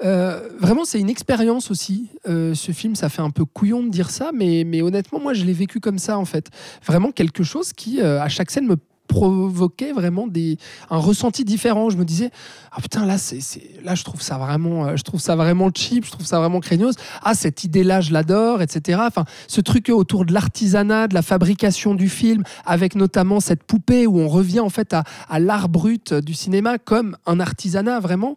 euh, 0.04 0.48
vraiment, 0.58 0.84
c'est 0.84 1.00
une 1.00 1.08
expérience 1.10 1.70
aussi. 1.70 2.08
Ce 2.26 2.72
film, 2.72 2.94
ça 2.94 3.08
fait 3.08 3.22
un 3.22 3.30
peu 3.30 3.44
couillon 3.44 3.82
de 3.82 3.88
dire 3.88 4.10
ça, 4.10 4.30
mais, 4.34 4.64
mais 4.64 4.82
honnêtement, 4.82 5.20
moi, 5.20 5.34
je 5.34 5.44
l'ai 5.44 5.52
vécu 5.52 5.80
comme 5.80 5.98
ça, 5.98 6.18
en 6.18 6.24
fait. 6.24 6.50
Vraiment 6.86 7.10
quelque 7.12 7.42
chose 7.42 7.72
qui, 7.72 8.00
à 8.00 8.28
chaque 8.28 8.50
scène, 8.50 8.66
me 8.66 8.76
provoquait 9.10 9.92
vraiment 9.92 10.28
des, 10.28 10.56
un 10.88 10.98
ressenti 10.98 11.44
différent. 11.44 11.90
Je 11.90 11.96
me 11.96 12.04
disais, 12.04 12.30
ah 12.70 12.80
putain, 12.80 13.04
là, 13.04 13.18
c'est, 13.18 13.40
là 13.82 13.96
je, 13.96 14.04
trouve 14.04 14.22
ça 14.22 14.38
vraiment, 14.38 14.86
euh, 14.86 14.96
je 14.96 15.02
trouve 15.02 15.20
ça 15.20 15.34
vraiment 15.34 15.68
cheap, 15.74 16.06
je 16.06 16.12
trouve 16.12 16.24
ça 16.24 16.38
vraiment 16.38 16.60
craignos. 16.60 16.94
Ah, 17.22 17.34
cette 17.34 17.64
idée-là, 17.64 18.00
je 18.00 18.12
l'adore, 18.12 18.62
etc. 18.62 19.00
Enfin, 19.04 19.24
ce 19.48 19.60
truc 19.60 19.88
autour 19.88 20.24
de 20.24 20.32
l'artisanat, 20.32 21.08
de 21.08 21.14
la 21.14 21.22
fabrication 21.22 21.94
du 21.94 22.08
film, 22.08 22.44
avec 22.64 22.94
notamment 22.94 23.40
cette 23.40 23.64
poupée 23.64 24.06
où 24.06 24.20
on 24.20 24.28
revient 24.28 24.60
en 24.60 24.68
fait 24.68 24.94
à, 24.94 25.02
à 25.28 25.40
l'art 25.40 25.68
brut 25.68 26.14
du 26.14 26.34
cinéma 26.34 26.78
comme 26.78 27.16
un 27.26 27.40
artisanat, 27.40 27.98
vraiment. 27.98 28.36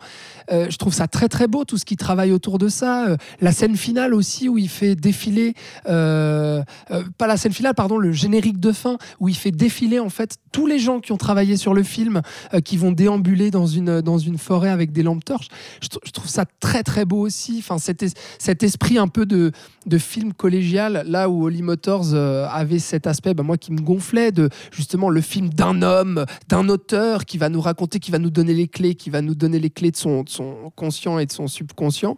Euh, 0.52 0.68
je 0.70 0.78
trouve 0.78 0.94
ça 0.94 1.08
très 1.08 1.30
très 1.30 1.48
beau, 1.48 1.66
tout 1.66 1.78
ce 1.78 1.86
qui 1.86 1.98
travaille 1.98 2.32
autour 2.32 2.58
de 2.58 2.68
ça. 2.68 3.10
Euh, 3.10 3.18
la 3.42 3.52
scène 3.52 3.78
finale 3.78 4.16
aussi, 4.16 4.50
où 4.50 4.58
il 4.58 4.70
fait 4.70 4.96
défiler, 4.96 5.54
pas 5.86 7.28
la 7.28 7.38
scène 7.38 7.54
finale, 7.54 7.76
pardon, 7.76 7.98
le 7.98 8.12
générique 8.12 8.60
de 8.60 8.72
fin, 8.72 8.98
où 9.20 9.30
il 9.30 9.36
fait 9.36 9.52
défiler 9.52 10.00
en 10.00 10.10
fait 10.10 10.38
tous 10.64 10.68
les 10.68 10.80
gens 10.80 11.02
qui 11.02 11.12
ont 11.12 11.18
travaillé 11.18 11.58
sur 11.58 11.74
le 11.74 11.84
film, 11.84 12.22
euh, 12.54 12.62
qui 12.62 12.78
vont 12.78 12.94
déambuler 12.94 13.52
dans 13.52 13.68
une, 13.68 14.00
dans 14.00 14.18
une 14.18 14.38
forêt 14.38 14.70
avec 14.70 14.94
des 14.94 15.04
lampes 15.04 15.26
torches. 15.26 15.50
Je, 15.82 15.90
tr- 15.90 16.00
je 16.06 16.12
trouve 16.12 16.30
ça 16.30 16.46
très 16.62 16.84
très 16.84 17.04
beau 17.04 17.20
aussi. 17.20 17.58
Enfin, 17.60 17.80
cet, 17.80 18.06
cet 18.40 18.64
esprit 18.64 18.98
un 18.98 19.10
peu 19.10 19.26
de, 19.26 19.52
de 19.86 19.98
film 19.98 20.32
collégial, 20.32 21.04
là 21.06 21.28
où 21.28 21.44
Holly 21.44 21.62
Motors 21.64 22.14
euh, 22.14 22.48
avait 22.50 22.80
cet 22.80 23.08
aspect, 23.08 23.34
bah, 23.34 23.44
moi 23.44 23.58
qui 23.58 23.74
me 23.74 23.82
gonflait, 23.82 24.32
de 24.32 24.48
justement 24.72 25.10
le 25.10 25.20
film 25.20 25.50
d'un 25.50 25.82
homme, 25.82 26.24
d'un 26.48 26.70
auteur 26.70 27.26
qui 27.26 27.38
va 27.38 27.50
nous 27.50 27.60
raconter, 27.60 28.00
qui 28.00 28.12
va 28.12 28.20
nous 28.20 28.30
donner 28.30 28.54
les 28.54 28.70
clés, 28.70 28.96
qui 28.96 29.10
va 29.10 29.22
nous 29.22 29.36
donner 29.36 29.60
les 29.60 29.70
clés 29.70 29.92
de 29.92 29.98
son, 29.98 30.24
son 30.28 30.72
conscient 30.78 31.20
et 31.20 31.26
de 31.26 31.32
son 31.34 31.48
subconscient. 31.48 32.18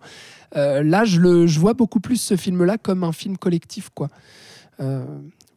Euh, 0.56 0.84
là, 0.84 1.04
je, 1.04 1.20
le, 1.20 1.48
je 1.48 1.60
vois 1.60 1.74
beaucoup 1.74 2.00
plus 2.00 2.22
ce 2.22 2.36
film-là 2.36 2.78
comme 2.78 3.04
un 3.04 3.12
film 3.12 3.38
collectif, 3.38 3.90
quoi. 3.92 4.10
Euh, 4.82 5.04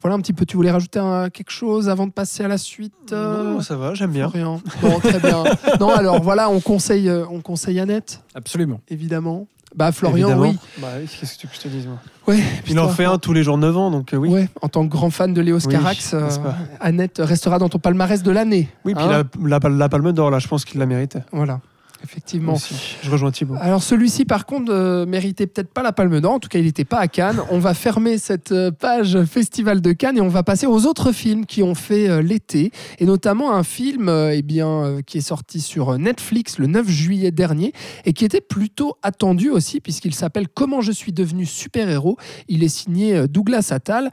voilà 0.02 0.16
un 0.16 0.20
petit 0.20 0.32
peu. 0.32 0.44
Tu 0.46 0.56
voulais 0.56 0.70
rajouter 0.70 0.98
un- 0.98 1.28
quelque 1.30 1.50
chose 1.50 1.88
avant 1.88 2.06
de 2.06 2.12
passer 2.12 2.44
à 2.44 2.48
la 2.48 2.58
suite 2.58 2.92
euh, 3.12 3.54
Non, 3.54 3.60
ça 3.60 3.76
va, 3.76 3.94
j'aime 3.94 4.12
bien. 4.12 4.28
Florian? 4.28 4.60
Bon, 4.82 4.98
très 5.00 5.18
bien. 5.20 5.44
Non, 5.80 5.90
alors 5.90 6.22
voilà, 6.22 6.50
on 6.50 6.60
conseille, 6.60 7.08
euh, 7.08 7.24
on 7.30 7.40
conseille 7.40 7.80
Annette, 7.80 8.22
Absolument. 8.34 8.80
évidemment. 8.88 9.46
Bah 9.76 9.92
Florian, 9.92 10.28
Évidemment. 10.28 10.48
oui. 10.50 10.58
Bah 10.78 10.88
qu'est-ce 11.20 11.34
que 11.34 11.40
tu 11.40 11.46
veux 11.46 11.50
que 11.50 11.56
je 11.58 11.62
te 11.62 11.68
dise 11.68 11.86
moi? 11.86 11.98
Ouais, 12.26 12.42
Il 12.68 12.80
en 12.80 12.88
fait 12.88 13.04
un 13.04 13.18
tous 13.18 13.34
les 13.34 13.42
jours 13.42 13.58
9 13.58 13.76
ans, 13.76 13.90
donc 13.90 14.14
euh, 14.14 14.16
oui. 14.16 14.30
Ouais, 14.30 14.48
en 14.62 14.68
tant 14.68 14.82
que 14.82 14.90
grand 14.90 15.10
fan 15.10 15.34
de 15.34 15.40
Léo 15.42 15.58
Oui, 15.58 15.70
Carax, 15.72 16.14
euh, 16.14 16.26
Annette 16.80 17.20
restera 17.22 17.58
dans 17.58 17.68
ton 17.68 17.78
palmarès 17.78 18.22
de 18.22 18.30
l'année. 18.30 18.70
Oui, 18.86 18.94
puis 18.94 19.04
Hein 19.04 19.24
la, 19.42 19.58
la, 19.60 19.68
la 19.68 19.88
Palme 19.90 20.12
d'Or, 20.12 20.30
là, 20.30 20.38
je 20.38 20.48
pense 20.48 20.64
qu'il 20.64 20.80
la 20.80 20.86
méritait. 20.86 21.22
Voilà, 21.32 21.60
effectivement. 22.02 22.54
Aussi. 22.54 22.96
Je 23.02 23.10
rejoins 23.10 23.30
Thibaut. 23.30 23.56
Alors 23.60 23.82
celui-ci, 23.82 24.24
par 24.24 24.46
contre, 24.46 24.72
euh, 24.72 25.06
méritait 25.06 25.46
peut-être 25.46 25.72
pas 25.72 25.82
la 25.82 25.92
Palme 25.92 26.20
d'Or. 26.20 26.32
En 26.32 26.38
tout 26.38 26.48
cas, 26.48 26.58
il 26.58 26.64
n'était 26.64 26.84
pas 26.84 26.98
à 26.98 27.08
Cannes. 27.08 27.40
On 27.50 27.58
va 27.58 27.74
fermer 27.74 28.18
cette 28.18 28.52
euh, 28.52 28.70
page 28.70 29.22
Festival 29.24 29.80
de 29.80 29.92
Cannes 29.92 30.18
et 30.18 30.20
on 30.20 30.28
va 30.28 30.42
passer 30.42 30.66
aux 30.66 30.86
autres 30.86 31.12
films 31.12 31.46
qui 31.46 31.62
ont 31.62 31.74
fait 31.74 32.08
euh, 32.08 32.22
l'été, 32.22 32.70
et 32.98 33.06
notamment 33.06 33.52
un 33.54 33.62
film, 33.62 34.08
euh, 34.08 34.34
eh 34.34 34.42
bien, 34.42 34.68
euh, 34.68 35.02
qui 35.02 35.18
est 35.18 35.22
sorti 35.22 35.60
sur 35.60 35.98
Netflix 35.98 36.58
le 36.58 36.66
9 36.66 36.88
juillet 36.88 37.30
dernier 37.30 37.72
et 38.04 38.12
qui 38.12 38.24
était 38.24 38.40
plutôt 38.40 38.96
attendu 39.02 39.50
aussi 39.50 39.80
puisqu'il 39.80 40.14
s'appelle 40.14 40.48
Comment 40.48 40.80
je 40.80 40.92
suis 40.92 41.12
devenu 41.12 41.46
super-héros. 41.46 42.16
Il 42.48 42.62
est 42.62 42.68
signé 42.68 43.26
Douglas 43.28 43.68
Attal. 43.70 44.10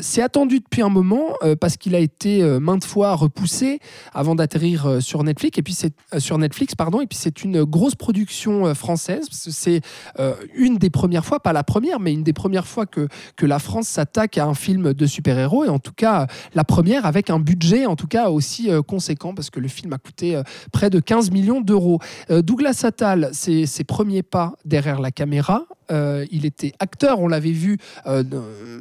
C'est 0.00 0.22
attendu 0.22 0.60
depuis 0.60 0.82
un 0.82 0.88
moment 0.88 1.34
parce 1.60 1.76
qu'il 1.76 1.94
a 1.94 1.98
été 1.98 2.42
maintes 2.60 2.84
fois 2.84 3.14
repoussé 3.14 3.80
avant 4.14 4.34
d'atterrir 4.34 4.98
sur 5.00 5.22
Netflix 5.22 5.58
et 5.58 5.62
puis 5.62 5.74
c'est 5.74 5.94
sur 6.18 6.38
Netflix 6.38 6.74
pardon 6.74 7.00
et 7.00 7.06
puis 7.06 7.18
c'est 7.22 7.44
une 7.44 7.64
grosse 7.64 7.94
production 7.94 8.66
euh, 8.66 8.74
française 8.74 9.26
c'est 9.30 9.80
euh, 10.18 10.34
une 10.54 10.76
des 10.76 10.90
premières 10.90 11.24
fois 11.24 11.40
pas 11.40 11.52
la 11.52 11.62
première 11.62 12.00
mais 12.00 12.12
une 12.12 12.24
des 12.24 12.32
premières 12.32 12.66
fois 12.66 12.86
que 12.86 13.08
la 13.40 13.58
France 13.58 13.86
s'attaque 13.88 14.38
à 14.38 14.46
un 14.46 14.54
film 14.54 14.92
de 14.92 15.06
super-héros 15.06 15.64
et 15.64 15.68
en 15.68 15.78
tout 15.78 15.92
cas 15.92 16.26
la 16.54 16.64
première 16.64 17.06
avec 17.06 17.30
un 17.30 17.38
budget 17.38 17.86
aussi 18.26 18.70
euh, 18.70 18.82
conséquent 18.82 19.34
parce 19.34 19.50
que 19.50 19.60
le 19.60 19.68
film 19.68 19.92
a 19.92 19.98
coûté 19.98 20.40
près 20.72 20.90
de 20.90 21.00
15 21.00 21.30
millions 21.30 21.60
d'euros. 21.60 22.00
Douglas 22.30 22.82
Attal 22.84 23.30
c'est 23.32 23.66
ses 23.66 23.84
premiers 23.84 24.22
pas 24.22 24.54
derrière 24.64 25.00
la 25.00 25.10
caméra 25.10 25.66
Euh, 25.92 26.26
il 26.30 26.46
était 26.46 26.72
acteur, 26.78 27.20
on 27.20 27.28
l'avait 27.28 27.52
vu 27.52 27.78
euh, 28.06 28.22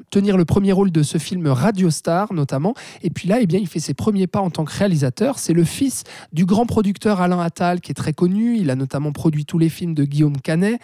tenir 0.09 0.37
le 0.37 0.45
premier 0.45 0.71
rôle 0.71 0.91
de 0.91 1.03
ce 1.03 1.17
film 1.17 1.47
Radio 1.47 1.89
Star 1.89 2.33
notamment. 2.33 2.73
Et 3.03 3.09
puis 3.09 3.27
là, 3.27 3.39
eh 3.41 3.47
bien, 3.47 3.59
il 3.59 3.67
fait 3.67 3.79
ses 3.79 3.93
premiers 3.93 4.27
pas 4.27 4.39
en 4.39 4.49
tant 4.49 4.65
que 4.65 4.73
réalisateur. 4.73 5.37
C'est 5.39 5.53
le 5.53 5.63
fils 5.63 6.03
du 6.31 6.45
grand 6.45 6.65
producteur 6.65 7.21
Alain 7.21 7.39
Attal, 7.39 7.81
qui 7.81 7.91
est 7.91 7.95
très 7.95 8.13
connu. 8.13 8.57
Il 8.57 8.69
a 8.69 8.75
notamment 8.75 9.11
produit 9.11 9.45
tous 9.45 9.59
les 9.59 9.69
films 9.69 9.93
de 9.93 10.05
Guillaume 10.05 10.37
Canet. 10.37 10.79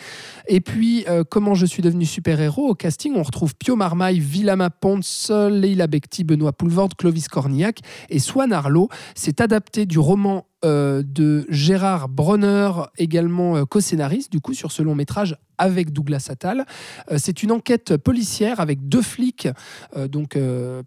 Et 0.48 0.60
puis, 0.60 1.06
euh, 1.08 1.24
comment 1.28 1.56
je 1.56 1.66
suis 1.66 1.82
devenu 1.82 2.06
super-héros 2.06 2.70
Au 2.70 2.76
casting, 2.76 3.14
on 3.16 3.24
retrouve 3.24 3.56
Pio 3.56 3.76
Marmaille, 3.76 4.20
Villama 4.20 4.70
Ponce, 4.70 5.32
Leila 5.32 5.88
Bekti, 5.88 6.24
Benoît 6.24 6.54
Poulvord, 6.54 6.90
Clovis 6.98 7.28
Cornillac 7.28 7.80
et 8.10 8.20
Swan 8.20 8.52
Arlo. 8.52 8.90
C'est 9.16 9.42
adapté 9.42 9.86
du 9.86 10.00
roman 10.00 10.46
euh, 10.66 11.04
de 11.06 11.46
Gérard 11.50 12.10
Bronner, 12.10 12.72
également 12.98 13.58
euh, 13.58 13.66
co-scénariste 13.66 14.32
du 14.32 14.40
coup 14.40 14.54
sur 14.56 14.72
ce 14.72 14.82
long 14.82 14.96
métrage 14.96 15.36
avec 15.60 15.92
Douglas 15.92 16.28
Attal. 16.30 16.66
Euh, 17.12 17.18
c'est 17.20 17.42
une 17.44 17.52
enquête 17.52 17.98
policière 17.98 18.60
avec 18.60 18.88
deux 18.90 19.02
flics, 19.02 19.48
donc 20.10 20.38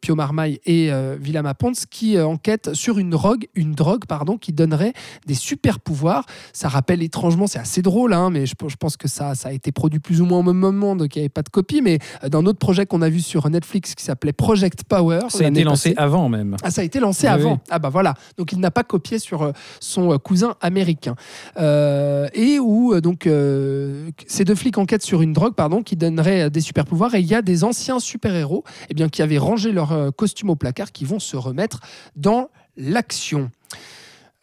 Pio 0.01 0.15
Marmaille 0.15 0.61
et 0.65 0.91
Villama 1.19 1.55
Ponce, 1.55 1.87
qui 1.87 2.21
enquêtent 2.21 2.73
sur 2.75 2.99
une 2.99 3.11
drogue, 3.11 3.47
une 3.55 3.73
drogue 3.73 4.05
pardon, 4.07 4.39
qui 4.39 4.53
donnerait 4.53 4.93
des 5.27 5.35
super 5.35 5.81
pouvoirs. 5.81 6.25
Ça 6.53 6.69
rappelle 6.69 7.03
étrangement, 7.03 7.47
c'est 7.49 7.59
assez 7.59 7.83
drôle, 7.83 8.13
hein, 8.13 8.31
mais 8.31 8.47
je, 8.47 8.55
je 8.69 8.77
pense 8.77 8.97
que 8.97 9.09
ça, 9.09 9.35
ça 9.35 9.49
a 9.49 9.53
été 9.53 9.73
produit 9.73 9.99
plus 9.99 10.21
ou 10.21 10.25
moins 10.27 10.39
au 10.39 10.43
même 10.45 10.57
moment, 10.57 10.95
donc 10.95 11.17
il 11.17 11.19
n'y 11.19 11.23
avait 11.25 11.29
pas 11.29 11.43
de 11.43 11.49
copie. 11.49 11.83
Mais 11.83 11.99
d'un 12.29 12.47
autre 12.47 12.59
projet 12.59 12.87
qu'on 12.87 13.03
a 13.03 13.09
vu 13.09 13.21
sur 13.21 13.49
Netflix 13.51 13.95
qui 13.97 14.05
s'appelait 14.05 14.33
Project 14.33 14.85
Power, 14.85 15.21
Ça 15.31 15.45
a 15.45 15.49
été 15.49 15.65
lancé 15.65 15.91
passée. 15.95 16.01
avant 16.05 16.29
même. 16.29 16.57
Ah, 16.63 16.71
ça 16.71 16.83
a 16.83 16.85
été 16.85 17.01
lancé 17.01 17.27
Oui, 17.27 17.33
avant. 17.33 17.53
oui. 17.55 17.59
Ah 17.71 17.79
bah 17.81 17.89
voilà. 17.89 18.15
Donc 18.39 18.53
il 18.53 18.61
n'a 18.61 18.71
pas 18.71 18.85
copié 18.85 19.19
sur 19.19 19.53
son 19.81 20.13
euh, 20.13 20.19
cousin 20.19 20.55
américain. 20.61 21.17
Euh, 21.59 22.29
et 22.35 22.59
où 22.59 22.93
euh, 22.95 23.01
donc 23.01 23.27
euh, 23.27 24.11
ces 24.27 24.45
deux 24.45 24.55
flics 24.55 24.79
enquêtent 24.79 25.03
sur 25.03 25.23
une 25.23 25.33
drogue 25.33 25.55
pardon 25.55 25.83
qui 25.83 25.97
donnerait 25.97 26.51
des 26.51 26.61
super 26.61 26.85
pouvoirs 26.85 27.15
et 27.15 27.21
il 27.21 27.27
y 27.27 27.35
a 27.35 27.43
des 27.43 27.65
anciens 27.65 27.99
super 27.99 28.35
héros 28.35 28.65
eh 28.89 28.95
bien 28.95 29.09
qui 29.09 29.23
avaient 29.23 29.39
rangé 29.39 29.73
leur 29.73 30.15
costume 30.17 30.51
au 30.51 30.57
placard 30.57 30.93
qui 30.93 31.05
vont 31.05 31.19
se 31.19 31.37
remettre 31.37 31.81
dans 32.17 32.49
l'action. 32.77 33.51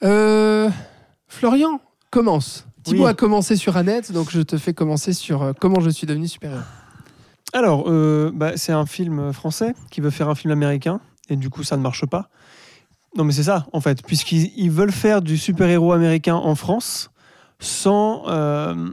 Euh, 0.03 0.69
Florian 1.27 1.81
commence. 2.11 2.65
Thibaut 2.83 3.03
Oui. 3.03 3.09
a 3.09 3.13
commencé 3.13 3.55
sur 3.55 3.75
Annette, 3.77 4.11
donc 4.11 4.31
je 4.31 4.41
te 4.41 4.57
fais 4.57 4.73
commencer 4.73 5.13
sur 5.13 5.53
comment 5.59 5.79
je 5.79 5.89
suis 5.89 6.07
devenu 6.07 6.27
super 6.27 6.51
héros. 6.51 6.61
Alors, 7.53 7.85
euh, 7.87 8.31
bah, 8.33 8.53
c'est 8.55 8.73
un 8.73 8.85
film 8.85 9.31
français 9.33 9.73
qui 9.89 10.01
veut 10.01 10.09
faire 10.09 10.29
un 10.29 10.35
film 10.35 10.51
américain, 10.51 10.99
et 11.29 11.35
du 11.35 11.49
coup, 11.49 11.63
ça 11.63 11.77
ne 11.77 11.81
marche 11.81 12.05
pas. 12.05 12.29
Non, 13.17 13.23
mais 13.25 13.33
c'est 13.33 13.43
ça, 13.43 13.65
en 13.73 13.81
fait, 13.81 14.01
puisqu'ils 14.05 14.51
ils 14.55 14.71
veulent 14.71 14.91
faire 14.91 15.21
du 15.21 15.37
super-héros 15.37 15.91
américain 15.91 16.35
en 16.35 16.55
France 16.55 17.09
sans, 17.59 18.23
euh, 18.27 18.89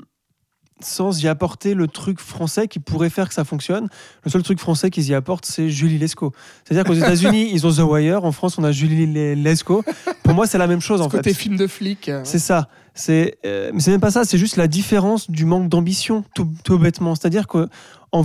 sans 0.81 1.23
y 1.23 1.29
apporter 1.29 1.75
le 1.75 1.87
truc 1.89 2.19
français 2.21 2.67
qui 2.67 2.79
pourrait 2.81 3.11
faire 3.11 3.29
que 3.29 3.35
ça 3.35 3.45
fonctionne. 3.45 3.89
Le 4.25 4.31
seul 4.31 4.43
truc 4.43 4.59
français 4.59 4.91
qu'ils 4.91 5.07
y 5.09 5.15
apportent, 5.15 5.47
c'est 5.47 5.69
Julie 5.69 5.99
Lescaut. 5.99 6.33
C'est-à-dire 6.65 6.85
qu'aux 6.85 6.95
États-Unis, 6.99 7.51
ils 7.53 7.67
ont 7.67 7.73
The 7.73 7.81
Wire, 7.89 8.25
en 8.25 8.33
France, 8.33 8.59
on 8.59 8.65
a 8.65 8.73
Julie 8.73 9.07
Le- 9.07 9.35
Lescaut. 9.35 9.85
Pour 10.23 10.35
moi, 10.35 10.47
c'est 10.47 10.59
la 10.59 10.67
même 10.67 10.81
chose, 10.81 11.01
en 11.01 11.05
Ce 11.05 11.17
côté 11.17 11.33
fait. 11.35 11.39
film 11.41 11.57
de 11.57 11.67
flic. 11.67 12.09
euh, 12.09 12.23
C'est 12.25 12.39
ça. 12.39 12.69
C'est, 12.95 13.39
euh, 13.45 13.71
mais 13.75 13.81
c'est 13.81 13.91
même 13.91 14.01
pas 14.01 14.11
ça. 14.11 14.25
C'est 14.25 14.39
juste 14.39 14.57
la 14.57 14.69
différence 14.69 15.31
du 15.31 15.45
manque 15.45 15.69
d'ambition, 15.69 16.25
tout, 16.35 16.49
tout 16.65 16.79
bêtement. 16.79 17.15
C'est-à-dire 17.15 17.47
que 17.47 17.69
en, 18.13 18.23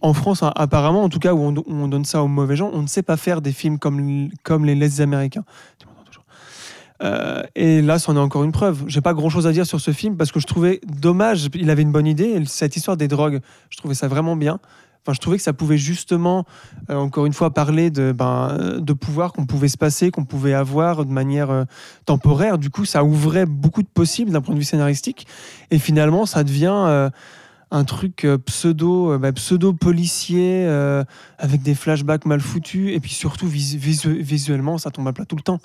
en 0.00 0.12
France, 0.12 0.42
hein, 0.42 0.52
apparemment, 0.54 1.02
en 1.02 1.08
tout 1.08 1.18
cas, 1.18 1.34
où 1.34 1.40
on, 1.40 1.88
donne 1.88 2.04
ça 2.04 2.22
aux 2.22 2.28
mauvais 2.28 2.56
gens, 2.56 2.70
on 2.72 2.82
ne 2.82 2.86
sait 2.86 3.02
pas 3.02 3.16
faire 3.16 3.40
des 3.40 3.52
films 3.52 3.78
comme, 3.78 4.30
les 4.64 4.74
Les 4.74 5.00
Américains. 5.00 5.44
Euh, 7.02 7.42
et 7.54 7.82
là, 7.82 7.98
c'en 7.98 8.16
est 8.16 8.20
encore 8.20 8.44
une 8.44 8.52
preuve. 8.52 8.84
J'ai 8.86 9.02
pas 9.02 9.12
grand 9.12 9.28
chose 9.28 9.46
à 9.46 9.52
dire 9.52 9.66
sur 9.66 9.80
ce 9.80 9.90
film 9.90 10.16
parce 10.16 10.32
que 10.32 10.40
je 10.40 10.46
trouvais 10.46 10.80
dommage. 10.86 11.48
Il 11.54 11.68
avait 11.68 11.82
une 11.82 11.92
bonne 11.92 12.06
idée. 12.06 12.42
Cette 12.46 12.76
histoire 12.76 12.96
des 12.96 13.06
drogues, 13.06 13.40
je 13.68 13.76
trouvais 13.76 13.94
ça 13.94 14.08
vraiment 14.08 14.34
bien. 14.34 14.60
Enfin, 15.02 15.12
je 15.12 15.20
trouvais 15.20 15.36
que 15.36 15.42
ça 15.42 15.52
pouvait 15.52 15.76
justement, 15.76 16.46
euh, 16.90 16.96
encore 16.96 17.26
une 17.26 17.34
fois, 17.34 17.52
parler 17.52 17.90
de, 17.90 18.12
ben, 18.12 18.78
de 18.80 18.92
pouvoir 18.92 19.32
qu'on 19.32 19.44
pouvait 19.44 19.68
se 19.68 19.76
passer, 19.76 20.10
qu'on 20.10 20.24
pouvait 20.24 20.54
avoir 20.54 21.04
de 21.04 21.12
manière 21.12 21.50
euh, 21.50 21.64
temporaire. 22.06 22.58
Du 22.58 22.70
coup, 22.70 22.86
ça 22.86 23.04
ouvrait 23.04 23.46
beaucoup 23.46 23.82
de 23.82 23.88
possibles 23.88 24.30
d'un 24.30 24.40
point 24.40 24.54
de 24.54 24.58
vue 24.58 24.64
scénaristique. 24.64 25.26
Et 25.70 25.78
finalement, 25.78 26.24
ça 26.24 26.44
devient 26.44 27.10
un 27.70 27.84
truc 27.84 28.24
euh, 28.24 28.38
pseudo, 28.38 29.12
euh, 29.12 29.18
bah, 29.18 29.32
pseudo 29.32 29.72
policier 29.72 30.66
euh, 30.66 31.04
avec 31.38 31.62
des 31.62 31.74
flashbacks 31.74 32.24
mal 32.24 32.40
foutus. 32.40 32.94
Et 32.94 33.00
puis 33.00 33.12
surtout, 33.12 33.46
visu- 33.48 33.78
visu- 33.78 34.22
visuellement, 34.22 34.78
ça 34.78 34.90
tombe 34.90 35.08
à 35.08 35.12
plat 35.12 35.24
tout 35.24 35.36
le 35.36 35.42
temps. 35.42 35.60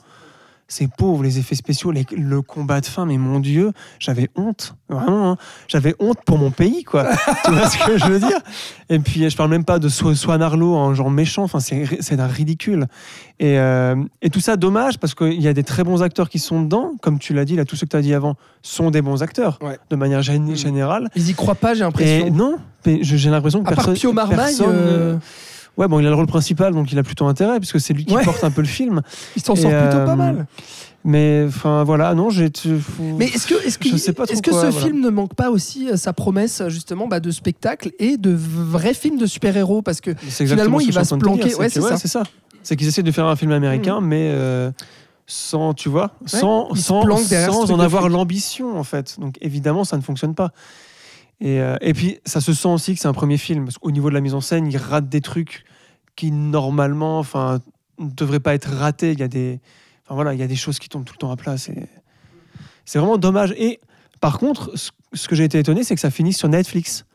C'est 0.74 0.88
pauvre, 0.90 1.22
les 1.22 1.38
effets 1.38 1.56
spéciaux, 1.56 1.92
les- 1.92 2.06
le 2.16 2.42
combat 2.42 2.80
de 2.80 2.86
fin, 2.86 3.06
mais 3.06 3.18
mon 3.18 3.42
Dieu, 3.42 3.74
j'avais 4.00 4.30
honte, 4.38 4.74
vraiment, 4.88 5.32
hein. 5.32 5.38
j'avais 5.68 5.94
honte 6.00 6.20
pour 6.26 6.38
mon 6.38 6.50
pays, 6.50 6.86
quoi. 6.86 7.10
tu 7.46 7.52
vois 7.52 7.68
ce 7.70 7.78
que 7.86 7.98
je 7.98 8.06
veux 8.06 8.20
dire? 8.20 8.40
Et 8.88 9.00
puis, 9.00 9.30
je 9.30 9.36
parle 9.36 9.50
même 9.50 9.66
pas 9.66 9.80
de 9.80 9.90
So- 9.90 10.16
Swan 10.16 10.42
Arlo 10.42 10.74
en 10.74 10.94
genre 10.94 11.12
méchant, 11.12 11.44
enfin, 11.44 11.60
c'est 11.60 12.16
d'un 12.16 12.28
ridicule. 12.28 12.88
Et, 13.40 13.60
euh, 13.60 13.96
et 14.22 14.30
tout 14.30 14.40
ça, 14.40 14.56
dommage, 14.56 14.98
parce 14.98 15.14
qu'il 15.14 15.42
y 15.42 15.48
a 15.50 15.54
des 15.54 15.64
très 15.64 15.84
bons 15.84 16.04
acteurs 16.04 16.30
qui 16.30 16.40
sont 16.40 16.62
dedans, 16.62 16.94
comme 17.02 17.20
tu 17.20 17.34
l'as 17.34 17.44
dit, 17.44 17.58
là, 17.58 17.66
tous 17.66 17.76
ceux 17.76 17.86
que 17.86 17.92
tu 17.92 17.98
as 17.98 18.02
dit 18.02 18.14
avant 18.14 18.36
sont 18.62 18.92
des 18.92 19.02
bons 19.02 19.22
acteurs, 19.24 19.60
Ouais. 19.62 19.78
de 19.90 19.96
manière 19.98 20.20
Mm. 20.22 20.56
générale. 20.56 21.10
Ils 21.18 21.30
y 21.30 21.34
croient 21.34 21.56
pas, 21.56 21.74
j'ai 21.74 21.82
l'impression. 21.84 22.32
Non, 22.32 22.60
j'ai 22.86 23.30
l'impression 23.30 23.60
que 23.62 23.68
À 23.68 23.76
part 23.76 23.86
personne. 23.86 23.96
Pio 23.96 24.14
Marmaille, 24.14 24.38
personne, 24.58 24.68
euh, 24.74 25.18
Ouais, 25.78 25.88
bon, 25.88 26.00
il 26.00 26.06
a 26.06 26.10
le 26.10 26.16
rôle 26.16 26.28
principal, 26.28 26.74
donc 26.74 26.92
il 26.92 27.00
a 27.00 27.04
plutôt 27.04 27.26
intérêt, 27.28 27.60
puisque 27.60 27.80
c'est 27.80 27.94
lui 27.94 28.06
qui 28.06 28.14
Ouais. 28.14 28.24
porte 28.24 28.44
un 28.44 28.52
peu 28.52 28.62
le 28.62 28.68
film. 28.68 29.02
ils 29.36 29.42
s'en 29.42 29.56
sortent 29.56 29.74
plutôt 29.74 30.06
pas 30.06 30.12
euh, 30.12 30.16
mal. 30.16 30.46
Mais 31.04 31.46
enfin, 31.48 31.84
voilà, 31.84 32.14
non, 32.14 32.30
j'ai. 32.30 32.52
Mais 33.18 33.26
est-ce 33.26 33.48
que, 33.48 33.56
est-ce 33.66 33.80
que, 33.80 33.90
je 33.90 33.98
sais 33.98 34.14
pas 34.14 34.26
trop 34.26 34.34
est-ce 34.34 34.42
que 34.44 34.52
ce 34.52 34.58
voilà. 34.68 34.72
film 34.72 35.00
ne 35.00 35.10
manque 35.10 35.34
pas 35.34 35.50
aussi 35.50 35.90
euh, 35.90 35.98
sa 35.98 36.14
promesse 36.14 36.62
justement 36.68 37.08
bah, 37.08 37.20
de 37.20 37.32
spectacle 37.32 37.92
et 37.98 38.18
de 38.18 38.32
vrais 38.38 38.94
films 38.94 39.18
de 39.18 39.26
super-héros? 39.26 39.82
Parce 39.82 40.02
que 40.02 40.14
Finalement, 40.14 40.80
il 40.80 40.92
va 40.94 41.04
se 41.04 41.16
planquer. 41.16 41.46
dire, 41.50 41.60
Ouais, 41.60 41.68
que- 41.68 41.74
c'est 41.74 41.82
ça. 41.82 41.98
c'est 41.98 42.08
ça. 42.08 42.24
C'est 42.64 42.76
qu'ils 42.76 42.88
essaient 42.88 43.02
de 43.02 43.12
faire 43.12 43.26
un 43.26 43.36
film 43.36 43.52
américain, 43.52 44.00
mais 44.02 44.30
euh, 44.32 44.70
sans, 45.26 45.74
tu 45.74 45.90
vois, 45.90 46.12
sans, 46.28 46.76
sans, 46.76 47.04
sans 47.26 47.72
en 47.72 47.80
avoir 47.80 48.08
l'ambition, 48.08 48.78
en 48.78 48.84
fait. 48.84 49.20
Donc 49.20 49.38
évidemment, 49.42 49.84
ça 49.84 49.98
ne 49.98 50.04
fonctionne 50.04 50.36
pas. 50.36 50.52
Et, 51.42 51.60
euh, 51.60 51.76
et 51.82 51.94
puis, 51.94 52.20
ça 52.26 52.40
se 52.40 52.54
sent 52.54 52.68
aussi 52.68 52.94
que 52.94 53.02
c'est 53.02 53.08
un 53.08 53.14
premier 53.14 53.38
film. 53.38 53.66
Parce 53.66 53.78
qu'au 53.78 53.92
niveau 53.92 54.10
de 54.10 54.14
la 54.14 54.22
mise 54.22 54.36
en 54.36 54.42
scène, 54.42 54.68
il 54.68 54.78
rate 54.78 55.10
des 55.10 55.22
trucs 55.22 55.66
qui, 56.16 56.32
normalement, 56.32 57.20
enfin, 57.20 57.60
ne 57.98 58.10
devraient 58.10 58.40
pas 58.40 58.54
être 58.54 58.70
ratés. 58.70 59.12
Il 59.12 59.20
y 59.20 59.24
a 59.24 59.28
des, 59.28 59.60
enfin, 60.06 60.16
voilà, 60.16 60.34
il 60.34 60.40
y 60.40 60.44
a 60.44 60.48
des 60.48 60.56
choses 60.56 60.80
qui 60.80 60.88
tombent 60.88 61.04
tout 61.04 61.16
le 61.16 61.20
temps 61.20 61.32
à 61.32 61.36
plat. 61.36 61.58
C'est, 61.58 61.90
vraiment 62.94 63.18
dommage. 63.18 63.54
Et 63.58 63.80
par 64.22 64.38
contre, 64.38 64.72
ce, 64.78 64.92
ce 65.14 65.28
que 65.28 65.36
j'ai 65.36 65.44
été 65.44 65.58
étonné, 65.58 65.84
c'est 65.84 65.96
que 65.96 66.02
ça 66.02 66.12
finisse 66.12 66.38
sur 66.38 66.48
Netflix. 66.48 67.06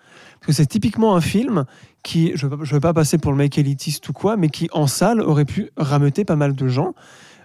Parce 0.41 0.49
que 0.49 0.53
c'est 0.53 0.67
typiquement 0.67 1.15
un 1.15 1.21
film 1.21 1.65
qui, 2.03 2.33
je 2.35 2.47
ne 2.47 2.55
veux 2.55 2.81
pas 2.81 2.93
passer 2.93 3.19
pour 3.19 3.31
le 3.31 3.39
mec 3.39 3.57
élitiste 3.59 4.09
ou 4.09 4.13
quoi, 4.13 4.37
mais 4.37 4.49
qui 4.49 4.69
en 4.73 4.87
salle 4.87 5.21
aurait 5.21 5.45
pu 5.45 5.71
rameuter 5.77 6.25
pas 6.25 6.37
mal 6.37 6.55
de 6.55 6.69
gens. 6.69 6.95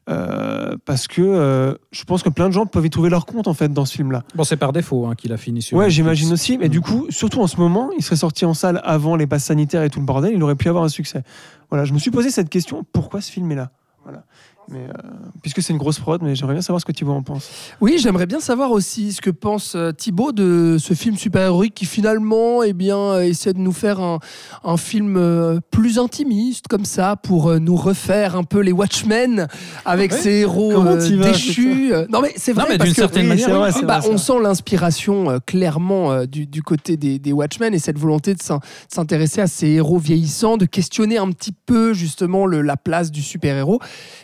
Euh, 0.09 0.75
parce 0.85 1.07
que 1.07 1.21
euh, 1.21 1.75
je 1.91 2.03
pense 2.05 2.23
que 2.23 2.29
plein 2.29 2.47
de 2.47 2.53
gens 2.53 2.65
peuvent 2.65 2.85
y 2.85 2.89
trouver 2.89 3.09
leur 3.09 3.25
compte 3.25 3.47
en 3.47 3.53
fait 3.53 3.71
dans 3.71 3.85
ce 3.85 3.93
film-là. 3.93 4.23
Bon, 4.35 4.43
c'est 4.43 4.57
par 4.57 4.73
défaut 4.73 5.05
hein, 5.05 5.15
qu'il 5.15 5.31
a 5.31 5.37
fini 5.37 5.61
sur. 5.61 5.77
Ouais, 5.77 5.89
j'imagine 5.89 6.31
aussi. 6.33 6.57
Mais 6.57 6.65
Mm. 6.67 6.69
du 6.71 6.81
coup, 6.81 7.05
surtout 7.09 7.41
en 7.41 7.47
ce 7.47 7.57
moment, 7.57 7.91
il 7.97 8.03
serait 8.03 8.15
sorti 8.15 8.45
en 8.45 8.53
salle 8.53 8.81
avant 8.83 9.15
les 9.15 9.27
passes 9.27 9.45
sanitaires 9.45 9.83
et 9.83 9.89
tout 9.89 9.99
le 9.99 10.05
bordel, 10.05 10.33
il 10.33 10.41
aurait 10.43 10.55
pu 10.55 10.69
avoir 10.69 10.83
un 10.83 10.89
succès. 10.89 11.23
Voilà, 11.69 11.85
je 11.85 11.93
me 11.93 11.99
suis 11.99 12.11
posé 12.11 12.29
cette 12.31 12.49
question 12.49 12.83
pourquoi 12.91 13.21
ce 13.21 13.31
film 13.31 13.51
est 13.51 13.55
là 13.55 13.71
Voilà. 14.03 14.23
Mais 14.71 14.87
euh, 14.87 14.93
puisque 15.41 15.61
c'est 15.61 15.73
une 15.73 15.79
grosse 15.79 15.99
prod, 15.99 16.21
mais 16.23 16.33
j'aimerais 16.35 16.53
bien 16.53 16.61
savoir 16.61 16.79
ce 16.79 16.85
que 16.85 16.91
Thibaut 16.93 17.11
en 17.11 17.23
pense. 17.23 17.49
oui, 17.81 17.97
j'aimerais 17.99 18.25
bien 18.25 18.39
savoir 18.39 18.71
aussi 18.71 19.11
ce 19.11 19.19
que 19.21 19.29
pense 19.29 19.75
euh, 19.75 19.91
Thibaut 19.91 20.31
de 20.31 20.77
ce 20.79 20.93
film 20.93 21.17
super-héroïque 21.17 21.73
qui 21.73 21.85
finalement 21.85 22.63
eh 22.63 22.73
bien, 22.73 22.97
euh, 22.97 23.21
essaie 23.23 23.51
de 23.53 23.59
nous 23.59 23.73
faire 23.73 23.99
un, 23.99 24.19
un 24.63 24.77
film 24.77 25.59
plus 25.71 25.99
intimiste 25.99 26.67
comme 26.69 26.85
ça 26.85 27.15
pour 27.17 27.59
nous 27.59 27.75
refaire 27.75 28.35
un 28.35 28.43
peu 28.43 28.59
les 28.61 28.71
Watchmen 28.71 29.47
avec 29.85 30.11
Ouais. 30.11 30.17
ces 30.17 30.29
héros 30.41 30.71
euh, 30.71 31.15
vas, 31.17 31.31
déchus. 31.31 31.91
Non 32.09 32.21
mais 32.21 32.33
c'est 32.37 32.53
Non, 32.53 32.61
vrai 32.61 32.71
mais 32.71 32.77
parce 32.77 32.89
que 32.91 32.95
certaine 32.95 33.23
oui, 33.23 33.29
manière, 33.29 33.45
c'est 33.47 33.51
oui. 33.53 33.57
vrai, 33.59 33.69
Ah, 33.73 33.77
c'est 33.77 33.85
Bah, 33.85 33.99
vrai, 33.99 34.09
on 34.13 34.17
sent 34.17 34.39
l'inspiration 34.41 35.29
euh, 35.31 35.39
clairement 35.45 36.11
euh, 36.11 36.25
du, 36.25 36.45
du 36.47 36.61
côté 36.63 36.95
des, 36.97 37.19
des 37.19 37.33
Watchmen 37.33 37.73
et 37.73 37.79
cette 37.79 37.97
volonté 37.99 38.33
de 38.35 38.41
s'in- 38.41 38.57
de 38.57 38.61
s'intéresser 38.93 39.41
à 39.41 39.47
ces 39.47 39.67
héros 39.67 39.97
vieillissants, 39.97 40.57
de 40.57 40.65
questionner 40.65 41.17
un 41.17 41.29
petit 41.31 41.51
peu 41.51 41.93
justement 41.93 42.45
le- 42.45 42.61
la 42.61 42.77
place 42.77 43.11
du 43.11 43.21
super-héros. 43.21 43.79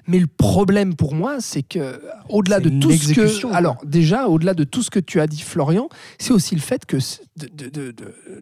Mais 0.07 0.19
le 0.19 0.27
problème 0.37 0.95
pour 0.95 1.13
moi, 1.13 1.37
c'est 1.39 1.63
que 1.63 2.01
au-delà 2.29 2.59
de 2.59 2.69
tout 2.69 2.91
ce 2.91 3.13
que, 3.13 3.53
alors 3.53 3.77
déjà 3.83 4.27
au-delà 4.27 4.53
de 4.53 4.63
tout 4.63 4.83
ce 4.83 4.89
que 4.89 4.99
tu 4.99 5.19
as 5.19 5.27
dit, 5.27 5.41
Florian, 5.41 5.89
c'est 6.19 6.31
aussi 6.31 6.55
le 6.55 6.61
fait 6.61 6.85
que 6.85 6.97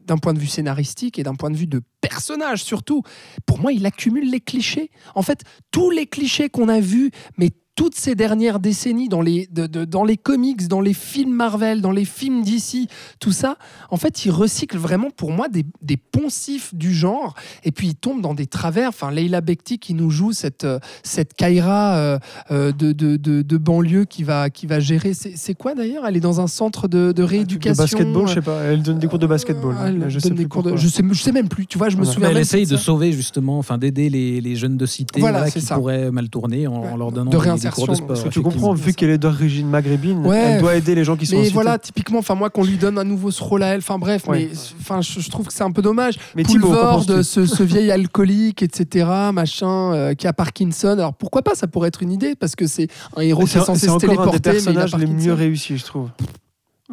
d'un 0.06 0.18
point 0.18 0.34
de 0.34 0.40
vue 0.40 0.48
scénaristique 0.48 1.18
et 1.18 1.24
d'un 1.24 1.36
point 1.36 1.50
de 1.50 1.58
vue 1.58 1.68
de 1.68 1.82
personnage 2.02 2.64
surtout, 2.64 3.02
pour 3.46 3.60
moi, 3.60 3.72
il 3.72 3.86
accumule 3.86 4.30
les 4.30 4.40
clichés. 4.40 4.92
En 5.16 5.22
fait, 5.22 5.44
tous 5.72 5.90
les 5.90 6.06
clichés 6.06 6.50
qu'on 6.50 6.70
a 6.70 6.80
vus, 6.80 7.12
mais 7.38 7.50
toutes 7.76 7.96
ces 7.96 8.16
dernières 8.16 8.60
décennies 8.62 9.10
dans 9.10 9.22
les, 9.22 9.48
de- 9.52 9.68
de- 9.68 9.84
dans 9.84 10.06
les 10.06 10.16
comics, 10.16 10.68
dans 10.70 10.80
les 10.80 10.94
films 10.94 11.34
Marvel, 11.34 11.82
dans 11.82 11.92
les 11.92 12.06
films 12.06 12.42
DC, 12.42 12.88
tout 13.20 13.34
ça, 13.34 13.58
en 13.92 13.98
fait, 13.98 14.24
il 14.26 14.32
recycle 14.32 14.78
vraiment 14.78 15.10
pour 15.10 15.32
moi 15.32 15.50
des, 15.50 15.66
des 15.82 15.98
poncifs 15.98 16.74
du 16.74 16.94
genre. 16.94 17.36
Et 17.66 17.72
puis 17.72 17.88
il 17.88 17.96
tombe 17.96 18.22
dans 18.22 18.34
des 18.34 18.46
travers. 18.48 18.90
Enfin, 18.90 19.12
Leila 19.12 19.42
Bekti 19.42 19.78
qui 19.78 19.94
nous 19.94 20.10
joue 20.10 20.32
cette, 20.32 20.64
euh, 20.64 20.80
cette 21.04 21.34
Kaira 21.34 21.96
euh, 21.98 22.20
euh, 22.52 22.72
de, 22.72 22.94
de, 22.94 23.18
de- 23.18 23.42
de 23.42 23.58
banlieue 23.58 24.06
qui 24.06 24.24
va, 24.24 24.50
qui 24.50 24.68
va 24.68 24.80
gérer. 24.80 25.14
C'est 25.14 25.54
quoi 25.54 25.76
d'ailleurs? 25.76 26.06
Elle 26.08 26.16
est 26.16 26.22
dans 26.22 26.40
un 26.40 26.48
centre 26.48 26.88
de, 26.88 27.14
rééducation. 27.22 27.84
De 27.84 27.90
basketball, 27.90 28.24
euh, 28.24 28.28
je 28.28 28.34
sais 28.36 28.42
pas. 28.42 28.62
Elle 28.64 28.84
donne 28.84 29.00
des 29.00 29.08
cours 29.08 29.20
de 29.20 29.28
basketball. 29.28 29.76
Elle 29.86 29.98
mais 30.00 30.10
je 30.10 30.14
donne 30.16 30.22
sais 30.22 30.30
des 30.30 30.36
plus 30.36 30.48
cours 30.48 30.64
de- 30.64 30.70
pourquoi. 30.70 30.82
je 30.86 30.88
sais, 30.90 31.04
je 31.12 31.22
sais 31.22 31.32
même 31.34 31.50
plus. 31.50 31.68
Tu 31.68 31.78
vois, 31.78 31.90
je 31.90 31.98
me 31.98 32.04
Voilà. 32.04 32.14
souviens. 32.14 32.28
Mais 32.28 32.32
elle 32.32 32.36
même 32.36 32.42
essaye 32.44 32.66
de 32.66 32.78
ça. 32.78 32.84
sauver 32.84 33.12
justement, 33.12 33.58
enfin 33.58 33.78
d'aider 33.78 34.10
les, 34.10 34.40
les 34.40 34.56
jeunes 34.56 34.78
de 34.78 34.86
cité 34.86 35.20
Voilà, 35.20 35.50
qui 35.52 35.60
ça. 35.60 35.76
pourraient 35.76 36.10
mal 36.12 36.30
tourner 36.30 36.68
en, 36.68 36.74
en 36.76 36.96
leur 36.96 37.12
donnant 37.12 37.32
De 37.32 37.38
des- 37.38 37.44
cours 37.72 37.88
de 37.88 37.94
sport. 37.96 38.08
Parce 38.08 38.24
que 38.24 38.30
tu 38.30 38.42
comprends, 38.42 38.74
vu 38.74 38.94
qu'elle 38.94 39.10
est 39.10 39.18
d'origine 39.18 39.68
maghrébine, 39.70 40.26
Ouais. 40.26 40.38
elle 40.38 40.62
doit 40.62 40.76
aider 40.76 40.96
les 40.96 41.04
gens 41.04 41.16
qui 41.16 41.26
sont 41.26 41.36
Mais 41.38 41.44
cité. 41.44 41.54
voilà, 41.54 41.78
typiquement, 41.78 42.20
enfin 42.20 42.36
moi 42.36 42.50
qu'on 42.50 42.64
lui 42.64 42.78
donne 42.78 42.98
à 42.98 43.04
nouveau 43.04 43.32
ce 43.32 43.44
rôle 43.44 43.64
à 43.64 43.68
elle. 43.68 43.80
Enfin 43.80 43.98
bref, 43.98 44.28
Ouais. 44.28 44.50
mais 44.52 44.58
enfin 44.82 45.02
je, 45.02 45.20
je 45.20 45.30
trouve 45.30 45.48
que 45.48 45.54
c'est 45.54 45.64
un 45.64 45.72
peu 45.72 45.82
dommage. 45.82 46.16
Mais 46.36 46.44
Poulvord, 46.44 47.04
ce, 47.24 47.46
ce 47.46 47.64
vieil 47.64 47.92
alcoolique, 47.92 48.62
etc., 48.64 49.08
machin, 49.34 49.94
euh, 49.94 50.14
qui 50.14 50.28
a 50.28 50.34
Parkinson. 50.34 50.90
Alors 50.90 51.14
pourquoi 51.14 51.42
pas 51.42 51.56
Ça 51.56 51.68
pourrait 51.68 51.88
être 51.90 52.04
une 52.04 52.12
idée 52.12 52.36
parce 52.36 52.56
que 52.56 52.68
c'est 52.68 52.88
un 53.18 53.22
héros 53.22 53.44
qui 53.46 53.58
est 53.58 53.60
C'est 53.60 53.66
censé 53.66 53.80
c'est 53.82 53.86
se 53.88 53.92
encore 53.92 54.04
un 54.04 54.08
téléporter, 54.32 54.40
des 54.40 54.50
mais 54.50 54.56
il 54.64 54.70
a 54.78 54.82
personnages 54.82 54.96
les 55.00 55.08
mieux 55.08 55.34
réussis, 55.34 55.78
je 55.78 55.84
trouve. 55.86 56.10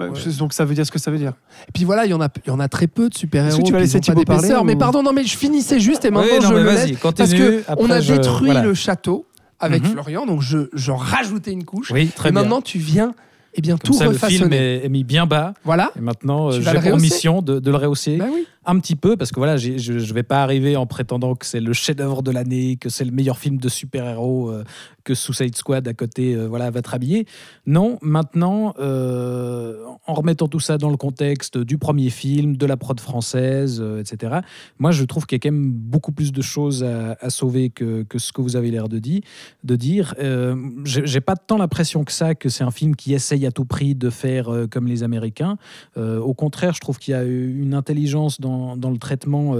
Ouais, 0.01 0.07
c'est- 0.15 0.39
Donc 0.39 0.55
ça 0.55 0.65
veut 0.65 0.75
dire 0.75 0.87
ce 0.87 0.91
que 0.91 0.99
ça 0.99 1.11
veut 1.11 1.19
dire. 1.19 1.35
Et 1.69 1.73
puis 1.75 1.85
voilà, 1.85 2.07
il 2.07 2.11
y 2.11 2.15
en 2.15 2.21
a, 2.23 2.29
il 2.47 2.49
y 2.49 2.51
en 2.51 2.61
a 2.61 2.67
très 2.69 2.87
peu 2.87 3.11
de 3.11 3.15
super 3.15 3.45
Est-ce 3.45 3.57
héros. 3.57 3.63
que 3.63 3.67
tu 3.67 3.73
vas 3.75 3.81
laisser 3.81 4.01
Thibaut 4.01 4.23
parler 4.23 4.41
d'épaisseur. 4.41 4.65
Mais 4.65 4.75
ou- 4.75 4.79
pardon, 4.79 5.03
non, 5.03 5.13
mais 5.13 5.23
je 5.23 5.37
finissais 5.37 5.79
juste 5.81 6.07
et 6.07 6.09
Oui, 6.09 6.15
maintenant 6.15 6.35
non, 6.41 6.49
je 6.49 6.55
mais 6.55 6.63
le 6.63 6.71
laisse 6.71 6.99
parce 6.99 7.35
que 7.35 7.63
après 7.69 7.75
on 7.79 7.91
a 7.91 8.01
je- 8.01 8.15
détruit 8.15 8.47
voilà. 8.53 8.63
le 8.63 8.73
château 8.73 9.27
avec 9.63 9.83
Mhm. 9.83 9.91
Florian, 9.93 10.27
donc 10.27 10.43
je 10.43 10.69
j'en 10.75 10.97
rajoutais 10.97 11.53
une 11.53 11.65
couche. 11.65 11.91
Oui, 11.91 12.09
très 12.09 12.29
et 12.29 12.33
bien. 12.33 12.43
maintenant 12.43 12.61
tu 12.61 12.79
viens, 12.79 13.15
eh 13.55 13.61
bien 13.61 13.77
Comme 13.77 13.93
tout 13.93 13.99
ça, 13.99 14.07
le 14.07 14.13
film 14.15 14.53
est, 14.53 14.85
est 14.85 14.89
mis 14.89 15.05
bien 15.05 15.27
bas. 15.27 15.55
Voilà. 15.65 15.91
Et 15.97 16.01
maintenant, 16.01 16.49
euh, 16.51 16.61
j'ai 16.61 16.81
pour 16.91 16.99
mission 16.99 17.43
de, 17.43 17.59
de 17.61 17.71
le 17.71 17.77
rehausser 17.77 18.17
Bah 18.17 18.27
oui. 18.33 18.47
un 18.65 18.79
petit 18.79 18.97
peu, 18.97 19.17
parce 19.17 19.31
que 19.31 19.37
voilà, 19.41 19.57
je 19.59 19.93
ne 19.93 20.13
vais 20.15 20.23
pas 20.23 20.43
arriver 20.43 20.75
en 20.77 20.87
prétendant 20.87 21.35
que 21.35 21.45
c'est 21.47 21.61
le 21.61 21.73
chef-d'œuvre 21.73 22.23
de 22.23 22.31
l'année, 22.31 22.77
que 22.77 22.89
c'est 22.89 23.05
le 23.05 23.11
meilleur 23.13 23.39
film 23.39 23.59
de 23.59 23.69
super-héros, 23.69 24.51
euh, 24.51 24.65
que 25.05 25.15
Suicide 25.15 25.57
Squad 25.57 25.87
à 25.89 25.95
côté 25.95 26.35
euh, 26.35 26.47
voilà, 26.47 26.71
va 26.71 26.83
te 26.83 26.91
rhabiller. 26.91 27.27
Non, 27.67 27.99
maintenant, 28.03 28.75
euh, 28.79 29.85
en 30.07 30.15
remettant 30.15 30.49
tout 30.49 30.61
ça 30.61 30.79
dans 30.79 30.91
le 30.91 30.97
contexte 30.97 31.59
du 31.59 31.79
premier 31.79 32.11
film, 32.11 32.57
de 32.57 32.67
la 32.67 32.77
prod 32.77 32.99
française, 33.01 33.81
euh, 33.81 34.01
etc., 34.01 34.41
moi 34.79 34.91
je 34.91 35.05
trouve 35.05 35.27
qu'il 35.27 35.37
y 35.37 35.41
a 35.41 35.41
quand 35.41 35.55
même 35.55 35.73
beaucoup 35.73 36.13
plus 36.13 36.33
de 36.33 36.43
choses 36.43 36.85
à, 36.85 37.31
sauver 37.31 37.71
que, 37.71 38.03
que 38.03 38.19
ce 38.19 38.33
que 38.33 38.41
vous 38.41 38.57
avez 38.57 38.71
l'air 38.71 38.89
de, 38.89 38.99
di- 38.99 39.23
de 39.65 39.77
dire. 39.77 40.15
J'ai 40.85 41.21
pas 41.21 41.37
tant 41.37 41.57
l'impression 41.57 42.05
que 42.05 42.13
ça, 42.13 42.35
que 42.35 42.49
c'est 42.49 42.65
un 42.65 42.71
film 42.71 42.97
qui 42.97 43.15
essaye 43.15 43.47
à 43.47 43.51
tout 43.51 43.65
prix 43.65 43.95
de 43.95 44.11
faire 44.11 44.51
comme 44.71 44.87
les 44.87 45.03
Américains. 45.03 45.57
Au 45.97 46.35
contraire, 46.35 46.75
je 46.75 46.81
trouve 46.81 46.99
qu'il 46.99 47.13
y 47.13 47.15
a 47.15 47.25
une 47.25 47.75
intelligence 47.75 48.41
dans, 48.41 48.77
dans 48.77 48.91
le 48.91 48.99
traitement. 48.99 49.57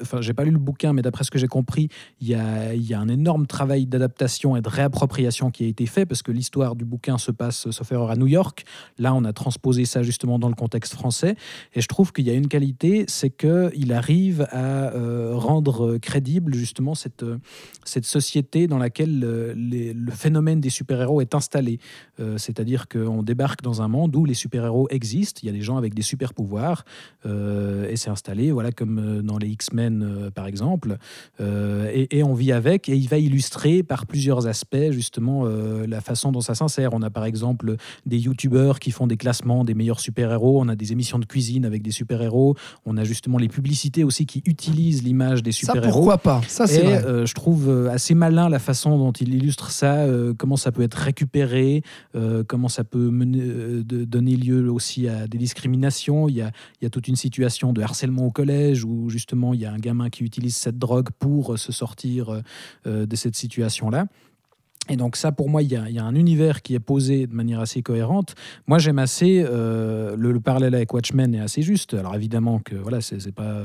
Enfin, 0.00 0.20
j'ai 0.20 0.34
pas 0.34 0.44
lu 0.44 0.50
le 0.50 0.58
bouquin, 0.58 0.92
mais 0.92 1.02
d'après 1.02 1.24
ce 1.24 1.30
que 1.30 1.38
j'ai 1.38 1.48
compris, 1.48 1.88
il 2.20 2.28
y, 2.28 2.34
a, 2.34 2.74
y 2.74 2.94
a 2.94 3.00
un 3.00 3.08
énorme 3.08 3.46
travail 3.46 3.86
d'adaptation 3.86 4.56
et 4.56 4.61
de 4.62 4.68
réappropriation 4.68 5.50
qui 5.50 5.64
a 5.64 5.66
été 5.66 5.86
fait 5.86 6.06
parce 6.06 6.22
que 6.22 6.32
l'histoire 6.32 6.76
du 6.76 6.84
bouquin 6.84 7.18
se 7.18 7.30
passe, 7.30 7.70
sauf 7.70 7.92
erreur, 7.92 8.10
à 8.10 8.16
New 8.16 8.26
York. 8.26 8.64
Là, 8.98 9.14
on 9.14 9.24
a 9.24 9.32
transposé 9.32 9.84
ça 9.84 10.02
justement 10.02 10.38
dans 10.38 10.48
le 10.48 10.54
contexte 10.54 10.94
français. 10.94 11.36
Et 11.74 11.80
je 11.80 11.88
trouve 11.88 12.12
qu'il 12.12 12.26
y 12.26 12.30
a 12.30 12.34
une 12.34 12.48
qualité, 12.48 13.04
c'est 13.08 13.30
qu'il 13.30 13.92
arrive 13.92 14.46
à 14.50 14.92
euh, 14.94 15.32
rendre 15.34 15.98
crédible 15.98 16.54
justement 16.54 16.94
cette, 16.94 17.22
euh, 17.22 17.38
cette 17.84 18.04
société 18.04 18.66
dans 18.66 18.78
laquelle 18.78 19.22
euh, 19.24 19.54
le 19.56 20.12
phénomène 20.12 20.60
des 20.60 20.70
super-héros 20.70 21.20
est 21.20 21.34
installé. 21.34 21.78
C'est-à-dire 22.36 22.88
qu'on 22.88 23.22
débarque 23.22 23.62
dans 23.62 23.82
un 23.82 23.88
monde 23.88 24.14
où 24.14 24.24
les 24.24 24.34
super-héros 24.34 24.86
existent, 24.90 25.40
il 25.42 25.46
y 25.46 25.48
a 25.48 25.52
des 25.52 25.60
gens 25.60 25.76
avec 25.76 25.94
des 25.94 26.02
super-pouvoirs, 26.02 26.84
et 27.24 27.96
c'est 27.96 28.10
installé, 28.10 28.52
voilà, 28.52 28.70
comme 28.70 29.22
dans 29.22 29.38
les 29.38 29.48
X-Men 29.48 30.30
par 30.34 30.46
exemple, 30.46 30.98
et, 31.40 32.16
et 32.16 32.22
on 32.22 32.34
vit 32.34 32.52
avec, 32.52 32.88
et 32.88 32.96
il 32.96 33.08
va 33.08 33.18
illustrer 33.18 33.82
par 33.82 34.06
plusieurs 34.06 34.46
aspects 34.46 34.51
justement 34.90 35.42
euh, 35.46 35.86
la 35.86 36.00
façon 36.00 36.32
dont 36.32 36.40
ça 36.40 36.54
s'insère. 36.54 36.90
On 36.92 37.02
a 37.02 37.10
par 37.10 37.24
exemple 37.24 37.76
des 38.06 38.18
youtubeurs 38.18 38.78
qui 38.80 38.90
font 38.90 39.06
des 39.06 39.16
classements 39.16 39.64
des 39.64 39.74
meilleurs 39.74 40.00
super-héros, 40.00 40.60
on 40.60 40.68
a 40.68 40.76
des 40.76 40.92
émissions 40.92 41.18
de 41.18 41.24
cuisine 41.24 41.64
avec 41.64 41.82
des 41.82 41.90
super-héros, 41.90 42.56
on 42.86 42.96
a 42.96 43.04
justement 43.04 43.38
les 43.38 43.48
publicités 43.48 44.04
aussi 44.04 44.26
qui 44.26 44.42
utilisent 44.46 45.02
l'image 45.02 45.42
des 45.42 45.52
Ça 45.52 45.72
super-héros. 45.72 45.92
pourquoi 45.92 46.18
pas? 46.18 46.40
Ça 46.48 46.66
c'est 46.66 46.80
Et 46.80 46.86
vrai. 46.86 47.04
euh, 47.04 47.26
je 47.26 47.34
trouve 47.34 47.68
euh, 47.68 47.90
assez 47.90 48.14
malin 48.14 48.48
la 48.48 48.58
façon 48.58 48.98
dont 48.98 49.12
il 49.12 49.34
illustre 49.34 49.70
ça, 49.70 49.96
euh, 49.96 50.34
comment 50.36 50.56
ça 50.56 50.72
peut 50.72 50.82
être 50.82 50.94
récupéré, 50.94 51.82
comment 52.46 52.68
ça 52.68 52.84
peut 52.84 53.10
mener, 53.10 53.82
donner 53.84 54.36
lieu 54.36 54.70
aussi 54.70 55.08
à 55.08 55.26
des 55.26 55.38
discriminations. 55.38 56.28
Il 56.28 56.36
y, 56.36 56.42
a, 56.42 56.50
il 56.80 56.84
y 56.84 56.86
a 56.86 56.90
toute 56.90 57.08
une 57.08 57.16
situation 57.16 57.72
de 57.72 57.82
harcèlement 57.82 58.26
au 58.26 58.30
collège 58.30 58.84
où 58.84 59.08
justement 59.08 59.54
il 59.54 59.60
y 59.60 59.66
a 59.66 59.72
un 59.72 59.78
gamin 59.78 60.10
qui 60.10 60.24
utilise 60.24 60.56
cette 60.56 60.78
drogue 60.78 61.08
pour 61.18 61.58
se 61.58 61.72
sortir 61.72 62.42
de 62.84 63.16
cette 63.16 63.36
situation-là. 63.36 64.06
Et 64.88 64.96
donc 64.96 65.14
ça, 65.14 65.30
pour 65.30 65.48
moi, 65.48 65.62
il 65.62 65.70
y, 65.70 65.76
a, 65.76 66.04
un 66.04 66.14
univers 66.16 66.60
qui 66.60 66.74
est 66.74 66.80
posé 66.80 67.28
de 67.28 67.32
manière 67.32 67.60
assez 67.60 67.82
cohérente. 67.82 68.34
Moi, 68.66 68.78
j'aime 68.78 68.98
assez 68.98 69.44
euh, 69.46 70.16
le, 70.16 70.32
le 70.32 70.40
parallèle 70.40 70.74
avec 70.74 70.92
Watchmen 70.92 71.34
est 71.36 71.40
assez 71.40 71.62
juste. 71.62 71.94
Alors 71.94 72.16
évidemment 72.16 72.58
que 72.58 72.74
voilà, 72.74 73.00
c'est 73.00 73.32
pas 73.32 73.62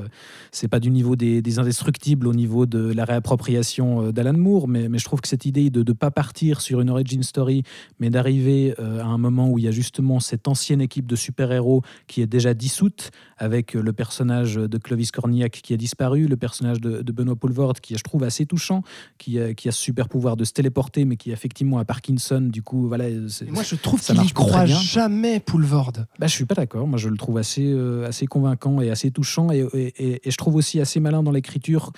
c'est 0.51 0.67
pas 0.67 0.79
du 0.79 0.91
niveau 0.91 1.15
des, 1.15 1.41
des 1.41 1.57
indestructibles 1.57 2.27
au 2.27 2.33
niveau 2.33 2.67
de 2.67 2.93
la 2.93 3.03
réappropriation 3.03 4.05
euh, 4.05 4.11
d'Alan 4.11 4.37
Moore, 4.37 4.67
mais, 4.67 4.87
je 4.97 5.05
trouve 5.05 5.21
que 5.21 5.27
cette 5.27 5.45
idée 5.45 5.69
de 5.71 5.79
ne 5.79 5.93
pas 5.93 6.11
partir 6.11 6.61
sur 6.61 6.81
une 6.81 6.89
origin 6.89 7.23
story, 7.23 7.63
mais 7.99 8.09
d'arriver 8.09 8.75
euh, 8.79 9.01
à 9.01 9.05
un 9.05 9.17
moment 9.17 9.49
où 9.49 9.57
il 9.57 9.65
y 9.65 9.67
a 9.67 9.71
justement 9.71 10.19
cette 10.19 10.47
ancienne 10.47 10.81
équipe 10.81 11.07
de 11.07 11.15
super-héros 11.15 11.81
qui 12.05 12.21
est 12.21 12.27
déjà 12.27 12.53
dissoute, 12.53 13.11
avec 13.37 13.73
le 13.73 13.93
personnage 13.93 14.55
de 14.55 14.77
Clovis 14.77 15.11
Cornillac 15.11 15.51
qui 15.51 15.73
a 15.73 15.77
disparu, 15.77 16.27
le 16.27 16.37
personnage 16.37 16.81
de, 16.81 17.11
Benoît 17.11 17.35
Poulvord 17.35 17.73
qui 17.81 17.95
je 17.95 18.03
trouve, 18.03 18.23
assez 18.23 18.45
touchant, 18.45 18.83
qui 19.17 19.39
a, 19.39 19.53
qui 19.53 19.69
a 19.69 19.71
ce 19.71 19.79
super 19.79 20.09
pouvoir 20.09 20.37
de 20.37 20.43
se 20.43 20.53
téléporter, 20.53 21.05
mais 21.07 21.15
qui 21.17 21.31
effectivement 21.31 21.79
a 21.79 21.85
Parkinson, 21.85 22.41
du 22.41 22.61
coup, 22.61 22.87
voilà. 22.87 23.05
moi 23.49 23.63
je 23.63 23.75
trouve 23.75 24.01
qu'il 24.01 24.13
y 24.15 24.17
marche 24.17 24.33
pas 24.33 24.43
très 24.43 24.49
croit 24.51 24.65
jamais, 24.65 25.39
Poulvord. 25.39 25.93
bah, 26.19 26.27
je 26.27 26.33
suis 26.33 26.45
pas 26.45 26.55
d'accord. 26.55 26.87
Moi, 26.87 26.97
je 26.99 27.09
le 27.09 27.17
trouve 27.17 27.37
assez, 27.37 27.65
euh, 27.65 28.07
assez 28.07 28.27
convaincant 28.27 28.79
et 28.81 28.89
assez 28.91 29.09
touchant. 29.11 29.51
Et, 29.51 29.65
et- 29.73 29.93
et- 29.97 30.27
et 30.27 30.31
je 30.31 30.37
trouve 30.37 30.55
aussi 30.55 30.79
assez 30.79 30.99
malin 30.99 31.23
dans 31.23 31.31
l'écriture 31.31 31.91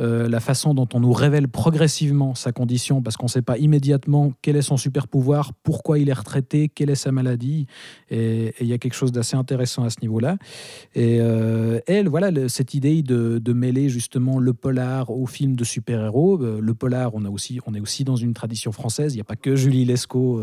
euh, 0.00 0.28
la 0.28 0.40
façon 0.40 0.72
dont 0.72 0.88
on 0.94 1.00
nous 1.00 1.12
révèle 1.12 1.48
progressivement 1.48 2.34
sa 2.34 2.52
condition, 2.52 3.02
parce 3.02 3.16
qu'on 3.16 3.26
ne 3.26 3.30
sait 3.30 3.42
pas 3.42 3.58
immédiatement 3.58 4.32
quel 4.40 4.56
est 4.56 4.62
son 4.62 4.76
super 4.76 5.08
pouvoir, 5.08 5.52
pourquoi 5.62 5.98
il 5.98 6.08
est 6.08 6.14
retraité, 6.14 6.68
quelle 6.68 6.90
est 6.90 6.94
sa 6.94 7.12
maladie. 7.12 7.66
Et 8.10 8.54
il 8.60 8.66
y 8.66 8.72
a 8.72 8.78
quelque 8.78 8.94
chose 8.94 9.12
d'assez 9.12 9.36
intéressant 9.36 9.84
à 9.84 9.90
ce 9.90 10.00
niveau-là. 10.00 10.38
Et 10.94 11.18
euh, 11.20 11.80
elle, 11.86 12.08
voilà, 12.08 12.30
cette 12.48 12.74
idée 12.74 13.02
de, 13.02 13.40
mêler 13.50 13.88
justement 13.88 14.38
le 14.38 14.54
polar 14.54 15.10
au 15.10 15.26
film 15.26 15.56
de 15.56 15.64
super-héros. 15.64 16.40
Euh, 16.40 16.60
le 16.62 16.74
polar, 16.74 17.14
on, 17.14 17.24
a 17.24 17.28
aussi, 17.28 17.58
on 17.66 17.74
est 17.74 17.80
aussi 17.80 18.04
dans 18.04 18.16
une 18.16 18.32
tradition 18.32 18.70
française. 18.72 19.12
Il 19.12 19.16
n'y 19.16 19.22
a 19.22 19.24
pas 19.24 19.36
que 19.36 19.56
Julie 19.56 19.84
Lescaut 19.84 20.42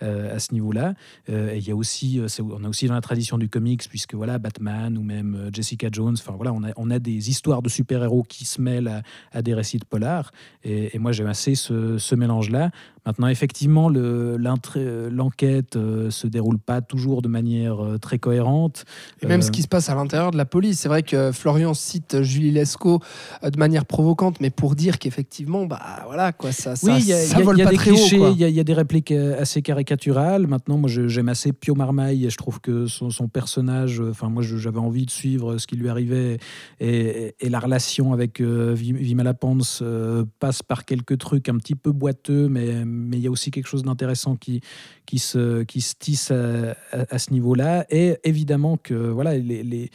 à 0.00 0.38
ce 0.38 0.52
niveau-là. 0.54 0.94
Et 1.28 1.58
il 1.58 1.68
y 1.68 1.70
a 1.70 1.76
aussi, 1.76 2.20
on 2.40 2.64
a 2.64 2.68
aussi 2.68 2.86
dans 2.86 2.94
la 2.94 3.00
tradition 3.02 3.38
du 3.38 3.48
comics, 3.48 3.86
puisque 3.88 4.14
voilà, 4.14 4.38
Batman 4.38 4.96
ou 4.96 5.02
même 5.02 5.50
Jessica 5.52 5.88
Jones, 5.92 6.16
enfin 6.18 6.32
voilà, 6.34 6.52
on 6.52 6.64
a, 6.64 6.72
on 6.76 6.90
a 6.90 6.98
des 6.98 7.28
histoires 7.28 7.62
de 7.62 7.68
super-héros 7.68 8.22
qui 8.22 8.44
se 8.46 8.60
mêlent 8.60 8.88
à, 8.88 8.95
à 9.32 9.42
des 9.42 9.54
récits 9.54 9.78
de 9.78 9.84
polar. 9.84 10.30
Et, 10.64 10.98
moi, 10.98 11.12
j'aime 11.12 11.26
assez 11.26 11.54
ce, 11.54 11.98
ce 11.98 12.14
mélange-là. 12.14 12.70
Maintenant, 13.06 13.28
effectivement, 13.28 13.88
le- 13.88 14.36
euh, 14.76 15.08
l'enquête 15.10 15.76
euh, 15.76 16.10
se 16.10 16.26
déroule 16.26 16.58
pas 16.58 16.80
toujours 16.80 17.22
de 17.22 17.28
manière 17.28 17.84
euh, 17.84 17.98
très 17.98 18.18
cohérente. 18.18 18.84
Et 19.22 19.26
même 19.26 19.40
Euh, 19.40 19.42
ce 19.44 19.50
qui 19.52 19.62
se 19.62 19.68
passe 19.68 19.88
à 19.88 19.94
l'intérieur 19.94 20.32
de 20.32 20.36
la 20.36 20.44
police. 20.44 20.80
C'est 20.80 20.88
vrai 20.88 21.02
que 21.04 21.30
Florian 21.32 21.72
cite 21.72 22.22
Julie 22.22 22.50
Lescaut 22.50 23.00
de 23.42 23.58
manière 23.58 23.84
provocante, 23.86 24.40
mais 24.40 24.50
pour 24.50 24.74
dire 24.74 24.98
qu'effectivement, 24.98 25.66
bah 25.66 25.80
voilà, 26.06 26.32
quoi, 26.32 26.50
ça, 26.52 26.74
ça, 26.74 26.86
Oui, 26.94 27.02
y 27.04 27.12
a, 27.12 27.16
ça 27.18 27.38
y 27.38 27.40
a- 27.40 27.44
vole 27.44 27.58
y 27.58 27.62
a 27.62 27.64
pas 27.66 27.70
des 27.70 27.76
très 27.76 27.90
clichés, 27.92 28.16
il 28.32 28.38
y, 28.38 28.44
a- 28.44 28.48
il 28.48 28.54
y 28.54 28.60
a 28.60 28.64
des 28.64 28.74
répliques 28.74 29.12
assez 29.12 29.62
caricaturales. 29.62 30.46
Maintenant, 30.48 30.76
moi, 30.78 30.90
j'aime 30.90 31.28
assez 31.28 31.52
Pio 31.52 31.74
Marmaille 31.76 32.26
et 32.26 32.30
je 32.30 32.36
trouve 32.36 32.60
que 32.60 32.86
son, 32.86 33.10
son 33.10 33.28
personnage, 33.28 34.00
enfin, 34.00 34.28
moi, 34.28 34.42
j'avais 34.42 34.78
envie 34.80 35.06
de 35.06 35.10
suivre 35.10 35.58
ce 35.58 35.66
qui 35.68 35.76
lui 35.76 35.88
arrivait 35.88 36.38
et, 36.80 37.34
et 37.38 37.48
la 37.48 37.60
relation 37.60 38.12
avec 38.12 38.40
euh, 38.40 38.74
Vim- 38.74 38.96
Vimala 38.96 39.34
Pons 39.34 39.78
euh, 39.82 40.24
passe 40.40 40.62
par 40.62 40.84
quelques 40.84 41.18
trucs 41.18 41.48
un 41.48 41.56
petit 41.56 41.74
peu 41.76 41.92
boiteux, 41.92 42.48
mais 42.48 42.84
mais 42.96 43.18
il 43.18 43.22
y 43.22 43.26
a 43.26 43.30
aussi 43.30 43.50
quelque 43.50 43.68
chose 43.68 43.82
d'intéressant 43.82 44.36
qui, 44.36 44.60
qui, 45.04 45.18
se, 45.18 45.62
qui 45.62 45.80
se 45.80 45.94
tisse 45.98 46.30
à, 46.30 47.18
ce 47.18 47.32
niveau-là. 47.32 47.86
Et 47.90 48.16
évidemment 48.24 48.76
que 48.76 48.94
voilà, 48.94 49.36
les, 49.36 49.90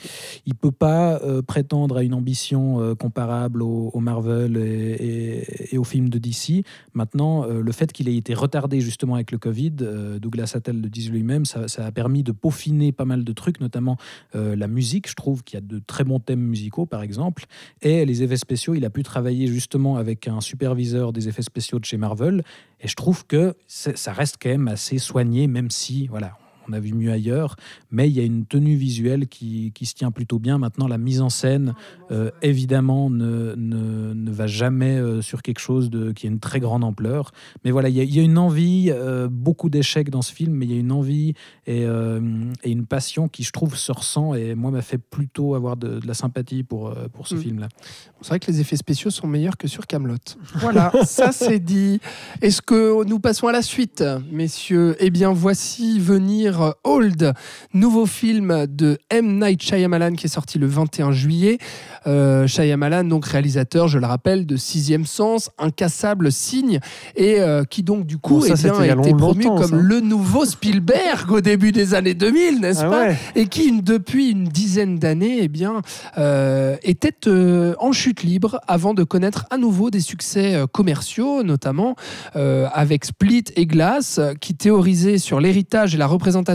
il 0.45 0.56
peut 0.56 0.72
pas 0.72 1.22
euh, 1.22 1.41
prétendre 1.41 1.98
à 1.98 2.03
une 2.03 2.14
ambition 2.14 2.82
euh, 2.82 2.95
comparable 2.95 3.61
au, 3.61 3.99
Marvel 3.99 4.57
et, 4.57 4.61
et, 4.61 5.76
et 5.76 5.78
aux 5.78 5.84
films 5.84 6.10
de 6.10 6.18
DC. 6.18 6.64
Maintenant, 6.94 7.45
euh, 7.45 7.61
le 7.61 7.72
fait 7.72 7.91
qu'il 7.91 8.07
ait 8.10 8.15
été 8.15 8.34
retardé 8.34 8.82
justement 8.82 9.15
avec 9.15 9.32
le 9.32 9.38
Covid, 9.38 9.72
Douglas 10.22 10.53
Attal 10.56 10.80
le 10.80 10.90
disait 10.90 11.11
lui-même, 11.11 11.45
ça, 11.45 11.68
ça 11.68 11.86
a 11.86 11.91
permis 11.91 12.23
de 12.23 12.32
peaufiner 12.32 12.91
pas 12.91 13.06
mal 13.06 13.23
de 13.23 13.34
trucs, 13.34 13.60
notamment 13.60 13.98
la 14.34 14.68
musique. 14.68 15.10
Je 15.10 15.15
trouve 15.15 15.44
qu'il 15.44 15.56
y 15.56 15.57
a 15.57 15.65
de 15.65 15.80
très 15.80 16.03
bons 16.03 16.19
thèmes 16.19 16.41
musicaux, 16.41 16.86
par 16.86 17.02
exemple, 17.02 17.45
et 17.82 18.06
les 18.06 18.23
effets 18.23 18.38
spéciaux. 18.38 18.76
Il 18.76 18.86
a 18.86 18.90
pu 18.90 19.03
travailler 19.03 19.48
justement 19.48 19.98
avec 19.98 20.28
un 20.28 20.41
superviseur 20.41 21.14
des 21.14 21.28
effets 21.28 21.41
spéciaux 21.41 21.80
de 21.80 21.86
chez 21.86 21.98
Marvel. 21.98 22.44
Je 22.91 22.95
trouve 22.95 23.26
que 23.26 23.55
ça 23.68 24.11
reste 24.11 24.35
quand 24.41 24.49
même 24.49 24.68
assez 24.68 24.97
soigné, 24.97 25.47
même 25.47 25.72
si, 25.72 26.07
voilà, 26.07 26.38
on 26.72 26.73
a 26.73 26.80
vu 26.80 26.93
mieux 26.93 27.11
ailleurs, 27.11 27.56
mais 27.91 28.07
il 28.10 28.14
y 28.15 28.19
a 28.19 28.23
une 28.23 28.45
tenue 28.45 28.76
visuelle 28.76 29.27
qui, 29.27 29.72
qui 29.73 29.85
se 29.85 29.93
tient 29.93 30.11
plutôt 30.11 30.39
bien. 30.39 30.57
Maintenant, 30.57 30.88
la 30.88 30.98
mise 30.98 31.22
en 31.22 31.30
scène, 31.30 31.73
euh, 32.11 32.31
évidemment, 32.41 33.10
ne, 33.10 33.53
ne, 33.57 34.14
ne 34.14 34.31
va 34.31 34.48
jamais 34.48 34.98
euh, 34.98 35.22
sur 35.22 35.41
quelque 35.41 35.60
chose 35.60 35.89
de, 35.89 36.11
qui 36.14 36.27
a 36.27 36.30
une 36.30 36.39
très 36.39 36.60
grande 36.60 36.84
ampleur. 36.84 37.31
Mais 37.65 37.72
voilà, 37.72 37.89
il 37.89 37.95
y 37.95 37.99
a, 37.99 38.03
il 38.03 38.15
y 38.15 38.19
a 38.19 38.23
une 38.23 38.38
envie, 38.38 38.89
euh, 38.89 39.27
beaucoup 39.30 39.69
d'échecs 39.69 40.10
dans 40.10 40.22
ce 40.22 40.31
film, 40.34 40.53
mais 40.53 40.65
il 40.65 40.72
y 40.72 40.76
a 40.76 40.80
une 40.80 40.91
envie 40.91 41.34
et, 41.68 41.85
euh, 41.85 42.22
et 42.64 42.72
une 42.72 42.85
passion 42.85 43.27
qui, 43.27 43.43
je 43.43 43.52
trouve, 43.52 43.76
se 43.76 43.91
ressent 43.91 44.34
et 44.34 44.56
moi, 44.56 44.72
m'a 44.72 44.81
fait 44.81 44.98
plutôt 44.98 45.56
avoir 45.56 45.76
de, 45.77 45.99
de 45.99 46.07
la 46.07 46.14
sympathie 46.14 46.64
pour, 46.64 46.93
pour 47.14 47.27
ce 47.27 47.35
Mm. 47.35 47.39
film-là. 47.41 47.69
C'est 48.22 48.30
vrai 48.30 48.39
que 48.39 48.52
les 48.52 48.61
effets 48.61 48.76
spéciaux 48.77 49.10
sont 49.10 49.26
meilleurs 49.27 49.57
que 49.57 49.68
sur 49.68 49.88
Camelot. 49.88 50.15
Voilà, 50.56 50.91
ça 51.06 51.31
c'est 51.31 51.60
dit. 51.60 51.99
Est-ce 52.41 52.61
que 52.61 53.03
nous 53.06 53.19
passons 53.19 53.48
à 53.48 53.52
la 53.52 53.61
suite, 53.64 54.03
messieurs? 54.31 54.95
Eh 54.99 55.10
bien, 55.10 55.31
voici 55.34 55.99
venir 55.99 56.60
Old, 56.83 57.33
nouveau 57.73 58.05
film 58.05 58.65
de 58.67 58.97
M. 59.09 59.39
Night 59.39 59.61
Shyamalan 59.61 60.13
qui 60.13 60.25
est 60.27 60.29
sorti 60.29 60.59
le 60.59 60.67
21 60.67 61.11
juillet. 61.11 61.57
Euh, 62.07 62.47
Shyamalan, 62.47 63.03
donc 63.05 63.25
réalisateur, 63.25 63.88
je 63.88 63.99
le 63.99 64.05
rappelle, 64.05 64.45
de 64.45 64.55
Sixième 64.57 65.05
Sens, 65.05 65.49
Incassable, 65.57 66.31
Signe, 66.31 66.79
et 67.15 67.39
euh, 67.39 67.63
qui 67.63 67.83
donc 67.83 68.05
du 68.05 68.17
coup 68.17 68.39
Bon, 68.39 68.41
ça, 68.41 68.53
eh 68.57 68.63
bien, 68.63 68.79
a 68.79 68.99
été 68.99 69.13
promu 69.13 69.45
comme 69.45 69.63
ça. 69.65 69.75
le 69.75 69.99
nouveau 69.99 70.45
Spielberg 70.45 71.31
au 71.31 71.41
début 71.41 71.71
des 71.71 71.93
années 71.93 72.13
2000, 72.13 72.59
n'est-ce 72.61 72.81
Ah 72.85 72.89
pas 72.89 73.03
ouais. 73.07 73.17
et 73.35 73.47
qui, 73.47 73.65
une- 73.67 73.81
depuis 73.81 74.31
une 74.31 74.45
dizaine 74.45 74.97
d'années, 74.99 75.39
eh 75.41 75.47
bien, 75.47 75.81
euh, 76.17 76.75
était 76.83 77.27
euh, 77.27 77.73
en 77.79 77.91
chute 77.91 78.23
libre 78.23 78.59
avant 78.67 78.93
de 78.93 79.03
connaître 79.03 79.45
à 79.49 79.57
nouveau 79.57 79.89
des 79.91 79.99
succès 79.99 80.55
euh, 80.55 80.67
commerciaux, 80.67 81.43
notamment 81.43 81.95
euh, 82.35 82.67
avec 82.73 83.05
Split 83.05 83.45
et 83.55 83.65
Glass, 83.65 84.17
euh, 84.19 84.33
qui 84.33 84.55
théorisaient 84.55 85.17
sur 85.17 85.39
l'héritage 85.39 85.93
et 85.95 85.97
la 85.97 86.07
représentation 86.07 86.51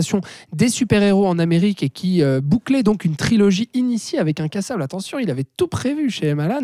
des 0.53 0.69
super-héros 0.69 1.27
en 1.27 1.39
Amérique 1.39 1.83
et 1.83 1.89
qui 1.89 2.21
euh, 2.23 2.41
bouclait 2.41 2.83
donc 2.83 3.05
une 3.05 3.15
trilogie 3.15 3.69
initiée 3.73 4.19
avec 4.19 4.39
Incassable. 4.39 4.81
Attention, 4.81 5.19
il 5.19 5.29
avait 5.29 5.45
tout 5.57 5.67
prévu 5.67 6.09
chez 6.09 6.27
M. 6.27 6.39
Alan. 6.39 6.61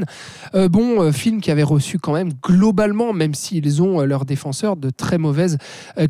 Euh, 0.56 0.70
bon, 0.70 1.02
euh, 1.02 1.12
film 1.12 1.42
qui 1.42 1.52
avait 1.52 1.64
reçu 1.64 2.00
quand 2.00 2.14
même 2.14 2.32
globalement, 2.44 3.14
même 3.14 3.34
s'ils 3.34 3.82
ont 3.82 4.02
leurs 4.02 4.26
défenseurs, 4.26 4.76
de 4.76 4.90
très 4.90 5.18
mauvaises 5.18 5.58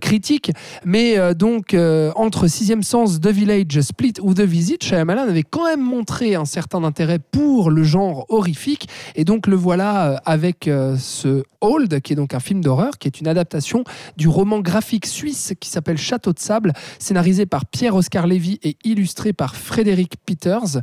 critiques. 0.02 0.52
Mais 0.86 1.34
donc, 1.36 1.76
entre 2.16 2.48
Sixième 2.48 2.84
Sens, 2.84 3.20
The 3.20 3.28
Village, 3.28 3.82
Split 3.82 4.14
ou 4.22 4.34
The 4.34 4.41
Visit, 4.41 4.84
Shyamalan 4.84 5.24
avait 5.24 5.44
quand 5.44 5.66
même 5.66 5.82
montré 5.82 6.36
un 6.36 6.45
certain 6.45 6.84
intérêt 6.84 7.20
pour 7.20 7.70
le 7.70 7.84
genre 7.84 8.26
horrifique. 8.30 8.88
Et 9.16 9.24
donc, 9.26 9.48
le 9.48 9.56
voilà 9.56 10.22
avec 10.26 10.70
ce 10.98 11.44
Old, 11.62 12.02
qui 12.02 12.14
est 12.14 12.16
donc 12.16 12.34
un 12.34 12.40
film 12.40 12.62
d'horreur, 12.62 12.98
qui 12.98 13.08
est 13.08 13.20
une 13.20 13.28
adaptation 13.28 13.84
du 14.18 14.28
roman 14.28 14.60
graphique 14.60 15.06
suisse 15.06 15.54
qui 15.60 15.70
s'appelle 15.70 15.98
Château 15.98 16.34
de 16.34 16.40
sable, 16.40 16.74
scénarisé 17.03 17.45
par 17.45 17.65
Pierre-Oscar 17.65 18.25
Lévy 18.27 18.59
et 18.63 18.77
illustré 18.84 19.34
par 19.34 19.55
Frédéric 19.55 20.13
Peters. 20.25 20.77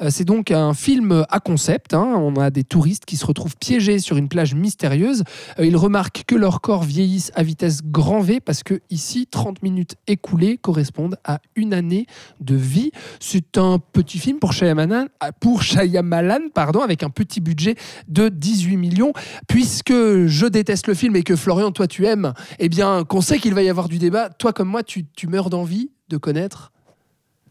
Euh, 0.00 0.08
C'est 0.10 0.24
donc 0.24 0.50
un 0.50 0.72
film 0.72 1.24
à 1.28 1.40
concept. 1.40 1.94
hein. 1.94 2.14
On 2.16 2.36
a 2.36 2.50
des 2.50 2.62
touristes 2.64 3.04
qui 3.04 3.16
se 3.16 3.26
retrouvent 3.26 3.56
piégés 3.58 3.98
sur 3.98 4.16
une 4.16 4.28
plage 4.28 4.54
mystérieuse. 4.54 5.24
Euh, 5.58 5.66
Ils 5.66 5.76
remarquent 5.76 6.22
que 6.26 6.36
leurs 6.36 6.60
corps 6.60 6.84
vieillissent 6.84 7.32
à 7.34 7.42
vitesse 7.42 7.80
grand 7.84 8.20
V 8.20 8.38
parce 8.40 8.62
que 8.62 8.80
ici, 8.90 9.26
30 9.30 9.62
minutes 9.62 9.96
écoulées 10.06 10.56
correspondent 10.58 11.16
à 11.24 11.40
une 11.56 11.74
année 11.74 12.06
de 12.40 12.54
vie. 12.54 12.92
C'est 13.18 13.58
un 13.58 13.78
petit 13.80 14.18
film 14.20 14.38
pour 14.38 14.52
Shyamalan, 14.52 15.06
euh, 15.24 15.30
pour 15.40 15.62
Shyamalan 15.62 16.50
pardon, 16.54 16.80
avec 16.80 17.02
un 17.02 17.10
petit 17.10 17.40
budget 17.40 17.74
de 18.06 18.28
18 18.28 18.76
millions. 18.76 19.12
Puisque 19.48 19.92
je 19.92 20.46
déteste 20.46 20.86
le 20.86 20.94
film 20.94 21.16
et 21.16 21.24
que 21.24 21.34
Florian, 21.34 21.72
toi, 21.72 21.88
tu 21.88 22.06
aimes, 22.06 22.32
eh 22.60 22.68
bien, 22.68 23.02
qu'on 23.04 23.20
sait 23.20 23.38
qu'il 23.40 23.54
va 23.54 23.62
y 23.62 23.68
avoir 23.68 23.88
du 23.88 23.98
débat. 23.98 24.28
Toi, 24.28 24.52
comme 24.52 24.68
moi, 24.68 24.84
tu, 24.84 25.04
tu 25.16 25.26
meurs 25.26 25.50
d'envie 25.50 25.63
de 26.08 26.16
connaître. 26.16 26.72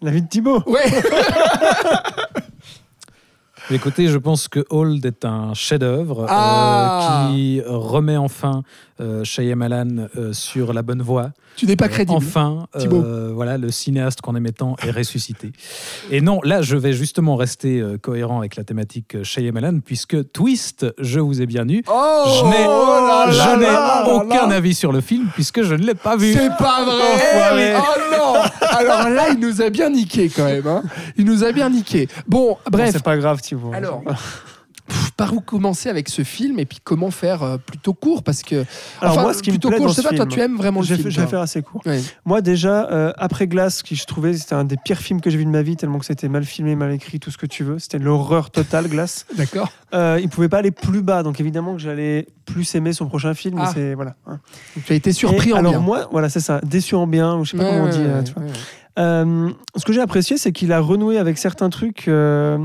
La 0.01 0.11
vie 0.11 0.21
de 0.21 0.27
Thibaut. 0.27 0.61
Ouais. 0.67 0.83
Écoutez, 3.71 4.07
je 4.07 4.17
pense 4.17 4.49
que 4.49 4.65
Old 4.69 5.05
est 5.05 5.23
un 5.23 5.53
chef-d'œuvre 5.53 6.23
euh, 6.23 6.27
Ah. 6.29 7.29
qui 7.31 7.61
remet 7.65 8.17
enfin 8.17 8.63
euh, 8.99 9.23
Shyamalan 9.23 10.09
euh, 10.17 10.33
sur 10.33 10.73
la 10.73 10.81
bonne 10.81 11.01
voie. 11.01 11.31
Tu 11.55 11.65
n'es 11.65 11.75
pas 11.75 11.87
crédible. 11.87 12.17
Enfin, 12.17 12.67
euh, 12.75 13.31
voilà, 13.33 13.57
le 13.57 13.69
cinéaste 13.71 14.21
qu'on 14.21 14.35
aimait 14.35 14.51
tant 14.51 14.75
est 14.85 14.91
ressuscité. 14.91 15.51
Et 16.11 16.21
non, 16.21 16.39
là, 16.43 16.61
je 16.61 16.75
vais 16.75 16.93
justement 16.93 17.35
rester 17.35 17.79
euh, 17.79 17.97
cohérent 17.97 18.39
avec 18.39 18.55
la 18.55 18.63
thématique 18.63 19.15
euh, 19.15 19.23
Shyamalan, 19.23 19.79
puisque 19.79 20.31
Twist, 20.31 20.85
je 20.99 21.19
vous 21.19 21.41
ai 21.41 21.45
bien 21.45 21.67
eu. 21.67 21.83
Oh 21.87 22.23
je 22.27 22.45
n'ai 22.45 22.63
je 23.33 24.09
aucun 24.11 24.47
là. 24.47 24.55
avis 24.55 24.73
sur 24.73 24.91
le 24.91 25.01
film, 25.01 25.27
puisque 25.33 25.63
je 25.63 25.75
ne 25.75 25.83
l'ai 25.85 25.95
pas 25.95 26.15
vu. 26.17 26.33
C'est 26.33 26.49
pas 26.57 26.83
vrai 26.85 27.13
Enfoiré. 27.13 27.73
Oh 27.77 28.17
non 28.17 28.33
Alors 28.77 29.09
là, 29.09 29.29
il 29.31 29.39
nous 29.39 29.61
a 29.61 29.69
bien 29.69 29.89
niqué 29.89 30.29
quand 30.29 30.45
même. 30.45 30.67
hein. 30.67 30.83
Il 31.17 31.25
nous 31.25 31.43
a 31.43 31.51
bien 31.51 31.69
niqué. 31.69 32.07
Bon, 32.27 32.57
bref. 32.69 32.89
C'est 32.93 33.03
pas 33.03 33.17
grave, 33.17 33.41
Thibaut. 33.41 33.71
Alors, 33.73 34.01
pff, 34.93 35.11
par 35.11 35.33
où 35.33 35.39
commencer 35.41 35.89
avec 35.89 36.07
ce 36.09 36.23
film 36.23 36.59
et 36.59 36.65
puis 36.65 36.77
comment 36.83 37.09
faire 37.11 37.41
euh, 37.43 37.57
plutôt 37.57 37.93
court 37.93 38.21
Parce 38.23 38.43
que. 38.43 38.63
Alors, 39.01 39.13
enfin, 39.13 39.21
moi, 39.23 39.33
ce 39.33 39.41
qui 39.41 39.51
me 39.51 39.57
plaît 39.57 39.71
court, 39.77 39.87
dans 39.87 39.91
je 39.91 39.95
sais 39.95 40.03
pas, 40.03 40.09
toi, 40.09 40.25
film- 40.25 40.29
tu 40.29 40.39
aimes 40.39 40.55
vraiment 40.57 40.81
le 40.81 40.85
film. 40.85 40.99
je 40.99 41.03
vais 41.09 41.13
toi? 41.23 41.27
faire 41.27 41.39
assez 41.41 41.61
court. 41.63 41.81
Moi, 42.25 42.41
déjà, 42.41 42.89
euh, 42.91 43.11
après 43.17 43.47
Glace, 43.47 43.81
qui 43.83 43.95
je 43.95 44.05
trouvais 44.05 44.33
c'était 44.37 44.53
un 44.55 44.63
des 44.65 44.77
pires 44.77 44.99
films 44.99 45.19
que 45.21 45.29
j'ai 45.29 45.37
vu 45.37 45.45
de 45.45 45.49
ma 45.49 45.61
vie, 45.63 45.75
tellement 45.75 45.99
que 45.99 46.05
c'était 46.05 46.29
mal 46.29 46.45
filmé, 46.45 46.75
mal 46.75 46.91
écrit, 46.91 47.19
tout 47.19 47.31
ce 47.31 47.37
que 47.37 47.45
tu 47.45 47.63
veux. 47.63 47.79
C'était 47.79 47.99
l'horreur 47.99 48.51
totale, 48.51 48.87
Glace. 48.87 49.25
D'accord. 49.37 49.71
Euh, 49.93 50.19
il 50.21 50.29
pouvait 50.29 50.49
pas 50.49 50.57
aller 50.59 50.71
plus 50.71 51.01
bas, 51.01 51.23
donc 51.23 51.39
évidemment 51.39 51.73
que 51.73 51.81
j'allais 51.81 52.27
plus 52.45 52.73
aimer 52.75 52.93
son 52.93 53.07
prochain 53.07 53.33
film. 53.33 53.57
Ah. 53.61 53.71
c'est 53.73 53.93
voilà. 53.95 54.15
hein. 54.27 54.39
Donc, 54.75 54.85
tu 54.85 54.93
as 54.93 54.95
été 54.95 55.11
surpris 55.13 55.49
Et 55.49 55.53
en 55.53 55.57
alors 55.57 55.71
bien. 55.73 55.79
moi, 55.81 56.07
voilà, 56.11 56.29
c'est 56.29 56.39
ça, 56.39 56.59
déçu 56.63 56.95
en 56.95 57.07
bien, 57.07 57.35
ou 57.37 57.45
je 57.45 57.51
sais 57.51 57.57
pas 57.57 57.63
Ouais, 57.63 57.69
comment 57.71 57.83
on 57.85 57.89
dit. 57.89 57.97
ouais, 57.99 58.23
tu 58.23 58.33
vois. 58.33 58.43
ouais. 58.43 58.49
Euh, 58.99 59.49
ce 59.75 59.85
que 59.85 59.91
j'ai 59.93 60.01
apprécié, 60.01 60.37
c'est 60.37 60.51
qu'il 60.51 60.71
a 60.71 60.79
renoué 60.79 61.17
avec 61.17 61.39
certains 61.39 61.69
trucs, 61.71 62.07
euh, 62.07 62.59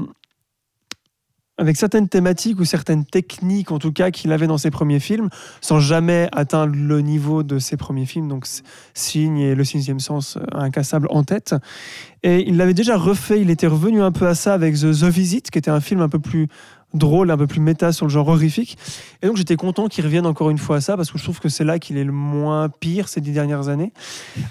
avec 1.58 1.76
certaines 1.76 2.08
thématiques 2.08 2.60
ou 2.60 2.64
certaines 2.64 3.04
techniques, 3.04 3.72
en 3.72 3.78
tout 3.78 3.92
cas, 3.92 4.10
qu'il 4.10 4.32
avait 4.32 4.46
dans 4.46 4.58
ses 4.58 4.70
premiers 4.70 5.00
films, 5.00 5.28
sans 5.60 5.80
jamais 5.80 6.28
atteindre 6.32 6.74
le 6.74 7.00
niveau 7.00 7.42
de 7.42 7.58
ses 7.58 7.76
premiers 7.76 8.06
films, 8.06 8.28
donc 8.28 8.46
Signe 8.94 9.38
et 9.38 9.54
Le 9.54 9.64
Sixième 9.64 10.00
Sens, 10.00 10.36
euh, 10.36 10.58
Incassable 10.58 11.08
en 11.10 11.24
tête. 11.24 11.54
Et 12.22 12.48
il 12.48 12.56
l'avait 12.56 12.74
déjà 12.74 12.96
refait, 12.96 13.40
il 13.40 13.50
était 13.50 13.66
revenu 13.66 14.02
un 14.02 14.12
peu 14.12 14.26
à 14.26 14.34
ça 14.34 14.54
avec 14.54 14.76
The, 14.76 14.92
The 14.92 15.04
Visit, 15.04 15.50
qui 15.50 15.58
était 15.58 15.70
un 15.70 15.80
film 15.80 16.00
un 16.00 16.08
peu 16.08 16.18
plus 16.18 16.48
drôle, 16.94 17.30
un 17.30 17.36
peu 17.36 17.46
plus 17.46 17.60
méta 17.60 17.92
sur 17.92 18.06
le 18.06 18.10
genre 18.10 18.28
horrifique. 18.28 18.78
Et 19.22 19.26
donc 19.26 19.36
j'étais 19.36 19.56
content 19.56 19.88
qu'il 19.88 20.04
revienne 20.04 20.26
encore 20.26 20.50
une 20.50 20.58
fois 20.58 20.76
à 20.76 20.80
ça, 20.80 20.96
parce 20.96 21.10
que 21.10 21.18
je 21.18 21.24
trouve 21.24 21.40
que 21.40 21.48
c'est 21.48 21.64
là 21.64 21.78
qu'il 21.78 21.98
est 21.98 22.04
le 22.04 22.12
moins 22.12 22.68
pire 22.68 23.08
ces 23.08 23.20
dix 23.20 23.32
dernières 23.32 23.68
années. 23.68 23.92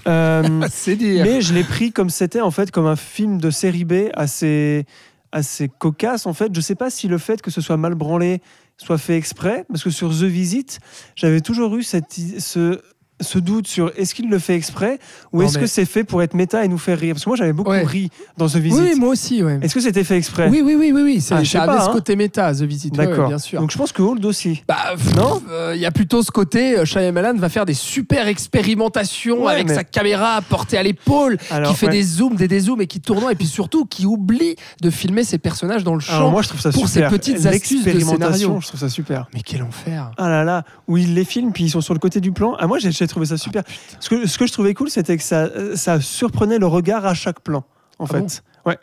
Euh, 0.08 0.62
C'est 0.70 0.96
dire. 0.96 1.26
mais 1.26 1.42
je 1.42 1.54
l'ai 1.54 1.64
pris 1.64 1.92
comme 1.92 2.10
c'était 2.10 2.42
en 2.42 2.52
fait 2.52 2.72
comme 2.72 2.86
un 2.86 2.96
film 2.96 3.40
de 3.40 3.50
série 3.50 3.86
B 3.86 4.10
assez 4.14 4.86
assez 5.32 5.70
cocasse 5.70 6.26
en 6.26 6.34
fait. 6.34 6.54
Je 6.54 6.62
sais 6.62 6.76
pas 6.76 6.90
si 6.90 7.08
le 7.08 7.18
fait 7.18 7.42
que 7.42 7.52
ce 7.52 7.62
soit 7.62 7.78
mal 7.78 7.96
branlé 7.96 8.42
soit 8.78 8.98
fait 8.98 9.18
exprès 9.18 9.66
parce 9.70 9.84
que 9.84 9.90
sur 9.90 10.10
The 10.10 10.24
Visit, 10.24 10.80
j'avais 11.16 11.42
toujours 11.42 11.76
eu 11.76 11.84
cette 11.84 12.14
ce 12.14 12.82
ce 13.20 13.40
doute 13.40 13.68
sur 13.68 13.92
est-ce 13.98 14.14
qu'il 14.14 14.30
le 14.30 14.38
fait 14.40 14.56
exprès 14.56 15.00
ou 15.34 15.42
est-ce 15.42 15.56
mais- 15.56 15.62
que 15.62 15.68
c'est 15.68 15.86
fait 15.86 16.04
pour 16.04 16.22
être 16.22 16.34
méta 16.36 16.64
et 16.64 16.68
nous 16.68 16.78
faire 16.78 17.00
rire? 17.00 17.16
Parce 17.16 17.24
que 17.24 17.30
moi 17.30 17.38
j'avais 17.38 17.54
beaucoup 17.54 17.72
Ouais. 17.72 17.84
ri 17.84 18.10
dans 18.38 18.48
The 18.48 18.58
Visit. 18.58 18.80
Oui, 18.80 18.94
moi 19.00 19.10
aussi, 19.10 19.42
ouais. 19.44 19.60
Est-ce 19.62 19.74
que 19.74 19.82
c'était 19.82 20.04
fait 20.04 20.18
exprès? 20.18 20.50
Oui, 20.50 20.62
oui, 20.64 20.76
oui, 20.76 20.92
oui, 20.94 21.02
oui. 21.02 21.22
C'est 21.22 21.34
Ah, 21.34 21.44
je 21.44 21.58
pas, 21.58 21.82
ce 21.82 21.90
hein. 21.90 21.94
côté 21.94 22.16
méta, 22.16 22.54
The 22.54 22.62
Visit. 22.62 22.96
ouais, 22.98 23.08
D'accord. 23.08 23.28
bien 23.30 23.40
sûr. 23.40 23.60
Donc 23.60 23.72
je 23.72 23.78
pense 23.78 23.92
que 23.92 24.02
Hold 24.04 24.24
aussi. 24.26 24.64
Bah, 24.68 24.78
pff, 24.96 25.16
Non? 25.16 25.42
euh, 25.50 25.74
Il 25.76 25.82
y 25.82 25.86
a 25.86 25.92
plutôt 25.92 26.22
ce 26.24 26.32
côté, 26.32 26.78
euh, 26.78 26.86
Shyamalan 26.86 27.36
va 27.38 27.50
faire 27.50 27.66
des 27.66 27.74
super 27.74 28.28
expérimentations 28.72 29.48
avec 29.48 29.68
mais- 29.68 29.76
sa 29.76 29.84
caméra 29.84 30.42
portée 30.48 30.78
à 30.78 30.84
l'épaule, 30.84 31.38
qui 31.66 31.74
fait 31.74 31.90
des 31.90 32.04
zooms, 32.04 32.36
des 32.36 32.48
dézooms 32.48 32.82
et 32.82 32.88
qui 32.88 33.00
tourne, 33.02 33.32
et 33.32 33.36
puis 33.36 33.48
surtout 33.48 33.86
qui 33.86 34.06
oublie 34.06 34.56
de 34.82 34.90
filmer 34.90 35.24
ses 35.24 35.38
personnages 35.38 35.84
dans 35.84 35.94
le 35.96 36.00
champ. 36.02 36.18
Alors 36.18 36.32
moi 36.32 36.42
je 36.42 36.50
trouve 36.50 36.62
ça 36.62 36.72
pour 36.72 36.88
ces 36.88 36.96
super. 36.96 37.10
petites 37.10 37.46
astuces 37.46 37.84
de 37.84 38.00
scénario. 38.00 38.60
je 38.62 38.68
trouve 38.68 38.80
ça 38.80 38.90
super. 38.90 39.28
Mais 39.34 39.42
quel 39.46 39.64
enfer 39.64 40.12
Ah 40.18 40.30
là 40.30 40.44
là, 40.44 40.64
où 40.88 40.98
ils 40.98 41.14
les 41.14 41.26
filment, 41.26 41.52
puis 41.52 41.66
ils 41.66 41.70
sont 41.70 41.82
sur 41.82 41.94
le 41.94 42.00
côté 42.00 42.20
du 42.22 42.32
plan. 42.32 42.56
Ah, 42.60 42.68
moi, 42.68 42.80
j'ai 42.80 42.92
j'ai 43.08 43.12
trouvé 43.12 43.26
ça 43.26 43.38
super. 43.38 43.64
ce, 44.00 44.10
que, 44.10 44.28
ce 44.28 44.38
que 44.38 44.46
je 44.46 44.54
trouvais 44.54 44.74
cool, 44.74 44.90
c'était 44.90 45.18
que 45.18 45.24
ça, 45.24 45.48
ça 45.76 46.00
surprenait 46.02 46.60
le 46.60 46.68
regard 46.68 47.06
à 47.06 47.14
chaque 47.14 47.40
plan, 47.42 47.64
en 48.00 48.06
Ah 48.06 48.14
fait. 48.14 48.44
ouais. 48.66 48.78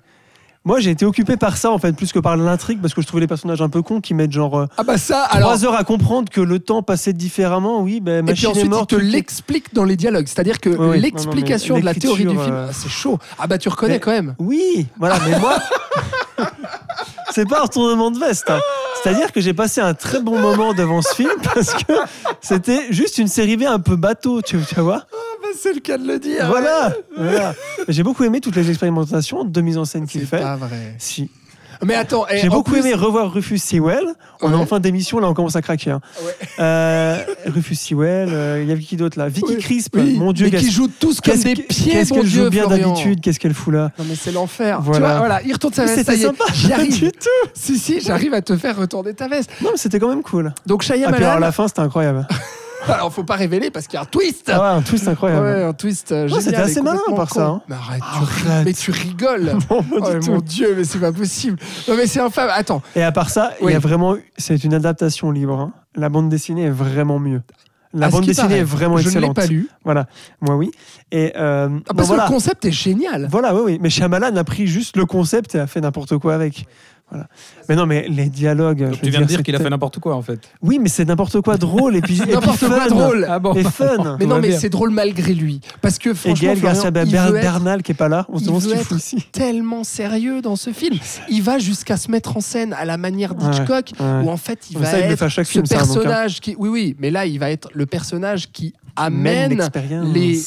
Moi, 0.67 0.81
j'ai 0.81 0.93
été 0.93 1.05
occupé 1.05 1.37
par 1.37 1.59
ça, 1.59 1.71
en 1.71 1.79
fait, 1.79 1.93
plus 1.93 2.11
que 2.11 2.19
par 2.19 2.39
l'intrigue, 2.39 2.81
parce 2.81 2.95
que 2.95 3.03
je 3.03 3.07
trouvais 3.07 3.21
les 3.21 3.27
personnages 3.27 3.61
un 3.61 3.69
peu 3.69 3.83
cons 3.83 4.01
qui 4.01 4.15
mettent 4.15 4.33
genre 4.33 4.59
euh, 4.61 4.67
Ah 4.79 4.83
bah 4.83 4.97
ça, 4.97 5.25
alors... 5.25 5.51
trois 5.51 5.65
heures 5.67 5.75
à 5.79 5.85
comprendre 5.85 6.31
que 6.31 6.41
le 6.41 6.59
temps 6.59 6.83
passait 6.83 7.13
différemment. 7.13 7.83
Oui, 7.83 8.01
ben, 8.01 8.21
Et 8.27 8.33
puis 8.33 8.47
machine 8.47 8.47
est 8.47 8.51
ensuite, 8.53 8.65
il 8.65 8.71
morte. 8.71 8.89
te 8.91 8.95
est- 8.97 9.01
l'explique 9.03 9.75
dans 9.75 9.85
les 9.85 9.97
dialogues. 9.97 10.27
C'est-à-dire 10.27 10.59
que 10.61 10.71
l'explication 10.95 11.79
de 11.79 11.85
la 11.85 11.93
théorie 11.93 12.25
du 12.25 12.31
film, 12.39 12.55
euh, 12.55 12.69
c'est 12.73 12.89
chaud. 12.89 13.19
Ah 13.39 13.47
bah 13.47 13.59
tu 13.59 13.69
reconnais 13.69 13.95
mais- 13.95 14.01
quand 14.01 14.13
même. 14.13 14.35
Oui, 14.39 14.87
voilà, 14.99 15.19
mais 15.29 15.39
moi. 15.39 15.59
C'est 17.33 17.49
pas 17.49 17.61
un 17.61 17.65
retournement 17.65 18.11
de 18.11 18.19
veste. 18.19 18.49
hein. 18.49 18.59
C'est-à-dire 19.05 19.33
que 19.33 19.41
j'ai 19.43 19.53
passé 19.53 19.81
un 19.83 19.93
très 19.95 20.21
bon 20.21 20.39
moment 20.41 20.73
devant 20.73 21.03
ce 21.03 21.15
film 21.15 21.31
parce 21.55 21.75
que 21.75 21.93
c'était 22.41 22.87
juste 22.91 23.19
une 23.19 23.29
série 23.29 23.57
B 23.59 23.63
un 23.65 23.79
peu 23.79 23.97
bateau, 23.97 24.41
tu, 24.43 24.59
tu 24.67 24.81
vois. 24.81 25.05
Ah 25.13 25.17
bah 25.43 25.49
c'est 25.57 25.75
le 25.75 25.81
cas 25.81 25.99
de 25.99 26.07
le 26.09 26.19
dire. 26.19 26.47
Voilà, 26.49 26.93
voilà. 27.17 27.55
J'ai 27.89 28.03
beaucoup 28.03 28.25
aimé 28.25 28.41
toutes 28.41 28.57
les 28.57 28.69
expérimentations 28.71 29.45
de 29.45 29.61
mise 29.61 29.77
en 29.77 29.85
scène 29.85 30.07
qu'il 30.07 30.23
C'est 30.23 30.27
fait. 30.27 30.41
pas 30.41 30.57
vrai. 30.57 30.95
Si. 30.99 31.31
Mais 31.83 31.95
attends, 31.95 32.27
eh, 32.31 32.39
J'ai 32.39 32.49
beaucoup 32.49 32.73
plus- 32.73 32.81
aimé 32.81 32.95
revoir 32.95 33.33
Rufus 33.33 33.59
Sewell. 33.59 34.05
On 34.43 34.53
est 34.53 34.57
en 34.57 34.67
fin 34.67 34.81
d'émission, 34.81 35.19
là 35.21 35.29
on 35.29 35.35
commence 35.35 35.57
à 35.57 35.63
craquer. 35.63 35.91
hein. 35.93 36.01
Ouais. 36.25 36.33
Euh, 36.61 37.19
Rufus 37.47 37.75
Sewell, 37.77 38.29
euh, 38.33 38.61
il 38.63 38.69
y 38.69 38.73
avait 38.73 38.83
qui 38.83 38.97
d'autre 38.97 39.19
là? 39.19 39.29
Vicky. 39.29 39.57
Crisp, 39.57 39.97
Oui, 39.97 40.19
mon 40.19 40.33
Dieu, 40.33 40.47
mais 40.47 40.59
qui 40.59 40.65
qu'est-ce 40.67 40.75
jouent 40.77 40.91
tous 41.01 41.21
comme 41.21 41.37
des 41.39 41.55
pieds, 41.55 41.93
qu'est-ce 41.93 42.13
qu'elle 42.13 42.27
joue 42.27 42.51
bien 42.51 42.67
d'habitude, 42.67 43.21
qu'est-ce 43.21 43.39
qu'elle 43.41 43.55
fout 43.55 43.73
là? 43.73 43.91
Non 43.99 44.05
mais 44.09 44.15
c'est 44.15 44.33
l'enfer. 44.33 44.79
Tu 44.79 44.85
Voilà. 44.85 45.07
vois, 45.09 45.19
voilà, 45.19 45.43
il 45.45 45.53
retourne 45.53 45.73
sa 45.73 45.85
veste. 45.85 45.97
C'était 45.99 46.13
ça 46.13 46.17
y 46.19 46.23
est, 46.23 46.27
sympa, 46.27 46.45
J'y 46.53 46.69
pas 46.69 46.75
arrive. 46.75 46.93
du 47.01 47.13
tout. 47.13 47.49
Si 47.55 47.79
si, 47.79 48.01
j'arrive 48.01 48.35
à 48.35 48.43
te 48.43 48.57
faire 48.57 48.77
retourner 48.77 49.15
ta 49.15 49.29
veste. 49.29 49.51
Non, 49.63 49.71
mais 49.73 49.79
c'était 49.79 49.99
quand 49.99 50.09
même 50.09 50.23
cool. 50.23 50.53
Donc 50.67 50.85
Ah, 50.89 50.93
puis 50.93 51.01
Shyamalan. 51.01 51.27
alors 51.27 51.41
la 51.41 51.53
fin, 51.53 51.67
c'était 51.69 51.81
incroyable. 51.81 52.27
Alors 52.93 53.13
faut 53.13 53.25
pas 53.25 53.37
révéler 53.37 53.71
parce 53.71 53.87
qu'il 53.87 53.95
y 53.95 53.99
a 53.99 54.03
un 54.03 54.07
twist. 54.07 54.51
Ah 54.53 54.61
ouais, 54.61 54.79
un 54.79 54.83
twist 54.83 55.09
incroyable. 55.09 55.45
Ouais, 55.47 55.63
un 55.65 55.73
twist 55.73 56.13
euh, 56.13 56.27
génial. 56.29 56.43
c'était 56.43 56.57
assez 56.57 56.83
malin, 56.83 57.01
par 57.17 57.31
ça, 57.33 57.45
con. 57.47 57.53
hein. 57.55 57.63
Mais 57.69 57.75
arrête, 57.77 58.01
tu, 58.03 58.49
Arrête. 58.49 58.65
mais 58.65 58.73
tu 58.73 58.91
rigoles. 58.91 59.53
Non, 59.71 59.85
Oh, 59.91 60.11
mon. 60.29 60.39
Dieu, 60.41 60.75
mais 60.77 60.85
c'est 60.85 60.99
pas 60.99 61.13
possible. 61.13 61.59
Non 61.89 61.95
mais 61.97 62.07
c'est 62.07 62.21
infâme. 62.21 62.51
Attends, 62.53 62.83
Et 62.97 63.03
à 63.03 63.13
part 63.13 63.31
ça, 63.31 63.53
il 63.61 63.67
Oui. 63.67 63.73
y 63.73 63.77
a 63.77 63.79
vraiment, 63.79 64.17
c'est 64.37 64.63
une 64.65 64.75
adaptation 64.75 65.31
libre. 65.31 65.59
hein. 65.59 65.73
La 65.97 66.09
bande 66.09 66.29
dessinée 66.29 66.65
est 66.65 66.71
vraiment 66.71 67.19
mieux. 67.19 67.43
La 67.97 68.07
à 68.07 68.11
bande 68.11 68.25
dessinée 68.27 68.49
paraît, 68.49 68.61
est 68.61 68.65
vraiment 68.65 68.97
je 68.97 69.05
excellente. 69.05 69.37
ne 69.37 69.43
l'ai 69.43 69.47
pas 69.49 69.53
lu. 69.53 69.69
Voilà, 69.85 70.07
moi 70.41 70.57
oui. 70.57 70.73
Et 71.13 71.33
euh, 71.37 71.67
Ah, 71.67 71.69
bon, 71.69 71.97
parce 71.97 72.09
voilà. 72.09 72.25
que 72.25 72.29
le 72.29 72.35
concept 72.35 72.65
est 72.65 72.73
génial. 72.73 73.29
Voilà, 73.31 73.55
oui, 73.55 73.61
oui. 73.65 73.79
Mais 73.81 73.89
Shyamalan 73.89 74.35
a 74.35 74.43
pris 74.45 74.67
juste 74.67 74.97
le 74.97 75.07
concept 75.07 75.55
et 75.55 75.61
a 75.61 75.69
fait 75.69 75.81
n'importe 75.81 76.19
quoi 76.19 76.35
avec. 76.35 76.67
Voilà. 77.15 77.29
Mais 77.69 77.77
non, 77.77 77.87
mais 77.87 78.07
les 78.09 78.27
dialogues. 78.29 78.79
je 78.81 78.85
Donc, 78.91 79.01
tu 79.01 79.11
viens 79.11 79.21
de 79.23 79.27
dire 79.27 79.43
qu'il 79.43 79.55
a 79.57 79.59
fait 79.59 79.71
n'importe 79.71 79.99
quoi 80.01 80.15
en 80.17 80.23
fait. 80.23 80.41
Oui, 80.63 80.79
mais 80.81 80.89
c'est 80.89 81.05
n'importe 81.05 81.41
quoi 81.41 81.57
drôle 81.57 81.97
et 81.97 82.01
puis, 82.01 82.19
et 82.19 82.23
puis 82.23 82.33
N'importe 82.33 82.59
quoi 82.67 82.81
fun. 82.81 82.89
drôle. 82.89 83.27
Ah 83.29 83.39
bon 83.39 83.55
Et 83.55 83.63
fun. 83.65 84.17
Mais 84.21 84.27
non, 84.27 84.39
mais 84.41 84.53
c'est 84.59 84.69
drôle 84.69 84.91
malgré 84.91 85.33
lui. 85.35 85.61
Parce 85.81 85.99
que 85.99 86.11
Et 86.11 86.15
franchement, 86.15 86.47
Gaël 86.49 86.59
Florian, 86.59 86.75
Garcia 86.83 86.89
il 87.05 87.11
Ber- 87.13 87.31
veut 87.31 87.37
être 87.37 87.43
Bernal 87.43 87.83
qui 87.83 87.93
est 87.93 87.95
pas 87.95 88.09
là, 88.09 88.27
on 88.29 88.39
se 88.39 88.43
il 88.43 88.47
demande 88.49 88.63
ce 88.63 88.69
qu'il 88.69 88.79
fout 88.79 88.99
ici. 88.99 89.17
tellement 89.33 89.85
sérieux 89.85 90.43
dans 90.43 90.57
ce 90.57 90.71
film. 90.73 90.99
Il 91.31 91.43
va 91.43 91.59
jusqu'à 91.59 91.97
se 91.97 92.11
mettre 92.11 92.37
en 92.37 92.41
scène 92.41 92.73
à 92.73 92.85
la 92.85 92.97
manière 92.97 93.35
d'Hitchcock, 93.35 93.93
Ouais. 93.99 94.07
où 94.25 94.31
en 94.31 94.37
fait 94.37 94.59
il 94.71 94.79
Mais 94.79 94.85
va 94.85 94.91
ça, 94.91 94.99
il 94.99 95.07
le 95.07 95.11
être 95.13 95.19
fait 95.19 95.25
à 95.25 95.29
chaque 95.29 95.47
ce 95.47 95.53
film, 95.53 95.67
ça, 95.67 95.77
donc, 95.77 95.83
hein. 95.85 95.93
personnage 95.95 96.41
qui, 96.41 96.57
oui, 96.59 96.69
oui, 96.69 96.97
mais 96.99 97.11
là 97.11 97.27
il 97.27 97.39
va 97.39 97.51
être 97.51 97.69
le 97.75 97.87
personnage 97.87 98.51
qui 98.53 98.75
amène 98.97 99.69
les, 100.13 100.41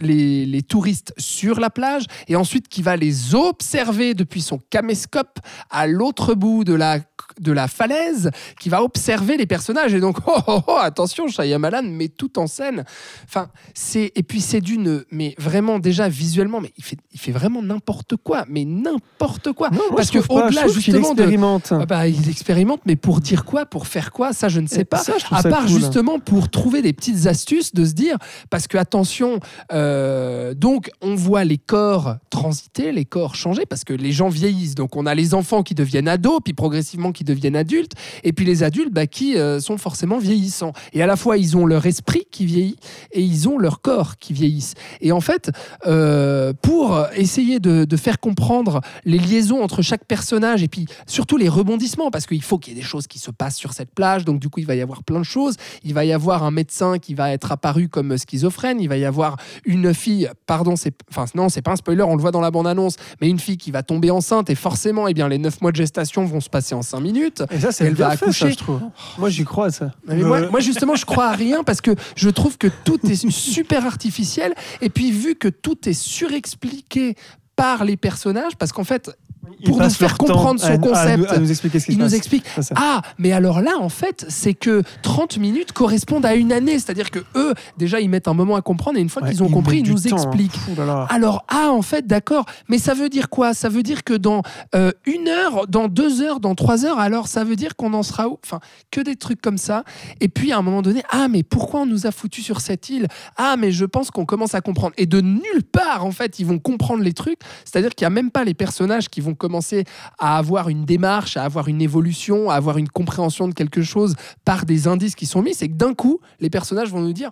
les, 0.00 0.46
les 0.46 0.62
touristes 0.62 1.12
sur 1.18 1.60
la 1.60 1.70
plage 1.70 2.04
et 2.28 2.36
ensuite 2.36 2.68
qui 2.68 2.82
va 2.82 2.96
les 2.96 3.34
observer 3.34 4.14
depuis 4.14 4.42
son 4.42 4.58
caméscope 4.70 5.38
à 5.70 5.86
l'autre 5.86 6.34
bout 6.34 6.64
de 6.64 6.74
la, 6.74 6.98
de 7.40 7.52
la 7.52 7.68
falaise, 7.68 8.30
qui 8.60 8.68
va 8.68 8.82
observer 8.82 9.36
les 9.36 9.46
personnages. 9.46 9.94
Et 9.94 10.00
donc, 10.00 10.18
oh, 10.26 10.38
oh, 10.46 10.60
oh, 10.66 10.78
attention, 10.80 11.28
Shyamalan 11.28 11.82
met 11.82 12.08
tout 12.08 12.38
en 12.38 12.46
scène. 12.46 12.84
Enfin, 13.24 13.48
c'est 13.74 14.12
et 14.14 14.22
puis 14.22 14.40
c'est 14.40 14.60
d'une, 14.60 15.04
mais 15.10 15.34
vraiment 15.38 15.78
déjà 15.78 16.08
visuellement, 16.08 16.60
mais 16.60 16.72
il 16.76 16.84
fait, 16.84 16.98
il 17.12 17.20
fait 17.20 17.32
vraiment 17.32 17.62
n'importe 17.62 18.16
quoi, 18.16 18.44
mais 18.48 18.64
n'importe 18.64 19.52
quoi. 19.52 19.70
Non, 19.70 19.80
Parce 19.96 20.10
que 20.10 20.18
au-delà 20.28 20.68
justement 20.68 21.14
de, 21.14 21.22
expérimente. 21.22 21.72
ah 21.72 21.86
bah, 21.86 22.08
il 22.08 22.28
expérimente, 22.28 22.80
mais 22.86 22.96
pour 22.96 23.20
dire 23.20 23.44
quoi, 23.44 23.66
pour 23.66 23.86
faire 23.86 24.12
quoi, 24.12 24.32
ça 24.32 24.48
je 24.48 24.60
ne 24.60 24.66
sais 24.66 24.82
Et 24.82 24.84
pas. 24.84 24.98
ça, 24.98 25.14
à 25.30 25.42
part 25.42 25.66
cool. 25.66 25.78
justement 25.80 26.18
pour 26.18 26.50
trouver 26.50 26.82
des 26.82 26.92
petites 26.92 27.26
astuces 27.26 27.74
de 27.74 27.84
se 27.84 27.92
dire, 27.92 28.16
parce 28.50 28.66
que 28.66 28.78
attention, 28.78 29.40
euh, 29.72 30.54
donc 30.54 30.90
on 31.00 31.14
voit 31.14 31.44
les 31.44 31.58
corps 31.58 32.16
transiter, 32.30 32.92
les 32.92 33.04
corps 33.04 33.34
changer, 33.34 33.66
parce 33.66 33.84
que 33.84 33.92
les 33.92 34.12
gens 34.12 34.28
vieillissent. 34.28 34.74
Donc 34.74 34.96
on 34.96 35.06
a 35.06 35.14
les 35.14 35.34
enfants 35.34 35.62
qui 35.62 35.74
deviennent 35.74 36.08
ados, 36.08 36.40
puis 36.44 36.54
progressivement 36.54 37.12
qui 37.12 37.23
deviennent 37.24 37.56
adultes, 37.56 37.92
et 38.22 38.32
puis 38.32 38.44
les 38.44 38.62
adultes 38.62 38.92
bah, 38.92 39.06
qui 39.06 39.36
euh, 39.36 39.60
sont 39.60 39.78
forcément 39.78 40.18
vieillissants. 40.18 40.72
Et 40.92 41.02
à 41.02 41.06
la 41.06 41.16
fois 41.16 41.36
ils 41.36 41.56
ont 41.56 41.66
leur 41.66 41.86
esprit 41.86 42.26
qui 42.30 42.46
vieillit 42.46 42.76
et 43.12 43.22
ils 43.22 43.48
ont 43.48 43.58
leur 43.58 43.80
corps 43.80 44.18
qui 44.18 44.32
vieillissent. 44.32 44.74
Et 45.00 45.12
en 45.12 45.20
fait, 45.20 45.50
euh, 45.86 46.52
pour 46.62 47.06
essayer 47.16 47.60
de, 47.60 47.96
faire 47.96 48.18
comprendre 48.18 48.80
les 49.04 49.18
liaisons 49.18 49.62
entre 49.62 49.80
chaque 49.80 50.04
personnage 50.04 50.64
et 50.64 50.68
puis 50.68 50.86
surtout 51.06 51.36
les 51.36 51.48
rebondissements, 51.48 52.10
parce 52.10 52.26
qu'il 52.26 52.42
faut 52.42 52.58
qu'il 52.58 52.74
y 52.74 52.76
ait 52.76 52.80
des 52.80 52.86
choses 52.86 53.06
qui 53.06 53.20
se 53.20 53.30
passent 53.30 53.56
sur 53.56 53.72
cette 53.72 53.94
plage, 53.94 54.24
donc 54.24 54.40
du 54.40 54.48
coup 54.48 54.58
il 54.58 54.66
va 54.66 54.74
y 54.74 54.80
avoir 54.80 55.04
plein 55.04 55.20
de 55.20 55.24
choses. 55.24 55.56
Il 55.84 55.94
va 55.94 56.04
y 56.04 56.12
avoir 56.12 56.42
un 56.42 56.50
médecin 56.50 56.98
qui 56.98 57.14
va 57.14 57.30
être 57.32 57.52
apparu 57.52 57.88
comme 57.88 58.18
schizophrène, 58.18 58.80
il 58.80 58.88
va 58.88 58.96
y 58.96 59.04
avoir 59.04 59.36
une 59.64 59.94
fille, 59.94 60.28
pardon, 60.46 60.74
c'est, 60.76 60.94
enfin 61.10 61.26
non, 61.34 61.48
c'est 61.48 61.62
pas 61.62 61.72
un 61.72 61.76
spoiler, 61.76 62.02
on 62.02 62.16
le 62.16 62.20
voit 62.20 62.32
dans 62.32 62.40
la 62.40 62.50
bande-annonce, 62.50 62.96
mais 63.20 63.28
une 63.28 63.38
fille 63.38 63.56
qui 63.56 63.70
va 63.70 63.82
tomber 63.82 64.10
enceinte 64.10 64.50
et 64.50 64.54
forcément, 64.54 65.08
eh 65.08 65.14
bien, 65.14 65.28
les 65.28 65.38
9 65.38 65.60
mois 65.60 65.70
de 65.70 65.76
gestation 65.76 66.24
vont 66.24 66.40
se 66.40 66.50
passer 66.50 66.74
en 66.74 66.82
5 66.82 67.00
minutes. 67.00 67.13
Et 67.50 67.60
ça, 67.60 67.72
c'est 67.72 67.84
Elle 67.84 67.94
bien 67.94 68.08
va 68.08 68.16
fait, 68.16 68.24
accoucher. 68.24 68.46
ça, 68.46 68.50
je 68.50 68.56
trouve. 68.56 68.80
Moi, 69.18 69.28
j'y 69.30 69.44
crois, 69.44 69.70
ça. 69.70 69.92
Mais 70.06 70.16
moi, 70.16 70.48
moi, 70.50 70.60
justement, 70.60 70.94
je 70.94 71.04
crois 71.04 71.26
à 71.26 71.32
rien 71.32 71.64
parce 71.64 71.80
que 71.80 71.92
je 72.16 72.30
trouve 72.30 72.58
que 72.58 72.68
tout 72.84 72.98
est 73.06 73.30
super 73.30 73.86
artificiel. 73.86 74.54
Et 74.80 74.90
puis, 74.90 75.10
vu 75.12 75.34
que 75.34 75.48
tout 75.48 75.88
est 75.88 75.92
surexpliqué 75.92 77.16
par 77.56 77.84
les 77.84 77.96
personnages, 77.96 78.56
parce 78.56 78.72
qu'en 78.72 78.84
fait, 78.84 79.16
pour 79.64 79.78
nous 79.80 79.90
faire 79.90 80.16
comprendre 80.18 80.60
son 80.60 80.66
à- 80.66 80.78
concept, 80.78 81.30
à 81.30 81.38
nous 81.38 81.50
expliquer 81.50 81.80
ce 81.80 81.86
qui 81.86 81.92
il 81.92 81.94
se 81.94 81.98
nous 82.00 82.06
passe. 82.06 82.14
explique 82.14 82.44
Ah, 82.76 83.02
mais 83.18 83.32
alors 83.32 83.60
là, 83.60 83.72
en 83.80 83.88
fait, 83.88 84.24
c'est 84.28 84.54
que 84.54 84.82
30 85.02 85.38
minutes 85.38 85.72
correspondent 85.72 86.26
à 86.26 86.34
une 86.34 86.52
année. 86.52 86.78
C'est-à-dire 86.78 87.10
que 87.10 87.20
eux, 87.36 87.54
déjà, 87.78 88.00
ils 88.00 88.08
mettent 88.10 88.28
un 88.28 88.34
moment 88.34 88.56
à 88.56 88.62
comprendre 88.62 88.98
et 88.98 89.00
une 89.00 89.08
fois 89.08 89.22
Ouais, 89.22 89.30
qu'ils 89.30 89.42
ont 89.42 89.46
ils 89.48 89.52
compris, 89.52 89.78
ils 89.80 89.88
nous 89.90 89.98
temps, 89.98 90.16
hein. 90.16 90.22
expliquent. 90.22 90.58
Ouh 90.72 90.76
là 90.78 90.86
là. 90.86 91.06
Alors, 91.10 91.44
ah, 91.48 91.70
en 91.70 91.82
fait, 91.82 92.06
d'accord. 92.06 92.44
Mais 92.68 92.78
ça 92.78 92.94
veut 92.94 93.08
dire 93.08 93.28
quoi? 93.30 93.54
Ça 93.54 93.68
veut 93.68 93.82
dire 93.82 94.04
que 94.04 94.14
dans 94.14 94.42
euh, 94.74 94.90
une 95.06 95.28
heure, 95.28 95.66
dans 95.68 95.88
deux 95.88 96.20
heures, 96.22 96.40
dans 96.40 96.54
trois 96.54 96.84
heures, 96.84 96.98
alors 96.98 97.28
ça 97.28 97.44
veut 97.44 97.56
dire 97.56 97.76
qu'on 97.76 97.94
en 97.94 98.02
sera 98.02 98.28
où? 98.28 98.38
Enfin, 98.44 98.60
que 98.90 99.00
des 99.00 99.16
trucs 99.16 99.40
comme 99.40 99.58
ça. 99.58 99.84
Et 100.20 100.28
puis, 100.28 100.52
à 100.52 100.58
un 100.58 100.62
moment 100.62 100.82
donné, 100.82 101.02
ah, 101.10 101.28
mais 101.28 101.42
pourquoi 101.42 101.80
on 101.80 101.86
nous 101.86 102.06
a 102.06 102.10
foutus 102.10 102.44
sur 102.44 102.60
cette 102.60 102.88
île? 102.90 103.06
Ah, 103.36 103.56
mais 103.58 103.72
je 103.72 103.84
pense 103.84 104.10
qu'on 104.10 104.24
commence 104.24 104.54
à 104.54 104.60
comprendre. 104.60 104.94
Et 104.98 105.06
de 105.06 105.20
nulle 105.20 105.62
part, 105.70 106.04
en 106.04 106.10
fait, 106.10 106.38
ils 106.38 106.46
vont 106.46 106.58
comprendre 106.58 107.02
les 107.02 107.12
trucs. 107.12 107.38
C'est-à-dire 107.64 107.94
qu'il 107.94 108.04
n'y 108.04 108.08
a 108.08 108.10
même 108.10 108.30
pas 108.30 108.44
les 108.44 108.54
personnages 108.54 109.08
qui 109.08 109.20
vont 109.20 109.33
commencer 109.34 109.84
à 110.18 110.38
avoir 110.38 110.68
une 110.68 110.84
démarche, 110.84 111.36
à 111.36 111.44
avoir 111.44 111.68
une 111.68 111.82
évolution, 111.82 112.50
à 112.50 112.54
avoir 112.54 112.78
une 112.78 112.88
compréhension 112.88 113.48
de 113.48 113.54
quelque 113.54 113.82
chose 113.82 114.14
par 114.44 114.64
des 114.64 114.88
indices 114.88 115.14
qui 115.14 115.26
sont 115.26 115.42
mis. 115.42 115.54
C'est 115.54 115.68
que 115.68 115.74
d'un 115.74 115.94
coup, 115.94 116.20
les 116.40 116.50
personnages 116.50 116.90
vont 116.90 117.00
nous 117.00 117.12
dire 117.12 117.30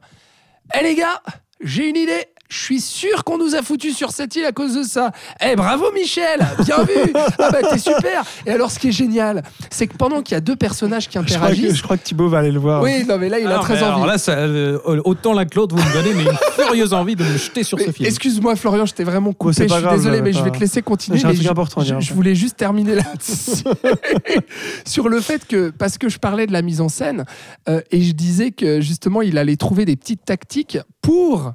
Eh 0.79 0.83
les 0.83 0.95
gars, 0.95 1.23
j'ai 1.63 1.89
une 1.89 1.97
idée. 1.97 2.27
Je 2.49 2.59
suis 2.59 2.83
sûr 2.83 3.25
qu'on 3.25 3.39
nous 3.39 3.55
a 3.55 3.63
foutus 3.63 3.97
sur 3.97 4.11
cette 4.11 4.37
île 4.37 4.45
à 4.45 4.53
cause 4.53 4.75
de 4.75 4.83
ça. 4.83 5.11
Eh 5.43 5.57
bravo 5.57 5.87
Michel, 5.95 6.39
bien 6.67 6.83
vu. 6.85 7.11
Ah 7.39 7.49
bah 7.51 7.61
t'es 7.71 7.79
super. 7.79 8.25
Et 8.45 8.51
alors 8.51 8.71
ce 8.71 8.79
qui 8.79 8.89
est 8.89 8.93
génial, 8.93 9.43
c'est 9.71 9.87
que 9.87 9.97
pendant 9.97 10.21
qu'il 10.21 10.35
y 10.35 10.37
a 10.37 10.43
deux 10.43 10.55
personnages 10.55 11.09
qui 11.09 11.15
Je 11.15 11.19
crois, 11.21 11.25
que, 11.25 11.33
interagissent, 11.33 11.77
je 11.77 11.83
crois 11.83 11.97
que 11.97 12.03
Thibaut 12.03 12.29
va 12.29 12.41
aller 12.41 12.51
le 12.53 12.59
voir. 12.59 12.83
oui 12.83 13.07
non 13.09 13.17
mais 13.17 13.31
là 13.31 13.39
il 13.39 13.47
a 13.47 13.53
Alors, 13.53 13.63
très 13.63 13.77
mais 13.77 13.83
alors 13.83 14.01
envie. 14.01 14.07
là, 14.07 14.19
ça, 14.19 14.33
euh, 14.33 14.79
autant 15.07 15.33
l'un 15.33 15.47
que 15.47 15.57
l'autre, 15.57 15.75
vous 15.75 15.83
me 15.83 15.93
donnez 15.95 16.13
mais 16.13 16.25
une 16.25 16.37
furieuse 16.67 16.93
envie 16.93 17.17
de 17.17 17.25
me 17.25 17.39
jeter 17.39 17.63
sur 17.63 17.79
Mais 17.79 17.87
ce 17.87 17.91
film. 17.93 18.07
Excuse-moi 18.07 18.55
Florian, 18.55 18.85
je 18.85 18.93
t'ai 18.93 19.05
vraiment 19.05 19.33
coupé. 19.33 19.55
c'est 19.55 19.63
je 19.63 19.69
pas 19.69 19.77
suis 19.77 19.85
grave, 19.85 19.97
désolé, 19.97 20.21
mais 20.21 20.35
je 20.35 20.43
vais 20.43 20.51
te 20.51 20.59
laisser 20.59 20.83
continuer. 20.83 21.19
J'ai 21.21 21.25
un 21.25 21.29
mais 21.29 21.35
truc 21.37 21.47
je, 21.47 21.51
important 21.51 21.81
je- 21.81 22.01
je 22.01 22.13
voulais 22.13 22.35
juste 22.35 22.59
terminer 22.59 22.97
là-dessus 22.97 23.63
sur 24.85 25.09
le 25.09 25.23
fait 25.23 25.47
que 25.47 25.71
parce 25.71 25.97
que 25.97 26.11
je 26.11 26.19
parlais 26.19 26.47
de 26.47 26.53
la 26.53 26.61
mise 26.61 26.83
en 26.83 26.91
scène 26.91 27.25
euh, 27.71 27.81
et 27.91 28.03
je 28.03 28.13
disais 28.13 28.51
que 28.51 28.83
justement 28.83 29.23
il 29.23 29.39
allait 29.39 29.57
trouver 29.57 29.87
des 29.87 29.97
petites 29.97 30.25
tactiques 30.27 30.77
pour 31.01 31.52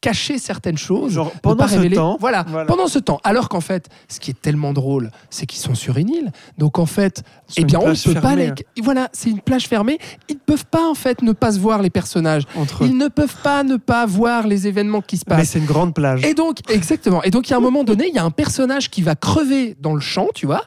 cacher 0.00 0.38
certaines 0.38 0.78
choses, 0.78 1.12
Genre, 1.12 1.32
ne 1.34 1.40
pendant 1.40 1.56
pas 1.56 1.68
ce 1.68 1.74
révéler. 1.74 1.96
temps, 1.96 2.16
voilà, 2.20 2.44
voilà. 2.48 2.66
pendant 2.66 2.86
ce 2.86 2.98
temps. 3.00 3.20
Alors 3.24 3.48
qu'en 3.48 3.60
fait, 3.60 3.88
ce 4.08 4.20
qui 4.20 4.30
est 4.30 4.40
tellement 4.40 4.72
drôle, 4.72 5.10
c'est 5.28 5.44
qu'ils 5.46 5.60
sont 5.60 5.74
sur 5.74 5.96
une 5.96 6.08
île. 6.08 6.32
Donc 6.56 6.78
en 6.78 6.86
fait, 6.86 7.22
eh 7.56 7.64
bien, 7.64 7.80
on 7.80 7.88
ne 7.88 7.94
peut 8.14 8.20
pas 8.20 8.36
les. 8.36 8.52
Voilà, 8.80 9.08
c'est 9.12 9.30
une 9.30 9.40
plage 9.40 9.66
fermée. 9.66 9.98
Ils 10.28 10.34
ne 10.34 10.40
peuvent 10.40 10.66
pas 10.66 10.88
en 10.88 10.94
fait 10.94 11.22
ne 11.22 11.32
pas 11.32 11.52
se 11.52 11.58
voir 11.58 11.82
les 11.82 11.90
personnages. 11.90 12.44
Entre 12.54 12.84
eux. 12.84 12.86
Ils 12.86 12.96
ne 12.96 13.08
peuvent 13.08 13.36
pas 13.42 13.64
ne 13.64 13.76
pas 13.76 14.06
voir 14.06 14.46
les 14.46 14.66
événements 14.68 15.00
qui 15.00 15.16
se 15.16 15.24
Mais 15.28 15.36
passent. 15.36 15.50
c'est 15.50 15.58
une 15.58 15.66
grande 15.66 15.94
plage. 15.94 16.24
Et 16.24 16.34
donc, 16.34 16.58
exactement. 16.70 17.22
Et 17.24 17.30
donc, 17.30 17.48
il 17.48 17.50
y 17.50 17.54
a 17.54 17.56
un 17.56 17.60
moment 17.60 17.82
donné, 17.84 18.08
il 18.08 18.14
y 18.14 18.18
a 18.18 18.24
un 18.24 18.30
personnage 18.30 18.90
qui 18.90 19.02
va 19.02 19.16
crever 19.16 19.76
dans 19.80 19.94
le 19.94 20.00
champ, 20.00 20.28
tu 20.34 20.46
vois. 20.46 20.62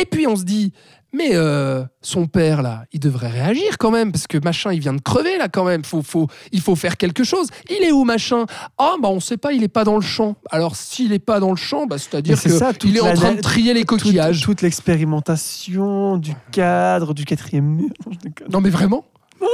Et 0.00 0.06
puis, 0.06 0.26
on 0.26 0.36
se 0.36 0.44
dit, 0.44 0.72
mais 1.14 1.30
euh, 1.32 1.84
son 2.02 2.26
père, 2.26 2.60
là, 2.62 2.84
il 2.92 3.00
devrait 3.00 3.28
réagir 3.30 3.78
quand 3.78 3.90
même, 3.90 4.12
parce 4.12 4.26
que 4.26 4.38
machin, 4.38 4.72
il 4.72 4.80
vient 4.80 4.92
de 4.92 5.00
crever, 5.00 5.38
là, 5.38 5.48
quand 5.48 5.64
même. 5.64 5.84
Faut, 5.84 6.02
faut, 6.02 6.26
il 6.52 6.60
faut 6.60 6.76
faire 6.76 6.96
quelque 6.96 7.24
chose. 7.24 7.48
Il 7.70 7.82
est 7.84 7.92
où, 7.92 8.04
machin? 8.04 8.46
Ah, 8.78 8.94
bah, 9.00 9.08
on 9.10 9.20
sait 9.20 9.36
pas, 9.36 9.52
il 9.52 9.62
est 9.62 9.68
pas 9.68 9.84
dans 9.84 9.96
le 9.96 10.02
champ. 10.02 10.36
Alors, 10.50 10.76
s'il 10.76 11.12
est 11.12 11.18
pas 11.18 11.40
dans 11.40 11.50
le 11.50 11.56
champ, 11.56 11.86
bah, 11.86 11.96
c'est-à-dire 11.98 12.36
Mais 12.44 12.50
toute 12.58 12.78
qu'il 12.78 12.96
est 12.96 13.00
en 13.00 13.06
la- 13.06 13.12
train 13.14 13.32
de 13.34 13.40
trier 13.40 13.72
les 13.74 13.80
Toute- 13.84 14.00
coquillages. 14.00 14.40
Toute, 14.42 14.60
l'expérimentation 14.62 16.16
du 16.16 16.32
cadre, 16.52 17.14
du 17.14 17.24
quatrième 17.24 17.64
mur. 17.66 17.90
Non. 18.06 18.20
Non, 18.50 18.60
mais 18.60 18.70
vraiment? 18.70 19.04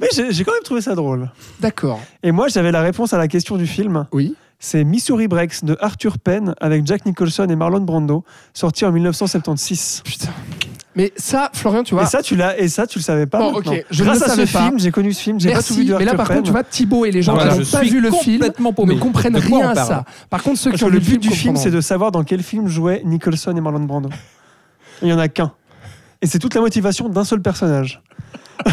Mais 0.00 0.08
j'ai 0.14 0.30
j'ai 0.32 0.44
quand 0.44 0.52
même 0.52 0.62
trouvé 0.62 0.80
ça 0.80 0.94
drôle. 0.94 1.30
D'accord. 1.60 2.00
Et 2.22 2.30
moi, 2.30 2.46
j'avais 2.48 2.70
la 2.70 2.82
réponse 2.82 3.12
à 3.12 3.18
la 3.18 3.26
question 3.26 3.56
du 3.56 3.66
film. 3.66 4.06
Oui. 4.12 4.34
C'est 4.60 4.82
Missouri 4.84 5.28
Breaks 5.28 5.64
de 5.64 5.76
Arthur 5.80 6.18
Penn 6.18 6.54
avec 6.60 6.84
Jack 6.86 7.06
Nicholson 7.06 7.46
et 7.48 7.54
Marlon 7.56 7.80
Brando, 7.80 8.24
sorti 8.52 8.84
en 8.84 8.90
1976. 8.92 10.02
Putain. 10.04 10.28
Mais 10.96 11.12
ça, 11.16 11.50
Florian, 11.54 11.84
tu 11.84 11.94
vois. 11.94 12.02
Et 12.02 12.06
ça, 12.06 12.22
tu 12.22 12.34
l'as, 12.34 12.58
et 12.58 12.66
ça, 12.66 12.84
tu 12.88 12.98
le 12.98 13.04
savais 13.04 13.26
pas. 13.26 13.38
Bon, 13.38 13.62
je 13.88 14.02
Grâce 14.02 14.20
à 14.22 14.24
ce 14.24 14.30
savais 14.34 14.46
pas. 14.50 14.64
film, 14.66 14.80
j'ai 14.80 14.90
connu 14.90 15.12
ce 15.12 15.20
film, 15.22 15.38
j'ai 15.38 15.52
pas 15.52 15.62
tout 15.62 15.74
vu 15.74 15.84
de 15.84 15.94
mais 15.94 16.04
là 16.04 16.14
par 16.14 16.26
Penn. 16.26 16.38
contre, 16.38 16.46
tu 16.48 16.52
vois, 16.52 16.64
Thibaut 16.64 17.04
et 17.04 17.12
les 17.12 17.22
gens 17.22 17.34
Voilà, 17.34 17.52
qui 17.52 17.60
n'ont 17.60 17.66
pas 17.66 17.82
vu 17.82 18.00
le 18.00 18.10
film 18.10 18.38
complètement 18.40 18.72
paumé. 18.72 18.94
ne 18.96 19.00
comprennent 19.00 19.34
De 19.34 19.38
rien 19.38 19.68
à 19.70 19.74
ça. 19.76 20.04
Par 20.28 20.42
contre, 20.42 20.58
ceux 20.58 20.70
Parce 20.70 20.80
qui 20.80 20.84
ont 20.84 20.88
le 20.88 20.98
vu 20.98 21.12
but 21.18 21.22
du 21.22 21.30
film, 21.30 21.54
c'est 21.54 21.70
de 21.70 21.80
savoir 21.80 22.10
dans 22.10 22.24
quel 22.24 22.42
film 22.42 22.66
jouaient 22.66 23.02
Nicholson 23.04 23.54
et 23.56 23.60
Marlon 23.60 23.84
Brando. 23.84 24.08
Il 25.02 25.08
y 25.08 25.12
en 25.12 25.20
a 25.20 25.28
qu'un. 25.28 25.52
Et 26.20 26.26
c'est 26.26 26.40
toute 26.40 26.56
la 26.56 26.60
motivation 26.62 27.08
d'un 27.08 27.22
seul 27.24 27.40
personnage. 27.40 28.02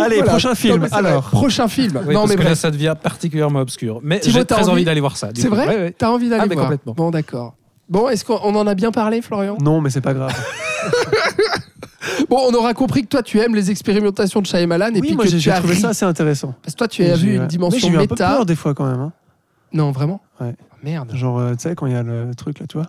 Allez, 0.00 0.22
prochain 0.22 0.54
film, 0.54 0.74
Non, 0.76 0.80
mais 0.82 0.88
c'est 0.88 1.00
vrai. 1.00 1.10
alors. 1.10 1.24
Prochain 1.30 1.68
film. 1.68 2.00
Oui, 2.06 2.14
non, 2.14 2.20
parce 2.22 2.30
mais 2.30 2.36
que 2.36 2.42
là, 2.48 2.54
ça 2.54 2.70
devient 2.70 2.94
particulièrement 3.00 3.60
obscur. 3.60 4.00
Mais 4.02 4.20
j'ai 4.24 4.44
très 4.44 4.62
envie- 4.62 4.70
envie 4.70 4.84
d'aller 4.84 5.00
voir 5.00 5.16
ça. 5.16 5.32
du 5.32 5.40
C'est 5.40 5.48
vrai 5.48 5.66
Ouais, 5.68 5.76
ouais. 5.76 5.94
T'as 5.96 6.10
envie 6.10 6.28
d'aller 6.28 6.42
Ah, 6.44 6.46
mais 6.48 6.54
voir 6.54 6.66
complètement. 6.66 6.94
Bon, 6.94 7.10
d'accord. 7.10 7.54
Bon, 7.88 8.08
est-ce 8.08 8.24
qu'on 8.24 8.38
on 8.42 8.54
en 8.56 8.66
a 8.66 8.74
bien 8.74 8.90
parlé, 8.92 9.22
Florian? 9.22 9.56
Non, 9.60 9.80
mais 9.80 9.90
c'est 9.90 10.00
pas 10.00 10.14
grave. 10.14 10.32
Bon, 12.28 12.38
on 12.48 12.54
aura 12.54 12.72
compris 12.74 13.02
que 13.02 13.08
toi, 13.08 13.22
tu 13.22 13.38
aimes 13.40 13.54
les 13.54 13.70
expérimentations 13.70 14.40
de 14.40 14.46
Shyamalan 14.46 14.88
et 14.90 15.00
oui, 15.00 15.00
puis 15.08 15.14
moi 15.16 15.24
que 15.24 15.30
j'ai 15.30 15.38
tu 15.38 15.50
as 15.50 15.58
trouvé 15.58 15.74
ri. 15.74 15.80
ça 15.80 15.88
assez 15.90 16.04
intéressant. 16.04 16.54
Parce 16.62 16.74
que 16.74 16.78
toi, 16.78 16.88
tu 16.88 17.04
as 17.04 17.14
vu 17.16 17.34
une 17.36 17.46
dimension 17.46 17.76
Mais 17.76 17.80
j'ai 17.80 17.88
eu 17.88 17.96
un 18.02 18.06
peu 18.06 18.14
méta. 18.14 18.28
peur 18.28 18.46
des 18.46 18.54
fois 18.56 18.74
quand 18.74 18.86
même. 18.86 19.00
hein. 19.00 19.12
Non, 19.72 19.90
vraiment? 19.92 20.20
Ouais. 20.40 20.54
Merde. 20.82 21.10
Genre, 21.14 21.38
euh, 21.38 21.50
tu 21.54 21.62
sais, 21.68 21.74
quand 21.74 21.86
il 21.86 21.92
y 21.92 21.96
a 21.96 22.02
le 22.02 22.30
truc 22.36 22.58
là, 22.60 22.66
tu 22.68 22.78
vois. 22.78 22.86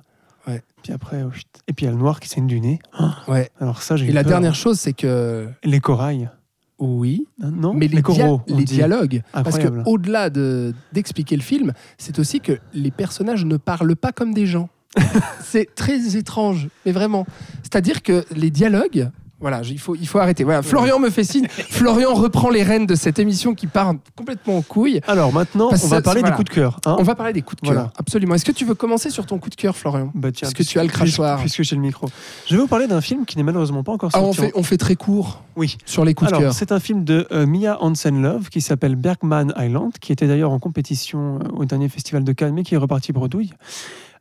Ouais. 0.47 0.61
Puis 0.83 0.93
après, 0.93 1.23
oh, 1.23 1.31
et 1.67 1.73
puis 1.73 1.85
il 1.85 1.89
y 1.89 1.89
a 1.89 1.91
le 1.91 1.97
noir 1.97 2.19
qui 2.19 2.29
saigne 2.29 2.47
du 2.47 2.59
nez. 2.61 2.79
Ouais. 3.27 3.49
Alors 3.59 3.81
ça, 3.81 3.95
j'ai 3.97 4.05
eu 4.05 4.09
Et 4.09 4.13
la 4.13 4.23
peur. 4.23 4.31
dernière 4.31 4.55
chose, 4.55 4.79
c'est 4.79 4.93
que. 4.93 5.47
Les 5.63 5.79
corails. 5.79 6.29
Oui, 6.79 7.25
Hein, 7.41 7.51
Non 7.55 7.73
mais 7.73 7.87
les, 7.87 8.01
coraux. 8.03 8.41
les 8.47 8.63
dialogues. 8.63 9.23
Parce 9.33 9.57
que 9.57 9.63
Incroyable. 9.63 9.83
au-delà 9.87 10.29
de- 10.29 10.73
d'expliquer 10.93 11.35
le 11.35 11.41
film, 11.41 11.73
c'est 11.97 12.19
aussi 12.19 12.39
que 12.39 12.59
les 12.73 12.91
personnages 12.91 13.45
ne 13.45 13.57
parlent 13.57 13.95
pas 13.95 14.11
comme 14.11 14.33
des 14.33 14.45
gens. 14.45 14.69
c'est 15.41 15.73
très 15.75 16.15
étrange, 16.17 16.69
mais 16.85 16.91
vraiment. 16.91 17.25
C'est-à-dire 17.63 18.03
que 18.03 18.23
les 18.35 18.51
dialogues. 18.51 19.09
Voilà, 19.39 19.61
il 19.63 19.77
faut, 19.77 19.95
il 19.95 20.07
faut 20.07 20.17
arrêter. 20.17 20.43
Voilà, 20.43 20.63
Florian 20.63 20.97
me 20.99 21.09
fait 21.11 21.23
signe. 21.23 21.47
Florian 21.69 22.13
reprend 22.15 22.49
les 22.49 22.63
rênes 22.63 22.87
de 22.87 22.95
cette 22.95 23.19
émission 23.19 23.53
qui 23.53 23.67
part 23.67 23.93
complètement 24.15 24.57
en 24.57 24.61
couille. 24.63 24.99
Alors 25.07 25.31
maintenant, 25.31 25.69
Parce 25.69 25.83
on 25.83 25.87
va 25.89 26.01
parler 26.01 26.21
voilà. 26.21 26.35
des 26.35 26.37
coups 26.37 26.49
de 26.49 26.55
cœur. 26.55 26.79
hein. 26.87 26.95
On 26.97 27.03
va 27.03 27.13
parler 27.13 27.33
des 27.33 27.43
coups 27.43 27.61
de 27.61 27.67
cœur. 27.67 27.73
Voilà. 27.75 27.93
Absolument. 27.97 28.33
Est-ce 28.33 28.45
que 28.45 28.51
tu 28.51 28.65
veux 28.65 28.73
commencer 28.73 29.11
sur 29.11 29.27
ton 29.27 29.37
coup 29.37 29.49
de 29.51 29.55
cœur, 29.55 29.77
Florian? 29.77 30.11
Bah, 30.15 30.31
tiens, 30.31 30.47
Parce 30.47 30.53
que 30.55 30.63
tu 30.63 30.79
as 30.79 30.83
le 30.83 30.89
crachoir? 30.89 31.39
Puisque 31.39 31.61
j'ai 31.61 31.75
le 31.75 31.81
micro. 31.83 32.07
Je 32.47 32.55
vais 32.55 32.61
vous 32.61 32.67
parler 32.67 32.87
d'un 32.87 32.99
film 33.01 33.25
qui 33.25 33.37
n'est 33.37 33.43
malheureusement 33.43 33.83
pas 33.83 33.91
encore 33.91 34.09
Ah, 34.13 34.17
sorti. 34.19 34.39
on 34.39 34.43
fait, 34.43 34.51
on 34.55 34.63
fait 34.63 34.77
très 34.77 34.95
court 34.95 35.43
Oui. 35.55 35.77
sur 35.85 36.03
les 36.03 36.15
coups 36.15 36.31
de 36.31 36.37
cœur. 36.37 36.53
c'est 36.53 36.71
un 36.71 36.79
film 36.79 37.03
de 37.03 37.27
euh, 37.31 37.45
Mia 37.45 37.77
Hansen-Love 37.79 38.49
qui 38.49 38.61
s'appelle 38.61 38.95
Bergman 38.95 39.53
Island, 39.55 39.91
qui 40.01 40.11
était 40.11 40.25
d'ailleurs 40.27 40.51
en 40.51 40.57
compétition 40.59 41.39
euh, 41.43 41.47
au 41.57 41.65
dernier 41.65 41.89
festival 41.89 42.23
de 42.23 42.31
Cannes, 42.31 42.53
mais 42.55 42.63
qui 42.63 42.73
est 42.73 42.77
reparti 42.79 43.11
bredouille. 43.13 43.51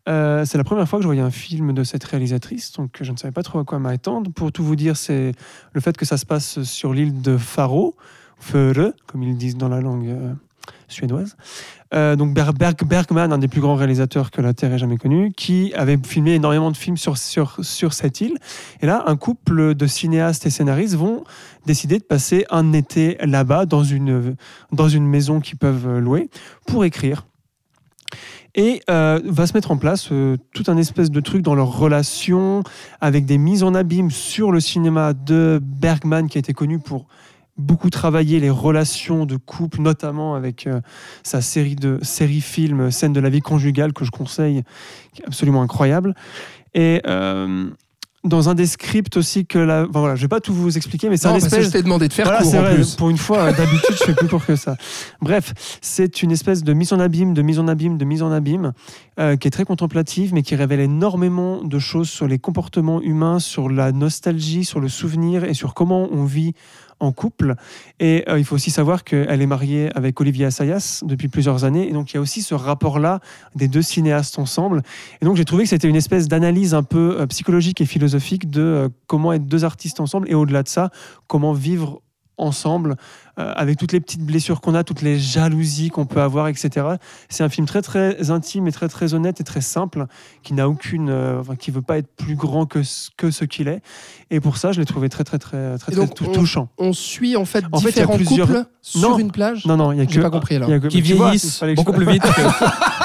Euh, 0.08 0.44
c'est 0.44 0.56
la 0.58 0.64
première 0.64 0.88
fois 0.88 0.98
que 0.98 1.02
je 1.02 1.08
voyais 1.08 1.22
un 1.22 1.30
film 1.30 1.72
de 1.72 1.82
cette 1.82 2.04
réalisatrice, 2.04 2.72
donc 2.72 2.98
je 3.00 3.10
ne 3.10 3.16
savais 3.16 3.32
pas 3.32 3.42
trop 3.42 3.58
à 3.58 3.64
quoi 3.64 3.78
m'attendre. 3.78 4.30
Pour 4.30 4.52
tout 4.52 4.62
vous 4.64 4.76
dire, 4.76 4.96
c'est 4.96 5.32
le 5.72 5.80
fait 5.80 5.96
que 5.96 6.04
ça 6.04 6.16
se 6.16 6.24
passe 6.24 6.62
sur 6.62 6.92
l'île 6.92 7.20
de 7.22 7.36
Faro, 7.36 7.96
Före, 8.38 8.92
comme 9.06 9.22
ils 9.22 9.36
disent 9.36 9.56
dans 9.56 9.68
la 9.68 9.80
langue 9.80 10.08
euh, 10.08 10.32
suédoise. 10.88 11.36
Euh, 11.94 12.16
donc 12.16 12.34
Ber- 12.34 12.52
Berg- 12.52 12.84
Bergman, 12.84 13.32
un 13.32 13.38
des 13.38 13.48
plus 13.48 13.60
grands 13.60 13.76
réalisateurs 13.76 14.30
que 14.30 14.40
la 14.40 14.54
Terre 14.54 14.72
ait 14.72 14.78
jamais 14.78 14.96
connu, 14.96 15.32
qui 15.32 15.72
avait 15.74 15.98
filmé 16.04 16.34
énormément 16.34 16.70
de 16.70 16.76
films 16.76 16.96
sur, 16.96 17.16
sur, 17.18 17.56
sur 17.62 17.92
cette 17.92 18.20
île. 18.20 18.36
Et 18.82 18.86
là, 18.86 19.04
un 19.06 19.16
couple 19.16 19.74
de 19.74 19.86
cinéastes 19.86 20.46
et 20.46 20.50
scénaristes 20.50 20.94
vont 20.94 21.24
décider 21.64 21.98
de 21.98 22.04
passer 22.04 22.44
un 22.50 22.72
été 22.72 23.16
là-bas, 23.24 23.66
dans 23.66 23.84
une, 23.84 24.36
dans 24.70 24.88
une 24.88 25.06
maison 25.06 25.40
qu'ils 25.40 25.58
peuvent 25.58 25.98
louer, 25.98 26.28
pour 26.66 26.84
écrire. 26.84 27.26
Et 28.56 28.80
euh, 28.88 29.20
va 29.24 29.46
se 29.46 29.52
mettre 29.52 29.70
en 29.70 29.76
place 29.76 30.08
euh, 30.10 30.38
tout 30.54 30.64
un 30.68 30.78
espèce 30.78 31.10
de 31.10 31.20
truc 31.20 31.42
dans 31.42 31.54
leur 31.54 31.78
relation, 31.78 32.62
avec 33.02 33.26
des 33.26 33.36
mises 33.36 33.62
en 33.62 33.74
abîme 33.74 34.10
sur 34.10 34.50
le 34.50 34.60
cinéma 34.60 35.12
de 35.12 35.60
Bergman, 35.62 36.26
qui 36.26 36.38
a 36.38 36.40
été 36.40 36.54
connu 36.54 36.78
pour 36.78 37.06
beaucoup 37.58 37.90
travailler 37.90 38.40
les 38.40 38.50
relations 38.50 39.26
de 39.26 39.36
couple, 39.36 39.80
notamment 39.80 40.34
avec 40.34 40.66
euh, 40.66 40.80
sa 41.22 41.42
série 41.42 41.76
de 41.76 41.98
série 42.02 42.40
films 42.40 42.90
Scènes 42.90 43.12
de 43.12 43.20
la 43.20 43.30
vie 43.30 43.40
conjugale 43.40 43.92
que 43.92 44.04
je 44.04 44.10
conseille, 44.10 44.62
qui 45.12 45.22
est 45.22 45.26
absolument 45.26 45.62
incroyable. 45.62 46.14
Et 46.74 47.02
euh, 47.06 47.70
dans 48.26 48.48
un 48.48 48.54
des 48.54 48.66
scripts 48.66 49.16
aussi 49.16 49.46
que 49.46 49.58
la, 49.58 49.86
enfin, 49.88 50.00
voilà, 50.00 50.16
je 50.16 50.22
vais 50.22 50.28
pas 50.28 50.40
tout 50.40 50.52
vous 50.52 50.76
expliquer, 50.76 51.08
mais 51.08 51.16
c'est 51.16 51.28
un 51.28 51.32
parce 51.32 51.44
que 51.44 51.48
espèce 51.48 51.66
je 51.66 51.70
t'ai 51.70 51.82
demandé 51.82 52.08
de 52.08 52.12
faire 52.12 52.26
voilà, 52.26 52.42
court 52.42 52.54
en 52.54 52.60
vrai, 52.60 52.74
plus. 52.74 52.94
pour 52.94 53.10
une 53.10 53.18
fois, 53.18 53.52
d'habitude, 53.52 53.96
je 53.98 54.04
fais 54.04 54.14
plus 54.14 54.28
court 54.28 54.44
que 54.44 54.56
ça. 54.56 54.76
Bref, 55.20 55.54
c'est 55.80 56.22
une 56.22 56.32
espèce 56.32 56.62
de 56.64 56.72
mise 56.72 56.92
en 56.92 57.00
abîme, 57.00 57.34
de 57.34 57.42
mise 57.42 57.58
en 57.58 57.68
abîme, 57.68 57.98
de 57.98 58.04
mise 58.04 58.22
en 58.22 58.32
abîme, 58.32 58.72
euh, 59.18 59.36
qui 59.36 59.48
est 59.48 59.50
très 59.50 59.64
contemplative, 59.64 60.34
mais 60.34 60.42
qui 60.42 60.54
révèle 60.54 60.80
énormément 60.80 61.62
de 61.62 61.78
choses 61.78 62.08
sur 62.08 62.26
les 62.26 62.38
comportements 62.38 63.00
humains, 63.00 63.38
sur 63.38 63.68
la 63.68 63.92
nostalgie, 63.92 64.64
sur 64.64 64.80
le 64.80 64.88
souvenir 64.88 65.44
et 65.44 65.54
sur 65.54 65.74
comment 65.74 66.08
on 66.10 66.24
vit 66.24 66.54
en 67.00 67.12
couple. 67.12 67.54
Et 68.00 68.24
euh, 68.28 68.38
il 68.38 68.44
faut 68.44 68.54
aussi 68.54 68.70
savoir 68.70 69.04
qu'elle 69.04 69.42
est 69.42 69.46
mariée 69.46 69.90
avec 69.94 70.20
Olivier 70.20 70.46
Assayas 70.46 71.02
depuis 71.04 71.28
plusieurs 71.28 71.64
années. 71.64 71.88
Et 71.88 71.92
donc, 71.92 72.12
il 72.12 72.16
y 72.16 72.18
a 72.18 72.20
aussi 72.20 72.42
ce 72.42 72.54
rapport-là 72.54 73.20
des 73.54 73.68
deux 73.68 73.82
cinéastes 73.82 74.38
ensemble. 74.38 74.82
Et 75.20 75.24
donc, 75.24 75.36
j'ai 75.36 75.44
trouvé 75.44 75.64
que 75.64 75.70
c'était 75.70 75.88
une 75.88 75.96
espèce 75.96 76.28
d'analyse 76.28 76.74
un 76.74 76.82
peu 76.82 77.20
euh, 77.20 77.26
psychologique 77.26 77.80
et 77.80 77.86
philosophique 77.86 78.50
de 78.50 78.62
euh, 78.62 78.88
comment 79.06 79.32
être 79.32 79.46
deux 79.46 79.64
artistes 79.64 80.00
ensemble. 80.00 80.30
Et 80.30 80.34
au-delà 80.34 80.62
de 80.62 80.68
ça, 80.68 80.90
comment 81.26 81.52
vivre 81.52 82.00
ensemble 82.38 82.96
euh, 83.38 83.52
avec 83.56 83.78
toutes 83.78 83.92
les 83.92 84.00
petites 84.00 84.22
blessures 84.24 84.60
qu'on 84.60 84.74
a, 84.74 84.82
toutes 84.84 85.02
les 85.02 85.18
jalousies 85.18 85.90
qu'on 85.90 86.06
peut 86.06 86.20
avoir, 86.22 86.48
etc. 86.48 86.86
C'est 87.28 87.44
un 87.44 87.48
film 87.48 87.66
très 87.66 87.82
très 87.82 88.30
intime 88.30 88.66
et 88.66 88.72
très 88.72 88.88
très 88.88 89.12
honnête 89.14 89.40
et 89.40 89.44
très 89.44 89.60
simple 89.60 90.06
qui 90.42 90.54
n'a 90.54 90.68
aucune, 90.68 91.10
euh, 91.10 91.40
enfin, 91.40 91.54
qui 91.56 91.70
veut 91.70 91.82
pas 91.82 91.98
être 91.98 92.08
plus 92.16 92.34
grand 92.36 92.66
que 92.66 92.82
ce, 92.82 93.10
que 93.16 93.30
ce 93.30 93.44
qu'il 93.44 93.68
est. 93.68 93.80
Et 94.30 94.40
pour 94.40 94.56
ça, 94.56 94.72
je 94.72 94.80
l'ai 94.80 94.86
trouvé 94.86 95.08
très 95.08 95.24
très 95.24 95.38
très 95.38 95.76
très, 95.78 95.98
on- 95.98 96.06
touchant. 96.06 96.68
On 96.78 96.92
suit 96.92 97.36
en 97.36 97.44
fait 97.44 97.64
En 97.72 97.78
fait, 97.80 97.88
différents 97.88 98.16
plusieurs- 98.16 98.46
couples 98.46 98.64
sur 98.80 99.10
Non. 99.10 99.18
une 99.18 99.30
plage? 99.32 99.66
Non 99.66 99.76
non, 99.76 99.92
il 99.92 99.98
y 99.98 100.00
a 100.00 100.06
que 100.06 100.18
pas 100.20 100.30
compris, 100.30 100.56
alors. 100.56 100.68
il 100.68 100.72
y 100.72 100.74
a 100.74 100.80
que- 100.80 100.86
Qui 100.88 101.00
vois, 101.12 101.26
vieillissent 101.30 101.62
beaucoup 101.74 101.92
plus 101.92 102.06
vite. 102.06 102.22
que- 102.36 102.95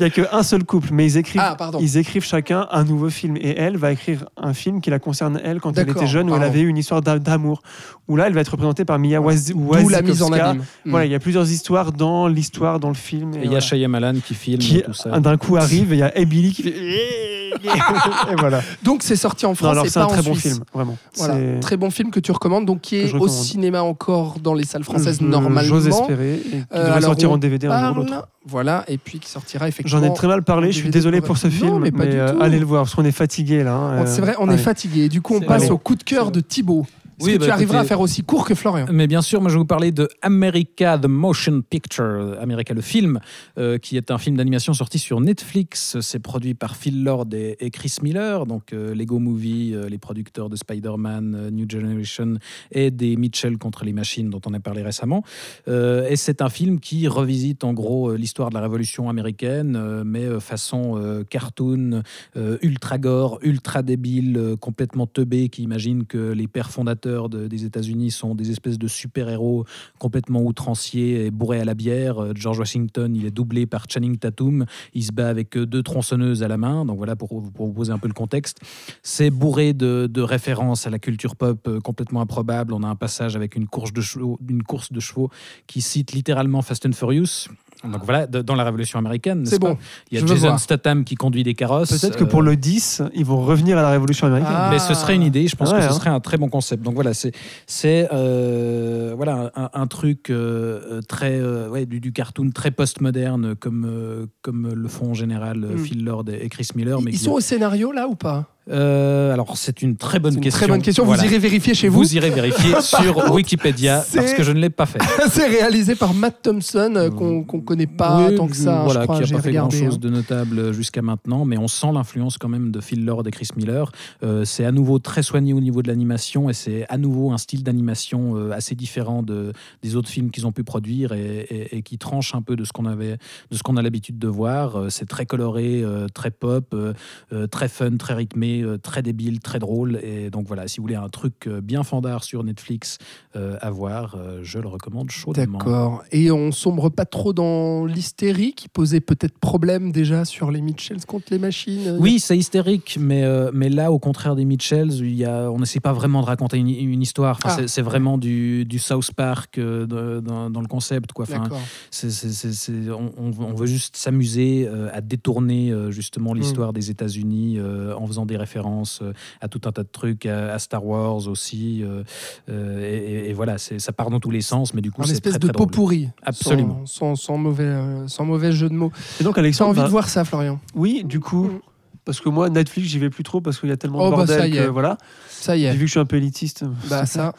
Il 0.00 0.04
y 0.04 0.06
a 0.06 0.10
qu'un 0.10 0.42
seul 0.42 0.64
couple, 0.64 0.88
mais 0.92 1.04
ils 1.06 1.16
écrivent, 1.18 1.42
Ah, 1.44 1.54
pardon. 1.56 1.78
ils 1.80 1.96
écrivent 1.98 2.24
chacun 2.24 2.66
un 2.70 2.84
nouveau 2.84 3.10
film. 3.10 3.36
Et 3.36 3.54
elle 3.58 3.76
va 3.76 3.92
écrire 3.92 4.24
un 4.36 4.54
film 4.54 4.80
qui 4.80 4.88
la 4.90 4.98
concerne 4.98 5.40
elle 5.44 5.60
quand 5.60 5.76
elle 5.78 5.90
était 5.90 6.06
jeune, 6.06 6.30
où 6.30 6.34
elle 6.34 6.42
avait 6.42 6.60
eu 6.60 6.68
une 6.68 6.78
histoire 6.78 7.02
d'a- 7.02 7.18
d'amour. 7.18 7.62
Où 8.08 8.16
là, 8.16 8.26
elle 8.26 8.32
va 8.32 8.40
être 8.40 8.48
représentée 8.52 8.84
par 8.84 8.98
Mia 8.98 9.20
Waz- 9.20 9.52
D'où 9.52 9.88
la 9.88 10.02
mise 10.02 10.22
en 10.22 10.26
Wasikowska. 10.30 10.48
abîme. 10.50 10.64
Hmm. 10.84 10.90
Voilà, 10.90 11.06
il 11.06 11.12
y 11.12 11.14
a 11.14 11.20
plusieurs 11.20 11.48
histoires 11.50 11.92
dans 11.92 12.26
l'histoire, 12.28 12.80
dans 12.80 12.88
le 12.88 12.94
film. 12.94 13.34
Et 13.34 13.44
il 13.44 13.52
y 13.52 13.56
a. 13.56 13.60
Shyamalan 13.60 14.14
qui 14.26 14.34
filme 14.34 14.58
qui 14.58 14.82
tout 14.82 14.92
ça. 14.94 15.20
d'un 15.20 15.36
coup 15.36 15.56
arrive 15.56 15.92
et 15.92 15.96
il 15.96 16.00
y 16.00 16.02
a 16.02 16.16
Emily 16.18 16.52
qui 16.52 16.62
fait 16.64 16.74
et 18.30 18.34
voilà. 18.38 18.62
Donc 18.82 19.02
c'est 19.02 19.16
sorti 19.16 19.44
en 19.44 19.50
Non, 19.50 19.54
France 19.54 19.70
alors 19.72 19.84
et 19.84 19.88
c'est 19.88 20.00
pas 20.00 20.06
un 20.06 20.08
très 20.08 20.20
en 20.20 20.22
bon 20.22 20.34
Suisse. 20.34 20.52
film, 20.54 20.64
vraiment. 20.72 20.96
Voilà, 21.16 21.60
très 21.60 21.76
bon 21.76 21.90
film 21.90 22.10
que 22.10 22.20
tu 22.20 22.32
recommandes, 22.32 22.64
donc 22.64 22.80
qui 22.80 22.96
est 22.96 23.12
au 23.14 23.28
cinéma 23.28 23.82
encore 23.82 24.38
dans 24.40 24.54
les 24.54 24.64
salles 24.64 24.84
françaises 24.84 25.20
normalement. 25.20 25.68
J'ose 25.68 25.88
espérer. 25.88 26.34
Et 26.36 26.40
qui 26.40 26.56
Euh, 26.72 26.86
devrait 26.86 27.00
sortir 27.02 27.30
on 27.30 27.34
en 27.34 27.38
DVD 27.38 27.66
un 27.66 27.88
jour 27.88 27.98
ou 27.98 28.00
l'autre. 28.06 28.28
Voilà, 28.46 28.84
et 28.88 28.96
puis 28.96 29.18
qui 29.18 29.28
sortira 29.28 29.68
effectivement. 29.68 30.00
J'en 30.00 30.10
ai 30.10 30.14
très 30.14 30.26
mal 30.26 30.42
parlé, 30.42 30.72
je 30.72 30.78
suis 30.78 30.88
désolé 30.88 31.20
pour- 31.20 31.36
ce 31.36 31.46
Non, 31.48 31.52
film, 31.52 31.78
mais 31.80 31.90
pas 31.92 32.06
du 32.06 32.16
euh, 32.16 32.32
tout. 32.32 32.40
allez 32.40 32.58
le 32.58 32.64
voir 32.64 32.84
parce 32.84 32.94
qu'on 32.94 33.04
est 33.04 33.12
fatigué 33.12 33.62
là. 33.62 33.74
hein, 33.74 34.06
C'est 34.06 34.20
euh, 34.20 34.24
vrai, 34.24 34.34
on 34.38 34.48
est 34.48 34.54
allez. 34.54 34.62
fatigué. 34.62 35.08
Du 35.10 35.20
coup, 35.20 35.34
on 35.36 35.40
passe 35.42 35.64
vrai. 35.64 35.70
au 35.72 35.76
coup 35.78 35.94
de 35.94 36.02
cœur 36.02 36.30
de 36.30 36.40
Thibaut. 36.40 36.86
Est-ce 37.20 37.28
Oui, 37.28 37.34
que 37.34 37.40
bah, 37.40 37.46
tu 37.46 37.50
arriveras 37.52 37.80
à 37.80 37.84
faire 37.84 38.00
aussi 38.00 38.22
court 38.22 38.46
que 38.46 38.54
Florian? 38.54 38.86
Mais 38.90 39.06
bien 39.06 39.20
sûr, 39.20 39.42
moi 39.42 39.50
je 39.50 39.54
vais 39.56 39.60
vous 39.60 39.66
parler 39.66 39.92
de 39.92 40.08
America 40.22 40.98
the 40.98 41.06
Motion 41.06 41.60
Picture, 41.60 42.34
America 42.40 42.72
le 42.72 42.80
film, 42.80 43.20
euh, 43.58 43.76
qui 43.76 43.98
est 43.98 44.10
un 44.10 44.16
film 44.16 44.36
d'animation 44.38 44.72
sorti 44.72 44.98
sur 44.98 45.20
Netflix. 45.20 45.98
C'est 46.00 46.18
produit 46.18 46.54
par 46.54 46.76
Phil 46.76 47.04
Lord 47.04 47.26
et, 47.34 47.56
et 47.60 47.70
Chris 47.70 47.96
Miller, 48.02 48.46
donc 48.46 48.72
euh, 48.72 48.94
Lego 48.94 49.18
Movie, 49.18 49.72
euh, 49.74 49.88
les 49.88 49.98
producteurs 49.98 50.48
de 50.48 50.56
Spider-Man, 50.56 51.34
euh, 51.34 51.50
New 51.50 51.66
Generation 51.68 52.38
et 52.72 52.90
des 52.90 53.16
Mitchell 53.16 53.58
contre 53.58 53.84
les 53.84 53.92
machines 53.92 54.30
dont 54.30 54.40
on 54.46 54.54
a 54.54 54.60
parlé 54.60 54.82
récemment. 54.82 55.22
Euh, 55.68 56.08
et 56.08 56.16
c'est 56.16 56.40
un 56.40 56.48
film 56.48 56.80
qui 56.80 57.06
revisite 57.06 57.64
en 57.64 57.74
gros 57.74 58.10
euh, 58.10 58.16
l'histoire 58.16 58.48
de 58.48 58.54
la 58.54 58.62
Révolution 58.62 59.10
américaine, 59.10 59.76
euh, 59.76 60.04
mais 60.06 60.24
euh, 60.24 60.40
façon 60.40 60.96
euh, 60.96 61.22
cartoon, 61.28 62.02
euh, 62.36 62.56
ultra 62.62 62.96
gore, 62.96 63.38
ultra 63.42 63.82
débile, 63.82 64.36
euh, 64.38 64.56
complètement 64.56 65.06
teubé, 65.06 65.50
qui 65.50 65.62
imagine 65.62 66.06
que 66.06 66.32
les 66.32 66.46
pères 66.46 66.70
fondateurs 66.70 67.09
de- 67.28 67.48
des 67.48 67.64
États-Unis 67.64 68.10
sont 68.10 68.34
des 68.34 68.50
espèces 68.50 68.78
de 68.78 68.88
super-héros 68.88 69.64
complètement 69.98 70.42
outranciers 70.42 71.26
et 71.26 71.30
bourrés 71.30 71.60
à 71.60 71.64
la 71.64 71.74
bière. 71.74 72.22
Euh, 72.22 72.32
George 72.34 72.58
Washington, 72.58 73.14
il 73.14 73.26
est 73.26 73.30
doublé 73.30 73.66
par 73.66 73.86
Channing 73.90 74.16
Tatum. 74.16 74.64
Il 74.94 75.02
se 75.04 75.12
bat 75.12 75.28
avec 75.28 75.56
euh, 75.56 75.66
deux 75.66 75.82
tronçonneuses 75.82 76.42
à 76.42 76.48
la 76.48 76.56
main. 76.56 76.84
Donc 76.84 76.96
voilà, 76.98 77.16
pour, 77.16 77.28
pour 77.28 77.66
vous 77.66 77.72
poser 77.72 77.92
un 77.92 77.98
peu 77.98 78.08
le 78.08 78.14
contexte. 78.14 78.60
C'est 79.02 79.30
bourré 79.30 79.72
de, 79.72 80.08
de 80.10 80.22
références 80.22 80.86
à 80.86 80.90
la 80.90 80.98
culture 80.98 81.36
pop 81.36 81.66
euh, 81.66 81.80
complètement 81.80 82.20
improbable. 82.20 82.72
On 82.72 82.82
a 82.82 82.88
un 82.88 82.96
passage 82.96 83.36
avec 83.36 83.56
une 83.56 83.66
course 83.66 83.92
de 83.92 84.00
chevaux, 84.00 84.38
une 84.48 84.62
course 84.62 84.92
de 84.92 85.00
chevaux 85.00 85.30
qui 85.66 85.80
cite 85.80 86.12
littéralement 86.12 86.62
Fast 86.62 86.86
and 86.86 86.92
Furious. 86.92 87.48
Donc 87.84 88.04
voilà, 88.04 88.26
de- 88.26 88.42
dans 88.42 88.54
la 88.54 88.64
Révolution 88.64 88.98
américaine. 88.98 89.46
C'est 89.46 89.58
bon. 89.58 89.78
Il 90.10 90.18
y 90.18 90.22
a 90.22 90.26
Jason. 90.26 90.58
Statham 90.58 91.04
qui 91.04 91.14
conduit 91.14 91.42
des 91.42 91.54
carrosses. 91.54 91.98
Peut-être 91.98 92.16
que 92.18 92.24
pour 92.24 92.40
Euh, 92.40 92.44
le 92.44 92.56
10, 92.56 93.02
ils 93.14 93.24
vont 93.24 93.40
revenir 93.40 93.78
à 93.78 93.82
la 93.82 93.90
Révolution 93.90 94.26
américaine. 94.26 94.52
Ah. 94.54 94.68
mais 94.70 94.78
ce 94.78 94.92
serait 94.94 95.14
une 95.14 95.22
idée. 95.22 95.46
Je 95.48 95.56
pense 95.56 95.70
Ouais, 95.72 95.78
que 95.78 95.84
ce 95.84 95.88
hein. 95.88 95.92
serait 95.92 96.10
un 96.10 96.20
très 96.20 96.36
bon 96.36 96.48
concept. 96.48 96.82
Donc 96.82 96.94
voilà, 96.94 97.14
c'est 97.14 97.32
c'est 97.66 98.08
euh, 98.12 99.14
voilà 99.16 99.50
un, 99.56 99.70
un 99.72 99.86
truc 99.86 100.30
euh, 100.30 101.00
très 101.08 101.38
euh, 101.40 101.68
ouais, 101.68 101.86
du, 101.86 102.00
du 102.00 102.12
cartoon 102.12 102.50
très 102.50 102.70
postmoderne 102.70 103.54
comme 103.56 103.86
euh, 103.88 104.26
comme 104.42 104.72
le 104.74 104.88
font 104.88 105.10
en 105.10 105.14
général 105.14 105.58
Mm. 105.60 105.78
Phil 105.78 106.04
Lord 106.04 106.24
et 106.30 106.48
Chris 106.48 106.68
Miller. 106.74 107.00
Mais 107.02 107.10
Ils 107.12 107.18
sont 107.18 107.32
au 107.32 107.40
scénario 107.40 107.92
là 107.92 108.08
ou 108.08 108.14
pas? 108.14 108.46
Euh, 108.70 109.32
alors, 109.32 109.56
c'est 109.56 109.82
une 109.82 109.96
très 109.96 110.18
bonne 110.18 110.34
une 110.34 110.40
question. 110.40 110.58
très 110.58 110.68
bonne 110.68 110.82
question. 110.82 111.04
Voilà. 111.04 111.22
Vous 111.22 111.28
irez 111.28 111.38
vérifier 111.38 111.74
chez 111.74 111.88
vous. 111.88 111.98
Vous 111.98 112.14
irez 112.16 112.30
vérifier 112.30 112.74
sur 112.80 113.14
contre, 113.14 113.32
Wikipédia 113.34 114.04
parce 114.14 114.32
que 114.34 114.42
je 114.42 114.52
ne 114.52 114.60
l'ai 114.60 114.70
pas 114.70 114.86
fait. 114.86 115.00
c'est 115.30 115.46
réalisé 115.48 115.94
par 115.94 116.14
Matt 116.14 116.42
Thompson, 116.42 116.92
euh, 116.96 117.10
qu'on 117.10 117.44
qu'on 117.44 117.60
connaît 117.60 117.86
pas 117.86 118.28
Oui, 118.28 118.34
tant 118.36 118.46
que 118.46 118.56
ça. 118.56 118.82
Voilà, 118.84 119.00
je 119.00 119.04
crois, 119.06 119.20
qui 119.20 119.30
n'a 119.32 119.36
pas 119.38 119.42
fait 119.42 119.52
grand 119.52 119.70
chose 119.70 119.94
hein. 119.94 119.98
de 120.00 120.08
notable 120.08 120.72
jusqu'à 120.72 121.02
maintenant, 121.02 121.44
mais 121.44 121.58
on 121.58 121.68
sent 121.68 121.88
l'influence 121.92 122.38
quand 122.38 122.48
même 122.48 122.70
de 122.70 122.80
Phil 122.80 123.04
Lord 123.04 123.26
et 123.26 123.30
Chris 123.30 123.48
Miller. 123.56 123.90
Euh, 124.22 124.44
c'est 124.44 124.64
à 124.64 124.72
nouveau 124.72 124.98
très 124.98 125.22
soigné 125.22 125.52
au 125.52 125.60
niveau 125.60 125.82
de 125.82 125.88
l'animation 125.88 126.48
et 126.48 126.52
c'est 126.54 126.86
à 126.88 126.98
nouveau 126.98 127.32
un 127.32 127.38
style 127.38 127.62
d'animation 127.62 128.36
euh, 128.36 128.52
assez 128.52 128.74
différent 128.74 129.22
de, 129.22 129.52
des 129.82 129.96
autres 129.96 130.08
films 130.08 130.30
qu'ils 130.30 130.46
ont 130.46 130.52
pu 130.52 130.64
produire 130.64 131.12
et, 131.12 131.46
et- 131.50 131.76
et 131.78 131.82
qui 131.82 131.98
tranche 131.98 132.34
un 132.34 132.42
peu 132.42 132.56
de 132.56 132.64
ce 132.64 132.72
qu'on 132.72 132.86
avait, 132.86 133.16
de 133.50 133.56
ce 133.56 133.62
qu'on 133.62 133.76
a 133.76 133.82
l'habitude 133.82 134.18
de 134.18 134.28
voir. 134.28 134.76
Euh, 134.76 134.88
c'est 134.90 135.06
très 135.06 135.26
coloré, 135.26 135.82
euh, 135.82 136.06
très 136.12 136.30
pop, 136.30 136.66
euh, 136.74 136.92
euh, 137.32 137.46
très 137.46 137.68
fun, 137.68 137.96
très 137.96 138.14
rythmé, 138.14 138.59
euh, 138.62 138.78
très 138.78 139.02
débile, 139.02 139.40
très 139.40 139.58
drôle. 139.58 139.98
Et 140.02 140.30
donc 140.30 140.46
voilà, 140.46 140.68
si 140.68 140.78
vous 140.78 140.82
voulez 140.84 140.94
un 140.96 141.08
truc 141.08 141.46
euh, 141.46 141.60
bien 141.60 141.82
fandard 141.82 142.24
sur 142.24 142.44
Netflix 142.44 142.98
euh, 143.36 143.56
à 143.60 143.70
voir, 143.70 144.16
je 144.42 144.58
le 144.58 144.68
recommande 144.68 145.10
chaudement. 145.10 145.58
D'accord. 145.58 146.02
Et 146.12 146.30
on 146.30 146.52
sombre 146.52 146.88
pas 146.88 147.04
trop 147.04 147.32
dans 147.32 147.84
l'hystérie 147.86 148.52
qui 148.54 148.68
posait 148.68 149.00
peut-être 149.00 149.38
problème 149.38 149.92
déjà 149.92 150.24
sur 150.24 150.50
les 150.50 150.60
Mitchells 150.60 151.04
contre 151.06 151.26
les 151.30 151.38
machines. 151.38 151.96
Oui, 151.98 152.18
c'est 152.20 152.36
hystérique, 152.36 152.98
mais, 153.00 153.24
mais 153.52 153.68
là, 153.68 153.92
au 153.92 153.98
contraire 153.98 154.36
des 154.36 154.44
Mitchells, 154.44 154.92
il 155.00 155.14
y 155.14 155.24
a, 155.24 155.50
on 155.50 155.58
n'essaie 155.58 155.80
pas 155.80 155.92
vraiment 155.92 156.20
de 156.20 156.26
raconter 156.26 156.58
une, 156.58 156.68
une 156.68 157.02
histoire. 157.02 157.38
Enfin, 157.44 157.56
Ah. 157.60 157.68
c'est- 157.68 157.80
vraiment 157.82 158.18
du, 158.18 158.64
du 158.66 158.78
South 158.78 159.12
Park 159.14 159.58
de- 159.58 160.20
dans, 160.20 160.50
dans 160.50 160.60
le 160.60 160.66
concept. 160.68 161.12
Quoi. 161.12 161.24
Enfin, 161.30 161.48
on, 161.50 163.10
on 163.16 163.30
veut- 163.30 163.44
on 163.44 163.54
veut 163.54 163.66
juste 163.66 163.96
s'amuser 163.96 164.68
à 164.92 165.00
détourner 165.00 165.72
justement 165.90 166.34
l'histoire 166.34 166.72
des 166.72 166.90
États-Unis 166.90 167.58
en 167.60 168.06
faisant 168.06 168.26
des 168.26 168.36
références 168.36 168.49
euh, 168.56 169.12
à 169.40 169.48
tout 169.48 169.60
un 169.64 169.72
tas 169.72 169.82
de 169.82 169.88
trucs, 169.90 170.26
à, 170.26 170.52
à 170.54 170.58
Star 170.58 170.84
Wars 170.84 171.28
aussi. 171.28 171.82
euh, 171.82 172.02
euh, 172.48 172.80
et, 172.84 172.96
et- 173.26 173.30
et 173.30 173.32
voilà, 173.32 173.58
ça 173.58 173.92
part 173.92 174.10
dans 174.10 174.20
tous 174.20 174.30
les 174.30 174.40
sens, 174.42 174.74
mais 174.74 174.80
du 174.80 174.90
coup, 174.90 175.02
Un 175.02 175.06
c'est 175.06 175.12
espèce 175.12 175.32
très, 175.32 175.38
de 175.40 175.46
très 175.46 175.52
pot 175.52 175.58
drôle. 175.66 175.70
pourri. 175.70 176.08
Absolument. 176.22 176.82
Sans, 176.86 177.14
sans, 177.14 177.16
sans 177.16 177.38
mauvais, 177.38 177.72
sans 178.06 178.24
mauvais 178.24 178.52
jeu 178.52 178.68
de 178.68 178.74
mots. 178.74 178.92
Et 179.20 179.24
donc, 179.24 179.34
T'as 179.36 179.40
Alexandre, 179.40 179.70
envie 179.70 179.80
bah, 179.80 179.86
de 179.86 179.90
voir 179.90 180.08
ça, 180.08 180.24
Florian 180.24 180.58
oui, 180.74 181.02
du 181.04 181.20
coup, 181.20 181.44
Mm. 181.44 181.60
parce 182.04 182.20
que 182.20 182.28
moi, 182.28 182.48
Netflix, 182.50 182.88
j'y 182.88 182.98
vais 182.98 183.10
plus 183.10 183.22
trop 183.24 183.40
parce 183.40 183.58
qu'il 183.60 183.68
y 183.68 183.72
a 183.72 183.76
tellement 183.76 183.98
Oh, 184.00 184.10
de 184.10 184.16
bah, 184.16 184.26
ça 184.26 184.34
bordel 184.38 184.50
y 184.54 184.56
que 184.56 184.62
est. 184.62 184.68
voilà. 184.68 184.98
Ça 185.28 185.56
y 185.56 185.60
J'ai 185.60 185.66
est. 185.68 185.72
vu 185.72 185.80
que 185.80 185.86
je 185.86 185.90
suis 185.92 186.00
un 186.00 186.04
peu 186.06 186.16
élitiste. 186.16 186.64
Bah 186.88 187.06
ça, 187.06 187.34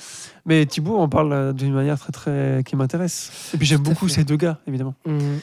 Mais 0.46 0.66
Thibaut 0.66 0.98
en 0.98 1.10
parle 1.10 1.54
d'une 1.54 1.74
manière 1.74 2.00
très 2.00 2.12
très 2.12 2.64
qui 2.66 2.76
m'intéresse. 2.76 3.52
Et 3.54 3.58
puis 3.58 3.68
j'aime 3.68 3.82
beaucoup 3.82 4.08
fait. 4.08 4.16
ces 4.16 4.24
deux 4.24 4.38
gars, 4.38 4.60
évidemment. 4.68 4.96
hum, 5.06 5.40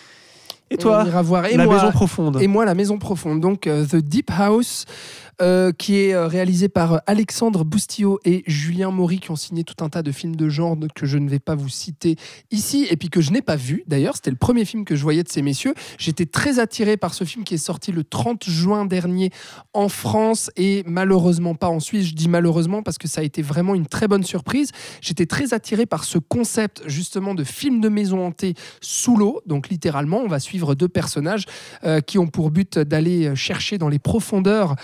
Et 0.70 0.76
toi, 0.76 1.02
on 1.04 1.06
ira 1.06 1.22
voir. 1.22 1.46
Et 1.46 1.56
la 1.56 1.64
moi, 1.66 1.74
maison 1.76 1.90
profonde. 1.92 2.38
Et 2.42 2.46
moi, 2.48 2.64
La 2.64 2.74
Maison 2.74 2.98
Profonde, 2.98 3.40
donc 3.40 3.60
The 3.62 3.96
Deep 3.96 4.30
House, 4.36 4.84
euh, 5.40 5.70
qui 5.70 6.00
est 6.00 6.14
euh, 6.14 6.26
réalisé 6.26 6.68
par 6.68 6.94
euh, 6.94 6.98
Alexandre 7.06 7.64
Boustillot 7.64 8.18
et 8.24 8.42
Julien 8.48 8.90
Maury, 8.90 9.20
qui 9.20 9.30
ont 9.30 9.36
signé 9.36 9.62
tout 9.62 9.84
un 9.84 9.88
tas 9.88 10.02
de 10.02 10.10
films 10.10 10.34
de 10.34 10.48
genre 10.48 10.76
que 10.96 11.06
je 11.06 11.16
ne 11.16 11.28
vais 11.28 11.38
pas 11.38 11.54
vous 11.54 11.68
citer 11.68 12.16
ici, 12.50 12.88
et 12.90 12.96
puis 12.96 13.08
que 13.08 13.20
je 13.20 13.30
n'ai 13.30 13.40
pas 13.40 13.54
vu. 13.54 13.84
D'ailleurs, 13.86 14.16
c'était 14.16 14.32
le 14.32 14.36
premier 14.36 14.64
film 14.64 14.84
que 14.84 14.96
je 14.96 15.02
voyais 15.04 15.22
de 15.22 15.28
ces 15.28 15.42
messieurs. 15.42 15.74
J'étais 15.96 16.26
très 16.26 16.58
attiré 16.58 16.96
par 16.96 17.14
ce 17.14 17.22
film 17.22 17.44
qui 17.44 17.54
est 17.54 17.58
sorti 17.58 17.92
le 17.92 18.02
30 18.02 18.50
juin 18.50 18.84
dernier 18.84 19.30
en 19.74 19.88
France 19.88 20.50
et 20.56 20.82
malheureusement 20.86 21.54
pas 21.54 21.68
en 21.68 21.78
Suisse. 21.78 22.06
Je 22.06 22.14
dis 22.14 22.28
malheureusement 22.28 22.82
parce 22.82 22.98
que 22.98 23.06
ça 23.06 23.20
a 23.20 23.24
été 23.24 23.40
vraiment 23.40 23.76
une 23.76 23.86
très 23.86 24.08
bonne 24.08 24.24
surprise. 24.24 24.72
J'étais 25.00 25.26
très 25.26 25.54
attiré 25.54 25.86
par 25.86 26.02
ce 26.02 26.18
concept 26.18 26.82
justement 26.86 27.36
de 27.36 27.44
film 27.44 27.80
de 27.80 27.88
maison 27.88 28.26
hantée 28.26 28.54
sous 28.80 29.16
l'eau. 29.16 29.40
Donc 29.46 29.68
littéralement, 29.68 30.18
on 30.18 30.28
va 30.28 30.40
suivre 30.40 30.74
deux 30.74 30.88
personnages 30.88 31.44
qui 32.08 32.18
ont 32.18 32.26
pour 32.26 32.50
but 32.50 32.76
d'aller 32.76 33.36
chercher 33.36 33.78
dans 33.78 33.88
les 33.88 34.00
profondeurs 34.00 34.74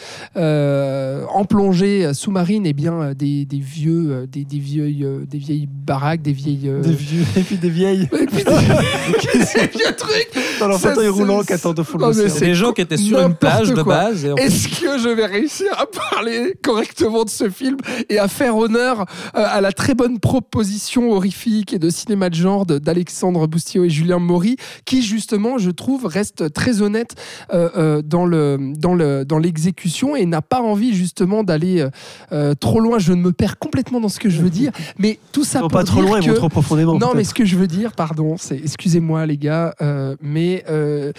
en 1.30 1.44
plongée 1.44 2.12
sous-marine 2.14 2.66
et 2.66 2.72
bien 2.72 2.94
euh, 3.00 3.14
des, 3.14 3.44
des 3.44 3.58
vieux, 3.58 4.06
euh, 4.10 4.26
des, 4.26 4.44
des 4.44 4.58
vieilles, 4.58 5.04
euh, 5.04 5.24
des 5.26 5.38
vieilles 5.38 5.68
baraques, 5.70 6.22
des 6.22 6.32
vieilles. 6.32 6.68
euh, 6.68 6.80
Des 6.82 6.92
vieux 6.92 7.22
et 7.36 7.40
puis 7.40 7.56
des 7.56 7.68
vieilles 7.70 8.08
et 8.12 8.26
puis 8.26 8.44
des- 8.44 9.44
ces 9.44 9.66
vieux 9.66 9.94
trucs. 9.96 10.28
dans 10.60 10.68
leur 10.68 10.78
fauteuil 10.80 11.04
c'est- 11.04 11.08
roulant 11.08 11.42
qui 11.42 11.52
attendent 11.52 11.76
de 11.76 11.82
fond 11.82 11.98
l'océan. 11.98 12.34
des 12.40 12.54
gens 12.54 12.72
qui 12.72 12.80
étaient 12.82 12.96
sur 12.96 13.18
une 13.20 13.34
plage 13.34 13.70
de 13.72 13.82
base. 13.82 14.24
Est-ce 14.36 14.68
que 14.68 14.98
je 14.98 15.08
vais 15.08 15.26
réussir 15.26 15.66
à 15.78 15.86
parler 15.86 16.54
correctement 16.62 17.24
de 17.24 17.30
ce 17.30 17.48
film 17.50 17.76
et 18.08 18.18
à 18.18 18.28
faire 18.28 18.56
honneur 18.56 19.00
euh, 19.00 19.04
à 19.34 19.60
la 19.60 19.72
très 19.72 19.94
bonne 19.94 20.18
proposition 20.20 21.10
horrifique 21.12 21.72
et 21.72 21.78
de 21.78 21.90
cinéma 21.90 22.30
de 22.30 22.34
genre 22.34 22.66
de- 22.66 22.78
d'Alexandre 22.78 23.46
Boustillot 23.46 23.84
et 23.84 23.90
Julien 23.90 24.18
Maury, 24.18 24.56
qui 24.84 25.02
justement, 25.02 25.58
je 25.58 25.70
trouve, 25.70 26.06
reste 26.06 26.52
très 26.52 26.82
honnête 26.82 27.14
euh, 27.52 27.68
euh, 27.76 28.02
dans 28.02 28.26
le 28.26 28.72
dans 28.76 28.94
le 28.94 29.24
dans 29.24 29.38
l'exécution 29.38 30.16
et 30.16 30.26
n'a 30.34 30.42
pas 30.42 30.60
envie 30.60 30.94
justement 30.94 31.42
d'aller 31.44 31.80
euh, 31.80 31.90
euh, 32.32 32.54
trop 32.54 32.80
loin. 32.80 32.98
Je 32.98 33.12
ne 33.12 33.20
me 33.22 33.32
perds 33.32 33.58
complètement 33.58 34.00
dans 34.00 34.08
ce 34.08 34.18
que 34.20 34.28
je 34.28 34.40
veux 34.42 34.50
dire, 34.50 34.72
mais 34.98 35.18
tout 35.32 35.44
ça 35.44 35.60
pour 35.60 35.68
pas 35.68 35.84
trop 35.84 36.00
dire 36.00 36.08
loin, 36.10 36.20
que- 36.20 36.30
trop 36.32 36.48
profondément. 36.48 36.98
non, 36.98 37.12
mais 37.14 37.24
ce 37.24 37.34
que 37.34 37.44
je 37.44 37.56
veux 37.56 37.66
dire, 37.66 37.92
pardon, 37.92 38.36
c'est 38.38 38.56
excusez-moi 38.56 39.26
les 39.26 39.38
gars, 39.38 39.74
euh, 39.80 40.16
mais 40.20 40.64
euh, 40.68 41.12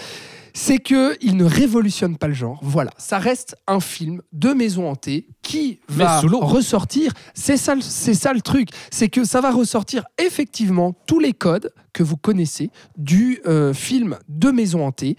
c'est 0.57 0.77
que 0.77 1.17
il 1.21 1.35
ne 1.35 1.43
révolutionne 1.43 2.15
pas 2.17 2.27
le 2.27 2.33
genre. 2.33 2.59
Voilà, 2.63 2.91
ça 2.97 3.17
reste 3.17 3.57
un 3.67 3.81
film 3.81 4.21
de 4.31 4.53
maison 4.53 4.89
hantée 4.89 5.27
qui 5.41 5.79
va 5.89 6.19
ressortir. 6.45 7.11
C'est 7.33 7.57
ça, 7.57 7.75
le- 7.75 7.81
c'est 7.81 8.13
ça 8.13 8.31
le 8.33 8.39
truc, 8.41 8.69
c'est 8.89 9.09
que 9.09 9.25
ça 9.25 9.41
va 9.41 9.51
ressortir 9.51 10.05
effectivement 10.17 10.93
tous 11.07 11.19
les 11.19 11.33
codes 11.33 11.71
que 11.91 12.03
vous 12.03 12.17
connaissez 12.17 12.71
du 12.97 13.41
euh, 13.47 13.73
film 13.73 14.17
de 14.29 14.49
maison 14.51 14.85
hantée. 14.85 15.17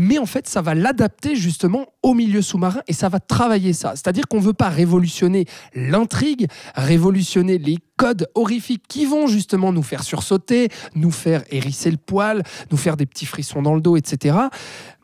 Mais 0.00 0.16
en 0.18 0.26
fait, 0.26 0.46
ça 0.48 0.62
va 0.62 0.74
l'adapter 0.76 1.34
justement 1.34 1.86
au 2.04 2.14
milieu 2.14 2.40
sous-marin 2.40 2.80
et 2.86 2.92
ça 2.92 3.08
va 3.08 3.18
travailler 3.18 3.72
ça. 3.72 3.90
C'est-à-dire 3.96 4.28
qu'on 4.28 4.36
ne 4.38 4.42
veut 4.42 4.52
pas 4.52 4.68
révolutionner 4.68 5.44
l'intrigue, 5.74 6.46
révolutionner 6.76 7.58
les 7.58 7.78
codes 7.96 8.28
horrifiques 8.36 8.84
qui 8.88 9.04
vont 9.06 9.26
justement 9.26 9.72
nous 9.72 9.82
faire 9.82 10.04
sursauter, 10.04 10.68
nous 10.94 11.10
faire 11.10 11.42
hérisser 11.50 11.90
le 11.90 11.96
poil, 11.96 12.44
nous 12.70 12.76
faire 12.76 12.96
des 12.96 13.06
petits 13.06 13.26
frissons 13.26 13.60
dans 13.60 13.74
le 13.74 13.80
dos, 13.80 13.96
etc. 13.96 14.36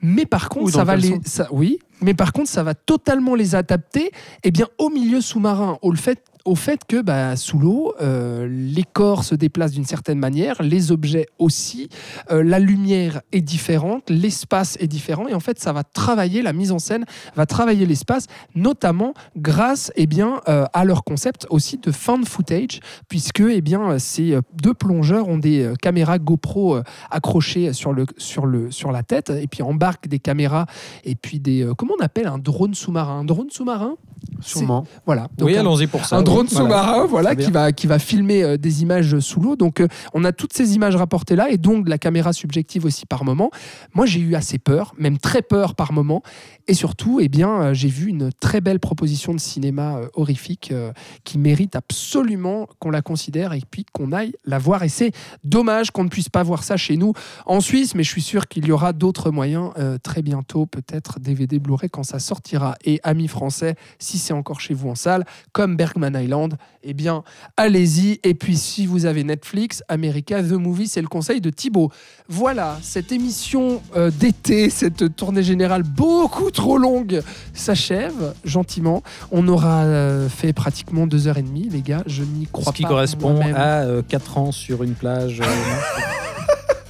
Mais 0.00 0.26
par 0.26 0.48
contre, 0.48 0.70
ça 0.72 0.78
le 0.80 0.84
va 0.86 0.96
les, 0.96 1.18
ça- 1.24 1.48
oui, 1.50 1.80
mais 2.00 2.14
par 2.14 2.32
contre, 2.32 2.48
ça 2.48 2.62
va 2.62 2.74
totalement 2.74 3.34
les 3.34 3.54
adapter, 3.56 4.12
eh 4.44 4.50
bien, 4.52 4.66
au 4.78 4.90
milieu 4.90 5.20
sous-marin, 5.20 5.76
au 5.82 5.92
fait 5.94 6.22
au 6.44 6.54
fait 6.54 6.80
que 6.86 7.00
bah, 7.00 7.36
sous 7.36 7.58
l'eau, 7.58 7.94
euh, 8.00 8.46
les 8.48 8.84
corps 8.84 9.24
se 9.24 9.34
déplacent 9.34 9.72
d'une 9.72 9.84
certaine 9.84 10.18
manière, 10.18 10.62
les 10.62 10.92
objets 10.92 11.26
aussi, 11.38 11.88
euh, 12.30 12.42
la 12.42 12.58
lumière 12.58 13.22
est 13.32 13.40
différente, 13.40 14.10
l'espace 14.10 14.76
est 14.80 14.86
différent, 14.86 15.26
et 15.28 15.34
en 15.34 15.40
fait, 15.40 15.58
ça 15.58 15.72
va 15.72 15.84
travailler 15.84 16.42
la 16.42 16.52
mise 16.52 16.72
en 16.72 16.78
scène, 16.78 17.04
va 17.34 17.46
travailler 17.46 17.86
l'espace, 17.86 18.26
notamment 18.54 19.14
grâce 19.36 19.90
eh 19.96 20.06
bien, 20.06 20.40
euh, 20.48 20.64
à 20.72 20.84
leur 20.84 21.04
concept 21.04 21.46
aussi 21.50 21.78
de 21.78 21.90
found 21.90 22.26
footage, 22.26 22.80
puisque 23.08 23.40
eh 23.40 23.60
bien, 23.60 23.98
ces 23.98 24.38
deux 24.54 24.74
plongeurs 24.74 25.28
ont 25.28 25.38
des 25.38 25.72
caméras 25.80 26.18
GoPro 26.18 26.78
accrochées 27.10 27.72
sur, 27.72 27.92
le, 27.92 28.06
sur, 28.16 28.46
le, 28.46 28.70
sur 28.70 28.92
la 28.92 29.02
tête, 29.02 29.30
et 29.30 29.46
puis 29.46 29.62
embarquent 29.62 30.08
des 30.08 30.18
caméras, 30.18 30.66
et 31.04 31.14
puis 31.14 31.40
des... 31.40 31.62
euh, 31.62 31.74
comment 31.74 31.94
on 31.98 32.02
appelle 32.02 32.26
un 32.26 32.38
drone 32.38 32.74
sous-marin? 32.74 33.20
Un 33.20 33.24
drone 33.24 33.50
sous-marin? 33.50 33.96
Sûrement. 34.40 34.86
Voilà. 35.06 35.28
Donc, 35.36 35.48
oui, 35.48 35.56
allons-y 35.56 35.86
pour 35.86 36.04
ça. 36.04 36.16
un. 36.16 36.22
Drone 36.34 36.46
Voilà. 36.50 36.64
sous-marin, 36.64 37.06
voilà, 37.06 37.36
qui 37.36 37.50
va, 37.50 37.72
qui 37.72 37.86
va 37.86 37.98
filmer 37.98 38.42
euh, 38.42 38.56
des 38.56 38.82
images 38.82 39.18
sous 39.20 39.40
l'eau. 39.40 39.56
Donc, 39.56 39.80
euh, 39.80 39.88
on 40.12 40.24
a 40.24 40.32
toutes 40.32 40.52
ces 40.52 40.74
images 40.74 40.96
rapportées 40.96 41.36
là, 41.36 41.50
et 41.50 41.56
donc 41.56 41.84
de 41.84 41.90
la 41.90 41.98
caméra 41.98 42.32
subjective 42.32 42.84
aussi 42.84 43.06
par 43.06 43.24
moment. 43.24 43.50
Moi, 43.94 44.06
j'ai 44.06 44.20
eu 44.20 44.34
assez 44.34 44.58
peur, 44.58 44.94
même 44.98 45.18
très 45.18 45.42
peur 45.42 45.74
par 45.74 45.92
moment. 45.92 46.22
Et 46.66 46.74
surtout, 46.74 47.20
eh 47.20 47.28
bien, 47.28 47.60
euh, 47.60 47.74
j'ai 47.74 47.88
vu 47.88 48.08
une 48.08 48.30
très 48.32 48.62
belle 48.62 48.80
proposition 48.80 49.34
de 49.34 49.38
cinéma 49.38 49.98
euh, 49.98 50.08
horrifique 50.14 50.70
euh, 50.72 50.92
qui 51.22 51.36
mérite 51.36 51.76
absolument 51.76 52.66
qu'on 52.78 52.90
la 52.90 53.02
considère 53.02 53.52
et 53.52 53.60
puis 53.70 53.84
qu'on 53.92 54.12
aille 54.12 54.32
la 54.46 54.58
voir. 54.58 54.82
Et 54.82 54.88
c'est 54.88 55.12
dommage 55.42 55.90
qu'on 55.90 56.04
ne 56.04 56.08
puisse 56.08 56.30
pas 56.30 56.42
voir 56.42 56.64
ça 56.64 56.78
chez 56.78 56.96
nous 56.96 57.12
en 57.44 57.60
Suisse, 57.60 57.94
mais 57.94 58.02
je 58.02 58.08
suis 58.08 58.22
sûr 58.22 58.48
qu'il 58.48 58.66
y 58.66 58.72
aura 58.72 58.94
d'autres 58.94 59.30
moyens 59.30 59.72
très 60.02 60.22
bientôt, 60.22 60.66
peut-être 60.66 61.20
DVD 61.20 61.58
Blu-ray 61.58 61.90
quand 61.90 62.02
ça 62.02 62.18
sortira. 62.18 62.76
Et 62.84 63.00
amis 63.02 63.28
français, 63.28 63.76
si 63.98 64.18
c'est 64.18 64.32
encore 64.32 64.60
chez 64.60 64.74
vous 64.74 64.88
en 64.88 64.94
salle, 64.94 65.24
comme 65.52 65.76
Bergman 65.76 66.14
Island, 66.14 66.56
eh 66.82 66.94
bien, 66.94 67.24
allez-y. 67.56 68.20
Et 68.22 68.34
puis, 68.34 68.56
si 68.56 68.86
vous 68.86 69.06
avez 69.06 69.24
Netflix, 69.24 69.82
America 69.88 70.42
The 70.42 70.52
Movie, 70.52 70.88
c'est 70.88 71.02
le 71.02 71.08
conseil 71.08 71.40
de 71.40 71.50
Thibaut. 71.50 71.90
Voilà, 72.28 72.78
cette 72.82 73.12
émission 73.12 73.82
d'été, 74.18 74.70
cette 74.70 75.16
tournée 75.16 75.42
générale 75.42 75.82
beaucoup 75.82 76.50
trop 76.54 76.78
longue, 76.78 77.22
s'achève 77.52 78.34
gentiment. 78.44 79.02
On 79.30 79.46
aura 79.48 79.82
euh, 79.82 80.28
fait 80.28 80.52
pratiquement 80.52 81.06
deux 81.06 81.28
heures 81.28 81.38
et 81.38 81.42
demie, 81.42 81.68
les 81.70 81.82
gars. 81.82 82.02
Je 82.06 82.22
n'y 82.22 82.46
crois 82.46 82.64
Ce 82.64 82.70
pas. 82.70 82.76
qui 82.76 82.84
correspond 82.84 83.38
à 83.54 83.84
4 84.08 84.38
ans 84.38 84.52
sur 84.52 84.82
une 84.82 84.94
plage. 84.94 85.42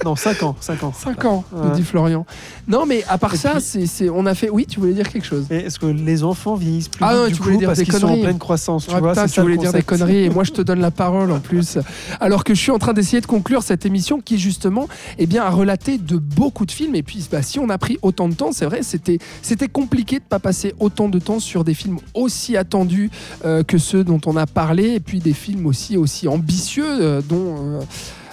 Non, 0.05 0.15
5 0.15 0.43
ans. 0.43 0.55
5 0.61 0.83
ans. 0.83 0.93
5 0.93 1.25
ans, 1.25 1.43
nous 1.51 1.71
dit 1.71 1.81
Florian. 1.83 2.25
Non, 2.67 2.85
mais 2.85 3.03
à 3.09 3.17
part 3.17 3.33
Et 3.33 3.37
ça, 3.37 3.53
puis- 3.53 3.61
c'est, 3.61 3.85
c'est- 3.87 4.09
on 4.09 4.25
a 4.27 4.35
fait. 4.35 4.49
Oui, 4.51 4.65
tu 4.67 4.79
voulais 4.79 4.93
dire 4.93 5.09
quelque 5.09 5.25
chose. 5.25 5.47
Est-ce 5.49 5.79
que 5.79 5.87
les 5.87 6.23
enfants 6.23 6.55
vieillissent 6.55 6.89
plus 6.89 7.03
Ah 7.03 7.09
vite 7.13 7.17
non, 7.21 7.27
du 7.27 7.33
tu 7.33 7.41
voulais 7.41 7.55
coup, 7.55 7.59
dire 7.59 7.69
parce 7.69 7.79
des 7.79 7.85
qu'ils 7.85 7.93
sont 7.95 8.03
en 8.05 8.09
conneries. 8.09 8.21
pleine 8.21 8.37
croissance, 8.39 8.85
tu 8.87 8.93
Ah, 8.95 8.99
vois 8.99 9.09
putain, 9.09 9.21
c'est 9.23 9.27
tu 9.29 9.35
ça 9.35 9.41
le 9.41 9.45
voulais 9.47 9.57
dire 9.57 9.73
des 9.73 9.81
concept. 9.81 9.89
conneries 10.05 10.23
et 10.25 10.29
moi 10.29 10.43
je 10.43 10.51
te 10.51 10.61
donne 10.61 10.79
la 10.79 10.91
parole 10.91 11.31
en 11.31 11.39
plus. 11.49 11.79
Alors 12.19 12.43
que 12.43 12.53
je 12.53 12.59
suis 12.61 12.71
en 12.71 12.77
train 12.77 12.93
d'essayer 12.93 13.19
de 13.19 13.25
conclure 13.25 13.63
cette 13.63 13.85
émission 13.85 14.21
qui 14.21 14.37
justement 14.37 14.87
eh 15.17 15.25
bien, 15.25 15.43
a 15.43 15.49
relaté 15.49 15.97
de 15.97 16.17
beaucoup 16.17 16.65
de 16.67 16.71
films. 16.71 16.93
Et 16.95 17.01
puis 17.03 17.27
bah, 17.31 17.41
si 17.41 17.57
on 17.59 17.69
a 17.69 17.77
pris 17.79 17.97
autant 18.03 18.29
de 18.29 18.35
temps, 18.35 18.51
c'est 18.51 18.65
vrai, 18.65 18.83
c'était, 18.83 19.17
c'était 19.41 19.67
compliqué 19.67 20.19
de 20.19 20.23
pas 20.23 20.39
passer 20.39 20.75
autant 20.79 21.09
de 21.09 21.17
temps 21.17 21.39
sur 21.39 21.63
des 21.63 21.73
films 21.73 21.97
aussi 22.13 22.57
attendus 22.57 23.09
euh, 23.43 23.63
que 23.63 23.79
ceux 23.79 24.03
dont 24.03 24.21
on 24.27 24.37
a 24.37 24.45
parlé. 24.45 24.89
Et 24.91 24.99
puis 24.99 25.19
des 25.19 25.33
films 25.33 25.65
aussi, 25.65 25.97
aussi 25.97 26.27
ambitieux 26.27 26.85
euh, 26.87 27.21
dont... 27.27 27.55
euh, 27.57 27.81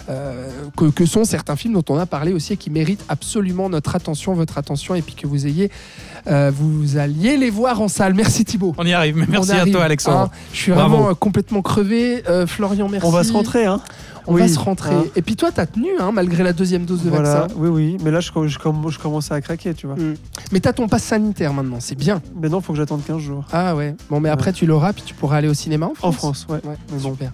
euh, 0.09 0.49
que, 0.75 0.85
que 0.89 1.05
sont 1.05 1.23
certains 1.23 1.55
films 1.55 1.73
dont 1.73 1.85
on 1.89 1.97
a 1.97 2.05
parlé 2.05 2.33
aussi 2.33 2.53
et 2.53 2.57
qui 2.57 2.69
méritent 2.69 3.05
absolument 3.09 3.69
notre 3.69 3.95
attention, 3.95 4.33
votre 4.33 4.57
attention, 4.57 4.95
et 4.95 5.01
puis 5.01 5.15
que 5.15 5.27
vous 5.27 5.47
ayez, 5.47 5.71
euh, 6.27 6.51
vous 6.55 6.97
alliez 6.97 7.37
les 7.37 7.49
voir 7.49 7.81
en 7.81 7.87
salle. 7.87 8.13
Merci 8.13 8.45
Thibaut. 8.45 8.73
On 8.77 8.85
y 8.85 8.93
arrive, 8.93 9.17
mais 9.17 9.25
merci 9.27 9.51
à 9.51 9.65
toi, 9.65 9.83
Alexandre. 9.83 10.19
hein. 10.33 10.37
je 10.53 10.57
suis 10.57 10.71
Bravo. 10.71 10.89
vraiment 10.95 11.09
euh, 11.09 11.13
complètement 11.13 11.61
crevé. 11.61 12.23
Euh, 12.29 12.47
Florian, 12.47 12.87
merci. 12.89 13.05
On 13.07 13.11
va 13.11 13.23
se 13.23 13.33
rentrer, 13.33 13.65
hein 13.65 13.81
On 14.25 14.35
Oui, 14.35 14.41
va 14.41 14.47
se 14.47 14.57
rentrer. 14.59 14.95
hein. 14.95 15.03
Et 15.17 15.21
puis 15.21 15.35
toi, 15.35 15.49
t'as 15.53 15.65
tenu, 15.65 15.89
hein, 15.99 16.11
malgré 16.13 16.43
la 16.43 16.53
deuxième 16.53 16.85
dose 16.85 17.03
de 17.03 17.09
Voilà, 17.09 17.41
vaccin. 17.41 17.55
oui, 17.57 17.67
oui. 17.69 17.97
Mais 18.05 18.11
là, 18.11 18.21
je, 18.21 18.27
je, 18.47 18.57
comm- 18.57 18.89
je 18.89 18.97
commençais 18.99 19.33
à 19.33 19.41
craquer, 19.41 19.73
tu 19.73 19.85
vois. 19.87 19.97
Mais 20.53 20.59
t'as 20.61 20.71
ton 20.73 20.87
pass 20.87 21.03
sanitaire 21.03 21.53
maintenant, 21.53 21.77
c'est 21.79 21.95
bien. 21.95 22.21
Mais 22.41 22.47
non, 22.47 22.61
faut 22.61 22.71
que 22.73 22.77
j'attende 22.79 23.03
15 23.05 23.19
jours. 23.19 23.43
Ah 23.51 23.75
ouais. 23.75 23.95
Bon, 24.09 24.19
mais 24.21 24.29
après, 24.29 24.53
tu 24.53 24.65
l'auras, 24.65 24.93
puis 24.93 25.03
tu 25.05 25.13
pourras 25.13 25.37
aller 25.37 25.49
au 25.49 25.53
cinéma 25.53 25.87
en 25.87 25.93
France. 25.93 26.13
En 26.15 26.17
France, 26.17 26.45
ouais. 26.49 26.59
Ouais, 26.63 26.77
Mais 26.93 26.99
bon. 26.99 27.11
super. 27.11 27.31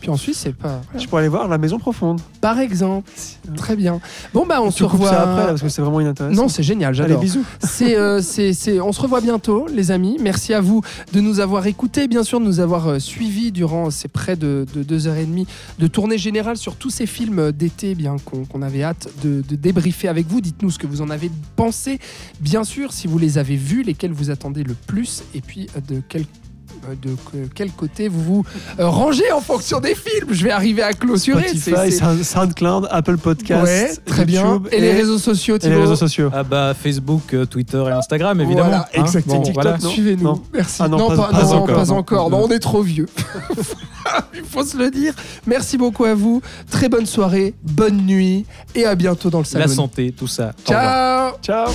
Puis 0.00 0.10
en 0.10 0.16
Suisse, 0.16 0.38
c'est 0.42 0.56
pas. 0.56 0.80
Je 0.98 1.06
pourrais 1.06 1.20
aller 1.22 1.28
voir 1.28 1.46
La 1.46 1.58
Maison 1.58 1.78
Profonde. 1.78 2.20
Par 2.40 2.58
exemple. 2.58 3.08
Très 3.56 3.76
bien. 3.76 4.00
Bon, 4.34 4.44
bah, 4.44 4.60
on 4.60 4.70
Tu 4.72 4.78
se 4.78 4.84
revoit. 4.84 5.10
ça 5.10 5.20
après, 5.22 5.42
là, 5.42 5.46
parce 5.50 5.62
que 5.62 5.68
c'est 5.68 5.80
vraiment 5.80 6.00
inintéressant. 6.00 6.42
Non, 6.42 6.48
c'est 6.48 6.64
génial, 6.64 6.88
Allez, 6.88 6.98
j'adore. 6.98 7.20
bisous. 7.20 7.44
C'est, 7.60 7.96
euh, 7.96 8.20
on 8.38 8.92
se 8.92 9.00
revoit 9.00 9.20
bientôt, 9.20 9.66
les 9.68 9.90
amis. 9.90 10.16
Merci 10.20 10.54
à 10.54 10.60
vous 10.60 10.82
de 11.12 11.20
nous 11.20 11.40
avoir 11.40 11.66
écoutés, 11.66 12.08
bien 12.08 12.22
sûr, 12.22 12.40
de 12.40 12.44
nous 12.44 12.60
avoir 12.60 12.88
euh, 12.88 12.98
suivis 12.98 13.52
durant 13.52 13.90
ces 13.90 14.08
près 14.08 14.36
de, 14.36 14.66
de 14.74 14.82
deux 14.82 15.06
heures 15.06 15.16
et 15.16 15.26
demie 15.26 15.46
de 15.78 15.86
tournée 15.86 16.18
générale 16.18 16.56
sur 16.56 16.76
tous 16.76 16.90
ces 16.90 17.06
films 17.06 17.52
d'été, 17.52 17.90
eh 17.90 17.94
bien 17.94 18.16
qu'on, 18.24 18.62
avait 18.62 18.82
hâte 18.82 19.08
de, 19.22 19.42
de 19.46 19.56
débriefer 19.56 20.08
avec 20.08 20.26
vous. 20.26 20.40
Dites-nous 20.40 20.70
ce 20.70 20.78
que 20.78 20.86
vous 20.86 21.02
en 21.02 21.10
avez 21.10 21.30
pensé, 21.56 21.98
bien 22.40 22.64
sûr, 22.64 22.92
si 22.92 23.06
vous 23.06 23.18
les 23.18 23.38
avez 23.38 23.56
vus, 23.56 23.82
lesquels 23.82 24.12
vous 24.12 24.30
attendez 24.30 24.62
le 24.62 24.74
plus, 24.74 25.22
et 25.34 25.40
puis 25.40 25.68
euh, 25.76 25.80
de 25.80 26.02
quel 26.08 26.24
de 27.02 27.10
que- 27.30 27.48
quel 27.54 27.70
côté 27.70 28.08
vous 28.08 28.22
vous 28.22 28.44
euh, 28.78 28.88
rangez 28.88 29.30
en 29.32 29.40
fonction 29.40 29.80
des 29.80 29.94
films. 29.94 30.28
Je 30.30 30.44
vais 30.44 30.50
arriver 30.50 30.82
à 30.82 30.92
clôturer. 30.92 31.48
C'est- 31.54 31.70
Spotify, 31.74 32.24
SoundCloud, 32.24 32.88
Apple 32.90 33.16
Podcast, 33.18 33.64
Ouais, 33.64 33.90
très 34.06 34.24
bien. 34.24 34.42
YouTube 34.54 34.68
Et, 34.72 34.80
les 34.80 34.92
réseaux 34.92 35.18
sociaux, 35.18 35.56
et 35.62 35.68
les 35.68 35.76
réseaux 35.76 35.96
sociaux. 35.96 36.30
Ah 36.32 36.42
bah 36.42 36.74
Facebook, 36.74 37.34
euh, 37.34 37.46
Twitter 37.46 37.82
et 37.88 37.90
Instagram, 37.92 38.40
évidemment. 38.40 38.68
Voilà, 38.68 38.88
hein. 38.94 39.02
exactement. 39.02 39.36
Bon, 39.36 39.42
TikTok, 39.42 39.62
voilà. 39.62 39.78
Suivez-nous. 39.80 40.42
Merci. 40.52 40.82
Ah 40.84 40.88
non, 40.88 41.08
pas- 41.08 41.16
pas, 41.16 41.28
pas 41.30 41.42
non, 41.42 41.52
encore, 41.52 41.76
pas 41.76 41.84
non. 41.86 41.96
encore. 41.96 42.30
Non, 42.30 42.44
on 42.44 42.48
est 42.50 42.58
trop 42.58 42.82
vieux. 42.82 43.06
Il 44.34 44.42
faut 44.44 44.64
se 44.64 44.76
le 44.76 44.90
dire. 44.90 45.14
Merci 45.46 45.78
beaucoup 45.78 46.04
à 46.04 46.14
vous. 46.14 46.42
Très 46.70 46.88
bonne 46.88 47.06
soirée, 47.06 47.54
bonne 47.62 47.98
nuit 47.98 48.44
et 48.74 48.84
à 48.84 48.94
bientôt 48.94 49.30
dans 49.30 49.38
le 49.38 49.44
salon. 49.44 49.64
La 49.64 49.72
santé, 49.72 50.12
tout 50.12 50.26
ça. 50.26 50.52
Ciao 50.66 51.32
Ciao 51.42 51.68